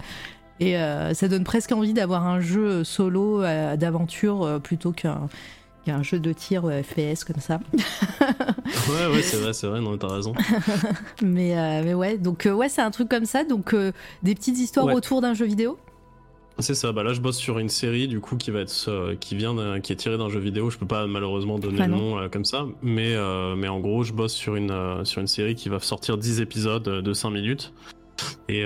Et 0.59 0.73
ça 1.13 1.27
donne 1.27 1.43
presque 1.43 1.71
envie 1.71 1.93
d'avoir 1.93 2.25
un 2.25 2.39
jeu 2.39 2.83
solo 2.83 3.43
d'aventure 3.43 4.59
plutôt 4.63 4.91
qu'un 4.91 5.29
qu'un 5.87 6.03
jeu 6.03 6.19
de 6.19 6.33
tir 6.33 6.63
FPS 6.63 7.23
comme 7.23 7.41
ça. 7.41 7.59
ouais, 8.21 9.07
ouais, 9.13 9.21
c'est 9.21 9.37
vrai, 9.37 9.53
c'est 9.53 9.67
vrai, 9.67 9.81
non, 9.81 9.97
t'as 9.97 10.07
raison. 10.07 10.33
mais, 11.21 11.83
mais 11.83 11.93
ouais, 11.93 12.17
donc 12.17 12.47
ouais, 12.51 12.69
c'est 12.69 12.81
un 12.81 12.91
truc 12.91 13.09
comme 13.09 13.25
ça, 13.25 13.43
donc 13.43 13.75
des 14.23 14.35
petites 14.35 14.57
histoires 14.57 14.93
autour 14.93 15.21
d'un 15.21 15.33
jeu 15.33 15.45
vidéo 15.45 15.77
c'est 16.59 16.73
ça. 16.73 16.91
Bah 16.91 17.03
là, 17.03 17.13
je 17.13 17.21
bosse 17.21 17.37
sur 17.37 17.59
une 17.59 17.69
série 17.69 18.07
du 18.07 18.19
coup 18.19 18.35
qui 18.35 18.51
va 18.51 18.61
être 18.61 18.85
euh, 18.87 19.15
qui 19.15 19.35
vient 19.35 19.79
qui 19.79 19.93
est 19.93 19.95
tirée 19.95 20.17
d'un 20.17 20.29
jeu 20.29 20.39
vidéo. 20.39 20.69
Je 20.69 20.77
peux 20.77 20.87
pas 20.87 21.05
malheureusement 21.05 21.59
donner 21.59 21.79
le 21.79 21.87
nom 21.87 22.19
euh, 22.19 22.29
comme 22.29 22.45
ça, 22.45 22.65
mais 22.81 23.13
euh, 23.13 23.55
mais 23.55 23.67
en 23.67 23.79
gros, 23.79 24.03
je 24.03 24.13
bosse 24.13 24.33
sur 24.33 24.55
une 24.55 25.05
sur 25.05 25.21
une 25.21 25.27
série 25.27 25.55
qui 25.55 25.69
va 25.69 25.79
sortir 25.79 26.17
10 26.17 26.41
épisodes 26.41 26.83
de 26.83 27.13
5 27.13 27.29
minutes. 27.29 27.73
Et, 28.49 28.63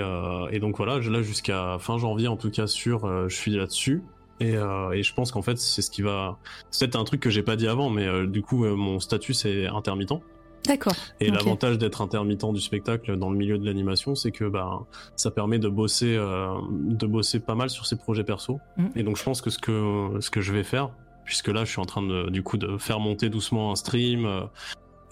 et 0.50 0.58
donc 0.60 0.78
voilà, 0.78 0.98
là 0.98 1.22
jusqu'à 1.22 1.76
fin 1.78 1.98
janvier 1.98 2.28
en 2.28 2.36
tout 2.36 2.50
cas 2.50 2.66
sur, 2.66 3.28
je 3.28 3.34
suis 3.34 3.50
là-dessus. 3.50 4.02
Et, 4.42 4.98
et, 4.98 5.02
je 5.02 5.14
pense 5.14 5.32
qu'en 5.32 5.42
fait, 5.42 5.58
c'est 5.58 5.82
ce 5.82 5.90
qui 5.90 6.02
va. 6.02 6.38
C'est 6.70 6.96
un 6.96 7.04
truc 7.04 7.20
que 7.20 7.30
j'ai 7.30 7.42
pas 7.42 7.56
dit 7.56 7.68
avant, 7.68 7.90
mais 7.90 8.26
du 8.26 8.42
coup, 8.42 8.64
mon 8.64 9.00
statut 9.00 9.34
c'est 9.34 9.66
intermittent. 9.66 10.22
D'accord. 10.66 10.94
Et 11.20 11.30
l'avantage 11.30 11.78
d'être 11.78 12.02
intermittent 12.02 12.52
du 12.52 12.60
spectacle 12.60 13.16
dans 13.16 13.30
le 13.30 13.36
milieu 13.36 13.58
de 13.58 13.66
l'animation, 13.66 14.14
c'est 14.14 14.30
que 14.30 14.44
bah, 14.44 14.82
ça 15.16 15.30
permet 15.30 15.58
de 15.58 15.68
bosser, 15.68 16.14
euh, 16.16 16.54
de 16.70 17.06
bosser 17.06 17.40
pas 17.40 17.54
mal 17.54 17.68
sur 17.68 17.86
ses 17.86 17.96
projets 17.96 18.24
perso. 18.24 18.60
Mm. 18.76 18.86
Et 18.96 19.02
donc 19.02 19.16
je 19.16 19.24
pense 19.24 19.40
que 19.40 19.50
ce 19.50 19.58
que 19.58 20.18
ce 20.20 20.30
que 20.30 20.40
je 20.40 20.52
vais 20.52 20.62
faire, 20.62 20.90
puisque 21.24 21.48
là 21.48 21.64
je 21.64 21.70
suis 21.70 21.80
en 21.80 21.84
train 21.84 22.02
de 22.02 22.30
du 22.30 22.42
coup 22.42 22.58
de 22.58 22.76
faire 22.78 23.00
monter 23.00 23.28
doucement 23.28 23.72
un 23.72 23.76
stream 23.76 24.24
euh, 24.24 24.42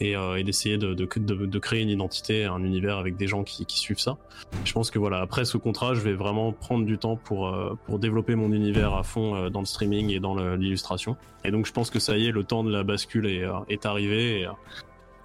et, 0.01 0.17
euh, 0.17 0.37
et 0.37 0.45
d'essayer 0.45 0.79
de, 0.79 1.05
créer 1.59 1.83
une 1.83 1.91
identité, 1.91 2.45
un 2.45 2.65
univers 2.65 2.99
avec 2.99 3.17
des 3.17 3.27
gens 3.27 3.45
qui, 3.45 3.67
suivent 3.69 4.01
ça. 4.01 4.17
Je 4.65 4.73
pense 4.73 4.91
que 4.91 4.99
voilà, 4.99 5.21
après 5.21 5.45
ce 5.45 5.57
contrat, 5.57 5.95
je 5.95 6.01
vais 6.01 6.15
vraiment 6.15 6.53
prendre 6.53 6.85
du 6.85 6.99
temps 6.99 7.17
pour 7.17 7.49
euh, 7.49 7.77
développer 7.99 8.35
mon 8.35 8.53
univers 8.53 8.95
à 8.95 9.03
fond 9.03 9.37
euh, 9.37 9.51
dans 9.51 9.61
le 9.61 9.67
streaming 9.67 10.11
et 10.11 10.21
dans 10.21 10.35
l'illustration. 10.57 11.17
Et 11.45 11.51
donc 11.51 11.67
je 11.67 11.73
pense 11.73 11.91
que 11.91 11.99
ça 11.99 12.17
y 12.17 12.27
est, 12.27 12.33
le 12.33 12.45
temps 12.45 12.65
de 12.65 12.71
la 12.71 12.83
bascule 12.83 13.27
est, 13.27 13.87
arrivé. 13.87 14.47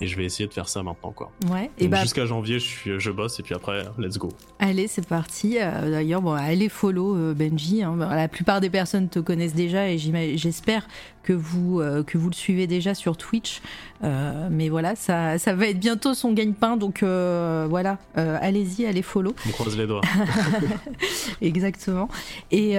Et 0.01 0.07
je 0.07 0.17
vais 0.17 0.25
essayer 0.25 0.47
de 0.47 0.53
faire 0.53 0.67
ça 0.67 0.83
maintenant, 0.83 1.11
quoi. 1.11 1.31
Ouais. 1.49 1.71
Et 1.77 1.87
bah, 1.87 2.01
jusqu'à 2.01 2.25
janvier, 2.25 2.59
je, 2.59 2.65
suis, 2.65 2.99
je 2.99 3.11
bosse 3.11 3.39
et 3.39 3.43
puis 3.43 3.55
après, 3.55 3.85
let's 3.97 4.17
go. 4.17 4.29
Allez, 4.59 4.87
c'est 4.87 5.07
parti. 5.07 5.57
Euh, 5.59 5.89
d'ailleurs, 5.89 6.21
bon, 6.21 6.33
allez 6.33 6.67
follow 6.67 7.15
euh, 7.15 7.33
Benji. 7.33 7.81
Hein. 7.81 7.95
La 7.97 8.27
plupart 8.27 8.59
des 8.59 8.69
personnes 8.69 9.07
te 9.07 9.19
connaissent 9.19 9.53
déjà 9.53 9.89
et 9.89 9.97
j'espère 9.97 10.87
que 11.23 11.33
vous 11.33 11.79
euh, 11.79 12.03
que 12.03 12.17
vous 12.17 12.29
le 12.29 12.35
suivez 12.35 12.67
déjà 12.67 12.93
sur 12.93 13.17
Twitch. 13.17 13.61
mais 14.01 14.69
voilà, 14.69 14.95
ça, 14.95 15.37
ça 15.37 15.53
va 15.55 15.67
être 15.67 15.79
bientôt 15.79 16.13
son 16.13 16.33
gagne-pain, 16.33 16.77
donc 16.77 17.03
voilà, 17.03 17.97
allez-y, 18.15 18.85
allez 18.85 19.01
follow. 19.01 19.33
On 19.47 19.51
croise 19.51 19.77
les 19.77 19.87
doigts. 19.87 20.01
Exactement. 21.41 22.09
Et 22.51 22.77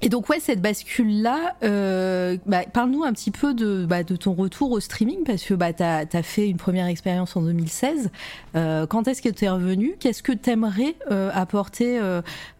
et 0.00 0.08
donc 0.08 0.28
ouais, 0.28 0.38
cette 0.38 0.60
bascule-là, 0.60 1.56
euh, 1.64 2.36
bah, 2.46 2.62
parle-nous 2.72 3.02
un 3.02 3.12
petit 3.12 3.32
peu 3.32 3.52
de, 3.52 3.84
bah, 3.84 4.04
de 4.04 4.14
ton 4.14 4.32
retour 4.32 4.70
au 4.70 4.78
streaming, 4.78 5.24
parce 5.24 5.42
que 5.42 5.54
bah, 5.54 5.72
tu 5.72 5.82
as, 5.82 6.22
fait 6.22 6.48
une 6.48 6.56
première 6.56 6.86
expérience 6.86 7.34
en 7.34 7.42
2016. 7.42 8.10
Euh, 8.54 8.86
quand 8.86 9.08
est-ce 9.08 9.22
que 9.22 9.28
tu 9.28 9.44
es 9.44 9.48
revenu? 9.48 9.96
Qu'est-ce 9.98 10.22
que 10.22 10.30
tu 10.30 10.50
aimerais 10.50 10.94
euh, 11.10 11.30
apporter 11.34 12.00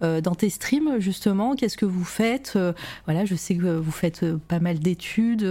dans 0.00 0.34
tes 0.34 0.50
streams, 0.50 0.98
justement? 0.98 1.54
Qu'est-ce 1.54 1.76
que 1.76 1.86
vous 1.86 2.04
faites? 2.04 2.58
Voilà, 3.04 3.24
je 3.24 3.36
sais 3.36 3.54
que 3.54 3.76
vous 3.76 3.92
faites 3.92 4.24
pas 4.48 4.58
mal 4.58 4.80
d'études 4.80 5.42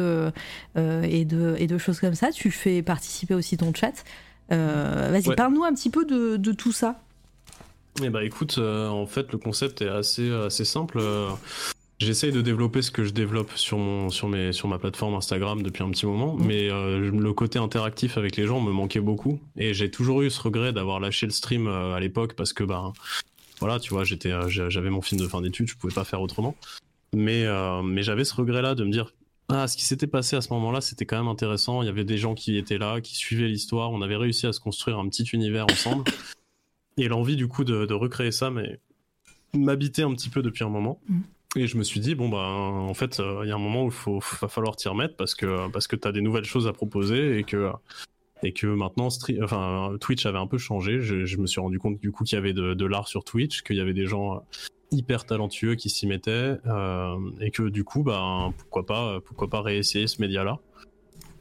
et, 0.76 1.26
de, 1.26 1.56
et 1.58 1.68
de 1.68 1.78
choses 1.78 2.00
comme 2.02 2.16
ça. 2.16 2.32
Tu 2.32 2.52
fais 2.52 2.82
participer 2.82 3.34
aussi 3.34 3.56
ton 3.56 3.74
chat. 3.74 4.04
Vas-y, 4.50 5.36
parle-nous 5.36 5.64
un 5.64 5.74
petit 5.74 5.90
peu 5.90 6.04
de, 6.04 6.36
de 6.36 6.52
tout 6.52 6.74
ça. 6.74 7.00
Eh 8.04 8.10
bah 8.10 8.24
écoute, 8.24 8.58
en 8.60 9.08
fait 9.08 9.32
le 9.32 9.38
concept 9.38 9.82
est 9.82 9.88
assez, 9.88 10.30
assez 10.32 10.66
simple. 10.66 11.00
J'essaye 12.00 12.32
de 12.32 12.42
développer 12.42 12.84
ce 12.84 12.92
que 12.92 13.04
je 13.04 13.10
développe 13.10 13.52
sur, 13.56 13.80
mon, 13.80 14.10
sur, 14.12 14.30
mes, 14.30 14.54
sur 14.54 14.68
ma 14.68 14.78
plateforme 14.78 15.16
Instagram 15.16 15.64
depuis 15.64 15.84
un 15.84 15.90
petit 15.90 16.06
moment, 16.06 16.36
mm. 16.36 16.46
mais 16.46 16.70
euh, 16.70 17.10
le 17.10 17.34
côté 17.34 17.58
interactif 17.58 18.18
avec 18.18 18.36
les 18.36 18.46
gens 18.46 18.62
me 18.62 18.72
manquait 18.72 19.00
beaucoup. 19.00 19.40
Et 19.56 19.74
j'ai 19.74 19.90
toujours 19.90 20.22
eu 20.22 20.30
ce 20.30 20.40
regret 20.40 20.74
d'avoir 20.74 21.00
lâché 21.00 21.26
le 21.26 21.32
stream 21.32 21.68
euh, 21.68 21.96
à 21.96 22.00
l'époque 22.00 22.36
parce 22.36 22.54
que, 22.54 22.64
bah, 22.64 22.94
voilà, 23.60 23.80
tu 23.80 23.90
vois, 23.90 24.04
j'étais, 24.04 24.32
euh, 24.32 24.48
j'avais 24.48 24.92
mon 24.92 25.02
film 25.02 25.20
de 25.20 25.28
fin 25.28 25.42
d'études, 25.42 25.68
je 25.70 25.76
pouvais 25.76 25.94
pas 25.94 26.04
faire 26.04 26.22
autrement. 26.22 26.56
Mais, 27.14 27.46
mais 27.84 28.04
j'avais 28.04 28.26
ce 28.26 28.36
regret-là 28.36 28.76
de 28.76 28.84
me 28.84 28.92
dire, 28.92 29.14
ah, 29.48 29.68
ce 29.68 29.78
qui 29.78 29.86
s'était 29.86 30.08
passé 30.08 30.36
à 30.36 30.42
ce 30.42 30.52
moment-là, 30.54 30.82
c'était 30.82 31.06
quand 31.06 31.18
même 31.18 31.30
intéressant. 31.30 31.82
Il 31.82 31.86
y 31.86 31.90
avait 31.90 32.04
des 32.04 32.18
gens 32.18 32.36
qui 32.36 32.58
étaient 32.58 32.78
là, 32.78 33.00
qui 33.00 33.16
suivaient 33.16 33.48
l'histoire. 33.48 33.92
On 33.92 34.02
avait 34.02 34.18
réussi 34.18 34.46
à 34.46 34.52
se 34.52 34.60
construire 34.60 35.00
un 35.00 35.08
petit 35.08 35.24
univers 35.32 35.66
ensemble. 35.72 36.04
Et 36.98 37.08
l'envie, 37.08 37.38
du 37.38 37.48
coup, 37.48 37.64
de, 37.64 37.86
de 37.86 37.94
recréer 37.94 38.32
ça, 38.32 38.52
mais 38.52 38.80
m'habitait 39.54 40.04
un 40.04 40.14
petit 40.14 40.30
peu 40.30 40.42
depuis 40.42 40.66
un 40.66 40.70
moment. 40.70 41.00
Mm. 41.08 41.22
Et 41.58 41.66
je 41.66 41.76
me 41.76 41.84
suis 41.84 42.00
dit, 42.00 42.14
bon, 42.14 42.30
bah, 42.30 42.38
en 42.38 42.94
fait, 42.94 43.20
euh, 43.20 43.42
il 43.44 43.50
y 43.50 43.52
a 43.52 43.56
un 43.56 43.60
moment 43.60 43.86
où 43.86 43.92
il 44.08 44.20
va 44.42 44.48
falloir 44.48 44.76
t'y 44.76 44.88
remettre 44.90 45.16
parce 45.16 45.34
que, 45.34 45.70
parce 45.72 45.88
que 45.88 45.96
tu 45.96 46.08
as 46.08 46.12
des 46.12 46.22
nouvelles 46.22 46.46
choses 46.46 46.68
à 46.68 46.74
proposer 46.74 47.40
et 47.40 47.44
que, 47.44 47.72
et 48.44 48.54
que 48.54 48.68
maintenant, 48.68 49.08
enfin, 49.42 49.96
Twitch 50.00 50.28
avait 50.28 50.38
un 50.38 50.46
peu 50.46 50.60
changé. 50.60 51.02
Je, 51.02 51.38
me 51.38 51.48
suis 51.48 51.60
rendu 51.60 51.80
compte 51.80 52.00
du 52.00 52.12
coup 52.12 52.24
qu'il 52.24 52.36
y 52.36 52.40
avait 52.40 52.54
de, 52.54 52.86
l'art 52.86 53.08
sur 53.08 53.24
Twitch, 53.24 53.64
qu'il 53.64 53.76
y 53.76 53.82
avait 53.82 53.96
des 53.96 54.06
gens 54.06 54.44
hyper 54.92 55.26
talentueux 55.26 55.74
qui 55.74 55.90
s'y 55.90 56.06
mettaient 56.06 56.58
euh, 56.68 57.16
et 57.42 57.50
que 57.50 57.64
du 57.64 57.84
coup, 57.84 58.04
bah, 58.04 58.52
pourquoi 58.60 58.86
pas, 58.86 59.20
pourquoi 59.22 59.50
pas 59.50 59.62
réessayer 59.62 60.06
ce 60.06 60.22
média-là. 60.22 60.60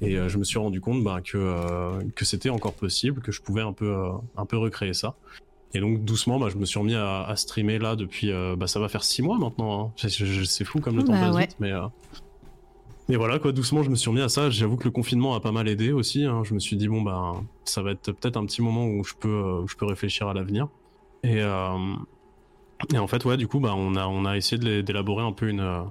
Et 0.00 0.16
euh, 0.16 0.30
je 0.30 0.38
me 0.38 0.44
suis 0.44 0.58
rendu 0.58 0.80
compte 0.80 1.04
bah, 1.04 1.20
que, 1.20 2.10
que 2.14 2.24
c'était 2.24 2.50
encore 2.50 2.72
possible, 2.72 3.20
que 3.20 3.32
je 3.32 3.42
pouvais 3.42 3.62
un 3.62 3.74
peu, 3.74 3.94
un 4.38 4.46
peu 4.46 4.56
recréer 4.56 4.94
ça. 4.94 5.14
Et 5.76 5.80
donc 5.80 6.06
doucement, 6.06 6.38
bah, 6.38 6.48
je 6.50 6.56
me 6.56 6.64
suis 6.64 6.78
remis 6.78 6.94
à, 6.94 7.30
streamer 7.36 7.78
là 7.78 7.96
depuis, 7.96 8.32
euh, 8.32 8.56
bah, 8.56 8.66
ça 8.66 8.80
va 8.80 8.88
faire 8.88 9.04
six 9.04 9.20
mois 9.20 9.36
maintenant. 9.36 9.92
Hein. 9.98 10.08
C'est 10.08 10.64
fou 10.64 10.80
comme 10.80 10.96
le 10.96 11.04
temps 11.04 11.12
bah 11.12 11.28
passe 11.28 11.36
vite, 11.36 11.56
mais. 11.60 11.70
Euh, 11.70 11.86
mais 13.10 13.16
voilà 13.16 13.38
quoi, 13.38 13.52
doucement 13.52 13.82
je 13.82 13.90
me 13.90 13.94
suis 13.94 14.08
remis 14.08 14.22
à 14.22 14.30
ça. 14.30 14.48
J'avoue 14.48 14.78
que 14.78 14.84
le 14.84 14.90
confinement 14.90 15.34
a 15.34 15.40
pas 15.40 15.52
mal 15.52 15.68
aidé 15.68 15.92
aussi. 15.92 16.24
Hein. 16.24 16.44
Je 16.44 16.54
me 16.54 16.60
suis 16.60 16.78
dit 16.78 16.88
bon 16.88 17.02
bah 17.02 17.34
ça 17.64 17.82
va 17.82 17.90
être 17.90 18.10
peut-être 18.10 18.38
un 18.38 18.46
petit 18.46 18.62
moment 18.62 18.86
où 18.86 19.04
je 19.04 19.12
peux, 19.20 19.28
euh, 19.28 19.66
je 19.66 19.76
peux 19.76 19.84
réfléchir 19.84 20.28
à 20.28 20.34
l'avenir. 20.34 20.68
Et, 21.22 21.40
et 22.94 22.98
en 22.98 23.06
fait 23.06 23.24
ouais 23.26 23.36
du 23.36 23.46
coup 23.46 23.60
bah 23.60 23.74
on 23.76 23.96
a, 23.96 24.06
on 24.06 24.24
a 24.24 24.36
essayé 24.36 24.82
d'élaborer 24.82 25.24
un 25.24 25.32
peu 25.32 25.48
une, 25.48 25.84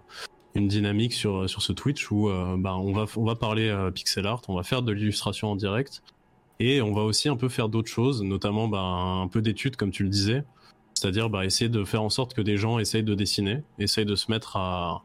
une 0.56 0.68
dynamique 0.68 1.14
sur, 1.14 1.48
sur 1.48 1.62
ce 1.62 1.74
Twitch 1.74 2.10
où 2.10 2.30
bah, 2.57 2.76
on 2.76 2.91
va, 2.91 3.06
on 3.18 3.24
va 3.24 3.36
parler 3.36 3.72
pixel 3.94 4.26
art, 4.26 4.41
on 4.48 4.56
va 4.56 4.64
faire 4.64 4.82
de 4.82 4.91
l'illustration 4.91 5.52
en 5.52 5.56
direct. 5.56 6.02
Et 6.60 6.82
on 6.82 6.94
va 6.94 7.02
aussi 7.02 7.30
un 7.30 7.36
peu 7.36 7.49
faire 7.49 7.69
d'autres 7.69 7.90
choses, 7.90 8.23
notamment 8.23 8.68
bah, 8.68 8.80
un 8.80 9.27
peu 9.27 9.41
d'études, 9.41 9.76
comme 9.76 9.91
tu 9.91 10.03
le 10.03 10.10
disais. 10.10 10.44
C'est-à-dire 10.94 11.30
bah, 11.30 11.45
essayer 11.45 11.69
de 11.69 11.84
faire 11.84 12.02
en 12.02 12.10
sorte 12.10 12.34
que 12.34 12.41
des 12.41 12.57
gens 12.57 12.80
essayent 12.80 13.03
de 13.03 13.15
dessiner, 13.15 13.64
essayent 13.80 14.06
de 14.06 14.15
se 14.15 14.32
mettre 14.32 14.56
à, 14.56 15.03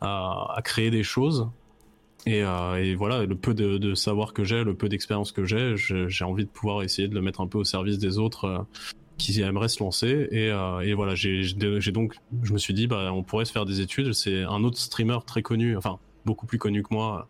à, 0.00 0.60
créer 0.64 0.90
des 0.90 1.04
choses. 1.04 1.48
Et, 2.26 2.42
euh, 2.42 2.82
et, 2.82 2.96
voilà, 2.96 3.24
le 3.24 3.36
peu 3.36 3.54
de, 3.54 3.94
savoir 3.94 4.32
que 4.32 4.42
j'ai, 4.42 4.64
le 4.64 4.74
peu 4.74 4.88
d'expérience 4.88 5.30
que 5.30 5.44
j'ai, 5.44 5.74
j'ai 5.76 6.24
envie 6.24 6.44
de 6.44 6.50
pouvoir 6.50 6.82
essayer 6.82 7.06
de 7.06 7.14
le 7.14 7.22
mettre 7.22 7.40
un 7.40 7.46
peu 7.46 7.58
au 7.58 7.64
service 7.64 7.98
des 7.98 8.18
autres 8.18 8.44
euh, 8.44 8.58
qui 9.16 9.40
aimeraient 9.40 9.68
se 9.68 9.82
lancer. 9.82 10.28
Et, 10.32 10.50
euh, 10.50 10.80
et 10.80 10.94
voilà, 10.94 11.14
j'ai 11.14 11.44
donc, 11.92 12.16
je 12.42 12.52
me 12.52 12.58
suis 12.58 12.74
dit, 12.74 12.88
bah, 12.88 13.12
on 13.12 13.22
pourrait 13.22 13.44
se 13.44 13.52
faire 13.52 13.64
des 13.64 13.80
études. 13.80 14.12
C'est 14.12 14.42
un 14.42 14.64
autre 14.64 14.78
streamer 14.78 15.18
très 15.24 15.42
connu, 15.42 15.76
enfin 15.76 15.98
beaucoup 16.24 16.46
plus 16.46 16.58
connu 16.58 16.82
que 16.82 16.92
moi, 16.92 17.28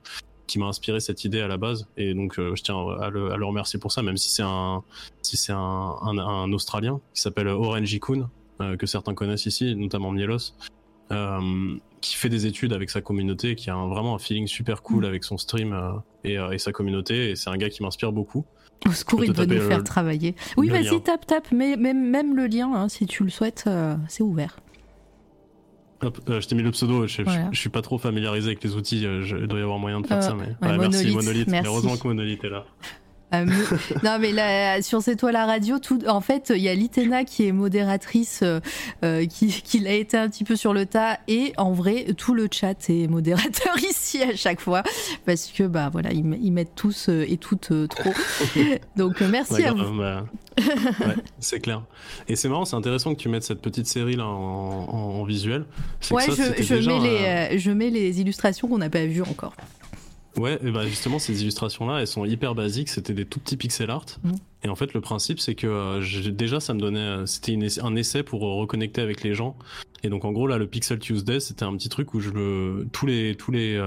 qui 0.48 0.58
m'a 0.58 0.66
inspiré 0.66 0.98
cette 0.98 1.24
idée 1.24 1.40
à 1.40 1.46
la 1.46 1.56
base. 1.56 1.86
Et 1.96 2.14
donc, 2.14 2.38
euh, 2.38 2.56
je 2.56 2.62
tiens 2.64 2.76
à 3.00 3.10
le, 3.10 3.30
à 3.30 3.36
le, 3.36 3.44
remercier 3.44 3.78
pour 3.78 3.92
ça, 3.92 4.02
même 4.02 4.16
si 4.16 4.30
c'est 4.30 4.42
un, 4.42 4.82
si 5.22 5.36
c'est 5.36 5.52
un, 5.52 5.58
un, 6.02 6.52
Australien 6.52 7.00
qui 7.14 7.20
s'appelle 7.20 7.46
Orange 7.46 7.96
Kun, 8.00 8.28
euh, 8.60 8.76
que 8.76 8.86
certains 8.86 9.14
connaissent 9.14 9.46
ici, 9.46 9.76
notamment 9.76 10.10
Mielos, 10.10 10.54
euh, 11.12 11.76
qui 12.00 12.16
fait 12.16 12.30
des 12.30 12.46
études 12.46 12.72
avec 12.72 12.90
sa 12.90 13.00
communauté, 13.00 13.54
qui 13.54 13.70
a 13.70 13.76
vraiment 13.76 14.16
un 14.16 14.18
feeling 14.18 14.48
super 14.48 14.82
cool 14.82 15.04
mm. 15.04 15.08
avec 15.08 15.22
son 15.22 15.38
stream 15.38 16.00
et, 16.24 16.34
et, 16.34 16.58
sa 16.58 16.72
communauté. 16.72 17.30
Et 17.30 17.36
c'est 17.36 17.50
un 17.50 17.56
gars 17.56 17.68
qui 17.68 17.82
m'inspire 17.82 18.10
beaucoup. 18.10 18.44
Au 18.86 18.92
secours, 18.92 19.24
il 19.24 19.32
veut 19.32 19.44
nous 19.44 19.68
faire 19.68 19.84
travailler. 19.84 20.34
Oui, 20.56 20.70
vas-y, 20.70 21.00
tape, 21.02 21.26
tape. 21.26 21.52
Mais 21.52 21.76
même, 21.76 22.10
même 22.10 22.34
le 22.34 22.46
lien, 22.46 22.72
hein, 22.72 22.88
si 22.88 23.06
tu 23.06 23.22
le 23.22 23.30
souhaites, 23.30 23.68
c'est 24.08 24.22
ouvert. 24.22 24.56
Euh, 26.04 26.40
je 26.40 26.46
t'ai 26.46 26.54
mis 26.54 26.62
le 26.62 26.70
pseudo, 26.70 27.06
je, 27.06 27.22
suis 27.52 27.68
pas 27.70 27.82
trop 27.82 27.98
familiarisé 27.98 28.48
avec 28.48 28.62
les 28.62 28.76
outils, 28.76 29.04
euh, 29.04 29.24
il 29.40 29.48
doit 29.48 29.58
y 29.58 29.62
avoir 29.62 29.78
moyen 29.78 30.00
de 30.00 30.06
faire 30.06 30.18
euh, 30.18 30.20
ça. 30.20 30.34
Mais... 30.34 30.78
merci 30.78 31.10
Monolith, 31.10 31.48
heureusement 31.64 31.96
que 31.96 32.06
Monolith 32.06 32.44
est 32.44 32.50
là. 32.50 32.64
Ah, 33.30 33.44
non 34.04 34.18
mais 34.20 34.32
là, 34.32 34.80
sur 34.82 35.02
C'est 35.02 35.16
toi 35.16 35.32
la 35.32 35.46
radio, 35.46 35.78
tout, 35.78 36.06
en 36.06 36.20
fait, 36.20 36.52
il 36.54 36.62
y 36.62 36.68
a 36.68 36.74
Litena 36.74 37.24
qui 37.24 37.46
est 37.46 37.52
modératrice, 37.52 38.42
qui, 39.02 39.48
qui 39.48 39.78
l'a 39.80 39.92
été 39.92 40.16
un 40.16 40.28
petit 40.28 40.44
peu 40.44 40.56
sur 40.56 40.72
le 40.72 40.86
tas, 40.86 41.18
et 41.28 41.52
en 41.56 41.72
vrai, 41.72 42.06
tout 42.16 42.34
le 42.34 42.48
chat 42.50 42.88
est 42.88 43.08
modérateur 43.08 43.78
ici 43.90 44.22
à 44.22 44.34
chaque 44.34 44.60
fois, 44.60 44.82
parce 45.26 45.46
que 45.46 45.64
bah 45.64 45.90
voilà, 45.92 46.12
ils, 46.12 46.52
mettent 46.52 46.74
tous 46.74 47.08
et 47.08 47.36
toutes 47.36 47.72
trop. 47.88 48.12
Donc 48.96 49.20
merci 49.20 49.64
à 49.64 49.72
vous. 49.72 49.98
Bah, 49.98 50.24
c'est 51.38 51.60
clair. 51.60 51.82
Et 52.28 52.36
c'est 52.36 52.48
marrant, 52.48 52.64
c'est 52.64 52.76
intéressant 52.76 53.14
que 53.14 53.20
tu 53.20 53.28
mettes 53.28 53.44
cette 53.44 53.60
petite 53.60 53.86
série 53.86 54.16
là 54.16 54.26
en, 54.26 55.24
visuel. 55.24 55.64
Ouais, 56.10 56.24
je, 56.26 56.74
mets 56.74 56.98
les, 57.00 57.54
euh, 57.56 57.58
je 57.58 57.70
mets 57.70 57.90
les 57.90 58.20
illustrations 58.20 58.68
qu'on 58.68 58.78
n'a 58.78 58.90
pas 58.90 59.04
vues 59.04 59.22
encore. 59.22 59.54
Ouais, 60.38 60.58
et 60.64 60.70
bah 60.70 60.86
justement, 60.86 61.18
ces 61.18 61.42
illustrations-là, 61.42 62.00
elles 62.00 62.06
sont 62.06 62.24
hyper 62.24 62.54
basiques. 62.54 62.88
C'était 62.88 63.14
des 63.14 63.24
tout 63.24 63.40
petits 63.40 63.56
pixel 63.56 63.90
art. 63.90 64.06
Mm. 64.22 64.32
Et 64.64 64.68
en 64.68 64.74
fait, 64.74 64.94
le 64.94 65.00
principe, 65.00 65.40
c'est 65.40 65.54
que 65.54 65.66
euh, 65.66 66.30
déjà, 66.30 66.60
ça 66.60 66.74
me 66.74 66.80
donnait. 66.80 66.98
Euh, 66.98 67.26
c'était 67.26 67.58
un 67.82 67.96
essai 67.96 68.22
pour 68.22 68.40
reconnecter 68.40 69.00
avec 69.00 69.22
les 69.22 69.34
gens. 69.34 69.56
Et 70.02 70.08
donc, 70.08 70.24
en 70.24 70.32
gros, 70.32 70.46
là, 70.46 70.58
le 70.58 70.66
Pixel 70.66 70.98
Tuesday, 70.98 71.40
c'était 71.40 71.64
un 71.64 71.76
petit 71.76 71.88
truc 71.88 72.14
où 72.14 72.20
je 72.20 72.30
le. 72.30 72.86
Tous 72.92 73.06
les. 73.06 73.34
Tous 73.34 73.50
les 73.50 73.78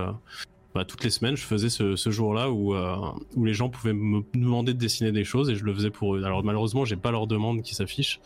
bah, 0.74 0.86
toutes 0.86 1.04
les 1.04 1.10
semaines, 1.10 1.36
je 1.36 1.44
faisais 1.44 1.70
ce, 1.70 1.96
ce 1.96 2.10
jour-là 2.12 2.50
où, 2.50 2.74
euh, 2.74 2.96
où 3.36 3.44
les 3.44 3.54
gens 3.54 3.70
pouvaient 3.70 3.94
me 3.94 4.22
demander 4.34 4.74
de 4.74 4.80
dessiner 4.80 5.12
des 5.12 5.26
choses 5.26 5.50
et 5.50 5.56
je 5.56 5.66
le 5.66 5.74
faisais 5.74 5.90
pour 5.90 6.16
eux. 6.16 6.24
Alors 6.24 6.44
malheureusement, 6.44 6.86
j'ai 6.86 6.96
pas 6.96 7.12
leur 7.12 7.28
demande 7.28 7.62
qui 7.62 7.76
s'affiche. 7.76 8.22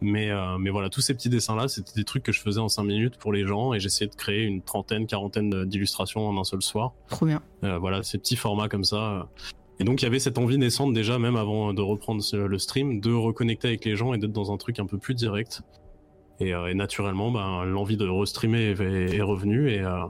Mais, 0.00 0.30
euh, 0.30 0.58
mais 0.58 0.70
voilà, 0.70 0.90
tous 0.90 1.00
ces 1.00 1.14
petits 1.14 1.30
dessins-là, 1.30 1.68
c'était 1.68 1.94
des 1.94 2.04
trucs 2.04 2.22
que 2.22 2.32
je 2.32 2.40
faisais 2.40 2.60
en 2.60 2.68
5 2.68 2.82
minutes 2.82 3.16
pour 3.16 3.32
les 3.32 3.46
gens 3.46 3.72
et 3.72 3.80
j'essayais 3.80 4.10
de 4.10 4.14
créer 4.14 4.42
une 4.42 4.62
trentaine, 4.62 5.06
quarantaine 5.06 5.64
d'illustrations 5.64 6.28
en 6.28 6.38
un 6.38 6.44
seul 6.44 6.62
soir. 6.62 6.92
Trop 7.08 7.26
bien. 7.26 7.42
Euh, 7.64 7.78
voilà, 7.78 8.02
ces 8.02 8.18
petits 8.18 8.36
formats 8.36 8.68
comme 8.68 8.84
ça. 8.84 9.28
Et 9.78 9.84
donc 9.84 10.02
il 10.02 10.04
y 10.04 10.08
avait 10.08 10.18
cette 10.18 10.38
envie 10.38 10.58
naissante 10.58 10.92
déjà, 10.92 11.18
même 11.18 11.36
avant 11.36 11.72
de 11.72 11.82
reprendre 11.82 12.22
le 12.32 12.58
stream, 12.58 13.00
de 13.00 13.12
reconnecter 13.12 13.68
avec 13.68 13.84
les 13.84 13.96
gens 13.96 14.12
et 14.14 14.18
d'être 14.18 14.32
dans 14.32 14.52
un 14.52 14.56
truc 14.56 14.78
un 14.78 14.86
peu 14.86 14.98
plus 14.98 15.14
direct. 15.14 15.62
Euh, 16.42 16.66
et, 16.66 16.74
naturellement, 16.74 17.30
ben, 17.30 17.64
l'envie 17.64 17.96
de 17.96 18.06
restreamer 18.06 18.70
est, 18.70 19.16
est 19.16 19.22
revenue 19.22 19.70
et, 19.70 19.80
euh, 19.80 20.04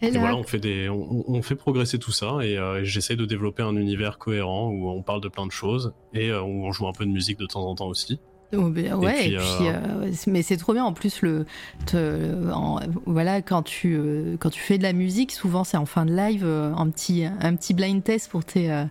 voilà, 0.00 0.36
on 0.36 0.42
fait 0.42 0.58
des, 0.58 0.88
on, 0.90 1.40
fait 1.42 1.54
progresser 1.54 1.98
tout 1.98 2.12
ça 2.12 2.38
et, 2.42 2.58
euh, 2.58 2.84
j'essaie 2.84 3.16
de 3.16 3.24
développer 3.24 3.62
un 3.62 3.76
univers 3.76 4.18
cohérent 4.18 4.68
où 4.68 4.90
on 4.90 5.02
parle 5.02 5.20
de 5.22 5.28
plein 5.28 5.46
de 5.46 5.52
choses 5.52 5.94
et 6.12 6.32
où 6.32 6.66
on 6.66 6.72
joue 6.72 6.86
un 6.88 6.92
peu 6.92 7.06
de 7.06 7.10
musique 7.10 7.38
de 7.38 7.46
temps 7.46 7.64
en 7.64 7.74
temps 7.74 7.88
aussi. 7.88 8.20
Oh, 8.54 8.68
ben, 8.68 8.94
ouais, 8.94 9.30
et 9.30 9.36
puis, 9.36 10.26
mais 10.26 10.42
c'est 10.42 10.56
trop 10.56 10.74
bien 10.74 10.84
en 10.84 10.92
plus 10.92 11.22
le, 11.22 11.46
voilà 13.06 13.40
quand 13.40 13.62
tu 13.62 14.36
quand 14.38 14.50
tu 14.50 14.60
fais 14.60 14.78
de 14.78 14.82
la 14.82 14.92
musique, 14.92 15.32
souvent 15.32 15.64
c'est 15.64 15.76
en 15.76 15.86
fin 15.86 16.04
de 16.04 16.14
live 16.14 16.44
un 16.44 16.90
petit 16.90 17.24
un 17.24 17.56
petit 17.56 17.74
blind 17.74 18.02
test 18.04 18.30
pour 18.30 18.44
tes 18.44 18.84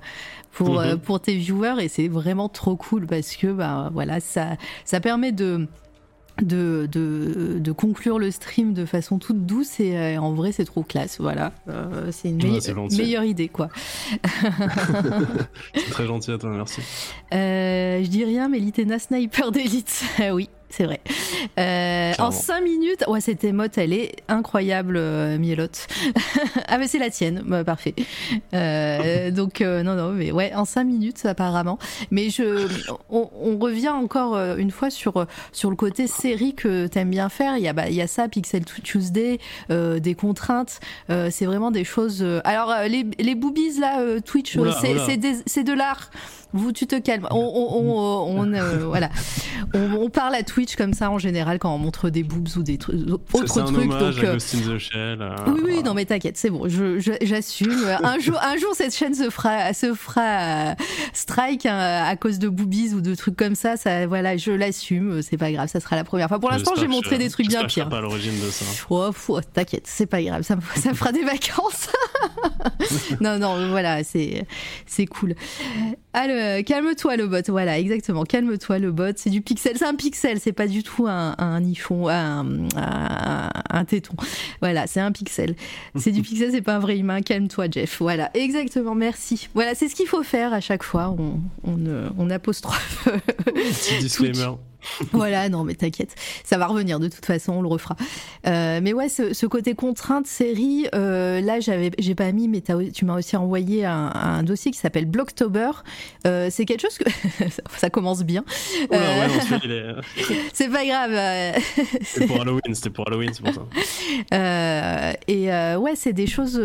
pour 0.51 0.81
mhm. 0.81 0.97
pour 0.97 1.19
tes 1.19 1.35
viewers 1.35 1.75
et 1.79 1.87
c'est 1.87 2.07
vraiment 2.07 2.49
trop 2.49 2.75
cool 2.75 3.07
parce 3.07 3.35
que 3.35 3.47
bah 3.47 3.89
voilà 3.93 4.19
ça 4.19 4.57
ça 4.83 4.99
permet 4.99 5.31
de 5.31 5.67
de, 6.41 6.87
de, 6.91 7.59
de, 7.59 7.71
conclure 7.71 8.19
le 8.19 8.31
stream 8.31 8.73
de 8.73 8.85
façon 8.85 9.19
toute 9.19 9.45
douce 9.45 9.79
et 9.79 9.97
euh, 9.97 10.17
en 10.17 10.33
vrai 10.33 10.51
c'est 10.51 10.65
trop 10.65 10.83
classe 10.83 11.19
voilà. 11.19 11.51
Euh, 11.67 12.09
c'est 12.11 12.29
une 12.29 12.43
ouais, 12.43 12.59
meilleure 12.97 13.23
idée 13.23 13.47
quoi. 13.47 13.69
C'est 15.73 15.89
très 15.91 16.05
gentil 16.05 16.31
à 16.31 16.37
toi 16.37 16.49
merci. 16.49 16.81
Euh, 17.33 18.03
je 18.03 18.07
dis 18.07 18.25
rien 18.25 18.49
mais 18.49 18.59
l'Itena 18.59 18.99
Sniper 18.99 19.51
d'élite 19.51 20.03
oui 20.33 20.49
c'est 20.71 20.85
vrai. 20.85 21.01
Euh, 21.59 22.13
en 22.19 22.31
5 22.31 22.61
minutes, 22.61 23.03
ouais, 23.07 23.21
cette 23.21 23.43
émote, 23.43 23.77
elle 23.77 23.93
est 23.93 24.15
incroyable, 24.27 24.95
euh, 24.97 25.37
Mielotte. 25.37 25.87
ah, 26.67 26.77
mais 26.77 26.87
c'est 26.87 26.99
la 26.99 27.09
tienne, 27.09 27.43
bah, 27.45 27.63
parfait. 27.63 27.93
Euh, 28.53 29.31
donc, 29.31 29.61
euh, 29.61 29.83
non, 29.83 29.95
non, 29.95 30.11
mais 30.11 30.31
ouais, 30.31 30.53
en 30.55 30.65
5 30.65 30.83
minutes, 30.85 31.25
apparemment. 31.25 31.77
Mais 32.09 32.29
je, 32.29 32.67
on, 33.09 33.29
on, 33.41 33.57
revient 33.57 33.89
encore 33.89 34.35
euh, 34.35 34.55
une 34.55 34.71
fois 34.71 34.89
sur, 34.89 35.25
sur 35.51 35.69
le 35.69 35.75
côté 35.75 36.07
série 36.07 36.55
que 36.55 36.87
t'aimes 36.87 37.11
bien 37.11 37.29
faire. 37.29 37.57
Il 37.57 37.63
y, 37.63 37.67
a, 37.67 37.73
bah, 37.73 37.89
il 37.89 37.95
y 37.95 38.01
a 38.01 38.07
ça, 38.07 38.27
Pixel 38.27 38.63
Tuesday, 38.65 39.39
euh, 39.69 39.99
des 39.99 40.15
contraintes. 40.15 40.79
c'est 41.09 41.45
vraiment 41.45 41.71
des 41.71 41.83
choses. 41.83 42.25
Alors, 42.43 42.73
les, 42.87 43.05
les 43.19 43.35
boobies, 43.35 43.79
là, 43.79 44.21
Twitch, 44.21 44.57
c'est 45.45 45.63
de 45.63 45.73
l'art 45.73 46.09
vous 46.53 46.71
tu 46.71 46.87
te 46.87 46.99
calmes. 46.99 47.27
On, 47.31 47.37
on, 47.37 48.39
on, 48.39 48.39
on 48.39 48.53
euh, 48.53 48.77
voilà, 48.85 49.09
on, 49.73 50.09
parle 50.09 50.35
à 50.35 50.43
Twitch 50.43 50.75
comme 50.75 50.93
ça 50.93 51.09
en 51.09 51.17
général 51.17 51.59
quand 51.59 51.73
on 51.73 51.77
montre 51.77 52.09
des 52.09 52.23
boobs 52.23 52.49
ou 52.57 52.63
des 52.63 52.77
trucs, 52.77 52.95
autres 53.09 53.63
trucs. 53.63 53.89
donc, 53.89 53.93
à 53.93 54.03
euh, 54.03 54.37
the 54.37 54.77
Shell, 54.77 55.21
euh, 55.21 55.35
oui, 55.47 55.61
oui, 55.63 55.83
non 55.83 55.93
mais 55.93 56.05
t'inquiète, 56.05 56.37
c'est 56.37 56.49
bon, 56.49 56.67
j'assume. 56.67 57.85
un 58.03 58.19
jour, 58.19 58.39
un 58.41 58.57
jour 58.57 58.71
cette 58.75 58.95
chaîne 58.95 59.13
se 59.13 59.29
fera, 59.29 59.73
se 59.73 59.93
fera 59.93 60.75
strike 61.13 61.65
hein, 61.65 62.03
à 62.05 62.15
cause 62.15 62.39
de 62.39 62.49
boobies 62.49 62.93
ou 62.93 63.01
de 63.01 63.15
trucs 63.15 63.37
comme 63.37 63.55
ça. 63.55 63.77
Ça, 63.77 64.07
voilà, 64.07 64.37
je 64.37 64.51
l'assume, 64.51 65.21
c'est 65.21 65.37
pas 65.37 65.51
grave, 65.51 65.69
ça 65.69 65.79
sera 65.79 65.95
la 65.95 66.03
première 66.03 66.27
fois. 66.27 66.39
Pour 66.39 66.51
l'instant, 66.51 66.73
j'ai 66.77 66.87
montré 66.87 67.17
des 67.17 67.29
trucs 67.29 67.47
bien 67.47 67.65
pires. 67.65 67.89
pas 67.89 67.99
à 67.99 68.01
l'origine 68.01 68.39
de 68.39 68.49
ça. 68.49 68.65
Oh, 68.89 69.11
t'inquiète, 69.53 69.87
c'est 69.87 70.05
pas 70.05 70.21
grave, 70.21 70.43
ça, 70.43 70.57
ça 70.75 70.89
me 70.89 70.95
fera 70.95 71.11
des 71.11 71.23
vacances. 71.23 71.89
non, 73.21 73.39
non, 73.39 73.69
voilà, 73.69 74.03
c'est 74.03 74.45
c'est 74.85 75.05
cool. 75.05 75.35
Euh, 76.15 76.61
calme-toi 76.63 77.15
le 77.15 77.27
bot, 77.27 77.41
voilà, 77.47 77.79
exactement. 77.79 78.23
Calme-toi 78.23 78.79
le 78.79 78.91
bot, 78.91 79.13
c'est 79.15 79.29
du 79.29 79.41
pixel, 79.41 79.77
c'est 79.77 79.85
un 79.85 79.95
pixel, 79.95 80.39
c'est 80.39 80.51
pas 80.51 80.67
du 80.67 80.83
tout 80.83 81.07
un, 81.07 81.35
un 81.37 81.63
iPhone, 81.63 82.67
un, 82.75 83.49
un, 83.69 83.85
téton. 83.85 84.13
Voilà, 84.61 84.87
c'est 84.87 84.99
un 84.99 85.11
pixel. 85.11 85.55
C'est 85.95 86.11
du 86.11 86.21
pixel, 86.23 86.51
c'est 86.51 86.61
pas 86.61 86.75
un 86.75 86.79
vrai 86.79 86.97
humain. 86.97 87.21
Calme-toi, 87.21 87.67
Jeff. 87.71 87.97
Voilà, 87.99 88.29
exactement. 88.33 88.95
Merci. 88.95 89.47
Voilà, 89.53 89.75
c'est 89.75 89.87
ce 89.87 89.95
qu'il 89.95 90.07
faut 90.07 90.23
faire 90.23 90.53
à 90.53 90.59
chaque 90.59 90.83
fois. 90.83 91.15
On, 91.17 91.39
on, 91.63 91.79
on 92.17 92.29
apostrophe. 92.29 93.07
Petit 93.45 93.97
disclaimer. 93.99 94.55
voilà, 95.11 95.49
non, 95.49 95.63
mais 95.63 95.75
t'inquiète, 95.75 96.15
ça 96.43 96.57
va 96.57 96.67
revenir 96.67 96.99
de 96.99 97.07
toute 97.07 97.25
façon, 97.25 97.53
on 97.53 97.61
le 97.61 97.67
refera. 97.67 97.95
Euh, 98.47 98.79
mais 98.81 98.93
ouais, 98.93 99.09
ce, 99.09 99.33
ce, 99.33 99.45
côté 99.45 99.75
contrainte 99.75 100.27
série, 100.27 100.87
euh, 100.95 101.41
là, 101.41 101.59
j'avais, 101.59 101.91
j'ai 101.99 102.15
pas 102.15 102.31
mis, 102.31 102.47
mais 102.47 102.61
tu 102.93 103.05
m'as 103.05 103.17
aussi 103.17 103.35
envoyé 103.35 103.85
un, 103.85 104.11
un 104.13 104.43
dossier 104.43 104.71
qui 104.71 104.77
s'appelle 104.77 105.05
Blocktober. 105.05 105.71
Euh, 106.25 106.47
c'est 106.49 106.65
quelque 106.65 106.81
chose 106.81 106.97
que 106.97 107.09
ça 107.77 107.89
commence 107.89 108.23
bien. 108.23 108.43
Ouais, 108.89 108.97
ouais, 108.97 109.95
c'est 110.53 110.69
pas 110.69 110.85
grave. 110.85 111.55
c'était 112.01 112.27
pour 112.27 112.41
Halloween, 112.41 112.73
c'était 112.75 112.89
pour 112.89 113.07
Halloween, 113.07 113.31
c'est 113.33 113.43
pour 113.43 113.53
ça. 113.53 115.13
et 115.27 115.77
ouais, 115.77 115.95
c'est 115.95 116.13
des 116.13 116.27
choses. 116.27 116.61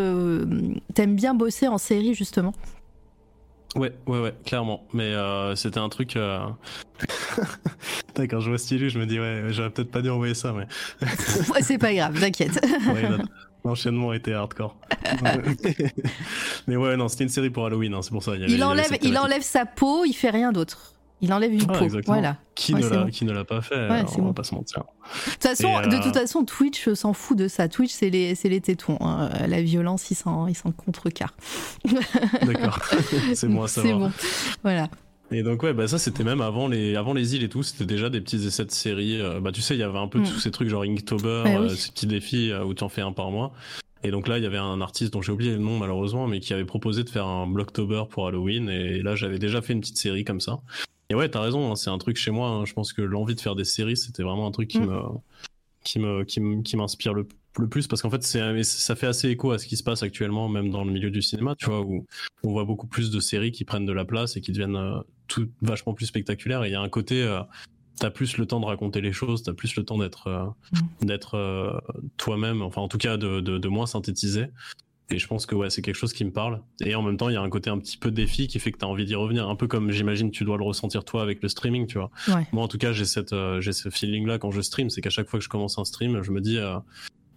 T'aimes 0.95 1.17
bien 1.17 1.35
bosser 1.35 1.69
en 1.69 1.79
série 1.79 2.15
justement? 2.15 2.53
Ouais, 3.75 3.93
ouais, 4.07 4.21
ouais, 4.21 4.35
clairement. 4.45 4.87
Mais 4.93 5.15
euh, 5.15 5.55
c'était 5.55 5.79
un 5.79 5.89
truc. 5.89 6.17
Euh... 6.17 6.47
quand 8.17 8.41
je 8.41 8.49
vois 8.49 8.59
Stylu, 8.59 8.89
je 8.89 8.99
me 8.99 9.07
dis, 9.07 9.21
ouais, 9.21 9.45
j'aurais 9.51 9.71
peut-être 9.71 9.91
pas 9.91 10.03
dû 10.03 10.11
envoyer 10.11 10.35
ça, 10.35 10.53
mais. 10.53 10.67
ouais, 11.53 11.63
c'est 11.63 11.79
pas 11.79 11.93
grave, 11.93 12.19
t'inquiète. 12.19 12.65
L'enchaînement 13.65 14.13
était 14.13 14.33
hardcore. 14.33 14.77
mais 16.69 16.77
ouais, 16.77 16.97
non, 16.97 17.09
c'était 17.09 17.25
une 17.25 17.31
série 17.31 17.51
pour 17.51 17.67
Halloween, 17.67 17.95
hein, 17.95 18.01
c'est 18.03 18.13
pour 18.13 18.23
ça. 18.23 18.37
Il, 18.37 18.45
avait, 18.45 18.53
il 18.53 18.63
enlève, 18.63 18.97
il 19.03 19.19
enlève 19.19 19.43
sa 19.43 19.67
peau, 19.67 20.05
il 20.05 20.13
fait 20.13 20.31
rien 20.31 20.53
d'autre. 20.53 20.96
Il 21.23 21.33
enlève 21.33 21.53
une 21.53 21.65
ah, 21.69 21.79
peau. 21.79 21.87
Voilà. 22.07 22.37
Qui, 22.55 22.75
ne 22.75 22.87
l'a, 22.87 23.11
qui 23.11 23.25
ne 23.25 23.33
l'a 23.33 23.45
pas 23.45 23.63
fait 23.63 23.89
ouais, 23.89 24.05
On 24.19 24.27
va 24.27 24.33
pas 24.35 24.45
se 24.45 24.55
mentir. 24.55 24.81
De 24.83 25.33
toute 25.33 25.43
façon, 25.43 25.81
de 25.81 25.97
toute 25.97 26.17
euh, 26.17 26.21
façon 26.21 26.45
Twitch 26.45 26.93
s'en 26.93 27.13
fout 27.15 27.39
de 27.39 27.49
ça. 27.49 27.69
Twitch, 27.69 27.93
c'est 27.93 28.11
les, 28.11 28.35
c'est 28.35 28.49
les 28.49 28.61
tétons. 28.61 28.99
Hein. 29.01 29.31
La 29.49 29.63
violence, 29.63 30.11
il 30.11 30.15
s'en, 30.15 30.47
il 30.47 30.55
s'en 30.55 30.73
contrecarre. 30.73 31.35
D'accord. 32.43 32.79
c'est 33.35 33.49
moi 33.49 33.67
ça. 33.67 33.83
C'est 33.83 33.95
bon. 33.95 34.13
Voilà. 34.63 34.89
Et 35.33 35.43
donc 35.43 35.63
ouais, 35.65 35.73
bah 35.73 35.89
ça 35.89 35.99
c'était 35.99 36.23
même 36.23 36.41
avant 36.41 36.69
les 36.69 36.95
avant 36.95 37.13
les 37.13 37.35
îles 37.35 37.43
et 37.43 37.49
tout, 37.49 37.65
c'était 37.65 37.85
déjà 37.85 38.11
des 38.11 38.21
petits 38.21 38.47
essais 38.47 38.65
de 38.65 38.71
série. 38.71 39.21
Euh, 39.21 39.41
bah 39.41 39.51
tu 39.51 39.61
sais, 39.61 39.75
il 39.75 39.81
y 39.81 39.83
avait 39.83 39.99
un 39.99 40.07
peu 40.07 40.21
mm. 40.21 40.25
tous 40.25 40.39
ces 40.39 40.53
trucs 40.53 40.69
genre 40.69 40.83
Inktober, 40.83 41.43
ouais, 41.45 41.57
oui. 41.57 41.67
euh, 41.67 41.69
ces 41.71 41.91
petits 41.91 42.07
défis 42.07 42.53
où 42.55 42.75
tu 42.75 42.85
en 42.85 42.89
fais 42.89 43.03
un 43.03 43.13
par 43.13 43.31
mois. 43.31 43.53
Et 44.05 44.11
donc 44.11 44.29
là, 44.29 44.39
il 44.39 44.45
y 44.45 44.47
avait 44.47 44.59
un 44.59 44.81
artiste 44.81 45.13
dont 45.15 45.23
j'ai 45.23 45.33
oublié 45.33 45.53
le 45.53 45.59
nom 45.59 45.79
malheureusement, 45.79 46.29
mais 46.29 46.39
qui 46.39 46.53
avait 46.53 46.65
proposé 46.65 47.03
de 47.03 47.09
faire 47.09 47.27
un 47.27 47.47
Blocktober 47.47 48.05
pour 48.09 48.29
Halloween. 48.29 48.69
Et 48.69 49.03
là, 49.03 49.17
j'avais 49.17 49.39
déjà 49.39 49.63
fait 49.63 49.73
une 49.73 49.81
petite 49.81 49.99
série 49.99 50.25
comme 50.25 50.41
ça. 50.41 50.61
Et 51.09 51.15
ouais, 51.15 51.29
t'as 51.29 51.41
raison, 51.41 51.71
hein, 51.71 51.77
c'est 51.77 51.91
un 51.91 51.99
truc 51.99 52.17
chez 52.17 52.31
moi. 52.31 52.49
Hein, 52.49 52.65
je 52.65 52.73
pense 52.73 52.93
que 52.93 53.03
l'envie 53.03 53.35
de 53.35 53.41
faire 53.41 53.55
des 53.55 53.65
séries, 53.65 53.97
c'était 53.97 54.23
vraiment 54.23 54.47
un 54.47 54.51
truc 54.51 54.69
qui 54.69 54.81
mm. 54.81 54.87
me 54.87 56.25
qui 56.25 56.41
me 56.41 56.63
qui 56.63 56.77
m'inspire 56.77 57.15
le, 57.15 57.29
le 57.61 57.69
plus 57.69 57.87
parce 57.87 58.03
qu'en 58.03 58.11
fait 58.11 58.23
c'est 58.23 58.63
ça 58.65 58.97
fait 58.97 59.07
assez 59.07 59.29
écho 59.29 59.53
à 59.53 59.59
ce 59.59 59.67
qui 59.67 59.77
se 59.77 59.83
passe 59.83 60.03
actuellement 60.03 60.49
même 60.49 60.71
dans 60.71 60.85
le 60.85 60.91
milieu 60.91 61.11
du 61.11 61.23
cinéma 61.23 61.55
tu 61.57 61.67
vois 61.67 61.81
où 61.81 62.05
on 62.43 62.51
voit 62.51 62.65
beaucoup 62.65 62.87
plus 62.87 63.11
de 63.11 63.21
séries 63.21 63.53
qui 63.53 63.65
prennent 63.65 63.87
de 63.87 63.93
la 63.93 64.05
place 64.05 64.37
et 64.37 64.41
qui 64.41 64.53
deviennent 64.53 64.77
euh, 64.77 64.99
tout 65.29 65.49
vachement 65.63 65.95
plus 65.95 66.07
spectaculaires 66.07 66.65
et 66.65 66.69
il 66.69 66.73
y 66.73 66.77
a 66.77 66.81
un 66.81 66.89
côté 66.89 67.23
euh, 67.23 67.41
t'as 67.99 68.11
plus 68.11 68.37
le 68.37 68.47
temps 68.47 68.61
de 68.61 68.67
raconter 68.67 69.01
les 69.01 69.13
choses 69.13 69.43
t'as 69.43 69.53
plus 69.53 69.77
le 69.77 69.85
temps 69.85 69.99
d'être 69.99 70.27
euh, 70.27 70.45
mm. 70.73 71.07
d'être 71.07 71.83
toi-même 72.17 72.63
enfin 72.63 72.81
en 72.81 72.89
tout 72.89 72.99
cas 72.99 73.17
de, 73.17 73.41
de, 73.41 73.59
de 73.59 73.69
moins 73.69 73.87
synthétiser 73.87 74.47
et 75.11 75.19
je 75.19 75.27
pense 75.29 75.47
que 75.47 75.55
ouais, 75.55 75.71
c'est 75.71 75.83
quelque 75.83 75.95
chose 75.97 76.13
qui 76.13 76.25
me 76.25 76.33
parle. 76.33 76.63
Et 76.81 76.95
en 76.97 77.03
même 77.03 77.17
temps, 77.17 77.29
il 77.29 77.35
y 77.35 77.37
a 77.37 77.41
un 77.41 77.49
côté 77.49 77.71
un 77.71 77.79
petit 77.79 77.97
peu 77.97 78.11
défi 78.11 78.49
qui 78.49 78.59
fait 78.59 78.73
que 78.73 78.79
tu 78.79 78.85
as 78.85 78.89
envie 78.89 79.05
d'y 79.05 79.15
revenir. 79.15 79.49
Un 79.49 79.55
peu 79.55 79.69
comme 79.69 79.93
j'imagine 79.93 80.33
tu 80.33 80.45
dois 80.45 80.57
le 80.57 80.65
ressentir 80.65 81.05
toi 81.05 81.23
avec 81.23 81.43
le 81.43 81.49
streaming, 81.49 81.87
tu 81.87 81.99
vois. 81.99 82.11
Ouais. 82.29 82.47
Moi, 82.53 82.65
en 82.65 82.69
tout 82.69 82.79
cas, 82.79 82.93
j'ai 82.93 83.05
cette, 83.05 83.33
euh, 83.33 83.61
j'ai 83.61 83.73
ce 83.73 83.89
feeling-là 83.89 84.39
quand 84.39 84.51
je 84.51 84.61
stream, 84.61 84.91
c'est 84.91 85.01
qu'à 85.01 85.11
chaque 85.11 85.29
fois 85.29 85.39
que 85.39 85.45
je 85.45 85.49
commence 85.49 85.79
un 85.79 85.85
stream, 85.85 86.23
je 86.23 86.33
me 86.33 86.41
dis, 86.41 86.59
euh, 86.59 86.79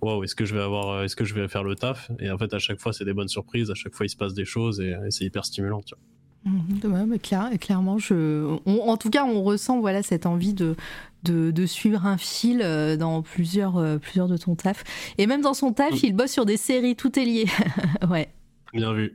waouh, 0.01 0.23
est-ce 0.23 0.33
que 0.35 0.45
je 0.45 0.55
vais 0.55 0.61
avoir, 0.61 0.89
euh, 0.89 1.03
est-ce 1.03 1.15
que 1.15 1.25
je 1.25 1.35
vais 1.35 1.47
faire 1.47 1.63
le 1.63 1.75
taf? 1.75 2.09
Et 2.19 2.31
en 2.31 2.39
fait, 2.39 2.53
à 2.55 2.59
chaque 2.59 2.79
fois, 2.79 2.91
c'est 2.91 3.05
des 3.05 3.13
bonnes 3.13 3.27
surprises. 3.27 3.69
À 3.69 3.75
chaque 3.75 3.93
fois, 3.93 4.07
il 4.07 4.09
se 4.09 4.17
passe 4.17 4.33
des 4.33 4.45
choses 4.45 4.79
et, 4.79 4.95
et 5.05 5.11
c'est 5.11 5.25
hyper 5.25 5.45
stimulant, 5.45 5.81
tu 5.81 5.93
vois. 5.93 6.03
Mmh, 6.45 6.93
ouais, 6.93 7.05
mais 7.05 7.19
clair, 7.19 7.49
clairement, 7.59 7.97
je, 7.97 8.57
on, 8.65 8.79
en 8.79 8.97
tout 8.97 9.09
cas, 9.09 9.25
on 9.25 9.43
ressent 9.43 9.81
voilà 9.81 10.01
cette 10.03 10.25
envie 10.25 10.53
de, 10.53 10.75
de, 11.23 11.51
de, 11.51 11.65
suivre 11.65 12.05
un 12.05 12.17
fil 12.17 12.61
euh, 12.63 12.97
dans 12.97 13.21
plusieurs, 13.21 13.77
euh, 13.77 13.97
plusieurs 13.97 14.27
de 14.27 14.37
ton 14.37 14.55
taf. 14.55 14.83
Et 15.17 15.27
même 15.27 15.41
dans 15.41 15.53
son 15.53 15.73
taf, 15.73 15.91
mmh. 15.91 16.05
il 16.05 16.15
bosse 16.15 16.31
sur 16.31 16.45
des 16.45 16.57
séries, 16.57 16.95
tout 16.95 17.17
est 17.19 17.25
lié. 17.25 17.45
ouais. 18.09 18.29
Bien 18.73 18.93
vu. 18.93 19.13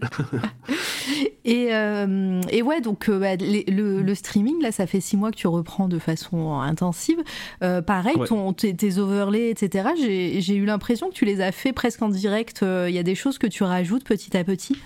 et, 1.45 1.69
euh, 1.73 2.41
et, 2.51 2.63
ouais, 2.63 2.81
donc 2.81 3.09
bah, 3.09 3.37
les, 3.37 3.65
le, 3.69 4.03
le, 4.03 4.15
streaming, 4.17 4.61
là, 4.61 4.73
ça 4.73 4.87
fait 4.89 5.01
six 5.01 5.17
mois 5.17 5.31
que 5.31 5.37
tu 5.37 5.47
reprends 5.47 5.87
de 5.87 6.01
façon 6.01 6.55
intensive. 6.59 7.23
Euh, 7.63 7.81
pareil, 7.81 8.17
ouais. 8.17 8.27
ton, 8.27 8.53
tes, 8.53 8.75
tes, 8.75 8.99
overlays, 8.99 9.51
etc., 9.51 9.91
j'ai 9.97 10.57
eu 10.57 10.65
l'impression 10.65 11.09
que 11.09 11.15
tu 11.15 11.25
les 11.25 11.41
as 11.41 11.53
fait 11.53 11.73
presque 11.73 12.03
en 12.03 12.09
direct. 12.09 12.63
Il 12.63 12.93
y 12.93 12.99
a 12.99 13.05
des 13.05 13.15
choses 13.15 13.39
que 13.39 13.47
tu 13.47 13.63
rajoutes 13.63 14.05
petit 14.05 14.37
à 14.37 14.43
petit? 14.43 14.77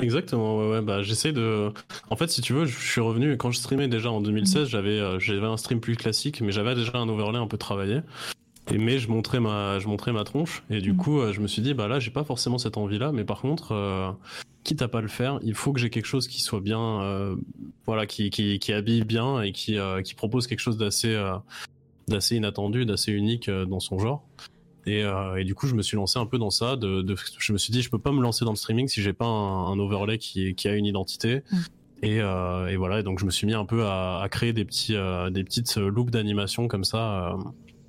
Exactement, 0.00 0.56
ouais, 0.58 0.70
ouais, 0.70 0.82
bah 0.82 1.02
j'essaie 1.02 1.32
de. 1.32 1.72
En 2.08 2.16
fait, 2.16 2.28
si 2.28 2.40
tu 2.40 2.52
veux, 2.52 2.66
je 2.66 2.78
suis 2.78 3.00
revenu 3.00 3.36
quand 3.36 3.50
je 3.50 3.58
streamais 3.58 3.88
déjà 3.88 4.12
en 4.12 4.20
2016, 4.20 4.62
mmh. 4.62 4.70
j'avais 4.70 5.00
euh, 5.00 5.18
j'avais 5.18 5.46
un 5.46 5.56
stream 5.56 5.80
plus 5.80 5.96
classique, 5.96 6.40
mais 6.40 6.52
j'avais 6.52 6.76
déjà 6.76 6.98
un 6.98 7.08
overlay 7.08 7.38
un 7.38 7.48
peu 7.48 7.58
travaillé. 7.58 8.00
Et 8.70 8.78
mais 8.78 8.98
je 8.98 9.08
montrais 9.08 9.40
ma 9.40 9.80
je 9.80 9.88
montrais 9.88 10.12
ma 10.12 10.22
tronche 10.22 10.62
et 10.70 10.80
du 10.80 10.92
mmh. 10.92 10.96
coup, 10.96 11.20
euh, 11.20 11.32
je 11.32 11.40
me 11.40 11.48
suis 11.48 11.62
dit 11.62 11.74
bah 11.74 11.88
là, 11.88 11.98
j'ai 11.98 12.12
pas 12.12 12.22
forcément 12.22 12.58
cette 12.58 12.76
envie-là, 12.76 13.10
mais 13.10 13.24
par 13.24 13.40
contre, 13.40 13.72
euh, 13.72 14.12
quitte 14.62 14.82
à 14.82 14.88
pas 14.88 15.00
le 15.00 15.08
faire, 15.08 15.40
il 15.42 15.54
faut 15.54 15.72
que 15.72 15.80
j'ai 15.80 15.90
quelque 15.90 16.06
chose 16.06 16.28
qui 16.28 16.42
soit 16.42 16.60
bien, 16.60 17.36
voilà, 17.84 18.06
qui, 18.06 18.30
qui 18.30 18.60
qui 18.60 18.72
habille 18.72 19.02
bien 19.02 19.42
et 19.42 19.50
qui 19.50 19.78
qui 20.04 20.14
propose 20.14 20.46
quelque 20.46 20.60
chose 20.60 20.76
d'assez 20.76 21.18
d'assez 22.06 22.36
inattendu, 22.36 22.86
d'assez 22.86 23.10
unique 23.10 23.50
dans 23.50 23.80
son 23.80 23.98
genre. 23.98 24.22
Et, 24.88 25.02
euh, 25.02 25.36
et, 25.36 25.44
du 25.44 25.54
coup, 25.54 25.66
je 25.66 25.74
me 25.74 25.82
suis 25.82 25.96
lancé 25.96 26.18
un 26.18 26.24
peu 26.24 26.38
dans 26.38 26.50
ça. 26.50 26.76
De, 26.76 27.02
de, 27.02 27.14
je 27.38 27.52
me 27.52 27.58
suis 27.58 27.72
dit, 27.72 27.82
je 27.82 27.90
peux 27.90 27.98
pas 27.98 28.10
me 28.10 28.22
lancer 28.22 28.46
dans 28.46 28.52
le 28.52 28.56
streaming 28.56 28.88
si 28.88 29.02
j'ai 29.02 29.12
pas 29.12 29.26
un, 29.26 29.66
un, 29.66 29.78
overlay 29.78 30.16
qui, 30.16 30.54
qui, 30.54 30.66
a 30.66 30.74
une 30.74 30.86
identité. 30.86 31.42
Mm. 31.50 31.56
Et, 32.02 32.20
euh, 32.20 32.68
et, 32.68 32.76
voilà. 32.76 33.00
Et 33.00 33.02
donc, 33.02 33.18
je 33.18 33.26
me 33.26 33.30
suis 33.30 33.46
mis 33.46 33.52
un 33.52 33.66
peu 33.66 33.84
à, 33.84 34.20
à 34.22 34.28
créer 34.30 34.54
des 34.54 34.64
petits, 34.64 34.96
euh, 34.96 35.28
des 35.28 35.44
petites 35.44 35.76
loops 35.76 36.10
d'animation 36.10 36.68
comme 36.68 36.84
ça, 36.84 37.36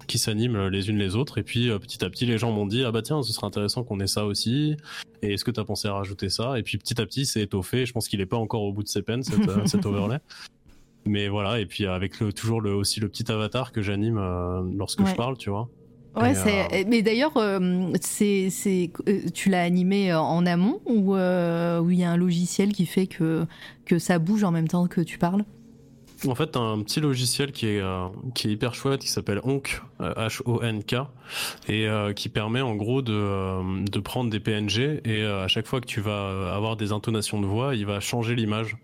qui 0.08 0.18
s'animent 0.18 0.68
les 0.68 0.90
unes 0.90 0.98
les 0.98 1.16
autres. 1.16 1.38
Et 1.38 1.44
puis, 1.44 1.70
petit 1.80 2.04
à 2.04 2.10
petit, 2.10 2.26
les 2.26 2.38
gens 2.38 2.52
m'ont 2.52 2.66
dit, 2.66 2.84
ah 2.84 2.92
bah 2.92 3.02
tiens, 3.02 3.24
ce 3.24 3.32
serait 3.32 3.48
intéressant 3.48 3.86
qu'on 3.86 4.02
ait 4.02 4.08
ça 4.08 4.26
aussi. 4.26 4.76
Et 5.22 5.34
est-ce 5.34 5.46
que 5.46 5.52
tu 5.52 5.60
as 5.62 5.66
pensé 5.66 5.88
à 5.88 5.94
rajouter 5.94 6.28
ça? 6.28 6.60
Et 6.60 6.64
puis, 6.64 6.78
petit 6.78 7.00
à 7.00 7.06
petit, 7.06 7.26
c'est 7.26 7.42
étoffé. 7.42 7.86
Je 7.86 7.94
pense 7.94 8.10
qu'il 8.10 8.20
est 8.20 8.26
pas 8.26 8.38
encore 8.38 8.64
au 8.64 8.74
bout 8.74 8.84
de 8.84 8.90
ses 8.90 9.04
peines, 9.04 9.24
cette, 9.24 9.68
cet 9.68 9.86
overlay. 9.86 10.18
Mais 11.06 11.30
voilà. 11.30 11.62
Et 11.62 11.66
puis, 11.66 11.86
avec 11.86 12.20
le, 12.20 12.34
toujours 12.34 12.60
le, 12.60 12.74
aussi 12.76 13.00
le 13.00 13.08
petit 13.08 13.32
avatar 13.32 13.72
que 13.72 13.82
j'anime 13.82 14.20
lorsque 14.76 15.00
ouais. 15.00 15.12
je 15.12 15.16
parle, 15.16 15.38
tu 15.38 15.50
vois. 15.50 15.70
Ouais, 16.20 16.34
euh... 16.46 16.84
mais 16.88 17.02
d'ailleurs, 17.02 17.38
euh, 17.38 17.92
c'est, 18.02 18.50
c'est, 18.50 18.92
euh, 19.08 19.22
tu 19.34 19.50
l'as 19.50 19.64
animé 19.64 20.14
en 20.14 20.46
amont 20.46 20.82
ou 20.86 21.16
euh, 21.16 21.82
il 21.90 21.98
y 21.98 22.04
a 22.04 22.12
un 22.12 22.18
logiciel 22.18 22.74
qui 22.74 22.86
fait 22.86 23.08
que, 23.08 23.46
que 23.86 24.00
ça 24.00 24.20
bouge 24.20 24.44
en 24.44 24.52
même 24.52 24.68
temps 24.68 24.88
que 24.88 25.02
tu 25.02 25.18
parles? 25.18 25.46
En 26.28 26.36
fait, 26.36 26.48
t'as 26.48 26.60
un 26.60 26.82
petit 26.82 27.00
logiciel 27.00 27.54
qui 27.54 27.68
est, 27.68 27.80
euh, 27.80 28.08
qui 28.36 28.50
est 28.50 28.52
hyper 28.52 28.76
chouette, 28.76 29.00
qui 29.00 29.08
s'appelle 29.08 29.40
Honk, 29.44 29.82
H-O-N-K, 30.02 30.96
et 31.70 31.88
qui 32.14 32.28
permet 32.28 32.60
en 32.60 32.76
gros 32.76 33.02
de, 33.02 33.86
de 33.90 34.00
prendre 34.00 34.30
des 34.30 34.42
PNG, 34.42 35.00
et 35.06 35.24
à 35.24 35.48
chaque 35.48 35.66
fois 35.66 35.80
que 35.80 35.86
tu 35.86 36.02
vas 36.02 36.54
avoir 36.54 36.76
des 36.76 36.92
intonations 36.92 37.40
de 37.40 37.46
voix, 37.46 37.74
il 37.74 37.86
va 37.86 38.02
changer 38.02 38.36
l'image. 38.36 38.76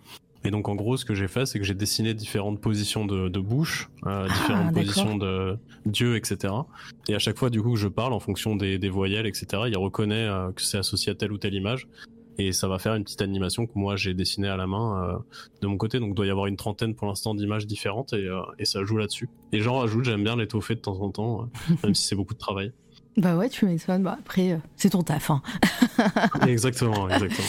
Et 0.46 0.52
donc 0.52 0.70
en 0.70 0.76
gros, 0.76 0.96
ce 0.96 1.06
que 1.06 1.16
j'ai 1.16 1.28
fait, 1.28 1.46
c'est 1.46 1.60
que 1.60 1.66
j'ai 1.66 1.74
dessiné 1.74 2.14
différentes 2.14 2.62
positions 2.62 3.06
de, 3.06 3.30
de 3.30 3.40
bouche, 3.40 3.90
euh, 4.06 4.28
différentes 4.28 4.74
positions 4.74 5.18
de 5.18 5.58
Dieu, 5.86 6.16
etc. 6.16 6.54
Et 7.10 7.16
à 7.16 7.20
chaque 7.20 7.38
fois, 7.38 7.50
du 7.50 7.62
coup, 7.62 7.74
que 7.74 7.80
je 7.80 7.88
parle 7.88 8.14
en 8.14 8.20
fonction 8.20 8.56
des, 8.56 8.78
des 8.78 8.90
voyelles, 8.90 9.26
etc., 9.26 9.64
il 9.68 9.78
reconnaît 9.78 10.28
euh, 10.28 10.52
que 10.52 10.62
c'est 10.62 10.78
associé 10.78 11.12
à 11.12 11.16
telle 11.16 11.32
ou 11.32 11.38
telle 11.38 11.56
image. 11.56 11.88
Et 12.38 12.52
ça 12.52 12.68
va 12.68 12.80
faire 12.80 12.96
une 12.96 13.06
petite 13.06 13.22
animation 13.22 13.66
que 13.66 13.72
moi 13.76 13.96
j'ai 13.96 14.14
dessinée 14.14 14.50
à 14.50 14.58
la 14.58 14.68
main 14.68 15.02
euh, 15.02 15.18
de 15.62 15.68
mon 15.68 15.78
côté. 15.78 16.00
Donc 16.00 16.10
il 16.10 16.16
doit 16.16 16.26
y 16.28 16.30
avoir 16.30 16.48
une 16.48 16.58
trentaine 16.58 16.94
pour 16.94 17.08
l'instant 17.08 17.34
d'images 17.34 17.66
différentes 17.66 18.12
et, 18.12 18.30
et, 18.60 18.66
ça 18.66 18.84
joue 18.84 18.98
là-dessus. 18.98 19.30
Et 19.54 19.62
j'en 19.62 19.80
rajoute, 19.80 20.04
j'aime 20.04 20.24
bien 20.24 20.36
l'étoffer 20.36 20.76
de 20.76 20.82
temps 20.82 21.00
en 21.00 21.12
temps, 21.12 21.50
même 21.84 21.96
si 21.96 22.06
c'est 22.06 22.16
beaucoup 22.16 22.34
de 22.34 22.40
travail. 22.40 22.74
Bah 23.18 23.38
ouais, 23.38 23.48
tu 23.48 23.66
m'étonnes. 23.66 24.04
Bah 24.04 24.18
après, 24.20 24.52
euh, 24.52 24.58
c'est 24.76 24.90
ton 24.90 25.02
taf. 25.02 25.30
Hein. 25.32 25.42
exactement, 26.48 27.10
exactement. 27.10 27.48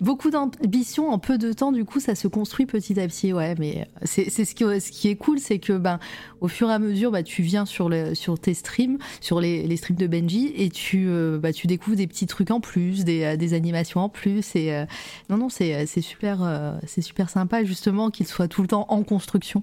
Beaucoup 0.00 0.30
d'ambition 0.30 1.10
en 1.10 1.18
peu 1.20 1.38
de 1.38 1.52
temps, 1.52 1.70
du 1.70 1.84
coup, 1.84 2.00
ça 2.00 2.16
se 2.16 2.26
construit 2.26 2.66
petit 2.66 2.98
à 2.98 3.06
petit. 3.06 3.32
Ouais, 3.32 3.54
mais 3.58 3.88
c'est 4.02 4.28
ce 4.28 4.54
qui, 4.54 4.64
ce 4.64 4.90
qui 4.90 5.08
est 5.08 5.16
cool, 5.16 5.38
c'est 5.38 5.60
que 5.60 5.74
ben, 5.74 6.00
au 6.40 6.48
fur 6.48 6.68
et 6.68 6.72
à 6.72 6.78
mesure, 6.78 7.12
bah, 7.12 7.22
tu 7.22 7.42
viens 7.42 7.64
sur, 7.64 7.88
le, 7.88 8.14
sur 8.14 8.38
tes 8.38 8.54
streams, 8.54 8.98
sur 9.20 9.40
les, 9.40 9.66
les 9.66 9.76
streams 9.76 9.96
de 9.96 10.06
Benji, 10.06 10.52
et 10.56 10.68
tu, 10.68 11.06
euh, 11.08 11.38
bah, 11.38 11.52
tu 11.52 11.66
découvres 11.66 11.96
des 11.96 12.06
petits 12.06 12.26
trucs 12.26 12.50
en 12.50 12.60
plus, 12.60 13.04
des, 13.04 13.22
euh, 13.22 13.36
des 13.36 13.54
animations 13.54 14.00
en 14.00 14.08
plus. 14.08 14.56
Et 14.56 14.72
euh, 14.72 14.84
non, 15.30 15.36
non, 15.36 15.48
c'est 15.48 15.86
super, 16.00 16.42
euh, 16.42 16.76
c'est 16.86 17.02
super 17.02 17.30
sympa, 17.30 17.62
justement, 17.62 18.10
qu'il 18.10 18.26
soit 18.26 18.48
tout 18.48 18.62
le 18.62 18.68
temps 18.68 18.86
en 18.88 19.02
construction. 19.04 19.62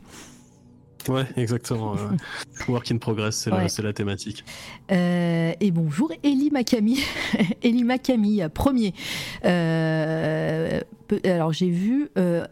Ouais, 1.10 1.26
exactement. 1.38 1.96
Work 2.68 2.92
in 2.92 2.98
progress, 2.98 3.36
c'est 3.36 3.52
ouais. 3.52 3.68
la, 3.78 3.84
la, 3.84 3.94
thématique. 3.94 4.44
Euh, 4.92 5.54
et 5.60 5.72
bonjour, 5.72 6.12
Eli 6.24 6.50
Makami. 6.52 7.00
Eli 7.64 7.84
Makami, 7.84 8.42
premier. 8.54 8.94
Euh, 9.46 10.82
alors, 11.24 11.54
j'ai 11.54 11.70
vu 11.70 12.10
euh, 12.18 12.46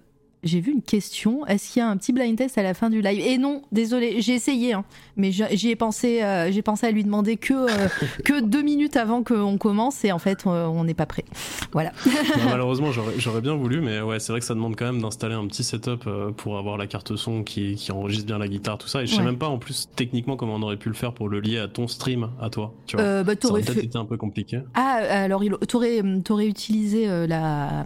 j'ai 0.43 0.61
vu 0.61 0.71
une 0.71 0.81
question. 0.81 1.45
Est-ce 1.47 1.73
qu'il 1.73 1.81
y 1.81 1.83
a 1.83 1.89
un 1.89 1.97
petit 1.97 2.13
blind 2.13 2.37
test 2.37 2.57
à 2.57 2.63
la 2.63 2.73
fin 2.73 2.89
du 2.89 3.01
live? 3.01 3.19
Et 3.19 3.37
non, 3.37 3.61
désolé, 3.71 4.21
j'ai 4.21 4.33
essayé, 4.33 4.73
hein, 4.73 4.85
mais 5.17 5.31
j'y 5.31 5.69
ai 5.69 5.75
pensé. 5.75 6.23
Euh, 6.23 6.51
j'ai 6.51 6.61
pensé 6.61 6.87
à 6.87 6.91
lui 6.91 7.03
demander 7.03 7.35
que 7.35 7.53
euh, 7.53 7.87
que 8.25 8.41
deux 8.41 8.61
minutes 8.61 8.95
avant 8.95 9.23
qu'on 9.23 9.57
commence, 9.57 10.05
et 10.05 10.11
en 10.11 10.19
fait, 10.19 10.45
euh, 10.47 10.65
on 10.67 10.85
n'est 10.85 10.93
pas 10.93 11.05
prêt. 11.05 11.25
Voilà. 11.73 11.91
malheureusement, 12.45 12.91
j'aurais 13.17 13.41
bien 13.41 13.55
voulu, 13.55 13.81
mais 13.81 14.01
ouais, 14.01 14.19
c'est 14.19 14.31
vrai 14.31 14.39
que 14.39 14.45
ça 14.45 14.53
demande 14.53 14.75
quand 14.77 14.85
même 14.85 15.01
d'installer 15.01 15.35
un 15.35 15.45
petit 15.47 15.63
setup 15.63 16.07
pour 16.37 16.57
avoir 16.57 16.77
la 16.77 16.87
carte 16.87 17.15
son 17.15 17.43
qui, 17.43 17.75
qui, 17.75 17.91
enregistre 17.91 18.25
bien 18.25 18.37
la 18.37 18.47
guitare, 18.47 18.77
tout 18.77 18.87
ça. 18.87 19.01
Et 19.03 19.07
je 19.07 19.11
sais 19.11 19.19
ouais. 19.19 19.25
même 19.25 19.37
pas 19.37 19.49
en 19.49 19.57
plus 19.57 19.89
techniquement 19.95 20.37
comment 20.37 20.55
on 20.55 20.61
aurait 20.61 20.77
pu 20.77 20.89
le 20.89 20.95
faire 20.95 21.13
pour 21.13 21.27
le 21.27 21.41
lier 21.41 21.59
à 21.59 21.67
ton 21.67 21.87
stream, 21.87 22.29
à 22.39 22.49
toi. 22.49 22.73
Tu 22.85 22.95
vois, 22.95 23.05
euh, 23.05 23.23
bah, 23.23 23.33
ça 23.39 23.49
aurait 23.49 23.61
fait... 23.61 23.73
peut-être 23.73 23.85
été 23.85 23.97
un 23.97 24.05
peu 24.05 24.17
compliqué. 24.17 24.61
Ah, 24.73 25.01
alors 25.09 25.43
t'aurais 25.67 26.01
aurais 26.29 26.47
utilisé 26.47 27.07
la. 27.27 27.83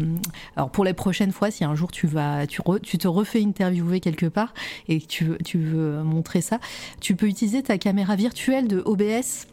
Alors 0.55 0.69
pour 0.69 0.85
les 0.85 0.93
prochaines 0.93 1.31
fois, 1.31 1.49
si 1.49 1.63
un 1.63 1.73
jour 1.73 1.91
tu 1.91 2.05
vas 2.05 2.42
tu, 2.47 2.61
re, 2.61 2.79
tu, 2.81 2.97
te 2.97 3.07
refais 3.07 3.41
interviewer 3.41 3.99
quelque 3.99 4.25
part 4.25 4.53
et 4.87 4.99
tu 4.99 5.25
veux, 5.25 5.37
tu 5.37 5.57
veux 5.57 6.03
montrer 6.03 6.41
ça, 6.41 6.59
tu 7.01 7.15
peux 7.15 7.27
utiliser 7.27 7.63
ta 7.63 7.77
caméra 7.77 8.15
virtuelle 8.15 8.67
de 8.67 8.81
OBS 8.85 9.47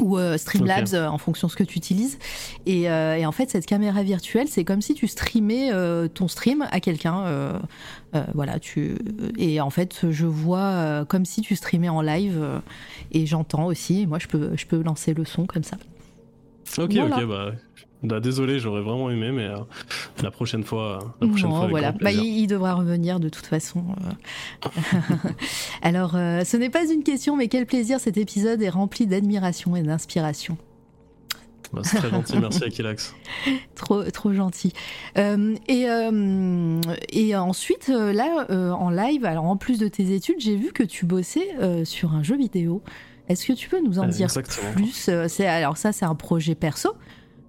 ou 0.00 0.18
euh, 0.18 0.36
Streamlabs 0.36 0.88
okay. 0.88 0.96
euh, 0.96 1.10
en 1.10 1.18
fonction 1.18 1.46
de 1.48 1.52
ce 1.52 1.56
que 1.56 1.64
tu 1.64 1.78
utilises. 1.78 2.18
Et, 2.66 2.90
euh, 2.90 3.16
et 3.16 3.26
en 3.26 3.32
fait, 3.32 3.50
cette 3.50 3.66
caméra 3.66 4.02
virtuelle, 4.02 4.48
c'est 4.48 4.64
comme 4.64 4.82
si 4.82 4.94
tu 4.94 5.06
streamais 5.06 5.70
euh, 5.72 6.08
ton 6.08 6.28
stream 6.28 6.66
à 6.70 6.80
quelqu'un. 6.80 7.60
voilà, 8.34 8.58
tu 8.58 8.96
et 9.36 9.60
en 9.60 9.68
fait, 9.68 10.10
je 10.10 10.26
vois 10.26 11.04
comme 11.06 11.26
si 11.26 11.42
tu 11.42 11.54
streamais 11.54 11.90
en 11.90 12.00
live 12.00 12.42
et 13.12 13.26
j'entends 13.26 13.66
aussi. 13.66 14.02
Et 14.02 14.06
moi, 14.06 14.18
je 14.18 14.26
peux, 14.26 14.56
je 14.56 14.66
peux 14.66 14.82
lancer 14.82 15.12
le 15.12 15.24
son 15.24 15.46
comme 15.46 15.64
ça. 15.64 15.76
Ok, 16.78 16.94
voilà. 16.94 17.16
ok, 17.18 17.28
bah 17.28 17.52
bah, 18.02 18.20
désolé, 18.20 18.58
j'aurais 18.58 18.82
vraiment 18.82 19.10
aimé, 19.10 19.32
mais 19.32 19.46
euh, 19.46 19.56
la 20.22 20.30
prochaine 20.30 20.64
fois. 20.64 21.14
La 21.20 21.28
prochaine 21.28 21.50
non, 21.50 21.56
fois 21.56 21.66
voilà. 21.68 21.92
Bah, 21.92 22.12
il, 22.12 22.24
il, 22.24 22.46
devra 22.46 22.74
revenir 22.74 23.20
de 23.20 23.28
toute 23.28 23.46
façon. 23.46 23.84
Alors, 25.82 26.14
euh, 26.14 26.44
ce 26.44 26.56
n'est 26.56 26.70
pas 26.70 26.90
une 26.90 27.02
question, 27.02 27.36
mais 27.36 27.48
quel 27.48 27.66
plaisir 27.66 27.98
cet 28.00 28.16
épisode 28.16 28.62
est 28.62 28.68
rempli 28.68 29.06
d'admiration 29.06 29.76
et 29.76 29.82
d'inspiration. 29.82 30.56
Bah, 31.72 31.82
c'est 31.84 31.96
très 31.96 32.10
gentil, 32.10 32.38
merci 32.38 32.64
Akilax. 32.64 33.14
trop, 33.74 34.02
trop 34.04 34.32
gentil. 34.32 34.72
Euh, 35.18 35.54
et, 35.68 35.88
euh, 35.88 36.80
et 37.10 37.36
ensuite, 37.36 37.90
euh, 37.90 38.12
là, 38.12 38.46
en 38.74 38.90
live, 38.90 39.24
alors 39.24 39.44
en 39.44 39.56
plus 39.56 39.78
de 39.78 39.88
tes 39.88 40.14
études, 40.14 40.40
j'ai 40.40 40.56
vu 40.56 40.72
que 40.72 40.82
tu 40.82 41.06
bossais 41.06 41.48
sur 41.84 42.14
un 42.14 42.22
jeu 42.22 42.36
vidéo. 42.36 42.82
Est-ce 43.28 43.46
que 43.46 43.52
tu 43.52 43.68
peux 43.68 43.80
nous 43.80 43.98
en 43.98 44.06
dire 44.06 44.26
Exactement. 44.26 44.72
plus 44.72 45.10
c'est, 45.28 45.46
Alors 45.46 45.76
ça, 45.76 45.92
c'est 45.92 46.04
un 46.04 46.14
projet 46.14 46.54
perso 46.54 46.90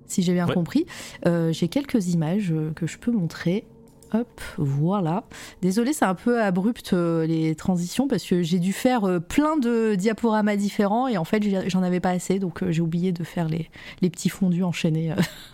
si 0.07 0.23
j'ai 0.23 0.33
bien 0.33 0.47
ouais. 0.47 0.53
compris. 0.53 0.85
Euh, 1.25 1.51
j'ai 1.51 1.67
quelques 1.67 2.13
images 2.13 2.53
que 2.75 2.87
je 2.87 2.97
peux 2.97 3.11
montrer. 3.11 3.65
Hop, 4.13 4.41
voilà. 4.57 5.23
Désolé, 5.61 5.91
c'est 5.91 6.05
un 6.05 6.15
peu 6.15 6.41
abrupt 6.41 6.93
euh, 6.93 7.25
les 7.25 7.55
transitions 7.55 8.07
parce 8.07 8.23
que 8.23 8.41
j'ai 8.41 8.59
dû 8.59 8.71
faire 8.71 9.03
euh, 9.03 9.19
plein 9.19 9.57
de 9.57 9.95
diaporamas 9.95 10.55
différents 10.55 11.07
et 11.07 11.17
en 11.17 11.25
fait 11.25 11.43
j'en 11.67 11.83
avais 11.83 11.99
pas 11.99 12.11
assez 12.11 12.39
donc 12.39 12.63
euh, 12.63 12.71
j'ai 12.71 12.81
oublié 12.81 13.11
de 13.11 13.23
faire 13.23 13.49
les, 13.49 13.69
les 14.01 14.09
petits 14.09 14.29
fondus 14.29 14.63
enchaînés. 14.63 15.13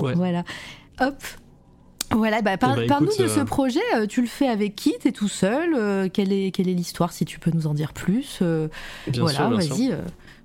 ouais. 0.00 0.14
Voilà. 0.14 0.44
Hop. 1.00 1.16
Voilà, 2.10 2.40
bah, 2.40 2.56
par, 2.56 2.78
eh 2.78 2.86
bah, 2.86 2.94
parle-nous 2.94 3.22
de 3.22 3.28
ce 3.28 3.40
projet. 3.40 3.80
Tu 4.08 4.22
le 4.22 4.26
fais 4.26 4.48
avec 4.48 4.74
qui? 4.74 4.94
T'es 4.98 5.12
tout 5.12 5.28
seul? 5.28 6.10
Quelle 6.10 6.32
est 6.32 6.52
quelle 6.52 6.68
est 6.68 6.74
l'histoire 6.74 7.12
Si 7.12 7.26
tu 7.26 7.38
peux 7.38 7.50
nous 7.50 7.66
en 7.66 7.74
dire 7.74 7.92
plus? 7.92 8.42
Bien 9.08 9.22
voilà, 9.22 9.48
vas-y. 9.50 9.94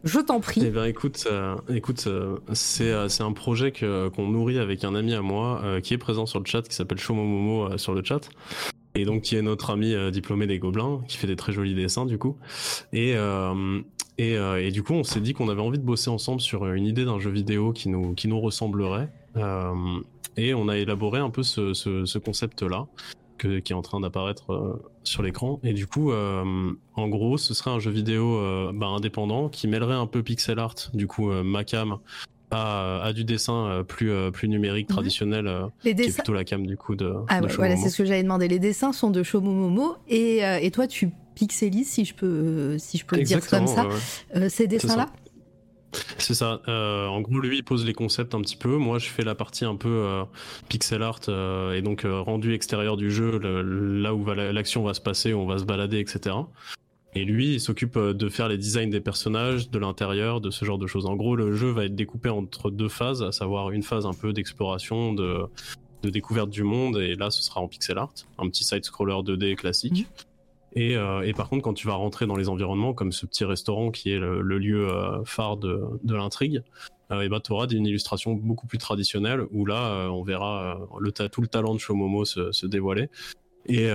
Je 0.04 0.20
t'en 0.20 0.42
prie. 0.42 0.62
Eh 0.66 0.70
ben, 0.70 0.84
écoute, 0.84 1.28
euh, 1.32 1.56
écoute, 1.70 2.04
euh, 2.08 2.38
c'est 2.52 2.92
euh, 2.92 3.08
c'est 3.08 3.24
un 3.24 3.32
projet 3.32 3.72
qu'on 3.72 4.28
nourrit 4.28 4.60
avec 4.60 4.84
un 4.84 4.96
ami 4.96 5.14
à 5.14 5.22
moi 5.22 5.62
qui 5.82 5.94
est 5.94 5.98
présent 5.98 6.26
sur 6.26 6.40
le 6.40 6.46
chat, 6.46 6.62
qui 6.64 6.76
s'appelle 6.76 7.00
Shomomomo 7.00 7.72
euh, 7.72 7.78
sur 7.78 7.94
le 7.94 8.04
chat, 8.04 8.30
et 8.96 9.06
donc 9.06 9.22
qui 9.22 9.38
est 9.38 9.42
notre 9.42 9.70
ami 9.70 9.96
diplômé 10.12 10.46
des 10.46 10.60
Gobelins, 10.60 11.02
qui 11.08 11.18
fait 11.18 11.28
des 11.28 11.38
très 11.38 11.54
jolis 11.54 11.74
dessins 11.74 12.06
du 12.06 12.18
coup. 12.18 12.36
Et 12.92 13.16
du 14.72 14.84
coup, 14.84 14.94
on 14.94 15.04
s'est 15.04 15.22
dit 15.22 15.34
qu'on 15.34 15.48
avait 15.48 15.62
envie 15.62 15.80
de 15.80 15.86
bosser 15.86 16.10
ensemble 16.10 16.42
sur 16.42 16.66
une 16.66 16.86
idée 16.86 17.06
d'un 17.06 17.20
jeu 17.20 17.32
vidéo 17.32 17.72
qui 17.72 17.88
nous 17.90 18.40
ressemblerait. 18.42 19.10
et 20.36 20.54
on 20.54 20.68
a 20.68 20.78
élaboré 20.78 21.20
un 21.20 21.30
peu 21.30 21.44
ce 21.44 22.18
concept-là 22.18 22.88
que, 23.44 23.60
qui 23.60 23.74
est 23.74 23.76
en 23.76 23.82
train 23.82 24.00
d'apparaître 24.00 24.54
euh, 24.54 24.82
sur 25.04 25.22
l'écran. 25.22 25.60
Et 25.64 25.74
du 25.74 25.86
coup, 25.86 26.12
euh, 26.12 26.72
en 26.96 27.08
gros, 27.10 27.38
ce 27.38 27.54
serait 27.54 27.72
un 27.72 27.80
jeu 27.80 27.92
vidéo 27.92 28.38
euh, 28.38 28.72
bah, 28.74 28.88
indépendant 28.88 29.50
qui 29.50 29.68
mêlerait 29.68 29.96
un 29.96 30.08
peu 30.08 30.24
pixel 30.24 30.60
art, 30.60 30.76
du 30.94 31.08
coup, 31.08 31.30
ma 31.32 31.64
cam. 31.64 31.98
À, 32.56 33.02
à, 33.02 33.14
du 33.14 33.24
dessin 33.24 33.84
plus, 33.88 34.12
plus 34.32 34.48
numérique, 34.48 34.88
mmh. 34.88 34.94
traditionnel, 34.94 35.52
Les 35.84 35.96
qui 35.96 36.04
est 36.04 36.14
plutôt 36.14 36.34
la 36.34 36.44
cam 36.44 36.68
du 36.68 36.78
coup 36.78 36.96
de. 36.96 37.12
Ah, 37.28 37.42
de 37.42 37.48
ouais, 37.48 37.54
voilà, 37.54 37.76
c'est 37.76 37.90
ce 37.90 37.98
que 37.98 38.06
j'avais 38.06 38.22
demandé. 38.22 38.48
Les 38.48 38.60
dessins 38.60 38.94
sont 38.94 39.10
de 39.10 39.24
Shomomomo 39.24 39.96
et, 40.08 40.42
et 40.62 40.70
toi 40.70 40.86
tu 40.86 41.10
pixelises, 41.34 41.90
si 41.90 42.06
je 42.06 42.14
peux, 42.14 42.78
si 42.78 43.00
je 43.00 43.08
peux 43.08 43.16
le 43.16 43.24
dire 43.24 43.40
comme 43.48 43.66
ça, 43.66 43.88
ouais. 44.36 44.50
ces 44.50 44.68
dessins-là? 44.68 45.08
C'est 46.18 46.34
ça. 46.34 46.62
Euh, 46.68 47.08
en 47.08 47.22
gros, 47.22 47.40
lui 47.40 47.58
il 47.58 47.64
pose 47.64 47.86
les 47.86 47.94
concepts 47.94 48.34
un 48.36 48.42
petit 48.42 48.56
peu. 48.56 48.78
Moi, 48.78 49.00
je 49.00 49.10
fais 49.10 49.24
la 49.24 49.36
partie 49.36 49.66
un 49.66 49.76
peu 49.76 49.90
euh, 49.90 50.24
pixel 50.70 51.04
art 51.04 51.20
euh, 51.28 51.74
et 51.74 51.82
donc 51.82 52.06
rendu 52.06 52.54
extérieur 52.54 52.98
du 52.98 53.12
jeu, 53.12 53.40
là 53.40 54.14
où 54.14 54.26
l'action 54.26 54.84
va 54.84 54.94
se 54.94 55.02
passer, 55.02 55.34
où 55.34 55.40
on 55.40 55.46
va 55.46 55.58
se 55.58 55.66
balader, 55.66 56.00
etc. 56.00 56.36
Et 57.16 57.26
lui, 57.26 57.54
il 57.54 57.60
s'occupe 57.60 57.98
de 57.98 58.30
faire 58.30 58.48
les 58.48 58.58
designs 58.58 58.90
des 58.90 59.02
personnages, 59.02 59.70
de 59.70 59.78
l'intérieur, 59.78 60.42
de 60.42 60.50
ce 60.50 60.66
genre 60.66 60.80
de 60.80 60.88
choses. 60.88 61.06
En 61.06 61.16
gros, 61.16 61.36
le 61.36 61.56
jeu 61.56 61.70
va 61.70 61.86
être 61.86 61.96
découpé 61.96 62.30
entre 62.30 62.72
deux 62.72 62.90
phases, 62.90 63.22
à 63.22 63.32
savoir 63.32 63.70
une 63.70 63.84
phase 63.84 64.08
un 64.08 64.14
peu 64.14 64.34
d'exploration, 64.34 65.14
de, 65.14 65.48
découverte 66.04 66.50
du 66.50 66.64
monde, 66.64 66.98
et 66.98 67.16
là, 67.16 67.30
ce 67.30 67.44
sera 67.44 67.62
en 67.62 67.68
pixel 67.68 68.00
art, 68.00 68.14
un 68.40 68.50
petit 68.50 68.64
side-scroller 68.64 69.14
2D 69.24 69.56
classique. 69.56 70.08
Et, 70.76 70.96
euh, 70.96 71.22
et, 71.22 71.34
par 71.34 71.50
contre, 71.50 71.62
quand 71.64 71.74
tu 71.74 71.88
vas 71.88 71.94
rentrer 71.94 72.26
dans 72.26 72.36
les 72.36 72.50
environnements, 72.50 72.94
comme 72.94 73.12
ce 73.12 73.26
petit 73.26 73.46
restaurant 73.46 73.92
qui 73.92 74.12
est 74.12 74.18
le, 74.18 74.42
le 74.42 74.58
lieu 74.58 74.90
euh, 74.90 75.24
phare 75.24 75.58
de, 75.58 75.82
de 76.04 76.16
l'intrigue, 76.16 76.64
euh, 77.12 77.22
et 77.22 77.30
bah, 77.30 77.40
tu 77.40 77.52
auras 77.52 77.68
une 77.68 77.86
illustration 77.86 78.34
beaucoup 78.34 78.66
plus 78.66 78.80
traditionnelle 78.80 79.46
où 79.52 79.66
là, 79.66 80.10
on 80.10 80.24
verra 80.24 80.80
le 81.00 81.12
tout 81.12 81.42
le 81.42 81.48
talent 81.48 81.76
de 81.76 81.80
Shomomo 81.80 82.26
se, 82.26 82.52
se 82.52 82.66
dévoiler. 82.66 83.10
Et, 83.68 83.90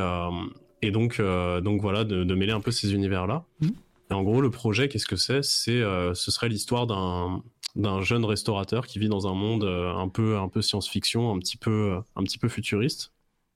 et 0.83 0.91
donc, 0.91 1.21
donc 1.21 1.81
voilà, 1.81 2.05
de, 2.05 2.23
de, 2.23 2.35
mêler 2.35 2.53
un 2.53 2.61
peu 2.61 2.71
ces 2.71 2.95
univers-là. 2.95 3.45
Mmh. 3.61 3.69
Et 4.11 4.15
en 4.15 4.23
gros, 4.23 4.41
le 4.41 4.51
projet, 4.51 4.89
qu'est-ce 4.89 5.07
que 5.07 5.17
c'est? 5.17 5.43
C'est, 5.43 5.83
ce 6.15 6.31
serait 6.31 6.49
l'histoire 6.49 6.87
d'un 6.87 7.43
d'un 7.77 8.01
jeune 8.01 8.25
restaurateur 8.25 8.87
qui 8.87 8.99
vit 8.99 9.09
dans 9.09 9.29
un 9.29 9.35
monde 9.35 9.65
un 9.65 10.09
peu 10.09 10.39
un 10.39 10.49
peu 10.49 10.63
science-fiction, 10.63 11.33
un 11.33 11.39
petit 11.39 11.57
peu 11.57 11.99
un 12.17 12.23
petit 12.23 12.39
peu 12.39 12.49
futuriste 12.49 13.13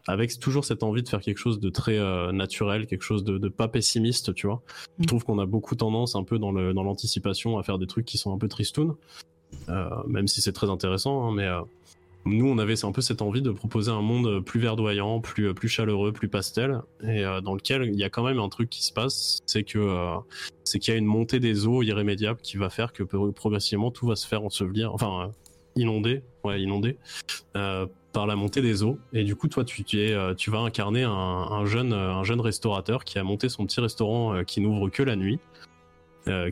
avec 0.09 0.39
toujours 0.39 0.65
cette 0.65 0.83
envie 0.83 1.03
de 1.03 1.09
faire 1.09 1.21
quelque 1.21 1.39
chose 1.39 1.61
de 1.61 1.71
très 1.71 1.99
euh, 1.99 2.33
naturel, 2.33 2.87
quelque 2.87 3.03
chose 3.03 3.25
de, 3.25 3.39
de, 3.39 3.49
pas 3.49 3.69
pessimiste, 3.69 4.35
tu 4.35 4.47
vois. 4.47 4.63
Mm. 4.99 5.03
Je 5.03 5.07
trouve 5.07 5.25
qu'on 5.25 5.39
a 5.39 5.47
beaucoup 5.47 5.75
tendance 5.75 6.17
un 6.17 6.25
peu 6.25 6.39
dans 6.39 6.53
l'anticipation 6.53 7.59
à 7.59 7.63
faire 7.63 7.79
des 7.79 7.87
trucs 7.87 8.07
qui 8.07 8.19
sont 8.19 8.33
un 8.33 8.39
peu 8.39 8.49
tristounes, 8.49 8.95
euh, 9.69 9.89
même 10.07 10.29
si 10.29 10.41
c'est 10.41 10.53
très 10.53 10.71
intéressant, 10.71 11.27
hein, 11.27 11.33
mais 11.35 11.47
euh, 11.47 11.61
nous, 12.25 12.47
on 12.47 12.59
avait 12.59 12.85
un 12.85 12.93
peu 12.93 13.01
cette 13.01 13.21
envie 13.21 13.43
de 13.43 13.51
proposer 13.51 13.91
un 13.91 14.01
monde 14.01 14.45
plus 14.45 14.61
verdoyant, 14.61 15.21
plus, 15.21 15.53
plus 15.55 15.69
chaleureux, 15.69 16.13
plus 16.13 16.29
pastel, 16.29 16.81
et 17.03 17.25
dans 17.43 17.55
lequel 17.55 17.91
il 17.93 17.99
y 17.99 18.05
a 18.05 18.11
quand 18.11 18.23
même 18.23 18.39
un 18.39 18.49
truc 18.49 18.71
qui 18.71 18.85
se 18.85 18.93
passe, 18.93 19.41
c'est 19.45 19.65
que 19.65 20.15
c'est 20.63 20.79
qu'il 20.79 20.95
y 20.95 20.95
a 20.95 20.99
une 20.99 21.05
montée 21.05 21.41
des 21.41 21.67
eaux 21.67 21.83
irrémédiable 21.83 22.39
qui 22.41 22.59
va 22.59 22.71
faire 22.71 22.93
que 22.93 23.03
progressivement 23.03 23.91
tout 23.91 24.07
va 24.07 24.15
se 24.15 24.29
faire 24.29 24.45
ensevelir, 24.45 24.95
enfin 24.95 25.33
inonder, 25.77 26.23
ouais, 26.45 26.61
inonder, 26.61 26.97
euh, 27.57 27.87
par 28.13 28.27
la 28.27 28.37
montée 28.37 28.63
des 28.63 28.83
eaux. 28.83 28.99
Et 29.13 29.25
du 29.25 29.37
coup, 29.37 29.49
toi, 29.49 29.65
tu, 29.65 29.83
es, 30.01 30.13
euh, 30.13 30.35
tu 30.35 30.51
vas 30.51 30.59
incarner 30.59 31.03
un, 31.03 31.65
jeune, 31.65 31.93
euh, 31.93 32.13
un 32.13 32.25
jeune 32.25 32.41
restaurateur 32.41 33.05
qui 33.05 33.19
a 33.19 33.25
monté 33.25 33.49
son 33.49 33.67
petit 33.67 33.81
restaurant 33.81 34.45
qui 34.45 34.61
n'ouvre 34.61 34.89
que 34.89 35.03
la 35.03 35.17
nuit, 35.17 35.39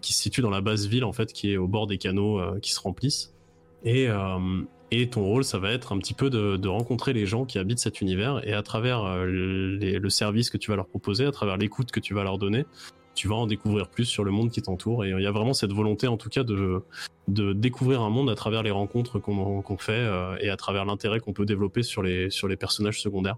qui 0.02 0.12
se 0.12 0.20
situe 0.20 0.40
dans 0.40 0.50
la 0.50 0.60
basse 0.60 0.86
ville, 0.86 1.04
en 1.04 1.12
fait, 1.12 1.32
qui 1.32 1.52
est 1.52 1.56
au 1.56 1.68
bord 1.68 1.86
des 1.86 1.98
canaux 1.98 2.40
qui 2.60 2.72
se 2.72 2.80
remplissent. 2.80 3.32
Et, 3.84 4.08
et 4.90 5.08
ton 5.08 5.22
rôle, 5.22 5.44
ça 5.44 5.58
va 5.60 5.70
être 5.70 5.92
un 5.92 5.98
petit 5.98 6.14
peu 6.14 6.28
de, 6.28 6.68
rencontrer 6.68 7.12
les 7.12 7.24
gens 7.24 7.44
qui 7.44 7.58
habitent 7.58 7.78
cet 7.78 8.00
univers 8.00 8.40
et 8.46 8.52
à 8.52 8.62
travers 8.62 9.04
le 9.24 10.08
service 10.08 10.50
que 10.50 10.56
tu 10.56 10.70
vas 10.70 10.76
leur 10.76 10.88
proposer, 10.88 11.24
à 11.24 11.30
travers 11.30 11.56
l'écoute 11.56 11.92
que 11.92 12.00
tu 12.00 12.14
vas 12.14 12.24
leur 12.24 12.38
donner, 12.38 12.64
tu 13.14 13.28
vas 13.28 13.34
en 13.34 13.46
découvrir 13.46 13.88
plus 13.88 14.04
sur 14.04 14.24
le 14.24 14.30
monde 14.30 14.50
qui 14.50 14.62
t'entoure. 14.62 15.04
Et 15.04 15.10
il 15.10 15.22
y 15.22 15.26
a 15.26 15.32
vraiment 15.32 15.52
cette 15.52 15.72
volonté, 15.72 16.06
en 16.06 16.16
tout 16.16 16.28
cas, 16.28 16.42
de, 16.42 16.82
de 17.30 17.52
découvrir 17.52 18.02
un 18.02 18.10
monde 18.10 18.30
à 18.30 18.34
travers 18.34 18.62
les 18.62 18.70
rencontres 18.70 19.18
qu'on 19.18 19.76
fait 19.78 19.92
euh, 19.92 20.36
et 20.40 20.50
à 20.50 20.56
travers 20.56 20.84
l'intérêt 20.84 21.20
qu'on 21.20 21.32
peut 21.32 21.46
développer 21.46 21.82
sur 21.82 22.02
les, 22.02 22.30
sur 22.30 22.48
les 22.48 22.56
personnages 22.56 23.00
secondaires. 23.00 23.36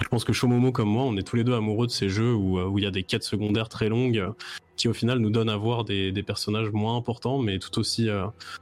Je 0.00 0.08
pense 0.08 0.24
que 0.24 0.32
Shomomo 0.32 0.72
comme 0.72 0.88
moi, 0.88 1.04
on 1.04 1.16
est 1.16 1.22
tous 1.22 1.36
les 1.36 1.44
deux 1.44 1.52
amoureux 1.52 1.86
de 1.86 1.92
ces 1.92 2.08
jeux 2.08 2.32
où, 2.32 2.58
euh, 2.58 2.72
il 2.76 2.82
y 2.82 2.86
a 2.86 2.90
des 2.90 3.02
quêtes 3.02 3.22
secondaires 3.22 3.68
très 3.68 3.88
longues 3.88 4.18
euh, 4.18 4.30
qui 4.76 4.88
au 4.88 4.94
final 4.94 5.18
nous 5.18 5.30
donnent 5.30 5.50
à 5.50 5.56
voir 5.56 5.84
des, 5.84 6.10
des 6.10 6.22
personnages 6.22 6.70
moins 6.72 6.96
importants 6.96 7.38
mais 7.38 7.58
tout 7.60 7.78
aussi 7.78 8.08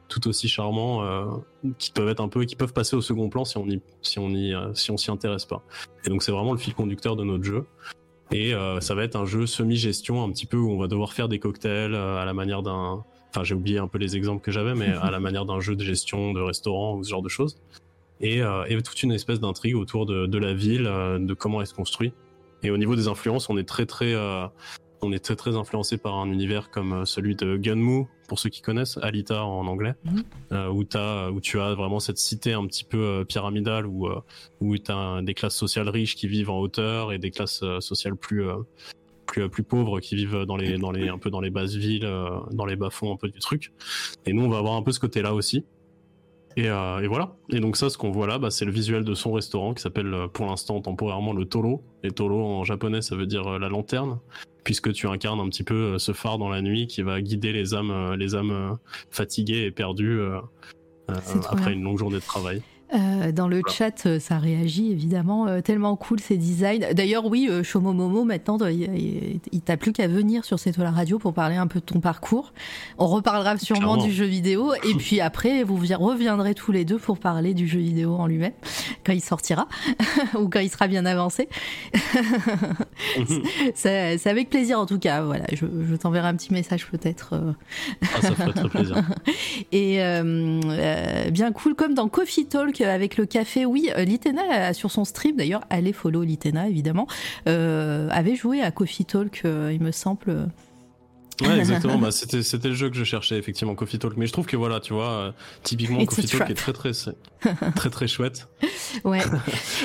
tout 0.09 0.28
aussi 0.28 0.47
charmants 0.47 1.01
qui 1.78 1.90
peuvent 1.90 2.10
être 2.10 2.20
un 2.20 2.28
peu 2.28 2.44
qui 2.44 2.55
peuvent 2.55 2.74
passer 2.74 2.97
au 2.97 3.01
second 3.01 3.30
plan 3.30 3.47
si 3.47 3.56
on 3.56 3.66
y 3.66 3.80
si 4.02 4.18
on 4.18 4.28
y 4.28 4.55
si 4.74 4.90
on 4.90 4.98
s'y 4.98 5.10
intéresse 5.10 5.47
pas. 5.47 5.62
Et 6.05 6.10
donc 6.10 6.22
c'est 6.22 6.30
vraiment 6.30 6.52
le 6.52 6.59
fil 6.59 6.74
conducteur 6.74 7.16
de 7.16 7.24
notre 7.24 7.44
jeu. 7.44 7.64
Et 8.32 8.54
euh, 8.54 8.80
ça 8.80 8.94
va 8.94 9.04
être 9.04 9.16
un 9.16 9.26
jeu 9.26 9.46
semi-gestion 9.46 10.24
un 10.24 10.30
petit 10.30 10.46
peu 10.46 10.56
où 10.56 10.70
on 10.70 10.78
va 10.78 10.86
devoir 10.86 11.12
faire 11.12 11.28
des 11.28 11.38
cocktails 11.38 11.94
euh, 11.94 12.16
à 12.16 12.24
la 12.24 12.32
manière 12.32 12.62
d'un... 12.62 13.04
Enfin 13.30 13.44
j'ai 13.44 13.54
oublié 13.54 13.78
un 13.78 13.88
peu 13.88 13.98
les 13.98 14.16
exemples 14.16 14.42
que 14.42 14.50
j'avais, 14.50 14.74
mais 14.74 14.88
à 14.88 15.10
la 15.10 15.20
manière 15.20 15.46
d'un 15.46 15.60
jeu 15.60 15.74
de 15.74 15.82
gestion 15.82 16.32
de 16.32 16.40
restaurant 16.40 16.96
ou 16.96 17.04
ce 17.04 17.10
genre 17.10 17.22
de 17.22 17.28
choses. 17.28 17.56
Et, 18.20 18.42
euh, 18.42 18.64
et 18.68 18.80
toute 18.82 19.02
une 19.02 19.12
espèce 19.12 19.40
d'intrigue 19.40 19.76
autour 19.76 20.06
de, 20.06 20.26
de, 20.26 20.38
la 20.38 20.52
ville, 20.52 20.84
de 20.84 21.34
comment 21.34 21.60
elle 21.60 21.66
se 21.66 21.74
construit. 21.74 22.12
Et 22.62 22.70
au 22.70 22.76
niveau 22.76 22.94
des 22.94 23.09
influences, 23.09 23.48
on 23.48 23.56
est 23.56 23.66
très 23.66 23.86
très 23.86 24.14
on 25.00 25.12
est 25.12 25.18
très 25.18 25.34
très 25.34 25.56
influencé 25.56 25.96
par 25.96 26.16
un 26.16 26.30
univers 26.30 26.70
comme 26.70 27.04
celui 27.06 27.34
de 27.34 27.56
Gunmu, 27.56 28.06
pour 28.32 28.38
ceux 28.38 28.48
qui 28.48 28.62
connaissent, 28.62 28.96
Alita 29.02 29.44
en 29.44 29.66
anglais, 29.66 29.92
mhm. 30.06 30.24
euh, 30.52 30.68
où, 30.70 30.86
as, 30.94 31.30
où 31.30 31.42
tu 31.42 31.60
as 31.60 31.74
vraiment 31.74 32.00
cette 32.00 32.16
cité 32.16 32.54
un 32.54 32.66
petit 32.66 32.82
peu 32.82 32.96
euh, 32.96 33.24
pyramidale 33.26 33.84
où, 33.86 34.09
où 34.60 34.78
tu 34.78 34.90
as 34.90 35.20
des 35.20 35.34
classes 35.34 35.54
sociales 35.54 35.90
riches 35.90 36.16
qui 36.16 36.28
vivent 36.28 36.48
en 36.48 36.59
hauteur 36.59 37.12
et 37.12 37.18
des 37.18 37.30
classes 37.30 37.62
sociales 37.80 38.16
plus, 38.16 38.46
plus, 39.26 39.50
plus 39.50 39.62
pauvres 39.64 40.00
qui 40.00 40.16
vivent 40.16 40.46
dans 40.46 40.56
les, 40.56 40.78
dans 40.78 40.92
les, 40.92 41.10
un 41.10 41.18
peu 41.18 41.28
dans 41.28 41.42
les 41.42 41.50
basses 41.50 41.74
villes, 41.74 42.10
dans 42.52 42.64
les 42.64 42.76
bas-fonds 42.76 43.12
un 43.12 43.18
peu 43.18 43.28
du 43.28 43.38
truc. 43.38 43.74
Et 44.24 44.32
nous, 44.32 44.44
on 44.44 44.48
va 44.48 44.56
avoir 44.56 44.76
un 44.76 44.82
peu 44.82 44.92
ce 44.92 45.00
côté-là 45.00 45.34
aussi. 45.34 45.66
Et, 46.57 46.66
et, 46.66 47.07
voilà. 47.07 47.37
Et 47.51 47.61
donc 47.61 47.77
ça, 47.77 47.91
ce 47.91 47.99
qu'on 47.99 48.11
voit 48.11 48.27
là, 48.27 48.39
bah, 48.39 48.51
c'est 48.51 48.65
le 48.65 48.73
visuel 48.73 49.05
de 49.05 49.15
son 49.15 49.33
restaurant 49.33 49.74
qui 49.74 49.83
s'appelle 49.83 50.15
pour 50.33 50.47
l'instant 50.47 50.81
temporairement 50.81 51.33
le 51.33 51.45
Tolo. 51.45 51.83
Et 52.03 52.11
Tolo 52.11 52.41
en 52.45 52.65
japonais, 52.65 53.03
ça 53.03 53.16
veut 53.16 53.27
dire 53.27 53.59
la 53.59 53.69
lanterne 53.69 54.19
puisque 54.65 54.93
tu 54.93 55.07
incarnes 55.07 55.41
un 55.41 55.49
petit 55.49 55.65
peu 55.65 55.95
euh, 55.95 55.99
ce 55.99 56.12
phare 56.12 56.39
dans 56.39 56.49
la 56.49 56.62
nuit 56.62 56.87
qui 56.87 57.03
va 57.03 57.20
guider 57.20 57.53
les 57.53 57.74
âmes, 57.74 57.91
euh, 57.91 58.16
les 58.16 58.35
âmes 58.35 58.51
euh, 58.51 58.74
fatiguées 59.11 59.65
et 59.65 59.70
perdues 59.70 60.20
après 61.49 61.73
une 61.73 61.83
longue 61.83 61.99
journée 61.99 62.16
de 62.16 62.24
travail. 62.24 62.62
Euh, 62.94 63.32
dans 63.32 63.48
le 63.48 63.62
chat, 63.66 64.05
euh, 64.06 64.20
ça 64.20 64.39
réagit 64.39 64.90
évidemment. 64.90 65.47
Euh, 65.47 65.60
tellement 65.60 65.97
cool 65.97 66.20
ces 66.20 66.36
designs. 66.36 66.93
D'ailleurs, 66.93 67.24
oui, 67.27 67.48
Shomomomo, 67.62 68.24
maintenant, 68.24 68.59
il, 68.66 69.60
t'a 69.64 69.77
plus 69.77 69.93
qu'à 69.93 70.09
venir 70.09 70.44
sur 70.44 70.59
cette 70.59 70.77
radio 70.77 71.19
pour 71.19 71.32
parler 71.32 71.56
un 71.56 71.66
peu 71.66 71.81
de 71.81 71.85
ton 71.85 72.01
parcours. 72.01 72.52
On 72.98 73.06
reparlera 73.06 73.56
sûrement 73.59 73.97
du 73.97 74.12
jeu 74.12 74.27
vidéo. 74.27 74.74
Et 74.74 74.94
puis 74.98 75.20
après, 75.20 75.62
vous 75.62 75.77
reviendrez 75.77 76.55
tous 76.55 76.73
les 76.73 76.85
deux 76.85 76.98
pour 76.98 77.19
parler 77.19 77.55
du 77.55 77.66
jeu 77.66 77.78
vidéo 77.78 78.16
en 78.16 78.27
lui-même, 78.27 78.52
quand 79.05 79.12
il 79.12 79.23
sortira, 79.23 79.69
ou 80.39 80.48
quand 80.48 80.60
il 80.60 80.70
sera 80.70 80.89
bien 80.89 81.06
avancé. 81.06 81.48
c'est 83.74 84.27
avec 84.27 84.51
plaisir 84.51 84.78
en 84.78 84.86
tout 84.86 84.98
cas. 84.98 85.23
Voilà, 85.23 85.44
je, 85.52 85.97
t'enverrai 85.97 86.28
un 86.28 86.35
petit 86.35 86.52
message 86.52 86.86
peut-être. 86.86 87.55
Ah, 88.02 88.20
ça 88.20 88.35
ferait 88.35 88.52
très 88.52 88.69
plaisir. 88.69 89.02
Et 89.73 89.98
bien 91.31 91.52
cool, 91.52 91.74
comme 91.74 91.94
dans 91.94 92.09
Coffee 92.09 92.47
Talk 92.47 92.81
avec 92.90 93.16
le 93.16 93.26
café. 93.26 93.66
Oui, 93.66 93.90
euh, 93.96 94.04
Litena 94.04 94.72
sur 94.72 94.90
son 94.90 95.04
stream, 95.04 95.36
d'ailleurs, 95.36 95.62
allez 95.70 95.92
follow 95.92 96.22
Litena 96.22 96.68
évidemment, 96.68 97.06
euh, 97.48 98.09
avait 98.10 98.34
joué 98.34 98.62
à 98.62 98.70
Coffee 98.70 99.04
Talk, 99.04 99.42
euh, 99.44 99.70
il 99.72 99.82
me 99.82 99.92
semble. 99.92 100.48
Ouais, 101.43 101.59
exactement. 101.59 101.98
bah, 101.98 102.10
c'était, 102.10 102.43
c'était 102.43 102.69
le 102.69 102.74
jeu 102.74 102.90
que 102.90 102.97
je 102.97 103.05
cherchais, 103.05 103.36
effectivement, 103.36 103.74
Coffee 103.74 103.98
Talk. 103.98 104.14
Mais 104.16 104.27
je 104.27 104.32
trouve 104.32 104.47
que 104.47 104.56
voilà, 104.56 104.81
tu 104.81 104.93
vois, 104.93 105.10
euh, 105.10 105.32
typiquement, 105.62 106.05
Coffee 106.05 106.27
Talk 106.27 106.51
est 106.51 106.55
très, 106.55 106.73
très, 106.73 106.93
très, 107.74 107.90
très 107.90 108.09
chouette. 108.09 108.48
Ouais. 109.05 109.20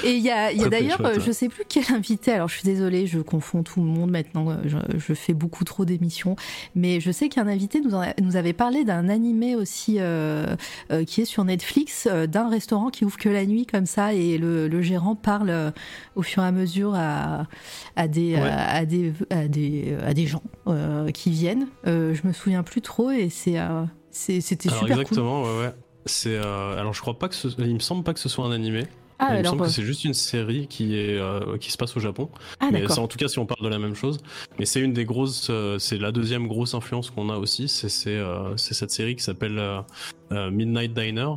Et 0.03 0.13
il 0.15 0.23
y 0.23 0.29
a, 0.29 0.51
y 0.53 0.63
a 0.63 0.69
d'ailleurs, 0.69 1.01
je 1.19 1.31
sais 1.31 1.49
plus 1.49 1.63
quel 1.67 1.83
invité, 1.93 2.31
alors 2.31 2.47
je 2.47 2.55
suis 2.55 2.63
désolée, 2.63 3.07
je 3.07 3.19
confonds 3.19 3.63
tout 3.63 3.81
le 3.81 3.87
monde 3.87 4.11
maintenant, 4.11 4.57
je, 4.65 4.77
je 4.97 5.13
fais 5.13 5.33
beaucoup 5.33 5.63
trop 5.63 5.85
d'émissions, 5.85 6.35
mais 6.75 6.99
je 6.99 7.11
sais 7.11 7.29
qu'un 7.29 7.47
invité 7.47 7.81
nous, 7.81 7.97
nous 8.21 8.35
avait 8.35 8.53
parlé 8.53 8.83
d'un 8.83 9.09
animé 9.09 9.55
aussi 9.55 9.97
euh, 9.99 10.55
euh, 10.91 11.03
qui 11.05 11.21
est 11.21 11.25
sur 11.25 11.43
Netflix, 11.43 12.07
d'un 12.07 12.49
restaurant 12.49 12.89
qui 12.89 13.05
ouvre 13.05 13.17
que 13.17 13.29
la 13.29 13.45
nuit 13.45 13.65
comme 13.65 13.85
ça, 13.85 14.13
et 14.13 14.37
le, 14.37 14.67
le 14.67 14.81
gérant 14.81 15.15
parle 15.15 15.73
au 16.15 16.21
fur 16.21 16.43
et 16.43 16.47
à 16.47 16.51
mesure 16.51 16.93
à, 16.95 17.47
à, 17.95 18.07
des, 18.07 18.35
à, 18.35 18.85
des, 18.85 19.13
à, 19.29 19.47
des, 19.47 19.95
à 20.05 20.13
des 20.13 20.27
gens 20.27 20.43
qui 21.13 21.31
viennent 21.31 21.46
euh, 21.85 22.13
je 22.13 22.27
me 22.27 22.33
souviens 22.33 22.63
plus 22.63 22.81
trop 22.81 23.11
et 23.11 23.29
c'est 23.29 23.59
euh, 23.59 23.83
c'était 24.11 24.69
super 24.69 24.87
exactement, 24.87 25.43
ouais, 25.43 25.59
ouais. 25.59 25.73
C'est 26.05 26.35
euh, 26.35 26.79
alors 26.79 26.93
je 26.93 27.01
crois 27.01 27.19
pas 27.19 27.27
que 27.27 27.35
ce... 27.35 27.47
il 27.59 27.73
me 27.73 27.79
semble 27.79 28.03
pas 28.03 28.13
que 28.13 28.19
ce 28.19 28.29
soit 28.29 28.45
un 28.45 28.51
animé. 28.51 28.87
Ah, 29.19 29.35
il 29.35 29.39
me 29.39 29.43
semble 29.45 29.63
que 29.63 29.69
c'est 29.69 29.83
juste 29.83 30.05
une 30.05 30.13
série 30.13 30.67
qui 30.67 30.95
est 30.95 31.19
qui 31.59 31.71
se 31.71 31.77
passe 31.77 31.95
au 31.97 31.99
Japon. 31.99 32.29
Ah, 32.59 32.69
mais 32.71 32.85
en 32.91 33.07
tout 33.07 33.17
cas 33.17 33.27
si 33.27 33.39
on 33.39 33.45
parle 33.45 33.63
de 33.63 33.69
la 33.69 33.79
même 33.79 33.95
chose. 33.95 34.19
Mais 34.59 34.65
c'est 34.65 34.79
une 34.79 34.93
des 34.93 35.05
grosses, 35.05 35.51
c'est 35.79 35.97
la 35.97 36.11
deuxième 36.11 36.47
grosse 36.47 36.73
influence 36.73 37.09
qu'on 37.09 37.29
a 37.29 37.37
aussi. 37.37 37.67
C'est 37.67 37.89
c'est 37.89 38.73
cette 38.73 38.91
série 38.91 39.15
qui 39.15 39.23
s'appelle 39.23 39.61
Midnight 40.31 40.93
Diner 40.93 41.29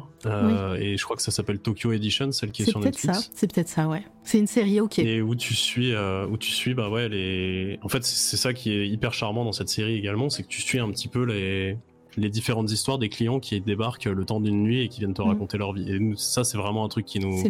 et 0.79 0.97
je 0.97 1.05
crois 1.05 1.17
que 1.17 1.23
ça 1.23 1.31
s'appelle 1.31 1.59
Tokyo 1.59 1.93
Edition, 1.93 2.33
celle 2.33 2.51
qui 2.51 2.63
est, 2.63 2.71
sur 2.71 2.81
Netflix. 2.81 3.31
C'est 3.35 3.53
peut-être 3.53 3.69
ça, 3.69 3.89
ouais. 3.89 4.05
C'est 4.25 4.39
une 4.39 4.47
série, 4.47 4.81
ok. 4.81 4.99
Et 4.99 5.23
où 5.23 5.35
tu 5.35 5.55
suis, 5.55 5.95
où 5.97 6.37
tu 6.37 6.51
suis, 6.51 6.75
bah 6.75 6.89
ouais, 6.91 7.09
les. 7.09 7.79
En 7.83 7.89
fait, 7.89 8.05
c'est 8.05 8.37
ça 8.37 8.53
qui 8.53 8.73
est 8.73 8.89
hyper 8.89 9.15
charmant 9.15 9.45
dans 9.45 9.53
cette 9.53 9.69
série 9.69 9.95
également, 9.95 10.29
c'est 10.29 10.43
que 10.43 10.49
tu 10.49 10.61
suis 10.61 10.79
un 10.79 10.91
petit 10.91 11.09
peu 11.09 11.25
les 11.25 11.79
les 12.17 12.31
différentes 12.31 12.71
histoires 12.71 12.99
des 12.99 13.09
clients 13.09 13.41
qui 13.41 13.61
débarquent 13.61 14.07
le 14.07 14.25
temps 14.25 14.41
d'une 14.41 14.63
nuit 14.63 14.83
et 14.83 14.89
qui 14.89 15.01
viennent 15.01 15.15
te 15.15 15.23
mm. 15.23 15.29
raconter 15.29 15.59
leur 15.59 15.73
vie. 15.73 15.91
Et 15.91 15.99
nous, 15.99 16.17
ça, 16.17 16.45
c'est 16.45 16.59
vraiment 16.59 16.85
un 16.85 16.89
truc 16.89 17.07
qui 17.07 17.21
nous. 17.21 17.43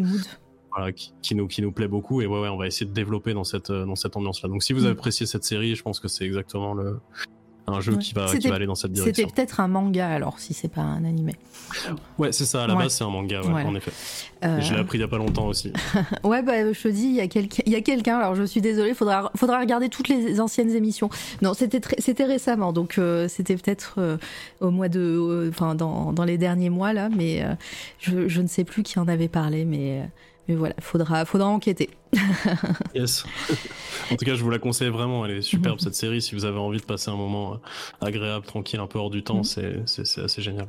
Voilà, 0.72 0.92
qui, 0.92 1.34
nous, 1.34 1.48
qui 1.48 1.62
nous 1.62 1.72
plaît 1.72 1.88
beaucoup 1.88 2.20
et 2.20 2.26
ouais, 2.26 2.40
ouais, 2.40 2.48
on 2.48 2.56
va 2.56 2.68
essayer 2.68 2.86
de 2.86 2.92
développer 2.94 3.34
dans 3.34 3.42
cette, 3.42 3.72
dans 3.72 3.96
cette 3.96 4.16
ambiance-là. 4.16 4.48
Donc 4.48 4.62
si 4.62 4.72
vous 4.72 4.86
mm. 4.86 4.92
appréciez 4.92 5.26
cette 5.26 5.42
série, 5.42 5.74
je 5.74 5.82
pense 5.82 5.98
que 5.98 6.06
c'est 6.06 6.24
exactement 6.24 6.74
le, 6.74 7.00
un 7.70 7.80
jeu 7.80 7.96
qui, 7.96 8.12
va, 8.14 8.26
qui 8.26 8.48
va 8.48 8.54
aller 8.54 8.66
dans 8.66 8.74
cette 8.74 8.92
direction. 8.92 9.28
C'était 9.28 9.32
peut-être 9.34 9.60
un 9.60 9.68
manga 9.68 10.08
alors, 10.08 10.38
si 10.38 10.54
c'est 10.54 10.68
pas 10.68 10.82
un 10.82 11.04
animé. 11.04 11.34
Ouais, 12.18 12.32
c'est 12.32 12.44
ça, 12.44 12.64
à 12.64 12.66
la 12.66 12.74
base 12.74 12.94
c'est 12.94 13.04
un 13.04 13.10
manga, 13.10 13.42
en 13.42 13.74
effet. 13.74 13.92
Euh... 14.44 14.60
Je 14.60 14.72
l'ai 14.72 14.80
appris 14.80 14.98
il 14.98 15.02
y 15.02 15.04
a 15.04 15.08
pas 15.08 15.18
longtemps 15.18 15.46
aussi. 15.46 15.72
ouais, 16.24 16.42
bah 16.42 16.72
je 16.72 16.80
te 16.80 16.88
dis, 16.88 17.06
il 17.06 17.70
y 17.70 17.74
a 17.74 17.80
quelqu'un, 17.80 18.18
alors 18.18 18.34
je 18.34 18.42
suis 18.44 18.60
désolée, 18.60 18.94
faudra, 18.94 19.30
faudra 19.36 19.58
regarder 19.60 19.88
toutes 19.88 20.08
les 20.08 20.40
anciennes 20.40 20.70
émissions. 20.70 21.10
Non, 21.42 21.54
c'était 21.54 21.80
c'était 21.98 22.24
récemment, 22.24 22.72
donc 22.72 22.98
euh, 22.98 23.28
c'était 23.28 23.56
peut-être 23.56 23.94
euh, 23.98 24.16
au 24.60 24.70
mois 24.70 24.88
de. 24.88 25.00
Euh, 25.00 25.50
enfin, 25.50 25.74
dans, 25.74 26.12
dans, 26.12 26.24
les 26.24 26.38
derniers 26.38 26.70
mois 26.70 26.92
là, 26.92 27.08
mais 27.08 27.44
je, 27.98 28.28
je, 28.28 28.40
ne 28.40 28.46
sais 28.46 28.64
plus 28.64 28.82
qui 28.82 28.98
en 28.98 29.08
avait 29.08 29.28
parlé, 29.28 29.64
mais 29.64 30.02
mais 30.48 30.54
voilà, 30.54 30.74
faudra, 30.80 31.24
faudra 31.24 31.48
enquêter. 31.48 31.90
yes. 32.94 33.24
en 34.10 34.16
tout 34.16 34.24
cas, 34.24 34.34
je 34.34 34.42
vous 34.42 34.50
la 34.50 34.58
conseille 34.58 34.88
vraiment. 34.88 35.24
Elle 35.24 35.38
est 35.38 35.42
superbe 35.42 35.78
cette 35.80 35.94
série. 35.94 36.20
Si 36.20 36.34
vous 36.34 36.44
avez 36.44 36.58
envie 36.58 36.80
de 36.80 36.84
passer 36.84 37.10
un 37.10 37.16
moment 37.16 37.54
euh, 37.54 38.06
agréable, 38.06 38.44
tranquille, 38.46 38.80
un 38.80 38.86
peu 38.86 38.98
hors 38.98 39.10
du 39.10 39.22
temps, 39.22 39.40
mm. 39.40 39.84
c'est 39.86 40.20
assez 40.20 40.42
génial. 40.42 40.66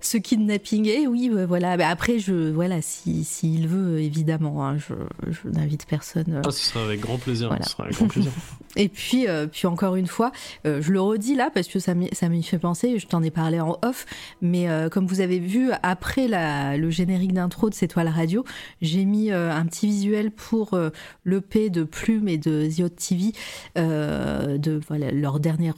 Ce 0.00 0.16
kidnapping, 0.16 0.86
eh 0.86 1.06
oui, 1.06 1.30
euh, 1.32 1.46
voilà. 1.46 1.76
Mais 1.76 1.84
après, 1.84 2.18
je, 2.18 2.50
voilà, 2.50 2.80
s'il 2.80 3.24
si, 3.24 3.66
veut, 3.66 4.00
évidemment, 4.00 4.66
hein, 4.66 4.78
je, 4.78 4.94
je 5.30 5.48
n'invite 5.50 5.86
personne. 5.86 6.24
Euh. 6.28 6.42
Ah, 6.44 6.50
ce 6.50 6.66
sera 6.66 6.84
avec 6.84 7.00
grand 7.00 7.18
plaisir. 7.18 7.54
Ce 7.62 7.70
sera 7.70 7.84
avec 7.84 7.96
grand 7.96 8.08
plaisir. 8.08 8.32
Et 8.76 8.88
puis, 8.88 9.26
puis 9.50 9.66
encore 9.66 9.96
une 9.96 10.06
fois, 10.06 10.30
je 10.64 10.92
le 10.92 11.00
redis 11.00 11.34
là 11.34 11.50
parce 11.52 11.66
que 11.66 11.80
ça 11.80 11.94
m'y 11.94 12.42
fait 12.44 12.58
penser. 12.58 13.00
Je 13.00 13.06
t'en 13.06 13.20
ai 13.20 13.32
parlé 13.32 13.58
en 13.58 13.76
off, 13.82 14.06
mais 14.42 14.68
comme 14.92 15.08
vous 15.08 15.20
avez 15.20 15.40
vu 15.40 15.72
après 15.82 16.28
la, 16.28 16.76
le 16.76 16.88
générique 16.88 17.32
d'intro 17.32 17.68
de 17.68 17.74
C'est 17.74 17.88
toi 17.88 18.04
la 18.04 18.12
radio, 18.12 18.44
j'ai 18.80 19.04
mis 19.04 19.32
un 19.32 19.66
petit 19.66 19.88
visuel 19.88 20.30
pour 20.30 20.69
euh, 20.74 20.90
l'EP 21.24 21.70
de 21.70 21.84
Plume 21.84 22.28
et 22.28 22.38
de 22.38 22.68
Ziot 22.68 22.88
TV, 22.88 23.32
euh, 23.78 24.58
de 24.58 24.80
voilà, 24.88 25.10
leur 25.10 25.40
dernière, 25.40 25.76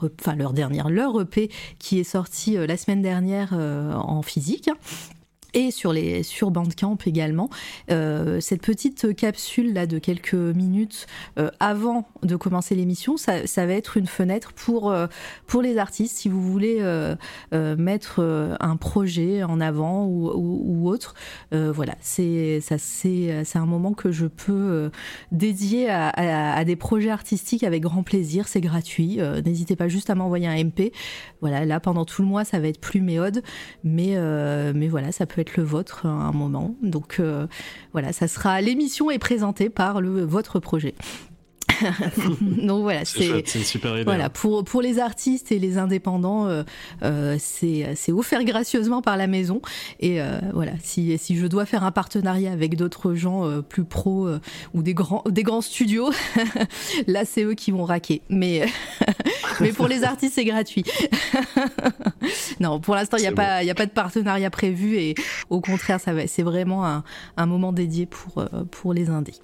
leur 0.88 1.20
EP 1.20 1.50
qui 1.78 1.98
est 1.98 2.04
sorti 2.04 2.56
euh, 2.56 2.66
la 2.66 2.76
semaine 2.76 3.02
dernière 3.02 3.52
en 3.52 4.22
physique. 4.22 4.70
Et 5.54 5.70
sur, 5.70 5.92
les, 5.92 6.22
sur 6.22 6.50
Bandcamp 6.50 6.98
également. 7.06 7.50
Euh, 7.90 8.40
cette 8.40 8.62
petite 8.62 9.14
capsule 9.14 9.72
là 9.72 9.86
de 9.86 9.98
quelques 9.98 10.34
minutes 10.34 11.06
euh, 11.38 11.50
avant 11.60 12.08
de 12.22 12.36
commencer 12.36 12.74
l'émission, 12.74 13.16
ça, 13.16 13.42
va 13.56 13.72
être 13.72 13.96
une 13.96 14.06
fenêtre 14.06 14.52
pour, 14.52 14.90
euh, 14.90 15.06
pour 15.46 15.62
les 15.62 15.78
artistes 15.78 16.16
si 16.16 16.28
vous 16.28 16.42
voulez 16.42 16.82
mettre 17.52 18.56
un 18.60 18.76
projet 18.76 19.42
en 19.42 19.60
avant 19.60 20.06
ou, 20.06 20.88
autre. 20.88 21.14
voilà, 21.52 21.94
c'est 22.00 22.60
ça 22.60 22.76
c'est 22.78 23.58
un 23.58 23.66
moment 23.66 23.92
que 23.92 24.10
je 24.10 24.26
peux 24.26 24.90
dédier 25.30 25.88
à, 25.90 26.64
des 26.64 26.76
projets 26.76 27.10
artistiques 27.10 27.64
avec 27.64 27.82
grand 27.82 28.02
plaisir. 28.02 28.48
C'est 28.48 28.60
gratuit. 28.60 29.18
N'hésitez 29.44 29.76
pas 29.76 29.88
juste 29.88 30.10
à 30.10 30.14
m'envoyer 30.14 30.46
un 30.46 30.64
MP. 30.64 30.92
Voilà, 31.40 31.64
là 31.64 31.80
pendant 31.80 32.04
tout 32.04 32.22
le 32.22 32.28
mois 32.28 32.44
ça 32.44 32.58
va 32.58 32.68
être 32.68 32.80
plus 32.80 33.00
méode, 33.00 33.42
mais 33.84 34.16
mais 34.74 34.88
voilà, 34.88 35.12
ça 35.12 35.26
peut 35.26 35.41
le 35.56 35.62
vôtre 35.62 36.06
à 36.06 36.08
un 36.08 36.32
moment. 36.32 36.74
Donc 36.82 37.18
euh, 37.20 37.46
voilà, 37.92 38.12
ça 38.12 38.28
sera 38.28 38.60
l'émission 38.60 39.10
est 39.10 39.18
présentée 39.18 39.68
par 39.68 40.00
le 40.00 40.24
votre 40.24 40.60
projet. 40.60 40.94
Donc 42.40 42.82
voilà, 42.82 43.04
c'est 43.04 43.46
super 43.46 43.94
idée. 43.94 44.04
Voilà, 44.04 44.30
pour, 44.30 44.64
pour 44.64 44.82
les 44.82 44.98
artistes 44.98 45.52
et 45.52 45.58
les 45.58 45.78
indépendants, 45.78 46.46
euh, 46.46 46.62
euh, 47.02 47.36
c'est 47.38 48.12
offert 48.12 48.44
gracieusement 48.44 49.02
par 49.02 49.16
la 49.16 49.26
maison. 49.26 49.60
Et 50.00 50.20
euh, 50.20 50.38
voilà, 50.52 50.72
si, 50.82 51.16
si 51.18 51.36
je 51.36 51.46
dois 51.46 51.66
faire 51.66 51.84
un 51.84 51.90
partenariat 51.92 52.52
avec 52.52 52.76
d'autres 52.76 53.14
gens 53.14 53.44
euh, 53.44 53.62
plus 53.62 53.84
pros 53.84 54.26
euh, 54.26 54.40
ou 54.74 54.82
des 54.82 54.94
grands, 54.94 55.22
des 55.28 55.42
grands 55.42 55.60
studios, 55.60 56.10
là 57.06 57.24
c'est 57.24 57.44
eux 57.44 57.54
qui 57.54 57.70
vont 57.70 57.84
raquer. 57.84 58.22
Mais, 58.28 58.66
mais 59.60 59.72
pour 59.72 59.88
les 59.88 60.04
artistes, 60.04 60.34
c'est 60.34 60.44
gratuit. 60.44 60.84
non, 62.60 62.80
pour 62.80 62.94
l'instant, 62.94 63.16
il 63.16 63.22
n'y 63.22 63.26
a, 63.26 63.30
bon. 63.30 63.36
pas, 63.36 63.64
y 63.64 63.70
a 63.70 63.74
pas 63.74 63.86
de 63.86 63.90
partenariat 63.90 64.50
prévu 64.50 64.96
et 64.96 65.14
au 65.50 65.60
contraire, 65.60 66.00
c'est 66.26 66.42
vraiment 66.42 66.86
un, 66.86 67.04
un 67.36 67.46
moment 67.46 67.72
dédié 67.72 68.06
pour, 68.06 68.44
pour 68.70 68.92
les 68.92 69.10
indés. 69.10 69.34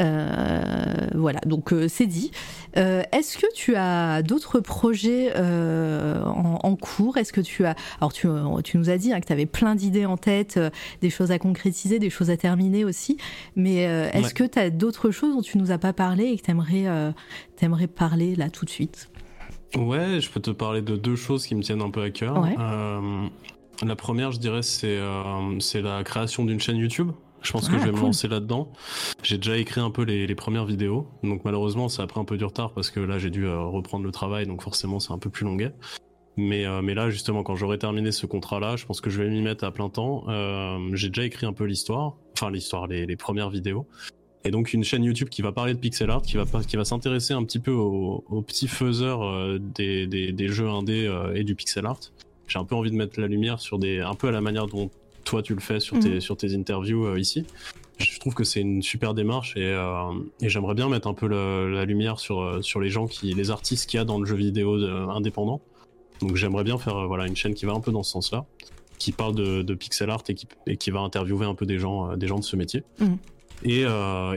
Euh, 0.00 1.08
voilà, 1.14 1.40
donc 1.46 1.72
euh, 1.72 1.88
c'est 1.88 2.06
dit. 2.06 2.30
Euh, 2.76 3.02
Est-ce 3.12 3.38
que 3.38 3.46
tu 3.54 3.76
as 3.76 4.22
d'autres 4.22 4.60
projets 4.60 5.34
en, 5.36 6.58
en, 6.62 6.76
cours? 6.76 7.16
Est-ce 7.16 7.32
que 7.32 7.40
tu 7.40 7.64
as... 7.64 7.74
Alors 8.00 8.12
tu, 8.12 8.28
tu 8.64 8.78
nous 8.78 8.90
as 8.90 8.98
dit 8.98 9.12
hein, 9.12 9.20
que 9.20 9.26
tu 9.26 9.32
avais 9.32 9.46
plein 9.46 9.74
d'idées 9.74 10.06
en 10.06 10.16
tête, 10.16 10.58
des 11.00 11.10
choses 11.10 11.30
à 11.30 11.38
concrétiser, 11.38 11.98
des 11.98 12.10
choses 12.10 12.30
à 12.30 12.36
terminer 12.36 12.84
aussi, 12.84 13.16
mais 13.56 13.76
est-ce 13.76 14.26
ouais. 14.26 14.32
que 14.32 14.44
tu 14.44 14.58
as 14.58 14.70
d'autres 14.70 15.10
choses 15.10 15.34
dont 15.34 15.42
tu 15.42 15.58
nous 15.58 15.70
as 15.70 15.78
pas 15.78 15.92
parlé 15.92 16.24
et 16.26 16.38
que 16.38 16.42
tu 16.44 16.50
aimerais, 16.50 17.12
aimerais 17.60 17.86
parler 17.86 18.34
là 18.34 18.50
tout 18.50 18.64
de 18.64 18.70
suite? 18.70 19.10
Ouais, 19.76 20.20
je 20.20 20.30
peux 20.30 20.40
te 20.40 20.50
parler 20.50 20.82
de 20.82 20.96
deux 20.96 21.16
choses 21.16 21.46
qui 21.46 21.54
me 21.54 21.62
tiennent 21.62 21.82
un 21.82 21.90
peu 21.90 22.02
à 22.02 22.10
cœur. 22.10 22.40
Ouais. 22.40 22.56
la 23.84 23.96
première, 23.96 24.32
je 24.32 24.38
dirais, 24.38 24.62
c'est 24.62 25.00
la 25.80 26.02
création 26.04 26.44
d'une 26.44 26.60
chaîne 26.60 26.76
YouTube. 26.76 27.12
Je 27.44 27.52
pense 27.52 27.68
que 27.68 27.78
je 27.78 27.84
vais 27.84 27.92
me 27.92 28.00
lancer 28.00 28.26
là-dedans. 28.26 28.72
J'ai 29.22 29.36
déjà 29.36 29.58
écrit 29.58 29.80
un 29.80 29.90
peu 29.90 30.02
les, 30.02 30.34
premières 30.34 30.64
vidéos, 30.64 31.06
donc 31.22 31.44
malheureusement 31.44 31.88
ça 31.88 32.02
a 32.02 32.06
pris 32.06 32.18
un 32.18 32.24
peu 32.24 32.36
du 32.36 32.44
retard 32.44 32.72
parce 32.72 32.90
que 32.90 33.00
là 33.00 33.18
j'ai 33.18 33.30
dû 33.30 33.46
euh, 33.46 33.60
reprendre 33.60 34.04
le 34.04 34.10
travail, 34.10 34.46
donc 34.46 34.62
forcément 34.62 34.98
c'est 34.98 35.12
un 35.12 35.18
peu 35.18 35.30
plus 35.30 35.44
longuet. 35.44 35.72
Mais, 36.36 36.66
euh, 36.66 36.82
mais 36.82 36.94
là 36.94 37.10
justement 37.10 37.42
quand 37.42 37.54
j'aurai 37.54 37.78
terminé 37.78 38.10
ce 38.10 38.26
contrat-là, 38.26 38.76
je 38.76 38.86
pense 38.86 39.00
que 39.00 39.10
je 39.10 39.22
vais 39.22 39.28
m'y 39.28 39.42
mettre 39.42 39.64
à 39.64 39.70
plein 39.70 39.90
temps. 39.90 40.24
Euh, 40.28 40.78
j'ai 40.94 41.08
déjà 41.08 41.24
écrit 41.24 41.46
un 41.46 41.52
peu 41.52 41.64
l'histoire, 41.64 42.16
enfin 42.32 42.50
l'histoire, 42.50 42.86
les, 42.86 43.16
premières 43.16 43.50
vidéos. 43.50 43.86
Et 44.44 44.50
donc 44.50 44.72
une 44.72 44.82
chaîne 44.82 45.04
YouTube 45.04 45.28
qui 45.28 45.42
va 45.42 45.52
parler 45.52 45.74
de 45.74 45.78
pixel 45.78 46.10
art, 46.10 46.22
qui 46.22 46.36
va, 46.36 46.44
qui 46.66 46.76
va 46.76 46.84
s'intéresser 46.84 47.34
un 47.34 47.44
petit 47.44 47.60
peu 47.60 47.72
aux, 47.72 48.42
petits 48.46 48.68
faiseurs 48.68 49.58
des, 49.58 50.06
des, 50.06 50.32
des, 50.32 50.48
jeux 50.48 50.68
indés 50.68 51.10
et 51.34 51.44
du 51.44 51.54
pixel 51.54 51.86
art. 51.86 52.00
J'ai 52.46 52.58
un 52.58 52.64
peu 52.64 52.74
envie 52.74 52.90
de 52.90 52.96
mettre 52.96 53.20
la 53.20 53.26
lumière 53.26 53.60
sur 53.60 53.78
des, 53.78 54.00
un 54.00 54.14
peu 54.14 54.28
à 54.28 54.30
la 54.30 54.40
manière 54.40 54.66
dont 54.66 54.90
toi 55.24 55.42
tu 55.42 55.54
le 55.54 55.60
fais 55.60 55.80
sur 55.80 55.98
tes, 55.98 56.16
mmh. 56.16 56.20
sur 56.20 56.36
tes 56.36 56.54
interviews 56.54 57.06
euh, 57.06 57.18
ici. 57.18 57.46
Je 57.98 58.18
trouve 58.18 58.34
que 58.34 58.44
c'est 58.44 58.60
une 58.60 58.82
super 58.82 59.14
démarche 59.14 59.56
et, 59.56 59.72
euh, 59.72 60.12
et 60.40 60.48
j'aimerais 60.48 60.74
bien 60.74 60.88
mettre 60.88 61.06
un 61.06 61.14
peu 61.14 61.26
la 61.26 61.84
lumière 61.84 62.18
sur, 62.18 62.40
euh, 62.40 62.62
sur 62.62 62.80
les 62.80 62.90
gens 62.90 63.06
qui, 63.06 63.32
les 63.34 63.50
artistes 63.50 63.88
qu'il 63.88 63.98
y 63.98 64.00
a 64.00 64.04
dans 64.04 64.18
le 64.18 64.26
jeu 64.26 64.36
vidéo 64.36 64.78
de, 64.78 64.88
indépendant. 64.88 65.60
Donc 66.20 66.36
j'aimerais 66.36 66.64
bien 66.64 66.78
faire 66.78 67.06
voilà 67.06 67.26
une 67.26 67.36
chaîne 67.36 67.54
qui 67.54 67.66
va 67.66 67.72
un 67.72 67.80
peu 67.80 67.92
dans 67.92 68.02
ce 68.02 68.12
sens-là, 68.12 68.46
qui 68.98 69.12
parle 69.12 69.34
de, 69.34 69.62
de, 69.62 69.74
pixel 69.74 70.10
art 70.10 70.22
et 70.28 70.34
qui, 70.34 70.46
et 70.66 70.76
qui 70.76 70.90
va 70.90 71.00
interviewer 71.00 71.46
un 71.46 71.54
peu 71.54 71.66
des 71.66 71.78
gens, 71.78 72.16
des 72.16 72.26
gens 72.26 72.38
de 72.38 72.44
ce 72.44 72.56
métier. 72.56 72.82
Mmh. 72.98 73.14
Et, 73.64 73.80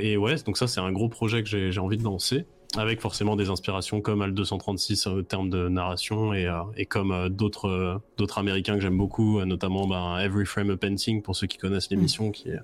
et 0.02 0.18
ouais, 0.18 0.36
donc 0.46 0.58
ça 0.58 0.68
c'est 0.68 0.80
un 0.80 0.92
gros 0.92 1.10
projet 1.10 1.44
que 1.44 1.72
j'ai 1.72 1.80
envie 1.80 1.98
de 1.98 2.04
lancer 2.04 2.46
avec 2.76 3.00
forcément 3.02 3.36
des 3.36 3.50
inspirations 3.50 4.02
comme 4.02 4.22
Al 4.22 4.34
236 4.34 5.08
en 5.08 5.24
termes 5.24 5.50
de 5.50 5.70
narration 5.70 6.34
et, 6.34 6.46
euh, 6.46 6.62
et 6.76 6.86
comme 6.86 7.12
euh, 7.12 7.30
d'autres 7.30 7.70
euh, 7.70 7.98
d'autres 8.18 8.38
américains 8.40 8.76
que 8.76 8.82
j'aime 8.82 8.98
beaucoup, 8.98 9.44
notamment 9.46 9.88
ben, 9.88 10.18
Every 10.20 10.46
Frame 10.46 10.72
a 10.72 10.78
Painting 10.78 11.22
pour 11.22 11.36
ceux 11.36 11.48
qui 11.48 11.58
connaissent 11.58 11.90
l'émission, 11.90 12.30
mm. 12.30 12.32
qui 12.32 12.50
est 12.50 12.60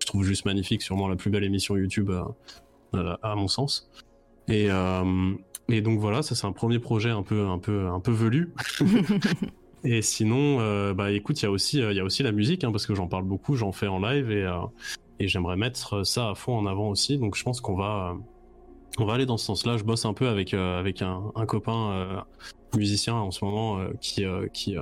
je 0.00 0.06
trouve 0.06 0.24
juste 0.24 0.44
magnifique, 0.44 0.82
sûrement 0.82 1.08
la 1.08 1.16
plus 1.16 1.30
belle 1.30 1.44
émission 1.44 1.76
YouTube 1.76 2.10
à, 2.94 3.18
à 3.22 3.34
mon 3.34 3.48
sens. 3.48 3.90
Et, 4.48 4.68
et 5.68 5.80
donc 5.82 5.98
voilà, 5.98 6.22
ça 6.22 6.34
c'est 6.34 6.46
un 6.46 6.52
premier 6.52 6.78
projet 6.78 7.10
un 7.10 7.22
peu 7.22 7.46
un 7.46 7.58
peu 7.58 7.88
un 7.88 8.00
peu 8.00 8.12
velu. 8.12 8.54
et 9.84 10.00
sinon, 10.00 10.60
euh, 10.60 10.94
bah 10.94 11.10
écoute, 11.10 11.42
il 11.42 11.44
y 11.44 11.46
a 11.46 11.50
aussi 11.50 11.80
il 11.80 11.92
y 11.92 12.00
a 12.00 12.04
aussi 12.04 12.22
la 12.22 12.32
musique 12.32 12.64
hein, 12.64 12.72
parce 12.72 12.86
que 12.86 12.94
j'en 12.94 13.06
parle 13.06 13.24
beaucoup, 13.24 13.54
j'en 13.54 13.72
fais 13.72 13.86
en 13.86 13.98
live 13.98 14.30
et 14.30 14.50
et 15.20 15.28
j'aimerais 15.28 15.56
mettre 15.56 16.06
ça 16.06 16.30
à 16.30 16.34
fond 16.34 16.56
en 16.56 16.64
avant 16.64 16.88
aussi. 16.88 17.18
Donc 17.18 17.36
je 17.36 17.42
pense 17.42 17.60
qu'on 17.60 17.76
va 17.76 18.16
on 18.98 19.04
va 19.04 19.14
aller 19.14 19.26
dans 19.26 19.36
ce 19.36 19.46
sens-là. 19.46 19.76
Je 19.76 19.84
bosse 19.84 20.04
un 20.04 20.14
peu 20.14 20.28
avec 20.28 20.54
euh, 20.54 20.78
avec 20.78 21.02
un, 21.02 21.32
un 21.34 21.46
copain 21.46 21.92
euh, 21.92 22.20
musicien 22.76 23.14
en 23.14 23.30
ce 23.30 23.44
moment 23.44 23.78
euh, 23.78 23.90
qui 24.00 24.24
qui 24.52 24.76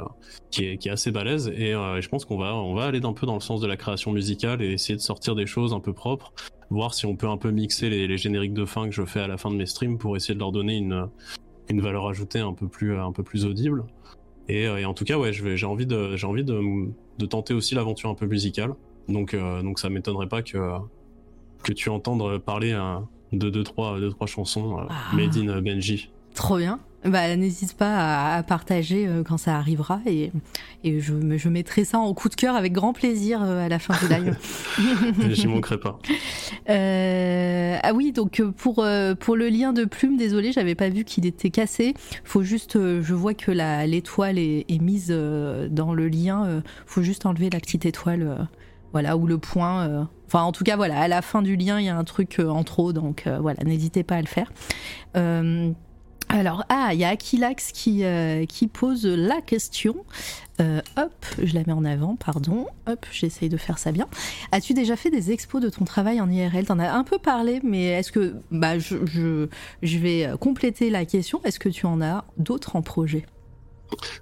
qui 0.50 0.64
est, 0.64 0.78
qui 0.78 0.88
est 0.88 0.90
assez 0.90 1.10
balèze 1.10 1.48
et 1.48 1.72
je 1.72 2.08
pense 2.08 2.24
qu'on 2.24 2.38
va 2.38 2.54
on 2.54 2.74
va 2.74 2.84
aller 2.84 3.04
un 3.04 3.12
peu 3.12 3.26
dans 3.26 3.34
le 3.34 3.40
sens 3.40 3.60
de 3.60 3.66
la 3.66 3.76
création 3.76 4.12
musicale 4.12 4.62
et 4.62 4.72
essayer 4.72 4.96
de 4.96 5.00
sortir 5.00 5.34
des 5.34 5.46
choses 5.46 5.72
un 5.72 5.80
peu 5.80 5.92
propres, 5.92 6.32
voir 6.70 6.94
si 6.94 7.06
on 7.06 7.16
peut 7.16 7.28
un 7.28 7.36
peu 7.36 7.50
mixer 7.50 7.90
les, 7.90 8.16
génériques 8.18 8.54
de 8.54 8.64
fin 8.64 8.88
que 8.88 8.94
je 8.94 9.04
fais 9.04 9.20
à 9.20 9.28
la 9.28 9.36
fin 9.36 9.50
de 9.50 9.56
mes 9.56 9.66
streams 9.66 9.98
pour 9.98 10.16
essayer 10.16 10.34
de 10.34 10.40
leur 10.40 10.52
donner 10.52 10.76
une 10.76 11.08
une 11.68 11.80
valeur 11.80 12.06
ajoutée 12.06 12.38
un 12.40 12.54
peu 12.54 12.68
plus 12.68 12.98
un 12.98 13.12
peu 13.12 13.22
plus 13.22 13.44
audible. 13.44 13.84
Et, 14.48 14.68
en 14.84 14.94
tout 14.94 15.04
cas, 15.04 15.18
ouais, 15.18 15.32
j'ai 15.32 15.66
envie 15.66 15.86
de 15.86 16.14
j'ai 16.14 16.26
envie 16.26 16.44
de, 16.44 16.60
de 17.18 17.26
tenter 17.26 17.52
aussi 17.52 17.74
l'aventure 17.74 18.10
un 18.10 18.14
peu 18.14 18.26
musicale. 18.26 18.74
Donc 19.08 19.36
donc 19.36 19.78
ça 19.78 19.90
m'étonnerait 19.90 20.28
pas 20.28 20.42
que 20.42 20.58
que 21.62 21.72
tu 21.72 21.88
entendes 21.88 22.38
parler 22.38 22.72
un 22.72 23.08
de 23.32 23.50
deux 23.50 23.64
trois, 23.64 23.98
deux, 23.98 24.10
trois 24.10 24.26
chansons 24.26 24.78
euh, 24.78 24.84
ah. 24.88 25.14
made 25.14 25.36
in 25.36 25.60
Benji. 25.60 26.10
Trop 26.34 26.58
bien. 26.58 26.78
Bah, 27.06 27.36
n'hésite 27.36 27.74
pas 27.74 27.94
à, 27.96 28.36
à 28.36 28.42
partager 28.42 29.06
euh, 29.06 29.22
quand 29.22 29.38
ça 29.38 29.56
arrivera 29.56 30.00
et, 30.06 30.32
et 30.82 31.00
je, 31.00 31.14
je, 31.36 31.48
mettrai 31.48 31.84
ça 31.84 31.98
en 31.98 32.12
coup 32.14 32.28
de 32.28 32.34
cœur 32.34 32.56
avec 32.56 32.72
grand 32.72 32.92
plaisir 32.92 33.42
euh, 33.42 33.64
à 33.64 33.68
la 33.68 33.78
fin 33.78 33.94
du 34.02 34.12
live. 34.12 34.36
J'y 35.30 35.46
manquerai 35.46 35.78
pas. 35.78 35.98
Euh, 36.68 37.76
ah 37.80 37.92
oui, 37.94 38.12
donc 38.12 38.42
pour, 38.56 38.84
pour 39.20 39.36
le 39.36 39.48
lien 39.48 39.72
de 39.72 39.84
plume, 39.84 40.16
désolé, 40.16 40.50
j'avais 40.52 40.74
pas 40.74 40.88
vu 40.88 41.04
qu'il 41.04 41.26
était 41.26 41.50
cassé. 41.50 41.94
Faut 42.24 42.42
juste, 42.42 42.74
je 42.74 43.14
vois 43.14 43.34
que 43.34 43.52
l'étoile 43.86 44.38
est, 44.38 44.64
est, 44.68 44.80
mise 44.80 45.08
dans 45.08 45.94
le 45.94 46.08
lien. 46.08 46.62
Faut 46.86 47.02
juste 47.02 47.26
enlever 47.26 47.50
la 47.50 47.60
petite 47.60 47.86
étoile 47.86 48.48
voilà, 48.92 49.16
ou 49.16 49.26
le 49.26 49.38
point. 49.38 49.88
Euh... 49.88 50.04
Enfin, 50.26 50.42
en 50.42 50.52
tout 50.52 50.64
cas, 50.64 50.76
voilà, 50.76 51.00
à 51.00 51.08
la 51.08 51.22
fin 51.22 51.42
du 51.42 51.56
lien, 51.56 51.78
il 51.78 51.86
y 51.86 51.88
a 51.88 51.96
un 51.96 52.04
truc 52.04 52.40
euh, 52.40 52.48
en 52.48 52.64
trop, 52.64 52.92
donc 52.92 53.26
euh, 53.26 53.38
voilà, 53.40 53.62
n'hésitez 53.64 54.02
pas 54.02 54.16
à 54.16 54.20
le 54.20 54.26
faire. 54.26 54.52
Alors, 56.28 56.64
ah, 56.68 56.90
il 56.92 56.98
y 56.98 57.04
a 57.04 57.08
Akilax 57.10 57.70
qui, 57.70 58.02
qui 58.48 58.66
pose 58.66 59.06
la 59.06 59.40
question. 59.40 59.94
hop, 60.58 61.26
je 61.40 61.54
la 61.54 61.62
mets 61.64 61.72
en 61.72 61.84
avant, 61.84 62.16
pardon. 62.16 62.66
Hop, 62.88 63.06
j'essaye 63.12 63.48
de 63.48 63.56
faire 63.56 63.78
ça 63.78 63.92
bien. 63.92 64.08
As-tu 64.50 64.74
déjà 64.74 64.96
fait 64.96 65.08
des 65.08 65.30
expos 65.30 65.62
de 65.62 65.70
ton 65.70 65.84
travail 65.84 66.20
en 66.20 66.28
IRL 66.28 66.66
T'en 66.66 66.80
as 66.80 66.90
un 66.90 67.04
peu 67.04 67.18
parlé, 67.18 67.60
mais 67.62 67.84
est-ce 67.84 68.10
que. 68.10 68.34
Bah, 68.50 68.76
je 68.80 69.48
vais 69.82 70.28
compléter 70.40 70.90
la 70.90 71.04
question. 71.04 71.40
Est-ce 71.44 71.60
que 71.60 71.68
tu 71.68 71.86
en 71.86 72.02
as 72.02 72.24
d'autres 72.38 72.74
en 72.74 72.82
projet? 72.82 73.24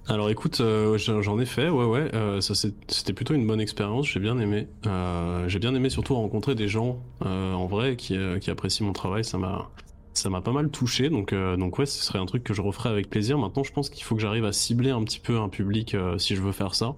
Alors 0.07 0.29
écoute, 0.29 0.61
euh, 0.61 0.97
j'en 0.97 1.39
ai 1.39 1.45
fait, 1.45 1.69
ouais 1.69 1.85
ouais, 1.85 2.13
euh, 2.13 2.39
ça 2.41 2.53
c'était 2.53 3.13
plutôt 3.13 3.33
une 3.33 3.47
bonne 3.47 3.59
expérience, 3.59 4.07
j'ai 4.07 4.19
bien 4.19 4.37
aimé. 4.39 4.67
Euh, 4.85 5.49
j'ai 5.49 5.59
bien 5.59 5.73
aimé 5.73 5.89
surtout 5.89 6.15
rencontrer 6.15 6.55
des 6.55 6.67
gens 6.67 6.99
en 7.21 7.65
vrai 7.65 7.95
qui, 7.95 8.15
apprécient 8.49 8.85
mon 8.85 8.93
travail, 8.93 9.23
ça 9.23 9.37
m'a 9.37 9.69
ça 10.13 10.29
m'a 10.29 10.39
pas 10.39 10.53
mal 10.53 10.69
touché, 10.69 11.09
donc 11.09 11.33
donc 11.33 11.79
ouais, 11.79 11.85
ce 11.85 12.03
serait 12.03 12.19
un 12.19 12.25
truc 12.25 12.43
que 12.43 12.53
je 12.53 12.61
referais 12.61 12.89
avec 12.89 13.09
plaisir. 13.09 13.37
Maintenant, 13.37 13.63
je 13.63 13.71
pense 13.71 13.89
qu'il 13.89 14.03
faut 14.03 14.15
que 14.15 14.21
j'arrive 14.21 14.45
à 14.45 14.53
cibler 14.53 14.91
un 14.91 15.03
petit 15.03 15.19
peu 15.19 15.39
un 15.39 15.49
public 15.49 15.95
si 16.17 16.35
je 16.35 16.41
veux 16.41 16.51
faire 16.51 16.75
ça. 16.75 16.95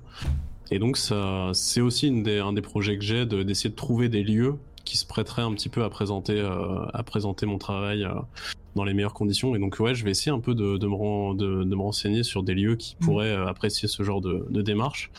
Et 0.70 0.80
donc 0.80 0.98
ça, 0.98 1.52
c'est 1.54 1.82
aussi 1.82 2.08
un 2.28 2.54
des 2.54 2.62
projets 2.62 2.98
que 2.98 3.04
j'ai 3.04 3.26
d'essayer 3.26 3.70
de, 3.70 3.76
de 3.76 3.80
trouver 3.80 4.10
des 4.10 4.24
lieux 4.24 4.56
qui 4.88 4.98
se 4.98 5.06
prêteraient 5.06 5.44
un 5.44 5.54
petit 5.54 5.70
peu 5.70 5.84
à 5.84 5.90
présenter 5.90 6.40
à 6.94 7.04
présenter 7.04 7.46
mon 7.46 7.58
travail 7.58 8.08
dans 8.78 8.86
les 8.86 8.94
meilleures 8.94 9.14
conditions. 9.14 9.54
Et 9.56 9.60
donc, 9.60 9.78
ouais, 9.80 9.94
je 9.94 10.06
vais 10.06 10.12
essayer 10.12 10.32
un 10.32 10.40
peu 10.40 10.56
de, 10.56 10.78
de, 10.78 10.88
me, 10.88 11.34
de, 11.34 11.64
de 11.66 11.76
me, 11.76 11.82
renseigner 11.82 12.24
sur 12.24 12.44
des 12.44 12.54
lieux 12.54 12.78
qui 12.78 12.96
mmh. 12.96 13.06
pourraient 13.06 13.32
euh, 13.32 13.48
apprécier 13.48 13.90
ce 13.90 14.04
genre 14.04 14.22
de, 14.22 14.62
démarche. 14.62 15.12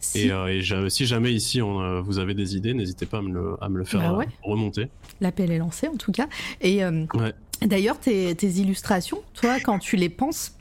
Si. 0.00 0.22
Et, 0.26 0.32
euh, 0.32 0.48
et 0.48 0.90
si 0.90 1.06
jamais 1.06 1.32
ici 1.32 1.62
on, 1.62 1.80
euh, 1.80 2.00
vous 2.00 2.18
avez 2.18 2.34
des 2.34 2.56
idées, 2.56 2.74
n'hésitez 2.74 3.06
pas 3.06 3.18
à 3.18 3.22
me 3.22 3.32
le, 3.32 3.56
à 3.60 3.68
me 3.68 3.78
le 3.78 3.84
faire 3.84 4.00
bah 4.00 4.16
ouais. 4.16 4.28
remonter. 4.42 4.88
L'appel 5.20 5.52
est 5.52 5.58
lancé 5.58 5.86
en 5.86 5.96
tout 5.96 6.10
cas. 6.10 6.26
Et 6.60 6.82
euh, 6.82 7.04
ouais. 7.14 7.32
d'ailleurs, 7.60 8.00
tes, 8.00 8.34
tes, 8.34 8.48
illustrations, 8.48 9.22
toi, 9.34 9.60
quand 9.60 9.78
tu 9.78 9.94
les 9.94 10.08
penses, 10.08 10.56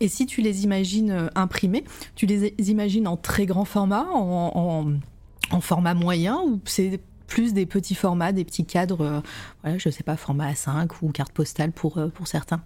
Et 0.00 0.08
si 0.08 0.24
tu 0.24 0.40
les 0.40 0.64
imagines 0.64 1.28
imprimés, 1.34 1.84
tu 2.14 2.24
les 2.24 2.54
imagines 2.70 3.06
en 3.06 3.18
très 3.18 3.44
grand 3.44 3.66
format, 3.66 4.06
en, 4.14 4.94
en 5.50 5.60
format 5.60 5.92
moyen, 5.92 6.40
ou 6.46 6.60
c'est 6.64 7.00
plus 7.30 7.54
des 7.54 7.64
petits 7.64 7.94
formats, 7.94 8.32
des 8.32 8.44
petits 8.44 8.66
cadres, 8.66 9.22
voilà, 9.62 9.78
je 9.78 9.88
sais 9.88 10.02
pas, 10.02 10.16
format 10.16 10.52
A5 10.52 10.90
ou 11.00 11.10
carte 11.10 11.32
postale 11.32 11.72
pour, 11.72 11.98
pour 12.12 12.28
certains 12.28 12.62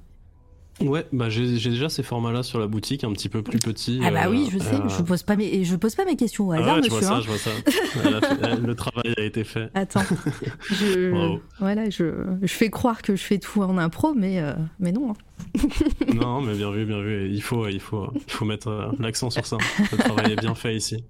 Ouais, 0.80 1.06
bah 1.12 1.30
j'ai 1.30 1.52
déjà 1.52 1.88
ces 1.88 2.02
formats-là 2.02 2.42
sur 2.42 2.58
la 2.58 2.66
boutique, 2.66 3.04
un 3.04 3.12
petit 3.12 3.28
peu 3.28 3.42
plus 3.42 3.58
petits. 3.58 4.00
Ah 4.02 4.10
bah 4.10 4.28
oui, 4.28 4.48
je 4.52 4.58
sais, 4.58 4.76
je 4.88 5.02
pose 5.02 5.22
pas 5.22 5.36
mes, 5.36 5.62
je 5.64 5.76
pose 5.76 5.94
pas 5.94 6.04
mes 6.04 6.16
questions 6.16 6.48
au 6.48 6.52
ah 6.52 6.56
hasard, 6.56 6.74
ouais, 6.76 6.80
monsieur. 6.80 7.00
Je 7.00 7.06
vois 7.06 7.16
hein. 7.16 7.20
ça, 7.20 7.20
je 7.20 8.02
vois 8.02 8.10
ça. 8.42 8.56
le 8.66 8.74
travail 8.74 9.14
a 9.16 9.22
été 9.22 9.44
fait. 9.44 9.70
Attends, 9.74 10.02
je, 10.70 11.38
voilà, 11.60 11.90
je, 11.90 12.26
je 12.42 12.52
fais 12.52 12.70
croire 12.70 13.02
que 13.02 13.14
je 13.14 13.22
fais 13.22 13.38
tout 13.38 13.62
en 13.62 13.78
impro, 13.78 14.14
mais, 14.14 14.40
euh, 14.40 14.52
mais 14.80 14.90
non. 14.90 15.12
Hein. 15.12 15.68
non, 16.14 16.40
mais 16.40 16.54
bien 16.54 16.72
vu, 16.72 16.84
bien 16.84 17.00
vu. 17.00 17.30
Il 17.30 17.42
faut, 17.42 17.68
il 17.68 17.80
faut, 17.80 18.10
il 18.12 18.32
faut 18.32 18.44
mettre 18.44 18.96
l'accent 18.98 19.30
sur 19.30 19.46
ça. 19.46 19.58
Le 19.92 19.98
travail 19.98 20.32
est 20.32 20.40
bien 20.40 20.56
fait 20.56 20.74
ici. 20.74 21.04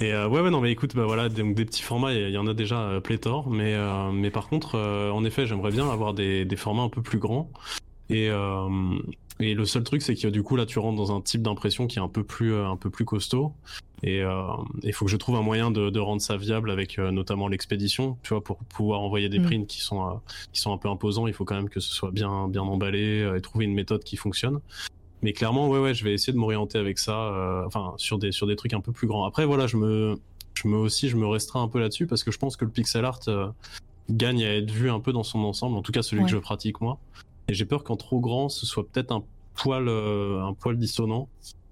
Et 0.00 0.12
euh, 0.12 0.28
ouais, 0.28 0.40
ouais, 0.40 0.50
non, 0.50 0.60
mais 0.60 0.72
écoute, 0.72 0.94
bah 0.96 1.04
voilà, 1.04 1.28
donc 1.28 1.54
des 1.54 1.64
petits 1.64 1.82
formats, 1.82 2.12
il 2.12 2.30
y, 2.30 2.38
en 2.38 2.46
a 2.46 2.54
déjà 2.54 2.80
euh, 2.80 3.00
pléthore, 3.00 3.48
mais, 3.48 3.74
euh, 3.74 4.10
mais 4.10 4.30
par 4.30 4.48
contre, 4.48 4.76
en 4.76 5.24
effet, 5.24 5.46
j'aimerais 5.46 5.70
bien 5.70 5.88
avoir 5.88 6.14
des, 6.14 6.44
des 6.44 6.56
formats 6.56 6.82
un 6.82 6.88
peu 6.88 7.02
plus 7.02 7.18
grands. 7.18 7.50
Et, 8.10 8.28
euh, 8.28 8.68
et 9.40 9.54
le 9.54 9.64
seul 9.64 9.82
truc, 9.82 10.02
c'est 10.02 10.14
que 10.14 10.28
du 10.28 10.42
coup, 10.42 10.56
là, 10.56 10.66
tu 10.66 10.78
rentres 10.78 10.96
dans 10.96 11.14
un 11.14 11.20
type 11.20 11.42
d'impression 11.42 11.86
qui 11.86 11.98
est 11.98 12.02
un 12.02 12.08
peu 12.08 12.22
plus, 12.22 12.52
euh, 12.52 12.66
un 12.66 12.76
peu 12.76 12.90
plus 12.90 13.04
costaud. 13.04 13.52
Et 14.02 14.18
il 14.18 14.22
euh, 14.22 14.92
faut 14.92 15.06
que 15.06 15.10
je 15.10 15.16
trouve 15.16 15.36
un 15.36 15.42
moyen 15.42 15.70
de, 15.70 15.88
de 15.90 16.00
rendre 16.00 16.20
ça 16.20 16.36
viable 16.36 16.70
avec 16.70 16.98
euh, 16.98 17.10
notamment 17.10 17.48
l'expédition. 17.48 18.18
Tu 18.22 18.30
vois, 18.30 18.44
pour 18.44 18.58
pouvoir 18.58 19.00
envoyer 19.00 19.28
des 19.28 19.38
mm. 19.38 19.46
prints 19.46 19.66
qui 19.66 19.80
sont, 19.80 20.06
euh, 20.06 20.12
qui 20.52 20.60
sont 20.60 20.72
un 20.72 20.78
peu 20.78 20.88
imposants, 20.88 21.26
il 21.26 21.32
faut 21.32 21.44
quand 21.44 21.56
même 21.56 21.70
que 21.70 21.80
ce 21.80 21.92
soit 21.92 22.10
bien, 22.10 22.48
bien 22.48 22.62
emballé 22.62 23.32
et 23.36 23.40
trouver 23.40 23.64
une 23.64 23.74
méthode 23.74 24.04
qui 24.04 24.16
fonctionne. 24.16 24.60
Mais 25.24 25.32
clairement, 25.32 25.68
ouais, 25.68 25.80
ouais, 25.80 25.94
je 25.94 26.04
vais 26.04 26.14
essayer 26.14 26.32
de 26.32 26.38
m'orienter 26.38 26.78
avec 26.78 27.00
ça, 27.00 27.64
enfin, 27.66 27.94
sur 27.96 28.18
des, 28.18 28.30
sur 28.30 28.46
des 28.46 28.54
trucs 28.54 28.74
un 28.74 28.80
peu 28.80 28.92
plus 28.92 29.08
grands. 29.08 29.24
Après, 29.24 29.44
voilà, 29.44 29.66
je 29.66 29.76
me, 29.76 30.20
je 30.54 30.68
me 30.68 30.76
aussi, 30.76 31.08
je 31.08 31.16
me 31.16 31.26
restreins 31.26 31.62
un 31.62 31.68
peu 31.68 31.80
là-dessus 31.80 32.06
parce 32.06 32.22
que 32.22 32.30
je 32.30 32.38
pense 32.38 32.56
que 32.56 32.64
le 32.64 32.70
pixel 32.70 33.04
art 33.04 33.20
gagne 34.10 34.44
à 34.44 34.54
être 34.54 34.70
vu 34.70 34.90
un 34.90 35.00
peu 35.00 35.12
dans 35.12 35.22
son 35.22 35.40
ensemble, 35.40 35.76
en 35.76 35.82
tout 35.82 35.92
cas 35.92 36.02
celui 36.02 36.22
que 36.24 36.30
je 36.30 36.36
pratique 36.36 36.80
moi. 36.80 36.98
Et 37.48 37.54
j'ai 37.54 37.64
peur 37.64 37.84
qu'en 37.84 37.96
trop 37.96 38.20
grand, 38.20 38.48
ce 38.48 38.66
soit 38.66 38.86
peut-être 38.86 39.12
un 39.12 39.24
poil, 39.54 39.88
euh, 39.88 40.42
un 40.42 40.54
poil 40.54 40.76
dissonant. 40.76 41.28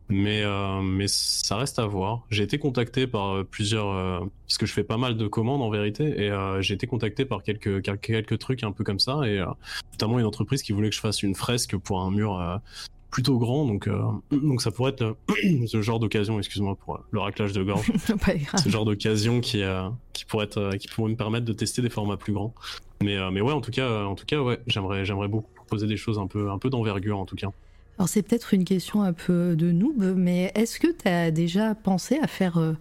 Mais, 0.08 0.42
euh, 0.42 0.82
mais 0.82 1.06
ça 1.08 1.56
reste 1.56 1.78
à 1.78 1.86
voir. 1.86 2.26
J'ai 2.28 2.42
été 2.42 2.58
contacté 2.58 3.06
par 3.06 3.34
euh, 3.34 3.44
plusieurs, 3.44 4.20
parce 4.47 4.58
que 4.58 4.66
je 4.66 4.72
fais 4.72 4.84
pas 4.84 4.98
mal 4.98 5.16
de 5.16 5.26
commandes 5.26 5.62
en 5.62 5.70
vérité, 5.70 6.05
et 6.05 6.31
j'ai 6.60 6.74
été 6.74 6.86
contacté 6.86 7.24
par 7.24 7.42
quelques, 7.42 7.82
quelques, 7.82 8.00
quelques 8.00 8.39
trucs 8.39 8.62
un 8.62 8.72
peu 8.72 8.84
comme 8.84 8.98
ça, 8.98 9.20
et 9.24 9.42
notamment 9.92 10.18
une 10.18 10.26
entreprise 10.26 10.62
qui 10.62 10.72
voulait 10.72 10.90
que 10.90 10.94
je 10.94 11.00
fasse 11.00 11.22
une 11.22 11.34
fresque 11.34 11.76
pour 11.76 12.00
un 12.00 12.10
mur 12.10 12.60
plutôt 13.12 13.39
grand, 13.39 13.66
donc, 13.66 13.89
donc 14.32 14.60
ça 14.60 14.73
pourrait 14.73 14.91
être 14.91 15.16
ce 15.66 15.81
genre 15.82 16.00
d'occasion, 16.00 16.39
excuse-moi 16.39 16.74
pour 16.74 17.00
le 17.12 17.20
raclage 17.20 17.52
de 17.52 17.62
gorge, 17.62 17.92
ce 18.57 18.68
genre 18.68 18.84
d'occasion 18.84 19.41
qui, 19.41 19.62
qui, 20.12 20.24
pourrait 20.24 20.47
être, 20.47 20.76
qui 20.76 20.89
pourrait 20.89 21.10
me 21.10 21.16
permettre 21.16 21.44
de 21.44 21.52
tester 21.52 21.82
des 21.82 21.91
formats 21.91 22.16
plus 22.16 22.32
grands. 22.32 22.55
Mais, 23.00 23.16
mais 23.31 23.41
ouais, 23.41 23.52
en 23.52 23.60
tout 23.60 23.70
cas, 23.70 24.05
en 24.05 24.16
tout 24.16 24.26
cas 24.26 24.41
ouais, 24.41 24.58
j'aimerais, 24.66 25.05
j'aimerais 25.05 25.28
beaucoup 25.28 25.52
poser 25.73 25.86
des 25.86 25.97
choses 25.97 26.18
un 26.18 26.26
peu, 26.26 26.50
un 26.50 26.58
peu 26.58 26.68
d'envergure 26.68 27.18
en 27.18 27.24
tout 27.24 27.36
cas. 27.36 27.49
Alors 27.99 28.09
c'est 28.09 28.23
peut-être 28.23 28.55
une 28.55 28.65
question 28.65 29.03
un 29.03 29.12
peu 29.12 29.55
de 29.55 29.71
noob, 29.71 30.15
mais 30.17 30.51
est-ce 30.55 30.81
que 30.81 30.87
tu 30.87 31.09
as 31.09 31.31
déjà 31.31 31.75
pensé 31.75 32.19
à 32.23 32.27
faire 32.27 32.57
euh, 32.57 32.73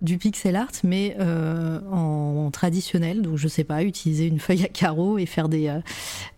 du 0.00 0.16
pixel 0.16 0.54
art, 0.54 0.70
mais 0.84 1.16
euh, 1.18 1.80
en, 1.90 2.50
traditionnel? 2.52 3.20
Donc 3.20 3.36
je 3.36 3.48
sais 3.48 3.64
pas, 3.64 3.82
utiliser 3.82 4.26
une 4.26 4.38
feuille 4.38 4.64
à 4.64 4.68
carreaux 4.68 5.18
et 5.18 5.26
faire 5.26 5.48
des, 5.48 5.66
euh, 5.66 5.80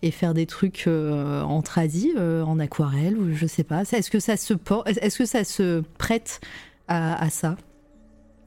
et 0.01 0.09
faire 0.09 0.33
des 0.33 0.47
trucs 0.47 0.87
en 0.87 1.61
tradi, 1.61 2.11
en 2.17 2.59
aquarelle, 2.59 3.17
ou 3.17 3.33
je 3.33 3.45
sais 3.45 3.63
pas. 3.63 3.83
Est-ce 3.83 4.09
que, 4.09 4.19
ça 4.19 4.35
se, 4.35 4.53
est-ce 4.85 5.17
que 5.17 5.25
ça 5.25 5.43
se 5.43 5.83
prête 5.99 6.41
à, 6.87 7.29
ça? 7.29 7.55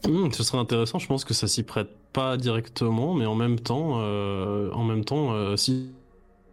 Mmh, 0.06 0.32
Ce 0.32 0.42
serait 0.42 0.58
intéressant, 0.58 0.98
je 0.98 1.06
pense 1.06 1.24
que 1.24 1.32
ça 1.32 1.46
s'y 1.46 1.62
prête 1.62 1.88
pas 2.12 2.36
directement, 2.36 3.14
mais 3.14 3.26
en 3.26 3.36
même 3.36 3.60
temps, 3.60 4.00
en 4.00 4.84
même 4.84 5.04
temps 5.04 5.56
si 5.56 5.90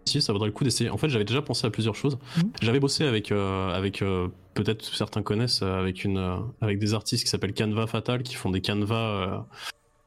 si, 0.06 0.22
ça 0.22 0.34
vaudrait 0.34 0.48
le 0.48 0.54
coup 0.54 0.64
d'essayer. 0.64 0.90
En 0.90 0.98
fait, 0.98 1.10
j'avais 1.10 1.26
déjà 1.26 1.42
pensé 1.42 1.66
à 1.66 1.70
plusieurs 1.70 1.96
choses. 1.96 2.18
Mhm. 2.38 2.52
J'avais 2.62 2.80
bossé 2.80 3.06
avec, 3.06 3.32
euh, 3.32 3.74
avec 3.74 4.02
euh, 4.02 4.28
peut-être 4.54 4.84
certains 4.84 5.22
connaissent, 5.22 5.62
euh, 5.62 5.80
avec, 5.80 6.04
une, 6.04 6.42
avec 6.62 6.80
des 6.80 6.94
artistes 6.94 7.24
qui 7.24 7.30
s'appellent 7.30 7.54
Canva 7.54 7.88
Fatal, 7.88 8.24
qui 8.24 8.36
font 8.36 8.50
des 8.50 8.62
canvas 8.62 9.46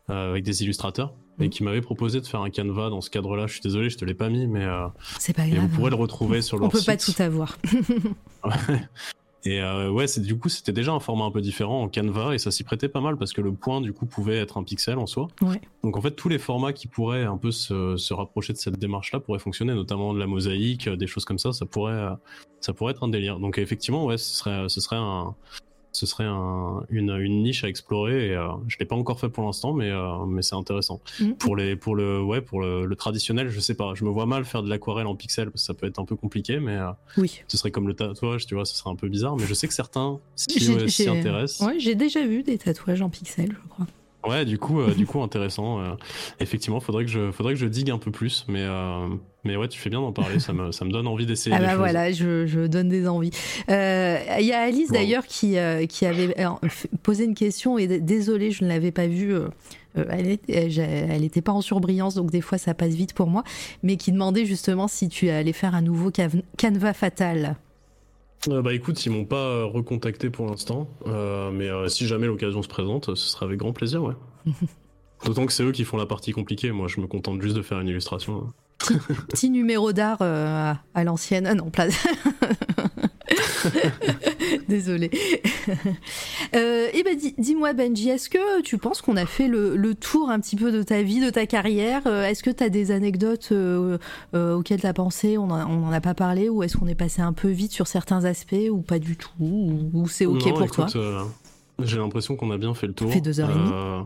avec 0.08 0.44
des 0.44 0.62
illustrateurs. 0.62 1.14
Et 1.38 1.44
mhm. 1.44 1.50
qui 1.50 1.64
m'avaient 1.64 1.82
proposé 1.82 2.22
de 2.22 2.26
faire 2.26 2.40
un 2.40 2.48
canevas 2.48 2.88
dans 2.88 3.02
ce 3.02 3.10
cadre-là. 3.10 3.46
Je 3.46 3.52
suis 3.52 3.60
désolé, 3.60 3.90
je 3.90 3.98
te 3.98 4.06
l'ai 4.06 4.14
pas 4.14 4.30
mis, 4.30 4.46
mais, 4.46 4.64
c'est 5.18 5.34
pas 5.34 5.46
grave. 5.46 5.60
vous 5.60 5.68
pourrez 5.68 5.90
le 5.90 5.96
retrouver 5.96 6.40
sur 6.40 6.58
leur 6.58 6.70
site. 6.70 6.80
On 6.80 6.92
peut 6.92 6.96
pas 6.96 6.96
tout 6.96 7.22
avoir. 7.22 7.58
Et 9.46 9.60
euh, 9.60 9.90
ouais, 9.90 10.08
c'est 10.08 10.20
du 10.20 10.36
coup 10.36 10.48
c'était 10.48 10.72
déjà 10.72 10.92
un 10.92 10.98
format 10.98 11.24
un 11.24 11.30
peu 11.30 11.40
différent 11.40 11.82
en 11.82 11.88
Canva 11.88 12.34
et 12.34 12.38
ça 12.38 12.50
s'y 12.50 12.64
prêtait 12.64 12.88
pas 12.88 13.00
mal 13.00 13.16
parce 13.16 13.32
que 13.32 13.40
le 13.40 13.52
point 13.52 13.80
du 13.80 13.92
coup 13.92 14.04
pouvait 14.04 14.38
être 14.38 14.58
un 14.58 14.64
pixel 14.64 14.98
en 14.98 15.06
soi. 15.06 15.28
Ouais. 15.40 15.60
Donc 15.84 15.96
en 15.96 16.00
fait 16.00 16.10
tous 16.10 16.28
les 16.28 16.38
formats 16.38 16.72
qui 16.72 16.88
pourraient 16.88 17.24
un 17.24 17.36
peu 17.36 17.52
se, 17.52 17.96
se 17.96 18.12
rapprocher 18.12 18.52
de 18.52 18.58
cette 18.58 18.78
démarche-là 18.78 19.20
pourraient 19.20 19.38
fonctionner, 19.38 19.74
notamment 19.74 20.12
de 20.12 20.18
la 20.18 20.26
mosaïque, 20.26 20.88
des 20.88 21.06
choses 21.06 21.24
comme 21.24 21.38
ça, 21.38 21.52
ça 21.52 21.64
pourrait 21.64 22.08
ça 22.60 22.72
pourrait 22.72 22.92
être 22.92 23.04
un 23.04 23.08
délire. 23.08 23.38
Donc 23.38 23.58
effectivement 23.58 24.04
ouais, 24.04 24.18
ce 24.18 24.34
serait 24.36 24.68
ce 24.68 24.80
serait 24.80 24.96
un 24.96 25.36
ce 25.96 26.06
serait 26.06 26.24
une, 26.24 27.10
une, 27.10 27.42
niche 27.42 27.64
à 27.64 27.68
explorer. 27.68 28.28
Et, 28.28 28.34
euh, 28.34 28.48
je 28.68 28.76
l'ai 28.78 28.84
pas 28.84 28.96
encore 28.96 29.18
fait 29.18 29.28
pour 29.28 29.44
l'instant, 29.44 29.72
mais, 29.72 29.90
euh, 29.90 30.24
mais 30.26 30.42
c'est 30.42 30.54
intéressant. 30.54 31.00
Mm. 31.20 31.32
Pour, 31.32 31.56
les, 31.56 31.76
pour, 31.76 31.96
le, 31.96 32.22
ouais, 32.22 32.40
pour 32.40 32.60
le, 32.60 32.94
traditionnel, 32.96 33.48
je 33.48 33.60
sais 33.60 33.74
pas. 33.74 33.94
Je 33.94 34.04
me 34.04 34.10
vois 34.10 34.26
mal 34.26 34.44
faire 34.44 34.62
de 34.62 34.68
l'aquarelle 34.68 35.06
en 35.06 35.16
pixel 35.16 35.50
parce 35.50 35.62
que 35.62 35.66
ça 35.66 35.74
peut 35.74 35.86
être 35.86 35.98
un 35.98 36.04
peu 36.04 36.16
compliqué, 36.16 36.60
mais 36.60 36.76
euh, 36.76 36.90
oui. 37.16 37.40
ce 37.48 37.56
serait 37.56 37.70
comme 37.70 37.88
le 37.88 37.94
tatouage, 37.94 38.46
tu 38.46 38.54
vois, 38.54 38.64
ce 38.64 38.76
serait 38.76 38.90
un 38.90 38.96
peu 38.96 39.08
bizarre. 39.08 39.36
Mais 39.36 39.46
je 39.46 39.54
sais 39.54 39.68
que 39.68 39.74
certains 39.74 40.18
s'y 40.36 41.08
intéressent. 41.08 41.66
Ouais, 41.66 41.78
j'ai 41.78 41.94
déjà 41.94 42.26
vu 42.26 42.42
des 42.42 42.58
tatouages 42.58 43.02
en 43.02 43.10
pixel, 43.10 43.52
je 43.62 43.68
crois. 43.68 43.86
Ouais, 44.26 44.44
du 44.44 44.58
coup, 44.58 44.80
euh, 44.80 44.92
du 44.94 45.06
coup, 45.06 45.22
intéressant. 45.22 45.80
Euh, 45.80 45.94
effectivement, 46.40 46.80
faudrait 46.80 47.04
que 47.04 47.10
je, 47.10 47.30
faudrait 47.30 47.54
que 47.54 47.60
je 47.60 47.66
digue 47.66 47.90
un 47.90 47.98
peu 47.98 48.10
plus, 48.10 48.44
mais, 48.48 48.62
euh, 48.62 49.06
mais 49.44 49.56
ouais, 49.56 49.68
tu 49.68 49.78
fais 49.78 49.90
bien 49.90 50.00
d'en 50.00 50.12
parler. 50.12 50.40
ça 50.40 50.52
me, 50.52 50.72
ça 50.72 50.84
me 50.84 50.90
donne 50.90 51.06
envie 51.06 51.26
d'essayer. 51.26 51.54
Ah 51.56 51.60
bah 51.60 51.76
voilà, 51.76 52.10
je, 52.10 52.46
je, 52.46 52.66
donne 52.66 52.88
des 52.88 53.06
envies. 53.08 53.30
Il 53.68 53.74
y 53.74 54.52
a 54.52 54.60
Alice 54.60 54.90
d'ailleurs 54.90 55.26
qui, 55.26 55.56
qui 55.88 56.06
avait 56.06 56.34
posé 57.02 57.24
une 57.24 57.34
question 57.34 57.78
et 57.78 57.86
désolé, 58.00 58.50
je 58.50 58.64
ne 58.64 58.68
l'avais 58.68 58.92
pas 58.92 59.06
vue. 59.06 59.34
elle 59.94 61.20
n'était 61.20 61.42
pas 61.42 61.52
en 61.52 61.60
surbrillance, 61.60 62.14
donc 62.14 62.30
des 62.30 62.40
fois 62.40 62.58
ça 62.58 62.74
passe 62.74 62.94
vite 62.94 63.12
pour 63.12 63.28
moi, 63.28 63.44
mais 63.82 63.96
qui 63.96 64.12
demandait 64.12 64.46
justement 64.46 64.88
si 64.88 65.08
tu 65.08 65.30
allais 65.30 65.52
faire 65.52 65.74
un 65.74 65.82
nouveau 65.82 66.10
canevas 66.56 66.94
fatal. 66.94 67.56
Euh, 68.48 68.62
bah 68.62 68.74
écoute, 68.74 69.04
ils 69.04 69.10
m'ont 69.10 69.24
pas 69.24 69.36
euh, 69.36 69.64
recontacté 69.64 70.30
pour 70.30 70.46
l'instant, 70.46 70.88
euh, 71.06 71.50
mais 71.50 71.68
si 71.88 72.06
jamais 72.06 72.26
l'occasion 72.26 72.62
se 72.62 72.68
présente, 72.68 73.14
ce 73.14 73.28
sera 73.28 73.46
avec 73.46 73.58
grand 73.58 73.72
plaisir, 73.72 74.02
ouais. 74.02 74.14
D'autant 75.24 75.46
que 75.46 75.52
c'est 75.52 75.64
eux 75.64 75.72
qui 75.72 75.84
font 75.84 75.96
la 75.96 76.06
partie 76.06 76.32
compliquée, 76.32 76.70
moi 76.72 76.88
je 76.88 77.00
me 77.00 77.06
contente 77.06 77.40
juste 77.40 77.56
de 77.56 77.62
faire 77.62 77.80
une 77.80 77.88
illustration. 77.88 78.52
Petit, 79.28 79.50
numéro 79.50 79.92
d'art 79.92 80.22
à 80.22 81.04
l'ancienne. 81.04 81.46
Ah 81.46 81.54
non, 81.54 81.70
place. 81.70 81.94
Désolée. 84.68 85.10
euh, 86.56 86.88
eh 86.92 87.02
ben, 87.02 87.16
dis-moi, 87.38 87.72
Benji, 87.72 88.08
est-ce 88.10 88.28
que 88.28 88.60
tu 88.62 88.78
penses 88.78 89.02
qu'on 89.02 89.16
a 89.16 89.26
fait 89.26 89.48
le, 89.48 89.94
tour 89.94 90.30
un 90.30 90.40
petit 90.40 90.56
peu 90.56 90.72
de 90.72 90.82
ta 90.82 91.02
vie, 91.02 91.20
de 91.20 91.30
ta 91.30 91.46
carrière? 91.46 92.02
Euh, 92.06 92.24
Est-ce 92.24 92.42
que 92.42 92.50
tu 92.50 92.62
as 92.62 92.68
des 92.68 92.90
anecdotes 92.90 93.48
euh, 93.52 93.98
euh, 94.34 94.54
auxquelles 94.54 94.80
tu 94.80 94.86
as 94.86 94.92
pensé? 94.92 95.38
On 95.38 95.46
n'en 95.46 95.92
a 95.92 96.00
pas 96.00 96.14
parlé 96.14 96.48
Ou 96.48 96.62
est-ce 96.62 96.76
qu'on 96.76 96.86
est 96.86 96.94
passé 96.94 97.22
un 97.22 97.32
peu 97.32 97.48
vite 97.48 97.72
sur 97.72 97.86
certains 97.86 98.24
aspects 98.24 98.54
Ou 98.70 98.80
pas 98.80 98.98
du 98.98 99.16
tout 99.16 99.30
Ou, 99.40 100.08
c'est 100.08 100.26
OK 100.26 100.52
pour 100.54 100.70
toi? 100.70 100.86
J'ai 101.82 101.98
l'impression 101.98 102.36
qu'on 102.36 102.50
a 102.50 102.58
bien 102.58 102.72
fait 102.74 102.86
le 102.86 102.94
tour. 102.94 103.08
Ça 103.08 103.14
fait 103.14 103.20
deux 103.20 103.38
heures 103.40 103.50
et 103.50 103.54
demie. 103.54 103.70
Euh, 103.72 104.02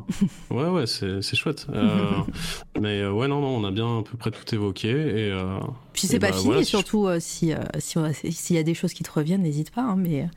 ouais, 0.50 0.68
ouais, 0.68 0.86
c'est 0.86 1.36
chouette. 1.36 1.66
Euh, 1.72 2.10
mais 2.80 3.00
euh, 3.00 3.12
ouais, 3.12 3.28
non, 3.28 3.40
non, 3.40 3.56
on 3.56 3.64
a 3.64 3.70
bien 3.70 4.00
à 4.00 4.02
peu 4.02 4.16
près 4.16 4.30
tout 4.30 4.54
évoqué. 4.54 4.90
Et, 4.90 5.42
Puis 5.92 6.06
c'est 6.08 6.18
pas 6.18 6.30
bah, 6.30 6.36
fini, 6.36 6.64
surtout 6.64 7.08
si 7.20 7.52
s'il 7.78 8.32
si, 8.32 8.54
y 8.54 8.58
a 8.58 8.62
des 8.62 8.74
choses 8.74 8.92
qui 8.92 9.04
te 9.04 9.12
reviennent, 9.12 9.42
n'hésite 9.42 9.70
pas. 9.70 9.82
Hein, 9.82 9.96
mais, 9.96 10.28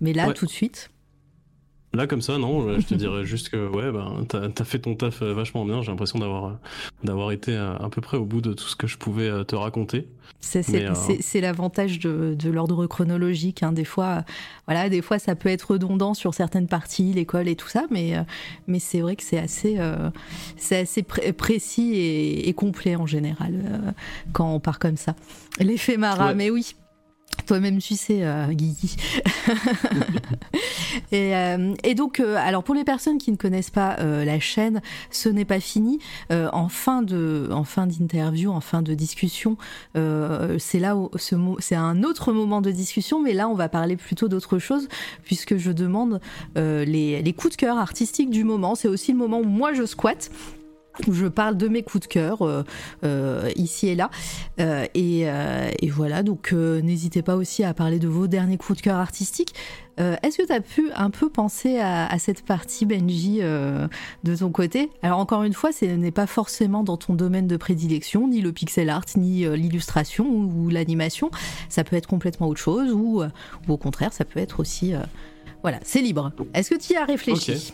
mais 0.00 0.12
là, 0.12 0.32
tout 0.32 0.46
de 0.46 0.50
suite. 0.50 0.90
Là, 1.96 2.06
comme 2.06 2.20
ça, 2.20 2.36
non, 2.36 2.78
je 2.78 2.86
te 2.86 2.94
dirais 2.94 3.24
juste 3.24 3.48
que 3.48 3.68
ouais, 3.68 3.90
ben, 3.90 4.26
t'as 4.28 4.48
as 4.62 4.64
fait 4.64 4.80
ton 4.80 4.94
taf 4.94 5.22
euh, 5.22 5.32
vachement 5.32 5.64
bien. 5.64 5.80
J'ai 5.80 5.90
l'impression 5.90 6.18
d'avoir 6.18 6.44
euh, 6.44 6.52
d'avoir 7.02 7.32
été 7.32 7.56
à, 7.56 7.88
peu 7.90 8.02
près 8.02 8.18
au 8.18 8.26
bout 8.26 8.42
de 8.42 8.52
tout 8.52 8.66
ce 8.66 8.76
que 8.76 8.86
je 8.86 8.98
pouvais 8.98 9.28
euh, 9.28 9.44
te 9.44 9.56
raconter. 9.56 10.06
C'est 10.40 11.40
l'avantage 11.40 11.98
de, 11.98 12.36
de 12.38 12.50
l'ordre 12.50 12.86
chronologique. 12.86 13.62
Hein. 13.62 13.72
Des 13.72 13.86
fois, 13.86 14.24
voilà, 14.66 14.90
des 14.90 15.00
fois, 15.00 15.18
ça 15.18 15.34
peut 15.36 15.48
être 15.48 15.70
redondant 15.70 16.12
sur 16.12 16.34
certaines 16.34 16.68
parties, 16.68 17.14
l'école 17.14 17.48
et 17.48 17.56
tout 17.56 17.68
ça, 17.68 17.84
mais, 17.90 18.14
mais 18.66 18.78
c'est 18.78 19.00
vrai 19.00 19.16
que 19.16 19.22
c'est 19.22 19.38
assez, 19.38 19.78
c'est 20.58 20.80
assez 20.80 21.02
précis 21.02 21.94
et, 21.96 22.52
complet 22.52 22.96
en 22.96 23.06
général 23.06 23.94
quand 24.32 24.52
on 24.52 24.60
part 24.60 24.78
comme 24.78 24.96
ça. 24.96 25.16
L'effet 25.58 25.96
Mara, 25.96 26.34
mais 26.34 26.50
oui. 26.50 26.74
Toi-même, 27.46 27.78
tu 27.78 27.94
sais, 27.94 28.24
euh, 28.24 28.48
Guigui. 28.48 28.96
et, 31.12 31.36
euh, 31.36 31.74
et, 31.84 31.94
donc, 31.94 32.18
euh, 32.18 32.34
alors 32.36 32.64
pour 32.64 32.74
les 32.74 32.82
personnes 32.82 33.18
qui 33.18 33.30
ne 33.30 33.36
connaissent 33.36 33.70
pas 33.70 33.96
euh, 34.00 34.24
la 34.24 34.40
chaîne, 34.40 34.82
ce 35.10 35.28
n'est 35.28 35.44
pas 35.44 35.60
fini. 35.60 36.00
En 36.30 36.68
fin 36.68 37.02
de, 37.02 37.48
en 37.52 37.62
fin 37.62 37.86
d'interview, 37.86 38.50
en 38.50 38.60
fin 38.60 38.82
de 38.82 38.94
discussion, 38.94 39.56
c'est 39.94 40.78
là 40.78 40.96
où 40.96 41.10
c'est 41.58 41.76
un 41.76 42.02
autre 42.02 42.32
moment 42.32 42.60
de 42.60 42.70
discussion, 42.70 43.20
mais 43.20 43.32
là, 43.32 43.48
on 43.48 43.54
va 43.54 43.68
parler 43.68 43.96
plutôt 43.96 44.28
d'autre 44.28 44.58
chose, 44.58 44.88
puisque 45.22 45.56
je 45.56 45.70
demande 45.70 46.20
les, 46.56 47.22
les 47.22 47.32
coups 47.32 47.56
de 47.56 47.60
cœur 47.60 47.78
artistiques 47.78 48.30
du 48.30 48.44
moment. 48.44 48.74
C'est 48.74 48.88
aussi 48.88 49.12
le 49.12 49.18
moment 49.18 49.38
où 49.38 49.44
moi 49.44 49.72
je 49.72 49.86
squatte 49.86 50.30
je 51.10 51.26
parle 51.26 51.56
de 51.56 51.68
mes 51.68 51.82
coups 51.82 52.06
de 52.06 52.12
cœur 52.12 52.42
euh, 52.42 52.62
euh, 53.04 53.50
ici 53.56 53.88
et 53.88 53.94
là. 53.94 54.10
Euh, 54.60 54.86
et, 54.94 55.90
voilà, 55.90 56.22
donc 56.22 56.52
n'hésitez 56.52 57.22
pas 57.22 57.36
aussi 57.36 57.64
à 57.64 57.72
parler 57.72 57.98
de 57.98 58.08
vos 58.08 58.26
derniers 58.26 58.58
coups 58.58 58.78
de 58.78 58.82
cœur 58.82 58.96
artistiques. 58.96 59.54
Est-ce 59.98 60.36
que 60.36 60.46
tu 60.46 60.52
as 60.52 60.60
pu 60.60 60.90
un 60.94 61.08
peu 61.08 61.30
penser 61.30 61.78
à, 61.78 62.18
cette 62.18 62.44
partie, 62.44 62.84
Benji, 62.84 63.38
de 63.38 64.36
ton 64.36 64.50
côté? 64.50 64.90
Alors 65.00 65.18
encore 65.18 65.42
une 65.42 65.54
fois, 65.54 65.72
ce 65.72 65.86
n'est 65.86 66.10
pas 66.10 66.26
forcément 66.26 66.84
dans 66.84 66.98
ton 66.98 67.14
domaine 67.14 67.46
de 67.46 67.56
prédilection, 67.56 68.28
ni 68.28 68.42
le 68.42 68.52
pixel 68.52 68.90
art, 68.90 69.06
ni 69.16 69.46
l'illustration 69.56 70.26
ou, 70.28 70.68
l'animation. 70.68 71.30
Ça 71.70 71.82
peut 71.82 71.96
être 71.96 72.08
complètement 72.08 72.48
autre 72.48 72.60
chose, 72.60 72.92
ou, 72.92 73.22
au 73.68 73.76
contraire, 73.78 74.12
ça 74.12 74.26
peut 74.26 74.40
être 74.40 74.60
aussi... 74.60 74.92
voilà, 75.62 75.78
c'est 75.82 76.02
libre. 76.02 76.30
Est-ce 76.52 76.68
que 76.68 76.78
tu 76.78 76.92
y 76.92 76.96
as 76.96 77.06
réfléchi? 77.06 77.72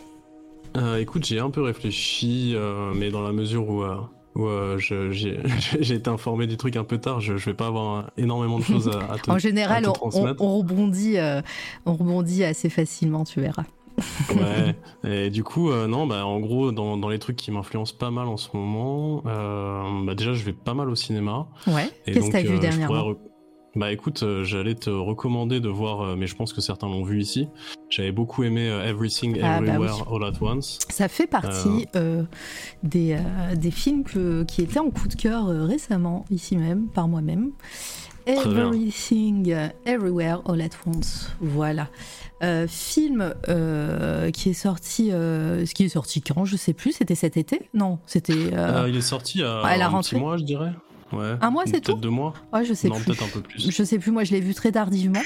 Euh, 0.75 0.97
écoute, 0.97 1.25
j'ai 1.25 1.39
un 1.39 1.49
peu 1.49 1.61
réfléchi, 1.61 2.53
euh, 2.55 2.93
mais 2.95 3.11
dans 3.11 3.21
la 3.21 3.31
mesure 3.31 3.69
où, 3.69 3.83
euh, 3.83 3.97
où 4.35 4.47
j'ai 5.11 5.93
été 5.93 6.09
informé 6.09 6.47
du 6.47 6.57
truc 6.57 6.75
un 6.75 6.83
peu 6.83 6.97
tard, 6.97 7.19
je, 7.21 7.37
je 7.37 7.45
vais 7.45 7.53
pas 7.53 7.67
avoir 7.67 8.11
énormément 8.17 8.57
de 8.57 8.63
choses 8.63 8.89
à, 8.89 9.13
à 9.13 9.17
te 9.17 9.29
En 9.29 9.37
général, 9.37 9.85
à 9.85 9.91
te 9.91 9.99
on, 10.01 10.35
on, 10.39 10.57
rebondit, 10.57 11.17
on 11.85 11.93
rebondit 11.93 12.43
assez 12.43 12.69
facilement, 12.69 13.23
tu 13.23 13.39
verras. 13.41 13.65
ouais, 14.29 14.75
et 15.03 15.29
du 15.29 15.43
coup, 15.43 15.69
euh, 15.69 15.85
non, 15.85 16.07
bah, 16.07 16.25
en 16.25 16.39
gros, 16.39 16.71
dans, 16.71 16.97
dans 16.97 17.09
les 17.09 17.19
trucs 17.19 17.35
qui 17.35 17.51
m'influencent 17.51 17.95
pas 17.95 18.09
mal 18.09 18.27
en 18.27 18.37
ce 18.37 18.49
moment, 18.53 19.21
bah, 19.23 20.15
déjà, 20.15 20.33
je 20.33 20.43
vais 20.43 20.53
pas 20.53 20.73
mal 20.73 20.89
au 20.89 20.95
cinéma. 20.95 21.47
Ouais, 21.67 21.89
qu'est-ce 22.05 22.27
que 22.27 22.31
t'as 22.31 22.41
vu 22.41 22.59
dernièrement? 22.59 23.13
Bah 23.75 23.91
écoute, 23.91 24.21
euh, 24.21 24.43
j'allais 24.43 24.75
te 24.75 24.89
recommander 24.91 25.59
de 25.59 25.67
voir, 25.69 26.01
euh, 26.01 26.15
mais 26.15 26.27
je 26.27 26.35
pense 26.35 26.53
que 26.53 26.61
certains 26.61 26.87
l'ont 26.87 27.03
vu 27.03 27.19
ici. 27.19 27.47
J'avais 27.89 28.11
beaucoup 28.11 28.43
aimé 28.43 28.69
euh, 28.69 28.85
Everything 28.87 29.39
Ah, 29.41 29.59
bah 29.61 29.67
Everywhere 29.73 30.05
oui. 30.11 30.17
All 30.27 30.33
at 30.33 30.37
Once. 30.41 30.77
Ça 30.89 31.07
fait 31.07 31.25
partie 31.25 31.87
euh, 31.95 32.23
des, 32.83 33.17
des 33.55 33.71
films 33.71 34.03
que, 34.03 34.43
qui 34.43 34.61
étaient 34.61 34.79
en 34.79 34.91
coup 34.91 35.07
de 35.07 35.15
cœur 35.15 35.47
récemment, 35.47 36.25
ici 36.29 36.55
même, 36.55 36.87
par 36.87 37.07
moi-même. 37.07 37.51
Everything 38.25 39.53
Everywhere 39.85 40.41
All 40.47 40.61
at 40.61 40.69
Once. 40.85 41.29
Voilà. 41.41 41.89
Film 42.67 43.33
qui 44.33 44.49
est 44.49 44.53
sorti, 44.53 45.09
ce 45.09 45.73
qui 45.73 45.83
est 45.85 45.89
sorti 45.89 46.21
quand 46.21 46.45
Je 46.45 46.55
sais 46.57 46.73
plus. 46.73 46.93
C'était 46.93 47.15
cet 47.15 47.37
été? 47.37 47.69
Non, 47.73 47.99
c'était. 48.05 48.51
il 48.87 48.95
est 48.95 49.01
sorti 49.01 49.41
à, 49.43 49.61
à 49.61 49.77
la 49.77 49.87
un 49.87 49.89
rentrée. 49.89 50.15
petit 50.15 50.21
mois, 50.21 50.37
je 50.37 50.43
dirais. 50.43 50.71
Ouais. 51.17 51.35
Un 51.41 51.49
mois, 51.51 51.63
c'est 51.65 51.81
tout? 51.81 51.93
deux 51.93 52.09
mois. 52.09 52.33
Ouais, 52.51 52.65
je 52.65 52.73
sais 52.73 52.87
non, 52.87 52.95
plus. 52.95 53.05
peut-être 53.05 53.23
un 53.23 53.27
peu 53.27 53.41
plus. 53.41 53.71
Je 53.71 53.83
sais 53.83 53.99
plus. 53.99 54.11
Moi, 54.11 54.23
je 54.23 54.31
l'ai 54.31 54.41
vu 54.41 54.53
très 54.53 54.71
tardivement. 54.71 55.21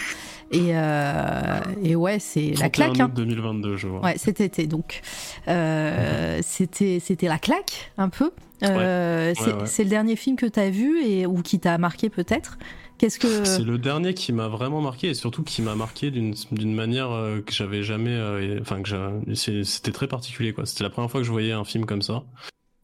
Et, 0.52 0.70
euh, 0.72 1.60
et 1.84 1.96
ouais, 1.96 2.20
c'est 2.20 2.54
la 2.60 2.70
claque. 2.70 3.00
Hein. 3.00 3.12
2022, 3.14 3.76
je 3.78 3.88
vois. 3.88 4.02
Ouais, 4.02 4.18
cet 4.18 4.40
été. 4.42 4.68
Donc, 4.68 5.02
euh, 5.48 6.40
c'était 6.42 7.00
c'était 7.00 7.28
la 7.28 7.38
claque 7.38 7.92
un 7.98 8.10
peu. 8.10 8.32
Euh, 8.64 9.34
ouais. 9.34 9.54
c'est 9.66 9.84
le 9.84 9.90
dernier 9.90 10.16
film 10.16 10.36
que 10.36 10.46
tu 10.46 10.60
as 10.60 10.70
vu 10.70 11.04
et 11.04 11.26
ou 11.28 11.42
qui 11.42 11.60
t'a 11.60 11.78
marqué 11.78 12.10
peut-être? 12.10 12.58
Qu'est-ce 12.98 13.20
que 13.20 13.44
C'est 13.46 13.62
le 13.64 13.78
dernier 13.78 14.16
qui 14.16 14.34
m'a 14.34 14.48
vraiment 14.48 14.82
marqué 14.82 15.10
et 15.10 15.14
surtout 15.14 15.44
qui 15.44 15.62
m'a 15.62 15.76
marqué 15.76 16.10
d'une 16.10 16.34
d'une 16.52 16.74
manière 16.74 17.10
que 17.46 17.54
j'avais 17.54 17.84
jamais. 17.84 18.20
Enfin, 18.60 18.82
que 18.82 19.36
c'était 19.36 19.92
très 19.92 20.08
particulier 20.08 20.54
quoi. 20.54 20.66
C'était 20.66 20.84
la 20.84 20.90
première 20.90 21.12
fois 21.12 21.20
que 21.20 21.28
je 21.28 21.32
voyais 21.32 21.52
un 21.52 21.66
film 21.66 21.86
comme 21.86 22.02
ça. 22.02 22.24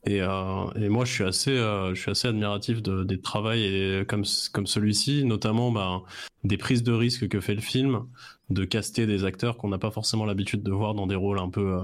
Et, 0.06 0.22
euh, 0.22 0.69
et, 0.75 0.90
moi, 0.90 1.06
je 1.06 1.14
suis 1.14 1.23
assez, 1.23 1.51
euh, 1.51 1.95
je 1.95 2.01
suis 2.01 2.11
assez 2.11 2.27
admiratif 2.27 2.82
de, 2.82 3.03
des 3.03 3.22
travails 3.22 3.64
et 3.64 4.06
comme 4.06 4.23
comme 4.51 4.67
celui-ci, 4.67 5.23
notamment 5.23 5.72
bah, 5.72 6.03
des 6.43 6.57
prises 6.57 6.83
de 6.83 6.91
risques 6.91 7.30
que 7.30 7.40
fait 7.40 7.56
le 7.56 7.61
film, 7.61 8.06
de 8.49 8.65
caster 8.65 9.07
des 9.07 9.23
acteurs 9.23 9.56
qu'on 9.57 9.69
n'a 9.69 9.77
pas 9.77 9.91
forcément 9.91 10.25
l'habitude 10.25 10.61
de 10.61 10.72
voir 10.72 10.93
dans 10.93 11.07
des 11.07 11.15
rôles 11.15 11.40
un 11.40 11.49
peu, 11.49 11.75
euh, 11.75 11.82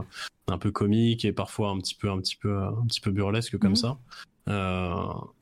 un 0.49 0.57
peu 0.57 0.71
comiques 0.71 1.23
et 1.23 1.31
parfois 1.31 1.69
un 1.69 1.77
petit 1.77 1.95
peu, 1.95 2.09
un 2.09 2.19
petit 2.19 2.35
peu, 2.35 2.57
un 2.57 2.85
petit 2.87 2.99
peu 2.99 3.11
burlesques 3.11 3.57
comme 3.57 3.71
mmh. 3.71 3.75
ça. 3.75 3.97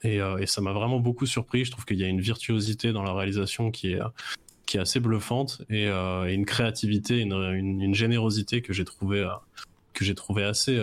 et, 0.03 0.17
et 0.17 0.45
ça 0.45 0.61
m'a 0.61 0.73
vraiment 0.73 0.99
beaucoup 0.99 1.25
surpris. 1.25 1.65
Je 1.65 1.71
trouve 1.71 1.85
qu'il 1.85 1.97
y 1.97 2.03
a 2.03 2.07
une 2.07 2.21
virtuosité 2.21 2.91
dans 2.93 3.03
la 3.03 3.13
réalisation 3.13 3.71
qui 3.71 3.93
est 3.93 3.99
qui 4.67 4.75
est 4.75 4.81
assez 4.81 4.99
bluffante 4.99 5.61
et, 5.69 5.85
et 5.85 6.33
une 6.33 6.45
créativité, 6.45 7.19
une, 7.19 7.31
une, 7.31 7.81
une 7.81 7.95
générosité 7.95 8.61
que 8.61 8.73
j'ai 8.73 8.85
trouvé 8.85 9.27
que 9.93 10.03
j'ai 10.05 10.13
trouvé 10.13 10.43
assez 10.43 10.77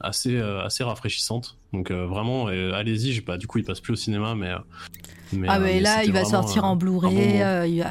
assez 0.00 0.36
euh, 0.36 0.62
assez 0.62 0.84
rafraîchissante 0.84 1.56
donc 1.72 1.90
euh, 1.90 2.06
vraiment 2.06 2.48
euh, 2.48 2.72
allez-y 2.72 3.20
pas 3.20 3.36
du 3.36 3.46
coup 3.46 3.58
il 3.58 3.64
passe 3.64 3.80
plus 3.80 3.92
au 3.92 3.96
cinéma 3.96 4.34
mais 4.34 4.52
mais, 5.32 5.48
ah 5.50 5.58
mais, 5.58 5.74
mais 5.74 5.80
là 5.80 6.04
il 6.04 6.12
va 6.12 6.24
sortir 6.24 6.64
en 6.64 6.76
Blu-ray 6.76 7.42
euh, 7.42 7.82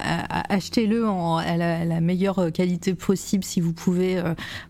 achetez-le 0.50 1.06
à 1.06 1.58
la, 1.58 1.84
la, 1.84 2.00
meilleure 2.00 2.52
qualité 2.54 2.94
possible 2.94 3.44
si 3.44 3.60
vous 3.60 3.74
pouvez 3.74 4.22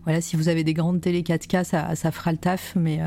voilà 0.04 0.20
si 0.20 0.34
vous 0.34 0.48
avez 0.48 0.64
des 0.64 0.74
grandes 0.74 1.00
télé 1.00 1.22
4K 1.22 1.62
ça, 1.62 1.94
ça 1.94 2.10
fera 2.10 2.32
le 2.32 2.38
taf 2.38 2.74
mais 2.74 2.98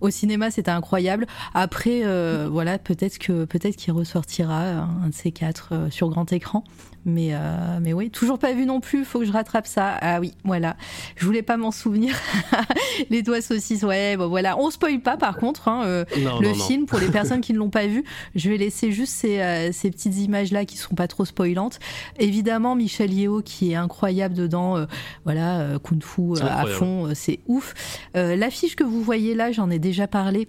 au 0.00 0.10
cinéma 0.10 0.52
c'était 0.52 0.70
incroyable. 0.70 1.26
Après 1.54 2.02
voilà 2.46 2.78
peut-être 2.78 3.18
que 3.18 3.44
peut-être 3.46 3.74
qu'il 3.74 3.92
ressortira 3.92 4.60
un 4.60 5.08
de 5.08 5.14
ces 5.14 5.32
quatre 5.32 5.88
sur 5.90 6.08
grand 6.08 6.32
écran 6.32 6.62
mais 7.04 7.30
euh, 7.32 7.78
mais 7.80 7.92
oui 7.92 8.10
toujours 8.10 8.38
pas 8.38 8.52
vu 8.52 8.66
non 8.66 8.80
plus 8.80 9.04
faut 9.04 9.20
que 9.20 9.24
je 9.24 9.32
rattrape 9.32 9.66
ça. 9.66 9.96
Ah 10.00 10.20
oui 10.20 10.34
voilà 10.44 10.76
je 11.16 11.24
voulais 11.24 11.42
pas 11.42 11.56
m'en 11.56 11.70
souvenir. 11.70 12.14
Les 13.10 13.22
doigts 13.22 13.40
saucisses 13.40 13.82
ouais 13.82 14.16
bon 14.16 14.28
voilà 14.28 14.58
on 14.58 14.70
spoil 14.70 15.00
pas 15.00 15.16
par 15.16 15.36
contre 15.40 15.68
hein, 15.68 15.82
euh, 15.84 16.04
non, 16.18 16.38
le 16.40 16.48
non, 16.48 16.54
film 16.54 16.80
non. 16.80 16.86
pour 16.86 16.98
les 16.98 17.08
personnes 17.10 17.40
qui 17.40 17.52
ne 17.52 17.58
l'ont 17.58 17.70
pas 17.70 17.86
vu 17.86 18.04
je 18.34 18.50
vais 18.50 18.58
laisser 18.58 18.92
juste 18.92 19.14
ces, 19.14 19.40
euh, 19.40 19.72
ces 19.72 19.90
petites 19.90 20.16
images 20.18 20.52
là 20.52 20.64
qui 20.64 20.76
sont 20.76 20.94
pas 20.94 21.08
trop 21.08 21.24
spoilantes. 21.24 21.80
Évidemment 22.18 22.74
Michel 22.74 23.12
Yeo 23.12 23.42
qui 23.42 23.72
est 23.72 23.74
incroyable 23.74 24.34
dedans 24.34 24.76
euh, 24.76 24.86
voilà 25.24 25.78
kung 25.82 26.02
fu 26.02 26.40
à 26.40 26.66
fond 26.66 27.10
c'est 27.14 27.40
ouf. 27.48 27.74
L'affiche 28.14 28.76
que 28.76 28.84
vous 28.84 29.02
voyez 29.02 29.34
là 29.34 29.50
j'en 29.52 29.70
ai 29.70 29.78
déjà 29.78 30.06
parlé 30.06 30.46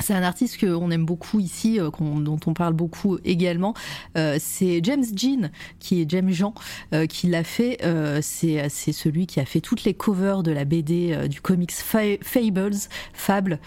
c'est 0.00 0.14
un 0.14 0.22
artiste 0.22 0.60
qu'on 0.60 0.90
aime 0.90 1.04
beaucoup 1.04 1.40
ici, 1.40 1.80
euh, 1.80 1.90
dont 1.90 2.40
on 2.46 2.54
parle 2.54 2.74
beaucoup 2.74 3.18
également. 3.24 3.74
Euh, 4.16 4.36
c'est 4.40 4.80
James 4.82 5.04
Jean, 5.14 5.50
qui 5.80 6.02
est 6.02 6.10
James 6.10 6.30
Jean, 6.30 6.54
euh, 6.94 7.06
qui 7.06 7.26
l'a 7.26 7.44
fait. 7.44 7.78
Euh, 7.82 8.20
c'est 8.22 8.68
celui 8.92 9.26
qui 9.26 9.40
a 9.40 9.44
fait 9.44 9.60
toutes 9.60 9.84
les 9.84 9.94
covers 9.94 10.42
de 10.42 10.50
la 10.50 10.64
BD 10.64 11.28
du 11.28 11.40
comics 11.40 11.72
Fa 11.72 11.98
Fables, 12.22 12.76
Fable, 13.12 13.58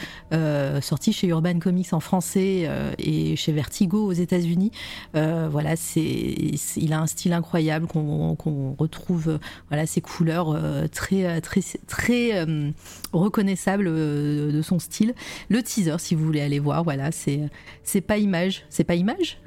sorti 0.82 1.14
chez 1.14 1.28
Urban 1.28 1.60
Comics 1.60 1.94
en 1.94 2.00
français 2.00 2.70
et 2.98 3.36
chez 3.36 3.52
Vertigo 3.52 4.06
aux 4.06 4.14
États-Unis. 4.14 4.72
voilà, 5.14 5.76
c'est 5.76 6.02
il 6.02 6.94
a 6.94 7.00
un 7.00 7.08
style 7.08 7.34
incroyable 7.34 7.88
qu'on 7.88 8.36
qu 8.36 8.50
retrouve. 8.78 9.40
Voilà, 9.70 9.86
ses 9.86 10.02
couleurs 10.02 10.58
très 10.92 11.42
très 11.42 11.62
très 11.88 12.46
reconnaissables 13.12 13.86
de 13.86 14.62
son 14.62 14.80
style. 14.80 15.14
Le 15.50 15.62
teaser, 15.62 16.00
si 16.00 16.16
vous 16.16 16.21
vous 16.22 16.28
voulez 16.28 16.42
aller 16.42 16.60
voir, 16.60 16.84
voilà, 16.84 17.12
c'est 17.12 17.42
c'est 17.84 18.02
pas 18.02 18.18
image, 18.18 18.64
c'est 18.70 18.84
pas 18.84 18.96
image, 18.96 19.42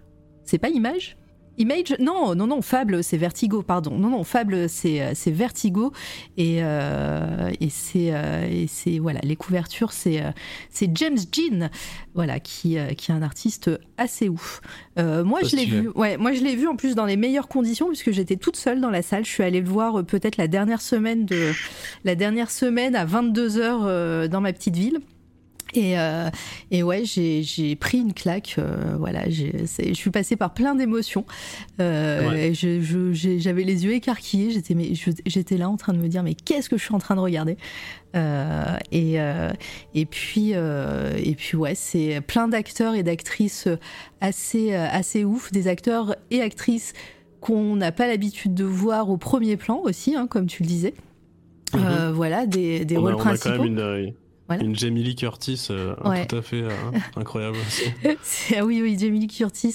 c'est 0.45 0.59
pas 0.59 0.69
image? 0.69 1.17
Image? 1.57 1.95
Non, 2.01 2.35
non, 2.35 2.47
non, 2.47 2.63
Fable, 2.63 3.05
c'est 3.05 3.17
Vertigo, 3.17 3.63
pardon. 3.63 3.97
Non, 3.97 4.11
non, 4.11 4.25
Fable, 4.25 4.69
c'est 4.69 5.15
Vertigo. 5.29 5.93
Et, 6.37 6.59
euh, 6.61 7.51
et 7.61 7.71
c'est, 7.71 8.11
euh, 8.13 8.67
voilà, 9.01 9.21
les 9.23 9.37
couvertures, 9.37 9.93
c'est 9.93 10.23
c'est 10.71 10.91
James 10.97 11.19
Jean, 11.33 11.71
voilà, 12.15 12.41
qui, 12.41 12.77
qui 12.97 13.11
est 13.11 13.15
un 13.15 13.23
artiste 13.23 13.71
assez 13.97 14.29
ouf. 14.29 14.61
Euh, 14.99 15.25
moi, 15.25 15.41
je 15.45 15.57
l'ai 15.57 15.67
vu, 15.67 15.89
ouais, 15.95 16.17
moi, 16.17 16.33
je 16.33 16.43
l'ai 16.43 16.57
vu 16.57 16.67
en 16.67 16.77
plus 16.77 16.95
dans 16.95 17.07
les 17.07 17.17
meilleures 17.17 17.49
conditions, 17.49 17.89
puisque 17.89 18.11
j'étais 18.11 18.37
toute 18.37 18.57
seule 18.57 18.81
dans 18.81 18.91
la 18.91 19.03
salle. 19.03 19.25
Je 19.25 19.31
suis 19.31 19.43
allée 19.43 19.61
le 19.61 19.69
voir 19.69 20.05
peut-être 20.05 20.37
la 20.37 20.49
dernière 20.49 20.81
semaine 20.81 21.25
de, 21.25 21.53
la 22.05 22.15
dernière 22.15 22.51
semaine 22.51 22.97
à 22.97 23.07
22h 23.07 24.27
dans 24.29 24.41
ma 24.41 24.53
petite 24.53 24.77
ville. 24.77 24.99
Et, 25.75 25.99
euh, 25.99 26.31
et 26.71 26.83
ouais, 26.83 27.03
j'ai 27.05 27.77
pris 27.77 27.99
une 27.99 28.15
claque. 28.15 28.57
Euh, 28.59 28.95
voilà, 28.99 29.29
je 29.29 29.93
suis 29.93 30.11
passée 30.11 30.37
par 30.37 30.55
plein 30.55 30.75
d'émotions. 30.75 31.25
Euh, 31.81 32.31
ouais. 32.31 32.53
J'avais 32.55 33.65
les 33.65 33.85
yeux 33.85 33.93
écarquillés. 33.93 34.63
J'étais 35.27 35.57
là 35.57 35.69
en 35.69 35.77
train 35.77 35.93
de 35.93 35.99
me 35.99 36.09
dire 36.09 36.23
mais 36.23 36.35
qu'est-ce 36.35 36.69
que 36.69 36.77
je 36.77 36.85
suis 36.85 36.95
en 36.95 36.99
train 36.99 37.17
de 37.17 37.21
regarder? 37.21 37.57
Et, 38.93 39.17
et 39.95 40.07
puis 40.07 40.53
et 40.53 41.35
puis 41.37 41.57
ouais, 41.57 41.75
c'est 41.75 42.21
plein 42.21 42.49
d'acteurs 42.49 42.95
et 42.95 43.03
d'actrices 43.03 43.69
assez 44.21 44.75
assez 44.75 45.25
ouf, 45.25 45.51
des 45.51 45.67
acteurs 45.69 46.15
et 46.31 46.41
actrices 46.41 46.93
qu'on 47.41 47.77
n'a 47.77 47.93
pas 47.93 48.07
l'habitude 48.07 48.55
de 48.55 48.65
voir 48.65 49.11
au 49.11 49.19
premier 49.19 49.57
plan 49.57 49.79
aussi, 49.83 50.15
hein, 50.15 50.27
comme 50.27 50.47
tu 50.47 50.63
le 50.63 50.69
disais. 50.69 50.95
Mm 51.75 51.79
-hmm. 51.79 52.11
voilà, 52.13 52.47
des, 52.47 52.85
des 52.85 52.97
rôles 52.97 53.13
a, 53.13 53.17
on 53.17 53.19
principaux. 53.19 53.55
A 53.55 53.57
quand 53.57 53.65
même 53.65 54.07
une, 54.07 54.15
Une 54.61 54.77
Jamie 54.77 55.03
Lee 55.03 55.15
Curtis, 55.15 55.69
tout 55.69 56.37
à 56.37 56.43
fait 56.43 56.65
incroyable 57.17 57.57
aussi. 57.67 57.85
ah 58.57 58.65
oui, 58.65 58.81
oui, 58.83 58.97
Jamie 58.99 59.21
Lee 59.21 59.27
Curtis, 59.27 59.75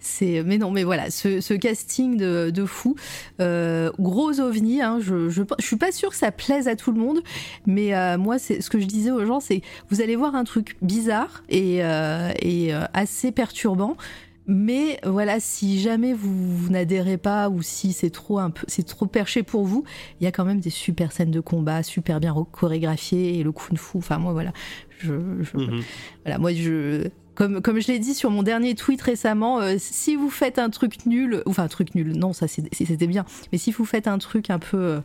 c'est. 0.00 0.42
Mais 0.44 0.58
non, 0.58 0.70
mais 0.70 0.84
voilà, 0.84 1.10
ce, 1.10 1.54
casting 1.54 2.16
de, 2.16 2.50
de 2.50 2.64
fou, 2.64 2.96
gros 3.38 4.40
ovni. 4.40 4.80
Hein, 4.82 4.98
je, 5.00 5.28
je, 5.28 5.42
je, 5.58 5.66
suis 5.66 5.76
pas 5.76 5.92
sûre 5.92 6.10
que 6.10 6.16
ça 6.16 6.32
plaise 6.32 6.68
à 6.68 6.76
tout 6.76 6.92
le 6.92 7.00
monde, 7.00 7.20
mais 7.66 8.16
moi, 8.16 8.38
c'est 8.38 8.60
ce 8.60 8.70
que 8.70 8.80
je 8.80 8.86
disais 8.86 9.10
aux 9.10 9.24
gens, 9.26 9.40
c'est 9.40 9.62
vous 9.90 10.00
allez 10.00 10.16
voir 10.16 10.34
un 10.34 10.44
truc 10.44 10.76
bizarre 10.82 11.42
et, 11.48 11.78
et 11.78 12.72
assez 12.92 13.32
perturbant 13.32 13.96
mais 14.46 14.98
voilà, 15.04 15.38
si 15.40 15.80
jamais 15.80 16.12
vous, 16.14 16.68
n'adhérez 16.68 17.16
pas 17.16 17.48
ou 17.48 17.62
si 17.62 17.92
c'est 17.92 18.10
trop 18.10 18.38
un 18.38 18.50
peu, 18.50 18.64
c'est 18.68 18.82
trop 18.82 19.06
perché 19.06 19.42
pour 19.42 19.64
vous, 19.64 19.84
il 20.20 20.24
y 20.24 20.26
a 20.26 20.32
quand 20.32 20.44
même 20.44 20.60
des 20.60 20.70
super 20.70 21.12
scènes 21.12 21.30
de 21.30 21.40
combat, 21.40 21.82
super 21.82 22.18
bien 22.18 22.34
chorégraphiées 22.50 23.38
et 23.38 23.42
le 23.42 23.52
kung-fu. 23.52 23.98
Enfin 23.98 24.18
moi 24.18 24.32
voilà, 24.32 24.52
je, 24.98 25.12
mhm. 25.12 25.82
voilà 26.24 26.38
moi 26.38 26.52
je 26.52 27.08
comme, 27.34 27.62
comme 27.62 27.80
je 27.80 27.88
l'ai 27.88 27.98
dit 27.98 28.14
sur 28.14 28.30
mon 28.30 28.42
dernier 28.42 28.74
tweet 28.74 29.00
récemment, 29.00 29.60
euh, 29.60 29.76
si 29.78 30.16
vous 30.16 30.28
faites 30.28 30.58
un 30.58 30.70
truc 30.70 31.06
nul, 31.06 31.42
enfin 31.46 31.62
un 31.62 31.68
truc 31.68 31.94
nul, 31.94 32.12
non, 32.16 32.32
ça 32.32 32.46
c'était 32.48 33.06
bien, 33.06 33.24
mais 33.52 33.58
si 33.58 33.72
vous 33.72 33.84
faites 33.84 34.06
un 34.06 34.18
truc 34.18 34.50
un 34.50 34.58
peu, 34.58 34.76
euh, 34.76 35.00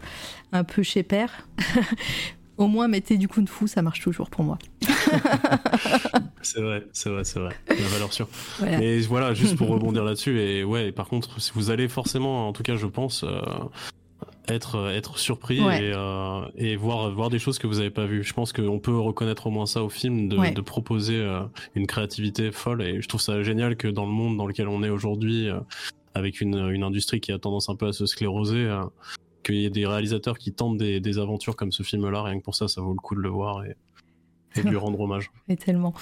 un 0.51 0.63
peu 0.63 0.83
chez 0.83 1.03
père, 1.03 1.47
au 2.57 2.67
moins 2.67 2.87
mettez 2.87 3.17
du 3.17 3.27
kung 3.27 3.47
fu, 3.47 3.67
ça 3.67 3.81
marche 3.81 4.01
toujours 4.01 4.29
pour 4.29 4.43
moi. 4.43 4.57
c'est 6.41 6.61
vrai, 6.61 6.87
c'est 6.93 7.09
vrai, 7.09 7.23
c'est 7.23 7.39
vrai. 7.39 7.55
La 7.69 7.87
valeur 7.87 8.13
sûre. 8.13 8.27
Et 8.81 8.99
voilà, 9.01 9.33
juste 9.33 9.55
pour 9.55 9.67
rebondir 9.69 10.03
là-dessus, 10.03 10.39
et 10.39 10.63
ouais, 10.63 10.91
par 10.91 11.07
contre, 11.07 11.39
si 11.41 11.51
vous 11.53 11.69
allez 11.71 11.87
forcément, 11.87 12.47
en 12.47 12.53
tout 12.53 12.63
cas, 12.63 12.75
je 12.75 12.87
pense, 12.87 13.23
euh, 13.23 13.39
être, 14.47 14.89
être 14.91 15.17
surpris 15.17 15.59
et, 15.59 15.91
euh, 15.93 16.41
et, 16.55 16.75
voir, 16.75 17.11
voir 17.11 17.29
des 17.29 17.39
choses 17.39 17.59
que 17.59 17.67
vous 17.67 17.75
n'avez 17.75 17.89
pas 17.89 18.05
vues. 18.05 18.23
Je 18.23 18.33
pense 18.33 18.53
qu'on 18.53 18.79
peut 18.79 18.97
reconnaître 18.97 19.47
au 19.47 19.51
moins 19.51 19.65
ça 19.65 19.83
au 19.83 19.89
film, 19.89 20.29
de, 20.29 20.53
de 20.53 20.61
proposer 20.61 21.17
euh, 21.17 21.41
une 21.75 21.87
créativité 21.87 22.51
folle, 22.51 22.81
et 22.81 23.01
je 23.01 23.07
trouve 23.07 23.21
ça 23.21 23.43
génial 23.43 23.75
que 23.75 23.87
dans 23.87 24.05
le 24.05 24.11
monde 24.11 24.37
dans 24.37 24.47
lequel 24.47 24.67
on 24.67 24.83
est 24.83 24.89
aujourd'hui, 24.89 25.49
avec 26.13 26.41
une, 26.41 26.69
une 26.69 26.83
industrie 26.83 27.19
qui 27.19 27.31
a 27.31 27.39
tendance 27.39 27.69
un 27.69 27.75
peu 27.75 27.87
à 27.87 27.93
se 27.93 28.05
scléroser, 28.05 28.69
qu'il 29.43 29.55
y 29.55 29.65
ait 29.65 29.69
des 29.69 29.85
réalisateurs 29.85 30.37
qui 30.37 30.51
tentent 30.51 30.77
des, 30.77 30.99
des 30.99 31.19
aventures 31.19 31.55
comme 31.55 31.71
ce 31.71 31.83
film-là, 31.83 32.23
rien 32.23 32.39
que 32.39 32.43
pour 32.43 32.55
ça, 32.55 32.67
ça 32.67 32.81
vaut 32.81 32.93
le 32.93 32.99
coup 32.99 33.15
de 33.15 33.21
le 33.21 33.29
voir 33.29 33.63
et, 33.63 33.75
et 34.57 34.63
lui 34.63 34.77
rendre 34.77 34.99
hommage. 34.99 35.31
Et 35.49 35.57
tellement. 35.57 35.93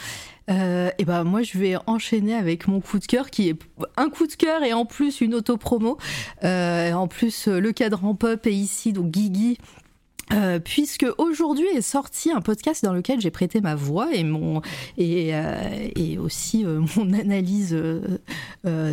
Euh, 0.49 0.89
et 0.99 1.05
ben 1.05 1.23
moi 1.23 1.41
je 1.41 1.57
vais 1.57 1.75
enchaîner 1.87 2.35
avec 2.35 2.67
mon 2.67 2.79
coup 2.79 2.99
de 2.99 3.05
cœur 3.05 3.31
qui 3.31 3.49
est 3.49 3.59
un 3.97 4.09
coup 4.09 4.27
de 4.27 4.33
cœur 4.33 4.63
et 4.63 4.73
en 4.73 4.85
plus 4.85 5.21
une 5.21 5.33
auto-promo. 5.33 5.97
Euh, 6.43 6.93
en 6.93 7.07
plus 7.07 7.47
le 7.47 7.71
cadran 7.71 8.13
pop 8.13 8.45
est 8.45 8.53
ici 8.53 8.93
donc 8.93 9.09
Guigui 9.09 9.57
euh, 10.33 10.59
puisque 10.59 11.05
aujourd'hui 11.17 11.67
est 11.67 11.81
sorti 11.81 12.31
un 12.31 12.41
podcast 12.41 12.83
dans 12.83 12.93
lequel 12.93 13.21
j'ai 13.21 13.29
prêté 13.29 13.61
ma 13.61 13.75
voix 13.75 14.09
et 14.13 14.23
euh, 15.35 16.19
aussi 16.19 16.65
euh, 16.65 16.81
mon 16.95 17.13
analyse 17.13 17.77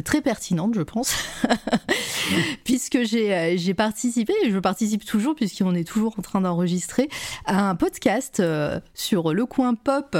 très 0.05 0.21
pertinente 0.21 0.75
je 0.75 0.83
pense. 0.83 1.15
Puisque 2.65 3.03
j'ai 3.03 3.75
participé 3.75 4.33
et 4.45 4.51
je 4.51 4.59
participe 4.59 5.05
toujours 5.05 5.35
puisqu'on 5.35 5.75
est 5.75 5.87
toujours 5.87 6.15
en 6.19 6.23
train 6.23 6.41
d'enregistrer 6.41 7.09
un 7.47 7.75
podcast 7.75 8.43
sur 8.95 9.35
le 9.35 9.47
coin 9.47 9.75
pop. 9.75 10.17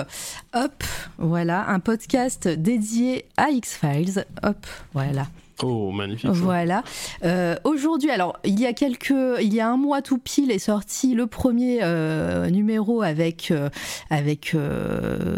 Hop 0.55 0.85
voilà 1.19 1.69
un 1.69 1.81
podcast 1.81 2.49
dédié 2.49 3.27
à 3.37 3.51
X 3.51 3.77
Files 3.77 4.25
hop 4.43 4.67
voilà 4.93 5.27
Oh, 5.63 5.91
magnifique. 5.93 6.31
Voilà. 6.31 6.83
Euh, 7.25 7.57
aujourd'hui, 7.65 8.11
alors, 8.11 8.39
il 8.45 8.59
y 8.59 8.67
a 8.67 8.73
quelques, 8.73 9.15
il 9.41 9.55
y 9.55 9.61
a 9.61 9.69
un 9.69 9.77
mois 9.77 10.03
tout 10.03 10.19
pile 10.19 10.51
est 10.51 10.59
sorti 10.59 11.15
le 11.15 11.27
premier 11.27 11.81
euh, 11.83 12.51
numéro 12.51 13.03
avec, 13.03 13.51
euh, 13.51 13.69
avec 14.11 14.57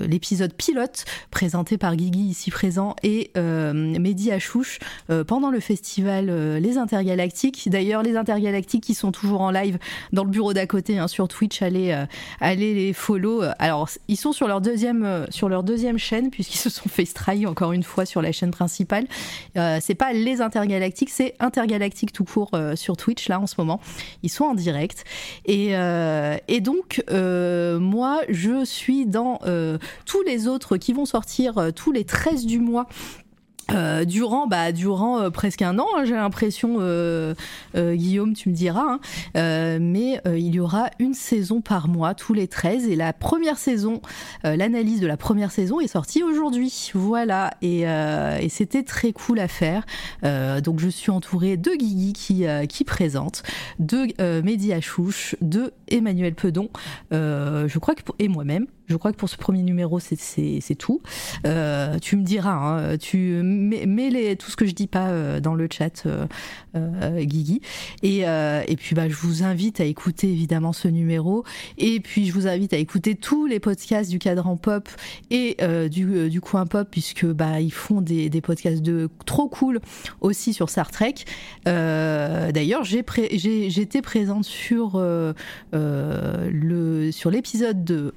l'épisode 0.08 0.54
pilote 0.54 1.04
présenté 1.30 1.76
par 1.78 1.96
Guigui 1.96 2.24
ici 2.24 2.50
présent 2.50 2.96
et 3.02 3.30
Mehdi 3.36 4.30
Achouche 4.32 4.78
pendant 5.26 5.50
le 5.50 5.60
festival 5.60 6.26
Les 6.56 6.78
Intergalactiques. 6.78 7.68
D'ailleurs, 7.68 8.02
les 8.02 8.16
Intergalactiques 8.16 8.84
qui 8.84 8.94
sont 8.94 9.12
toujours 9.12 9.42
en 9.42 9.50
live 9.50 9.78
dans 10.12 10.24
le 10.24 10.30
bureau 10.30 10.52
d'à 10.52 10.66
côté 10.66 10.98
hein, 10.98 11.08
sur 11.08 11.28
Twitch, 11.28 11.62
allez, 11.62 11.96
allez 12.40 12.74
les 12.74 12.92
follow. 12.92 13.42
Alors, 13.58 13.88
ils 14.08 14.16
sont 14.16 14.32
sur 14.32 14.48
leur 14.48 14.60
deuxième, 14.60 15.26
sur 15.30 15.48
leur 15.48 15.62
deuxième 15.62 15.98
chaîne 15.98 16.30
puisqu'ils 16.30 16.58
se 16.58 16.70
sont 16.70 16.88
fait 16.88 17.04
strike 17.04 17.46
encore 17.46 17.72
une 17.72 17.82
fois 17.82 18.06
sur 18.06 18.22
la 18.22 18.32
chaîne 18.32 18.50
principale. 18.50 19.06
c'est 19.54 19.94
pas 19.94 20.13
les 20.14 20.40
intergalactiques, 20.40 21.10
c'est 21.10 21.34
intergalactique 21.40 22.12
tout 22.12 22.24
court 22.24 22.50
euh, 22.54 22.76
sur 22.76 22.96
Twitch 22.96 23.28
là 23.28 23.40
en 23.40 23.46
ce 23.46 23.54
moment. 23.58 23.80
Ils 24.22 24.30
sont 24.30 24.44
en 24.44 24.54
direct. 24.54 25.04
Et, 25.44 25.76
euh, 25.76 26.36
donc, 26.60 27.02
euh, 27.10 27.78
moi, 27.78 28.20
je 28.28 28.64
suis 28.64 29.04
dans 29.04 29.40
tous 30.06 30.22
les 30.22 30.48
autres 30.48 30.76
qui 30.76 30.92
vont 30.92 31.04
sortir 31.04 31.72
tous 31.74 31.92
les 31.92 32.04
13 32.04 32.46
du 32.46 32.58
mois 32.58 32.86
euh, 33.72 34.04
durant 34.04 34.46
bah 34.46 34.72
durant 34.72 35.20
euh, 35.20 35.30
presque 35.30 35.62
un 35.62 35.78
an 35.78 35.86
hein, 35.96 36.04
j'ai 36.04 36.14
l'impression 36.14 36.76
euh, 36.80 37.34
Guillaume 37.74 38.34
tu 38.34 38.50
me 38.50 38.54
diras 38.54 38.98
hein. 39.34 39.78
mais 39.80 40.20
il 40.26 40.54
y 40.54 40.60
aura 40.60 40.90
une 40.98 41.14
saison 41.14 41.60
par 41.60 41.88
mois 41.88 42.14
tous 42.14 42.34
les 42.34 42.46
13 42.46 42.88
et 42.88 42.96
la 42.96 43.12
première 43.12 43.58
saison 43.58 44.02
l'analyse 44.42 45.00
de 45.00 45.06
la 45.06 45.16
première 45.16 45.50
saison 45.50 45.80
est 45.80 45.88
sortie 45.88 46.22
aujourd'hui. 46.22 46.90
Voilà. 46.94 47.52
Et, 47.62 47.84
c'était 48.48 48.82
très 48.82 49.12
cool 49.12 49.38
à 49.38 49.48
faire. 49.48 49.84
Donc 50.22 50.80
je 50.80 50.88
suis 50.88 51.10
entourée 51.10 51.56
de 51.56 51.70
Guigui 51.70 52.12
qui, 52.12 52.44
qui 52.68 52.84
présente 52.84 53.42
de 53.78 54.06
Mehdi 54.42 54.72
Achouche 54.72 55.36
de 55.40 55.72
Emmanuel 55.88 56.34
Pedon 56.34 56.68
je 57.10 57.78
crois 57.78 57.94
que 57.94 58.02
et 58.18 58.28
moi-même 58.28 58.66
je 58.86 58.96
crois 58.96 59.12
que 59.12 59.16
pour 59.16 59.28
ce 59.28 59.36
premier 59.36 59.62
numéro, 59.62 59.98
c'est 59.98 60.74
tout. 60.78 61.00
Euh, 61.46 61.98
tu 61.98 62.16
me 62.16 62.22
diras, 62.22 62.52
hein, 62.52 62.98
tu 62.98 63.40
mets, 63.42 64.10
les, 64.10 64.36
tout 64.36 64.50
ce 64.50 64.56
que 64.56 64.66
je 64.66 64.72
dis 64.72 64.86
pas 64.86 65.08
euh, 65.08 65.40
dans 65.40 65.54
le 65.54 65.68
chat, 65.70 66.06
euh, 66.06 66.26
Guigui. 67.24 67.60
Et, 68.02 68.20
et 68.20 68.76
puis, 68.76 68.94
bah, 68.94 69.08
je 69.08 69.14
vous 69.14 69.42
invite 69.42 69.80
à 69.80 69.84
écouter 69.84 70.30
évidemment 70.30 70.72
ce 70.72 70.88
numéro. 70.88 71.44
Et 71.78 72.00
puis, 72.00 72.26
je 72.26 72.32
vous 72.32 72.46
invite 72.46 72.72
à 72.72 72.78
écouter 72.78 73.14
tous 73.14 73.46
les 73.46 73.60
podcasts 73.60 74.10
du 74.10 74.18
cadran 74.18 74.56
pop 74.56 74.88
et 75.30 75.56
du, 75.88 76.28
du 76.28 76.40
coin 76.40 76.66
pop, 76.66 76.88
puisque 76.90 77.26
bah, 77.26 77.60
ils 77.60 77.72
font 77.72 78.00
des, 78.00 78.28
des 78.28 78.40
podcasts 78.40 78.82
de 78.82 79.08
trop 79.24 79.48
cool 79.48 79.80
aussi 80.20 80.52
sur 80.52 80.68
Star 80.68 80.90
Trek. 80.90 81.14
D'ailleurs, 81.64 82.84
j'étais 82.84 84.02
présente 84.02 84.44
sur 84.44 84.98
le 85.72 87.10
sur 87.12 87.30
l'épisode 87.30 87.84
de 87.84 87.94
euh, 87.94 88.12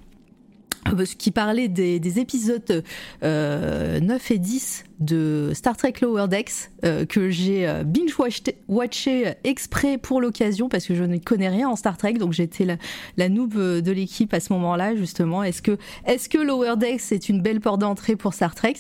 qui 1.18 1.32
parlait 1.32 1.68
des, 1.68 2.20
épisodes 2.20 2.70
9 2.70 2.84
euh, 3.24 4.00
et 4.30 4.38
10 4.38 4.86
de 5.00 5.52
Star 5.54 5.78
Trek 5.78 5.94
Lower 6.02 6.28
Decks 6.28 6.72
euh, 6.84 7.06
que 7.06 7.30
j'ai 7.30 7.68
binge-watché 7.86 9.36
exprès 9.44 9.98
pour 9.98 10.22
l'occasion 10.22 10.70
parce 10.70 10.86
que 10.86 10.96
je 10.96 11.04
ne 11.04 11.18
connais 11.18 11.50
rien 11.50 11.70
en 11.70 11.76
Star 11.76 11.98
Trek 11.98 12.14
donc 12.14 12.34
j'étais 12.34 12.66
la, 12.66 12.78
la, 13.18 13.30
noob 13.30 13.54
de 13.54 13.92
l'équipe 13.92 14.34
à 14.34 14.40
ce 14.40 14.52
moment-là 14.54 14.96
justement. 14.96 15.44
Est-ce 15.44 15.62
que, 15.62 15.78
est 16.06 16.28
que 16.28 16.38
Lower 16.38 16.76
Decks 16.78 17.12
est 17.12 17.30
une 17.30 17.42
belle 17.42 17.60
porte 17.60 17.82
d'entrée 17.82 18.16
pour 18.16 18.34
Star 18.34 18.56
Trek? 18.56 18.76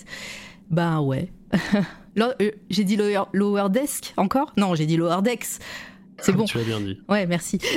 Ben 0.69 0.99
ouais. 1.01 1.31
j'ai 2.69 2.83
dit 2.83 2.95
lower, 2.95 3.23
lower, 3.33 3.69
Desk 3.69 4.13
encore? 4.17 4.53
Non, 4.57 4.75
j'ai 4.75 4.85
dit 4.85 4.97
Lower 4.97 5.21
Decks. 5.21 5.59
C'est 6.21 6.31
bon. 6.35 6.45
Tu 6.45 6.57
l'as 6.57 6.63
bien 6.63 6.79
dit. 6.79 6.99
Ouais, 7.09 7.25
merci. 7.25 7.59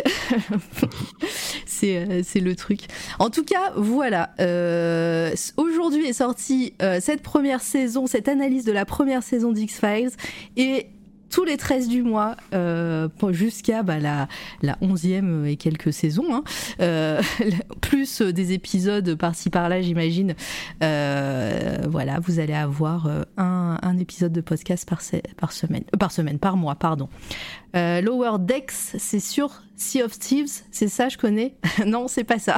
Euh, 1.82 2.20
c'est 2.24 2.40
le 2.40 2.54
truc. 2.56 2.80
En 3.18 3.30
tout 3.30 3.42
cas, 3.42 3.72
voilà. 3.74 4.34
Euh, 4.38 5.34
aujourd'hui 5.56 6.06
est 6.06 6.12
sortie 6.12 6.74
euh, 6.82 6.98
cette 7.00 7.22
première 7.22 7.62
saison, 7.62 8.06
cette 8.06 8.28
analyse 8.28 8.66
de 8.66 8.72
la 8.72 8.84
première 8.84 9.22
saison 9.22 9.50
d'X-Files. 9.50 10.10
Et 10.58 10.88
tous 11.30 11.44
les 11.44 11.56
13 11.56 11.88
du 11.88 12.02
mois 12.02 12.36
euh, 12.52 13.08
jusqu'à 13.30 13.82
bah, 13.82 13.98
la, 13.98 14.28
la 14.62 14.74
11e 14.82 15.46
et 15.46 15.56
quelques 15.56 15.92
saisons, 15.92 16.34
hein, 16.34 16.44
euh, 16.80 17.22
plus 17.80 18.20
des 18.20 18.52
épisodes 18.52 19.14
par-ci 19.14 19.48
par-là, 19.48 19.80
j'imagine. 19.80 20.34
Euh, 20.82 21.78
voilà, 21.88 22.18
vous 22.20 22.40
allez 22.40 22.52
avoir 22.52 23.08
un, 23.36 23.78
un, 23.80 23.98
épisode 23.98 24.32
de 24.32 24.40
podcast 24.40 24.88
par, 24.88 25.00
par 25.36 25.52
semaine, 25.52 25.84
par 25.98 26.12
semaine, 26.12 26.38
par 26.38 26.56
mois, 26.56 26.74
pardon. 26.74 27.08
Lower 27.74 28.38
Decks, 28.38 28.72
c'est 28.72 29.20
sur 29.20 29.62
Sea 29.80 30.02
of 30.02 30.18
Thieves, 30.18 30.62
c'est 30.70 30.88
ça, 30.88 31.08
je 31.08 31.16
connais. 31.16 31.54
non, 31.86 32.06
c'est 32.06 32.24
pas 32.24 32.38
ça. 32.38 32.56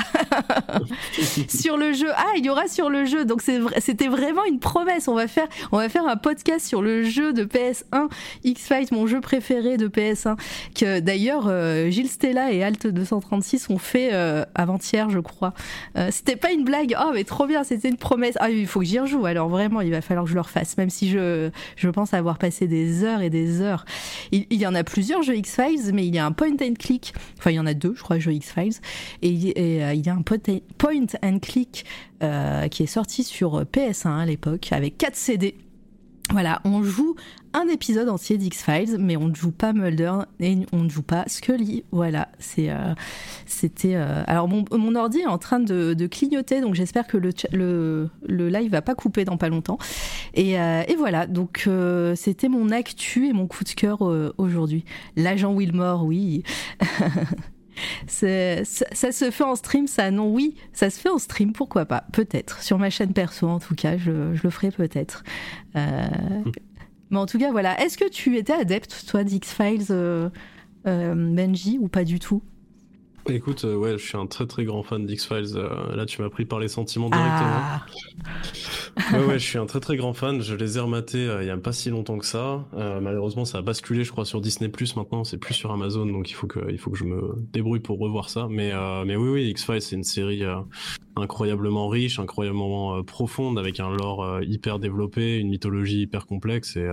sur 1.49 1.77
le 1.77 1.93
jeu, 1.93 2.09
ah, 2.17 2.33
il 2.37 2.45
y 2.45 2.51
aura 2.51 2.67
sur 2.67 2.91
le 2.91 3.05
jeu. 3.05 3.25
Donc 3.25 3.43
c'était 3.79 4.09
vraiment 4.09 4.45
une 4.45 4.59
promesse. 4.59 5.07
On 5.07 5.15
va 5.15 5.29
faire, 5.29 5.47
on 5.71 5.77
va 5.77 5.89
faire 5.89 6.07
un 6.07 6.17
podcast 6.17 6.67
sur 6.67 6.83
le 6.83 7.05
jeu 7.05 7.33
de 7.33 7.45
PS1 7.45 8.09
X-Fight, 8.43 8.91
mon 8.91 9.07
jeu 9.07 9.21
préféré 9.21 9.77
de 9.77 9.87
PS1. 9.87 10.37
Que 10.75 10.99
d'ailleurs 10.99 11.45
euh, 11.47 11.91
Gilles 11.91 12.09
Stella 12.09 12.53
et 12.53 12.65
Alt 12.65 12.89
236 12.89 13.71
ont 13.71 13.79
fait 13.79 14.11
euh, 14.13 14.45
avant-hier, 14.57 15.09
je 15.09 15.21
crois. 15.21 15.55
Euh, 15.97 16.09
c'était 16.11 16.37
pas 16.37 16.51
une 16.51 16.65
blague. 16.65 16.97
Oh, 17.01 17.13
mais 17.15 17.25
trop 17.25 17.47
bien. 17.47 17.63
C'était 17.63 17.89
une 17.89 17.99
promesse. 17.99 18.35
Ah, 18.41 18.51
il 18.51 18.67
faut 18.67 18.81
que 18.81 18.87
j'y 18.87 18.99
rejoue. 18.99 19.27
Alors 19.27 19.49
vraiment, 19.49 19.81
il 19.81 19.93
va 19.93 20.01
falloir 20.01 20.25
que 20.25 20.31
je 20.31 20.35
le 20.35 20.41
refasse, 20.41 20.77
même 20.77 20.91
si 20.91 21.09
je, 21.09 21.51
je 21.77 21.89
pense 21.89 22.15
avoir 22.15 22.39
passé 22.39 22.67
des 22.67 23.05
heures 23.05 23.23
et 23.23 23.31
des 23.31 23.61
heures. 23.61 23.85
Il, 24.33 24.47
il 24.51 24.61
y 24.61 24.67
en 24.67 24.75
a 24.75 24.83
plusieurs 24.83 25.23
jeux 25.23 25.37
X-Files, 25.37 25.95
mais 25.95 26.05
il 26.05 26.15
y 26.15 26.19
a 26.19 26.27
un 26.27 26.33
point 26.33 26.57
and 26.61 26.75
click 26.81 27.12
Enfin, 27.39 27.51
il 27.51 27.55
y 27.55 27.61
en 27.61 27.67
a 27.67 27.75
deux, 27.75 27.95
je 27.97 28.03
crois, 28.03 28.19
jeux 28.19 28.35
X-Files. 28.35 28.81
Et, 29.23 29.29
il 29.31 30.07
y 30.07 30.09
a 30.09 30.15
un 30.15 30.23
point 30.23 31.07
and 31.23 31.39
click 31.41 31.85
qui 32.71 32.83
est 32.83 32.87
sorti 32.87 33.25
sur 33.25 33.63
PS1 33.65 34.21
à 34.21 34.27
l'époque 34.27 34.69
avec 34.73 34.99
4 34.99 35.17
CD. 35.17 35.57
Voilà, 36.31 36.61
on 36.65 36.83
joue 36.83 37.17
un 37.53 37.69
épisode 37.69 38.09
entier 38.09 38.39
d'X-Files, 38.39 38.97
mais 38.99 39.17
on 39.17 39.29
ne 39.29 39.35
joue 39.35 39.51
pas 39.51 39.73
Mulder 39.75 40.13
et 40.41 40.57
on 40.73 40.85
ne 40.85 40.89
joue 40.89 41.03
pas 41.03 41.25
Scully. 41.27 41.85
Voilà, 41.91 42.29
euh, 42.59 42.95
c'était. 43.45 43.97
Euh, 43.97 44.23
alors 44.27 44.49
mon, 44.49 44.95
ordi 44.95 45.21
est 45.21 45.27
en 45.27 45.37
train 45.39 45.61
de, 45.61 46.07
clignoter, 46.07 46.61
donc 46.61 46.75
j'espère 46.75 47.07
que 47.07 47.19
le, 47.19 47.31
le, 47.53 48.09
le, 48.27 48.49
live 48.49 48.71
va 48.71 48.83
pas 48.83 48.95
couper 48.95 49.25
dans 49.25 49.37
pas 49.37 49.49
longtemps. 49.49 49.79
Et, 50.35 50.59
euh, 50.59 50.83
voilà, 50.97 51.27
donc 51.27 51.69
c'était 52.15 52.49
mon 52.49 52.71
actu 52.71 53.29
et 53.29 53.33
mon 53.33 53.47
coup 53.47 53.65
de 53.65 53.71
cœur 53.71 54.01
aujourd'hui. 54.39 54.85
L'agent 55.17 55.53
Wilmore, 55.53 56.05
oui. 56.05 56.45
Ça, 58.07 58.65
se 58.65 59.31
fait 59.31 59.45
en 59.45 59.57
stream, 59.57 59.87
ça 59.87 60.11
non 60.11 60.31
Oui, 60.31 60.57
ça 60.73 60.91
se 60.91 61.01
fait 61.01 61.09
en 61.09 61.19
stream, 61.19 61.53
pourquoi 61.53 61.87
pas 61.87 62.05
Peut-être. 62.13 62.63
Sur 62.63 62.79
ma 62.79 62.91
chaîne 62.91 63.13
perso, 63.13 63.49
en 63.49 63.59
tout 63.59 63.75
cas, 63.75 63.97
je 63.97 64.11
le 64.43 64.51
ferai 64.51 64.71
peut-être. 64.71 65.25
Euh, 65.77 66.09
hmm. 66.45 66.53
Mais 67.11 67.19
en 67.19 67.27
tout 67.27 67.39
cas, 67.39 67.51
voilà. 67.51 67.81
Est-ce 67.81 67.99
que 67.99 68.09
tu 68.09 68.37
étais 68.37 68.53
adepte, 68.53 69.05
toi, 69.09 69.25
d'X-Files, 69.25 69.87
euh, 69.91 70.31
euh, 70.87 71.15
Benji, 71.15 71.79
ou 71.81 71.89
pas 71.89 72.05
du 72.05 72.19
tout? 72.19 72.43
Écoute, 73.29 73.63
ouais, 73.65 73.93
je 73.99 74.05
suis 74.05 74.19
un 74.19 74.27
très 74.27 74.47
très 74.47 74.65
grand 74.65 74.83
fan 74.83 75.07
d'X-Files. 75.07 75.55
Là, 75.95 76.07
tu 76.07 76.23
m'as 76.23 76.31
pris 76.31 76.45
par 76.45 76.59
les 76.59 76.69
sentiments 76.69 77.09
directement. 77.09 77.51
Ah. 77.55 77.87
Ouais, 79.13 79.25
ouais, 79.25 79.39
je 79.39 79.45
suis 79.45 79.59
un 79.59 79.67
très 79.67 79.81
très 79.81 79.97
grand 79.97 80.13
fan. 80.13 80.41
Je 80.43 80.55
les 80.55 80.77
ai 80.77 80.81
rematés 80.81 81.27
euh, 81.27 81.43
il 81.43 81.47
y 81.47 81.51
a 81.51 81.57
pas 81.57 81.73
si 81.73 81.91
longtemps 81.91 82.19
que 82.19 82.27
ça. 82.27 82.65
malheureusement, 82.73 83.45
ça 83.45 83.59
a 83.59 83.63
basculé, 83.63 84.05
je 84.05 84.13
crois, 84.13 84.25
sur 84.25 84.41
Disney 84.41 84.69
Plus 84.69 84.97
maintenant. 84.97 85.25
C'est 85.25 85.39
plus 85.39 85.55
sur 85.55 85.73
Amazon, 85.73 86.07
donc 86.07 86.31
il 86.31 86.35
faut 86.35 86.47
que 86.47 86.61
il 86.71 86.79
faut 86.79 86.91
que 86.91 86.99
je 86.99 87.05
me 87.05 87.35
débrouille 87.53 87.81
pour 87.81 87.99
revoir 87.99 88.29
ça. 88.29 88.49
Mais 88.51 88.73
mais 89.05 89.17
oui, 89.17 89.29
oui, 89.29 89.49
X-Files, 89.51 89.83
c'est 89.83 89.97
une 89.97 90.05
série 90.05 90.43
incroyablement 91.17 91.89
riche, 91.89 92.19
incroyablement 92.19 93.03
profonde, 93.03 93.59
avec 93.59 93.81
un 93.81 93.91
lore 93.91 94.41
hyper 94.43 94.79
développé, 94.79 95.39
une 95.39 95.49
mythologie 95.49 96.01
hyper 96.03 96.27
complexe 96.27 96.77
et 96.77 96.91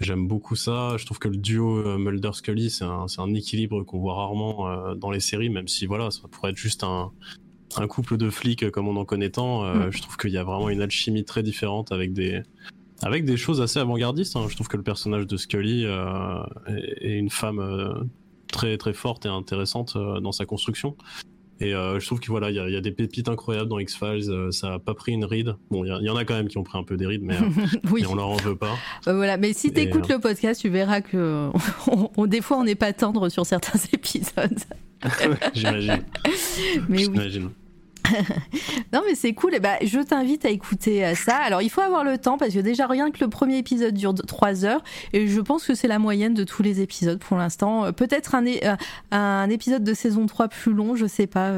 J'aime 0.00 0.26
beaucoup 0.26 0.56
ça. 0.56 0.96
Je 0.96 1.04
trouve 1.06 1.18
que 1.18 1.28
le 1.28 1.36
duo 1.36 1.78
euh, 1.78 1.98
Mulder-Scully, 1.98 2.70
c'est 2.70 2.84
un, 2.84 3.06
un, 3.16 3.34
équilibre 3.34 3.84
qu'on 3.84 4.00
voit 4.00 4.14
rarement 4.14 4.68
euh, 4.68 4.94
dans 4.94 5.10
les 5.10 5.20
séries, 5.20 5.50
même 5.50 5.68
si 5.68 5.86
voilà, 5.86 6.10
ça 6.10 6.22
pourrait 6.30 6.50
être 6.50 6.56
juste 6.56 6.82
un, 6.82 7.12
un 7.76 7.86
couple 7.86 8.16
de 8.16 8.30
flics 8.30 8.70
comme 8.70 8.88
on 8.88 8.96
en 8.96 9.04
connaît 9.04 9.30
tant. 9.30 9.64
Euh, 9.64 9.86
mm. 9.86 9.92
Je 9.92 10.02
trouve 10.02 10.16
qu'il 10.16 10.30
y 10.30 10.38
a 10.38 10.44
vraiment 10.44 10.68
une 10.68 10.82
alchimie 10.82 11.24
très 11.24 11.42
différente 11.42 11.92
avec 11.92 12.12
des, 12.12 12.42
avec 13.02 13.24
des 13.24 13.36
choses 13.36 13.60
assez 13.60 13.78
avant-gardistes. 13.78 14.36
Hein. 14.36 14.46
Je 14.48 14.54
trouve 14.54 14.68
que 14.68 14.76
le 14.76 14.82
personnage 14.82 15.26
de 15.26 15.36
Scully 15.36 15.84
est, 15.84 16.76
est, 17.00 17.18
une 17.18 17.30
femme 17.30 18.08
très 18.48 18.76
très 18.76 18.92
forte 18.92 19.26
et 19.26 19.28
intéressante 19.28 19.96
dans 19.96 20.32
sa 20.32 20.46
construction. 20.46 20.96
Et 21.60 21.72
euh, 21.72 22.00
je 22.00 22.06
trouve 22.06 22.18
que 22.20 22.30
voilà, 22.30 22.50
il 22.50 22.56
y, 22.56 22.76
a 22.76 22.80
des 22.80 22.90
pépites 22.90 23.28
incroyables 23.28 23.68
dans 23.68 23.78
X-Files. 23.78 24.28
Euh, 24.28 24.50
ça 24.50 24.74
a 24.74 24.78
pas 24.78 24.94
pris 24.94 25.12
une 25.12 25.24
ride. 25.24 25.54
Bon, 25.70 25.84
il 25.84 26.04
y, 26.04 26.10
en 26.10 26.16
a 26.16 26.24
quand 26.24 26.34
même 26.34 26.48
qui 26.48 26.58
ont 26.58 26.64
pris 26.64 26.76
un 26.76 26.82
peu 26.82 26.96
des 26.96 27.06
rides, 27.06 27.22
mais, 27.22 27.36
euh, 27.36 27.66
oui. 27.92 28.04
on 28.08 28.16
leur 28.16 28.28
en 28.28 28.36
veut 28.36 28.56
pas. 28.56 28.76
voilà, 29.04 29.36
mais 29.36 29.52
si 29.52 29.72
tu 29.72 29.80
écoutes 29.80 30.08
le 30.08 30.18
podcast, 30.18 30.60
tu 30.60 30.68
verras 30.68 31.00
que 31.00 31.50
on, 32.16 32.26
des 32.26 32.40
fois 32.40 32.58
on 32.58 32.64
n'est 32.64 32.74
pas 32.74 32.92
tendre 32.92 33.28
sur 33.28 33.46
certains 33.46 33.78
épisodes. 33.92 34.58
J'imagine. 35.54 36.04
Mais 36.88 37.06
oui. 37.06 37.48
non 38.92 39.02
mais 39.06 39.14
c'est 39.14 39.32
cool, 39.32 39.54
et 39.54 39.60
bah, 39.60 39.76
je 39.82 39.98
t'invite 40.00 40.44
à 40.44 40.50
écouter 40.50 41.04
euh, 41.04 41.14
ça. 41.14 41.36
Alors 41.36 41.62
il 41.62 41.70
faut 41.70 41.80
avoir 41.80 42.04
le 42.04 42.18
temps 42.18 42.38
parce 42.38 42.52
que 42.52 42.60
déjà 42.60 42.86
rien 42.86 43.10
que 43.10 43.22
le 43.22 43.30
premier 43.30 43.58
épisode 43.58 43.94
dure 43.94 44.14
3 44.14 44.64
heures 44.64 44.82
et 45.12 45.26
je 45.26 45.40
pense 45.40 45.64
que 45.64 45.74
c'est 45.74 45.88
la 45.88 45.98
moyenne 45.98 46.34
de 46.34 46.44
tous 46.44 46.62
les 46.62 46.80
épisodes 46.80 47.18
pour 47.18 47.36
l'instant. 47.36 47.86
Euh, 47.86 47.92
peut-être 47.92 48.34
un, 48.34 48.46
euh, 48.46 48.76
un, 49.10 49.48
épisode 49.50 49.84
de 49.84 49.94
saison 49.94 50.26
3 50.26 50.48
plus 50.48 50.72
long, 50.72 50.96
je 50.96 51.06
sais 51.06 51.26
pas. 51.26 51.52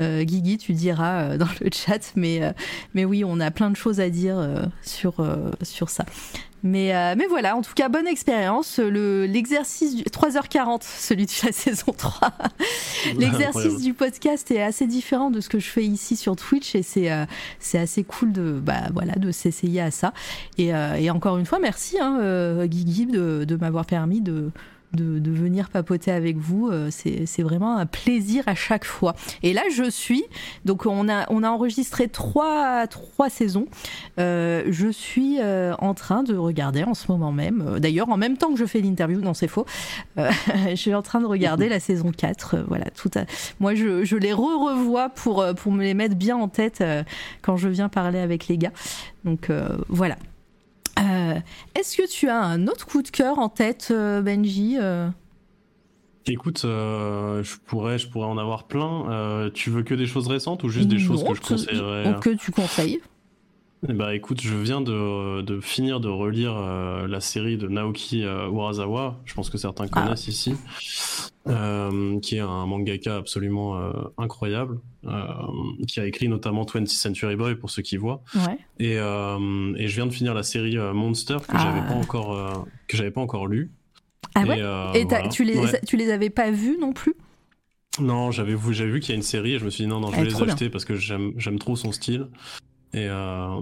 Guigui, 0.00 0.58
tu 0.58 0.72
diras 0.72 1.36
dans 1.38 1.48
le 1.60 1.70
chat, 1.72 2.12
mais, 2.16 2.40
mais 2.94 3.04
oui, 3.04 3.24
on 3.24 3.40
a 3.40 3.50
plein 3.50 3.70
de 3.70 3.76
choses 3.76 4.00
à 4.00 4.10
dire 4.10 4.36
sur, 4.82 5.14
sur 5.62 5.88
ça. 5.88 6.04
Mais, 6.62 6.94
euh, 6.94 7.14
mais 7.16 7.26
voilà, 7.26 7.56
en 7.56 7.62
tout 7.62 7.74
cas, 7.74 7.88
bonne 7.88 8.06
expérience. 8.06 8.78
L'exercice 8.78 9.96
du 9.96 10.04
3h40, 10.04 10.82
celui 10.82 11.26
de 11.26 11.32
la 11.44 11.52
saison 11.52 11.92
3. 11.96 12.32
L'exercice 13.16 13.80
du 13.80 13.94
podcast 13.94 14.50
est 14.50 14.62
assez 14.62 14.86
différent 14.86 15.30
de 15.30 15.40
ce 15.40 15.48
que 15.48 15.58
je 15.58 15.68
fais 15.68 15.84
ici 15.84 16.16
sur 16.16 16.36
Twitch 16.36 16.74
et 16.74 16.82
c'est 16.82 17.10
euh, 17.10 17.24
c'est 17.58 17.78
assez 17.78 18.04
cool 18.04 18.32
de, 18.32 18.60
bah, 18.62 18.82
voilà, 18.92 19.14
de 19.14 19.32
s'essayer 19.32 19.80
à 19.80 19.90
ça. 19.90 20.12
Et, 20.58 20.74
euh, 20.74 20.94
et, 20.94 21.10
encore 21.10 21.38
une 21.38 21.46
fois, 21.46 21.58
merci 21.58 21.98
hein, 22.00 22.66
Guigui 22.66 23.06
de, 23.06 23.44
de 23.44 23.56
m'avoir 23.56 23.84
permis 23.84 24.20
de, 24.20 24.50
de, 24.94 25.30
venir 25.30 25.70
papoter 25.70 26.12
avec 26.12 26.36
vous. 26.36 26.68
Euh, 26.68 26.90
c'est 26.90 27.42
vraiment 27.42 27.76
un 27.76 27.86
plaisir 27.86 28.44
à 28.46 28.54
chaque 28.54 28.84
fois. 28.84 29.14
Et 29.42 29.52
là, 29.52 29.62
je 29.74 29.88
suis. 29.90 30.24
Donc, 30.64 30.86
on 30.86 31.08
a, 31.08 31.26
on 31.30 31.42
a 31.42 31.48
enregistré 31.48 32.08
trois, 32.08 32.86
trois 32.86 33.30
saisons. 33.30 33.66
Euh, 34.18 34.64
je 34.68 34.88
suis 34.88 35.38
euh, 35.40 35.74
en 35.78 35.94
train 35.94 36.22
de 36.22 36.36
regarder 36.36 36.84
en 36.84 36.94
ce 36.94 37.10
moment 37.10 37.32
même. 37.32 37.78
D'ailleurs, 37.78 38.08
en 38.10 38.16
même 38.16 38.36
temps 38.36 38.52
que 38.52 38.58
je 38.58 38.66
fais 38.66 38.80
l'interview, 38.80 39.20
non, 39.20 39.34
c'est 39.34 39.48
faux. 39.48 39.66
je 40.16 40.74
suis 40.74 40.94
en 40.94 41.02
train 41.02 41.20
de 41.20 41.26
regarder 41.26 41.68
la 41.68 41.80
saison 41.80 42.12
4. 42.16 42.64
voilà, 42.68 42.86
tout 42.90 43.10
Moi, 43.60 43.74
je, 43.74 44.04
je 44.04 44.16
les 44.16 44.32
re-revois 44.32 45.08
pour, 45.08 45.44
pour 45.56 45.72
me 45.72 45.82
les 45.82 45.94
mettre 45.94 46.14
bien 46.14 46.36
en 46.36 46.48
tête 46.48 46.84
quand 47.40 47.56
je 47.56 47.68
viens 47.68 47.88
parler 47.88 48.18
avec 48.18 48.48
les 48.48 48.58
gars. 48.58 48.72
Donc, 49.24 49.50
voilà. 49.88 50.16
Euh, 50.98 51.38
est-ce 51.74 51.96
que 51.96 52.08
tu 52.08 52.28
as 52.28 52.40
un 52.40 52.66
autre 52.66 52.86
coup 52.86 53.02
de 53.02 53.08
cœur 53.08 53.38
en 53.38 53.48
tête, 53.48 53.88
euh, 53.90 54.20
Benji 54.20 54.76
euh? 54.78 55.08
Écoute, 56.26 56.60
je 56.62 57.56
pourrais, 57.66 57.98
je 57.98 58.08
pourrais 58.08 58.28
en 58.28 58.38
avoir 58.38 58.64
plein. 58.68 59.50
tu 59.54 59.70
veux 59.70 59.82
que 59.82 59.94
des 59.94 60.06
choses 60.06 60.28
récentes 60.28 60.62
ou 60.62 60.68
juste 60.68 60.88
des 60.88 61.00
choses 61.00 61.24
que 61.24 61.34
je 61.34 61.40
conseillerais 61.40 62.16
Que 62.20 62.30
tu 62.30 62.52
conseilles 62.52 63.00
bah 63.88 64.14
écoute, 64.14 64.40
je 64.40 64.54
viens 64.54 64.80
de, 64.80 65.40
de 65.40 65.60
finir 65.60 65.98
de 65.98 66.08
relire 66.08 66.56
euh, 66.56 67.08
la 67.08 67.20
série 67.20 67.56
de 67.56 67.66
Naoki 67.66 68.24
euh, 68.24 68.48
Urasawa, 68.48 69.20
je 69.24 69.34
pense 69.34 69.50
que 69.50 69.58
certains 69.58 69.86
ah. 69.90 70.02
connaissent 70.02 70.28
ici, 70.28 70.54
euh, 71.48 72.20
qui 72.20 72.36
est 72.36 72.40
un 72.40 72.66
mangaka 72.66 73.16
absolument 73.16 73.92
incroyable, 74.18 74.78
qui 75.88 75.98
a 75.98 76.06
écrit 76.06 76.28
notamment 76.28 76.62
20th 76.62 76.86
Century 76.86 77.34
Boy 77.34 77.56
pour 77.56 77.70
ceux 77.70 77.82
qui 77.82 77.96
voient. 77.96 78.22
Ouais. 78.36 78.58
Et, 78.78 78.94
et 78.94 79.88
je 79.88 79.94
viens 79.94 80.06
de 80.06 80.12
finir 80.12 80.32
la 80.32 80.44
série 80.44 80.76
Monster 80.76 81.38
que 81.48 81.58
j'avais 81.58 81.80
pas 81.80 81.94
ah. 81.94 81.96
encore 81.96 82.66
que 82.86 82.96
j'avais 82.96 83.10
pas 83.10 83.20
encore 83.20 83.48
lu. 83.48 83.72
Ah 84.36 84.44
ouais? 84.44 84.60
Et, 84.94 85.06
tu 85.28 85.42
les 85.42 85.60
tu 85.86 85.96
les 85.96 86.10
avais 86.12 86.30
pas 86.30 86.52
vus 86.52 86.78
non 86.80 86.92
plus? 86.92 87.14
Non, 88.00 88.30
j'avais 88.30 88.54
vu 88.54 88.72
vu 88.72 89.00
qu'il 89.00 89.10
y 89.10 89.12
a 89.12 89.16
une 89.16 89.22
série 89.22 89.54
et 89.54 89.58
je 89.58 89.64
me 89.64 89.70
suis 89.70 89.84
dit 89.84 89.90
non 89.90 89.98
non 89.98 90.12
je 90.12 90.20
vais 90.20 90.24
les 90.24 90.40
acheter 90.40 90.70
parce 90.70 90.84
que 90.84 90.94
j'aime 90.94 91.58
trop 91.58 91.74
son 91.74 91.90
style. 91.90 92.28
Et, 92.94 93.06
euh, 93.08 93.60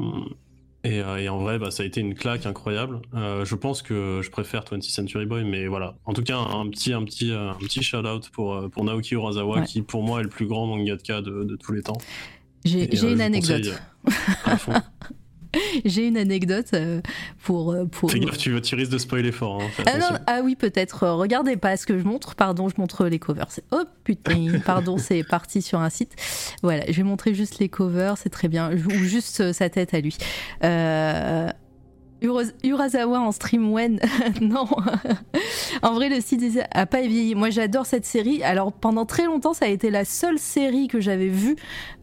et, 0.82 1.00
euh, 1.00 1.16
et, 1.18 1.28
en 1.28 1.38
vrai, 1.38 1.58
bah, 1.58 1.70
ça 1.70 1.82
a 1.82 1.86
été 1.86 2.00
une 2.00 2.14
claque 2.14 2.46
incroyable. 2.46 3.00
Euh, 3.14 3.44
je 3.44 3.54
pense 3.54 3.82
que 3.82 4.20
je 4.22 4.30
préfère 4.30 4.64
20th 4.64 4.90
Century 4.90 5.26
Boy, 5.26 5.44
mais 5.44 5.66
voilà. 5.66 5.94
En 6.04 6.12
tout 6.12 6.22
cas, 6.22 6.38
un, 6.38 6.68
petit, 6.68 6.92
un 6.92 7.04
petit, 7.04 7.32
un 7.32 7.54
petit 7.54 7.82
shout 7.82 8.06
out 8.06 8.28
pour, 8.30 8.68
pour 8.70 8.84
Naoki 8.84 9.14
Urasawa, 9.14 9.62
qui 9.62 9.82
pour 9.82 10.02
moi 10.02 10.20
est 10.20 10.24
le 10.24 10.28
plus 10.28 10.46
grand 10.46 10.66
mangaka 10.66 11.20
de, 11.20 11.44
de 11.44 11.56
tous 11.56 11.72
les 11.72 11.82
temps. 11.82 11.98
J'ai 12.64 13.12
une 13.12 13.20
anecdote. 13.20 13.80
J'ai 15.84 16.06
une 16.06 16.16
anecdote 16.16 16.68
euh, 16.74 17.00
pour. 17.42 17.72
Euh, 17.72 17.84
pour... 17.84 18.10
Fais 18.10 18.20
gaffe, 18.20 18.38
tu, 18.38 18.60
tu 18.60 18.74
risques 18.74 18.92
de 18.92 18.98
spoiler 18.98 19.32
fort. 19.32 19.62
Hein, 19.62 19.84
ah, 19.86 20.20
ah, 20.26 20.40
oui, 20.42 20.56
peut-être. 20.56 21.04
Euh, 21.04 21.14
regardez 21.14 21.56
pas 21.56 21.76
ce 21.76 21.86
que 21.86 21.98
je 21.98 22.04
montre. 22.04 22.34
Pardon, 22.34 22.68
je 22.68 22.74
montre 22.78 23.06
les 23.06 23.18
covers. 23.18 23.48
Oh 23.72 23.82
putain, 24.04 24.58
pardon, 24.64 24.98
c'est 24.98 25.24
parti 25.24 25.62
sur 25.62 25.80
un 25.80 25.90
site. 25.90 26.14
Voilà, 26.62 26.84
je 26.88 26.96
vais 26.96 27.02
montrer 27.02 27.34
juste 27.34 27.58
les 27.58 27.68
covers, 27.68 28.16
c'est 28.16 28.30
très 28.30 28.48
bien. 28.48 28.70
Ou 28.72 28.90
juste 28.90 29.52
sa 29.52 29.68
tête 29.68 29.94
à 29.94 30.00
lui. 30.00 30.16
Euh, 30.64 31.48
Urasawa 32.22 33.20
en 33.20 33.32
stream 33.32 33.72
when? 33.72 34.00
Non. 34.40 34.66
en 35.82 35.94
vrai, 35.94 36.08
le 36.08 36.20
site 36.20 36.58
a 36.70 36.86
pas 36.86 37.00
vieilli. 37.02 37.34
Moi, 37.34 37.50
j'adore 37.50 37.86
cette 37.86 38.04
série. 38.04 38.42
Alors, 38.42 38.72
pendant 38.72 39.06
très 39.06 39.24
longtemps, 39.24 39.54
ça 39.54 39.66
a 39.66 39.68
été 39.68 39.90
la 39.90 40.04
seule 40.04 40.38
série 40.38 40.88
que 40.88 41.00
j'avais 41.00 41.28
vue 41.28 41.56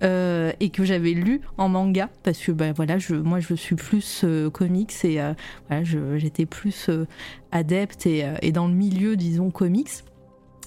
euh, 0.04 0.52
et 0.60 0.70
que 0.70 0.84
j'avais 0.84 1.12
lue 1.12 1.42
en 1.58 1.70
manga. 1.70 2.10
Parce 2.24 2.40
que, 2.40 2.52
ben 2.52 2.74
voilà, 2.74 2.98
moi, 3.24 3.40
je 3.40 3.54
suis 3.54 3.76
plus 3.76 4.22
euh, 4.24 4.50
comics 4.50 4.94
et 5.04 5.22
euh, 5.22 5.34
voilà, 5.68 5.84
j'étais 6.18 6.46
plus 6.46 6.90
adepte 7.52 8.06
et, 8.06 8.52
dans 8.52 8.68
le 8.68 8.74
milieu, 8.74 9.16
disons, 9.16 9.52
comics. 9.52 10.04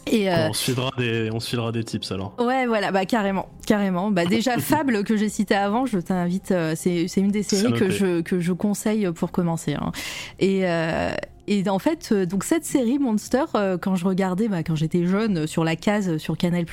Et 0.07 0.31
euh, 0.31 0.49
on, 0.49 0.53
se 0.53 0.65
filera 0.65 0.91
des, 0.99 1.31
on 1.33 1.41
se 1.41 1.73
des 1.73 1.85
tips 1.85 2.13
alors. 2.13 2.35
Ouais, 2.39 2.67
voilà, 2.67 2.91
bah 2.91 3.05
carrément, 3.05 3.49
carrément. 3.67 4.11
Bah 4.11 4.25
déjà 4.25 4.59
Fable 4.59 5.05
que 5.05 5.17
j'ai 5.17 5.29
cité 5.29 5.55
avant, 5.55 5.87
je 5.87 5.99
t'invite. 5.99 6.51
Euh, 6.51 6.75
c'est, 6.77 7.07
c'est 7.09 7.21
une 7.21 7.31
des 7.31 7.43
séries 7.43 7.73
que 7.73 7.91
je 7.91 8.21
que 8.21 8.41
je 8.41 8.53
conseille 8.53 9.11
pour 9.13 9.31
commencer. 9.31 9.75
Hein. 9.75 9.93
Et 10.39 10.63
euh, 10.65 11.13
et 11.53 11.69
en 11.69 11.81
fait, 11.81 12.11
euh, 12.13 12.27
donc 12.27 12.45
cette 12.45 12.65
série 12.65 13.01
Monster, 13.01 13.43
euh, 13.57 13.77
quand 13.77 13.97
je 13.97 14.05
regardais, 14.05 14.47
bah, 14.47 14.63
quand 14.63 14.77
j'étais 14.77 15.05
jeune, 15.05 15.39
euh, 15.39 15.47
sur 15.49 15.65
la 15.65 15.75
case 15.75 16.17
sur 16.19 16.37
Canal+, 16.37 16.65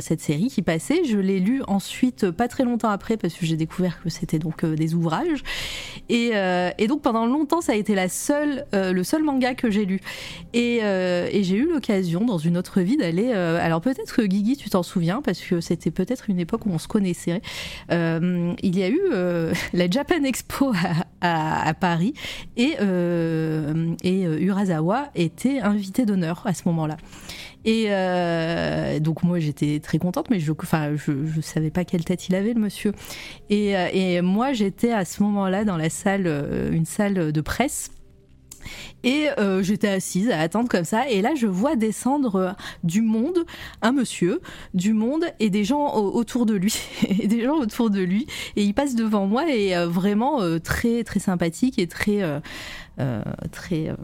cette 0.00 0.20
série 0.22 0.48
qui 0.48 0.62
passait, 0.62 1.04
je 1.04 1.18
l'ai 1.18 1.38
lu 1.38 1.62
ensuite, 1.66 2.30
pas 2.30 2.48
très 2.48 2.64
longtemps 2.64 2.88
après, 2.88 3.18
parce 3.18 3.34
que 3.34 3.44
j'ai 3.44 3.56
découvert 3.56 4.02
que 4.02 4.08
c'était 4.08 4.38
donc 4.38 4.64
des 4.64 4.94
ouvrages. 4.94 5.42
Et, 6.08 6.32
donc 6.88 7.02
pendant 7.02 7.26
longtemps, 7.26 7.60
ça 7.60 7.72
a 7.72 7.74
été 7.74 7.94
la 7.94 8.08
seule, 8.08 8.64
le 8.72 9.02
seul 9.02 9.22
manga 9.22 9.54
que 9.54 9.70
j'ai 9.70 9.84
lu. 9.84 10.00
Et, 10.54 10.80
j'ai 11.42 11.56
eu 11.56 11.70
l'occasion, 11.70 12.24
dans 12.24 12.38
une 12.38 12.56
autre 12.56 12.80
vie, 12.80 12.96
d'aller. 12.96 13.32
alors 13.32 13.80
peut-être 13.80 14.14
que 14.14 14.22
Guigui, 14.22 14.56
tu 14.56 14.70
t'en 14.70 14.82
souviens, 14.82 15.20
parce 15.22 15.40
que 15.40 15.60
c'était 15.60 15.90
peut-être 15.90 16.30
une 16.30 16.38
époque 16.38 16.64
où 16.66 16.70
on 16.70 16.78
se 16.78 16.88
connaissait. 16.88 17.42
Il 17.90 18.78
y 18.78 18.82
a 18.82 18.88
eu 18.88 19.00
la 19.74 19.90
Japan 19.90 20.24
Expo 20.24 20.72
à, 21.20 21.74
Paris 21.74 22.14
et, 22.56 22.76
et 24.02 24.26
euh, 24.26 24.40
Urasawa 24.40 25.10
était 25.14 25.60
invité 25.60 26.06
d'honneur 26.06 26.42
à 26.44 26.54
ce 26.54 26.62
moment-là. 26.66 26.96
Et 27.64 27.86
euh, 27.88 28.98
donc 29.00 29.22
moi 29.22 29.38
j'étais 29.38 29.80
très 29.80 29.98
contente, 29.98 30.28
mais 30.30 30.38
je, 30.38 30.52
enfin 30.52 30.94
je, 30.96 31.40
savais 31.40 31.70
pas 31.70 31.84
quelle 31.84 32.04
tête 32.04 32.28
il 32.28 32.34
avait 32.34 32.52
le 32.52 32.60
monsieur. 32.60 32.92
Et, 33.48 33.76
euh, 33.76 34.22
moi 34.22 34.52
j'étais 34.52 34.92
à 34.92 35.04
ce 35.04 35.22
moment-là 35.22 35.64
dans 35.64 35.76
la 35.76 35.90
salle, 35.90 36.24
euh, 36.26 36.70
une 36.72 36.84
salle 36.84 37.32
de 37.32 37.40
presse. 37.40 37.90
Et 39.02 39.28
euh, 39.38 39.62
j'étais 39.62 39.88
assise 39.88 40.30
à 40.30 40.40
attendre 40.40 40.68
comme 40.68 40.84
ça. 40.84 41.08
Et 41.10 41.20
là, 41.20 41.34
je 41.36 41.46
vois 41.46 41.76
descendre 41.76 42.36
euh, 42.36 42.52
du 42.82 43.02
monde, 43.02 43.44
un 43.82 43.92
monsieur, 43.92 44.40
du 44.72 44.94
monde 44.94 45.26
et 45.40 45.50
des 45.50 45.64
gens 45.64 45.94
au- 45.94 46.12
autour 46.14 46.46
de 46.46 46.54
lui. 46.54 46.74
et 47.20 47.26
des 47.28 47.42
gens 47.42 47.56
autour 47.56 47.90
de 47.90 48.00
lui. 48.00 48.26
Et 48.56 48.64
il 48.64 48.72
passe 48.72 48.94
devant 48.94 49.26
moi 49.26 49.44
et 49.50 49.76
euh, 49.76 49.86
vraiment 49.86 50.40
euh, 50.40 50.58
très, 50.58 51.04
très 51.04 51.20
sympathique 51.20 51.78
et 51.78 51.86
très, 51.86 52.22
euh, 52.22 52.34
euh, 52.34 52.40
très 53.50 53.88
euh, 53.88 53.94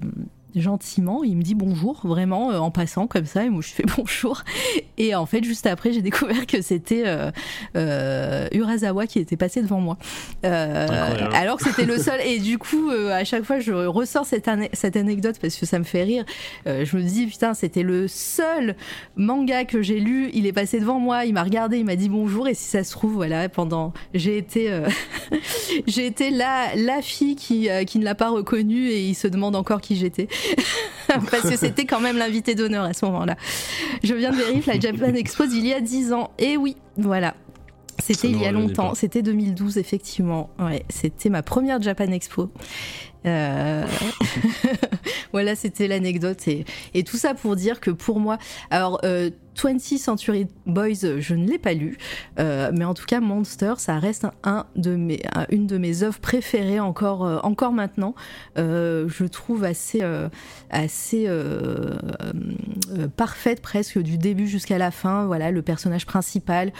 gentiment. 0.54 1.22
Il 1.24 1.36
me 1.36 1.42
dit 1.42 1.54
bonjour, 1.54 2.00
vraiment, 2.04 2.50
euh, 2.50 2.58
en 2.58 2.70
passant 2.70 3.06
comme 3.06 3.26
ça. 3.26 3.44
Et 3.44 3.50
moi, 3.50 3.62
je 3.62 3.68
fais 3.68 3.84
bonjour. 3.96 4.42
Et 4.98 5.14
en 5.14 5.26
fait, 5.26 5.44
juste 5.44 5.66
après, 5.66 5.92
j'ai 5.92 6.02
découvert 6.02 6.46
que 6.46 6.62
c'était 6.62 7.04
euh, 7.06 7.30
euh, 7.76 8.48
Urasawa 8.52 9.06
qui 9.06 9.18
était 9.18 9.36
passé 9.36 9.62
devant 9.62 9.80
moi. 9.80 9.96
Euh, 10.44 10.86
alors 11.34 11.56
que 11.58 11.64
c'était 11.64 11.86
le 11.86 11.98
seul. 11.98 12.20
Et 12.24 12.38
du 12.38 12.58
coup, 12.58 12.90
euh, 12.90 13.10
à 13.12 13.24
chaque 13.24 13.44
fois, 13.44 13.60
je 13.60 13.72
ressors 13.72 14.26
cette, 14.26 14.48
cette 14.72 14.96
anecdote 14.96 15.36
parce 15.40 15.56
que 15.56 15.66
ça 15.66 15.78
me 15.78 15.84
fait 15.84 16.02
rire. 16.02 16.24
Euh, 16.66 16.84
je 16.84 16.96
me 16.96 17.02
dis, 17.02 17.26
putain, 17.26 17.54
c'était 17.54 17.82
le 17.82 18.08
seul 18.08 18.76
manga 19.16 19.64
que 19.64 19.82
j'ai 19.82 20.00
lu. 20.00 20.30
Il 20.34 20.46
est 20.46 20.52
passé 20.52 20.80
devant 20.80 20.98
moi, 20.98 21.24
il 21.24 21.34
m'a 21.34 21.42
regardé, 21.42 21.78
il 21.78 21.84
m'a 21.84 21.96
dit 21.96 22.08
bonjour. 22.08 22.48
Et 22.48 22.54
si 22.54 22.64
ça 22.64 22.84
se 22.84 22.92
trouve, 22.92 23.14
voilà, 23.14 23.48
pendant. 23.48 23.92
J'ai 24.14 24.36
été, 24.36 24.70
euh, 24.70 24.88
j'ai 25.86 26.06
été 26.06 26.30
la, 26.30 26.74
la 26.76 27.02
fille 27.02 27.36
qui, 27.36 27.68
euh, 27.68 27.84
qui 27.84 27.98
ne 27.98 28.04
l'a 28.04 28.14
pas 28.14 28.30
reconnu 28.30 28.88
et 28.88 29.02
il 29.02 29.14
se 29.14 29.28
demande 29.28 29.56
encore 29.56 29.80
qui 29.80 29.96
j'étais. 29.96 30.28
parce 31.08 31.48
que 31.48 31.56
c'était 31.56 31.84
quand 31.84 32.00
même 32.00 32.16
l'invité 32.16 32.54
d'honneur 32.54 32.84
à 32.84 32.92
ce 32.92 33.04
moment-là. 33.06 33.36
Je 34.02 34.14
viens 34.14 34.30
de 34.30 34.36
vérifier 34.36 34.74
la 34.74 34.80
Japan 34.80 35.14
Expo 35.14 35.46
d'il 35.46 35.66
y 35.66 35.72
a 35.72 35.80
10 35.80 36.12
ans. 36.12 36.30
Et 36.38 36.56
oui, 36.56 36.76
voilà. 36.96 37.34
C'était 37.98 38.30
il 38.30 38.40
y 38.40 38.46
a 38.46 38.52
longtemps, 38.52 38.94
c'était 38.94 39.22
2012 39.22 39.76
effectivement. 39.76 40.50
Ouais, 40.58 40.84
c'était 40.88 41.28
ma 41.28 41.42
première 41.42 41.82
Japan 41.82 42.10
Expo. 42.12 42.50
Euh, 43.26 43.86
voilà, 45.32 45.54
c'était 45.54 45.88
l'anecdote 45.88 46.48
et, 46.48 46.64
tout 47.04 47.16
ça 47.16 47.34
pour 47.34 47.56
dire 47.56 47.80
que 47.80 47.90
pour 47.90 48.20
moi, 48.20 48.38
alors 48.70 49.00
euh, 49.04 49.30
20 49.62 49.78
Century 49.98 50.46
Boys, 50.64 51.18
je 51.18 51.34
ne 51.34 51.46
l'ai 51.46 51.58
pas 51.58 51.74
lu, 51.74 51.98
euh, 52.38 52.70
mais 52.74 52.84
en 52.84 52.94
tout 52.94 53.04
cas 53.04 53.20
Monster, 53.20 53.74
ça 53.78 53.98
reste 53.98 54.26
un, 54.44 54.64
de 54.76 54.96
mes, 54.96 55.20
un- 55.34 55.46
une 55.50 55.66
de 55.66 55.76
mes 55.76 56.02
œuvres 56.02 56.20
préférées 56.20 56.80
encore, 56.80 57.24
euh, 57.26 57.38
encore 57.42 57.72
maintenant. 57.72 58.14
Je 58.56 59.24
trouve 59.26 59.64
assez, 59.64 60.02
assez 60.70 61.28
parfaite 63.16 63.60
presque 63.60 63.98
du 63.98 64.18
début 64.18 64.46
jusqu'à 64.46 64.78
la 64.78 64.90
fin. 64.90 65.26
Voilà, 65.26 65.50
le 65.50 65.62
personnage 65.62 66.06
principal, 66.06 66.72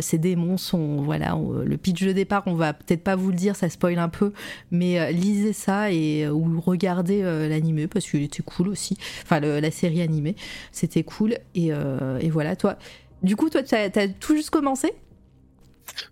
ces 0.00 0.18
démons 0.18 0.58
sont, 0.58 1.02
voilà, 1.02 1.36
le 1.64 1.76
pitch 1.76 2.02
de 2.02 2.12
départ, 2.12 2.42
on 2.46 2.54
va 2.54 2.72
peut-être 2.72 3.02
pas 3.02 3.16
vous 3.16 3.30
le 3.30 3.36
dire, 3.36 3.56
ça 3.56 3.68
spoil 3.68 3.98
un 3.98 4.08
peu, 4.08 4.32
mais 4.70 5.12
lisez 5.12 5.52
ça 5.52 5.71
et 5.90 6.24
euh, 6.24 6.30
ou 6.30 6.60
regardez 6.60 7.22
euh, 7.22 7.48
l'animé 7.48 7.86
parce 7.86 8.08
qu'il 8.08 8.22
était 8.22 8.42
cool 8.42 8.68
aussi. 8.68 8.96
Enfin, 9.22 9.40
la 9.40 9.70
série 9.70 10.02
animée, 10.02 10.36
c'était 10.70 11.02
cool 11.02 11.36
et, 11.54 11.72
euh, 11.72 12.18
et 12.20 12.30
voilà. 12.30 12.56
Toi, 12.56 12.76
du 13.22 13.36
coup, 13.36 13.50
toi, 13.50 13.62
t'as 13.62 13.88
as 13.94 14.08
tout 14.08 14.34
juste 14.34 14.50
commencé? 14.50 14.92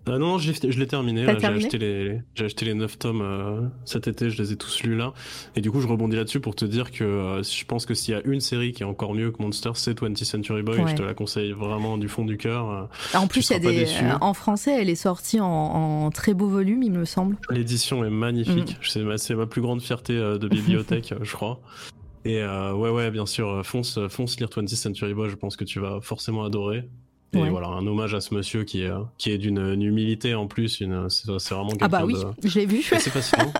Euh, 0.09 0.17
non, 0.17 0.37
je 0.37 0.79
l'ai 0.79 0.87
terminé. 0.87 1.25
J'ai 1.25 1.45
acheté, 1.45 1.77
les, 1.77 2.21
j'ai 2.35 2.45
acheté 2.45 2.65
les 2.65 2.73
9 2.73 2.97
tomes 2.97 3.21
euh, 3.21 3.61
cet 3.85 4.07
été, 4.07 4.29
je 4.29 4.41
les 4.41 4.51
ai 4.51 4.55
tous 4.55 4.83
lus 4.83 4.95
là. 4.95 5.13
Et 5.55 5.61
du 5.61 5.71
coup, 5.71 5.81
je 5.81 5.87
rebondis 5.87 6.15
là-dessus 6.15 6.39
pour 6.39 6.55
te 6.55 6.65
dire 6.65 6.91
que 6.91 7.03
euh, 7.03 7.43
je 7.43 7.65
pense 7.65 7.85
que 7.85 7.93
s'il 7.93 8.13
y 8.13 8.17
a 8.17 8.21
une 8.25 8.41
série 8.41 8.71
qui 8.73 8.83
est 8.83 8.85
encore 8.85 9.13
mieux 9.13 9.31
que 9.31 9.41
Monster, 9.41 9.71
c'est 9.75 9.99
20th 9.99 10.23
Century 10.23 10.63
Boy. 10.63 10.79
Ouais. 10.79 10.91
Je 10.91 10.95
te 10.95 11.03
la 11.03 11.13
conseille 11.13 11.51
vraiment 11.51 11.97
du 11.97 12.07
fond 12.07 12.25
du 12.25 12.37
cœur. 12.37 12.69
Euh, 12.69 13.17
En 13.17 13.27
plus, 13.27 13.49
y 13.49 13.53
a 13.53 13.59
des, 13.59 13.87
en 14.21 14.33
français, 14.33 14.81
elle 14.81 14.89
est 14.89 14.95
sortie 14.95 15.39
en, 15.39 15.45
en 15.45 16.09
très 16.11 16.33
beau 16.33 16.47
volume, 16.47 16.83
il 16.83 16.91
me 16.91 17.05
semble. 17.05 17.37
L'édition 17.49 18.03
est 18.03 18.09
magnifique. 18.09 18.77
Mm. 18.95 19.17
C'est 19.17 19.35
ma, 19.35 19.45
plus 19.45 19.61
grande 19.61 19.81
fierté 19.81 20.13
de 20.13 20.47
bibliothèque, 20.47 21.13
je 21.21 21.33
crois. 21.33 21.61
Et 22.23 22.41
euh, 22.41 22.73
ouais, 22.73 22.89
ouais, 22.89 23.09
bien 23.09 23.25
sûr, 23.25 23.65
fonce, 23.65 23.99
fonce 24.09 24.39
lire 24.39 24.49
20th 24.49 24.75
Century 24.75 25.13
Boy, 25.13 25.29
je 25.29 25.35
pense 25.35 25.55
que 25.55 25.63
tu 25.63 25.79
vas 25.79 25.99
forcément 26.01 26.43
adorer. 26.43 26.87
Et 27.33 27.37
Ouais. 27.37 27.49
voilà, 27.49 27.67
un 27.67 27.85
hommage 27.87 28.13
à 28.13 28.19
ce 28.21 28.33
monsieur 28.33 28.63
qui 28.65 28.81
est, 28.83 28.91
qui 29.17 29.31
est 29.31 29.37
d'une 29.37 29.57
une 29.59 29.81
humilité 29.83 30.35
en 30.35 30.47
plus. 30.47 30.81
Une, 30.81 31.09
c'est, 31.09 31.27
c'est 31.39 31.53
vraiment 31.55 31.69
quelqu'un 31.69 31.85
Ah 31.85 31.89
bah 31.89 32.05
oui, 32.05 32.13
de- 32.15 32.47
je 32.47 32.59
l'ai 32.59 32.65
vu. 32.65 32.79
assez 32.91 33.09
fascinant. 33.09 33.51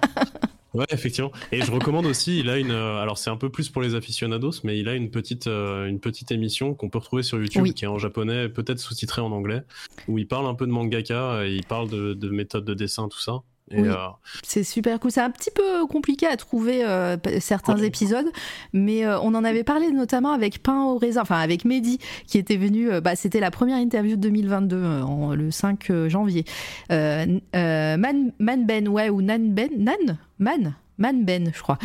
Ouais, 0.74 0.86
effectivement. 0.90 1.32
Et 1.52 1.62
je 1.62 1.70
recommande 1.72 2.06
aussi, 2.06 2.40
il 2.40 2.50
a 2.50 2.58
une. 2.58 2.72
euh, 2.72 3.02
Alors, 3.02 3.18
c'est 3.18 3.30
un 3.30 3.36
peu 3.36 3.50
plus 3.50 3.70
pour 3.70 3.82
les 3.82 3.94
aficionados, 3.96 4.52
mais 4.64 4.80
il 4.80 4.88
a 4.88 4.96
une 4.96 5.10
petite, 5.12 5.48
euh, 5.48 5.86
une 5.88 6.00
petite 6.00 6.32
émission 6.32 6.74
qu'on 6.74 6.90
peut 6.90 7.00
retrouver 7.00 7.24
sur 7.24 7.38
YouTube 7.40 7.64
Oui. 7.64 7.74
qui 7.74 7.84
est 7.84 7.90
en 7.90 7.98
japonais, 7.98 8.48
peut-être 8.48 8.80
sous-titrée 8.80 9.22
en 9.22 9.32
anglais, 9.34 9.64
où 10.08 10.18
il 10.18 10.28
parle 10.28 10.48
un 10.48 10.54
peu 10.56 10.66
de 10.66 10.72
mangaka, 10.72 11.46
et 11.46 11.54
il 11.56 11.66
parle 11.66 11.90
de, 11.90 12.14
de 12.14 12.30
méthodes 12.30 12.64
de 12.66 12.74
dessin, 12.74 13.10
tout 13.10 13.20
ça. 13.20 13.40
Oui. 13.76 13.88
euh, 13.88 13.96
C'est 14.44 14.64
super 14.64 15.00
cool. 15.00 15.12
C'est 15.12 15.22
un 15.22 15.30
petit 15.32 15.52
peu 15.52 15.86
compliqué 15.88 16.28
à 16.28 16.36
trouver 16.38 16.84
euh, 16.86 17.18
certains 17.40 17.78
Ouais. 17.78 17.88
épisodes, 17.88 18.28
mais 18.74 19.06
euh, 19.06 19.20
on 19.22 19.34
en 19.36 19.44
avait 19.44 19.64
parlé 19.64 19.92
notamment 19.92 20.32
avec 20.32 20.62
Pain 20.64 20.84
au 20.84 20.98
raisin, 20.98 21.22
enfin 21.22 21.40
avec 21.40 21.66
Mehdi, 21.66 22.00
qui 22.28 22.38
était 22.38 22.58
venu. 22.58 22.90
bah, 23.02 23.16
C'était 23.16 23.40
la 23.40 23.52
première 23.52 23.78
interview 23.78 24.16
de 24.16 24.22
2022, 24.22 24.76
euh, 24.78 25.02
en- 25.04 25.34
le 25.36 25.52
5 25.52 25.92
janvier. 26.08 26.46
Man, 26.90 28.32
Man 28.40 28.66
Ben, 28.66 28.88
ouais, 28.88 29.10
ou 29.10 29.22
Nan 29.22 29.54
Ben, 29.54 29.70
Nan? 29.78 30.18
Man? 30.40 30.76
Man 30.98 31.24
Ben, 31.26 31.52
je 31.54 31.62
crois. 31.62 31.78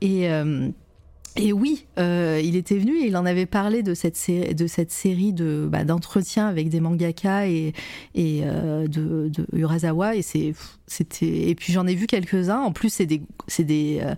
Et. 0.00 0.28
Et 1.36 1.52
oui, 1.52 1.86
euh, 1.98 2.40
il 2.42 2.54
était 2.56 2.76
venu 2.78 2.96
et 2.96 3.06
il 3.06 3.16
en 3.16 3.26
avait 3.26 3.46
parlé 3.46 3.82
de 3.82 3.92
cette 3.94 4.16
série, 4.16 4.54
de 4.54 4.66
cette 4.66 4.90
série 4.92 5.32
de 5.32 5.68
bah, 5.70 5.84
d'entretiens 5.84 6.46
avec 6.46 6.68
des 6.68 6.78
mangaka 6.80 7.48
et, 7.48 7.72
et 8.14 8.42
euh, 8.44 8.86
de, 8.86 9.28
de 9.28 9.46
Urasawa 9.52 10.14
et 10.16 10.22
c'est 10.22 10.54
c'était 10.86 11.48
et 11.50 11.54
puis 11.54 11.72
j'en 11.72 11.86
ai 11.86 11.94
vu 11.94 12.06
quelques-uns. 12.06 12.60
En 12.60 12.72
plus, 12.72 12.90
c'est 12.90 13.06
des 13.06 13.22
c'est 13.48 13.64
des 13.64 14.00
euh, 14.02 14.14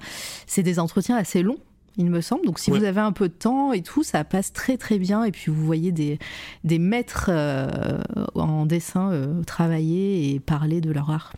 c'est 0.46 0.62
des 0.62 0.78
entretiens 0.78 1.16
assez 1.16 1.42
longs. 1.42 1.58
Il 1.98 2.10
me 2.10 2.20
semble. 2.20 2.44
Donc, 2.44 2.58
si 2.58 2.70
Ouais. 2.70 2.78
vous 2.78 2.84
avez 2.84 3.00
un 3.00 3.12
peu 3.12 3.26
de 3.26 3.32
temps 3.32 3.72
et 3.72 3.80
tout, 3.80 4.02
ça 4.02 4.22
passe 4.22 4.52
très 4.52 4.76
très 4.76 4.98
bien. 4.98 5.24
Et 5.24 5.32
puis, 5.32 5.50
vous 5.50 5.64
voyez 5.64 5.92
des, 5.92 6.18
des 6.62 6.78
maîtres 6.78 7.30
euh, 7.32 8.02
en 8.34 8.66
dessin 8.66 9.10
euh, 9.12 9.42
travailler 9.44 10.34
et 10.34 10.38
parler 10.38 10.82
de 10.82 10.90
leur 10.92 11.10
art. 11.10 11.32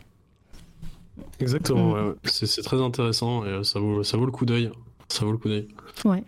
exactement, 1.39 1.91
Mm. 1.95 2.07
ouais. 2.09 2.15
C'est, 2.25 2.47
c'est 2.47 2.63
très 2.63 2.83
intéressant 2.83 3.45
et 3.47 3.63
ça 3.63 3.79
vaut, 3.79 4.03
ça 4.03 4.17
vaut 4.17 4.27
le 4.27 4.33
coup 4.33 4.47
d'œil. 4.47 4.71
Ça 5.09 5.25
vaut 5.25 5.33
le 5.33 5.39
coup 5.39 5.49
d'œil. 5.49 5.69
Ouais. 6.05 6.23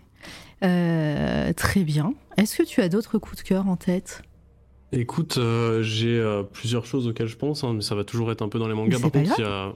Euh, 0.63 1.53
très 1.53 1.83
bien. 1.83 2.13
Est-ce 2.37 2.57
que 2.57 2.63
tu 2.63 2.81
as 2.81 2.89
d'autres 2.89 3.17
coups 3.17 3.43
de 3.43 3.47
cœur 3.47 3.67
en 3.67 3.75
tête? 3.75 4.21
Écoute, 4.91 5.37
euh, 5.37 5.81
j'ai 5.81 6.19
euh, 6.19 6.43
plusieurs 6.43 6.85
choses 6.85 7.07
auxquelles 7.07 7.27
je 7.27 7.37
pense, 7.37 7.63
hein, 7.63 7.73
mais 7.73 7.81
ça 7.81 7.95
va 7.95 8.03
toujours 8.03 8.31
être 8.31 8.41
un 8.41 8.49
peu 8.49 8.59
dans 8.59 8.67
les 8.67 8.73
mangas. 8.73 8.99
Par 8.99 9.11
contre, 9.11 9.39
il 9.39 9.41
y 9.41 9.47
a, 9.47 9.73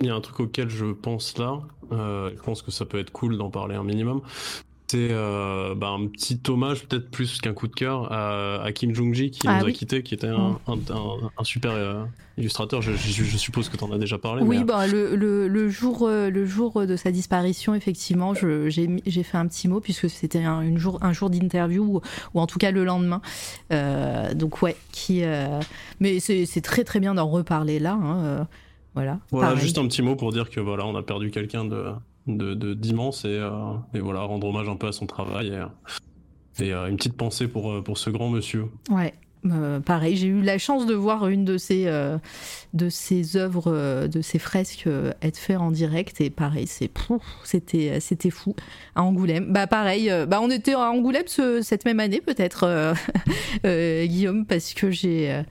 il 0.00 0.06
y 0.06 0.10
a 0.10 0.14
un 0.14 0.20
truc 0.20 0.40
auquel 0.40 0.68
je 0.68 0.86
pense 0.86 1.38
là. 1.38 1.60
je 1.90 2.42
pense 2.42 2.62
que 2.62 2.70
ça 2.70 2.84
peut 2.84 2.98
être 2.98 3.10
cool 3.10 3.36
d'en 3.38 3.50
parler 3.50 3.74
un 3.74 3.84
minimum. 3.84 4.20
C'est 4.90 5.08
euh, 5.10 5.74
bah, 5.74 5.88
un 5.88 6.06
petit 6.06 6.40
hommage, 6.48 6.86
peut-être 6.86 7.10
plus 7.10 7.40
qu'un 7.42 7.52
coup 7.52 7.68
de 7.68 7.74
cœur, 7.74 8.10
à, 8.10 8.62
à 8.62 8.72
Kim 8.72 8.94
Jong-ji 8.94 9.30
qui 9.30 9.46
Ah 9.46 9.58
nous 9.58 9.66
oui. 9.66 9.72
a 9.72 9.74
quittés, 9.74 10.02
qui 10.02 10.14
était 10.14 10.28
un, 10.28 10.58
un- 10.66 10.72
un- 10.94 11.30
un 11.36 11.44
super 11.44 11.72
euh, 11.72 12.04
illustrateur. 12.38 12.80
Je, 12.80 12.92
je- 12.92 13.22
je 13.24 13.36
suppose 13.36 13.68
que 13.68 13.76
tu 13.76 13.84
en 13.84 13.92
as 13.92 13.98
déjà 13.98 14.16
parlé. 14.16 14.42
Oui, 14.42 14.58
mais, 14.60 14.64
bah, 14.64 14.86
le, 14.86 15.14
le, 15.14 15.46
le 15.46 15.68
jour, 15.68 16.08
euh, 16.08 16.30
le 16.30 16.46
jour 16.46 16.86
de 16.86 16.96
sa 16.96 17.10
disparition, 17.10 17.74
effectivement, 17.74 18.32
j'ai 18.32 19.22
fait 19.24 19.36
un 19.36 19.46
petit 19.46 19.68
mot 19.68 19.80
puisque 19.80 20.08
c'était 20.08 20.44
un, 20.44 20.62
une 20.62 20.78
jour, 20.78 20.98
un 21.02 21.12
jour 21.12 21.28
d'interview 21.28 21.84
ou, 21.84 22.00
ou 22.32 22.40
en 22.40 22.46
tout 22.46 22.58
cas 22.58 22.70
le 22.70 22.84
lendemain. 22.84 23.20
Euh, 23.72 24.32
donc 24.32 24.62
ouais, 24.62 24.74
qui. 24.90 25.22
euh, 25.22 25.60
Mais 26.00 26.18
c'est 26.18 26.62
très 26.62 26.84
très 26.84 26.98
bien 27.00 27.14
d'en 27.14 27.28
reparler 27.28 27.78
là. 27.78 27.92
hein, 27.92 28.24
euh, 28.24 28.44
voilà. 28.94 29.18
Voilà, 29.30 29.48
Pareil. 29.48 29.62
juste 29.62 29.76
un 29.76 29.86
petit 29.86 30.00
mot 30.00 30.16
pour 30.16 30.32
dire 30.32 30.48
que 30.48 30.60
voilà, 30.60 30.86
on 30.86 30.96
a 30.96 31.02
perdu 31.02 31.30
quelqu'un 31.30 31.66
de 31.66 31.84
de- 32.36 32.54
de- 32.54 32.74
d'immense 32.74 33.24
et, 33.24 33.28
euh, 33.28 33.50
et 33.94 34.00
voilà, 34.00 34.20
rendre 34.20 34.46
hommage 34.48 34.68
un 34.68 34.76
peu 34.76 34.88
à 34.88 34.92
son 34.92 35.06
travail 35.06 35.48
et, 35.48 36.64
et, 36.66 36.72
euh, 36.72 36.86
une 36.88 36.96
petite 36.96 37.16
pensée 37.16 37.48
pour, 37.48 37.70
euh, 37.72 37.82
pour 37.82 37.96
ce 37.98 38.10
grand 38.10 38.28
monsieur. 38.28 38.66
Ouais. 38.90 39.14
Euh, 39.46 39.78
pareil, 39.78 40.16
j'ai 40.16 40.26
eu 40.26 40.42
la 40.42 40.58
chance 40.58 40.84
de 40.84 40.94
voir 40.94 41.28
une 41.28 41.44
de 41.44 41.58
ces, 41.58 41.84
euh, 41.86 42.18
de 42.74 42.88
ces 42.88 43.36
œuvres, 43.36 43.68
euh, 43.72 44.08
de 44.08 44.20
ces 44.20 44.40
fresques 44.40 44.88
euh, 44.88 45.12
être 45.22 45.36
faites 45.38 45.58
en 45.58 45.70
direct 45.70 46.20
et 46.20 46.28
pareil, 46.28 46.66
c'était 47.44 48.30
fou 48.30 48.56
à 48.96 49.04
Angoulême. 49.04 49.52
Bah 49.52 49.68
pareil, 49.68 50.10
euh, 50.10 50.26
bah 50.26 50.40
on 50.42 50.50
était 50.50 50.74
à 50.74 50.90
Angoulême 50.90 51.22
ce- 51.28 51.62
cette 51.62 51.84
même 51.84 52.00
année 52.00 52.20
peut-être 52.20 52.64
euh, 52.64 52.94
euh, 53.64 54.04
Guillaume 54.06 54.44
parce 54.44 54.74
que 54.74 54.90
j'ai 54.90 55.30
euh, 55.32 55.42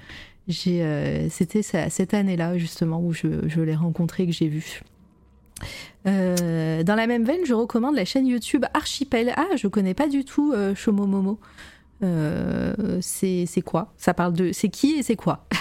euh, 0.67 1.27
c'était 1.29 1.61
cette 1.63 2.13
année-là 2.13 2.57
justement 2.57 2.99
où 3.01 3.13
je, 3.13 3.47
je 3.47 3.61
l'ai 3.61 3.75
rencontré 3.75 4.25
que 4.25 4.33
j'ai 4.33 4.49
vu. 4.49 4.81
Euh, 6.07 6.83
dans 6.83 6.95
la 6.95 7.05
même 7.07 7.23
veine, 7.25 7.41
je 7.45 7.53
recommande 7.53 7.95
la 7.95 8.05
chaîne 8.05 8.27
YouTube 8.27 8.65
Archipel. 8.73 9.33
Ah, 9.35 9.47
je 9.55 9.67
connais 9.67 9.93
pas 9.93 10.07
du 10.07 10.23
tout 10.25 10.53
euh, 10.53 10.73
Shomomomo. 10.75 11.39
Euh, 12.03 12.99
c'est 13.01 13.47
quoi? 13.65 13.93
Ça 13.97 14.13
parle 14.13 14.33
de. 14.33 14.51
C'est 14.53 14.69
qui 14.69 14.93
et 14.93 15.03
c'est 15.03 15.15
quoi? 15.15 15.45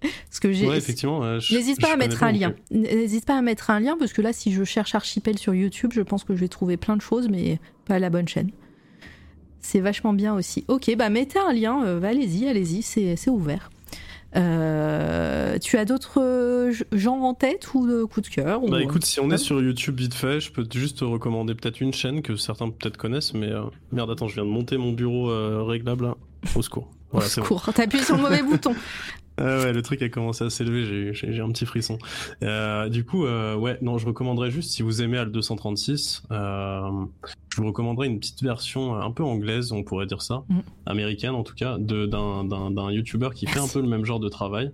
Parce 0.00 0.40
que 0.40 0.52
j'ai. 0.52 0.68
Ouais, 0.68 0.76
effectivement. 0.76 1.24
euh, 1.24 1.40
N'hésite 1.50 1.76
je 1.80 1.86
pas 1.86 1.94
à 1.94 1.96
mettre 1.96 2.22
un 2.22 2.30
lien. 2.30 2.54
N'hésite 2.70 3.24
pas 3.24 3.36
à 3.38 3.42
mettre 3.42 3.70
un 3.70 3.80
lien 3.80 3.96
parce 3.98 4.12
que 4.12 4.22
là, 4.22 4.32
si 4.32 4.52
je 4.52 4.62
cherche 4.62 4.94
Archipel 4.94 5.38
sur 5.38 5.54
YouTube, 5.54 5.90
je 5.94 6.02
pense 6.02 6.22
que 6.22 6.34
je 6.36 6.40
vais 6.40 6.48
trouver 6.48 6.76
plein 6.76 6.96
de 6.96 7.02
choses, 7.02 7.28
mais 7.28 7.58
pas 7.86 7.98
la 7.98 8.10
bonne 8.10 8.28
chaîne. 8.28 8.50
C'est 9.60 9.80
vachement 9.80 10.12
bien 10.12 10.34
aussi. 10.34 10.64
Ok, 10.68 10.94
bah 10.96 11.08
mettez 11.08 11.38
un 11.40 11.52
lien. 11.52 11.82
euh, 11.84 11.98
bah, 11.98 12.08
allez-y, 12.08 12.46
allez-y, 12.46 12.82
c'est 12.82 13.30
ouvert. 13.30 13.70
Euh, 14.34 15.58
tu 15.58 15.78
as 15.78 15.84
d'autres 15.84 16.20
euh, 16.20 16.72
genres 16.92 17.22
en 17.22 17.34
tête 17.34 17.72
ou 17.74 17.86
de 17.86 18.04
coups 18.04 18.28
de 18.28 18.34
cœur 18.34 18.62
ou- 18.62 18.68
Bah 18.68 18.82
écoute, 18.82 19.04
si 19.04 19.20
on 19.20 19.30
est 19.30 19.38
sur 19.38 19.62
YouTube 19.62 19.98
vite 19.98 20.14
fait, 20.14 20.40
je 20.40 20.50
peux 20.52 20.66
juste 20.74 20.98
te 20.98 21.04
recommander 21.04 21.54
peut-être 21.54 21.80
une 21.80 21.92
chaîne 21.94 22.22
que 22.22 22.36
certains 22.36 22.68
peut-être 22.70 22.96
connaissent, 22.96 23.32
mais 23.34 23.50
euh, 23.50 23.62
merde, 23.92 24.10
attends, 24.10 24.28
je 24.28 24.34
viens 24.34 24.44
de 24.44 24.50
monter 24.50 24.76
mon 24.76 24.92
bureau 24.92 25.30
euh, 25.30 25.62
réglable. 25.62 26.06
là. 26.06 26.14
Au 26.54 26.62
secours. 26.62 26.90
Voilà, 27.12 27.28
c'est 27.28 27.40
bon. 27.40 27.46
Cours, 27.46 27.72
t'appuies 27.72 28.02
sur 28.04 28.16
le 28.16 28.22
mauvais 28.22 28.42
bouton. 28.48 28.74
Ah 29.38 29.58
ouais, 29.58 29.72
le 29.72 29.82
truc 29.82 30.00
a 30.02 30.08
commencé 30.08 30.44
à 30.44 30.50
s'élever, 30.50 31.12
j'ai 31.12 31.40
un 31.40 31.50
petit 31.50 31.66
frisson. 31.66 31.98
Euh, 32.42 32.88
du 32.88 33.04
coup, 33.04 33.26
euh, 33.26 33.54
ouais, 33.54 33.76
non, 33.82 33.98
je 33.98 34.06
recommanderais 34.06 34.50
juste, 34.50 34.70
si 34.70 34.82
vous 34.82 35.02
aimez 35.02 35.18
Al 35.18 35.30
236, 35.30 36.22
euh, 36.30 36.88
je 37.54 37.60
vous 37.60 37.66
recommanderais 37.66 38.06
une 38.06 38.18
petite 38.18 38.42
version 38.42 38.94
un 38.96 39.10
peu 39.10 39.22
anglaise, 39.22 39.72
on 39.72 39.82
pourrait 39.82 40.06
dire 40.06 40.22
ça, 40.22 40.44
Mm. 40.48 40.58
américaine 40.86 41.34
en 41.34 41.42
tout 41.42 41.54
cas, 41.54 41.76
de- 41.78 42.06
d'un 42.06 42.90
YouTuber 42.90 43.28
qui 43.34 43.46
fait 43.46 43.58
un 43.60 43.68
peu 43.68 43.80
le 43.82 43.88
même 43.88 44.04
genre 44.06 44.20
de 44.20 44.28
travail 44.30 44.72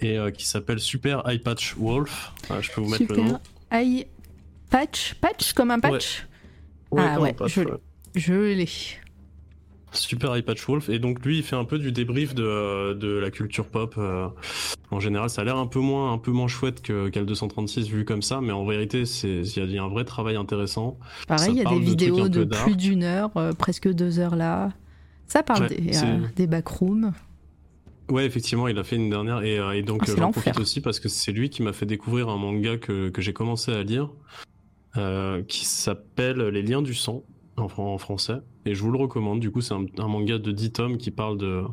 et 0.00 0.18
euh, 0.18 0.30
qui 0.30 0.46
s'appelle 0.46 0.80
Super 0.80 1.26
Eye 1.28 1.38
Patch 1.38 1.74
Wolf. 1.78 2.32
Euh, 2.50 2.60
je 2.60 2.70
peux 2.70 2.80
vous 2.82 2.90
mettre 2.90 3.10
le 3.10 3.16
nom. 3.22 3.38
Eye 3.72 4.06
patch, 4.70 5.14
patch 5.14 5.54
comme 5.54 5.70
un 5.70 5.80
patch? 5.80 6.26
Ah 6.96 7.14
comme 7.14 7.22
ouais, 7.22 7.30
un 7.30 7.32
patch, 7.32 7.54
je 7.54 7.60
l'ai. 7.62 7.70
ouais. 7.70 7.78
Je 8.14 8.32
l'ai. 8.34 8.68
Super 9.92 10.42
Patch 10.44 10.66
Wolf. 10.66 10.88
Et 10.88 10.98
donc 10.98 11.24
lui, 11.24 11.38
il 11.38 11.42
fait 11.42 11.56
un 11.56 11.64
peu 11.64 11.78
du 11.78 11.92
débrief 11.92 12.34
de, 12.34 12.92
de 12.94 13.08
la 13.08 13.30
culture 13.30 13.66
pop. 13.66 13.94
euh, 13.98 14.28
en 14.90 15.00
général, 15.00 15.28
ça 15.30 15.42
a 15.42 15.44
l'air 15.44 15.56
un 15.56 15.66
peu 15.66 15.80
moins, 15.80 16.12
un 16.12 16.18
peu 16.18 16.30
moins 16.30 16.48
chouette 16.48 16.80
que 16.82 17.08
qu'Al 17.08 17.26
236 17.26 17.88
vu 17.88 18.04
comme 18.04 18.22
ça, 18.22 18.40
mais 18.40 18.52
en 18.52 18.64
vérité, 18.66 19.04
c'est 19.06 19.40
il 19.42 19.72
y 19.74 19.78
a- 19.78 19.82
un 19.84 19.88
vrai 19.88 20.04
travail 20.04 20.36
intéressant. 20.36 20.98
Pareil, 21.26 21.50
il 21.52 21.56
y 21.58 21.60
a 21.66 21.68
des 21.70 21.78
de 21.78 21.84
vidéos 21.84 22.28
de 22.28 22.44
plus 22.44 22.76
d'une 22.76 23.02
heure, 23.02 23.30
euh, 23.36 23.52
presque 23.52 23.88
deux 23.92 24.18
heures 24.18 24.36
là. 24.36 24.72
Ça 25.26 25.42
parle 25.42 25.64
Ouais, 25.64 25.68
des, 25.76 25.96
euh, 25.98 26.18
des 26.36 26.46
backrooms. 26.46 27.12
Ouais, 28.10 28.24
effectivement, 28.24 28.68
il 28.68 28.78
a 28.78 28.84
fait 28.84 28.96
une 28.96 29.10
dernière 29.10 29.42
et, 29.42 29.56
et 29.78 29.82
donc 29.82 30.04
Ah, 30.08 30.12
j'en 30.16 30.30
profite 30.32 30.58
aussi 30.58 30.80
parce 30.80 30.98
que 31.00 31.10
c'est 31.10 31.32
lui 31.32 31.50
qui 31.50 31.62
m'a 31.62 31.74
fait 31.74 31.84
découvrir 31.84 32.30
un 32.30 32.38
manga 32.38 32.78
que, 32.78 33.10
que 33.10 33.20
j'ai 33.20 33.34
commencé 33.34 33.70
à 33.72 33.82
lire 33.82 34.08
qui 35.46 35.64
s'appelle 35.66 36.38
Les 36.48 36.62
Liens 36.62 36.82
du 36.82 36.94
sang 36.94 37.22
en 37.56 37.98
français 37.98 38.38
et 38.68 38.74
je 38.74 38.82
vous 38.82 38.90
le 38.90 38.98
recommande. 38.98 39.40
Du 39.40 39.50
coup, 39.50 39.60
c'est 39.60 39.74
un, 39.74 39.86
un 39.98 40.08
manga 40.08 40.38
de 40.38 40.52
10 40.52 40.72
tomes 40.72 40.96
qui 40.98 41.10
parle 41.10 41.38
de 41.38 41.64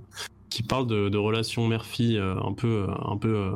qui 0.50 0.64
parle 0.64 0.88
de, 0.88 1.10
de 1.10 1.18
relations 1.18 1.68
mère-fille 1.68 2.18
euh, 2.18 2.36
un 2.40 2.54
peu 2.54 2.88
un 2.90 3.18
peu 3.18 3.36
euh, 3.36 3.52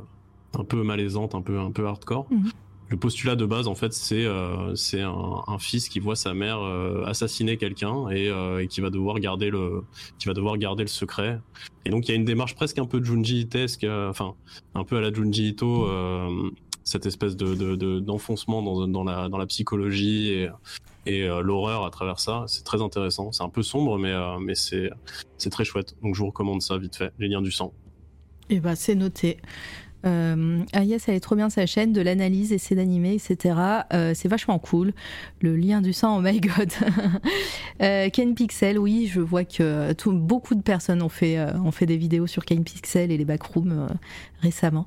un 0.57 0.63
peu 0.63 0.83
malaisantes, 0.83 1.35
un 1.35 1.41
peu 1.41 1.59
un 1.59 1.71
peu 1.71 1.87
hardcore. 1.87 2.27
Mhm. 2.29 2.51
Le 2.89 2.97
postulat 2.97 3.35
de 3.35 3.45
base, 3.45 3.67
en 3.67 3.75
fait, 3.75 3.93
c'est 3.93 4.25
euh, 4.25 4.73
c'est 4.73 5.01
un, 5.01 5.43
un 5.47 5.59
fils 5.59 5.89
qui 5.89 5.99
voit 5.99 6.15
sa 6.15 6.33
mère 6.33 6.59
euh, 6.59 7.03
assassiner 7.05 7.55
quelqu'un 7.57 8.09
et, 8.09 8.29
euh, 8.29 8.63
et 8.63 8.67
qui 8.67 8.81
va 8.81 8.89
devoir 8.89 9.19
garder 9.19 9.51
le 9.51 9.83
qui 10.17 10.27
va 10.27 10.33
devoir 10.33 10.57
garder 10.57 10.83
le 10.83 10.89
secret. 10.89 11.39
Et 11.85 11.91
donc 11.91 12.07
il 12.07 12.11
y 12.11 12.13
a 12.13 12.17
une 12.17 12.25
démarche 12.25 12.55
presque 12.55 12.79
un 12.79 12.85
peu 12.85 13.03
Junji 13.03 13.41
Itesque, 13.41 13.83
euh, 13.83 14.09
enfin 14.09 14.33
un 14.73 14.83
peu 14.83 14.97
à 14.97 15.01
la 15.01 15.13
Junji 15.13 15.49
Ito, 15.49 15.85
euh, 15.85 16.49
cette 16.89 17.05
espèce 17.05 17.35
de 17.37 17.55
de- 17.55 17.75
de- 17.75 17.99
d'enfoncement 17.99 18.61
dans, 18.61 18.87
dans 18.87 19.03
la 19.03 19.29
dans 19.29 19.37
la 19.37 19.45
psychologie 19.45 20.47
et 21.05 21.23
euh, 21.23 21.41
l'horreur 21.41 21.85
à 21.85 21.89
travers 21.91 22.19
ça. 22.19 22.43
C'est 22.47 22.63
très 22.63 22.81
intéressant. 22.81 23.31
C'est 23.31 23.43
un 23.43 23.49
peu 23.49 23.63
sombre, 23.63 23.97
mais 23.97 24.11
euh, 24.11 24.37
mais 24.39 24.55
c'est 24.55 24.89
c'est 25.37 25.49
très 25.49 25.63
chouette. 25.65 25.95
Donc 26.03 26.15
je 26.15 26.19
vous 26.19 26.27
recommande 26.27 26.61
ça 26.61 26.77
vite 26.77 26.95
fait. 26.97 27.11
Les 27.19 27.27
liens 27.29 27.41
du 27.41 27.51
sang. 27.51 27.71
Et 28.49 28.59
bah, 28.59 28.75
c'est 28.75 28.95
noté. 28.95 29.37
Euh, 30.05 30.63
ah 30.71 30.83
yes, 30.85 31.09
elle 31.09 31.15
est 31.15 31.19
trop 31.19 31.35
bien 31.35 31.49
sa 31.49 31.65
chaîne 31.65 31.91
de 31.91 31.99
l'analyse, 32.01 32.53
essai 32.53 32.73
d'animer, 32.73 33.15
etc. 33.15 33.53
Euh, 33.93 34.13
c'est 34.15 34.29
vachement 34.29 34.57
cool. 34.57 34.93
Le 35.41 35.57
lien 35.57 35.81
du 35.81 35.91
sang, 35.91 36.17
oh 36.17 36.21
my 36.21 36.39
god. 36.39 36.71
Ken 38.13 38.33
Pixel, 38.33 38.79
oui, 38.79 39.07
je 39.11 39.19
vois 39.19 39.43
que 39.43 39.93
beaucoup 40.09 40.55
de 40.55 40.61
personnes 40.61 41.01
ont 41.01 41.09
fait, 41.09 41.37
ont 41.55 41.71
fait 41.71 41.85
des 41.85 41.97
vidéos 41.97 42.27
sur 42.27 42.45
Ken 42.45 42.63
Pixel 42.63 43.11
et 43.11 43.17
les 43.17 43.25
backrooms 43.25 43.89
récemment. 44.41 44.85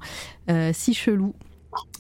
Si 0.73 0.95
chelou. 0.95 1.35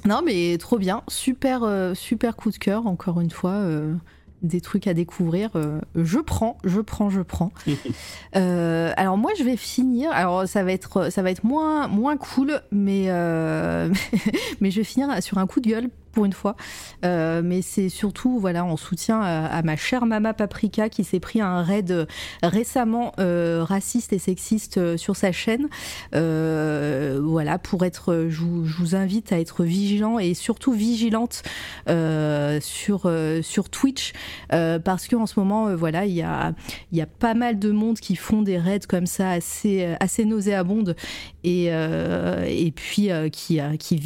Non, 0.05 0.21
mais 0.25 0.57
trop 0.59 0.79
bien. 0.79 1.03
Super, 1.09 1.63
euh, 1.63 1.95
super 1.95 2.37
coup 2.37 2.51
de 2.51 2.57
cœur, 2.59 2.87
encore 2.87 3.21
une 3.21 3.31
fois. 3.31 3.53
euh, 3.53 3.95
des 4.43 4.61
trucs 4.61 4.89
à 4.89 4.95
découvrir. 4.95 5.51
euh, 5.55 5.81
je 5.95 6.19
prends, 6.19 6.59
je 6.65 6.81
prends, 6.81 7.11
je 7.11 7.21
prends. 7.21 7.53
Alors 8.33 9.17
moi 9.17 9.31
je 9.39 9.45
vais 9.45 9.57
finir. 9.57 10.11
Alors 10.11 10.49
ça 10.49 10.65
va 10.65 10.73
être 10.73 11.11
ça 11.11 11.23
va 11.23 11.31
être 11.31 11.45
moins 11.45 11.87
moins 11.87 12.17
cool, 12.17 12.61
mais 12.73 13.07
mais 14.61 14.71
je 14.73 14.79
vais 14.79 14.85
finir 14.85 15.23
sur 15.23 15.39
un 15.39 15.47
coup 15.47 15.61
de 15.61 15.69
gueule 15.69 15.91
pour 16.13 16.25
une 16.25 16.33
fois. 16.33 16.57
Euh, 17.05 17.43
mais 17.45 17.63
c'est 17.63 17.89
surtout 17.89 18.39
voilà 18.39 18.65
en 18.65 18.77
soutien 18.77 19.21
à, 19.21 19.47
à 19.47 19.63
ma 19.63 19.77
chère 19.77 20.07
Mama 20.07 20.35
Paprika 20.35 20.89
qui 20.89 21.05
s'est 21.05 21.21
pris 21.21 21.41
un 21.41 21.63
raid 21.63 21.91
euh, 21.91 22.07
récemment 22.43 23.13
euh, 23.19 23.65
raciste 23.67 24.13
et 24.13 24.19
sexiste 24.19 24.79
euh, 24.79 24.97
sur 24.97 25.17
sa 25.17 25.33
chaîne. 25.33 25.69
Euh, 26.15 27.21
voilà 27.23 27.59
pour 27.59 27.85
être, 27.85 28.27
je 28.29 28.43
vous, 28.43 28.95
invite 28.95 29.33
à 29.33 29.41
être 29.41 29.65
vigilant 29.65 30.19
et 30.19 30.35
surtout 30.35 30.73
vigilante 30.73 31.43
euh, 31.89 32.59
sur 32.61 33.03
euh, 33.07 33.41
sur 33.43 33.71
Twitch 33.71 34.13
euh, 34.53 34.79
parce 34.79 35.09
que 35.09 35.17
en 35.17 35.27
ce 35.27 35.39
moment 35.39 35.69
euh, 35.69 35.77
voilà 35.77 36.05
il 36.05 36.13
y 36.13 36.23
a 36.23 36.53
il 36.91 36.99
y 36.99 37.07
pas 37.19 37.35
mal 37.35 37.59
de 37.59 37.71
monde 37.71 37.99
qui 37.99 38.17
font 38.17 38.43
des 38.43 38.59
raids 38.59 38.81
comme 38.89 39.07
ça 39.07 39.31
assez 39.31 39.85
euh, 39.85 39.95
assez 40.01 40.25
nauséabondes 40.25 40.97
et 41.45 41.67
euh, 41.71 42.45
et 42.49 42.71
puis 42.71 43.11
euh, 43.11 43.29
qui 43.29 43.61
euh, 43.61 43.77
qui 43.77 44.01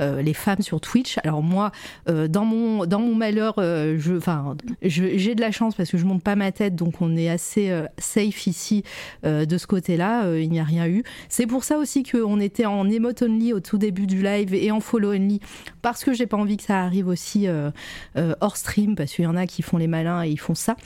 euh, 0.00 0.22
les 0.22 0.34
femmes 0.34 0.62
sur 0.62 0.80
Twitch. 0.80 1.18
Alors 1.24 1.42
moi 1.42 1.72
dans 2.06 2.44
mon 2.44 2.86
dans 2.86 3.00
mon 3.00 3.14
malheur 3.14 3.54
j'ai 4.82 5.34
de 5.34 5.40
la 5.40 5.50
chance 5.50 5.74
parce 5.74 5.90
que 5.90 5.98
je 5.98 6.04
monte 6.04 6.22
pas 6.22 6.36
ma 6.36 6.52
tête 6.52 6.74
donc 6.74 7.00
on 7.00 7.16
est 7.16 7.28
assez 7.28 7.72
safe 7.98 8.46
ici 8.46 8.82
de 9.24 9.58
ce 9.58 9.66
côté-là, 9.66 10.36
il 10.36 10.50
n'y 10.50 10.60
a 10.60 10.64
rien 10.64 10.86
eu. 10.86 11.02
C'est 11.28 11.46
pour 11.46 11.64
ça 11.64 11.78
aussi 11.78 12.02
qu'on 12.02 12.40
était 12.40 12.66
en 12.66 12.88
emote 12.88 13.22
only 13.22 13.52
au 13.52 13.60
tout 13.60 13.78
début 13.78 14.06
du 14.06 14.22
live 14.22 14.54
et 14.54 14.70
en 14.70 14.80
follow 14.80 15.12
only 15.12 15.40
parce 15.82 16.04
que 16.04 16.12
j'ai 16.12 16.26
pas 16.26 16.36
envie 16.36 16.56
que 16.56 16.64
ça 16.64 16.82
arrive 16.82 17.08
aussi 17.08 17.46
hors 18.40 18.56
stream 18.56 18.94
parce 18.94 19.12
qu'il 19.12 19.24
y 19.24 19.28
en 19.28 19.36
a 19.36 19.46
qui 19.46 19.62
font 19.62 19.76
les 19.76 19.88
malins 19.88 20.24
et 20.24 20.30
ils 20.30 20.40
font 20.40 20.54
ça. 20.54 20.76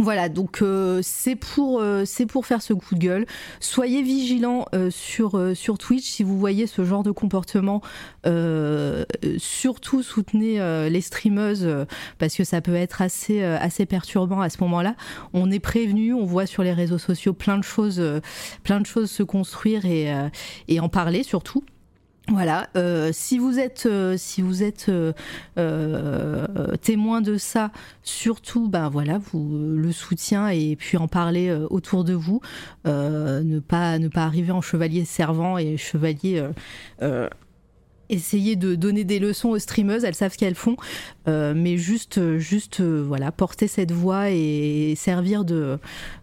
Voilà, 0.00 0.30
donc 0.30 0.62
euh, 0.62 1.00
c'est 1.02 1.36
pour 1.36 1.80
euh, 1.82 2.06
pour 2.26 2.46
faire 2.46 2.62
ce 2.62 2.72
coup 2.72 2.94
de 2.94 3.00
gueule. 3.00 3.26
Soyez 3.60 4.00
vigilants 4.00 4.64
euh, 4.74 4.90
sur 4.90 5.36
euh, 5.36 5.54
sur 5.54 5.76
Twitch 5.76 6.04
si 6.04 6.22
vous 6.22 6.38
voyez 6.38 6.66
ce 6.66 6.86
genre 6.86 7.02
de 7.02 7.10
comportement. 7.10 7.82
surtout 9.36 10.02
soutenez 10.02 10.58
les 10.88 11.00
streameuses 11.02 11.68
parce 12.18 12.34
que 12.34 12.44
ça 12.44 12.62
peut 12.62 12.74
être 12.74 13.02
assez 13.02 13.42
assez 13.42 13.84
perturbant 13.84 14.40
à 14.40 14.48
ce 14.48 14.56
moment-là. 14.62 14.94
On 15.34 15.50
est 15.50 15.60
prévenu, 15.60 16.14
on 16.14 16.24
voit 16.24 16.46
sur 16.46 16.62
les 16.62 16.72
réseaux 16.72 16.98
sociaux 16.98 17.34
plein 17.34 17.58
de 17.58 17.64
choses 17.64 18.02
plein 18.62 18.80
de 18.80 18.86
choses 18.86 19.10
se 19.10 19.22
construire 19.22 19.84
et 19.84 20.12
et 20.68 20.80
en 20.80 20.88
parler 20.88 21.22
surtout. 21.22 21.62
Voilà, 22.28 22.68
euh, 22.76 23.10
si 23.12 23.38
vous 23.38 23.58
êtes, 23.58 23.86
euh, 23.86 24.16
si 24.16 24.40
vous 24.40 24.62
êtes 24.62 24.88
euh, 24.88 26.76
témoin 26.80 27.22
de 27.22 27.36
ça, 27.36 27.72
surtout, 28.04 28.68
ben 28.68 28.88
voilà, 28.88 29.18
vous 29.18 29.74
le 29.74 29.90
soutien 29.90 30.48
et 30.48 30.76
puis 30.76 30.96
en 30.96 31.08
parler 31.08 31.52
autour 31.70 32.04
de 32.04 32.14
vous, 32.14 32.40
ne 32.84 33.58
pas 33.58 33.98
ne 33.98 34.08
pas 34.08 34.24
arriver 34.24 34.52
en 34.52 34.60
chevalier 34.60 35.04
servant 35.04 35.58
et 35.58 35.76
chevalier 35.76 36.44
essayer 38.10 38.56
de 38.56 38.74
donner 38.74 39.04
des 39.04 39.18
leçons 39.18 39.50
aux 39.50 39.58
streameuses, 39.58 40.04
elles 40.04 40.14
savent 40.14 40.32
ce 40.32 40.38
qu'elles 40.38 40.54
font, 40.54 40.76
euh, 41.28 41.54
mais 41.56 41.76
juste, 41.76 42.38
juste 42.38 42.80
euh, 42.80 43.02
voilà, 43.06 43.32
porter 43.32 43.68
cette 43.68 43.92
voix 43.92 44.30
et 44.30 44.94
servir 44.96 45.44
de, 45.44 45.78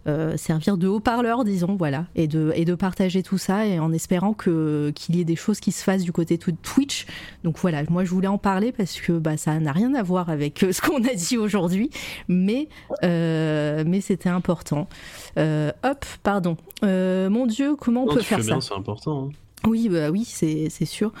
euh, 0.06 0.36
servir 0.36 0.76
de 0.76 0.86
haut-parleur, 0.86 1.44
disons, 1.44 1.76
voilà, 1.76 2.06
et 2.14 2.26
de, 2.26 2.52
et 2.54 2.64
de 2.64 2.74
partager 2.74 3.22
tout 3.22 3.38
ça, 3.38 3.66
et 3.66 3.78
en 3.78 3.92
espérant 3.92 4.34
que 4.34 4.92
qu'il 4.94 5.16
y 5.16 5.20
ait 5.20 5.24
des 5.24 5.36
choses 5.36 5.60
qui 5.60 5.72
se 5.72 5.82
fassent 5.82 6.02
du 6.02 6.12
côté 6.12 6.36
de 6.36 6.50
Twitch. 6.62 7.06
Donc 7.44 7.58
voilà, 7.58 7.82
moi 7.88 8.04
je 8.04 8.10
voulais 8.10 8.28
en 8.28 8.38
parler 8.38 8.72
parce 8.72 9.00
que 9.00 9.12
bah, 9.12 9.36
ça 9.36 9.58
n'a 9.58 9.72
rien 9.72 9.94
à 9.94 10.02
voir 10.02 10.28
avec 10.30 10.64
ce 10.70 10.80
qu'on 10.80 11.02
a 11.04 11.14
dit 11.14 11.38
aujourd'hui, 11.38 11.90
mais, 12.28 12.68
mais 13.02 14.00
c'était 14.00 14.28
important. 14.28 14.88
hop, 15.36 16.04
pardon. 16.22 16.56
mon 16.82 17.46
Dieu, 17.46 17.76
comment 17.76 18.04
on 18.04 18.14
peut 18.14 18.20
faire 18.20 18.42
ça 18.42 18.60
C'est 18.60 18.74
important. 18.74 19.28
Hein. 19.28 19.47
Oui, 19.66 19.88
bah 19.88 20.10
oui, 20.10 20.24
c'est 20.24 20.84
sûr. 20.84 21.12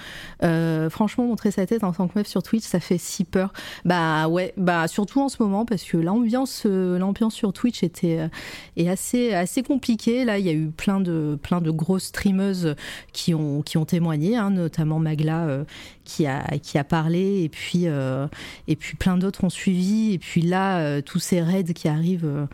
Euh, 0.44 0.88
franchement, 0.90 1.26
montrer 1.26 1.50
sa 1.50 1.66
tête 1.66 1.82
en 1.82 1.92
tant 1.92 2.06
que 2.06 2.18
meuf 2.18 2.28
sur 2.28 2.42
Twitch, 2.42 2.64
ça 2.64 2.78
fait 2.78 2.98
si 2.98 3.24
peur. 3.24 3.52
Bah 3.84 4.28
ouais, 4.28 4.54
bah 4.56 4.86
surtout 4.86 5.20
en 5.20 5.28
ce 5.28 5.42
moment 5.42 5.64
parce 5.64 5.82
que 5.82 5.96
l'ambiance, 5.96 6.62
euh, 6.64 6.98
l'ambiance 6.98 7.34
sur 7.34 7.52
Twitch 7.52 7.82
était 7.82 8.20
euh, 8.20 8.28
est 8.76 8.88
assez 8.88 9.34
assez 9.34 9.62
compliquée. 9.62 10.24
Là, 10.24 10.38
il 10.38 10.46
y 10.46 10.50
a 10.50 10.52
eu 10.52 10.68
plein 10.68 11.00
de 11.00 11.38
plein 11.42 11.60
de 11.60 11.70
grosses 11.70 12.04
streameuses 12.04 12.76
qui 13.12 13.34
ont 13.34 13.62
qui 13.62 13.76
ont 13.76 13.84
témoigné, 13.84 14.36
hein, 14.36 14.50
notamment 14.50 15.00
Magla 15.00 15.64
qui 16.04 16.26
a 16.26 16.44
qui 16.62 16.78
a 16.78 16.84
parlé 16.84 17.42
et 17.42 17.48
puis 17.48 17.86
et 17.86 18.76
puis 18.76 18.96
plein 18.96 19.16
d'autres 19.16 19.44
ont 19.44 19.50
suivi. 19.50 20.12
Et 20.14 20.18
puis 20.18 20.42
là, 20.42 21.02
tous 21.02 21.18
ces 21.18 21.42
raids 21.42 21.64
qui 21.64 21.88
arrivent 21.88 22.46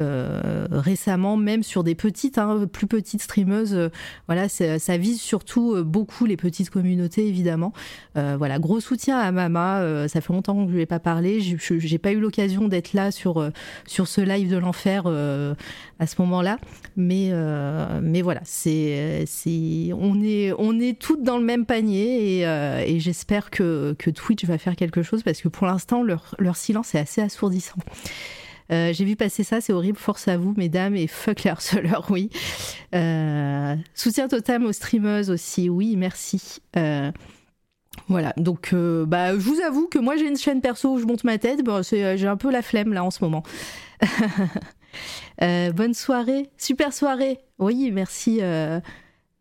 euh, 0.00 0.66
récemment, 0.70 1.36
même 1.36 1.62
sur 1.62 1.84
des 1.84 1.94
petites, 1.94 2.38
hein, 2.38 2.66
plus 2.70 2.86
petites 2.86 3.20
streameuses. 3.20 3.74
Euh, 3.74 3.88
voilà, 4.26 4.48
ça 4.48 4.96
vise 4.96 5.20
surtout 5.20 5.74
euh, 5.74 5.82
beaucoup 5.82 6.24
les 6.24 6.38
petites 6.38 6.70
communautés, 6.70 7.26
évidemment. 7.28 7.72
voilà, 8.14 8.58
gros 8.58 8.80
soutien 8.80 9.18
à 9.18 9.30
Mama. 9.32 10.08
ça 10.08 10.20
fait 10.20 10.32
longtemps 10.32 10.64
que 10.64 10.70
je 10.70 10.76
lui 10.76 10.82
ai 10.82 10.86
pas 10.86 10.98
parlé. 10.98 11.40
J'ai 11.40 11.98
pas 11.98 12.12
eu 12.12 12.20
l'occasion 12.20 12.68
d'être 12.68 12.94
là 12.94 13.10
sur 13.10 13.50
sur 13.86 14.08
ce 14.08 14.20
live 14.20 14.50
de 14.50 14.56
l'enfer 14.56 15.06
à 15.06 16.06
ce 16.06 16.14
moment-là, 16.22 16.58
mais 16.96 17.32
mais 18.02 18.22
voilà, 18.22 18.40
c'est 18.44 19.24
on 19.92 20.22
est 20.22 20.52
on 20.58 20.80
est 20.80 20.98
toutes 20.98 21.22
dans 21.22 21.38
le 21.38 21.44
même 21.44 21.66
panier 21.66 22.38
et, 22.38 22.42
et 22.42 23.00
j'espère 23.00 23.50
que 23.50 23.94
que 23.98 24.10
Twitch 24.10 24.44
va 24.44 24.58
faire 24.58 24.76
quelque 24.76 25.02
chose 25.02 25.22
parce 25.22 25.40
que 25.40 25.48
pour 25.48 25.66
l'instant 25.66 26.02
leur 26.02 26.34
leur 26.38 26.56
silence 26.56 26.94
est 26.94 27.00
assez 27.00 27.20
assourdissant. 27.20 27.76
Euh, 28.72 28.92
j'ai 28.92 29.04
vu 29.04 29.16
passer 29.16 29.44
ça, 29.44 29.60
c'est 29.60 29.72
horrible. 29.72 29.98
Force 29.98 30.28
à 30.28 30.36
vous, 30.36 30.54
mesdames, 30.56 30.96
et 30.96 31.06
fuck 31.06 31.44
les 31.44 31.50
harceleurs, 31.50 32.06
oui. 32.10 32.30
Euh, 32.94 33.76
soutien 33.94 34.28
total 34.28 34.64
aux 34.64 34.72
streameuses 34.72 35.30
aussi, 35.30 35.68
oui, 35.68 35.96
merci. 35.96 36.60
Euh, 36.76 37.10
voilà, 38.08 38.32
donc 38.38 38.74
bah, 38.74 39.32
je 39.34 39.40
vous 39.40 39.60
avoue 39.60 39.86
que 39.86 39.98
moi 39.98 40.16
j'ai 40.16 40.26
une 40.26 40.38
chaîne 40.38 40.62
perso 40.62 40.94
où 40.94 40.98
je 40.98 41.04
monte 41.04 41.24
ma 41.24 41.36
tête, 41.36 41.60
j'ai 41.90 42.26
un 42.26 42.36
peu 42.36 42.50
la 42.50 42.62
flemme 42.62 42.94
là 42.94 43.04
en 43.04 43.10
ce 43.10 43.22
moment. 43.22 43.42
bonne 45.38 45.92
soirée, 45.92 46.50
super 46.56 46.94
soirée. 46.94 47.38
Oui, 47.58 47.90
merci, 47.92 48.40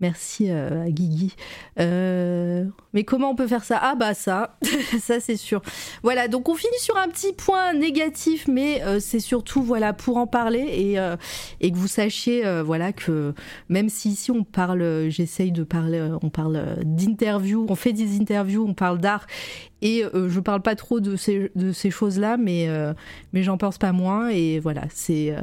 Merci 0.02 0.50
euh, 0.50 0.86
à 0.86 0.90
Guigui. 0.90 1.36
Euh, 1.80 2.66
mais 2.94 3.04
comment 3.04 3.30
on 3.30 3.36
peut 3.36 3.48
faire 3.48 3.64
ça? 3.64 3.80
Ah 3.82 3.94
bah 3.96 4.16
ça, 4.16 4.58
ça 5.00 5.20
c'est 5.20 5.38
sûr. 5.38 5.62
Voilà, 6.02 6.28
donc 6.28 6.50
on 6.50 6.56
finit 6.56 6.80
sur 6.80 6.98
un 6.98 7.08
petit 7.08 7.34
point 7.34 7.74
négatif, 7.74 8.48
mais 8.48 8.82
euh, 8.84 9.00
c'est 9.00 9.20
surtout 9.20 9.62
voilà 9.62 9.94
pour 9.94 10.18
en 10.18 10.26
parler 10.26 10.98
et, 11.62 11.72
que 11.72 11.78
vous 11.78 11.88
sachiez 11.88 12.44
voilà 12.64 12.92
que 12.92 13.34
même 13.70 13.90
si 13.90 14.10
ici 14.10 14.32
on 14.32 14.44
parle, 14.44 15.08
j'essaye 15.10 15.52
de 15.52 15.64
parler, 15.64 16.02
on 16.22 16.30
parle 16.30 16.80
d'interviews, 16.84 17.66
on 17.70 17.76
fait 17.76 17.94
des 17.94 18.20
interviews, 18.20 18.66
on 18.68 18.74
parle 18.74 18.98
d'art 18.98 19.28
et 19.82 20.04
je 20.14 20.40
parle 20.40 20.62
pas 20.62 20.76
trop 20.76 21.00
de 21.00 21.16
ces, 21.16 21.52
de 21.56 21.72
ces 21.72 21.92
choses-là, 21.92 22.38
mais 22.38 22.68
mais 23.34 23.44
j'en 23.44 23.58
pense 23.58 23.78
pas 23.78 23.92
moins 23.92 24.30
et 24.30 24.60
voilà 24.60 24.84
c'est 24.90 25.36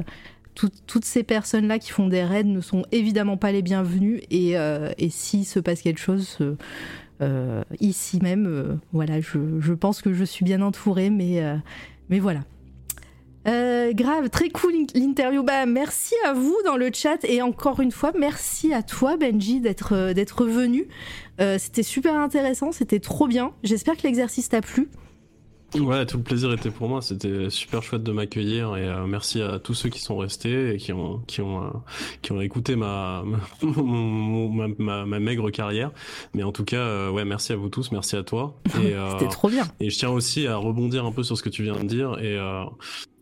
toutes 0.87 1.05
ces 1.05 1.23
personnes-là 1.23 1.79
qui 1.79 1.91
font 1.91 2.07
des 2.07 2.23
raids 2.23 2.43
ne 2.43 2.61
sont 2.61 2.83
évidemment 2.91 3.37
pas 3.37 3.51
les 3.51 3.61
bienvenues 3.61 4.21
et, 4.29 4.57
euh, 4.57 4.91
s'il 5.09 5.45
se 5.45 5.59
passe 5.59 5.81
quelque 5.81 5.99
chose 5.99 6.37
euh, 6.41 6.55
euh, 7.21 7.63
ici 7.79 8.19
même, 8.21 8.79
voilà, 8.93 9.19
je, 9.19 9.73
pense 9.73 10.01
que 10.01 10.13
je 10.13 10.23
suis 10.23 10.45
bien 10.45 10.61
entourée, 10.61 11.09
mais, 11.09 11.41
voilà. 12.09 12.41
grave, 13.45 14.29
très 14.29 14.49
cool 14.49 14.73
l'interview. 14.95 15.43
Bah, 15.43 15.65
merci 15.65 16.15
à 16.25 16.33
vous 16.33 16.55
dans 16.65 16.77
le 16.77 16.89
chat 16.93 17.23
et 17.25 17.41
encore 17.41 17.81
une 17.81 17.91
fois, 17.91 18.11
merci 18.17 18.73
à 18.73 18.83
toi 18.83 19.17
Benji 19.17 19.59
d'être 19.59 20.13
d'être 20.13 20.45
venu. 20.45 20.87
c'était 21.57 21.83
super 21.83 22.15
intéressant, 22.15 22.71
c'était 22.71 22.99
trop 22.99 23.27
bien. 23.27 23.51
J'espère 23.63 23.97
que 23.97 24.03
l'exercice 24.03 24.49
t'a 24.49 24.61
plu. 24.61 24.89
Ouais, 25.75 26.05
tout 26.05 26.17
le 26.17 26.23
plaisir 26.23 26.51
était 26.51 26.71
pour 26.71 26.89
moi. 26.89 27.01
C'était 27.01 27.49
super 27.49 27.83
chouette 27.83 28.03
de 28.03 28.11
m'accueillir 28.11 28.75
et 28.75 28.87
euh, 28.87 29.05
merci 29.05 29.41
à 29.41 29.59
tous 29.59 29.73
ceux 29.73 29.89
qui 29.89 29.99
sont 29.99 30.17
restés 30.17 30.73
et 30.73 30.77
qui 30.77 30.93
ont 30.93 31.19
qui 31.27 31.41
ont 31.41 31.63
euh, 31.63 31.69
qui 32.21 32.31
ont 32.31 32.41
écouté 32.41 32.75
ma 32.75 33.23
ma, 33.61 35.05
ma, 35.05 35.19
maigre 35.19 35.51
carrière. 35.51 35.91
Mais 36.33 36.43
en 36.43 36.51
tout 36.51 36.65
cas, 36.65 36.77
euh, 36.77 37.11
ouais, 37.11 37.25
merci 37.25 37.53
à 37.53 37.55
vous 37.55 37.69
tous, 37.69 37.91
merci 37.91 38.15
à 38.15 38.23
toi. 38.23 38.55
C'était 38.73 39.27
trop 39.29 39.49
bien. 39.49 39.67
Et 39.79 39.89
je 39.89 39.97
tiens 39.97 40.09
aussi 40.09 40.47
à 40.47 40.55
rebondir 40.55 41.05
un 41.05 41.11
peu 41.11 41.23
sur 41.23 41.37
ce 41.37 41.43
que 41.43 41.49
tu 41.49 41.63
viens 41.63 41.75
de 41.75 41.87
dire 41.87 42.17
et 42.19 42.37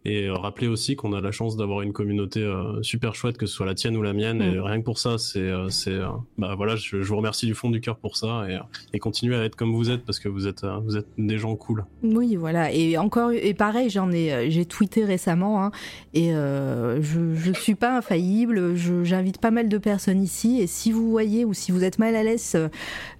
et 0.08 0.27
euh, 0.27 0.36
rappeler 0.36 0.68
aussi 0.68 0.95
qu'on 0.95 1.11
a 1.11 1.19
la 1.19 1.32
chance 1.32 1.58
d'avoir 1.58 1.82
une 1.82 1.92
communauté 1.92 2.42
euh, 2.42 2.82
super 2.82 3.14
chouette, 3.14 3.38
que 3.38 3.45
ce 3.45 3.53
soit 3.53 3.66
la 3.66 3.76
tienne 3.76 3.98
ou 3.98 4.02
la 4.02 4.14
mienne. 4.14 4.42
Et 4.42 4.56
mm. 4.56 4.61
rien 4.61 4.80
que 4.80 4.86
pour 4.86 5.00
ça, 5.00 5.18
c'est, 5.18 5.40
euh, 5.40 5.69
c'est, 5.69 6.00
bah 6.38 6.56
voilà, 6.56 6.77
je, 6.77 6.95
vous 6.95 7.18
remercie 7.18 7.45
du 7.45 7.53
fond 7.53 7.69
du 7.69 7.82
cœur 7.82 7.98
pour 7.98 8.16
ça 8.16 8.48
et, 8.50 8.58
et 8.94 9.00
continuez 9.00 9.36
à 9.36 9.44
être 9.44 9.58
comme 9.58 9.74
vous 9.74 9.90
êtes 9.90 10.06
parce 10.06 10.19
que 10.19 10.30
vous 10.30 10.48
êtes, 10.48 10.66
vous 10.86 10.95
êtes 10.95 11.08
des 11.18 11.38
gens 11.38 11.56
cool. 11.58 11.86
Oui, 12.03 12.38
voilà. 12.38 12.72
Et 12.72 12.98
encore, 12.98 13.32
et 13.34 13.53
pareil, 13.53 13.90
j'en 13.90 14.10
ai, 14.11 14.50
j'ai 14.50 14.66
tweeté 14.66 15.03
récemment 15.03 15.61
hein, 15.61 15.72
et 16.14 16.32
je, 16.32 17.34
je 17.36 17.52
suis 17.52 17.76
pas 17.76 17.98
infaillible. 17.98 18.76
j'invite 19.03 19.40
pas 19.40 19.52
mal 19.52 19.68
de 19.68 19.77
personnes 19.77 20.24
ici 20.24 20.61
et 20.61 20.68
si 20.68 20.92
vous 20.94 21.10
voyez 21.10 21.44
ou 21.44 21.53
si 21.53 21.74
vous 21.74 21.84
êtes 21.84 22.00
mal 22.00 22.16
à 22.16 22.24
l'aise 22.24 22.58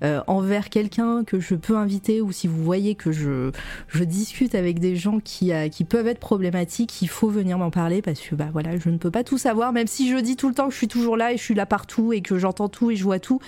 envers 0.01 0.69
quelqu'un 0.69 1.24
que 1.25 1.40
je 1.40 1.56
peux 1.56 1.75
inviter 1.75 2.22
ou 2.22 2.32
si 2.32 2.48
vous 2.48 2.64
voyez 2.64 2.95
que 2.95 3.11
je, 3.11 3.51
je 3.90 4.03
discute 4.03 4.56
avec 4.56 4.80
des 4.80 4.95
gens 4.95 5.19
qui, 5.19 5.51
qui 5.72 5.83
peuvent 5.83 6.07
être 6.07 6.19
problématiques 6.19 6.76
qu'il 6.85 7.09
faut 7.09 7.30
venir 7.30 7.57
m'en 7.57 7.72
parler 7.72 8.01
parce 8.01 8.19
que 8.19 8.35
bah 8.35 8.49
voilà, 8.51 8.77
je 8.77 8.89
ne 8.89 8.97
peux 8.97 9.11
pas 9.11 9.23
tout 9.23 9.38
savoir, 9.38 9.73
même 9.73 9.88
si 9.88 10.11
je 10.11 10.17
dis 10.17 10.35
tout 10.35 10.49
le 10.49 10.53
temps 10.53 10.67
que 10.67 10.73
je 10.73 10.77
suis 10.77 10.88
toujours 10.88 11.17
là 11.17 11.33
et 11.33 11.38
je 11.38 11.43
suis 11.43 11.56
là 11.56 11.65
partout 11.65 12.14
et 12.14 12.22
que 12.22 12.38
j'entends 12.38 12.69
tout 12.69 12.91
et 12.91 12.95
je 12.95 13.03
vois 13.03 13.19
tout. 13.19 13.39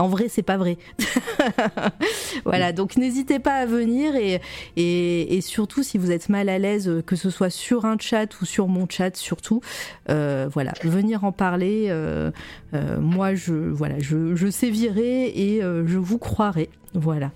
En 0.00 0.08
vrai, 0.08 0.28
c'est 0.28 0.42
pas 0.42 0.56
vrai. 0.56 0.78
voilà, 2.46 2.72
donc 2.72 2.96
n'hésitez 2.96 3.38
pas 3.38 3.52
à 3.56 3.66
venir 3.66 4.14
et, 4.16 4.40
et, 4.76 5.40
surtout 5.42 5.82
si 5.82 5.98
vous 5.98 6.10
êtes 6.10 6.30
mal 6.30 6.48
à 6.48 6.58
l'aise, 6.58 7.02
que 7.06 7.16
ce 7.16 7.28
soit 7.28 7.50
sur 7.50 7.84
un 7.84 7.98
chat 7.98 8.40
ou 8.40 8.46
sur 8.46 8.66
mon 8.66 8.88
chat, 8.88 9.14
surtout, 9.14 9.60
euh, 10.08 10.48
voilà, 10.50 10.72
venir 10.82 11.24
en 11.24 11.32
parler. 11.32 11.88
Euh, 11.88 12.30
euh, 12.72 12.98
moi, 12.98 13.34
je 13.34 13.52
voilà, 13.52 13.98
je, 13.98 14.34
je 14.34 14.48
sais 14.48 14.70
virer 14.70 15.26
et 15.26 15.60
je 15.60 15.98
vous 15.98 16.18
croirai. 16.18 16.70
Voilà. 16.94 17.30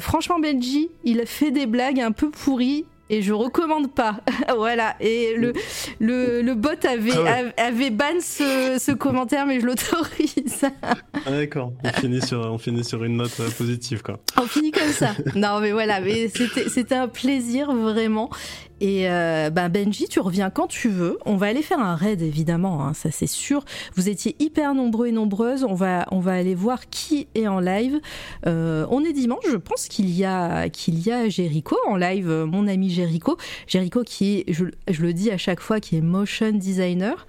franchement, 0.00 0.38
Benji, 0.38 0.90
il 1.02 1.24
fait 1.24 1.50
des 1.50 1.66
blagues 1.66 2.00
un 2.00 2.12
peu 2.12 2.30
pourries 2.30 2.84
et 3.10 3.22
je 3.22 3.32
recommande 3.32 3.92
pas. 3.92 4.20
voilà. 4.56 4.96
Et 5.00 5.34
le, 5.36 5.52
le, 6.00 6.42
le 6.42 6.54
bot 6.54 6.70
avait, 6.88 7.12
ah 7.56 7.62
avait 7.62 7.90
ban 7.90 8.20
ce, 8.20 8.78
ce, 8.78 8.92
commentaire, 8.92 9.46
mais 9.46 9.60
je 9.60 9.66
l'autorise. 9.66 10.64
ah 10.82 11.30
d'accord. 11.30 11.72
On 11.84 11.88
finit 12.00 12.20
sur, 12.20 12.40
on 12.40 12.58
finit 12.58 12.84
sur 12.84 13.04
une 13.04 13.16
note 13.16 13.38
euh, 13.40 13.50
positive, 13.50 14.02
quoi. 14.02 14.18
On 14.36 14.46
finit 14.46 14.70
comme 14.70 14.92
ça. 14.92 15.14
non, 15.34 15.60
mais 15.60 15.72
voilà. 15.72 16.00
Mais 16.00 16.28
c'était 16.28 16.94
un 16.94 17.08
plaisir, 17.08 17.72
vraiment. 17.72 18.30
Et 18.80 19.08
euh, 19.10 19.50
ben 19.50 19.68
Benji, 19.68 20.06
tu 20.08 20.20
reviens 20.20 20.50
quand 20.50 20.66
tu 20.66 20.88
veux. 20.88 21.18
On 21.24 21.36
va 21.36 21.46
aller 21.46 21.62
faire 21.62 21.80
un 21.80 21.94
raid 21.94 22.20
évidemment, 22.20 22.84
hein, 22.84 22.92
ça 22.92 23.10
c'est 23.10 23.26
sûr. 23.26 23.64
Vous 23.94 24.08
étiez 24.08 24.36
hyper 24.38 24.74
nombreux 24.74 25.06
et 25.06 25.12
nombreuses. 25.12 25.64
On 25.64 25.74
va 25.74 26.06
on 26.10 26.20
va 26.20 26.32
aller 26.32 26.54
voir 26.54 26.88
qui 26.90 27.26
est 27.34 27.46
en 27.46 27.60
live. 27.60 28.00
Euh, 28.46 28.86
on 28.90 29.02
est 29.04 29.12
dimanche, 29.12 29.44
je 29.50 29.56
pense 29.56 29.88
qu'il 29.88 30.10
y 30.10 30.24
a 30.24 30.68
qu'il 30.68 31.10
a 31.10 31.28
Jericho 31.28 31.76
en 31.86 31.96
live, 31.96 32.28
mon 32.28 32.66
ami 32.66 32.90
Jericho. 32.90 33.36
Jericho 33.66 34.02
qui 34.02 34.38
est, 34.38 34.52
je, 34.52 34.64
je 34.88 35.02
le 35.02 35.12
dis 35.12 35.30
à 35.30 35.38
chaque 35.38 35.60
fois, 35.60 35.80
qui 35.80 35.96
est 35.96 36.00
motion 36.00 36.52
designer, 36.52 37.26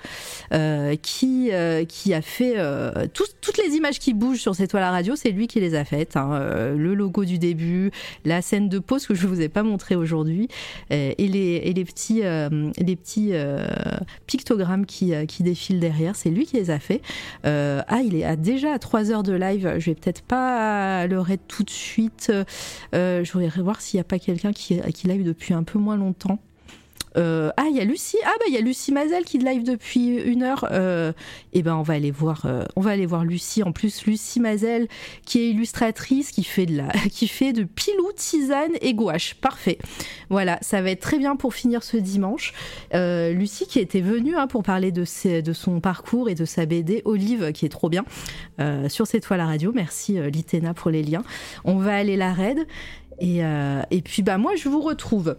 euh, 0.54 0.96
qui 1.02 1.50
euh, 1.52 1.86
qui 1.86 2.14
a 2.14 2.22
fait 2.22 2.56
euh, 2.58 3.08
toutes 3.14 3.58
les 3.58 3.76
images 3.76 4.00
qui 4.00 4.14
bougent 4.14 4.42
sur 4.42 4.56
cette 4.56 4.72
toile 4.72 4.84
à 4.84 4.92
radio, 4.92 5.16
c'est 5.16 5.32
lui 5.32 5.48
qui 5.48 5.60
les 5.60 5.76
a 5.76 5.86
faites. 5.86 6.16
Hein. 6.18 6.74
le 6.76 6.94
logo 6.94 7.26
du 7.26 7.38
début, 7.38 7.92
la 8.26 8.42
scène 8.42 8.70
de 8.70 8.80
pause 8.80 9.06
que 9.06 9.16
je 9.16 9.28
vous 9.28 9.42
ai 9.42 9.50
pas 9.50 9.64
montré 9.64 9.96
aujourd'hui, 9.96 10.48
et 10.90 11.16
les 11.18 11.37
et 11.38 11.74
les 11.74 11.86
petits, 11.86 12.22
euh, 12.24 12.72
les 12.78 12.96
petits 12.96 13.30
euh, 13.34 13.68
pictogrammes 14.26 14.86
qui, 14.86 15.14
euh, 15.14 15.26
qui 15.26 15.44
défilent 15.44 15.80
derrière. 15.80 16.16
C'est 16.16 16.30
lui 16.30 16.46
qui 16.46 16.58
les 16.58 16.70
a 16.70 16.80
fait. 16.80 17.02
ah, 17.44 18.02
il 18.04 18.16
est 18.16 18.24
à 18.24 18.36
déjà 18.36 18.74
à 18.74 18.80
3 18.80 19.12
heures 19.12 19.24
de 19.24 19.34
live. 19.34 19.76
Je 19.78 19.92
vais 19.92 19.96
peut-être 19.96 20.22
pas 20.22 21.08
le 21.08 21.20
raid 21.20 21.40
tout 21.48 21.64
de 21.64 21.70
suite. 21.70 22.32
je 22.94 23.32
voudrais 23.32 23.62
voir 23.62 23.82
s'il 23.82 23.98
n'y 23.98 24.02
a 24.02 24.06
pas 24.06 24.20
quelqu'un 24.20 24.52
qui, 24.52 24.80
qui 24.94 25.08
live 25.08 25.24
depuis 25.24 25.54
un 25.54 25.64
peu 25.64 25.80
moins 25.80 25.98
longtemps. 25.98 26.40
Euh, 27.18 27.50
ah, 27.58 27.66
il 27.70 27.76
y 27.76 27.80
a 27.80 27.84
Lucie. 27.84 28.18
Ah 28.26 28.34
bah 28.40 28.46
il 28.48 28.54
y 28.54 28.58
a 28.58 28.62
Lucie 28.62 28.92
Mazel 28.92 29.24
qui 29.26 29.40
live 29.40 29.64
depuis 29.64 30.18
une 30.18 30.44
heure. 30.44 30.66
et 30.66 30.74
euh, 30.74 31.12
eh 31.54 31.64
ben 31.64 31.76
on 31.76 31.82
va 31.82 31.96
aller 31.96 32.12
voir, 32.12 32.44
euh, 32.46 32.64
on 32.76 32.82
va 32.82 32.92
aller 32.92 33.06
voir 33.06 33.26
Lucie. 33.26 33.64
En 33.64 33.72
plus 33.72 34.06
Lucie 34.06 34.40
Mazel 34.40 34.88
qui 35.26 35.40
est 35.40 35.50
illustratrice, 35.50 36.32
qui 36.32 36.44
fait 36.44 36.66
de 36.66 36.78
la, 36.78 36.88
qui 37.12 37.28
fait 37.28 37.54
de 37.54 37.64
pilou, 37.64 38.12
tisane 38.16 38.74
et 38.82 38.94
gouache. 38.94 39.36
Parfait. 39.36 39.80
Voilà, 40.30 40.60
ça 40.62 40.82
va 40.82 40.92
être 40.92 41.02
très 41.02 41.18
bien 41.18 41.36
pour 41.36 41.54
finir 41.54 41.84
ce 41.84 41.98
dimanche. 41.98 42.54
Lucie 42.94 43.68
qui 43.68 43.80
était 43.80 44.02
venue 44.02 44.36
hein, 44.36 44.48
pour 44.48 44.64
parler 44.64 44.92
de, 44.92 45.04
son 45.06 45.80
parcours 45.80 46.30
et 46.30 46.36
de 46.36 46.46
sa 46.46 46.66
BD 46.66 47.02
Olive 47.06 47.52
qui 47.52 47.66
est 47.66 47.70
trop 47.70 47.90
bien 47.90 48.06
sur 48.90 49.08
cette 49.08 49.24
toile 49.24 49.40
à 49.40 49.46
radio. 49.46 49.72
Merci 49.74 50.20
Litena 50.20 50.74
pour 50.74 50.92
les 50.92 51.04
liens. 51.04 51.24
On 51.64 51.78
va 51.78 51.96
aller 51.96 52.18
la 52.18 52.34
raid. 52.34 52.68
Et, 53.20 53.40
et 53.40 54.02
puis 54.02 54.22
bah 54.22 54.38
moi 54.38 54.56
je 54.56 54.70
vous 54.70 54.82
retrouve 54.82 55.36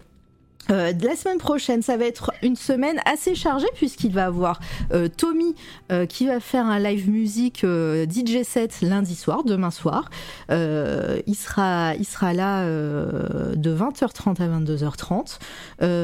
euh, 0.70 0.92
la 1.02 1.16
semaine 1.16 1.38
prochaine, 1.38 1.82
ça 1.82 1.97
va 1.97 2.05
être 2.05 2.32
une 2.42 2.56
semaine 2.56 3.00
assez 3.05 3.34
chargée 3.34 3.68
puisqu'il 3.74 4.12
va 4.12 4.26
avoir 4.26 4.60
euh, 4.92 5.08
Tommy 5.08 5.55
euh, 5.90 6.06
qui 6.06 6.26
va 6.26 6.40
faire 6.40 6.66
un 6.66 6.78
live 6.78 7.08
musique 7.08 7.64
DJ 7.64 8.42
set 8.42 8.80
lundi 8.82 9.14
soir, 9.14 9.44
demain 9.44 9.70
soir. 9.70 10.10
il 10.50 11.34
sera, 11.34 11.94
là 12.32 12.64
de 12.66 13.76
20h30 13.76 14.42
à 14.42 14.60
22h30. 14.60 15.38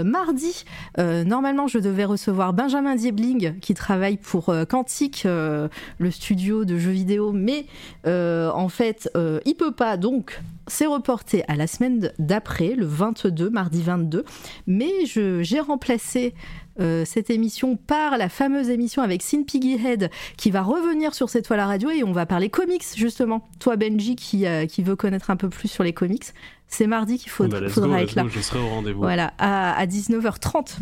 mardi, 0.05 0.65
normalement, 0.99 1.67
je 1.67 1.79
devais 1.79 2.05
recevoir 2.05 2.53
Benjamin 2.53 2.95
Diebling 2.95 3.59
qui 3.61 3.75
travaille 3.75 4.17
pour 4.17 4.55
Quantique, 4.69 5.25
le 5.25 6.11
studio 6.11 6.65
de 6.65 6.79
jeux 6.79 6.91
vidéo, 6.91 7.33
mais 7.33 7.67
en 8.07 8.69
fait, 8.69 9.11
il 9.45 9.55
peut 9.55 9.73
pas, 9.73 9.97
donc 9.97 10.41
c'est 10.67 10.87
reporté 10.87 11.45
à 11.49 11.57
la 11.57 11.67
semaine 11.67 12.13
d'après, 12.19 12.75
le 12.75 12.87
22, 12.87 13.51
mardi 13.51 13.83
22. 13.83 14.25
Mais 14.67 14.91
j'ai 15.07 15.61
remplacé 15.61 16.35
euh, 16.81 17.05
cette 17.05 17.31
émission 17.31 17.77
par 17.77 18.19
la 18.19 18.29
fameuse 18.29 18.69
émission 18.69 19.03
avec 19.03 19.23
Sin 19.23 19.43
Piggyhead 19.45 20.11
qui 20.37 20.51
va 20.51 20.63
revenir 20.63 21.15
sur 21.15 21.31
cette 21.31 21.45
toile 21.45 21.61
à 21.61 21.67
radio 21.67 21.91
et 21.91 22.03
on 22.03 22.13
va 22.13 22.27
parler 22.27 22.51
comics 22.51 22.85
justement. 22.97 23.49
Toi 23.61 23.77
Benji 23.77 24.17
qui, 24.17 24.47
euh, 24.47 24.67
qui 24.67 24.83
veut 24.83 24.97
connaître 24.97 25.31
un 25.31 25.37
peu 25.37 25.49
plus 25.49 25.69
sur 25.69 25.85
les 25.85 25.93
comics, 25.93 26.25
c'est 26.67 26.87
mardi 26.87 27.19
qu'il 27.19 27.31
faudra, 27.31 27.61
bah, 27.61 27.69
faudra 27.69 28.03
être 28.03 28.15
là. 28.15 28.25
je 28.29 28.41
serai 28.41 28.59
au 28.59 28.69
rendez-vous. 28.69 29.01
Voilà, 29.01 29.33
à, 29.39 29.79
à 29.79 29.87
19h30. 29.87 30.79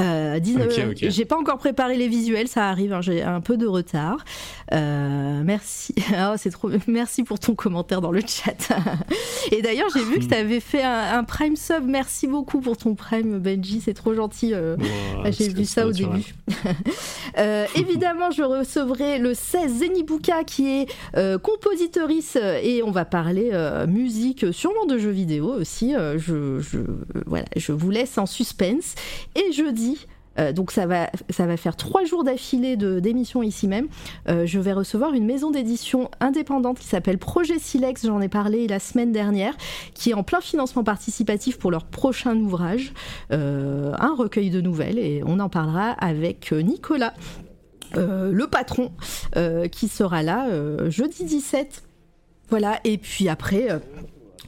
Euh, 0.00 0.40
J'ai 0.96 1.24
pas 1.24 1.36
encore 1.36 1.58
préparé 1.58 1.96
les 1.96 2.08
visuels, 2.08 2.48
ça 2.48 2.68
arrive, 2.68 2.92
hein, 2.92 3.00
j'ai 3.00 3.22
un 3.22 3.40
peu 3.40 3.56
de 3.56 3.66
retard. 3.66 4.18
Euh, 4.72 5.42
merci, 5.44 5.94
oh, 6.12 6.34
c'est 6.36 6.50
trop. 6.50 6.70
Merci 6.86 7.24
pour 7.24 7.38
ton 7.38 7.54
commentaire 7.54 8.00
dans 8.00 8.10
le 8.10 8.22
chat. 8.26 8.72
Et 9.52 9.60
d'ailleurs, 9.60 9.88
j'ai 9.94 10.02
vu 10.02 10.18
que 10.18 10.24
tu 10.24 10.34
avais 10.34 10.60
fait 10.60 10.82
un, 10.82 11.24
Prime 11.24 11.56
sub. 11.56 11.84
Merci 11.86 12.26
beaucoup 12.26 12.60
pour 12.60 12.76
ton 12.76 12.94
Prime, 12.94 13.38
Benji, 13.38 13.82
c'est 13.84 13.94
trop 13.94 14.14
gentil. 14.14 14.54
Euh, 14.54 14.76
j'ai 15.30 15.48
vu 15.48 15.64
ça 15.64 15.86
au 15.86 15.92
début. 15.92 16.34
Évidemment, 17.74 18.30
je 18.30 18.42
recevrai 18.42 19.18
le 19.18 19.34
16 19.34 19.78
Zenibuka 19.78 20.44
qui 20.44 20.68
est 20.68 20.86
compositrice 21.42 22.36
et 22.62 22.82
on 22.82 22.90
va 22.90 23.04
parler 23.04 23.50
musique, 23.88 24.46
sûrement 24.52 24.86
de 24.86 24.98
jeux 24.98 25.10
vidéo 25.10 25.52
aussi. 25.52 25.92
je, 25.92 26.60
je, 26.60 26.78
voilà, 27.26 27.44
je 27.56 27.72
vous 27.72 27.90
laisse 27.90 28.18
en 28.18 28.26
suspense. 28.26 28.94
Et 29.34 29.52
jeudi 29.62 30.06
euh, 30.38 30.52
donc 30.52 30.70
ça 30.70 30.86
va, 30.86 31.10
faire 31.56 31.76
trois 31.76 32.04
jours 32.04 32.24
d'affilée 32.24 32.76
d'émissions 32.76 33.42
ici 33.42 33.68
même. 33.68 33.88
Euh, 34.28 34.46
je 34.46 34.58
vais 34.58 34.72
recevoir 34.72 35.12
une 35.14 35.26
maison 35.26 35.50
d'édition 35.50 36.10
indépendante 36.20 36.78
qui 36.78 36.86
s'appelle 36.86 37.18
Projet 37.18 37.58
Silex, 37.58 38.06
j'en 38.06 38.20
ai 38.20 38.28
parlé 38.28 38.66
la 38.66 38.78
semaine 38.78 39.12
dernière, 39.12 39.54
qui 39.94 40.10
est 40.10 40.14
en 40.14 40.22
plein 40.22 40.40
financement 40.40 40.84
participatif 40.84 41.58
pour 41.58 41.70
leur 41.70 41.84
prochain 41.84 42.36
ouvrage, 42.36 42.92
euh, 43.32 43.92
un 43.98 44.14
recueil 44.14 44.50
de 44.50 44.60
nouvelles, 44.60 44.98
et 44.98 45.22
on 45.26 45.38
en 45.40 45.48
parlera 45.48 45.90
avec 45.90 46.52
Nicolas, 46.52 47.14
le 47.94 48.46
patron, 48.46 48.90
qui 49.70 49.88
sera 49.88 50.22
là 50.22 50.46
jeudi 50.88 51.24
17. 51.24 51.82
Voilà, 52.48 52.80
et 52.84 52.96
puis 52.96 53.28
après, 53.28 53.68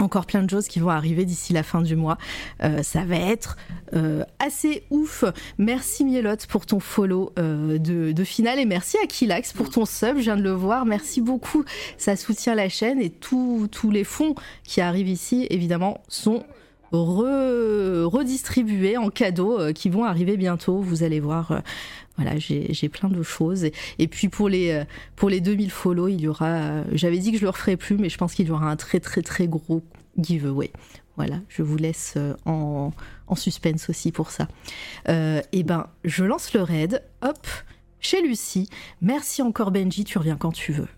encore 0.01 0.27
plein 0.27 0.43
de 0.43 0.51
choses 0.51 0.69
qui 0.69 0.81
vont 0.81 0.91
arriver 0.91 1.25
d'ici 1.25 1.53
la 1.53 1.63
fin 1.63 1.83
du 1.83 1.97
mois. 1.97 2.19
Euh, 2.63 2.83
ça 2.83 3.05
va 3.05 3.17
être 3.17 3.57
euh, 3.95 4.25
assez 4.39 4.85
ouf. 4.91 5.25
Merci 5.59 6.05
Mielotte 6.05 6.47
pour 6.47 6.67
ton 6.67 6.81
follow 6.81 7.33
euh, 7.39 7.79
de, 7.79 8.25
finale 8.25 8.59
et 8.59 8.65
merci 8.65 8.97
à 8.99 9.07
pour 9.55 9.71
ton 9.71 9.85
sub. 9.85 10.17
Je 10.17 10.23
viens 10.23 10.37
de 10.37 10.43
le 10.43 10.53
voir. 10.53 10.87
Merci 10.87 11.21
beaucoup. 11.21 11.65
Ça 11.99 12.17
soutient 12.17 12.55
la 12.55 12.69
chaîne 12.69 13.01
et 13.01 13.11
tous 13.11 13.69
les 13.91 14.05
fonds 14.05 14.35
qui 14.65 14.81
arrivent 14.81 15.09
ici, 15.09 15.47
évidemment, 15.51 16.01
sont 16.09 16.45
redistribués 16.93 18.97
en 18.97 19.11
cadeaux 19.11 19.73
qui 19.73 19.91
vont 19.91 20.05
arriver 20.05 20.37
bientôt. 20.37 20.79
Vous 20.79 21.03
allez 21.03 21.19
voir 21.19 21.61
voilà, 22.17 22.39
j'ai 22.39 22.89
plein 22.89 23.09
de 23.09 23.23
choses. 23.23 23.65
Et, 23.99 24.09
puis 24.09 24.29
pour 24.29 24.49
les, 24.49 24.71
euh, 24.71 24.85
pour 25.17 25.29
les 25.29 25.41
2000 25.41 25.71
follow, 25.71 26.09
il 26.09 26.21
y 26.21 26.29
aura. 26.29 26.47
Euh, 26.47 26.85
j'avais 26.93 27.19
dit 27.19 27.33
que 27.33 27.39
je 27.39 27.43
le 27.43 27.51
referais 27.51 27.77
plus, 27.77 27.97
mais 27.97 28.09
je 28.09 28.19
pense 28.19 28.35
qu'il 28.35 28.47
y 28.47 28.51
aura 28.51 28.71
un 28.71 28.77
très 28.77 29.01
très 29.01 29.23
très 29.23 29.49
gros 29.49 29.83
giveaway. 30.19 30.71
Voilà, 31.17 31.41
je 31.49 31.63
vous 31.63 31.77
laisse 31.77 32.15
euh, 32.17 32.35
en, 32.45 32.93
en 33.27 33.35
suspense 33.35 33.89
aussi 33.89 34.13
pour 34.13 34.31
ça. 34.31 34.49
et 35.09 35.43
eh 35.53 35.63
ben, 35.63 35.89
je 36.05 36.25
lance 36.25 36.53
le 36.55 36.63
raid. 36.63 37.03
Hop, 37.23 37.47
chez 38.01 38.23
Lucie. 38.23 38.69
Merci 39.01 39.43
encore 39.43 39.71
Benji, 39.71 40.05
tu 40.05 40.19
reviens 40.19 40.37
quand 40.37 40.53
tu 40.53 40.73
veux. 40.73 40.89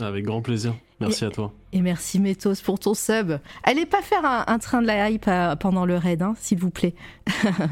Avec 0.00 0.24
grand 0.24 0.42
plaisir. 0.42 0.74
Merci 1.00 1.24
à 1.24 1.30
toi. 1.30 1.52
Et 1.72 1.80
merci 1.80 2.18
Métos 2.18 2.60
pour 2.64 2.78
ton 2.78 2.94
sub. 2.94 3.38
Allez 3.62 3.86
pas 3.86 4.02
faire 4.02 4.24
un, 4.24 4.58
train 4.58 4.82
de 4.82 4.86
la 4.86 5.10
hype 5.10 5.28
euh, 5.28 5.54
pendant 5.54 5.86
le 5.86 5.96
raid, 5.96 6.22
hein, 6.22 6.34
s'il 6.38 6.58
vous 6.58 6.70
plaît. 6.70 6.94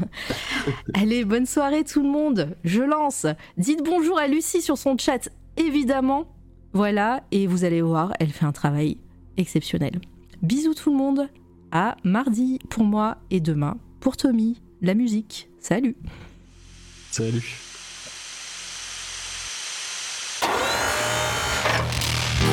Allez, 0.93 1.25
bonne 1.25 1.45
soirée 1.45 1.83
tout 1.83 2.01
le 2.01 2.09
monde. 2.09 2.55
Je 2.63 2.81
lance. 2.81 3.25
Dites 3.57 3.83
bonjour 3.83 4.17
à 4.17 4.27
Lucie 4.27 4.61
sur 4.61 4.77
son 4.77 4.97
chat, 4.97 5.29
évidemment. 5.57 6.25
Voilà, 6.73 7.23
et 7.31 7.47
vous 7.47 7.65
allez 7.65 7.81
voir, 7.81 8.13
elle 8.19 8.29
fait 8.29 8.45
un 8.45 8.51
travail 8.51 8.97
exceptionnel. 9.35 9.99
Bisous 10.41 10.73
tout 10.73 10.91
le 10.91 10.97
monde. 10.97 11.27
À 11.71 11.97
mardi 12.03 12.59
pour 12.69 12.85
moi 12.85 13.17
et 13.29 13.41
demain 13.41 13.77
pour 13.99 14.15
Tommy. 14.15 14.61
La 14.81 14.93
musique. 14.93 15.49
Salut. 15.59 15.97
Salut. 17.11 17.66